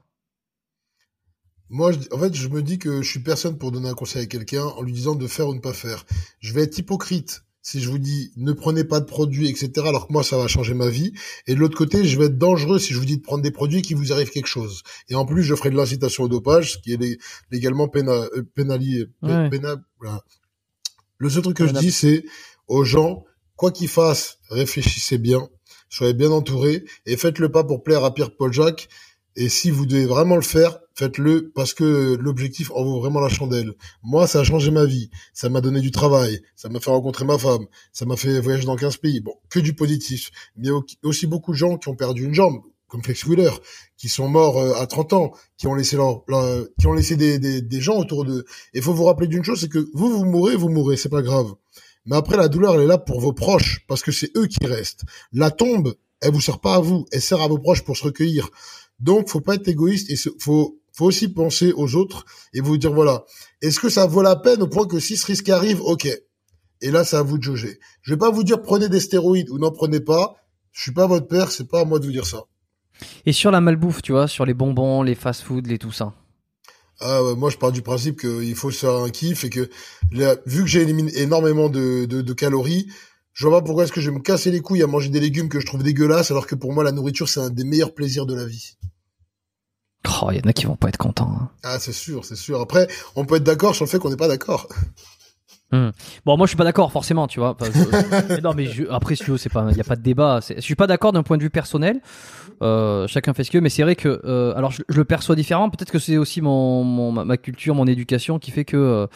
Moi, 1.70 1.94
en 2.12 2.20
fait, 2.20 2.34
je 2.34 2.50
me 2.50 2.62
dis 2.62 2.80
que 2.80 3.02
je 3.02 3.10
suis 3.10 3.22
personne 3.22 3.58
pour 3.58 3.72
donner 3.72 3.88
un 3.88 3.94
conseil 3.94 4.24
à 4.24 4.26
quelqu'un 4.26 4.66
en 4.66 4.82
lui 4.82 4.92
disant 4.92 5.16
de 5.16 5.28
faire 5.28 5.48
ou 5.48 5.56
ne 5.56 5.62
pas 5.62 5.72
faire. 5.72 6.06
Je 6.42 6.52
vais 6.54 6.64
être 6.64 6.78
hypocrite 6.78 7.46
si 7.64 7.82
je 7.82 7.90
vous 7.90 7.98
dis 7.98 8.32
ne 8.36 8.52
prenez 8.52 8.84
pas 8.84 9.00
de 9.00 9.06
produits, 9.06 9.50
etc., 9.50 9.72
alors 9.88 10.08
que 10.08 10.14
moi, 10.14 10.22
ça 10.22 10.38
va 10.38 10.48
changer 10.48 10.74
ma 10.74 10.90
vie. 10.90 11.14
Et 11.48 11.56
de 11.56 11.60
l'autre 11.60 11.78
côté, 11.78 12.04
je 12.04 12.20
vais 12.20 12.26
être 12.26 12.38
dangereux 12.38 12.78
si 12.78 12.94
je 12.94 13.00
vous 13.00 13.06
dis 13.06 13.18
de 13.18 13.22
prendre 13.22 13.42
des 13.42 13.52
produits 13.52 13.82
qui 13.82 13.94
vous 13.94 14.12
arrive 14.12 14.30
quelque 14.30 14.48
chose. 14.48 14.84
Et 15.10 15.16
en 15.16 15.26
plus, 15.26 15.44
je 15.44 15.56
ferai 15.56 15.72
de 15.72 15.78
l'incitation 15.78 16.26
au 16.26 16.28
dopage, 16.28 16.74
ce 16.74 16.78
qui 16.78 16.94
est 16.94 17.20
légalement 17.50 17.88
pénal, 17.88 18.30
euh, 18.36 18.44
pénalisé. 18.54 19.06
Le 21.18 21.30
seul 21.30 21.42
truc 21.42 21.58
que 21.58 21.68
je 21.68 21.74
dis, 21.74 21.92
c'est 21.92 22.26
aux 22.68 22.84
gens, 22.84 23.24
quoi 23.56 23.72
qu'ils 23.72 23.88
fassent, 23.88 24.40
réfléchissez 24.50 25.18
bien, 25.18 25.48
soyez 25.90 26.14
bien 26.14 26.32
entourés 26.32 26.84
et 27.06 27.16
faites 27.16 27.40
le 27.40 27.50
pas 27.50 27.64
pour 27.64 27.82
plaire 27.82 28.04
à 28.04 28.14
Pierre 28.14 28.36
Paul 28.36 28.52
Jacques. 28.52 28.90
Et 29.36 29.50
si 29.50 29.72
vous 29.72 29.86
devez 29.86 30.06
vraiment 30.06 30.36
le 30.36 30.42
faire, 30.42 30.80
faites-le 30.96 31.52
parce 31.56 31.74
que 31.74 32.16
l'objectif 32.20 32.72
en 32.72 32.84
vaut 32.84 33.00
vraiment 33.00 33.20
la 33.20 33.30
chandelle. 33.30 33.74
Moi, 34.04 34.28
ça 34.28 34.42
a 34.42 34.44
changé 34.44 34.70
ma 34.70 34.86
vie. 34.86 35.10
Ça 35.34 35.50
m'a 35.50 35.62
donné 35.62 35.82
du 35.82 35.92
travail. 35.92 36.42
Ça 36.56 36.70
m'a 36.70 36.80
fait 36.80 36.92
rencontrer 36.92 37.26
ma 37.26 37.38
femme. 37.38 37.66
Ça 37.92 38.06
m'a 38.06 38.16
fait 38.16 38.40
voyager 38.40 38.66
dans 38.66 38.76
15 38.76 38.98
pays. 38.98 39.22
Bon, 39.22 39.34
que 39.50 39.60
du 39.60 39.74
positif. 39.74 40.32
Mais 40.56 40.70
aussi 41.04 41.26
beaucoup 41.26 41.52
de 41.52 41.58
gens 41.58 41.78
qui 41.78 41.90
ont 41.90 41.96
perdu 41.96 42.26
une 42.26 42.34
jambe, 42.34 42.62
comme 42.88 43.02
Flex 43.04 43.26
Wheeler, 43.26 43.52
qui 43.98 44.08
sont 44.08 44.28
morts 44.28 44.60
euh, 44.60 44.76
à 44.76 44.86
30 44.86 45.14
ans, 45.14 45.32
qui 45.58 45.66
ont 45.66 45.74
laissé 45.74 45.96
leur, 45.96 46.24
qui 46.80 46.86
ont 46.86 46.94
laissé 46.94 47.16
des, 47.16 47.40
des, 47.40 47.62
des 47.62 47.82
gens 47.82 47.98
autour 47.98 48.26
d'eux. 48.26 48.46
Et 48.76 48.82
faut 48.82 48.94
vous 48.94 49.06
rappeler 49.06 49.28
d'une 49.28 49.44
chose, 49.44 49.62
c'est 49.62 49.70
que 49.70 49.90
vous, 49.94 50.10
vous 50.10 50.26
mourrez, 50.26 50.56
vous 50.56 50.70
mourrez, 50.70 50.96
c'est 50.96 51.10
pas 51.10 51.24
grave. 51.24 51.54
Mais 52.06 52.16
après, 52.16 52.38
la 52.38 52.50
douleur, 52.50 52.76
elle 52.76 52.82
est 52.82 52.88
là 52.88 52.98
pour 53.00 53.20
vos 53.20 53.34
proches, 53.34 53.84
parce 53.88 54.04
que 54.04 54.12
c'est 54.12 54.36
eux 54.38 54.46
qui 54.46 54.66
restent. 54.68 55.06
La 55.32 55.50
tombe, 55.50 55.96
elle 56.22 56.32
vous 56.32 56.42
sert 56.42 56.60
pas 56.60 56.76
à 56.76 56.80
vous, 56.80 57.06
elle 57.12 57.22
sert 57.22 57.42
à 57.42 57.48
vos 57.48 57.58
proches 57.58 57.84
pour 57.84 57.98
se 57.98 58.04
recueillir. 58.04 58.50
Donc, 59.00 59.30
faut 59.30 59.42
pas 59.42 59.56
être 59.56 59.68
égoïste 59.68 60.10
et 60.10 60.16
faut 60.40 60.80
faut 60.96 61.06
aussi 61.06 61.28
penser 61.28 61.74
aux 61.76 61.96
autres 61.96 62.26
et 62.54 62.62
vous 62.62 62.78
dire 62.78 62.94
voilà, 62.94 63.26
est-ce 63.62 63.80
que 63.80 63.90
ça 63.90 64.06
vaut 64.06 64.22
la 64.22 64.36
peine 64.36 64.62
au 64.62 64.68
point 64.68 64.88
que 64.88 65.00
si 65.00 65.18
ce 65.18 65.26
risque 65.26 65.50
arrive, 65.50 65.82
ok. 65.82 66.08
Et 66.82 66.92
là, 66.92 67.04
c'est 67.04 67.16
à 67.16 67.24
vous 67.24 67.38
de 67.38 67.44
juger. 67.44 67.80
Je 68.02 68.14
vais 68.14 68.18
pas 68.18 68.30
vous 68.30 68.44
dire 68.44 68.62
prenez 68.62 68.90
des 68.90 69.00
stéroïdes 69.00 69.50
ou 69.50 69.58
n'en 69.58 69.72
prenez 69.72 70.00
pas. 70.00 70.36
Je 70.72 70.82
suis 70.82 70.92
pas 70.92 71.08
votre 71.08 71.28
père, 71.28 71.52
c'est 71.52 71.68
pas 71.68 71.82
à 71.82 71.86
moi 71.86 72.00
de 72.00 72.06
vous 72.06 72.12
dire 72.12 72.26
ça. 72.26 72.44
Et 73.26 73.34
sur 73.34 73.52
la 73.52 73.62
malbouffe, 73.62 74.02
tu 74.02 74.12
vois, 74.12 74.28
sur 74.28 74.46
les 74.46 74.54
bonbons, 74.54 75.02
les 75.02 75.16
fast-food, 75.16 75.68
les 75.68 75.78
tout 75.78 75.92
ça. 75.92 76.14
Ah 77.00 77.24
ouais, 77.24 77.36
moi 77.36 77.50
je 77.50 77.58
pars 77.58 77.72
du 77.72 77.82
principe 77.82 78.20
qu'il 78.20 78.56
faut 78.56 78.72
se 78.72 78.80
faire 78.80 78.96
un 78.96 79.10
kiff 79.10 79.44
et 79.44 79.50
que 79.50 79.70
vu 80.46 80.62
que 80.62 80.68
j'élimine 80.68 81.10
énormément 81.16 81.70
de, 81.70 82.06
de, 82.06 82.22
de, 82.22 82.34
calories, 82.34 82.88
je 83.34 83.48
vois 83.48 83.60
pas 83.60 83.66
pourquoi 83.66 83.84
est-ce 83.84 83.92
que 83.92 84.02
je 84.02 84.10
vais 84.10 84.16
me 84.16 84.22
casser 84.22 84.52
les 84.52 84.62
couilles 84.62 84.84
à 84.84 84.88
manger 84.88 85.10
des 85.10 85.20
légumes 85.20 85.50
que 85.50 85.60
je 85.60 85.66
trouve 85.66 85.84
dégueulasses 85.84 86.32
alors 86.32 86.48
que 86.48 86.56
pour 86.56 86.72
moi 86.72 86.84
la 86.84 86.92
nourriture 86.92 87.28
c'est 87.28 87.40
un 87.40 87.50
des 87.50 87.64
meilleurs 87.64 87.94
plaisirs 87.94 88.26
de 88.26 88.36
la 88.36 88.46
vie. 88.46 88.78
Oh, 90.22 90.30
il 90.32 90.38
y 90.38 90.40
en 90.40 90.50
a 90.50 90.54
qui 90.54 90.66
vont 90.66 90.76
pas 90.76 90.90
être 90.90 90.98
contents. 90.98 91.32
Hein. 91.32 91.50
Ah, 91.64 91.80
c'est 91.80 91.94
sûr, 91.94 92.26
c'est 92.26 92.36
sûr. 92.36 92.60
Après, 92.60 92.88
on 93.16 93.26
peut 93.26 93.38
être 93.38 93.44
d'accord 93.44 93.74
sur 93.74 93.86
le 93.86 93.90
fait 93.90 94.00
qu'on 94.00 94.10
n'est 94.10 94.18
pas 94.18 94.28
d'accord. 94.28 94.68
Hmm. 95.72 95.90
Bon, 96.24 96.38
moi 96.38 96.46
je 96.46 96.50
suis 96.50 96.58
pas 96.58 96.66
d'accord 96.66 96.92
forcément, 96.92 97.28
tu 97.28 97.40
vois. 97.40 97.58
non, 98.44 98.54
mais 98.54 98.68
je, 98.68 98.84
après, 98.92 99.16
c'est 99.16 99.50
pas, 99.52 99.68
il 99.72 99.78
y 99.78 99.82
a 99.82 99.84
pas 99.84 99.96
de 99.96 100.04
débat. 100.04 100.40
Je 100.56 100.62
suis 100.62 100.76
pas 100.76 100.86
d'accord 100.86 101.14
d'un 101.14 101.24
point 101.24 101.38
de 101.38 101.42
vue 101.42 101.50
personnel. 101.50 102.00
Euh, 102.62 103.08
chacun 103.08 103.34
fait 103.34 103.44
ce 103.44 103.50
qu'il 103.50 103.58
veut, 103.58 103.64
mais 103.64 103.70
c'est 103.70 103.82
vrai 103.82 103.96
que, 103.96 104.22
euh, 104.24 104.54
alors 104.56 104.70
je, 104.70 104.84
le 104.88 105.04
perçois 105.04 105.36
différemment. 105.36 105.72
Peut-être 105.72 105.92
que 105.92 105.98
c'est 105.98 106.18
aussi 106.18 106.42
mon, 106.42 107.12
ma 107.12 107.38
culture, 107.38 107.74
mon 107.74 107.88
éducation 107.88 108.38
qui 108.38 108.52
fait 108.52 108.66
que 108.66 109.08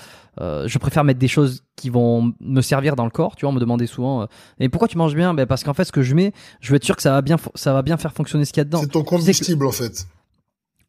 euh, 0.41 0.67
je 0.67 0.77
préfère 0.77 1.03
mettre 1.03 1.19
des 1.19 1.27
choses 1.27 1.63
qui 1.75 1.89
vont 1.89 2.33
me 2.39 2.61
servir 2.61 2.95
dans 2.95 3.05
le 3.05 3.11
corps. 3.11 3.35
Tu 3.35 3.45
vois, 3.45 3.51
on 3.51 3.55
me 3.55 3.59
demandait 3.59 3.87
souvent. 3.87 4.23
Euh, 4.23 4.25
et 4.59 4.69
pourquoi 4.69 4.87
tu 4.87 4.97
manges 4.97 5.15
bien? 5.15 5.33
Ben 5.33 5.45
parce 5.45 5.63
qu'en 5.63 5.73
fait, 5.73 5.85
ce 5.85 5.91
que 5.91 6.01
je 6.01 6.15
mets, 6.15 6.33
je 6.61 6.69
veux 6.69 6.75
être 6.75 6.83
sûr 6.83 6.95
que 6.95 7.01
ça 7.01 7.11
va 7.11 7.21
bien, 7.21 7.37
ça 7.55 7.73
va 7.73 7.81
bien 7.81 7.97
faire 7.97 8.13
fonctionner 8.13 8.45
ce 8.45 8.53
qu'il 8.53 8.61
y 8.61 8.61
a 8.61 8.65
dedans. 8.65 8.81
C'est 8.81 8.91
ton 8.91 9.03
combustible 9.03 9.65
en 9.65 9.71
fait. 9.71 10.07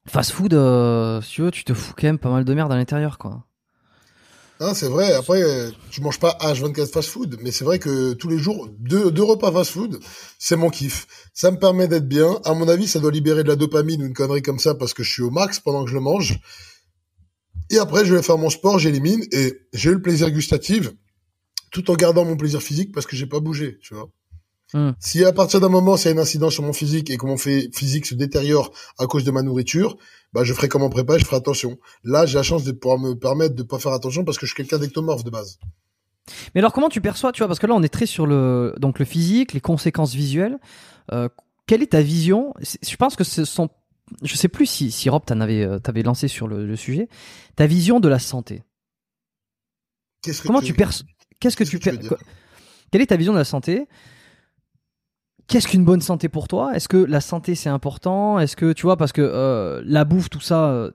Fast 0.06 0.30
food, 0.30 0.54
euh, 0.54 1.20
si 1.20 1.32
tu 1.32 1.42
veux, 1.42 1.50
tu 1.50 1.64
te 1.64 1.74
fous 1.74 1.92
quand 1.96 2.06
même 2.06 2.18
pas 2.18 2.30
mal 2.30 2.44
de 2.44 2.54
merde 2.54 2.72
à 2.72 2.76
l'intérieur, 2.76 3.18
quoi. 3.18 3.44
Ah, 4.60 4.72
c'est 4.74 4.88
vrai. 4.88 5.12
Après, 5.12 5.40
tu 5.90 6.00
manges 6.00 6.18
pas 6.18 6.36
H24 6.40 6.90
fast 6.90 7.10
food, 7.10 7.36
mais 7.42 7.52
c'est 7.52 7.64
vrai 7.64 7.78
que 7.78 8.14
tous 8.14 8.28
les 8.28 8.38
jours, 8.38 8.68
deux, 8.80 9.12
deux 9.12 9.22
repas 9.22 9.52
fast 9.52 9.70
food, 9.70 10.00
c'est 10.38 10.56
mon 10.56 10.68
kiff. 10.68 11.06
Ça 11.32 11.52
me 11.52 11.58
permet 11.58 11.86
d'être 11.86 12.08
bien. 12.08 12.40
À 12.44 12.54
mon 12.54 12.66
avis, 12.68 12.88
ça 12.88 12.98
doit 12.98 13.12
libérer 13.12 13.44
de 13.44 13.48
la 13.48 13.56
dopamine 13.56 14.02
ou 14.02 14.06
une 14.06 14.14
connerie 14.14 14.42
comme 14.42 14.58
ça 14.58 14.74
parce 14.74 14.94
que 14.94 15.04
je 15.04 15.12
suis 15.12 15.22
au 15.22 15.30
max 15.30 15.60
pendant 15.60 15.84
que 15.84 15.90
je 15.90 15.94
le 15.94 16.00
mange. 16.00 16.40
Et 17.70 17.78
après, 17.78 18.04
je 18.04 18.14
vais 18.14 18.22
faire 18.22 18.38
mon 18.38 18.50
sport, 18.50 18.78
j'élimine 18.78 19.24
et 19.32 19.54
j'ai 19.72 19.90
eu 19.90 19.94
le 19.94 20.02
plaisir 20.02 20.30
gustatif 20.30 20.90
tout 21.70 21.90
en 21.90 21.94
gardant 21.94 22.24
mon 22.24 22.36
plaisir 22.36 22.62
physique 22.62 22.92
parce 22.92 23.06
que 23.06 23.16
j'ai 23.16 23.26
pas 23.26 23.40
bougé, 23.40 23.78
tu 23.82 23.94
vois. 23.94 24.08
Hmm. 24.74 24.92
Si 24.98 25.24
à 25.24 25.32
partir 25.32 25.60
d'un 25.60 25.68
moment, 25.68 25.96
c'est 25.96 26.10
un 26.10 26.18
incident 26.18 26.50
sur 26.50 26.62
mon 26.62 26.74
physique 26.74 27.10
et 27.10 27.16
que 27.16 27.26
mon 27.26 27.38
physique 27.38 28.06
se 28.06 28.14
détériore 28.14 28.72
à 28.98 29.06
cause 29.06 29.24
de 29.24 29.30
ma 29.30 29.42
nourriture, 29.42 29.96
bah, 30.32 30.44
je 30.44 30.52
ferai 30.52 30.68
comme 30.68 30.82
en 30.82 30.90
prépa 30.90 31.16
je 31.18 31.24
ferai 31.24 31.36
attention. 31.36 31.78
Là, 32.04 32.26
j'ai 32.26 32.36
la 32.36 32.42
chance 32.42 32.64
de 32.64 32.72
pouvoir 32.72 32.98
me 32.98 33.14
permettre 33.14 33.54
de 33.54 33.62
pas 33.62 33.78
faire 33.78 33.92
attention 33.92 34.24
parce 34.24 34.36
que 34.36 34.46
je 34.46 34.52
suis 34.52 34.56
quelqu'un 34.56 34.78
d'ectomorphe 34.78 35.24
de 35.24 35.30
base. 35.30 35.58
Mais 36.54 36.60
alors, 36.60 36.74
comment 36.74 36.90
tu 36.90 37.00
perçois, 37.00 37.32
tu 37.32 37.38
vois, 37.38 37.48
parce 37.48 37.58
que 37.58 37.66
là, 37.66 37.74
on 37.74 37.82
est 37.82 37.88
très 37.88 38.04
sur 38.04 38.26
le, 38.26 38.74
donc 38.78 38.98
le 38.98 39.06
physique, 39.06 39.54
les 39.54 39.60
conséquences 39.60 40.14
visuelles. 40.14 40.58
Euh, 41.12 41.30
quelle 41.66 41.82
est 41.82 41.92
ta 41.92 42.02
vision? 42.02 42.52
Je 42.60 42.96
pense 42.96 43.16
que 43.16 43.24
ce 43.24 43.46
sont, 43.46 43.70
je 44.22 44.34
sais 44.34 44.48
plus 44.48 44.66
si, 44.66 44.90
si 44.90 45.08
Rob 45.10 45.24
t'avais, 45.24 45.64
euh, 45.64 45.78
t'avais 45.78 46.02
lancé 46.02 46.28
sur 46.28 46.48
le, 46.48 46.76
sujet, 46.76 47.08
ta 47.56 47.66
vision 47.66 48.00
de 48.00 48.08
la 48.08 48.18
santé. 48.18 48.62
Qu'est-ce 50.22 50.42
que 50.42 50.46
comment 50.46 50.60
tu, 50.60 50.74
perçois 50.74 51.06
Qu'est-ce 51.40 51.56
que 51.56 51.64
tu, 51.64 51.78
perçois 51.78 52.18
Quelle 52.90 53.02
est 53.02 53.06
ta 53.06 53.16
vision 53.16 53.32
de 53.32 53.38
la 53.38 53.44
santé? 53.44 53.86
Qu'est-ce 55.46 55.68
qu'une 55.68 55.84
bonne 55.84 56.02
santé 56.02 56.28
pour 56.28 56.46
toi? 56.46 56.74
Est-ce 56.74 56.88
que 56.88 56.98
la 56.98 57.20
santé 57.20 57.54
c'est 57.54 57.70
important? 57.70 58.38
Est-ce 58.38 58.56
que 58.56 58.72
tu 58.72 58.82
vois 58.82 58.96
parce 58.96 59.12
que 59.12 59.22
euh, 59.22 59.82
la 59.84 60.04
bouffe 60.04 60.28
tout 60.28 60.40
ça 60.40 60.68
euh, 60.68 60.90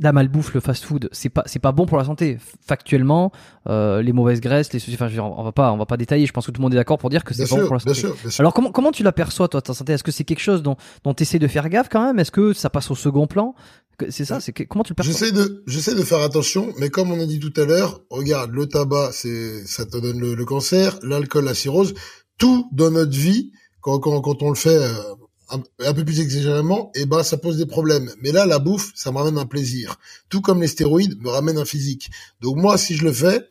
la 0.00 0.12
malbouffe, 0.12 0.54
le 0.54 0.60
fast-food, 0.60 1.08
c'est 1.12 1.28
pas 1.28 1.42
c'est 1.46 1.58
pas 1.58 1.72
bon 1.72 1.86
pour 1.86 1.98
la 1.98 2.04
santé. 2.04 2.38
Factuellement, 2.66 3.32
euh, 3.68 4.02
les 4.02 4.12
mauvaises 4.12 4.40
graisses, 4.40 4.72
les 4.72 4.80
enfin, 4.94 5.08
on 5.18 5.42
va 5.42 5.52
pas 5.52 5.72
on 5.72 5.76
va 5.76 5.86
pas 5.86 5.96
détailler. 5.96 6.26
Je 6.26 6.32
pense 6.32 6.46
que 6.46 6.50
tout 6.50 6.60
le 6.60 6.64
monde 6.64 6.74
est 6.74 6.76
d'accord 6.76 6.98
pour 6.98 7.10
dire 7.10 7.22
que 7.22 7.34
c'est 7.34 7.48
bon 7.48 7.66
pour 7.66 7.74
la 7.74 7.80
santé. 7.80 8.08
Alors 8.38 8.54
comment 8.54 8.72
comment 8.72 8.92
tu 8.92 9.02
l'aperçois 9.02 9.48
toi 9.48 9.60
ta 9.60 9.74
santé? 9.74 9.92
Est-ce 9.92 10.02
que 10.02 10.10
c'est 10.12 10.24
quelque 10.24 10.40
chose 10.40 10.62
dont 10.62 10.76
dont 11.04 11.14
tu 11.14 11.22
essaies 11.22 11.38
de 11.38 11.46
faire 11.46 11.68
gaffe 11.68 11.88
quand 11.90 12.04
même? 12.04 12.18
Est-ce 12.18 12.32
que 12.32 12.52
ça 12.52 12.70
passe 12.70 12.90
au 12.90 12.94
second 12.94 13.26
plan? 13.26 13.54
C'est 14.08 14.24
ça. 14.24 14.40
C'est 14.40 14.52
comment 14.52 14.82
tu 14.82 14.92
le 14.92 14.94
perçois? 14.94 15.12
J'essaie 15.12 15.32
de 15.32 15.62
j'essaie 15.66 15.94
de 15.94 16.02
faire 16.02 16.22
attention, 16.22 16.72
mais 16.78 16.88
comme 16.88 17.12
on 17.12 17.20
a 17.20 17.26
dit 17.26 17.38
tout 17.38 17.52
à 17.60 17.66
l'heure, 17.66 18.00
regarde 18.08 18.50
le 18.52 18.66
tabac, 18.66 19.10
c'est 19.12 19.66
ça 19.66 19.84
te 19.84 19.98
donne 19.98 20.18
le, 20.18 20.34
le 20.34 20.44
cancer, 20.46 20.98
l'alcool, 21.02 21.44
la 21.44 21.54
cirrhose, 21.54 21.92
tout 22.38 22.68
dans 22.72 22.90
notre 22.90 23.16
vie 23.16 23.52
quand, 23.82 23.98
quand, 23.98 24.22
quand 24.22 24.42
on 24.42 24.48
le 24.48 24.56
fait 24.56 24.76
euh, 24.76 24.92
un, 25.50 25.94
peu 25.94 26.04
plus 26.04 26.20
exagérément, 26.20 26.90
et 26.94 27.02
eh 27.02 27.06
ben 27.06 27.22
ça 27.22 27.36
pose 27.36 27.56
des 27.56 27.66
problèmes. 27.66 28.10
Mais 28.22 28.32
là, 28.32 28.46
la 28.46 28.58
bouffe, 28.58 28.92
ça 28.94 29.12
me 29.12 29.18
ramène 29.18 29.38
un 29.38 29.46
plaisir. 29.46 29.96
Tout 30.28 30.40
comme 30.40 30.60
les 30.60 30.68
stéroïdes 30.68 31.20
me 31.20 31.28
ramènent 31.28 31.58
un 31.58 31.64
physique. 31.64 32.10
Donc 32.40 32.56
moi, 32.56 32.78
si 32.78 32.96
je 32.96 33.04
le 33.04 33.12
fais, 33.12 33.48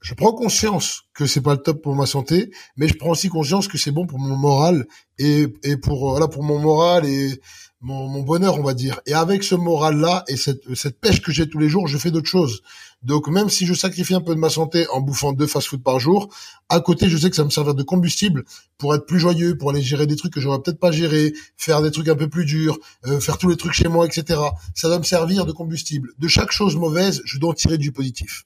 je 0.00 0.14
prends 0.14 0.32
conscience 0.32 1.02
que 1.14 1.26
c'est 1.26 1.42
pas 1.42 1.54
le 1.54 1.62
top 1.62 1.82
pour 1.82 1.94
ma 1.94 2.06
santé, 2.06 2.50
mais 2.76 2.88
je 2.88 2.94
prends 2.94 3.10
aussi 3.10 3.28
conscience 3.28 3.68
que 3.68 3.78
c'est 3.78 3.90
bon 3.90 4.06
pour 4.06 4.18
mon 4.18 4.36
moral 4.36 4.86
et, 5.18 5.46
et 5.62 5.76
pour 5.76 6.10
voilà 6.10 6.28
pour 6.28 6.42
mon 6.42 6.58
moral 6.58 7.04
et 7.04 7.40
mon, 7.80 8.08
mon 8.08 8.22
bonheur, 8.22 8.58
on 8.58 8.62
va 8.62 8.74
dire. 8.74 9.00
Et 9.06 9.14
avec 9.14 9.42
ce 9.42 9.54
moral-là 9.54 10.24
et 10.28 10.36
cette, 10.36 10.74
cette 10.74 11.00
pêche 11.00 11.22
que 11.22 11.32
j'ai 11.32 11.48
tous 11.48 11.58
les 11.58 11.68
jours, 11.68 11.88
je 11.88 11.96
fais 11.98 12.10
d'autres 12.10 12.28
choses. 12.28 12.62
Donc 13.02 13.28
même 13.28 13.48
si 13.48 13.64
je 13.64 13.72
sacrifie 13.72 14.14
un 14.14 14.20
peu 14.20 14.34
de 14.34 14.40
ma 14.40 14.50
santé 14.50 14.86
en 14.88 15.00
bouffant 15.00 15.32
deux 15.32 15.46
fast-food 15.46 15.82
par 15.82 15.98
jour, 15.98 16.28
à 16.68 16.80
côté, 16.80 17.08
je 17.08 17.16
sais 17.16 17.30
que 17.30 17.36
ça 17.36 17.44
me 17.44 17.50
servir 17.50 17.74
de 17.74 17.82
combustible 17.82 18.44
pour 18.76 18.94
être 18.94 19.06
plus 19.06 19.18
joyeux, 19.18 19.56
pour 19.56 19.70
aller 19.70 19.80
gérer 19.80 20.06
des 20.06 20.16
trucs 20.16 20.34
que 20.34 20.40
j'aurais 20.40 20.60
peut-être 20.60 20.78
pas 20.78 20.92
géré, 20.92 21.32
faire 21.56 21.80
des 21.80 21.90
trucs 21.90 22.08
un 22.08 22.16
peu 22.16 22.28
plus 22.28 22.44
durs, 22.44 22.78
euh, 23.06 23.18
faire 23.20 23.38
tous 23.38 23.48
les 23.48 23.56
trucs 23.56 23.72
chez 23.72 23.88
moi, 23.88 24.04
etc. 24.04 24.40
Ça 24.74 24.88
va 24.88 24.98
me 24.98 25.04
servir 25.04 25.46
de 25.46 25.52
combustible. 25.52 26.10
De 26.18 26.28
chaque 26.28 26.52
chose 26.52 26.76
mauvaise, 26.76 27.22
je 27.24 27.38
dois 27.38 27.50
en 27.50 27.54
tirer 27.54 27.78
du 27.78 27.92
positif. 27.92 28.44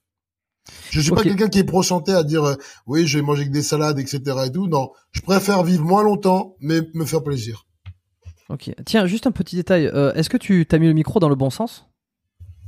Je 0.90 1.00
suis 1.00 1.10
pas 1.10 1.22
quelqu'un 1.22 1.48
qui 1.48 1.58
est 1.58 1.64
pro 1.64 1.82
santé 1.82 2.12
à 2.12 2.22
dire 2.22 2.44
euh, 2.44 2.54
oui, 2.86 3.06
je 3.06 3.18
vais 3.18 3.24
manger 3.24 3.44
que 3.46 3.50
des 3.50 3.62
salades, 3.62 3.98
etc. 3.98 4.20
et 4.46 4.52
tout. 4.52 4.68
Non, 4.68 4.92
je 5.10 5.20
préfère 5.20 5.64
vivre 5.64 5.84
moins 5.84 6.04
longtemps, 6.04 6.54
mais 6.60 6.80
me 6.94 7.04
faire 7.04 7.22
plaisir. 7.22 7.66
Ok. 8.50 8.70
Tiens, 8.84 9.06
juste 9.06 9.26
un 9.26 9.32
petit 9.32 9.56
détail. 9.56 9.86
Euh, 9.86 10.12
est-ce 10.14 10.28
que 10.28 10.36
tu 10.36 10.66
t'as 10.66 10.78
mis 10.78 10.86
le 10.86 10.92
micro 10.92 11.18
dans 11.18 11.28
le 11.28 11.34
bon 11.34 11.50
sens? 11.50 11.86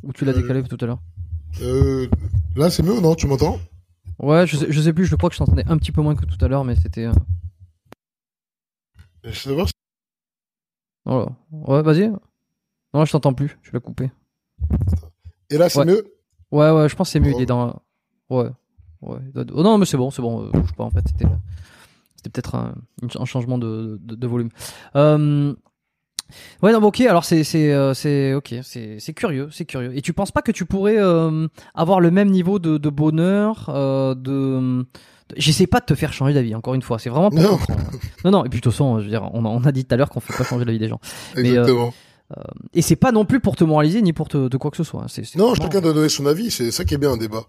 Ou 0.03 0.13
tu 0.13 0.25
l'as 0.25 0.33
euh, 0.33 0.41
décalé 0.41 0.63
tout 0.63 0.79
à 0.81 0.87
l'heure? 0.87 1.01
euh, 1.61 2.09
Là, 2.55 2.71
c'est 2.71 2.83
mieux, 2.83 3.01
non? 3.01 3.15
Tu 3.15 3.27
m'entends? 3.27 3.59
Ouais, 4.19 4.47
je 4.47 4.57
sais, 4.57 4.67
je 4.71 4.81
sais 4.81 4.93
plus, 4.93 5.05
je 5.05 5.15
crois 5.17 5.29
que 5.29 5.35
je 5.35 5.39
t'entendais 5.39 5.65
un 5.67 5.77
petit 5.77 5.93
peu 5.93 6.01
moins 6.01 6.15
que 6.15 6.25
tout 6.25 6.43
à 6.43 6.49
l'heure, 6.49 6.65
mais 6.65 6.77
c'était. 6.77 7.09
Je 9.25 9.39
sais 9.39 9.53
voir. 9.53 9.69
Oh 11.05 11.27
Ouais, 11.51 11.83
vas-y. 11.83 12.09
Non, 12.95 13.05
je 13.05 13.13
t'entends 13.13 13.35
plus, 13.35 13.59
je 13.63 13.71
vais 13.73 13.81
couper. 13.81 14.11
Et 15.51 15.59
là, 15.59 15.69
c'est 15.69 15.85
mieux? 15.85 16.15
Ouais, 16.51 16.71
ouais, 16.71 16.89
je 16.89 16.97
pense 16.97 17.09
que 17.09 17.13
c'est 17.13 17.21
mieux, 17.21 17.33
il 17.33 17.43
est 17.43 17.47
dans. 17.47 17.83
Ouais. 18.31 18.51
Ouais. 19.03 19.19
Oh 19.53 19.63
non, 19.63 19.77
mais 19.77 19.85
c'est 19.85 19.99
bon, 19.99 20.11
c'est 20.11 20.23
bon, 20.23 20.49
bouge 20.51 20.73
pas 20.73 20.85
en 20.85 20.91
fait, 20.91 21.03
c'était 21.07 21.27
peut-être 22.31 22.55
un, 22.55 22.75
un, 23.03 23.25
changement 23.25 23.59
de, 23.59 23.99
de, 24.01 24.27
volume. 24.27 24.49
Euh, 24.97 25.55
ouais, 26.63 26.73
non, 26.73 26.83
ok. 26.83 27.01
Alors 27.03 27.25
c'est 27.25 27.45
c'est 27.45 27.73
euh, 27.73 27.95
c'est 27.95 28.35
ok, 28.35 28.55
c'est 28.63 28.99
c'est 28.99 29.13
curieux, 29.13 29.49
c'est 29.53 29.65
curieux. 29.65 29.97
Et 29.97 30.03
tu 30.03 30.13
penses 30.13 30.33
pas 30.33 30.43
que 30.43 30.53
tu 30.53 30.65
pourrais 30.65 30.99
euh, 30.99 31.49
avoir 31.75 32.01
le 32.01 32.11
même 32.11 32.31
niveau 32.31 32.59
de, 32.59 32.79
de 32.79 32.91
bonheur, 32.91 33.67
euh, 33.69 34.15
de 34.15 34.85
J'essaie 35.37 35.67
pas 35.67 35.81
de 35.81 35.87
te 35.87 35.95
faire 35.97 36.13
changer 36.13 36.35
d'avis, 36.35 36.55
encore 36.55 36.75
une 36.75 36.83
fois. 36.83 37.01
C'est 37.01 37.11
vraiment 37.11 37.31
pour 37.31 37.41
non. 37.41 37.59
non, 38.25 38.31
non. 38.31 38.45
Et 38.45 38.49
puis 38.49 38.61
de 38.61 38.63
toute 38.63 38.73
façon, 38.73 39.01
je 39.01 39.05
veux 39.05 39.11
dire, 39.11 39.29
on 39.33 39.45
a, 39.45 39.49
on 39.49 39.65
a 39.65 39.73
dit 39.73 39.85
tout 39.85 39.93
à 39.93 39.97
l'heure 39.97 40.09
qu'on 40.09 40.21
fait 40.21 40.37
pas 40.37 40.45
changer 40.45 40.65
l'avis 40.65 40.79
des 40.79 40.89
gens. 40.89 41.01
Exactement. 41.37 41.87
Mais, 41.87 42.43
et 42.75 42.83
c'est 42.83 42.97
pas 42.97 43.13
non 43.13 43.25
plus 43.25 43.41
pour 43.41 43.57
te 43.57 43.65
moraliser 43.65 44.03
ni 44.03 44.13
pour 44.13 44.29
te 44.29 44.49
de 44.49 44.57
quoi 44.57 44.71
que 44.71 44.77
ce 44.77 44.85
soit. 44.85 45.03
Hein. 45.03 45.23
non, 45.37 45.55
chacun 45.55 45.81
doit 45.81 45.93
donner 45.93 46.09
son 46.09 46.27
avis. 46.27 46.51
C'est 46.51 46.71
ça 46.71 46.85
qui 46.85 46.95
est 46.95 46.99
bien 46.99 47.13
un 47.13 47.17
débat. 47.17 47.45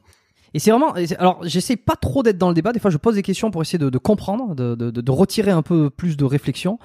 Et 0.53 0.59
c'est 0.59 0.71
vraiment. 0.71 0.93
Alors, 1.19 1.39
j'essaie 1.43 1.75
pas 1.75 1.95
trop 1.95 2.23
d'être 2.23 2.37
dans 2.37 2.49
le 2.49 2.53
débat. 2.53 2.71
Des 2.71 2.79
fois, 2.79 2.91
je 2.91 2.97
pose 2.97 3.15
des 3.15 3.21
questions 3.21 3.51
pour 3.51 3.61
essayer 3.61 3.79
de, 3.79 3.89
de 3.89 3.97
comprendre, 3.97 4.55
de, 4.55 4.75
de, 4.75 4.89
de, 4.89 5.11
retirer 5.11 5.51
un 5.51 5.61
peu 5.61 5.89
plus 5.89 6.17
de 6.17 6.25
réflexion. 6.25 6.79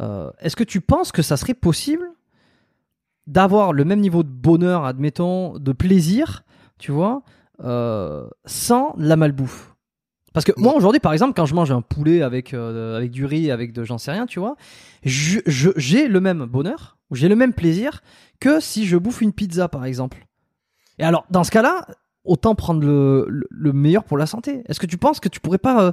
Euh, 0.00 0.30
Est-ce 0.40 0.56
que 0.56 0.64
tu 0.64 0.80
penses 0.80 1.12
que 1.12 1.22
ça 1.22 1.36
serait 1.36 1.54
possible 1.54 2.10
d'avoir 3.26 3.72
le 3.72 3.84
même 3.84 4.00
niveau 4.00 4.22
de 4.22 4.28
bonheur, 4.28 4.84
admettons, 4.84 5.58
de 5.58 5.72
plaisir, 5.72 6.44
tu 6.78 6.92
vois, 6.92 7.22
euh, 7.62 8.28
sans 8.44 8.94
la 8.98 9.16
malbouffe? 9.16 9.72
Parce 10.36 10.44
que 10.44 10.52
moi 10.58 10.74
aujourd'hui 10.74 11.00
par 11.00 11.14
exemple 11.14 11.32
quand 11.34 11.46
je 11.46 11.54
mange 11.54 11.72
un 11.72 11.80
poulet 11.80 12.20
avec 12.20 12.52
euh, 12.52 12.98
avec 12.98 13.10
du 13.10 13.24
riz 13.24 13.50
avec 13.50 13.72
de 13.72 13.84
j'en 13.84 13.96
sais 13.96 14.12
rien 14.12 14.26
tu 14.26 14.38
vois 14.38 14.56
j'ai 15.02 15.40
je, 15.46 16.06
le 16.06 16.20
même 16.20 16.44
bonheur 16.44 16.98
j'ai 17.10 17.30
le 17.30 17.36
même 17.36 17.54
plaisir 17.54 18.02
que 18.38 18.60
si 18.60 18.84
je 18.84 18.98
bouffe 18.98 19.22
une 19.22 19.32
pizza 19.32 19.68
par 19.68 19.86
exemple 19.86 20.26
et 20.98 21.04
alors 21.04 21.24
dans 21.30 21.42
ce 21.42 21.50
cas-là 21.50 21.86
autant 22.26 22.54
prendre 22.54 22.80
le, 22.80 23.26
le, 23.50 23.72
meilleur 23.72 24.04
pour 24.04 24.16
la 24.16 24.26
santé 24.26 24.62
est-ce 24.68 24.80
que 24.80 24.86
tu 24.86 24.98
penses 24.98 25.20
que 25.20 25.28
tu 25.28 25.40
pourrais 25.40 25.58
pas 25.58 25.82
euh, 25.82 25.92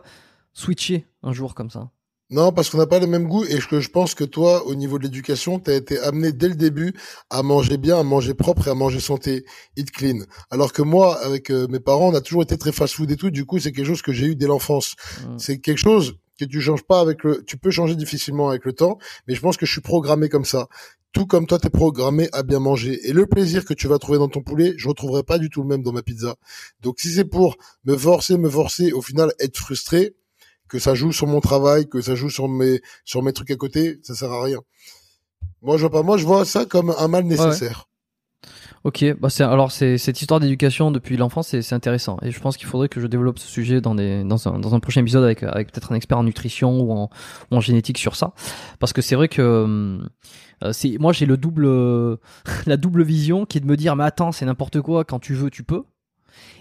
switcher 0.54 1.08
un 1.24 1.34
jour 1.34 1.56
comme 1.56 1.70
ça? 1.70 1.90
Non, 2.30 2.52
parce 2.52 2.70
qu'on 2.70 2.80
n'a 2.80 2.88
pas 2.88 3.00
le 3.00 3.06
même 3.06 3.28
goût 3.28 3.46
et 3.46 3.60
que 3.60 3.80
je 3.80 3.90
pense 3.90 4.16
que 4.16 4.24
toi, 4.24 4.66
au 4.66 4.74
niveau 4.74 4.98
de 4.98 5.04
l'éducation, 5.04 5.60
tu 5.60 5.70
as 5.70 5.76
été 5.76 6.00
amené 6.00 6.32
dès 6.32 6.48
le 6.48 6.56
début 6.56 6.94
à 7.30 7.44
manger 7.44 7.78
bien, 7.78 8.00
à 8.00 8.04
manger 8.04 8.34
propre 8.34 8.68
et 8.68 8.72
à 8.72 8.74
manger 8.74 9.00
santé, 9.00 9.46
eat 9.78 9.92
clean. 9.92 10.20
Alors 10.50 10.74
que 10.74 10.82
moi, 10.82 11.20
avec 11.24 11.52
euh, 11.52 11.68
mes 11.70 11.80
parents, 11.80 12.08
on 12.08 12.16
a 12.16 12.22
toujours 12.22 12.42
été 12.42 12.58
très 12.58 12.72
fast-food 12.72 13.12
et 13.12 13.18
tout. 13.18 13.30
Du 13.30 13.46
coup, 13.46 13.60
c'est 13.60 13.72
quelque 13.72 13.86
chose 13.86 14.02
que 14.02 14.14
j'ai 14.14 14.28
eu 14.28 14.36
dès 14.36 14.48
l'enfance. 14.48 14.96
Mmh. 15.22 15.38
C'est 15.38 15.60
quelque 15.60 15.78
chose 15.78 16.16
que 16.40 16.46
tu 16.46 16.62
changes 16.62 16.84
pas 16.84 17.00
avec 17.00 17.24
le, 17.24 17.44
tu 17.46 17.58
peux 17.58 17.72
changer 17.72 17.96
difficilement 17.96 18.50
avec 18.50 18.66
le 18.66 18.74
temps, 18.74 18.98
mais 19.28 19.36
je 19.36 19.42
pense 19.42 19.58
que 19.58 19.66
je 19.66 19.72
suis 19.72 19.82
programmé 19.82 20.30
comme 20.30 20.46
ça. 20.46 20.68
Tout 21.12 21.28
comme 21.28 21.46
toi, 21.46 21.60
tu 21.60 21.68
es 21.68 21.70
programmé 21.70 22.28
à 22.34 22.42
bien 22.42 22.60
manger. 22.60 23.00
Et 23.08 23.14
le 23.14 23.28
plaisir 23.28 23.66
que 23.66 23.76
tu 23.76 23.88
vas 23.88 24.00
trouver 24.00 24.18
dans 24.18 24.30
ton 24.30 24.42
poulet, 24.42 24.74
je 24.78 24.88
retrouverai 24.88 25.22
pas 25.22 25.38
du 25.38 25.50
tout 25.50 25.62
le 25.62 25.68
même 25.68 25.84
dans 25.84 25.92
ma 25.92 26.02
pizza. 26.02 26.36
Donc 26.82 27.00
si 27.00 27.14
c'est 27.14 27.26
pour 27.26 27.56
me 27.86 27.96
forcer, 27.96 28.38
me 28.38 28.50
forcer, 28.50 28.92
au 28.94 29.02
final 29.02 29.32
être 29.40 29.58
frustré, 29.58 30.16
que 30.68 30.80
ça 30.80 30.96
joue 30.96 31.12
sur 31.12 31.28
mon 31.28 31.40
travail, 31.40 31.88
que 31.88 32.02
ça 32.02 32.16
joue 32.16 32.32
sur 32.32 32.48
mes 32.48 32.82
sur 33.06 33.22
mes 33.22 33.32
trucs 33.32 33.52
à 33.52 33.56
côté, 33.56 34.00
ça 34.02 34.16
sert 34.16 34.32
à 34.32 34.44
rien. 34.44 34.60
Moi, 35.62 35.78
je 35.78 35.82
vois 35.82 35.92
pas. 35.92 36.04
Moi, 36.04 36.18
je 36.18 36.26
vois 36.26 36.46
ça 36.46 36.66
comme 36.66 36.94
un 36.98 37.08
mal 37.08 37.26
nécessaire. 37.26 37.88
Ok, 38.84 39.06
bah 39.18 39.30
c'est 39.30 39.44
alors 39.44 39.72
c'est 39.72 39.98
cette 39.98 40.22
histoire 40.22 40.42
d'éducation 40.42 40.92
depuis 40.92 41.16
l'enfance, 41.16 41.48
c'est 41.48 41.74
intéressant 41.74 42.18
et 42.22 42.32
je 42.32 42.40
pense 42.42 42.58
qu'il 42.58 42.68
faudrait 42.68 42.90
que 42.90 43.00
je 43.00 43.08
développe 43.08 43.40
ce 43.40 43.48
sujet 43.48 43.80
dans 43.80 43.96
des 43.96 44.26
dans 44.26 44.46
un 44.50 44.60
dans 44.60 44.76
un 44.76 44.82
prochain 44.82 45.00
épisode 45.00 45.24
avec 45.24 45.42
avec 45.44 45.72
peut-être 45.72 45.94
un 45.94 45.96
expert 45.96 46.18
en 46.18 46.24
nutrition 46.24 46.82
ou 46.82 46.92
en, 46.92 47.10
ou 47.50 47.56
en 47.56 47.62
génétique 47.62 47.98
sur 47.98 48.18
ça, 48.18 48.34
parce 48.80 48.92
que 48.92 49.02
c'est 49.02 49.16
vrai 49.16 49.30
que 49.30 50.00
euh, 50.64 50.72
c'est 50.74 50.98
moi 51.00 51.14
j'ai 51.14 51.26
le 51.26 51.38
double 51.38 51.66
la 52.66 52.76
double 52.76 53.04
vision 53.04 53.46
qui 53.46 53.58
est 53.58 53.62
de 53.62 53.68
me 53.68 53.78
dire 53.78 53.96
mais 53.96 54.04
attends 54.04 54.34
c'est 54.34 54.46
n'importe 54.46 54.82
quoi 54.82 55.06
quand 55.06 55.20
tu 55.20 55.34
veux 55.34 55.50
tu 55.50 55.64
peux 55.64 55.84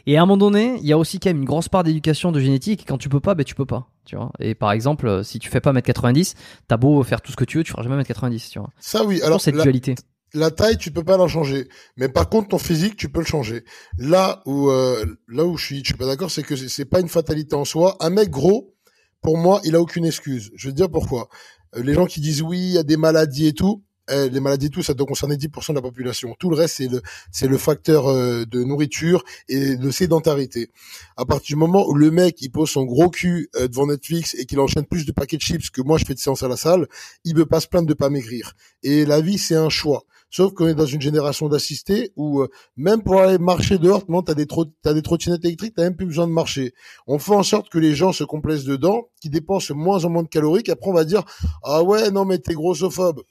et 0.06 0.16
à 0.16 0.22
un 0.22 0.26
moment 0.26 0.36
donné, 0.36 0.78
il 0.80 0.86
y 0.86 0.92
a 0.92 0.98
aussi 0.98 1.20
quand 1.20 1.30
même 1.30 1.38
une 1.38 1.44
grosse 1.44 1.68
part 1.68 1.84
d'éducation 1.84 2.32
de 2.32 2.40
génétique. 2.40 2.82
Et 2.82 2.84
quand 2.84 2.98
tu 2.98 3.08
peux 3.08 3.20
pas, 3.20 3.34
ben 3.34 3.44
tu 3.44 3.54
peux 3.54 3.66
pas. 3.66 3.88
Tu 4.04 4.16
vois. 4.16 4.32
Et 4.40 4.54
par 4.54 4.72
exemple, 4.72 5.06
euh, 5.06 5.22
si 5.22 5.38
tu 5.38 5.48
fais 5.48 5.60
pas 5.60 5.72
1m90, 5.72 6.34
t'as 6.68 6.76
beau 6.76 7.02
faire 7.02 7.20
tout 7.20 7.32
ce 7.32 7.36
que 7.36 7.44
tu 7.44 7.58
veux, 7.58 7.64
tu 7.64 7.70
feras 7.72 7.82
jamais 7.82 8.02
1m90. 8.02 8.50
Tu 8.50 8.58
vois. 8.58 8.70
Ça 8.78 9.04
oui. 9.04 9.22
Alors 9.22 9.40
cette 9.40 9.54
dualité. 9.54 9.94
La 10.34 10.50
taille, 10.50 10.78
tu 10.78 10.90
peux 10.90 11.04
pas 11.04 11.18
la 11.18 11.28
changer. 11.28 11.68
Mais 11.96 12.08
par 12.08 12.28
contre, 12.28 12.48
ton 12.48 12.58
physique, 12.58 12.96
tu 12.96 13.10
peux 13.10 13.20
le 13.20 13.26
changer. 13.26 13.64
Là 13.98 14.42
où 14.46 14.70
euh, 14.70 15.04
là 15.28 15.44
où 15.44 15.56
je 15.56 15.64
suis, 15.66 15.78
je 15.80 15.86
suis 15.86 15.94
pas 15.94 16.06
d'accord, 16.06 16.30
c'est 16.30 16.42
que 16.42 16.56
c'est 16.56 16.84
pas 16.86 17.00
une 17.00 17.08
fatalité 17.08 17.54
en 17.54 17.64
soi. 17.64 17.96
Un 18.00 18.10
mec 18.10 18.30
gros, 18.30 18.74
pour 19.20 19.36
moi, 19.36 19.60
il 19.64 19.74
a 19.74 19.80
aucune 19.80 20.06
excuse. 20.06 20.50
Je 20.54 20.68
vais 20.68 20.72
te 20.72 20.76
dire 20.76 20.90
pourquoi. 20.90 21.28
Euh, 21.76 21.82
les 21.82 21.94
gens 21.94 22.06
qui 22.06 22.20
disent 22.20 22.42
oui, 22.42 22.58
il 22.58 22.72
y 22.72 22.78
a 22.78 22.82
des 22.82 22.96
maladies 22.96 23.48
et 23.48 23.52
tout 23.52 23.82
eh, 24.10 24.28
les 24.28 24.40
maladies 24.40 24.68
tout 24.68 24.82
ça 24.82 24.94
doit 24.94 25.06
concerner 25.06 25.36
10% 25.36 25.70
de 25.70 25.74
la 25.74 25.82
population. 25.82 26.34
Tout 26.38 26.50
le 26.50 26.56
reste 26.56 26.76
c'est 26.78 26.88
le 26.88 27.00
c'est 27.30 27.46
le 27.46 27.56
facteur 27.56 28.08
euh, 28.08 28.44
de 28.44 28.64
nourriture 28.64 29.24
et 29.48 29.76
de 29.76 29.90
sédentarité. 29.92 30.70
À 31.16 31.24
partir 31.24 31.54
du 31.54 31.56
moment 31.56 31.86
où 31.88 31.94
le 31.94 32.10
mec 32.10 32.42
il 32.42 32.50
pose 32.50 32.68
son 32.68 32.84
gros 32.84 33.10
cul 33.10 33.48
euh, 33.54 33.68
devant 33.68 33.86
Netflix 33.86 34.34
et 34.34 34.44
qu'il 34.44 34.58
enchaîne 34.58 34.86
plus 34.86 35.06
de 35.06 35.12
paquets 35.12 35.36
de 35.36 35.42
chips 35.42 35.70
que 35.70 35.82
moi 35.82 35.98
je 35.98 36.04
fais 36.04 36.14
de 36.14 36.18
séance 36.18 36.42
à 36.42 36.48
la 36.48 36.56
salle, 36.56 36.88
il 37.24 37.34
peut 37.34 37.46
pas 37.46 37.60
se 37.60 37.68
plaindre 37.68 37.86
de 37.86 37.94
pas 37.94 38.10
maigrir. 38.10 38.54
Et 38.82 39.04
la 39.06 39.20
vie 39.20 39.38
c'est 39.38 39.54
un 39.54 39.68
choix. 39.68 40.04
Sauf 40.34 40.54
qu'on 40.54 40.66
est 40.66 40.74
dans 40.74 40.86
une 40.86 41.02
génération 41.02 41.48
d'assistés 41.50 42.10
où 42.16 42.40
euh, 42.40 42.48
même 42.76 43.02
pour 43.02 43.20
aller 43.20 43.36
marcher 43.36 43.76
dehors, 43.76 44.06
tu 44.06 44.30
as 44.30 44.34
des 44.34 44.46
des 44.46 45.02
trottinettes 45.02 45.44
électriques, 45.44 45.74
t'as 45.76 45.82
même 45.82 45.94
plus 45.94 46.06
besoin 46.06 46.26
de 46.26 46.32
marcher. 46.32 46.72
On 47.06 47.18
fait 47.18 47.34
en 47.34 47.42
sorte 47.42 47.68
que 47.68 47.78
les 47.78 47.94
gens 47.94 48.12
se 48.12 48.24
complaisent 48.24 48.64
dedans, 48.64 49.08
qui 49.20 49.28
dépensent 49.28 49.74
moins 49.74 50.06
en 50.06 50.08
moins 50.08 50.22
de 50.22 50.28
calories, 50.28 50.62
qu'après 50.62 50.90
on 50.90 50.94
va 50.94 51.04
dire 51.04 51.22
ah 51.62 51.82
ouais 51.82 52.10
non 52.10 52.24
mais 52.24 52.38
t'es 52.38 52.54
grossophobe 52.54 53.22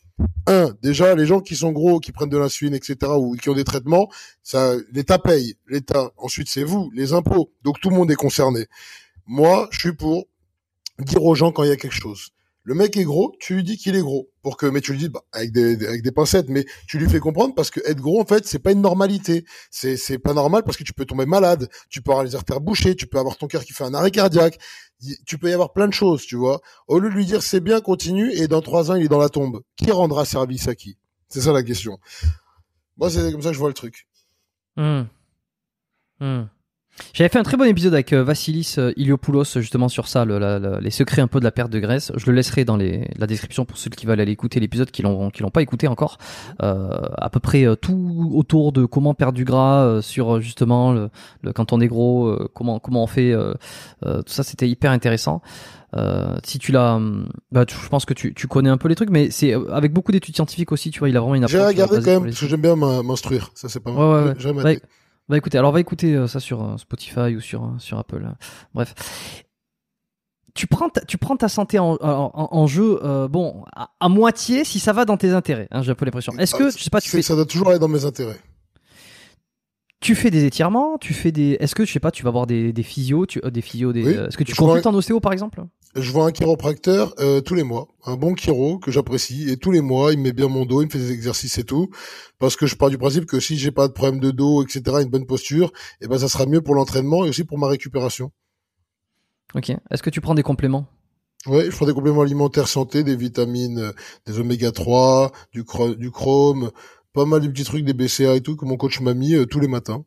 un, 0.48 0.76
déjà, 0.82 1.16
les 1.16 1.26
gens 1.26 1.40
qui 1.40 1.56
sont 1.56 1.72
gros, 1.72 2.00
qui 2.00 2.12
prennent 2.12 2.30
de 2.30 2.38
l'insuline, 2.38 2.74
etc., 2.74 3.12
ou 3.16 3.36
qui 3.36 3.50
ont 3.50 3.56
des 3.56 3.64
traitements, 3.64 4.10
ça, 4.44 4.74
l'État 4.92 5.20
paye. 5.20 5.56
L'État. 5.68 6.12
Ensuite, 6.18 6.48
c'est 6.48 6.64
vous, 6.64 6.92
les 6.94 7.14
impôts. 7.14 7.52
Donc 7.64 7.80
tout 7.80 7.90
le 7.90 7.96
monde 7.96 8.12
est 8.12 8.16
concerné. 8.16 8.68
Moi, 9.26 9.68
je 9.72 9.80
suis 9.80 9.94
pour 9.94 10.28
dire 11.00 11.24
aux 11.24 11.36
gens 11.36 11.52
quand 11.52 11.64
il 11.64 11.70
y 11.70 11.74
a 11.74 11.78
quelque 11.78 11.96
chose. 11.96 12.30
Le 12.64 12.76
mec 12.76 12.96
est 12.96 13.04
gros, 13.04 13.34
tu 13.40 13.56
lui 13.56 13.64
dis 13.64 13.76
qu'il 13.76 13.96
est 13.96 14.02
gros, 14.02 14.30
pour 14.44 14.56
que, 14.56 14.68
mais 14.68 14.82
tu 14.82 14.92
lui 14.92 15.00
dis 15.00 15.10
bah, 15.10 15.24
avec 15.32 15.52
des 15.52 15.84
avec 15.86 16.04
des 16.04 16.12
pincettes, 16.12 16.48
mais 16.48 16.66
tu 16.88 17.00
lui 17.00 17.10
fais 17.10 17.20
comprendre 17.20 17.56
parce 17.56 17.72
que 17.72 17.80
être 17.90 18.00
gros 18.00 18.22
en 18.22 18.26
fait 18.26 18.46
c'est 18.46 18.60
pas 18.60 18.72
une 18.72 18.82
normalité, 18.82 19.46
c'est 19.72 19.98
c'est 19.98 20.20
pas 20.20 20.34
normal 20.34 20.62
parce 20.64 20.78
que 20.78 20.84
tu 20.84 20.94
peux 20.94 21.06
tomber 21.06 21.26
malade, 21.26 21.70
tu 21.90 22.04
peux 22.04 22.12
avoir 22.12 22.24
les 22.24 22.36
artères 22.36 22.62
bouchées, 22.62 22.96
tu 22.96 23.08
peux 23.08 23.18
avoir 23.18 23.38
ton 23.38 23.48
cœur 23.48 23.66
qui 23.66 23.74
fait 23.74 23.84
un 23.84 23.96
arrêt 23.96 24.12
cardiaque, 24.12 24.60
tu 25.26 25.40
peux 25.40 25.50
y 25.50 25.54
avoir 25.54 25.74
plein 25.74 25.88
de 25.88 25.94
choses, 25.94 26.24
tu 26.24 26.36
vois. 26.36 26.62
Au 26.88 27.00
lieu 27.00 27.10
de 27.10 27.16
lui 27.16 27.26
dire 27.26 27.42
c'est 27.42 27.62
bien, 27.62 27.82
continue 27.82 28.32
et 28.32 28.48
dans 28.48 28.62
trois 28.62 28.92
ans 28.92 28.96
il 28.96 29.06
est 29.06 29.10
dans 29.10 29.18
la 29.18 29.30
tombe, 29.30 29.62
qui 29.76 29.90
rendra 29.90 30.24
service 30.26 30.68
à 30.68 30.76
qui? 30.76 31.00
C'est 31.30 31.42
ça 31.42 31.54
la 31.54 31.64
question. 31.64 31.98
Moi 32.98 33.10
c'est 33.10 33.32
comme 33.32 33.42
ça 33.42 33.50
que 33.50 33.56
je 33.56 33.60
vois 33.60 33.70
le 33.70 33.74
truc. 33.74 34.08
Mmh. 34.78 35.02
Mmh. 36.20 36.44
J'avais 37.14 37.30
fait 37.30 37.40
un 37.40 37.44
très 37.44 37.58
bon 37.58 37.64
épisode 37.64 37.94
avec 37.94 38.14
euh, 38.14 38.24
Vassilis 38.24 38.76
euh, 38.78 38.94
Iliopoulos 38.96 39.46
justement 39.56 39.90
sur 39.90 40.08
ça, 40.08 40.26
les 40.26 40.92
secrets 40.92 41.22
un 41.22 41.28
peu 41.28 41.40
de 41.40 41.44
la 41.44 41.52
perte 41.52 41.72
de 41.72 41.80
graisse. 41.80 42.12
Je 42.16 42.26
le 42.26 42.34
laisserai 42.34 42.66
dans 42.66 42.78
les, 42.78 43.10
la 43.18 43.28
description 43.28 43.66
pour 43.66 43.78
ceux 43.78 43.90
qui 43.90 44.06
veulent 44.06 44.20
aller 44.20 44.32
écouter 44.32 44.60
l'épisode 44.60 44.92
qui 44.92 45.02
l'ont 45.02 45.30
qui 45.30 45.42
l'ont 45.42 45.50
pas 45.50 45.62
écouté 45.62 45.88
encore. 45.88 46.18
Euh, 46.62 46.90
à 47.18 47.30
peu 47.30 47.40
près 47.40 47.66
euh, 47.66 47.76
tout 47.76 48.32
autour 48.34 48.72
de 48.72 48.86
comment 48.86 49.14
perdre 49.14 49.34
du 49.34 49.46
gras 49.46 50.02
sur 50.02 50.42
justement 50.42 50.94
le, 50.94 51.10
quand 51.54 51.74
on 51.74 51.80
est 51.82 51.88
gros, 51.88 52.38
comment 52.54 52.80
comment 52.80 53.04
on 53.04 53.08
fait. 53.08 53.34
tout 54.04 54.22
ça 54.28 54.44
c'était 54.44 54.70
hyper 54.70 54.92
intéressant. 54.92 55.42
si 56.44 56.60
tu 56.60 56.72
l'as, 56.72 57.00
bah, 57.52 57.66
je 57.68 57.90
pense 57.90 58.06
que 58.06 58.14
tu, 58.14 58.34
tu 58.34 58.48
connais 58.48 58.70
un 58.70 58.78
peu 58.78 58.88
les 58.88 58.96
trucs, 58.96 59.10
mais 59.10 59.32
c'est 59.32 59.54
avec 59.72 59.94
beaucoup 59.94 60.12
d'études 60.12 60.36
scientifiques 60.36 60.72
aussi, 60.72 60.92
tu 60.92 61.00
vois, 61.00 61.10
il 61.10 61.18
a 61.18 61.20
vraiment 61.20 61.36
une 61.36 61.44
approche. 61.44 61.60
J'ai 61.60 61.66
regardé 61.66 61.98
quand 61.98 62.12
même 62.12 62.24
parce 62.26 62.40
que 62.40 62.48
j'aime 62.48 62.62
bien 62.62 62.76
m'instruire, 62.76 63.52
ça 63.56 63.70
c'est 63.70 63.80
pas 63.80 63.92
mal. 63.92 64.34
Ouais, 64.36 64.46
ouais, 64.46 64.64
ouais. 64.64 64.82
Bah 65.32 65.38
écoutez, 65.38 65.58
alors 65.58 65.72
va 65.72 65.80
écouter 65.80 66.14
euh, 66.14 66.28
ça 66.28 66.42
sur 66.42 66.62
euh, 66.62 66.76
Spotify 66.76 67.38
ou 67.38 67.40
sur, 67.40 67.64
euh, 67.64 67.80
sur 67.80 67.98
Apple. 67.98 68.28
Bref. 68.74 69.46
Tu 70.54 70.68
prends, 70.68 70.90
ta, 70.90 71.00
tu 71.06 71.18
prends 71.18 71.38
ta 71.38 71.48
santé 71.48 71.80
en, 71.80 71.98
en, 72.02 72.68
jeu, 72.68 73.00
bon, 73.30 73.64
à, 73.74 74.10
moitié 74.10 74.66
si 74.66 74.82
ça 74.82 74.92
va 74.92 75.06
dans 75.06 75.16
tes 75.16 75.30
intérêts. 75.30 75.70
Hein, 75.72 75.84
J'ai 75.84 75.92
un 75.92 75.96
peu 75.96 76.04
l'impression. 76.04 76.34
Est-ce 76.38 76.56
que, 76.56 76.70
je 76.70 76.84
sais 76.84 76.90
pas, 76.90 77.00
tu 77.00 77.10
fais... 77.10 77.22
Ça 77.22 77.36
doit 77.36 77.46
toujours 77.46 77.70
aller 77.70 77.80
dans 77.80 77.88
mes 77.88 78.04
intérêts. 78.04 78.38
Tu 80.02 80.16
fais 80.16 80.32
des 80.32 80.46
étirements, 80.46 80.98
tu 80.98 81.14
fais 81.14 81.32
des. 81.32 81.58
Est-ce 81.60 81.76
que 81.76 81.86
je 81.86 81.92
sais 81.94 82.00
pas, 82.00 82.12
tu 82.12 82.24
vas 82.24 82.32
voir 82.32 82.48
des, 82.48 82.74
des 82.74 82.84
physios, 82.84 83.28
tu, 83.28 83.40
des 83.40 83.62
physios, 83.62 83.94
des. 83.94 84.02
Est-ce 84.02 84.36
que 84.36 84.44
tu 84.44 84.56
consultes 84.56 84.88
un... 84.88 84.90
en 84.90 84.96
ostéo 84.96 85.20
par 85.20 85.32
exemple? 85.32 85.64
Je 85.96 86.12
vois 86.12 86.26
un 86.26 86.32
chiropracteur 86.32 87.14
tous 87.46 87.54
les 87.54 87.64
mois, 87.64 87.88
un 88.06 88.16
bon 88.16 88.36
chiro 88.36 88.80
que 88.80 88.92
j'apprécie 88.92 89.50
et 89.50 89.58
tous 89.58 89.72
les 89.72 89.82
mois 89.82 90.14
il 90.14 90.20
me 90.20 90.24
met 90.24 90.32
bien 90.32 90.48
mon 90.48 90.66
dos, 90.66 90.82
il 90.82 90.86
me 90.86 90.90
fait 90.90 90.98
des 90.98 91.12
exercices 91.12 91.58
et 91.58 91.66
tout, 91.66 91.90
parce 92.40 92.56
que 92.56 92.66
je 92.66 92.76
pars 92.76 92.90
du 92.90 92.98
principe 92.98 93.26
que 93.26 93.40
si 93.40 93.58
j'ai 93.58 93.72
pas 93.72 93.88
de 93.88 93.94
problème 93.94 94.20
de 94.20 94.32
dos, 94.32 94.64
etc., 94.64 94.82
une 95.02 95.10
bonne 95.10 95.26
posture, 95.26 95.68
et 96.00 96.06
eh 96.06 96.08
ben 96.08 96.18
ça 96.18 96.30
sera 96.30 96.46
mieux 96.46 96.62
pour 96.62 96.76
l'entraînement 96.76 97.26
et 97.26 97.30
aussi 97.30 97.44
pour 97.44 97.60
ma 97.60 97.68
récupération. 97.68 98.32
Ok. 99.54 99.70
Est-ce 99.70 100.02
que 100.02 100.10
tu 100.10 100.22
prends 100.22 100.34
des 100.34 100.44
compléments? 100.44 100.88
Oui, 101.48 101.66
je 101.70 101.76
prends 101.76 101.88
des 101.88 101.94
compléments 101.94 102.22
alimentaires 102.22 102.68
santé, 102.68 103.04
des 103.04 103.16
vitamines, 103.16 103.94
des 104.28 104.40
oméga 104.40 104.72
3, 104.72 105.32
du, 105.52 105.66
du 105.98 106.12
chrome, 106.12 106.72
pas 107.14 107.26
mal 107.26 107.42
de 107.42 107.48
petits 107.48 107.64
trucs 107.64 107.84
des 107.84 107.94
BCA 107.94 108.36
et 108.36 108.42
tout 108.42 108.56
que 108.56 108.66
mon 108.66 108.78
coach 108.78 109.00
m'a 109.02 109.14
mis 109.14 109.34
euh, 109.34 109.46
tous 109.46 109.60
les 109.60 109.68
matins. 109.68 110.06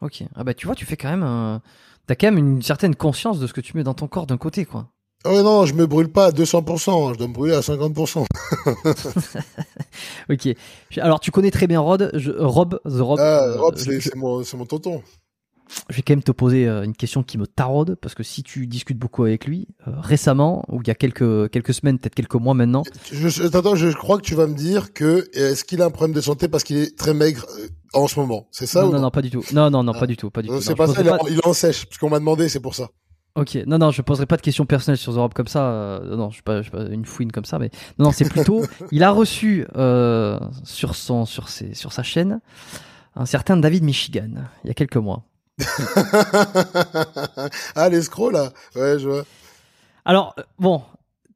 Ok. 0.00 0.24
Ah 0.34 0.44
bah 0.44 0.54
tu 0.54 0.66
vois, 0.66 0.74
tu 0.74 0.84
fais 0.84 0.96
quand 0.96 1.10
même, 1.10 1.22
euh, 1.22 1.58
t'as 2.06 2.14
quand 2.14 2.26
même 2.26 2.38
une 2.38 2.62
certaine 2.62 2.94
conscience 2.94 3.38
de 3.38 3.46
ce 3.46 3.52
que 3.52 3.60
tu 3.60 3.76
mets 3.76 3.84
dans 3.84 3.94
ton 3.94 4.08
corps 4.08 4.26
d'un 4.26 4.38
côté, 4.38 4.64
quoi. 4.64 4.88
Ah 5.24 5.32
ouais, 5.32 5.42
non, 5.42 5.66
je 5.66 5.74
me 5.74 5.86
brûle 5.86 6.08
pas 6.10 6.26
à 6.26 6.30
200%, 6.32 6.90
hein, 6.90 7.12
je 7.12 7.18
dois 7.18 7.28
me 7.28 7.32
brûler 7.32 7.54
à 7.54 7.60
50%. 7.60 8.26
ok. 10.30 10.48
Alors, 10.96 11.20
tu 11.20 11.30
connais 11.30 11.52
très 11.52 11.68
bien 11.68 11.78
Rod, 11.78 12.10
Rob, 12.38 12.80
The 12.84 13.00
Rob. 13.00 13.20
Ah, 13.20 13.54
Rob, 13.56 13.76
euh, 13.76 14.00
c'est 14.00 14.16
mon, 14.16 14.42
mon 14.54 14.66
tonton 14.66 15.00
je 15.88 15.96
vais 15.96 16.02
quand 16.02 16.12
même 16.12 16.22
te 16.22 16.32
poser 16.32 16.68
euh, 16.68 16.84
une 16.84 16.94
question 16.94 17.22
qui 17.22 17.38
me 17.38 17.46
taraude 17.46 17.96
parce 18.00 18.14
que 18.14 18.22
si 18.22 18.42
tu 18.42 18.66
discutes 18.66 18.98
beaucoup 18.98 19.24
avec 19.24 19.46
lui 19.46 19.68
euh, 19.86 19.92
récemment 20.00 20.64
ou 20.68 20.80
il 20.82 20.88
y 20.88 20.90
a 20.90 20.94
quelques 20.94 21.50
quelques 21.50 21.74
semaines, 21.74 21.98
peut-être 21.98 22.14
quelques 22.14 22.34
mois 22.34 22.54
maintenant. 22.54 22.82
Je, 23.10 23.56
attends, 23.56 23.74
je 23.74 23.88
crois 23.88 24.18
que 24.18 24.22
tu 24.22 24.34
vas 24.34 24.46
me 24.46 24.54
dire 24.54 24.92
que 24.92 25.28
est-ce 25.32 25.64
qu'il 25.64 25.82
a 25.82 25.86
un 25.86 25.90
problème 25.90 26.14
de 26.14 26.20
santé 26.20 26.48
parce 26.48 26.64
qu'il 26.64 26.78
est 26.78 26.96
très 26.96 27.14
maigre 27.14 27.46
euh, 27.58 27.68
en 27.94 28.08
ce 28.08 28.18
moment, 28.18 28.48
c'est 28.50 28.66
ça 28.66 28.82
non, 28.82 28.88
ou 28.88 28.92
non, 28.92 29.00
non, 29.00 29.10
pas 29.10 29.20
du 29.20 29.30
tout. 29.30 29.44
Non, 29.52 29.70
non, 29.70 29.82
non, 29.82 29.92
pas 29.92 30.06
du 30.06 30.16
tout, 30.16 30.30
pas 30.30 30.40
du 30.40 30.48
tout. 30.48 30.62
C'est 30.62 30.74
pas 30.74 30.86
ça. 30.86 31.02
Il, 31.28 31.36
est 31.36 31.46
en 31.46 31.52
sèche 31.52 31.84
parce 31.84 31.98
qu'on 31.98 32.08
m'a 32.08 32.18
demandé, 32.18 32.48
c'est 32.48 32.60
pour 32.60 32.74
ça. 32.74 32.88
Ok, 33.34 33.58
non, 33.66 33.78
non, 33.78 33.90
je 33.90 34.00
poserai 34.00 34.26
pas 34.26 34.36
de 34.36 34.42
questions 34.42 34.64
personnelles 34.64 34.98
sur 34.98 35.12
Europe 35.12 35.34
comme 35.34 35.46
ça. 35.46 36.00
non, 36.04 36.30
je 36.30 36.34
suis 36.34 36.42
pas, 36.42 36.58
je 36.58 36.62
suis 36.62 36.70
pas 36.70 36.84
une 36.84 37.04
fouine 37.04 37.30
comme 37.30 37.44
ça, 37.44 37.58
mais 37.58 37.70
non, 37.98 38.06
non 38.06 38.12
c'est 38.12 38.28
plutôt. 38.28 38.62
il 38.92 39.02
a 39.02 39.10
reçu 39.10 39.66
sur 40.64 40.94
son, 40.94 41.26
sur 41.26 41.50
ses, 41.50 41.74
sur 41.74 41.92
sa 41.92 42.02
chaîne, 42.02 42.40
un 43.14 43.26
certain 43.26 43.58
David 43.58 43.84
Michigan 43.84 44.30
il 44.64 44.68
y 44.68 44.70
a 44.70 44.74
quelques 44.74 44.96
mois. 44.96 45.24
ah, 47.76 47.88
l'escroc, 47.88 48.30
là. 48.30 48.50
Ouais, 48.74 48.98
je 48.98 49.08
vois. 49.08 49.24
Alors, 50.04 50.34
euh, 50.38 50.42
bon, 50.58 50.82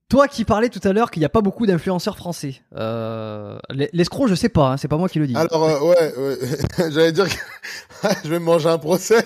toi 0.09 0.29
qui 0.29 0.45
parlais 0.45 0.69
tout 0.69 0.81
à 0.85 0.93
l'heure 0.93 1.11
qu'il 1.11 1.21
n'y 1.21 1.27
a 1.27 1.31
pas 1.31 1.41
beaucoup 1.41 1.67
d'influenceurs 1.67 2.17
français. 2.17 2.63
Euh, 2.75 3.59
l'escroc, 3.71 4.29
je 4.29 4.35
sais 4.35 4.49
pas, 4.49 4.73
hein, 4.73 4.77
c'est 4.77 4.89
pas 4.89 4.97
moi 4.97 5.09
qui 5.09 5.19
le 5.19 5.27
dis. 5.27 5.37
Alors, 5.37 5.65
euh, 5.65 5.81
ouais, 5.81 6.15
ouais. 6.17 6.39
j'allais 6.91 7.13
dire 7.13 7.29
que 7.29 8.09
je 8.25 8.29
vais 8.29 8.39
me 8.39 8.45
manger 8.45 8.69
un 8.69 8.79
procès. 8.79 9.25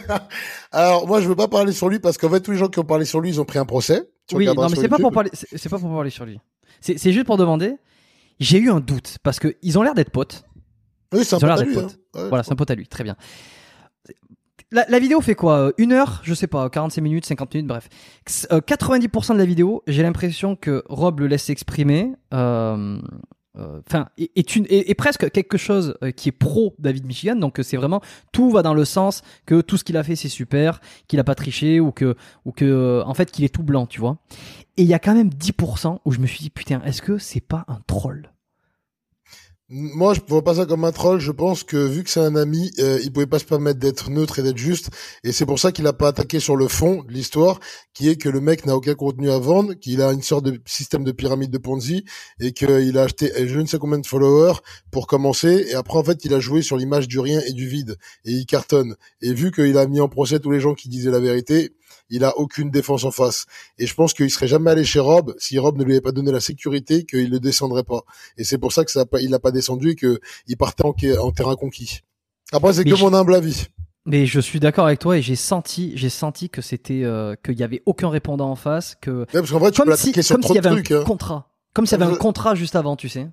Alors, 0.72 1.06
moi, 1.06 1.20
je 1.20 1.28
veux 1.28 1.36
pas 1.36 1.48
parler 1.48 1.72
sur 1.72 1.88
lui 1.88 1.98
parce 1.98 2.18
qu'en 2.18 2.30
fait, 2.30 2.40
tous 2.40 2.52
les 2.52 2.58
gens 2.58 2.68
qui 2.68 2.78
ont 2.78 2.84
parlé 2.84 3.04
sur 3.04 3.20
lui, 3.20 3.30
ils 3.30 3.40
ont 3.40 3.44
pris 3.44 3.58
un 3.58 3.66
procès. 3.66 4.08
Oui, 4.32 4.46
non, 4.46 4.68
mais 4.68 4.76
c'est 4.76 4.88
pas 4.88 4.98
pour 4.98 5.12
parler, 5.12 5.30
c'est 5.32 5.68
pas 5.68 5.78
pour 5.78 5.90
parler 5.90 6.10
sur 6.10 6.24
lui. 6.24 6.38
C'est 6.80 7.12
juste 7.12 7.26
pour 7.26 7.36
demander. 7.36 7.76
J'ai 8.38 8.58
eu 8.58 8.70
un 8.70 8.80
doute 8.80 9.18
parce 9.22 9.38
que 9.38 9.54
ils 9.60 9.78
ont 9.78 9.82
l'air 9.82 9.94
d'être 9.94 10.10
potes. 10.10 10.44
Oui, 11.12 11.24
c'est 11.24 11.36
un 11.36 11.40
pote 11.40 11.50
à 11.50 11.62
lui. 11.62 11.78
Hein. 11.78 11.88
voilà, 12.28 12.42
c'est 12.42 12.52
un 12.52 12.56
pote 12.56 12.70
à 12.70 12.74
lui. 12.74 12.86
Très 12.86 13.04
bien. 13.04 13.16
La, 14.72 15.00
vidéo 15.00 15.20
fait 15.20 15.34
quoi 15.34 15.58
euh, 15.58 15.72
Une 15.78 15.92
heure 15.92 16.20
Je 16.22 16.32
sais 16.32 16.46
pas, 16.46 16.70
45 16.70 17.00
minutes, 17.00 17.26
50 17.26 17.54
minutes, 17.54 17.66
bref. 17.66 17.88
90% 18.26 19.30
euh, 19.32 19.34
de 19.34 19.38
la 19.38 19.44
vidéo, 19.44 19.82
j'ai 19.88 20.04
l'impression 20.04 20.54
que 20.54 20.84
Rob 20.88 21.18
le 21.20 21.26
laisse 21.26 21.42
s'exprimer. 21.42 22.12
Euh, 22.32 23.00
enfin, 23.56 24.06
est, 24.16 24.54
une, 24.54 24.66
est, 24.70 24.94
presque 24.94 25.28
quelque 25.32 25.58
chose 25.58 25.98
qui 26.14 26.28
est 26.28 26.32
pro 26.32 26.76
David 26.78 27.04
Michigan. 27.04 27.34
Donc 27.34 27.58
c'est 27.64 27.76
vraiment 27.76 28.00
tout 28.30 28.50
va 28.50 28.62
dans 28.62 28.74
le 28.74 28.84
sens 28.84 29.22
que 29.44 29.60
tout 29.60 29.76
ce 29.76 29.82
qu'il 29.82 29.96
a 29.96 30.04
fait 30.04 30.14
c'est 30.14 30.28
super, 30.28 30.80
qu'il 31.08 31.18
a 31.18 31.24
pas 31.24 31.34
triché 31.34 31.80
ou 31.80 31.90
que 31.90 32.14
ou 32.44 32.52
que 32.52 33.02
en 33.04 33.14
fait 33.14 33.32
qu'il 33.32 33.44
est 33.44 33.52
tout 33.52 33.64
blanc, 33.64 33.86
tu 33.86 33.98
vois. 33.98 34.18
Et 34.76 34.82
il 34.82 34.88
y 34.88 34.94
a 34.94 35.00
quand 35.00 35.14
même 35.14 35.30
10% 35.30 35.98
où 36.04 36.12
je 36.12 36.20
me 36.20 36.26
suis 36.26 36.38
dit 36.38 36.50
putain, 36.50 36.80
est-ce 36.84 37.02
que 37.02 37.18
c'est 37.18 37.40
pas 37.40 37.64
un 37.66 37.80
troll? 37.88 38.30
Moi, 39.72 40.14
je 40.14 40.20
vois 40.26 40.42
pas 40.42 40.56
ça 40.56 40.66
comme 40.66 40.84
un 40.84 40.90
troll. 40.90 41.20
Je 41.20 41.30
pense 41.30 41.62
que 41.62 41.76
vu 41.76 42.02
que 42.02 42.10
c'est 42.10 42.18
un 42.18 42.34
ami, 42.34 42.72
euh, 42.80 42.98
il 43.04 43.12
pouvait 43.12 43.26
pas 43.26 43.38
se 43.38 43.44
permettre 43.44 43.78
d'être 43.78 44.10
neutre 44.10 44.40
et 44.40 44.42
d'être 44.42 44.58
juste. 44.58 44.90
Et 45.22 45.30
c'est 45.30 45.46
pour 45.46 45.60
ça 45.60 45.70
qu'il 45.70 45.86
a 45.86 45.92
pas 45.92 46.08
attaqué 46.08 46.40
sur 46.40 46.56
le 46.56 46.66
fond 46.66 47.04
de 47.04 47.12
l'histoire, 47.12 47.60
qui 47.94 48.08
est 48.08 48.16
que 48.16 48.28
le 48.28 48.40
mec 48.40 48.66
n'a 48.66 48.74
aucun 48.74 48.94
contenu 48.94 49.30
à 49.30 49.38
vendre, 49.38 49.74
qu'il 49.74 50.02
a 50.02 50.12
une 50.12 50.22
sorte 50.22 50.44
de 50.44 50.60
système 50.66 51.04
de 51.04 51.12
pyramide 51.12 51.52
de 51.52 51.58
Ponzi 51.58 52.04
et 52.40 52.52
qu'il 52.52 52.98
a 52.98 53.02
acheté 53.02 53.30
je 53.46 53.60
ne 53.60 53.66
sais 53.66 53.78
combien 53.78 53.98
de 53.98 54.06
followers 54.06 54.58
pour 54.90 55.06
commencer. 55.06 55.66
Et 55.70 55.74
après, 55.74 55.98
en 55.98 56.04
fait, 56.04 56.24
il 56.24 56.34
a 56.34 56.40
joué 56.40 56.62
sur 56.62 56.76
l'image 56.76 57.06
du 57.06 57.20
rien 57.20 57.40
et 57.46 57.52
du 57.52 57.68
vide 57.68 57.96
et 58.24 58.32
il 58.32 58.46
cartonne. 58.46 58.96
Et 59.22 59.32
vu 59.32 59.52
qu'il 59.52 59.78
a 59.78 59.86
mis 59.86 60.00
en 60.00 60.08
procès 60.08 60.40
tous 60.40 60.50
les 60.50 60.58
gens 60.58 60.74
qui 60.74 60.88
disaient 60.88 61.12
la 61.12 61.20
vérité, 61.20 61.76
il 62.10 62.24
a 62.24 62.36
aucune 62.36 62.70
défense 62.70 63.04
en 63.04 63.10
face. 63.10 63.46
Et 63.78 63.86
je 63.86 63.94
pense 63.94 64.12
qu'il 64.12 64.30
serait 64.30 64.48
jamais 64.48 64.70
allé 64.70 64.84
chez 64.84 65.00
Rob 65.00 65.34
si 65.38 65.58
Rob 65.58 65.78
ne 65.78 65.84
lui 65.84 65.92
avait 65.92 66.00
pas 66.00 66.12
donné 66.12 66.32
la 66.32 66.40
sécurité 66.40 67.04
qu'il 67.04 67.30
ne 67.30 67.38
descendrait 67.38 67.84
pas. 67.84 68.02
Et 68.36 68.44
c'est 68.44 68.58
pour 68.58 68.72
ça 68.72 68.84
que 68.84 68.90
ça 68.90 69.06
pas, 69.06 69.20
il 69.20 69.30
n'a 69.30 69.38
pas 69.38 69.52
descendu 69.52 69.90
et 69.90 69.94
qu'il 69.94 70.56
partait 70.58 70.84
en, 70.84 71.30
terrain 71.32 71.56
conquis. 71.56 72.00
Après, 72.52 72.72
c'est 72.72 72.84
que 72.84 73.00
mon 73.00 73.14
humble 73.14 73.34
avis. 73.34 73.66
Mais 74.06 74.26
je 74.26 74.40
suis 74.40 74.60
d'accord 74.60 74.86
avec 74.86 74.98
toi 74.98 75.18
et 75.18 75.22
j'ai 75.22 75.36
senti, 75.36 75.92
j'ai 75.94 76.08
senti 76.08 76.48
que 76.48 76.62
c'était, 76.62 77.02
euh, 77.04 77.34
qu'il 77.44 77.58
y 77.58 77.62
avait 77.62 77.82
aucun 77.86 78.08
répondant 78.08 78.50
en 78.50 78.56
face, 78.56 78.96
que. 79.00 79.26
parce 79.32 79.50
qu'en 79.50 79.58
vrai, 79.58 79.70
tu 79.70 79.82
comme 79.82 79.90
peux 79.90 80.40
trop 80.40 80.54
de 80.54 80.60
trucs. 80.60 80.90
Un 80.90 81.00
hein. 81.00 81.04
contrat. 81.04 81.50
Comme 81.74 81.86
s'il 81.86 81.98
y 81.98 82.02
avait 82.02 82.12
un 82.12 82.16
contrat 82.16 82.54
juste 82.54 82.76
avant, 82.76 82.96
tu 82.96 83.08
sais. 83.08 83.28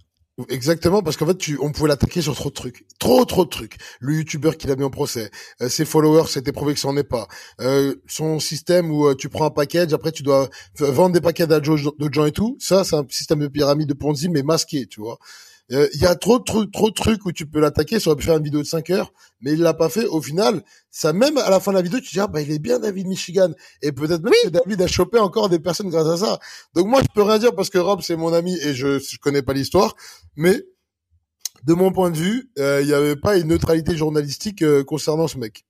Exactement, 0.50 1.02
parce 1.02 1.18
qu'en 1.18 1.26
fait, 1.26 1.38
tu, 1.40 1.58
on 1.60 1.72
pouvait 1.72 1.88
l'attaquer 1.90 2.22
sur 2.22 2.36
trop 2.36 2.50
de 2.50 2.54
trucs, 2.54 2.86
trop 3.00 3.26
trop 3.26 3.44
de 3.44 3.50
trucs. 3.50 3.78
Le 4.00 4.18
youtubeur 4.18 4.56
qui 4.56 4.68
l'a 4.68 4.76
mis 4.76 4.84
en 4.84 4.92
procès, 4.92 5.32
euh, 5.62 5.68
ses 5.68 5.84
followers, 5.84 6.28
c'était 6.30 6.52
prouvé 6.52 6.76
que 6.76 6.80
ça 6.80 6.88
en 6.90 6.96
est 6.96 7.04
pas. 7.04 7.28
Euh, 7.60 7.96
son 8.06 8.40
système 8.40 8.92
où 8.92 9.08
euh, 9.08 9.16
tu 9.16 9.30
prends 9.30 9.46
un 9.46 9.50
package, 9.50 9.94
après 9.94 10.12
tu 10.12 10.22
dois 10.22 10.48
vendre 10.78 11.14
des 11.14 11.22
paquets 11.22 11.52
à 11.52 11.60
d'autres 11.60 12.14
gens 12.14 12.26
et 12.26 12.32
tout. 12.32 12.56
Ça, 12.60 12.84
c'est 12.84 12.96
un 12.96 13.06
système 13.10 13.40
de 13.40 13.48
pyramide 13.48 13.90
de 13.90 13.96
Ponzi 13.96 14.30
mais 14.30 14.44
masqué, 14.44 14.86
tu 14.86 15.02
vois. 15.02 15.18
Euh, 15.74 15.88
il 15.94 16.02
y 16.02 16.06
a 16.06 16.16
trop 16.16 16.40
de 16.40 16.44
trucs, 16.44 16.72
trop 16.72 16.90
de 16.90 16.94
trucs 16.94 17.26
où 17.26 17.32
tu 17.32 17.46
peux 17.46 17.60
l'attaquer. 17.60 18.00
Ça 18.00 18.10
aurait 18.10 18.18
pu 18.18 18.26
faire 18.26 18.38
une 18.38 18.44
vidéo 18.44 18.62
de 18.62 18.66
5 18.68 18.90
heures, 18.90 19.12
mais 19.42 19.54
il 19.54 19.60
l'a 19.60 19.74
pas 19.74 19.90
fait. 19.90 20.06
Au 20.06 20.22
final, 20.22 20.64
ça 20.92 21.14
même 21.14 21.38
à 21.38 21.50
la 21.50 21.60
fin 21.60 21.72
de 21.72 21.78
la 21.78 21.82
vidéo, 21.82 22.00
tu 22.00 22.08
te 22.08 22.14
dis 22.14 22.20
ah 22.20 22.28
bah 22.28 22.42
il 22.42 22.52
est 22.52 22.60
bien 22.60 22.80
David 22.80 23.08
Michigan 23.08 23.52
et 23.82 23.92
peut-être 23.92 24.24
même 24.24 24.34
que 24.44 24.50
David 24.50 24.82
a 24.82 24.88
chopé 24.88 25.20
encore 25.20 25.50
des 25.50 25.60
personnes 25.60 25.90
grâce 25.90 26.08
à 26.08 26.18
ça. 26.18 26.40
Donc 26.74 26.88
moi 26.88 27.02
je 27.02 27.08
peux 27.14 27.24
rien 27.24 27.38
dire 27.38 27.54
parce 27.54 27.70
que 27.70 27.78
Rob 27.78 28.02
c'est 28.02 28.16
mon 28.16 28.34
ami 28.34 28.58
et 28.62 28.74
je 28.74 29.00
je 29.00 29.18
connais 29.18 29.42
pas 29.42 29.54
l'histoire, 29.54 29.96
mais 30.36 30.64
de 31.66 31.74
mon 31.74 31.92
point 31.92 32.12
de 32.12 32.18
vue, 32.18 32.50
euh, 32.60 32.82
il 32.82 32.88
n'y 32.88 32.94
avait 32.94 33.16
pas 33.18 33.38
une 33.38 33.50
neutralité 33.50 33.98
journalistique 33.98 34.62
euh, 34.62 34.84
concernant 34.84 35.28
ce 35.28 35.38
mec. 35.38 35.67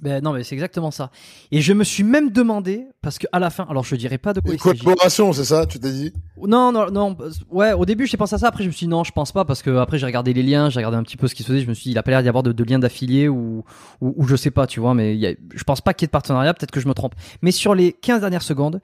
Ben 0.00 0.22
non, 0.22 0.32
mais 0.32 0.44
c'est 0.44 0.54
exactement 0.54 0.92
ça. 0.92 1.10
Et 1.50 1.60
je 1.60 1.72
me 1.72 1.82
suis 1.82 2.04
même 2.04 2.30
demandé, 2.30 2.86
parce 3.02 3.18
que 3.18 3.26
à 3.32 3.40
la 3.40 3.50
fin, 3.50 3.66
alors 3.68 3.82
je 3.82 3.96
dirais 3.96 4.18
pas 4.18 4.32
de 4.32 4.38
quoi 4.38 4.52
Une 4.52 4.58
collaboration, 4.58 5.32
c'est 5.32 5.44
ça, 5.44 5.66
tu 5.66 5.80
t'es 5.80 5.90
dit? 5.90 6.12
Non, 6.40 6.70
non, 6.70 6.88
non. 6.90 7.16
Ouais, 7.50 7.72
au 7.72 7.84
début 7.84 8.06
j'ai 8.06 8.16
pensé 8.16 8.36
à 8.36 8.38
ça, 8.38 8.46
après 8.48 8.62
je 8.62 8.68
me 8.68 8.72
suis 8.72 8.86
dit 8.86 8.90
non, 8.90 9.02
je 9.02 9.10
pense 9.10 9.32
pas, 9.32 9.44
parce 9.44 9.60
que 9.60 9.76
après 9.76 9.98
j'ai 9.98 10.06
regardé 10.06 10.32
les 10.32 10.44
liens, 10.44 10.70
j'ai 10.70 10.78
regardé 10.78 10.96
un 10.96 11.02
petit 11.02 11.16
peu 11.16 11.26
ce 11.26 11.34
qui 11.34 11.42
se 11.42 11.48
faisait, 11.48 11.62
je 11.62 11.68
me 11.68 11.74
suis 11.74 11.84
dit 11.84 11.90
il 11.90 11.98
a 11.98 12.04
pas 12.04 12.12
l'air 12.12 12.22
d'y 12.22 12.28
avoir 12.28 12.44
de, 12.44 12.52
de 12.52 12.64
liens 12.64 12.78
d'affiliés 12.78 13.28
ou, 13.28 13.64
ou, 14.00 14.26
je 14.28 14.36
sais 14.36 14.52
pas, 14.52 14.68
tu 14.68 14.78
vois, 14.78 14.94
mais 14.94 15.16
y 15.16 15.36
je 15.52 15.64
pense 15.64 15.80
pas 15.80 15.94
qu'il 15.94 16.04
y 16.04 16.06
ait 16.06 16.08
de 16.08 16.12
partenariat, 16.12 16.54
peut-être 16.54 16.70
que 16.70 16.80
je 16.80 16.86
me 16.86 16.94
trompe. 16.94 17.14
Mais 17.42 17.50
sur 17.50 17.74
les 17.74 17.92
15 17.92 18.20
dernières 18.20 18.42
secondes, 18.42 18.80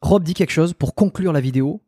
Rob 0.00 0.22
dit 0.22 0.34
quelque 0.34 0.52
chose 0.52 0.74
pour 0.74 0.94
conclure 0.94 1.32
la 1.32 1.40
vidéo. 1.40 1.82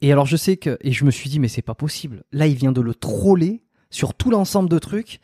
Et 0.00 0.10
alors 0.10 0.24
je 0.26 0.36
sais 0.36 0.56
que, 0.56 0.78
et 0.80 0.92
je 0.92 1.04
me 1.04 1.10
suis 1.10 1.28
dit 1.28 1.38
mais 1.40 1.48
c'est 1.48 1.60
pas 1.60 1.74
possible. 1.74 2.24
Là 2.32 2.46
il 2.46 2.54
vient 2.54 2.72
de 2.72 2.80
le 2.80 2.94
troller 2.94 3.62
sur 3.90 4.14
tout 4.14 4.30
l'ensemble 4.30 4.70
de 4.70 4.78
trucs. 4.78 5.20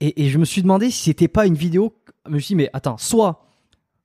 Et, 0.00 0.24
et, 0.24 0.30
je 0.30 0.38
me 0.38 0.44
suis 0.44 0.62
demandé 0.62 0.90
si 0.90 1.04
c'était 1.04 1.28
pas 1.28 1.46
une 1.46 1.54
vidéo 1.54 1.94
je 2.26 2.30
me 2.32 2.38
suis 2.38 2.48
dit, 2.48 2.56
mais 2.56 2.70
attends, 2.72 2.96
soit 2.98 3.46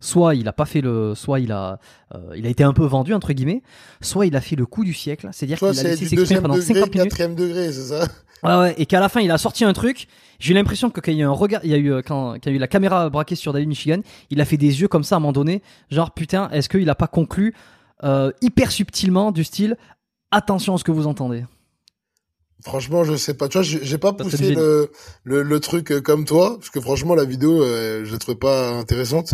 soit 0.02 0.36
il 0.36 0.48
a 0.48 0.54
pas 0.54 0.66
fait 0.66 0.82
le 0.82 1.16
soit 1.16 1.40
il 1.40 1.52
a 1.52 1.80
euh, 2.14 2.36
il 2.36 2.46
a 2.46 2.50
été 2.50 2.64
un 2.64 2.74
peu 2.74 2.86
vendu 2.86 3.14
entre 3.14 3.32
guillemets 3.32 3.64
soit 4.02 4.26
il 4.26 4.36
a 4.36 4.42
fait 4.42 4.58
le 4.58 4.66
coup 4.66 4.84
du 4.84 4.94
siècle 4.94 5.30
c'est-à-dire 5.32 5.58
qu'il 5.58 5.68
a 5.68 5.84
laissé 5.84 6.06
s'exprimer 6.06 6.42
pendant 6.42 6.56
degré, 6.56 6.74
50 6.74 6.94
minutes. 6.94 7.36
degré 7.36 7.72
c'est 7.72 7.86
ça? 7.86 8.08
Ouais, 8.44 8.56
ouais, 8.58 8.76
et 8.78 8.86
qu'à 8.86 9.00
la 9.00 9.10
fin 9.10 9.22
il 9.22 9.32
a 9.32 9.38
sorti 9.38 9.64
un 9.64 9.74
truc. 9.74 10.08
J'ai 10.38 10.52
eu 10.52 10.56
l'impression 10.56 10.90
que 10.90 11.00
quand 11.00 11.12
il 11.12 11.18
y 11.18 11.22
a 11.22 11.24
eu 11.24 11.28
un 11.28 11.32
regard 11.32 11.62
il 11.64 11.72
y 11.72 11.74
a 11.74 11.78
eu 11.78 12.04
quand, 12.04 12.34
quand 12.34 12.40
il 12.46 12.50
y 12.50 12.54
a 12.54 12.56
eu 12.58 12.60
la 12.60 12.68
caméra 12.68 13.10
braquée 13.10 13.36
sur 13.36 13.54
David 13.54 13.70
Michigan 13.70 14.02
il 14.30 14.42
a 14.42 14.46
fait 14.46 14.58
des 14.58 14.82
yeux 14.82 14.90
comme 14.90 15.06
ça 15.06 15.16
à 15.16 15.18
un 15.18 15.22
moment 15.22 15.32
donné 15.32 15.64
genre 15.90 16.12
putain 16.12 16.50
est-ce 16.50 16.68
qu'il 16.68 16.90
a 16.90 16.96
pas 16.96 17.08
conclu 17.08 17.56
euh, 18.04 18.32
hyper 18.42 18.72
subtilement 18.72 19.32
du 19.32 19.46
style 19.46 19.78
attention 20.30 20.76
à 20.76 20.78
ce 20.78 20.84
que 20.84 20.92
vous 20.92 21.08
entendez? 21.08 21.46
Franchement, 22.64 23.04
je 23.04 23.16
sais 23.16 23.34
pas. 23.34 23.48
Tu 23.48 23.58
vois, 23.58 23.64
j'ai 23.64 23.98
pas 23.98 24.14
poussé 24.14 24.56
le, 24.56 24.92
le, 25.24 25.44
le, 25.44 25.60
truc 25.60 25.92
euh, 25.92 26.02
comme 26.02 26.26
toi, 26.26 26.56
parce 26.58 26.70
que 26.70 26.80
franchement, 26.80 27.14
la 27.14 27.26
vidéo, 27.26 27.62
euh, 27.62 28.06
je 28.06 28.12
la 28.12 28.18
trouvais 28.18 28.38
pas 28.38 28.72
intéressante. 28.72 29.34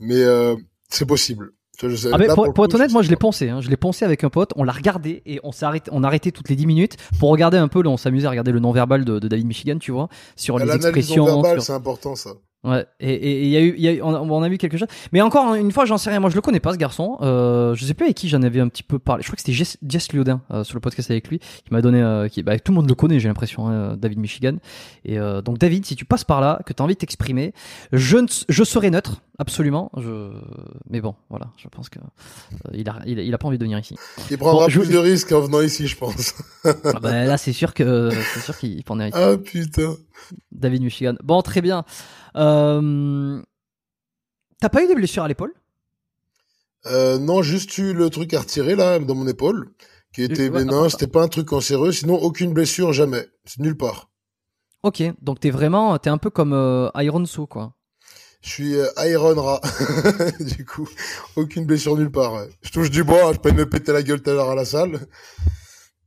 Mais 0.00 0.20
euh, 0.20 0.56
c'est 0.88 1.06
possible. 1.06 1.52
Tu 1.78 1.88
vois, 1.88 2.10
ah 2.12 2.34
pour, 2.34 2.52
pour 2.52 2.64
être 2.64 2.74
honnête, 2.74 2.90
moi 2.90 3.02
je 3.02 3.08
l'ai 3.08 3.16
poncé. 3.16 3.48
Hein. 3.48 3.60
Je 3.60 3.70
l'ai 3.70 3.76
poncé 3.76 4.04
avec 4.04 4.24
un 4.24 4.30
pote. 4.30 4.50
On 4.56 4.64
l'a 4.64 4.72
regardé 4.72 5.22
et 5.26 5.38
on 5.44 5.52
s'est 5.52 5.64
arrêté, 5.64 5.90
on 5.94 6.02
arrêté 6.02 6.32
toutes 6.32 6.48
les 6.48 6.56
10 6.56 6.66
minutes 6.66 6.96
pour 7.20 7.30
regarder 7.30 7.56
un 7.56 7.68
peu. 7.68 7.82
Là, 7.82 7.90
on 7.90 7.96
s'amusait 7.96 8.26
à 8.26 8.30
regarder 8.30 8.50
le 8.50 8.58
non-verbal 8.58 9.04
de, 9.04 9.20
de, 9.20 9.28
David 9.28 9.46
Michigan, 9.46 9.78
tu 9.78 9.92
vois, 9.92 10.08
sur 10.34 10.58
les 10.58 10.68
expressions. 10.74 11.26
Non-verbal, 11.26 11.62
c'est 11.62 11.72
important 11.72 12.16
ça. 12.16 12.34
Ouais, 12.64 12.84
et 12.98 13.44
il 13.44 13.48
y 13.48 13.56
a 13.56 13.60
eu, 13.60 13.76
y 13.78 14.00
a 14.00 14.04
on, 14.04 14.42
a 14.42 14.48
vu 14.48 14.58
quelque 14.58 14.76
chose. 14.76 14.88
Mais 15.12 15.20
encore 15.20 15.54
une 15.54 15.70
fois, 15.70 15.84
j'en 15.84 15.96
sais 15.96 16.10
rien. 16.10 16.18
Moi, 16.18 16.28
je 16.28 16.34
le 16.34 16.40
connais 16.40 16.58
pas, 16.58 16.72
ce 16.72 16.78
garçon. 16.78 17.16
Euh, 17.20 17.76
je 17.76 17.84
sais 17.84 17.94
plus 17.94 18.06
avec 18.06 18.16
qui 18.16 18.28
j'en 18.28 18.42
avais 18.42 18.58
un 18.58 18.68
petit 18.68 18.82
peu 18.82 18.98
parlé. 18.98 19.22
Je 19.22 19.28
crois 19.28 19.36
que 19.36 19.42
c'était 19.42 19.52
Jess, 19.52 19.78
Jess 19.86 20.12
Liodin 20.12 20.40
euh, 20.50 20.64
sur 20.64 20.74
le 20.74 20.80
podcast 20.80 21.08
avec 21.10 21.28
lui, 21.28 21.38
qui 21.38 21.72
m'a 21.72 21.80
donné, 21.82 22.02
euh, 22.02 22.26
qui, 22.28 22.42
bah, 22.42 22.58
tout 22.58 22.72
le 22.72 22.76
monde 22.76 22.88
le 22.88 22.96
connaît, 22.96 23.20
j'ai 23.20 23.28
l'impression, 23.28 23.68
hein, 23.68 23.96
David 23.96 24.18
Michigan. 24.18 24.56
Et 25.04 25.18
euh, 25.18 25.40
donc, 25.40 25.58
David, 25.58 25.86
si 25.86 25.94
tu 25.94 26.04
passes 26.04 26.24
par 26.24 26.40
là, 26.40 26.60
que 26.66 26.72
tu 26.72 26.82
as 26.82 26.84
envie 26.84 26.94
de 26.94 26.98
t'exprimer, 26.98 27.54
je, 27.92 28.16
ne, 28.18 28.26
je 28.48 28.64
serai 28.64 28.90
neutre, 28.90 29.22
absolument. 29.38 29.92
Je, 29.96 30.32
mais 30.90 31.00
bon, 31.00 31.14
voilà, 31.30 31.52
je 31.56 31.68
pense 31.68 31.88
que 31.88 32.00
euh, 32.00 32.70
il 32.74 32.88
a, 32.88 33.00
il, 33.06 33.32
a 33.32 33.38
pas 33.38 33.46
envie 33.46 33.58
de 33.58 33.64
venir 33.64 33.78
ici. 33.78 33.94
Il 34.30 34.38
prendra 34.38 34.66
plus 34.66 34.90
de 34.90 34.98
risques 34.98 35.30
en 35.30 35.42
venant 35.42 35.60
ici, 35.60 35.86
je 35.86 35.96
pense. 35.96 36.34
ah 36.64 36.98
bah, 37.00 37.24
là, 37.24 37.38
c'est 37.38 37.52
sûr 37.52 37.72
que, 37.72 38.10
c'est 38.34 38.40
sûr 38.40 38.58
qu'il 38.58 38.82
prendrait 38.82 39.10
Ah 39.14 39.36
putain. 39.36 39.94
David 40.50 40.82
Michigan. 40.82 41.14
Bon, 41.22 41.40
très 41.42 41.62
bien. 41.62 41.84
Euh... 42.36 43.42
T'as 44.60 44.68
pas 44.68 44.82
eu 44.82 44.88
des 44.88 44.94
blessures 44.94 45.22
à 45.22 45.28
l'épaule? 45.28 45.54
Euh, 46.86 47.18
Non, 47.18 47.42
juste 47.42 47.76
eu 47.78 47.92
le 47.92 48.10
truc 48.10 48.34
à 48.34 48.40
retirer 48.40 48.74
là 48.74 48.98
dans 48.98 49.14
mon 49.14 49.26
épaule, 49.26 49.72
qui 50.12 50.22
était 50.22 50.50
bénin. 50.50 50.88
C'était 50.88 51.06
pas 51.06 51.22
un 51.22 51.28
truc 51.28 51.46
cancéreux. 51.48 51.92
Sinon, 51.92 52.14
aucune 52.14 52.52
blessure 52.52 52.92
jamais. 52.92 53.26
C'est 53.44 53.60
nulle 53.60 53.76
part. 53.76 54.10
Ok, 54.82 55.02
donc 55.20 55.40
t'es 55.40 55.50
vraiment, 55.50 55.98
t'es 55.98 56.10
un 56.10 56.18
peu 56.18 56.30
comme 56.30 56.52
euh, 56.52 56.88
Iron 56.96 57.24
So 57.26 57.46
quoi. 57.46 57.74
Je 58.42 58.48
suis 58.48 58.76
euh, 58.76 58.86
Iron 58.98 59.34
Ra, 59.42 59.60
du 60.56 60.64
coup, 60.64 60.88
aucune 61.34 61.66
blessure 61.66 61.96
nulle 61.96 62.12
part. 62.12 62.44
Je 62.62 62.70
touche 62.70 62.88
du 62.88 63.02
bois, 63.02 63.32
je 63.32 63.38
peux 63.38 63.50
me 63.50 63.68
péter 63.68 63.92
la 63.92 64.04
gueule 64.04 64.22
tout 64.22 64.30
à 64.30 64.34
l'heure 64.34 64.50
à 64.50 64.54
la 64.54 64.64
salle. 64.64 65.00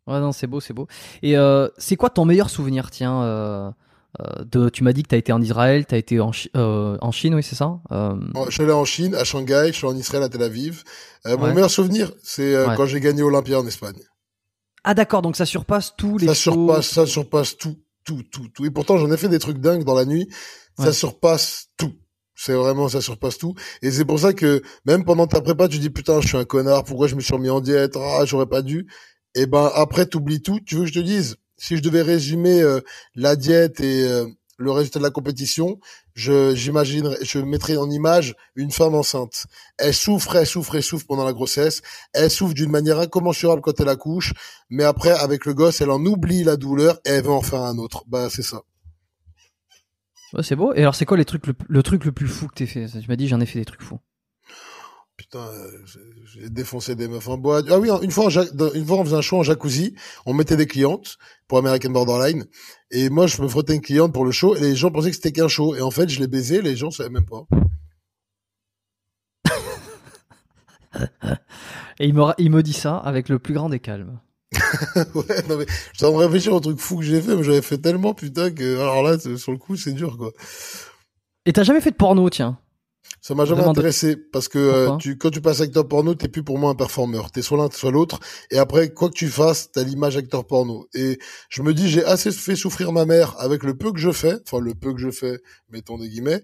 Ouais 0.08 0.20
non, 0.22 0.32
c'est 0.32 0.48
beau, 0.48 0.62
c'est 0.62 0.74
beau. 0.74 0.88
Et 1.22 1.36
c'est 1.78 1.98
quoi 1.98 2.10
ton 2.10 2.24
meilleur 2.24 2.50
souvenir, 2.50 2.90
tiens 2.92 3.74
de, 4.20 4.70
tu 4.70 4.84
m'as 4.84 4.94
dit 4.94 5.04
que 5.04 5.10
tu 5.10 5.16
as 5.16 5.18
été 5.18 5.32
en 5.32 5.42
Israël, 5.42 5.86
tu 5.86 5.96
as 5.96 5.98
été 5.98 6.20
en, 6.20 6.32
euh, 6.56 6.98
en 7.02 7.12
Chine, 7.12 7.34
oui, 7.36 7.44
c'est 7.44 7.56
ça 7.56 7.80
euh... 7.92 8.16
Je 8.48 8.52
suis 8.52 8.64
allé 8.64 8.74
en 8.74 8.86
Chine, 8.86 9.16
à 9.16 9.24
Shanghai, 9.24 9.68
je 9.68 9.78
suis 9.78 9.88
en 9.88 9.96
Israël, 9.96 10.24
à 10.24 10.30
Tel 10.30 10.44
Aviv. 10.44 10.84
Euh, 11.26 11.38
mon 11.38 11.54
meilleur 11.54 11.72
souvenir, 11.72 12.12
c'est 12.24 12.56
quand 12.76 12.86
j'ai 12.86 13.00
gagné 13.00 13.24
Olympia 13.24 13.60
en 13.60 13.68
Espagne. 13.68 14.02
Ah 14.84 14.94
d'accord, 14.94 15.22
donc 15.22 15.36
ça 15.36 15.46
surpasse 15.46 15.94
tous 15.96 16.18
les 16.18 16.28
Ça 16.28 16.36
surpasse, 16.36 16.90
ça 16.90 17.06
surpasse 17.06 17.56
tout, 17.56 17.78
tout, 18.04 18.24
tout, 18.32 18.48
tout. 18.48 18.66
Et 18.66 18.72
pourtant, 18.72 18.98
j'en 18.98 19.12
ai 19.12 19.18
fait 19.18 19.30
des 19.30 19.40
trucs 19.40 19.60
dingues 19.60 19.84
dans 19.84 19.96
la 19.96 20.06
nuit. 20.06 20.28
Ça 20.78 20.92
surpasse 20.92 21.68
tout. 21.78 21.94
C'est 22.34 22.54
vraiment, 22.54 22.90
ça 22.90 23.02
surpasse 23.02 23.38
tout. 23.38 23.54
Et 23.84 23.92
c'est 23.92 24.06
pour 24.06 24.20
ça 24.20 24.34
que 24.34 24.64
même 24.86 25.06
pendant 25.06 25.28
ta 25.28 25.42
prépa, 25.42 25.68
tu 25.68 25.78
dis 25.78 25.92
putain, 25.92 26.22
je 26.22 26.28
suis 26.28 26.38
un 26.38 26.46
connard. 26.46 26.84
Pourquoi 26.84 27.06
je 27.06 27.14
me 27.14 27.22
suis 27.22 27.34
remis 27.36 27.52
en 27.52 27.62
diète? 27.62 27.96
Ah, 27.96 28.26
j'aurais 28.26 28.48
pas 28.48 28.64
dû. 28.64 28.88
Et 29.36 29.46
ben 29.46 29.72
après, 29.76 30.08
t'oublies 30.08 30.42
tout. 30.42 30.60
Tu 30.66 30.76
veux 30.76 30.82
que 30.82 30.88
je 30.88 30.94
te 30.94 31.00
dise? 31.00 31.36
Si 31.62 31.78
je 31.78 31.82
devais 31.84 32.02
résumer 32.02 32.60
euh, 32.60 32.82
la 33.14 33.36
diète 33.36 33.82
et 33.82 34.08
euh, 34.08 34.26
le 34.58 34.72
résultat 34.72 34.98
de 34.98 35.04
la 35.04 35.12
compétition, 35.12 35.80
je 36.16 36.56
j'imaginerais, 36.56 37.20
je 37.22 37.38
mettrais 37.38 37.78
en 37.78 37.88
image 37.92 38.36
une 38.56 38.72
femme 38.72 38.96
enceinte. 38.96 39.46
Elle 39.78 39.94
souffre, 39.94 40.36
elle 40.36 40.48
souffre, 40.48 40.74
elle 40.74 40.82
souffre 40.82 41.06
pendant 41.06 41.24
la 41.24 41.34
grossesse. 41.34 41.84
Elle 42.14 42.32
souffre 42.32 42.56
d'une 42.56 42.72
manière 42.72 43.00
incommensurable 43.00 43.62
quand 43.62 43.80
elle 43.80 43.90
accouche, 43.90 44.34
mais 44.72 44.84
après 44.84 45.12
avec 45.12 45.46
le 45.46 45.54
gosse, 45.54 45.82
elle 45.82 45.92
en 45.92 46.04
oublie 46.04 46.44
la 46.44 46.58
douleur 46.58 47.00
et 47.06 47.12
elle 47.12 47.26
veut 47.26 47.30
en 47.30 47.44
faire 47.44 47.62
un 47.62 47.78
autre. 47.78 48.06
Bah 48.08 48.28
c'est 48.32 48.42
ça. 48.42 48.64
Ouais, 50.34 50.42
c'est 50.42 50.56
beau. 50.56 50.74
Et 50.74 50.80
alors, 50.80 50.96
c'est 50.96 51.06
quoi 51.06 51.18
les 51.18 51.26
trucs 51.26 51.46
le, 51.46 51.54
le 51.68 51.84
truc 51.84 52.06
le 52.06 52.12
plus 52.12 52.28
fou 52.28 52.48
que 52.48 52.56
t'aies 52.56 52.66
fait? 52.66 52.88
Tu 52.88 53.08
m'as 53.08 53.16
dit, 53.16 53.28
j'en 53.28 53.40
ai 53.40 53.46
fait 53.46 53.60
des 53.60 53.66
trucs 53.66 53.84
fous. 53.84 54.00
Putain, 55.22 55.48
euh, 55.50 55.70
j'ai 56.34 56.50
défoncé 56.50 56.96
des 56.96 57.08
meufs 57.08 57.28
en 57.28 57.38
boîte. 57.38 57.68
Ah 57.70 57.78
oui, 57.78 57.90
une 58.02 58.10
fois, 58.10 58.30
une 58.74 58.86
fois, 58.88 58.98
on 58.98 59.06
faisait 59.06 59.16
un 59.16 59.22
show 59.22 59.38
en 59.38 59.44
jacuzzi. 59.44 59.94
On 60.26 60.34
mettait 60.34 60.58
des 60.58 60.66
clientes 60.66 61.20
pour 61.48 61.60
American 61.60 61.92
Borderline. 61.92 62.46
Et 62.90 63.12
moi, 63.12 63.28
je 63.28 63.40
me 63.40 63.48
frottais 63.48 63.76
une 63.76 63.82
cliente 63.82 64.14
pour 64.14 64.26
le 64.26 64.32
show. 64.32 64.56
Et 64.56 64.62
les 64.62 64.76
gens 64.76 64.90
pensaient 64.90 65.12
que 65.12 65.16
c'était 65.16 65.32
qu'un 65.32 65.48
show. 65.48 65.76
Et 65.76 65.82
en 65.82 65.92
fait, 65.92 66.10
je 66.10 66.20
l'ai 66.20 66.26
baisé. 66.26 66.64
Les 66.64 66.76
gens 66.76 66.90
savaient 66.90 67.12
même 67.12 67.28
pas. 67.28 67.44
et 72.00 72.08
il 72.08 72.16
me, 72.16 72.24
il 72.40 72.50
me 72.50 72.64
dit 72.64 72.74
ça 72.74 72.98
avec 72.98 73.30
le 73.30 73.38
plus 73.38 73.54
grand 73.54 73.70
des 73.70 73.80
calmes. 73.80 74.20
ouais, 75.14 75.44
non 75.48 75.58
mais 75.58 75.66
je 75.94 76.06
me 76.06 76.18
réfléchir 76.18 76.52
au 76.54 76.60
truc 76.60 76.80
fou 76.80 76.98
que 76.98 77.04
j'ai 77.04 77.22
fait, 77.22 77.36
mais 77.38 77.44
j'avais 77.44 77.62
fait 77.62 77.78
tellement 77.78 78.14
putain 78.14 78.52
que 78.52 78.80
alors 78.80 79.02
là 79.02 79.18
sur 79.38 79.52
le 79.54 79.58
coup 79.58 79.78
c'est 79.78 79.94
dur 79.94 80.18
quoi. 80.18 80.32
Et 81.46 81.54
t'as 81.54 81.64
jamais 81.64 81.80
fait 81.80 81.92
de 81.92 81.96
porno 81.96 82.30
tiens? 82.30 82.60
Ça 83.22 83.36
m'a 83.36 83.46
jamais 83.46 83.64
intéressé 83.64 84.16
parce 84.16 84.48
que 84.48 84.58
euh, 84.58 84.98
tu 84.98 85.18
quand 85.18 85.30
tu 85.30 85.42
passes 85.42 85.62
acteur 85.62 85.88
porno 85.88 86.16
t'es 86.16 86.28
plus 86.28 86.42
pour 86.44 86.58
moi 86.58 86.72
un 86.72 86.76
performeur, 86.76 87.32
t'es 87.32 87.44
soit 87.44 87.58
l'un 87.58 87.70
soit 87.70 87.92
l'autre 87.92 88.20
et 88.50 88.58
après 88.58 88.90
quoi 88.90 89.10
que 89.10 89.14
tu 89.14 89.28
fasses 89.28 89.72
t'as 89.72 89.84
l'image 89.84 90.18
acteur 90.18 90.44
porno 90.46 90.88
et 90.96 91.20
je 91.50 91.62
me 91.62 91.76
dis 91.76 91.88
j'ai 91.88 92.04
assez 92.04 92.32
fait 92.32 92.56
souffrir 92.56 92.92
ma 92.92 93.06
mère 93.06 93.36
avec 93.38 93.64
le 93.64 93.78
peu 93.78 93.92
que 93.92 94.00
je 94.00 94.12
fais, 94.12 94.38
enfin 94.48 94.60
le 94.60 94.74
peu 94.74 94.92
que 94.92 95.00
je 95.00 95.12
fais 95.12 95.40
mettons 95.70 96.00
des 96.00 96.10
guillemets. 96.10 96.44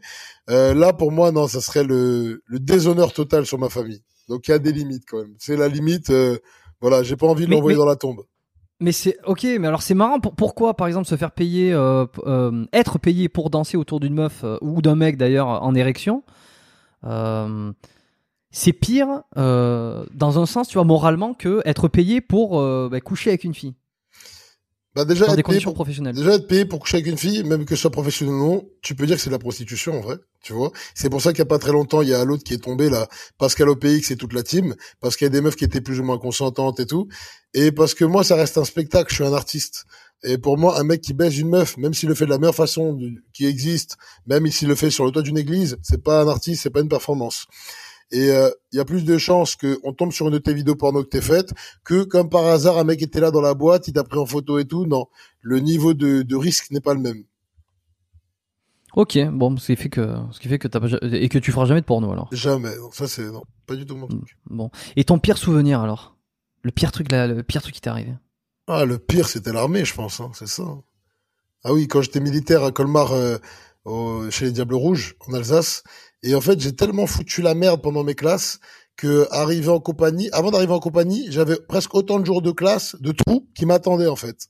Euh, 0.52 0.76
là 0.76 0.94
pour 0.94 1.12
moi 1.12 1.32
non 1.32 1.48
ça 1.48 1.62
serait 1.62 1.84
le 1.84 2.44
le 2.46 2.60
déshonneur 2.60 3.12
total 3.12 3.48
sur 3.48 3.58
ma 3.58 3.70
famille. 3.70 4.04
Donc 4.30 4.48
il 4.48 4.52
y 4.52 4.54
a 4.54 4.60
des 4.60 4.72
limites 4.72 5.06
quand 5.10 5.18
même. 5.18 5.34
C'est 5.40 5.58
la 5.58 5.68
limite. 5.68 6.12
Euh, 6.12 6.38
voilà, 6.80 7.02
j'ai 7.02 7.16
pas 7.16 7.28
envie 7.28 7.48
de 7.48 7.52
l'envoyer 7.52 7.78
dans 7.78 7.86
la 7.86 7.96
tombe. 7.96 8.24
Mais 8.80 8.92
c'est 8.92 9.18
ok, 9.26 9.44
mais 9.60 9.68
alors 9.68 9.82
c'est 9.82 9.96
marrant. 9.96 10.20
pourquoi, 10.20 10.76
par 10.76 10.86
exemple, 10.86 11.08
se 11.08 11.16
faire 11.16 11.32
payer, 11.32 11.74
euh, 11.74 12.06
euh, 12.28 12.66
être 12.74 13.00
payé 13.00 13.28
pour 13.28 13.50
danser 13.50 13.76
autour 13.76 14.00
d'une 14.00 14.14
meuf 14.14 14.44
euh, 14.44 14.58
ou 14.62 14.84
d'un 14.84 14.96
mec 14.96 15.18
d'ailleurs 15.18 15.48
en 15.48 15.74
érection, 15.74 16.24
c'est 17.04 18.74
pire 18.74 19.24
dans 19.36 20.40
un 20.40 20.46
sens, 20.46 20.68
tu 20.68 20.76
vois, 20.76 20.86
moralement, 20.86 21.34
que 21.34 21.62
être 21.66 21.88
payé 21.88 22.22
pour 22.22 22.62
bah, 22.90 23.02
coucher 23.02 23.32
avec 23.32 23.44
une 23.44 23.54
fille. 23.54 23.76
Bah 24.96 25.06
déjà, 25.06 25.28
dans 25.28 25.36
des 25.36 25.44
conditions 25.44 25.74
professionnelles. 25.74 26.16
Déjà 26.16 26.34
être 26.34 26.48
payé 26.48 26.66
pour 26.66 26.80
coucher 26.80 26.98
avec 26.98 27.06
une 27.06 27.20
fille, 27.20 27.44
même 27.44 27.66
que 27.66 27.76
ce 27.76 27.82
soit 27.82 27.92
professionnel 27.92 28.34
ou 28.34 28.38
non, 28.40 28.70
tu 28.82 28.96
peux 28.96 29.06
dire 29.06 29.18
que 29.18 29.22
c'est 29.22 29.30
de 29.30 29.36
la 29.36 29.38
prostitution 29.38 29.96
en 29.96 30.02
vrai, 30.02 30.16
tu 30.42 30.54
vois. 30.54 30.72
C'est 30.96 31.12
pour 31.12 31.22
ça 31.22 31.34
qu'il 31.34 31.38
y 31.38 31.44
a 31.44 31.46
pas 31.46 31.60
très 31.60 31.72
longtemps, 31.72 32.02
il 32.02 32.10
y 32.10 32.16
a 32.16 32.26
l'autre 32.26 32.44
qui 32.44 32.56
est 32.56 32.64
tombé 32.64 32.90
là, 32.90 33.08
Pascal 33.38 33.70
OPX 33.70 34.10
et 34.10 34.16
toute 34.16 34.34
la 34.34 34.42
team, 34.42 34.74
parce 35.00 35.16
qu'il 35.16 35.26
y 35.26 35.28
a 35.28 35.30
des 35.30 35.42
meufs 35.42 35.56
qui 35.56 35.66
étaient 35.66 35.82
plus 35.82 36.00
ou 36.00 36.04
moins 36.04 36.18
consentantes 36.18 36.80
et 36.80 36.88
tout, 36.88 37.08
et 37.54 37.72
parce 37.72 37.94
que 37.94 38.06
moi 38.06 38.24
ça 38.24 38.36
reste 38.36 38.58
un 38.58 38.66
spectacle, 38.66 39.12
je 39.12 39.16
suis 39.16 39.24
un 39.24 39.34
artiste. 39.34 39.86
Et 40.24 40.38
pour 40.38 40.58
moi, 40.58 40.80
un 40.80 40.84
mec 40.84 41.02
qui 41.02 41.14
baise 41.14 41.38
une 41.38 41.50
meuf, 41.50 41.78
même 41.78 41.94
s'il 41.94 42.10
le 42.10 42.16
fait 42.16 42.26
de 42.26 42.32
la 42.32 42.38
meilleure 42.38 42.56
façon 42.56 43.00
qui 43.34 43.46
existe, 43.46 43.98
même 44.26 44.48
s'il 44.48 44.68
le 44.68 44.76
fait 44.76 44.90
sur 44.90 45.06
le 45.06 45.12
toit 45.12 45.22
d'une 45.22 45.38
église, 45.38 45.78
c'est 45.84 46.04
pas 46.04 46.22
un 46.22 46.28
artiste, 46.28 46.64
c'est 46.64 46.70
pas 46.72 46.82
une 46.82 46.90
performance. 46.90 47.46
Et 48.12 48.28
il 48.28 48.30
euh, 48.30 48.50
y 48.72 48.80
a 48.80 48.86
plus 48.86 49.04
de 49.04 49.18
chances 49.18 49.56
qu'on 49.56 49.94
tombe 49.94 50.12
sur 50.12 50.28
une 50.28 50.34
de 50.34 50.38
tes 50.38 50.54
vidéos 50.54 50.76
porno 50.76 51.04
que 51.04 51.10
t'es 51.10 51.22
faite 51.22 51.54
que 51.84 52.04
comme 52.04 52.30
par 52.30 52.46
hasard 52.46 52.78
un 52.78 52.86
mec 52.86 53.02
était 53.02 53.20
là 53.20 53.32
dans 53.32 53.42
la 53.42 53.54
boîte, 53.54 53.88
il 53.90 53.94
t'a 53.94 54.04
pris 54.04 54.18
en 54.18 54.26
photo 54.26 54.60
et 54.60 54.66
tout. 54.66 54.86
Non, 54.86 55.08
le 55.42 55.60
niveau 55.60 55.94
de, 55.94 56.22
de 56.22 56.36
risque 56.36 56.72
n'est 56.72 56.80
pas 56.80 56.94
le 56.94 57.02
même. 57.02 57.24
Ok, 58.94 59.20
bon, 59.30 59.58
ce 59.58 59.68
qui 59.68 59.76
fait 59.76 59.90
que 59.90 60.16
ce 60.32 60.40
qui 60.40 60.48
fait 60.48 60.58
que 60.58 60.70
t'as 60.70 60.80
pas 60.80 60.88
et 61.02 61.28
que 61.28 61.38
tu 61.38 61.52
feras 61.52 61.66
jamais 61.66 61.82
de 61.82 61.86
porno 61.86 62.12
alors. 62.12 62.30
Jamais, 62.32 62.74
ça 62.94 63.08
c'est 63.08 63.30
non, 63.30 63.44
pas 63.66 63.76
du 63.76 63.86
tout 63.86 63.98
mon 63.98 64.08
truc. 64.08 64.38
Bon, 64.50 64.72
et 64.96 65.04
ton 65.04 65.20
pire 65.20 65.38
souvenir 65.38 65.82
alors, 65.82 66.18
le 66.64 66.72
pire 66.72 66.94
truc 66.94 67.12
là, 67.12 67.28
le 67.28 67.44
pire 67.44 67.62
truc 67.62 67.76
qui 67.76 67.82
t'est 67.82 67.90
arrivé? 67.90 68.14
Ah, 68.70 68.84
le 68.84 69.00
pire 69.00 69.30
c'était 69.30 69.54
l'armée, 69.54 69.86
je 69.86 69.94
pense, 69.94 70.20
hein, 70.20 70.30
c'est 70.34 70.48
ça. 70.48 70.64
Ah 71.64 71.74
oui, 71.74 71.88
quand 71.88 72.02
j'étais 72.02 72.20
militaire 72.20 72.66
à 72.66 72.72
Colmar, 72.72 73.14
euh, 73.14 74.30
chez 74.30 74.46
les 74.46 74.52
Diables 74.52 74.76
Rouges 74.76 75.16
en 75.28 75.34
Alsace, 75.34 75.84
et 76.22 76.36
en 76.36 76.42
fait, 76.42 76.60
j'ai 76.60 76.76
tellement 76.76 77.08
foutu 77.08 77.42
la 77.42 77.56
merde 77.56 77.82
pendant 77.82 78.04
mes 78.04 78.16
classes 78.16 78.60
que 78.98 79.26
arrivé 79.32 79.70
en 79.70 79.80
compagnie, 79.80 80.30
avant 80.34 80.52
d'arriver 80.52 80.74
en 80.74 80.80
compagnie, 80.80 81.28
j'avais 81.30 81.56
presque 81.56 81.96
autant 81.96 82.20
de 82.20 82.26
jours 82.26 82.42
de 82.42 82.52
classe, 82.52 82.98
de 83.00 83.14
trous, 83.14 83.48
qui 83.56 83.66
m'attendaient 83.66 84.08
en 84.08 84.18
fait. 84.18 84.48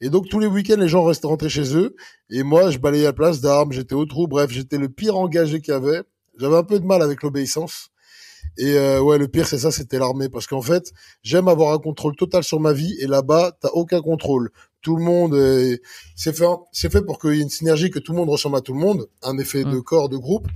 Et 0.00 0.08
donc 0.08 0.28
tous 0.30 0.38
les 0.38 0.46
week-ends, 0.46 0.78
les 0.78 0.88
gens 0.88 1.04
restaient 1.04 1.26
rentrés 1.26 1.50
chez 1.50 1.76
eux, 1.76 1.94
et 2.30 2.42
moi, 2.42 2.70
je 2.70 2.78
balayais 2.78 3.04
la 3.04 3.12
place 3.12 3.42
d'armes, 3.42 3.72
j'étais 3.72 3.94
au 3.94 4.06
trou, 4.06 4.26
bref, 4.26 4.50
j'étais 4.50 4.78
le 4.78 4.88
pire 4.88 5.16
engagé 5.18 5.60
qu'il 5.60 5.74
y 5.74 5.76
avait. 5.76 6.02
J'avais 6.38 6.56
un 6.56 6.64
peu 6.64 6.80
de 6.80 6.86
mal 6.86 7.02
avec 7.02 7.22
l'obéissance. 7.22 7.90
Et 8.58 8.76
euh, 8.76 9.00
ouais, 9.00 9.18
le 9.18 9.28
pire, 9.28 9.46
c'est 9.46 9.58
ça, 9.58 9.70
c'était 9.70 9.98
l'armée, 9.98 10.28
parce 10.28 10.46
qu'en 10.46 10.62
fait, 10.62 10.92
j'aime 11.22 11.48
avoir 11.48 11.72
un 11.72 11.78
contrôle 11.78 12.16
total 12.16 12.44
sur 12.44 12.60
ma 12.60 12.72
vie, 12.72 12.96
et 13.00 13.06
là-bas, 13.06 13.52
t'as 13.60 13.70
aucun 13.70 14.00
contrôle. 14.00 14.50
Tout 14.82 14.96
le 14.96 15.02
monde, 15.02 15.36
c'est 16.16 16.34
fait, 16.34 16.46
c'est 16.72 16.90
fait 16.90 17.02
pour 17.02 17.18
qu'il 17.18 17.34
y 17.34 17.38
ait 17.40 17.42
une 17.42 17.50
synergie, 17.50 17.90
que 17.90 17.98
tout 17.98 18.12
le 18.12 18.18
monde 18.18 18.30
ressemble 18.30 18.56
à 18.56 18.60
tout 18.60 18.72
le 18.72 18.80
monde, 18.80 19.06
un 19.22 19.36
effet 19.38 19.64
de 19.64 19.76
mmh. 19.76 19.82
corps, 19.82 20.08
de 20.08 20.16
groupe. 20.16 20.48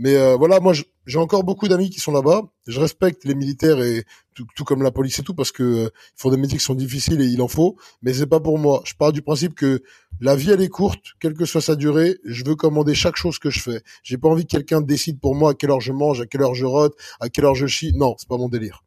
Mais 0.00 0.16
euh, 0.16 0.34
voilà, 0.34 0.60
moi 0.60 0.72
j'ai 1.04 1.18
encore 1.18 1.44
beaucoup 1.44 1.68
d'amis 1.68 1.90
qui 1.90 2.00
sont 2.00 2.10
là-bas. 2.10 2.44
Je 2.66 2.80
respecte 2.80 3.26
les 3.26 3.34
militaires 3.34 3.82
et 3.82 4.04
tout, 4.34 4.64
comme 4.64 4.82
la 4.82 4.90
police 4.90 5.18
et 5.18 5.22
tout 5.22 5.34
parce 5.34 5.52
que 5.52 5.62
euh, 5.62 5.90
ils 6.16 6.20
font 6.22 6.30
des 6.30 6.38
métiers 6.38 6.56
qui 6.56 6.64
sont 6.64 6.74
difficiles 6.74 7.20
et 7.20 7.26
il 7.26 7.42
en 7.42 7.48
faut. 7.48 7.76
Mais 8.00 8.14
c'est 8.14 8.26
pas 8.26 8.40
pour 8.40 8.58
moi. 8.58 8.80
Je 8.86 8.94
pars 8.94 9.12
du 9.12 9.20
principe 9.20 9.54
que 9.54 9.82
la 10.18 10.36
vie 10.36 10.52
elle 10.52 10.62
est 10.62 10.70
courte, 10.70 11.04
quelle 11.20 11.34
que 11.34 11.44
soit 11.44 11.60
sa 11.60 11.76
durée. 11.76 12.16
Je 12.24 12.42
veux 12.46 12.54
commander 12.54 12.94
chaque 12.94 13.16
chose 13.16 13.38
que 13.38 13.50
je 13.50 13.60
fais. 13.60 13.82
J'ai 14.02 14.16
pas 14.16 14.30
envie 14.30 14.46
que 14.46 14.52
quelqu'un 14.52 14.80
décide 14.80 15.20
pour 15.20 15.34
moi 15.34 15.50
à 15.50 15.54
quelle 15.54 15.70
heure 15.70 15.82
je 15.82 15.92
mange, 15.92 16.22
à 16.22 16.26
quelle 16.26 16.40
heure 16.40 16.54
je 16.54 16.64
rote, 16.64 16.96
à 17.20 17.28
quelle 17.28 17.44
heure 17.44 17.54
je 17.54 17.66
chie. 17.66 17.92
Non, 17.94 18.14
c'est 18.16 18.28
pas 18.28 18.38
mon 18.38 18.48
délire. 18.48 18.84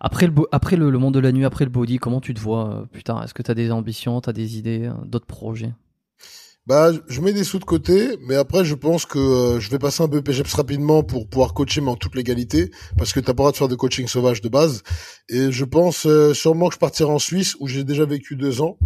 Après 0.00 0.26
le 0.26 0.34
après 0.50 0.74
le, 0.74 0.90
monde 0.98 1.14
de 1.14 1.20
la 1.20 1.30
nuit, 1.30 1.44
après 1.44 1.64
le 1.64 1.70
body, 1.70 1.98
comment 1.98 2.20
tu 2.20 2.34
te 2.34 2.40
vois 2.40 2.74
euh, 2.74 2.86
Putain, 2.86 3.22
est-ce 3.22 3.34
que 3.34 3.42
t'as 3.42 3.54
des 3.54 3.70
ambitions, 3.70 4.20
t'as 4.20 4.32
des 4.32 4.58
idées, 4.58 4.90
d'autres 5.04 5.26
projets? 5.26 5.74
Bah, 6.66 6.90
je 7.08 7.20
mets 7.20 7.32
des 7.32 7.44
sous 7.44 7.60
de 7.60 7.64
côté, 7.64 8.16
mais 8.26 8.34
après, 8.34 8.64
je 8.64 8.74
pense 8.74 9.06
que 9.06 9.18
euh, 9.18 9.60
je 9.60 9.70
vais 9.70 9.78
passer 9.78 10.02
un 10.02 10.08
peu 10.08 10.20
PGEPS 10.20 10.52
rapidement 10.54 11.04
pour 11.04 11.28
pouvoir 11.28 11.54
coacher, 11.54 11.80
mais 11.80 11.90
en 11.90 11.96
toute 11.96 12.16
légalité, 12.16 12.72
parce 12.98 13.12
que 13.12 13.20
t'as 13.20 13.26
pas 13.26 13.30
le 13.30 13.36
droit 13.36 13.52
de 13.52 13.56
faire 13.56 13.68
de 13.68 13.76
coaching 13.76 14.08
sauvage 14.08 14.40
de 14.40 14.48
base. 14.48 14.82
Et 15.28 15.52
je 15.52 15.64
pense 15.64 16.06
euh, 16.06 16.34
sûrement 16.34 16.68
que 16.68 16.74
je 16.74 16.80
partirai 16.80 17.10
en 17.10 17.20
Suisse, 17.20 17.54
où 17.60 17.68
j'ai 17.68 17.84
déjà 17.84 18.04
vécu 18.04 18.34
deux 18.34 18.62
ans, 18.62 18.78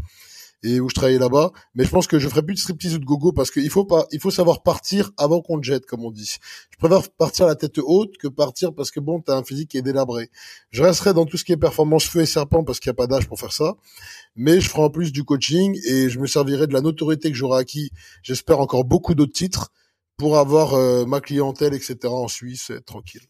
et 0.63 0.81
où 0.81 0.89
je 0.89 0.95
travaillais 0.95 1.19
là-bas. 1.19 1.51
Mais 1.75 1.85
je 1.85 1.91
pense 1.91 2.07
que 2.07 2.19
je 2.19 2.29
ferai 2.29 2.43
plus 2.43 2.55
de 2.55 2.59
striptease 2.61 2.95
ou 2.95 2.99
de 2.99 3.05
gogo 3.05 3.33
parce 3.33 3.51
qu'il 3.51 3.71
faut 3.71 3.85
pas, 3.85 4.07
il 4.13 4.21
faut 4.21 4.31
savoir 4.31 4.63
partir 4.63 5.11
avant 5.17 5.41
qu'on 5.41 5.59
te 5.59 5.65
jette, 5.65 5.87
comme 5.87 6.05
on 6.05 6.11
dit. 6.11 6.37
Je 6.71 6.77
préfère 6.77 7.11
partir 7.13 7.47
la 7.47 7.55
tête 7.55 7.79
haute 7.79 8.17
que 8.19 8.29
partir 8.29 8.75
parce 8.75 8.91
que 8.91 9.01
bon, 9.01 9.21
t'as 9.21 9.37
un 9.37 9.43
physique 9.43 9.71
qui 9.71 9.79
est 9.79 9.83
délabré. 9.83 10.31
Je 10.71 10.83
resterai 10.83 11.15
dans 11.15 11.25
tout 11.25 11.37
ce 11.37 11.45
qui 11.45 11.53
est 11.53 11.57
performance 11.57 12.05
feu 12.05 12.21
et 12.21 12.27
serpent 12.27 12.65
parce 12.65 12.81
qu'il 12.81 12.91
n'y 12.91 12.95
a 12.95 12.97
pas 12.97 13.07
d'âge 13.07 13.27
pour 13.29 13.39
faire 13.39 13.53
ça. 13.53 13.75
Mais 14.37 14.61
je 14.61 14.69
ferai 14.69 14.83
en 14.83 14.91
plus 14.91 15.13
du 15.13 15.25
coaching 15.25 15.79
et 15.87 16.09
je 16.09 16.19
me 16.19 16.27
servirai 16.27 16.67
de 16.67 16.73
la 16.73 16.81
notoriété 16.81 17.31
que 17.31 17.37
j'aurai 17.37 17.61
acquis. 17.61 17.91
J'espère 18.23 18.61
encore 18.61 18.85
beaucoup 18.85 19.15
d'autres 19.15 19.33
titres 19.33 19.73
pour 20.17 20.39
avoir 20.39 20.75
euh, 20.75 21.07
ma 21.07 21.21
clientèle, 21.21 21.73
etc. 21.73 21.97
en 22.05 22.29
Suisse, 22.29 22.71
être 22.71 22.85
tranquille. 22.85 23.23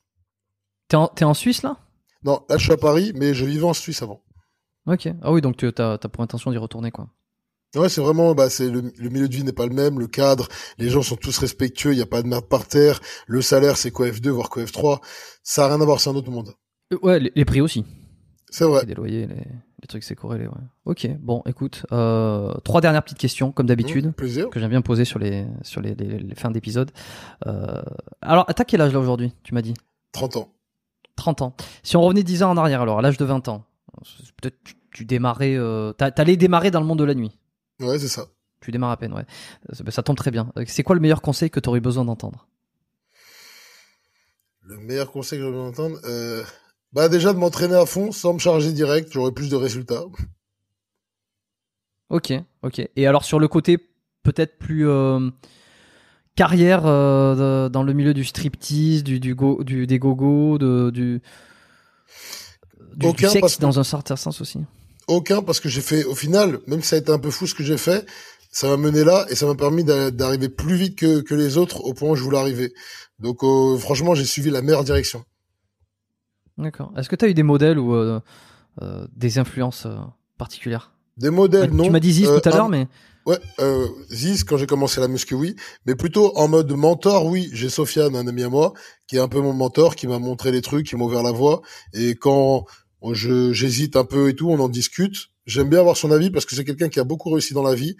T'es 0.88 0.96
en, 0.96 1.10
es 1.16 1.24
en 1.24 1.34
Suisse 1.34 1.62
là? 1.62 1.76
Non, 2.24 2.44
là 2.48 2.58
je 2.58 2.64
suis 2.64 2.72
à 2.72 2.76
Paris, 2.76 3.12
mais 3.14 3.32
je 3.32 3.44
vivais 3.44 3.64
en 3.64 3.72
Suisse 3.72 4.02
avant. 4.02 4.22
Ok. 4.86 5.08
Ah 5.22 5.32
oui, 5.32 5.40
donc 5.40 5.56
tu 5.56 5.66
as, 5.66 5.92
as 5.92 5.98
pour 5.98 6.24
intention 6.24 6.50
d'y 6.50 6.58
retourner 6.58 6.90
quoi. 6.90 7.08
Ouais, 7.76 7.88
c'est 7.88 8.00
vraiment, 8.00 8.34
bah, 8.34 8.50
c'est 8.50 8.68
le, 8.68 8.82
milieu 8.98 9.28
de 9.28 9.34
vie 9.34 9.44
n'est 9.44 9.52
pas 9.52 9.66
le 9.66 9.74
même, 9.74 10.00
le 10.00 10.08
cadre, 10.08 10.48
les 10.78 10.90
gens 10.90 11.02
sont 11.02 11.14
tous 11.14 11.38
respectueux, 11.38 11.92
il 11.92 11.96
n'y 11.96 12.02
a 12.02 12.06
pas 12.06 12.20
de 12.20 12.26
merde 12.26 12.46
par 12.46 12.66
terre, 12.66 13.00
le 13.28 13.42
salaire 13.42 13.76
c'est 13.76 13.92
quoi 13.92 14.08
F2 14.08 14.28
voire 14.30 14.50
quoi 14.50 14.64
F3, 14.64 14.98
ça 15.44 15.66
a 15.66 15.68
rien 15.68 15.80
à 15.80 15.84
voir, 15.84 16.00
c'est 16.00 16.10
un 16.10 16.16
autre 16.16 16.32
monde. 16.32 16.52
Euh, 16.92 16.98
ouais, 17.02 17.20
les, 17.20 17.44
prix 17.44 17.60
aussi. 17.60 17.84
C'est 18.50 18.64
vrai. 18.64 18.84
Les 18.86 18.94
loyers, 18.94 19.28
les, 19.28 19.86
trucs 19.86 20.02
c'est 20.02 20.16
corrélé, 20.16 20.48
ouais. 20.48 20.62
Ok, 20.84 21.08
bon, 21.20 21.42
écoute, 21.46 21.86
euh, 21.92 22.52
trois 22.64 22.80
dernières 22.80 23.04
petites 23.04 23.18
questions 23.18 23.52
comme 23.52 23.66
d'habitude, 23.66 24.08
mmh, 24.08 24.48
que 24.50 24.58
j'aime 24.58 24.70
bien 24.70 24.82
poser 24.82 25.04
sur 25.04 25.20
les 25.20 25.46
sur 25.62 25.80
les, 25.80 25.94
fins 26.34 26.50
d'épisode. 26.50 26.90
Euh, 27.46 27.82
alors, 28.20 28.46
t'as 28.46 28.64
quel 28.64 28.80
âge 28.80 28.92
là 28.92 28.98
aujourd'hui 28.98 29.32
Tu 29.44 29.54
m'as 29.54 29.62
dit? 29.62 29.74
30 30.10 30.38
ans. 30.38 30.52
30 31.14 31.42
ans. 31.42 31.54
Si 31.84 31.96
on 31.96 32.02
revenait 32.02 32.24
10 32.24 32.42
ans 32.42 32.50
en 32.50 32.56
arrière, 32.56 32.82
alors 32.82 32.98
à 32.98 33.02
l'âge 33.02 33.16
de 33.16 33.24
20 33.24 33.46
ans, 33.46 33.64
peut-être 34.42 34.58
tu, 34.64 34.74
tu 34.92 35.04
démarrais, 35.04 35.56
t'allais 35.96 36.36
démarrer 36.36 36.72
dans 36.72 36.80
le 36.80 36.86
monde 36.86 36.98
de 36.98 37.04
la 37.04 37.14
nuit. 37.14 37.38
Ouais, 37.80 37.98
c'est 37.98 38.08
ça. 38.08 38.28
Tu 38.60 38.70
démarres 38.70 38.90
à 38.90 38.96
peine, 38.96 39.14
ouais. 39.14 39.24
Ça, 39.72 40.02
tombe 40.02 40.16
très 40.16 40.30
bien. 40.30 40.52
C'est 40.66 40.82
quoi 40.82 40.94
le 40.94 41.00
meilleur 41.00 41.22
conseil 41.22 41.50
que 41.50 41.60
tu 41.60 41.68
aurais 41.68 41.80
besoin 41.80 42.04
d'entendre? 42.04 42.46
Le 44.62 44.76
meilleur 44.76 45.10
conseil 45.10 45.38
que 45.38 45.44
j'aurais 45.44 45.52
besoin 45.52 45.70
d'entendre 45.70 46.00
euh... 46.04 46.44
Bah 46.92 47.08
déjà 47.08 47.32
de 47.32 47.38
m'entraîner 47.38 47.76
à 47.76 47.86
fond 47.86 48.10
sans 48.10 48.34
me 48.34 48.40
charger 48.40 48.72
direct, 48.72 49.10
j'aurais 49.12 49.30
plus 49.30 49.48
de 49.48 49.54
résultats. 49.54 50.02
Ok, 52.08 52.32
ok. 52.62 52.82
Et 52.96 53.06
alors 53.06 53.24
sur 53.24 53.38
le 53.38 53.46
côté 53.46 53.78
peut-être 54.24 54.58
plus 54.58 54.88
euh, 54.88 55.30
carrière 56.34 56.82
euh, 56.86 57.68
dans 57.68 57.84
le 57.84 57.92
milieu 57.92 58.12
du 58.12 58.24
striptease, 58.24 59.04
du, 59.04 59.20
du, 59.20 59.36
go, 59.36 59.62
du 59.62 59.86
des 59.86 60.00
gogo, 60.00 60.58
de, 60.58 60.90
du, 60.90 61.22
du, 62.96 63.28
sexe 63.28 63.60
dans 63.60 63.78
un 63.78 63.84
certain 63.84 64.16
sens 64.16 64.40
aussi 64.40 64.58
aucun 65.08 65.42
parce 65.42 65.60
que 65.60 65.68
j'ai 65.68 65.80
fait, 65.80 66.04
au 66.04 66.14
final, 66.14 66.60
même 66.66 66.82
si 66.82 66.88
ça 66.88 66.96
a 66.96 66.98
été 66.98 67.10
un 67.10 67.18
peu 67.18 67.30
fou 67.30 67.46
ce 67.46 67.54
que 67.54 67.62
j'ai 67.62 67.78
fait, 67.78 68.06
ça 68.50 68.68
m'a 68.68 68.76
mené 68.76 69.04
là 69.04 69.26
et 69.30 69.34
ça 69.34 69.46
m'a 69.46 69.54
permis 69.54 69.84
d'arriver 69.84 70.48
plus 70.48 70.74
vite 70.74 70.96
que, 70.96 71.20
que 71.20 71.34
les 71.34 71.56
autres 71.56 71.80
au 71.84 71.94
point 71.94 72.10
où 72.10 72.16
je 72.16 72.22
voulais 72.22 72.38
arriver. 72.38 72.72
Donc 73.18 73.42
euh, 73.42 73.76
franchement, 73.78 74.14
j'ai 74.14 74.24
suivi 74.24 74.50
la 74.50 74.62
meilleure 74.62 74.84
direction. 74.84 75.24
D'accord. 76.58 76.92
Est-ce 76.96 77.08
que 77.08 77.16
tu 77.16 77.24
as 77.24 77.28
eu 77.28 77.34
des 77.34 77.42
modèles 77.42 77.78
ou 77.78 77.94
euh, 77.94 78.20
euh, 78.82 79.06
des 79.16 79.38
influences 79.38 79.86
particulières? 80.36 80.92
Des 81.16 81.30
modèles, 81.30 81.70
non. 81.70 81.84
Tu 81.84 81.90
m'as 81.90 82.00
dit 82.00 82.12
Ziz 82.12 82.26
tout 82.26 82.48
à 82.48 82.50
l'heure, 82.50 82.68
mais... 82.68 82.88
Ouais, 83.26 83.38
euh, 83.60 83.86
Ziz, 84.10 84.44
quand 84.44 84.56
j'ai 84.56 84.66
commencé 84.66 85.00
la 85.00 85.06
muscu, 85.08 85.34
oui. 85.34 85.54
Mais 85.86 85.94
plutôt 85.94 86.36
en 86.36 86.48
mode 86.48 86.72
mentor, 86.72 87.26
oui. 87.26 87.50
J'ai 87.52 87.68
Sofiane, 87.68 88.16
un 88.16 88.26
ami 88.26 88.42
à 88.42 88.48
moi, 88.48 88.72
qui 89.06 89.16
est 89.16 89.20
un 89.20 89.28
peu 89.28 89.40
mon 89.40 89.52
mentor, 89.52 89.94
qui 89.94 90.06
m'a 90.06 90.18
montré 90.18 90.50
les 90.50 90.62
trucs, 90.62 90.86
qui 90.86 90.96
m'a 90.96 91.04
ouvert 91.04 91.22
la 91.22 91.30
voie. 91.30 91.60
Et 91.92 92.14
quand 92.14 92.64
j'hésite 93.12 93.96
un 93.96 94.04
peu 94.04 94.28
et 94.28 94.34
tout, 94.34 94.50
on 94.50 94.58
en 94.60 94.68
discute. 94.68 95.30
J'aime 95.46 95.68
bien 95.68 95.80
avoir 95.80 95.96
son 95.96 96.10
avis 96.10 96.30
parce 96.30 96.44
que 96.44 96.54
c'est 96.54 96.64
quelqu'un 96.64 96.88
qui 96.88 97.00
a 97.00 97.04
beaucoup 97.04 97.30
réussi 97.30 97.54
dans 97.54 97.62
la 97.62 97.74
vie 97.74 97.96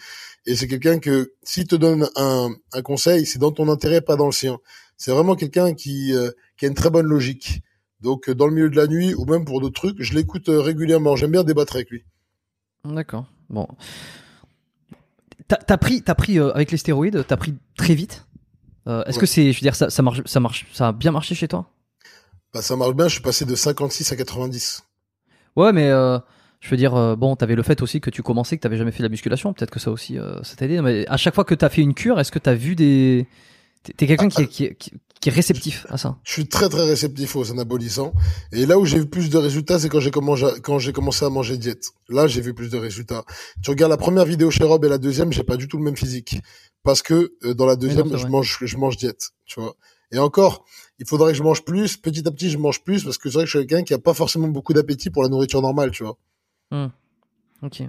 et 0.47 0.55
c'est 0.55 0.69
quelqu'un 0.69 0.99
que 0.99 1.33
s'il 1.43 1.67
te 1.67 1.75
donne 1.75 2.09
un, 2.17 2.51
un 2.73 2.83
conseil, 2.83 3.27
c'est 3.27 3.39
dans 3.39 3.51
ton 3.51 3.69
intérêt, 3.69 4.01
pas 4.01 4.17
dans 4.17 4.27
le 4.27 4.33
sien. 4.33 4.59
C'est 4.97 5.11
vraiment 5.13 5.35
quelqu'un 5.35 5.73
qui, 5.73 6.15
euh, 6.15 6.31
qui 6.59 6.67
a 6.67 6.69
une 6.69 6.75
très 6.75 6.91
bonne 6.91 7.07
logique. 7.07 7.63
Donc 8.01 8.29
euh, 8.29 8.35
dans 8.35 8.47
le 8.47 8.53
milieu 8.53 8.69
de 8.69 8.77
la 8.77 8.87
nuit 8.87 9.15
ou 9.15 9.25
même 9.25 9.47
pour 9.47 9.61
d'autres 9.61 9.81
trucs, 9.81 10.03
je 10.03 10.15
l'écoute 10.15 10.49
euh, 10.51 10.61
régulièrement. 10.61 11.17
J'aime 11.17 11.31
bien 11.31 11.43
débattre 11.43 11.75
avec 11.75 11.91
lui. 11.91 12.05
D'accord. 12.85 13.25
Bon. 13.49 13.67
T'as 15.49 15.57
as 15.67 15.79
pris, 15.79 16.03
t'as 16.03 16.15
pris 16.15 16.39
avec 16.39 16.71
les 16.71 16.77
stéroïdes, 16.77 17.25
t'as 17.27 17.37
pris 17.37 17.55
très 17.77 17.95
vite? 17.95 18.27
Est-ce 18.87 19.19
que 19.19 19.27
c'est, 19.27 19.53
je 19.53 19.59
veux 19.59 19.63
dire, 19.65 19.75
ça, 19.77 19.89
ça 19.89 20.03
marche, 20.03 20.21
ça 20.27 20.41
marche, 20.41 20.67
ça 20.73 20.89
a 20.89 20.93
bien 20.93 21.13
marché 21.13 21.35
chez 21.35 21.47
toi? 21.47 21.71
Bah 22.53 22.63
ça 22.63 22.77
marche 22.77 22.95
bien. 22.95 23.09
Je 23.09 23.15
suis 23.15 23.23
passé 23.23 23.45
de 23.45 23.55
56 23.55 24.13
à 24.13 24.17
90. 24.17 24.83
Ouais, 25.57 25.73
mais 25.73 25.91
je 26.61 26.69
veux 26.69 26.77
dire, 26.77 26.95
euh, 26.95 27.17
bon, 27.17 27.37
t'avais 27.37 27.55
le 27.55 27.63
fait 27.63 27.81
aussi 27.83 28.01
que 28.01 28.11
tu 28.11 28.23
commençais, 28.23 28.57
que 28.57 28.63
t'avais 28.63 28.77
jamais 28.77 28.93
fait 28.93 28.99
de 28.99 29.05
la 29.05 29.09
musculation. 29.09 29.53
Peut-être 29.55 29.71
que 29.71 29.81
ça 29.81 29.91
aussi, 29.91 30.19
euh, 30.19 30.43
ça 30.43 30.57
t'a 30.57 30.67
aidé. 30.67 30.81
Mais 30.83 31.07
à 31.09 31.17
chaque 31.17 31.35
fois 31.35 31.45
que 31.45 31.55
t'as 31.55 31.71
fait 31.71 31.81
une 31.81 31.95
cure, 31.95 32.21
est-ce 32.21 32.31
que 32.31 32.39
t'as 32.39 32.55
vu 32.55 32.77
des. 32.77 33.27
T'es 33.97 34.07
quelqu'un 34.07 34.29
qui, 34.29 34.47
qui, 34.47 34.77
qui, 34.77 35.29
est 35.29 35.33
réceptif 35.33 35.87
à 35.89 35.97
ça? 35.97 36.19
Je 36.23 36.33
suis 36.33 36.47
très 36.47 36.69
très 36.69 36.85
réceptif 36.85 37.35
aux 37.35 37.51
anabolisants. 37.51 38.13
Et 38.53 38.67
là 38.67 38.79
où 38.79 38.85
j'ai 38.85 38.99
vu 38.99 39.07
plus 39.07 39.31
de 39.31 39.39
résultats, 39.39 39.79
c'est 39.79 39.89
quand 39.89 40.01
j'ai 40.01 40.11
commencé, 40.11 40.45
quand 40.63 40.79
j'ai 40.79 40.93
commencé 40.93 41.25
à 41.25 41.31
manger 41.31 41.57
diète. 41.57 41.93
Là, 42.11 42.27
j'ai 42.27 42.43
vu 42.43 42.53
plus 42.53 42.69
de 42.69 42.77
résultats. 42.77 43.25
Tu 43.63 43.71
regardes 43.71 43.91
la 43.91 43.97
première 43.97 44.27
vidéo 44.27 44.51
chez 44.51 44.65
Rob 44.65 44.85
et 44.85 44.89
la 44.91 44.99
deuxième, 44.99 45.33
j'ai 45.33 45.45
pas 45.45 45.57
du 45.57 45.67
tout 45.67 45.79
le 45.79 45.85
même 45.85 45.97
physique. 45.97 46.43
Parce 46.83 47.01
que 47.01 47.33
euh, 47.45 47.55
dans 47.55 47.65
la 47.65 47.77
deuxième, 47.77 48.15
je 48.15 48.27
mange, 48.27 48.59
je 48.61 48.77
mange 48.77 48.99
diète. 48.99 49.31
Tu 49.47 49.61
vois. 49.61 49.75
Et 50.13 50.19
encore, 50.19 50.67
il 51.01 51.07
faudrait 51.07 51.33
que 51.33 51.39
je 51.39 51.43
mange 51.43 51.65
plus. 51.65 51.97
Petit 51.97 52.27
à 52.29 52.31
petit, 52.31 52.51
je 52.51 52.59
mange 52.59 52.83
plus 52.83 53.03
parce 53.05 53.19
que 53.19 53.31
c'est 53.31 53.35
vrai 53.35 53.45
que 53.45 53.51
je 53.51 53.59
suis 53.59 53.67
quelqu'un 53.67 53.85
qui 53.85 53.95
a 53.95 53.99
pas 53.99 54.15
forcément 54.15 54.49
beaucoup 54.49 54.75
d'appétit 54.75 55.11
pour 55.11 55.23
la 55.23 55.29
nourriture 55.29 55.63
normale, 55.63 55.91
tu 55.91 56.05
vois. 56.05 56.17
Hmm. 56.71 56.89
Ok. 57.63 57.83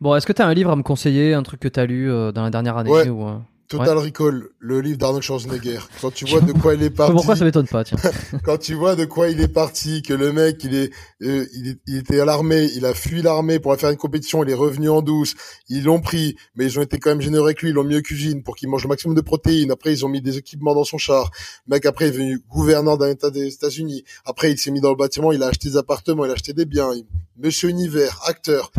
Bon, 0.00 0.14
est-ce 0.14 0.26
que 0.26 0.32
tu 0.32 0.42
as 0.42 0.46
un 0.46 0.54
livre 0.54 0.70
à 0.70 0.76
me 0.76 0.82
conseiller, 0.82 1.34
un 1.34 1.42
truc 1.42 1.60
que 1.60 1.68
tu 1.68 1.78
as 1.78 1.86
lu 1.86 2.10
euh, 2.10 2.32
dans 2.32 2.42
la 2.42 2.50
dernière 2.50 2.76
année 2.76 3.10
ou, 3.10 3.28
euh, 3.28 3.38
Total 3.78 3.96
Recall, 3.96 4.48
le 4.58 4.80
livre 4.82 4.98
d'Arnold 4.98 5.22
Schwarzenegger. 5.22 5.78
Quand 6.02 6.12
tu 6.12 6.26
vois 6.26 6.42
de 6.42 6.52
quoi 6.52 6.74
il 6.74 6.82
est 6.82 6.90
parti. 6.90 7.12
Pourquoi 7.14 7.36
ça 7.36 7.44
m'étonne 7.46 7.66
pas, 7.66 7.84
tiens. 7.84 7.96
quand 8.44 8.58
tu 8.58 8.74
vois 8.74 8.96
de 8.96 9.06
quoi 9.06 9.30
il 9.30 9.40
est 9.40 9.48
parti, 9.48 10.02
que 10.02 10.12
le 10.12 10.30
mec, 10.30 10.62
il 10.64 10.74
est, 10.74 10.90
euh, 11.22 11.46
il, 11.54 11.96
était 11.96 12.20
à 12.20 12.26
l'armée, 12.26 12.68
il 12.74 12.84
a 12.84 12.92
fui 12.92 13.22
l'armée 13.22 13.60
pour 13.60 13.72
aller 13.72 13.80
faire 13.80 13.88
une 13.88 13.96
compétition, 13.96 14.44
il 14.44 14.50
est 14.50 14.54
revenu 14.54 14.90
en 14.90 15.00
douce, 15.00 15.34
ils 15.70 15.84
l'ont 15.84 16.00
pris, 16.00 16.36
mais 16.54 16.66
ils 16.66 16.78
ont 16.78 16.82
été 16.82 16.98
quand 16.98 17.10
même 17.10 17.22
généreux 17.22 17.46
avec 17.46 17.62
lui, 17.62 17.70
ils 17.70 17.74
l'ont 17.74 17.84
mis 17.84 17.96
aux 17.96 18.02
cuisine 18.02 18.42
pour 18.42 18.56
qu'il 18.56 18.68
mange 18.68 18.82
le 18.82 18.90
maximum 18.90 19.16
de 19.16 19.22
protéines. 19.22 19.70
Après, 19.70 19.90
ils 19.90 20.04
ont 20.04 20.10
mis 20.10 20.20
des 20.20 20.36
équipements 20.36 20.74
dans 20.74 20.84
son 20.84 20.98
char. 20.98 21.30
Le 21.66 21.74
mec, 21.74 21.86
après, 21.86 22.06
il 22.06 22.08
est 22.08 22.12
devenu 22.12 22.44
gouverneur 22.50 22.98
d'un 22.98 23.08
état 23.08 23.30
des 23.30 23.54
États-Unis. 23.54 24.04
Après, 24.26 24.52
il 24.52 24.58
s'est 24.58 24.70
mis 24.70 24.82
dans 24.82 24.90
le 24.90 24.96
bâtiment, 24.96 25.32
il 25.32 25.42
a 25.42 25.46
acheté 25.46 25.70
des 25.70 25.76
appartements, 25.78 26.26
il 26.26 26.30
a 26.30 26.34
acheté 26.34 26.52
des 26.52 26.66
biens. 26.66 26.90
Monsieur 27.38 27.70
Univers, 27.70 28.20
acteur. 28.26 28.70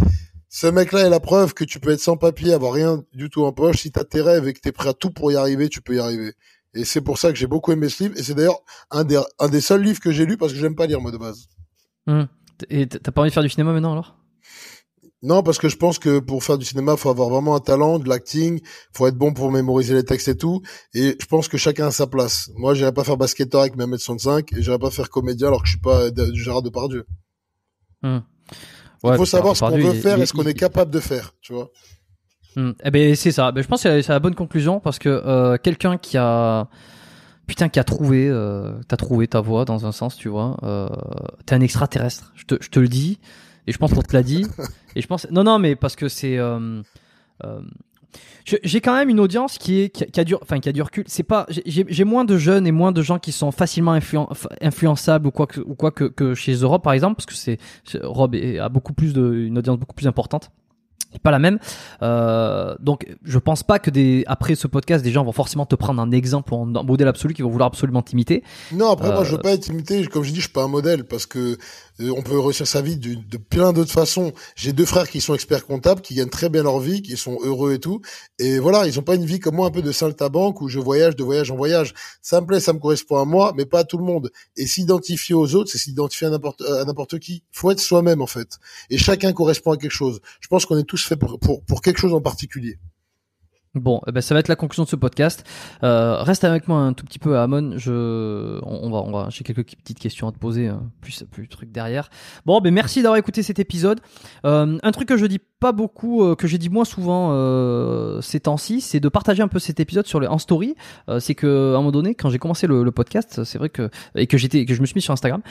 Ce 0.56 0.68
mec-là 0.68 1.08
est 1.08 1.10
la 1.10 1.20
preuve 1.20 1.56
que 1.56 1.64
tu 1.64 1.80
peux 1.80 1.90
être 1.90 2.00
sans 2.00 2.16
papier, 2.16 2.54
avoir 2.54 2.74
rien 2.74 3.04
du 3.12 3.32
tout 3.32 3.44
en 3.44 3.52
poche. 3.52 3.78
Si 3.78 3.92
t'as 3.92 4.04
tes 4.04 4.22
rêves 4.22 4.48
et 4.48 4.54
que 4.54 4.60
t'es 4.60 4.72
prêt 4.72 4.90
à 4.90 4.94
tout 4.94 5.10
pour 5.10 5.32
y 5.32 5.36
arriver, 5.36 5.68
tu 5.68 5.82
peux 5.82 5.96
y 5.96 6.00
arriver. 6.00 6.36
Et 6.76 6.86
c'est 6.86 7.02
pour 7.02 7.18
ça 7.18 7.32
que 7.32 7.40
j'ai 7.40 7.48
beaucoup 7.48 7.72
aimé 7.72 7.90
ce 7.90 8.04
livre. 8.04 8.20
Et 8.20 8.22
c'est 8.22 8.36
d'ailleurs 8.36 8.60
un 8.92 9.04
des, 9.04 9.20
un 9.40 9.50
des 9.50 9.62
seuls 9.62 9.82
livres 9.82 10.00
que 10.00 10.12
j'ai 10.12 10.28
lu 10.28 10.38
parce 10.38 10.54
que 10.54 10.60
j'aime 10.60 10.76
pas 10.76 10.86
lire 10.86 11.02
moi 11.02 11.10
de 11.10 11.18
base. 11.18 11.48
Hum. 12.06 12.28
Et 12.70 12.86
t'as 12.86 13.12
pas 13.12 13.22
envie 13.22 13.32
de 13.32 13.34
faire 13.34 13.42
du 13.42 13.50
cinéma 13.50 13.74
maintenant 13.74 13.94
alors? 13.94 14.16
Non, 15.24 15.42
parce 15.42 15.58
que 15.58 15.70
je 15.70 15.76
pense 15.76 15.98
que 15.98 16.20
pour 16.20 16.44
faire 16.44 16.60
du 16.60 16.66
cinéma, 16.66 16.98
faut 16.98 17.10
avoir 17.10 17.30
vraiment 17.30 17.56
un 17.56 17.60
talent, 17.60 17.98
de 17.98 18.08
l'acting, 18.08 18.62
faut 18.96 19.08
être 19.08 19.18
bon 19.18 19.34
pour 19.34 19.52
mémoriser 19.52 19.96
les 19.96 20.04
textes 20.04 20.28
et 20.28 20.38
tout. 20.38 20.62
Et 20.94 21.18
je 21.20 21.26
pense 21.26 21.48
que 21.48 21.58
chacun 21.58 21.88
a 21.88 21.92
sa 21.92 22.06
place. 22.06 22.52
Moi, 22.58 22.76
j'irais 22.76 22.94
pas 22.94 23.04
faire 23.04 23.18
basketteur 23.18 23.62
avec 23.62 23.76
mes 23.76 23.86
1m65 23.86 24.56
et 24.56 24.62
j'irais 24.62 24.78
pas 24.78 24.92
faire 24.92 25.10
comédien 25.10 25.48
alors 25.48 25.64
que 25.64 25.68
je 25.68 25.72
suis 25.72 25.82
pas 25.82 26.12
du 26.12 26.44
Gérard 26.44 26.62
Depardieu. 26.62 27.08
Il 29.04 29.16
faut 29.16 29.26
savoir 29.26 29.56
ce 29.56 29.62
qu'on 29.62 29.78
veut 29.78 29.94
faire 29.94 30.20
et 30.20 30.26
ce 30.26 30.34
qu'on 30.34 30.46
est 30.46 30.54
capable 30.54 30.92
de 30.92 31.00
faire, 31.00 31.36
tu 31.42 31.54
vois. 31.54 31.72
Hmm. 32.56 32.72
Eh 32.84 32.92
ben 32.92 33.16
c'est 33.16 33.32
ça. 33.32 33.52
Ben, 33.52 33.62
je 33.62 33.68
pense 33.68 33.84
que 33.84 34.02
c'est 34.02 34.12
la 34.12 34.20
bonne 34.20 34.36
conclusion 34.36 34.80
parce 34.80 35.00
que 35.00 35.10
euh, 35.10 35.58
quelqu'un 35.58 35.98
qui 35.98 36.18
a 36.18 36.68
putain 37.48 37.68
qui 37.68 37.80
a 37.80 37.84
trouvé 37.84 38.28
euh, 38.30 38.74
t'as 38.88 38.96
trouvé 38.96 39.28
ta 39.28 39.42
voie 39.42 39.66
dans 39.66 39.86
un 39.86 39.92
sens, 39.92 40.16
tu 40.16 40.30
vois. 40.30 40.58
Euh, 40.64 40.88
t'es 41.46 41.56
un 41.56 41.62
extraterrestre. 41.62 42.32
Je 42.36 42.46
te, 42.46 42.56
je 42.62 42.70
te 42.70 42.80
le 42.80 42.88
dis 42.88 43.20
et 43.66 43.72
je 43.72 43.78
pense 43.78 43.94
qu'on 43.94 44.04
te 44.04 44.14
l'a 44.14 44.24
dit 44.24 44.46
et 44.96 45.02
je 45.02 45.08
pense 45.08 45.28
non 45.32 45.44
non 45.44 45.58
mais 45.58 45.76
parce 45.76 45.96
que 45.96 46.08
c'est 46.08 46.38
euh 46.38 46.82
j'ai 48.46 48.82
quand 48.82 48.96
même 48.96 49.10
une 49.10 49.20
audience 49.20 49.58
qui 49.58 49.82
est 49.82 49.90
qui, 49.90 50.20
a 50.20 50.24
du 50.24 50.36
enfin 50.36 50.60
qui 50.60 50.70
a 50.70 50.72
du 50.72 50.82
recul. 50.82 51.04
C'est 51.08 51.24
pas 51.24 51.46
j'ai 51.66 52.04
moins 52.04 52.26
de 52.26 52.38
jeunes 52.38 52.68
et 52.68 52.72
moins 52.72 52.92
de 52.92 53.02
gens 53.02 53.20
qui 53.20 53.32
sont 53.32 53.52
facilement 53.52 53.98
influençables 54.62 55.28
ou 55.28 55.32
quoi 55.32 55.48
que 55.48 55.62
ou 55.62 55.76
quoi 55.76 55.92
que, 55.92 56.06
que 56.06 56.36
chez 56.36 56.54
Europe 56.54 56.84
par 56.84 56.94
exemple 56.94 57.16
parce 57.16 57.26
que 57.26 57.34
c'est 57.34 57.60
Rob 58.04 58.36
a 58.36 58.70
beaucoup 58.70 58.94
plus 58.94 59.14
de 59.14 59.34
une 59.34 59.58
audience 59.58 59.78
beaucoup 59.78 59.96
plus 59.96 60.08
importante 60.08 60.52
pas 61.20 61.32
la 61.32 61.40
même. 61.40 61.60
Euh, 62.02 62.76
donc, 62.80 63.08
je 63.24 63.40
pense 63.40 63.64
pas 63.64 63.80
que 63.80 63.90
des 63.90 64.24
après 64.28 64.56
ce 64.56 64.68
podcast, 64.68 65.04
des 65.04 65.12
gens 65.12 65.24
vont 65.24 65.32
forcément 65.32 65.66
te 65.66 65.76
prendre 65.76 66.02
un 66.02 66.12
exemple 66.12 66.54
ou 66.54 66.58
un 66.58 66.84
modèle 66.84 67.08
absolu 67.08 67.34
qui 67.34 67.42
vont 67.42 67.50
vouloir 67.50 67.68
absolument 67.68 68.02
t'imiter. 68.02 68.44
Non, 68.72 68.92
après 68.92 69.12
moi, 69.12 69.24
je 69.24 69.32
veux 69.32 69.38
euh, 69.38 69.42
pas 69.42 69.52
être 69.52 69.68
imité. 69.68 70.06
Comme 70.08 70.24
je 70.24 70.30
dis, 70.30 70.38
je 70.38 70.46
suis 70.46 70.52
pas 70.52 70.64
un 70.64 70.68
modèle 70.68 71.06
parce 71.06 71.26
que 71.26 71.58
euh, 72.00 72.14
on 72.18 72.22
peut 72.22 72.40
réussir 72.40 72.68
sa 72.68 72.82
vie 72.82 72.98
de, 72.98 73.16
de 73.16 73.38
plein 73.38 73.74
d'autres 73.74 73.92
façons. 73.92 74.34
J'ai 74.56 74.74
deux 74.74 74.86
frères 74.86 75.10
qui 75.10 75.22
sont 75.22 75.36
experts 75.36 75.66
comptables, 75.66 76.02
qui 76.02 76.16
gagnent 76.16 76.30
très 76.30 76.50
bien 76.50 76.64
leur 76.64 76.80
vie, 76.80 77.02
qui 77.02 77.18
sont 77.18 77.38
heureux 77.44 77.74
et 77.74 77.80
tout. 77.80 78.02
Et 78.40 78.60
voilà, 78.60 78.88
ils 78.88 79.00
ont 79.00 79.04
pas 79.04 79.16
une 79.16 79.26
vie 79.26 79.40
comme 79.40 79.56
moi, 79.56 79.68
un 79.68 79.72
peu 79.72 79.82
de 79.82 79.92
saltabanque 79.92 80.62
où 80.62 80.68
je 80.68 80.80
voyage 80.80 81.16
de 81.16 81.24
voyage 81.24 81.52
en 81.52 81.56
voyage. 81.56 81.94
Ça 82.22 82.42
me 82.42 82.46
plaît, 82.46 82.60
ça 82.60 82.74
me 82.74 82.80
correspond 82.80 83.18
à 83.18 83.26
moi, 83.26 83.54
mais 83.56 83.66
pas 83.66 83.80
à 83.80 83.84
tout 83.84 83.98
le 83.98 84.04
monde. 84.06 84.32
Et 84.58 84.68
s'identifier 84.68 85.36
aux 85.36 85.56
autres, 85.56 85.70
c'est 85.72 85.78
s'identifier 85.78 86.28
à 86.28 86.30
n'importe 86.30 86.62
à 86.62 86.86
n'importe 86.86 87.20
qui. 87.20 87.44
Faut 87.52 87.72
être 87.72 87.80
soi-même 87.80 88.22
en 88.22 88.28
fait. 88.28 88.60
Et 88.90 88.98
chacun 88.98 89.34
correspond 89.34 89.72
à 89.72 89.78
quelque 89.78 89.92
chose. 89.92 90.20
Je 90.40 90.48
pense 90.48 90.66
qu'on 90.66 90.78
est 90.78 90.84
tous 90.84 91.03
fait 91.08 91.18
pour, 91.18 91.40
pour, 91.40 91.64
pour 91.66 91.82
quelque 91.82 92.00
chose 92.00 92.14
en 92.14 92.22
particulier. 92.22 92.80
Bon, 93.76 94.02
eh 94.06 94.12
ben 94.12 94.22
ça 94.22 94.36
va 94.36 94.40
être 94.40 94.50
la 94.50 94.56
conclusion 94.56 94.84
de 94.84 94.90
ce 94.90 94.96
podcast. 94.96 95.44
Euh, 95.82 96.22
reste 96.22 96.44
avec 96.44 96.68
moi 96.68 96.78
un 96.78 96.94
tout 96.94 97.06
petit 97.06 97.18
peu, 97.18 97.40
Amon. 97.40 97.76
Je, 97.78 98.60
on, 98.64 98.92
va, 98.92 98.98
on 98.98 99.12
va, 99.12 99.30
j'ai 99.32 99.44
quelques 99.44 99.66
petites 99.66 99.98
questions 99.98 100.28
à 100.28 100.32
te 100.32 100.38
poser, 100.38 100.68
hein. 100.68 100.92
plus, 101.02 101.24
plus 101.32 101.48
truc 101.48 101.72
derrière. 101.72 102.12
Bon, 102.46 102.62
ben 102.62 102.72
merci 102.72 103.02
d'avoir 103.02 103.18
écouté 103.18 103.42
cet 103.42 103.58
épisode. 103.58 104.00
Euh, 104.46 104.78
un 104.82 104.92
truc 104.92 105.08
que 105.08 105.18
je 105.18 105.26
dis 105.26 105.40
pas 105.64 105.72
beaucoup, 105.72 106.26
euh, 106.26 106.36
que 106.36 106.46
j'ai 106.46 106.58
dit 106.58 106.68
moins 106.68 106.84
souvent 106.84 107.30
euh, 107.32 108.20
ces 108.20 108.42
temps-ci, 108.42 108.82
c'est 108.82 109.00
de 109.00 109.08
partager 109.08 109.42
un 109.42 109.48
peu 109.48 109.60
cet 109.60 109.80
épisode 109.80 110.06
sur 110.06 110.20
le 110.20 110.30
en 110.30 110.38
story. 110.38 110.76
Euh, 111.08 111.22
c'est 111.22 111.36
que 111.36 111.72
à 111.72 111.76
un 111.76 111.78
moment 111.78 111.94
donné, 111.94 112.16
quand 112.16 112.30
j'ai 112.30 112.38
commencé 112.38 112.68
le, 112.68 112.84
le 112.84 112.92
podcast, 112.92 113.46
c'est 113.46 113.58
vrai 113.58 113.70
que 113.70 113.90
et 114.16 114.28
que 114.28 114.38
j'étais, 114.38 114.66
que 114.66 114.74
je 114.74 114.82
me 114.82 114.86
suis 114.86 114.96
mis 114.96 115.02
sur 115.02 115.14
Instagram, 115.14 115.42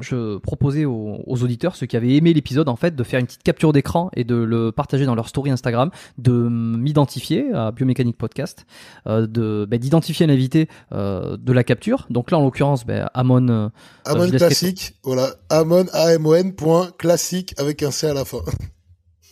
je 0.00 0.36
proposais 0.36 0.84
aux, 0.84 1.22
aux, 1.26 1.42
auditeurs, 1.42 1.74
ceux 1.74 1.86
qui 1.86 1.96
avaient 1.96 2.16
aimé 2.16 2.34
l'épisode, 2.34 2.68
en 2.68 2.76
fait, 2.76 2.94
de 2.94 3.02
faire 3.02 3.18
une 3.18 3.24
petite 3.24 3.42
capture 3.42 3.72
d'écran 3.72 4.10
et 4.14 4.24
de 4.24 4.34
le 4.34 4.72
partager 4.72 5.06
dans 5.06 5.14
leur 5.14 5.28
story 5.28 5.50
Instagram, 5.50 5.90
de 6.18 6.32
m'identifier 6.32 7.50
à 7.54 7.70
Biomécanique 7.70 8.18
Podcast, 8.18 8.66
de 9.06 9.66
bah, 9.70 9.78
d'identifier 9.78 10.26
l'invité 10.26 10.68
de 10.92 11.52
la 11.52 11.64
capture. 11.64 12.06
Donc 12.10 12.30
là, 12.30 12.36
en 12.36 12.44
l'occurrence, 12.44 12.84
bah, 12.84 13.10
Amon. 13.14 13.70
Amon 14.04 14.28
classique, 14.28 14.96
voilà. 15.02 15.30
Amon 15.48 15.86
A 15.94 16.12
M 16.12 16.26
O 16.26 16.34
N 16.34 16.52
point 16.52 16.90
classique 16.98 17.54
avec 17.56 17.82
un 17.82 17.90
C 17.90 18.06
à 18.06 18.12
la 18.12 18.26
fin. 18.26 18.42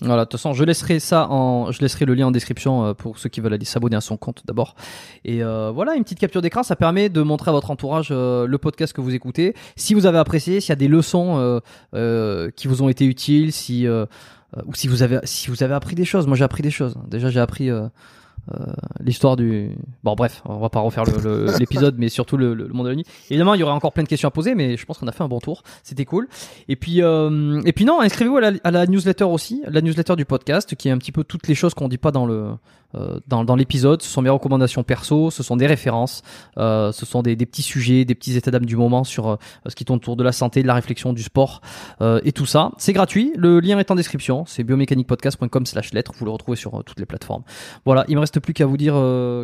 Voilà, 0.00 0.24
de 0.24 0.28
toute 0.28 0.38
façon, 0.38 0.52
je 0.52 0.62
laisserai 0.64 1.00
ça 1.00 1.28
en, 1.28 1.72
je 1.72 1.80
laisserai 1.80 2.04
le 2.04 2.14
lien 2.14 2.28
en 2.28 2.30
description 2.30 2.94
pour 2.94 3.18
ceux 3.18 3.28
qui 3.28 3.40
veulent 3.40 3.54
aller 3.54 3.64
s'abonner 3.64 3.96
à 3.96 4.00
son 4.00 4.16
compte 4.16 4.42
d'abord. 4.46 4.76
Et 5.24 5.42
voilà, 5.42 5.94
une 5.96 6.04
petite 6.04 6.20
capture 6.20 6.40
d'écran, 6.40 6.62
ça 6.62 6.76
permet 6.76 7.08
de 7.08 7.20
montrer 7.22 7.50
à 7.50 7.52
votre 7.52 7.70
entourage 7.70 8.10
le 8.10 8.56
podcast 8.58 8.92
que 8.92 9.00
vous 9.00 9.14
écoutez. 9.14 9.54
Si 9.76 9.94
vous 9.94 10.06
avez 10.06 10.18
apprécié, 10.18 10.60
s'il 10.60 10.68
y 10.68 10.72
a 10.72 10.76
des 10.76 10.88
leçons 10.88 11.60
qui 11.92 12.68
vous 12.68 12.82
ont 12.82 12.88
été 12.88 13.06
utiles, 13.06 13.52
si 13.52 13.88
ou 13.88 14.74
si 14.74 14.88
vous 14.88 15.02
avez 15.02 15.18
si 15.24 15.50
vous 15.50 15.62
avez 15.62 15.74
appris 15.74 15.94
des 15.94 16.04
choses. 16.04 16.26
Moi, 16.26 16.36
j'ai 16.36 16.44
appris 16.44 16.62
des 16.62 16.70
choses. 16.70 16.94
Déjà, 17.08 17.28
j'ai 17.28 17.40
appris 17.40 17.68
l'histoire 19.00 19.36
du. 19.36 19.70
Bon, 20.04 20.14
bref, 20.14 20.42
on 20.44 20.58
va 20.58 20.68
pas 20.68 20.80
refaire 20.80 21.04
l'épisode, 21.58 21.96
mais 21.98 22.08
surtout 22.08 22.36
le, 22.36 22.54
monde 22.68 22.86
de 22.86 22.90
la 22.90 22.96
nuit. 22.96 23.06
Évidemment, 23.30 23.54
il 23.54 23.60
y 23.60 23.62
aurait 23.62 23.72
encore 23.72 23.92
plein 23.92 24.02
de 24.02 24.08
questions 24.08 24.28
à 24.28 24.30
poser, 24.30 24.54
mais 24.54 24.76
je 24.76 24.84
pense 24.86 24.98
qu'on 24.98 25.06
a 25.08 25.12
fait 25.12 25.24
un 25.24 25.28
bon 25.28 25.40
tour. 25.40 25.62
C'était 25.82 26.04
cool. 26.04 26.28
Et 26.68 26.76
puis, 26.76 27.02
euh, 27.02 27.60
et 27.64 27.72
puis 27.72 27.84
non, 27.84 28.00
inscrivez-vous 28.00 28.38
à, 28.38 28.50
à, 28.64 28.70
la 28.70 28.86
newsletter 28.86 29.24
aussi, 29.24 29.62
la 29.66 29.80
newsletter 29.80 30.16
du 30.16 30.24
podcast, 30.24 30.74
qui 30.74 30.88
est 30.88 30.90
un 30.90 30.98
petit 30.98 31.12
peu 31.12 31.24
toutes 31.24 31.48
les 31.48 31.54
choses 31.54 31.74
qu'on 31.74 31.88
dit 31.88 31.98
pas 31.98 32.10
dans 32.10 32.26
le 32.26 32.34
euh, 32.34 32.54
dans, 33.26 33.44
dans 33.44 33.56
l'épisode. 33.56 34.02
Ce 34.02 34.08
sont 34.08 34.22
mes 34.22 34.30
recommandations 34.30 34.82
perso, 34.82 35.30
ce 35.30 35.42
sont 35.42 35.56
des 35.56 35.66
références, 35.66 36.22
euh, 36.56 36.92
ce 36.92 37.06
sont 37.06 37.22
des, 37.22 37.36
des, 37.36 37.46
petits 37.46 37.62
sujets, 37.62 38.04
des 38.04 38.14
petits 38.14 38.36
états 38.36 38.50
d'âme 38.50 38.66
du 38.66 38.76
moment 38.76 39.04
sur 39.04 39.28
euh, 39.28 39.36
ce 39.66 39.74
qui 39.74 39.84
tourne 39.84 39.98
autour 39.98 40.16
de 40.16 40.24
la 40.24 40.32
santé, 40.32 40.62
de 40.62 40.66
la 40.66 40.74
réflexion, 40.74 41.12
du 41.12 41.22
sport 41.22 41.60
euh, 42.00 42.20
et 42.24 42.32
tout 42.32 42.46
ça. 42.46 42.72
C'est 42.78 42.92
gratuit. 42.92 43.32
Le 43.36 43.60
lien 43.60 43.78
est 43.78 43.90
en 43.90 43.94
description. 43.94 44.44
C'est 44.46 44.64
biomécaniquepodcast.com/slash 44.64 45.92
lettres. 45.92 46.12
Vous 46.18 46.24
le 46.24 46.30
retrouvez 46.30 46.56
sur 46.56 46.82
toutes 46.84 46.98
les 46.98 47.06
plateformes. 47.06 47.42
Voilà. 47.84 48.04
Il 48.08 48.16
me 48.16 48.20
reste 48.20 48.40
plus 48.40 48.54
qu'à 48.54 48.66
vous 48.66 48.76
dire 48.76 48.94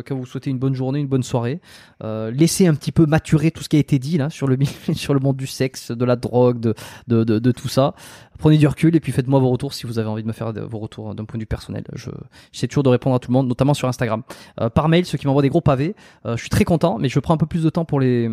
qu'à 0.05 0.15
vous 0.15 0.25
souhaiter 0.25 0.49
une 0.49 0.59
bonne 0.59 0.75
journée, 0.75 0.99
une 0.99 1.07
bonne 1.07 1.23
soirée. 1.23 1.61
laissez 2.01 2.67
un 2.67 2.73
petit 2.73 2.91
peu 2.91 3.05
maturer 3.05 3.51
tout 3.51 3.63
ce 3.63 3.69
qui 3.69 3.75
a 3.77 3.79
été 3.79 3.99
dit 3.99 4.17
là 4.17 4.29
sur 4.29 4.47
le 4.47 4.57
sur 4.93 5.13
le 5.13 5.19
monde 5.19 5.37
du 5.37 5.47
sexe, 5.47 5.91
de 5.91 6.05
la 6.05 6.15
drogue, 6.15 6.59
de, 6.59 6.73
de, 7.07 7.23
de 7.23 7.51
tout 7.51 7.67
ça. 7.67 7.93
Prenez 8.37 8.57
du 8.57 8.67
recul 8.67 8.95
et 8.95 8.99
puis 8.99 9.11
faites-moi 9.11 9.39
vos 9.39 9.49
retours 9.49 9.73
si 9.73 9.85
vous 9.85 9.99
avez 9.99 10.07
envie 10.07 10.23
de 10.23 10.27
me 10.27 10.33
faire 10.33 10.51
vos 10.53 10.79
retours 10.79 11.15
d'un 11.15 11.25
point 11.25 11.37
de 11.37 11.43
vue 11.43 11.47
personnel. 11.47 11.83
Je 11.93 12.09
j'essaie 12.51 12.67
toujours 12.67 12.83
de 12.83 12.89
répondre 12.89 13.15
à 13.15 13.19
tout 13.19 13.31
le 13.31 13.33
monde, 13.33 13.47
notamment 13.47 13.73
sur 13.73 13.87
Instagram. 13.87 14.23
Euh, 14.61 14.69
par 14.69 14.89
mail, 14.89 15.05
ceux 15.05 15.17
qui 15.17 15.27
m'envoient 15.27 15.41
des 15.41 15.49
gros 15.49 15.61
pavés, 15.61 15.95
euh, 16.25 16.35
je 16.35 16.41
suis 16.41 16.49
très 16.49 16.65
content, 16.65 16.97
mais 16.99 17.09
je 17.09 17.19
prends 17.19 17.33
un 17.33 17.37
peu 17.37 17.45
plus 17.45 17.63
de 17.63 17.69
temps 17.69 17.85
pour 17.85 17.99
les 17.99 18.29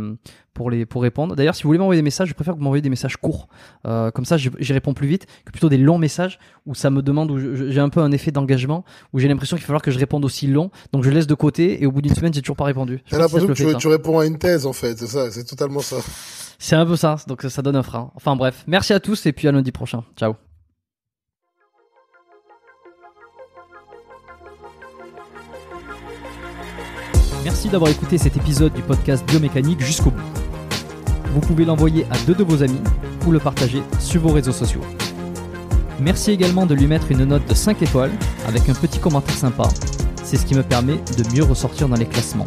pour 0.55 0.71
les 0.71 0.87
pour 0.87 1.03
répondre. 1.03 1.35
D'ailleurs, 1.35 1.55
si 1.55 1.63
vous 1.63 1.69
voulez 1.69 1.79
m'envoyer 1.79 1.99
des 1.99 2.05
messages, 2.05 2.29
je 2.29 2.35
préfère 2.35 2.55
que 2.55 2.59
vous 2.59 2.65
m'envoyez 2.65 2.83
des 2.83 2.91
messages 2.91 3.17
courts. 3.17 3.49
Euh, 3.87 4.11
comme 4.11 4.25
ça, 4.25 4.37
j'y 4.37 4.73
réponds 4.73 4.95
plus 4.95 5.09
vite 5.09 5.27
que 5.45 5.53
plutôt 5.53 5.69
des 5.69 5.79
longs 5.79 5.99
messages 5.99 6.39
où 6.67 6.75
ça 6.75 6.91
me 6.91 7.03
demande 7.03 7.31
où 7.31 7.39
j'ai 7.71 7.81
un 7.81 7.89
peu 7.89 8.01
un 8.01 8.13
effet 8.13 8.31
d'engagement 8.31 8.85
où 9.13 9.19
j'ai 9.19 9.29
l'impression 9.29 9.57
qu'il 9.57 9.65
va 9.65 9.69
falloir 9.69 9.83
que 9.83 9.91
je 9.91 9.99
réponde 9.99 10.25
aussi 10.25 10.47
long. 10.47 10.71
Donc 10.93 11.05
je 11.05 11.11
laisse 11.11 11.27
de 11.27 11.35
côté 11.35 11.83
et 11.83 11.87
au 11.87 11.93
bout 11.93 12.03
d'une 12.03 12.15
semaine, 12.15 12.35
j'ai 12.35 12.43
toujours 12.43 12.57
pas 12.57 12.65
répondu. 12.65 13.03
J'ai 13.07 13.17
l'impression 13.17 13.49
que 13.49 13.53
tu, 13.53 13.77
tu 13.77 13.89
réponds 13.89 14.19
à 14.19 14.27
une 14.27 14.39
thèse 14.39 14.67
en 14.67 14.73
fait, 14.73 14.99
c'est 14.99 15.07
ça, 15.07 15.31
c'est 15.31 15.45
totalement 15.45 15.81
ça. 15.81 15.97
C'est 16.63 16.77
un 16.77 16.87
peu 16.87 16.95
ça, 16.95 17.17
donc 17.27 17.43
ça 17.43 17.61
donne 17.61 17.75
un 17.75 17.83
frein. 17.83 18.13
Enfin 18.15 18.37
bref, 18.37 18.63
merci 18.69 18.93
à 18.93 19.01
tous 19.01 19.27
et 19.27 19.33
puis 19.33 19.49
à 19.49 19.53
lundi 19.53 19.73
prochain. 19.73 20.05
Ciao. 20.17 20.37
Merci 27.43 27.69
d'avoir 27.69 27.91
écouté 27.91 28.17
cet 28.17 28.37
épisode 28.37 28.73
du 28.75 28.83
podcast 28.83 29.27
Biomécanique 29.27 29.81
jusqu'au 29.81 30.13
bout. 30.13 30.23
Vous 31.33 31.41
pouvez 31.41 31.65
l'envoyer 31.65 32.07
à 32.13 32.19
deux 32.29 32.35
de 32.37 32.45
vos 32.45 32.63
amis 32.63 32.81
ou 33.27 33.33
le 33.33 33.41
partager 33.41 33.83
sur 33.99 34.21
vos 34.21 34.33
réseaux 34.33 34.53
sociaux. 34.53 34.83
Merci 35.99 36.31
également 36.31 36.65
de 36.65 36.77
lui 36.77 36.87
mettre 36.87 37.11
une 37.11 37.25
note 37.25 37.45
de 37.45 37.55
5 37.55 37.83
étoiles 37.83 38.13
avec 38.47 38.69
un 38.69 38.75
petit 38.75 39.01
commentaire 39.01 39.35
sympa. 39.35 39.65
C'est 40.23 40.37
ce 40.37 40.47
qui 40.47 40.55
me 40.55 40.63
permet 40.63 40.99
de 41.19 41.35
mieux 41.35 41.43
ressortir 41.43 41.89
dans 41.89 41.97
les 41.97 42.07
classements. 42.07 42.47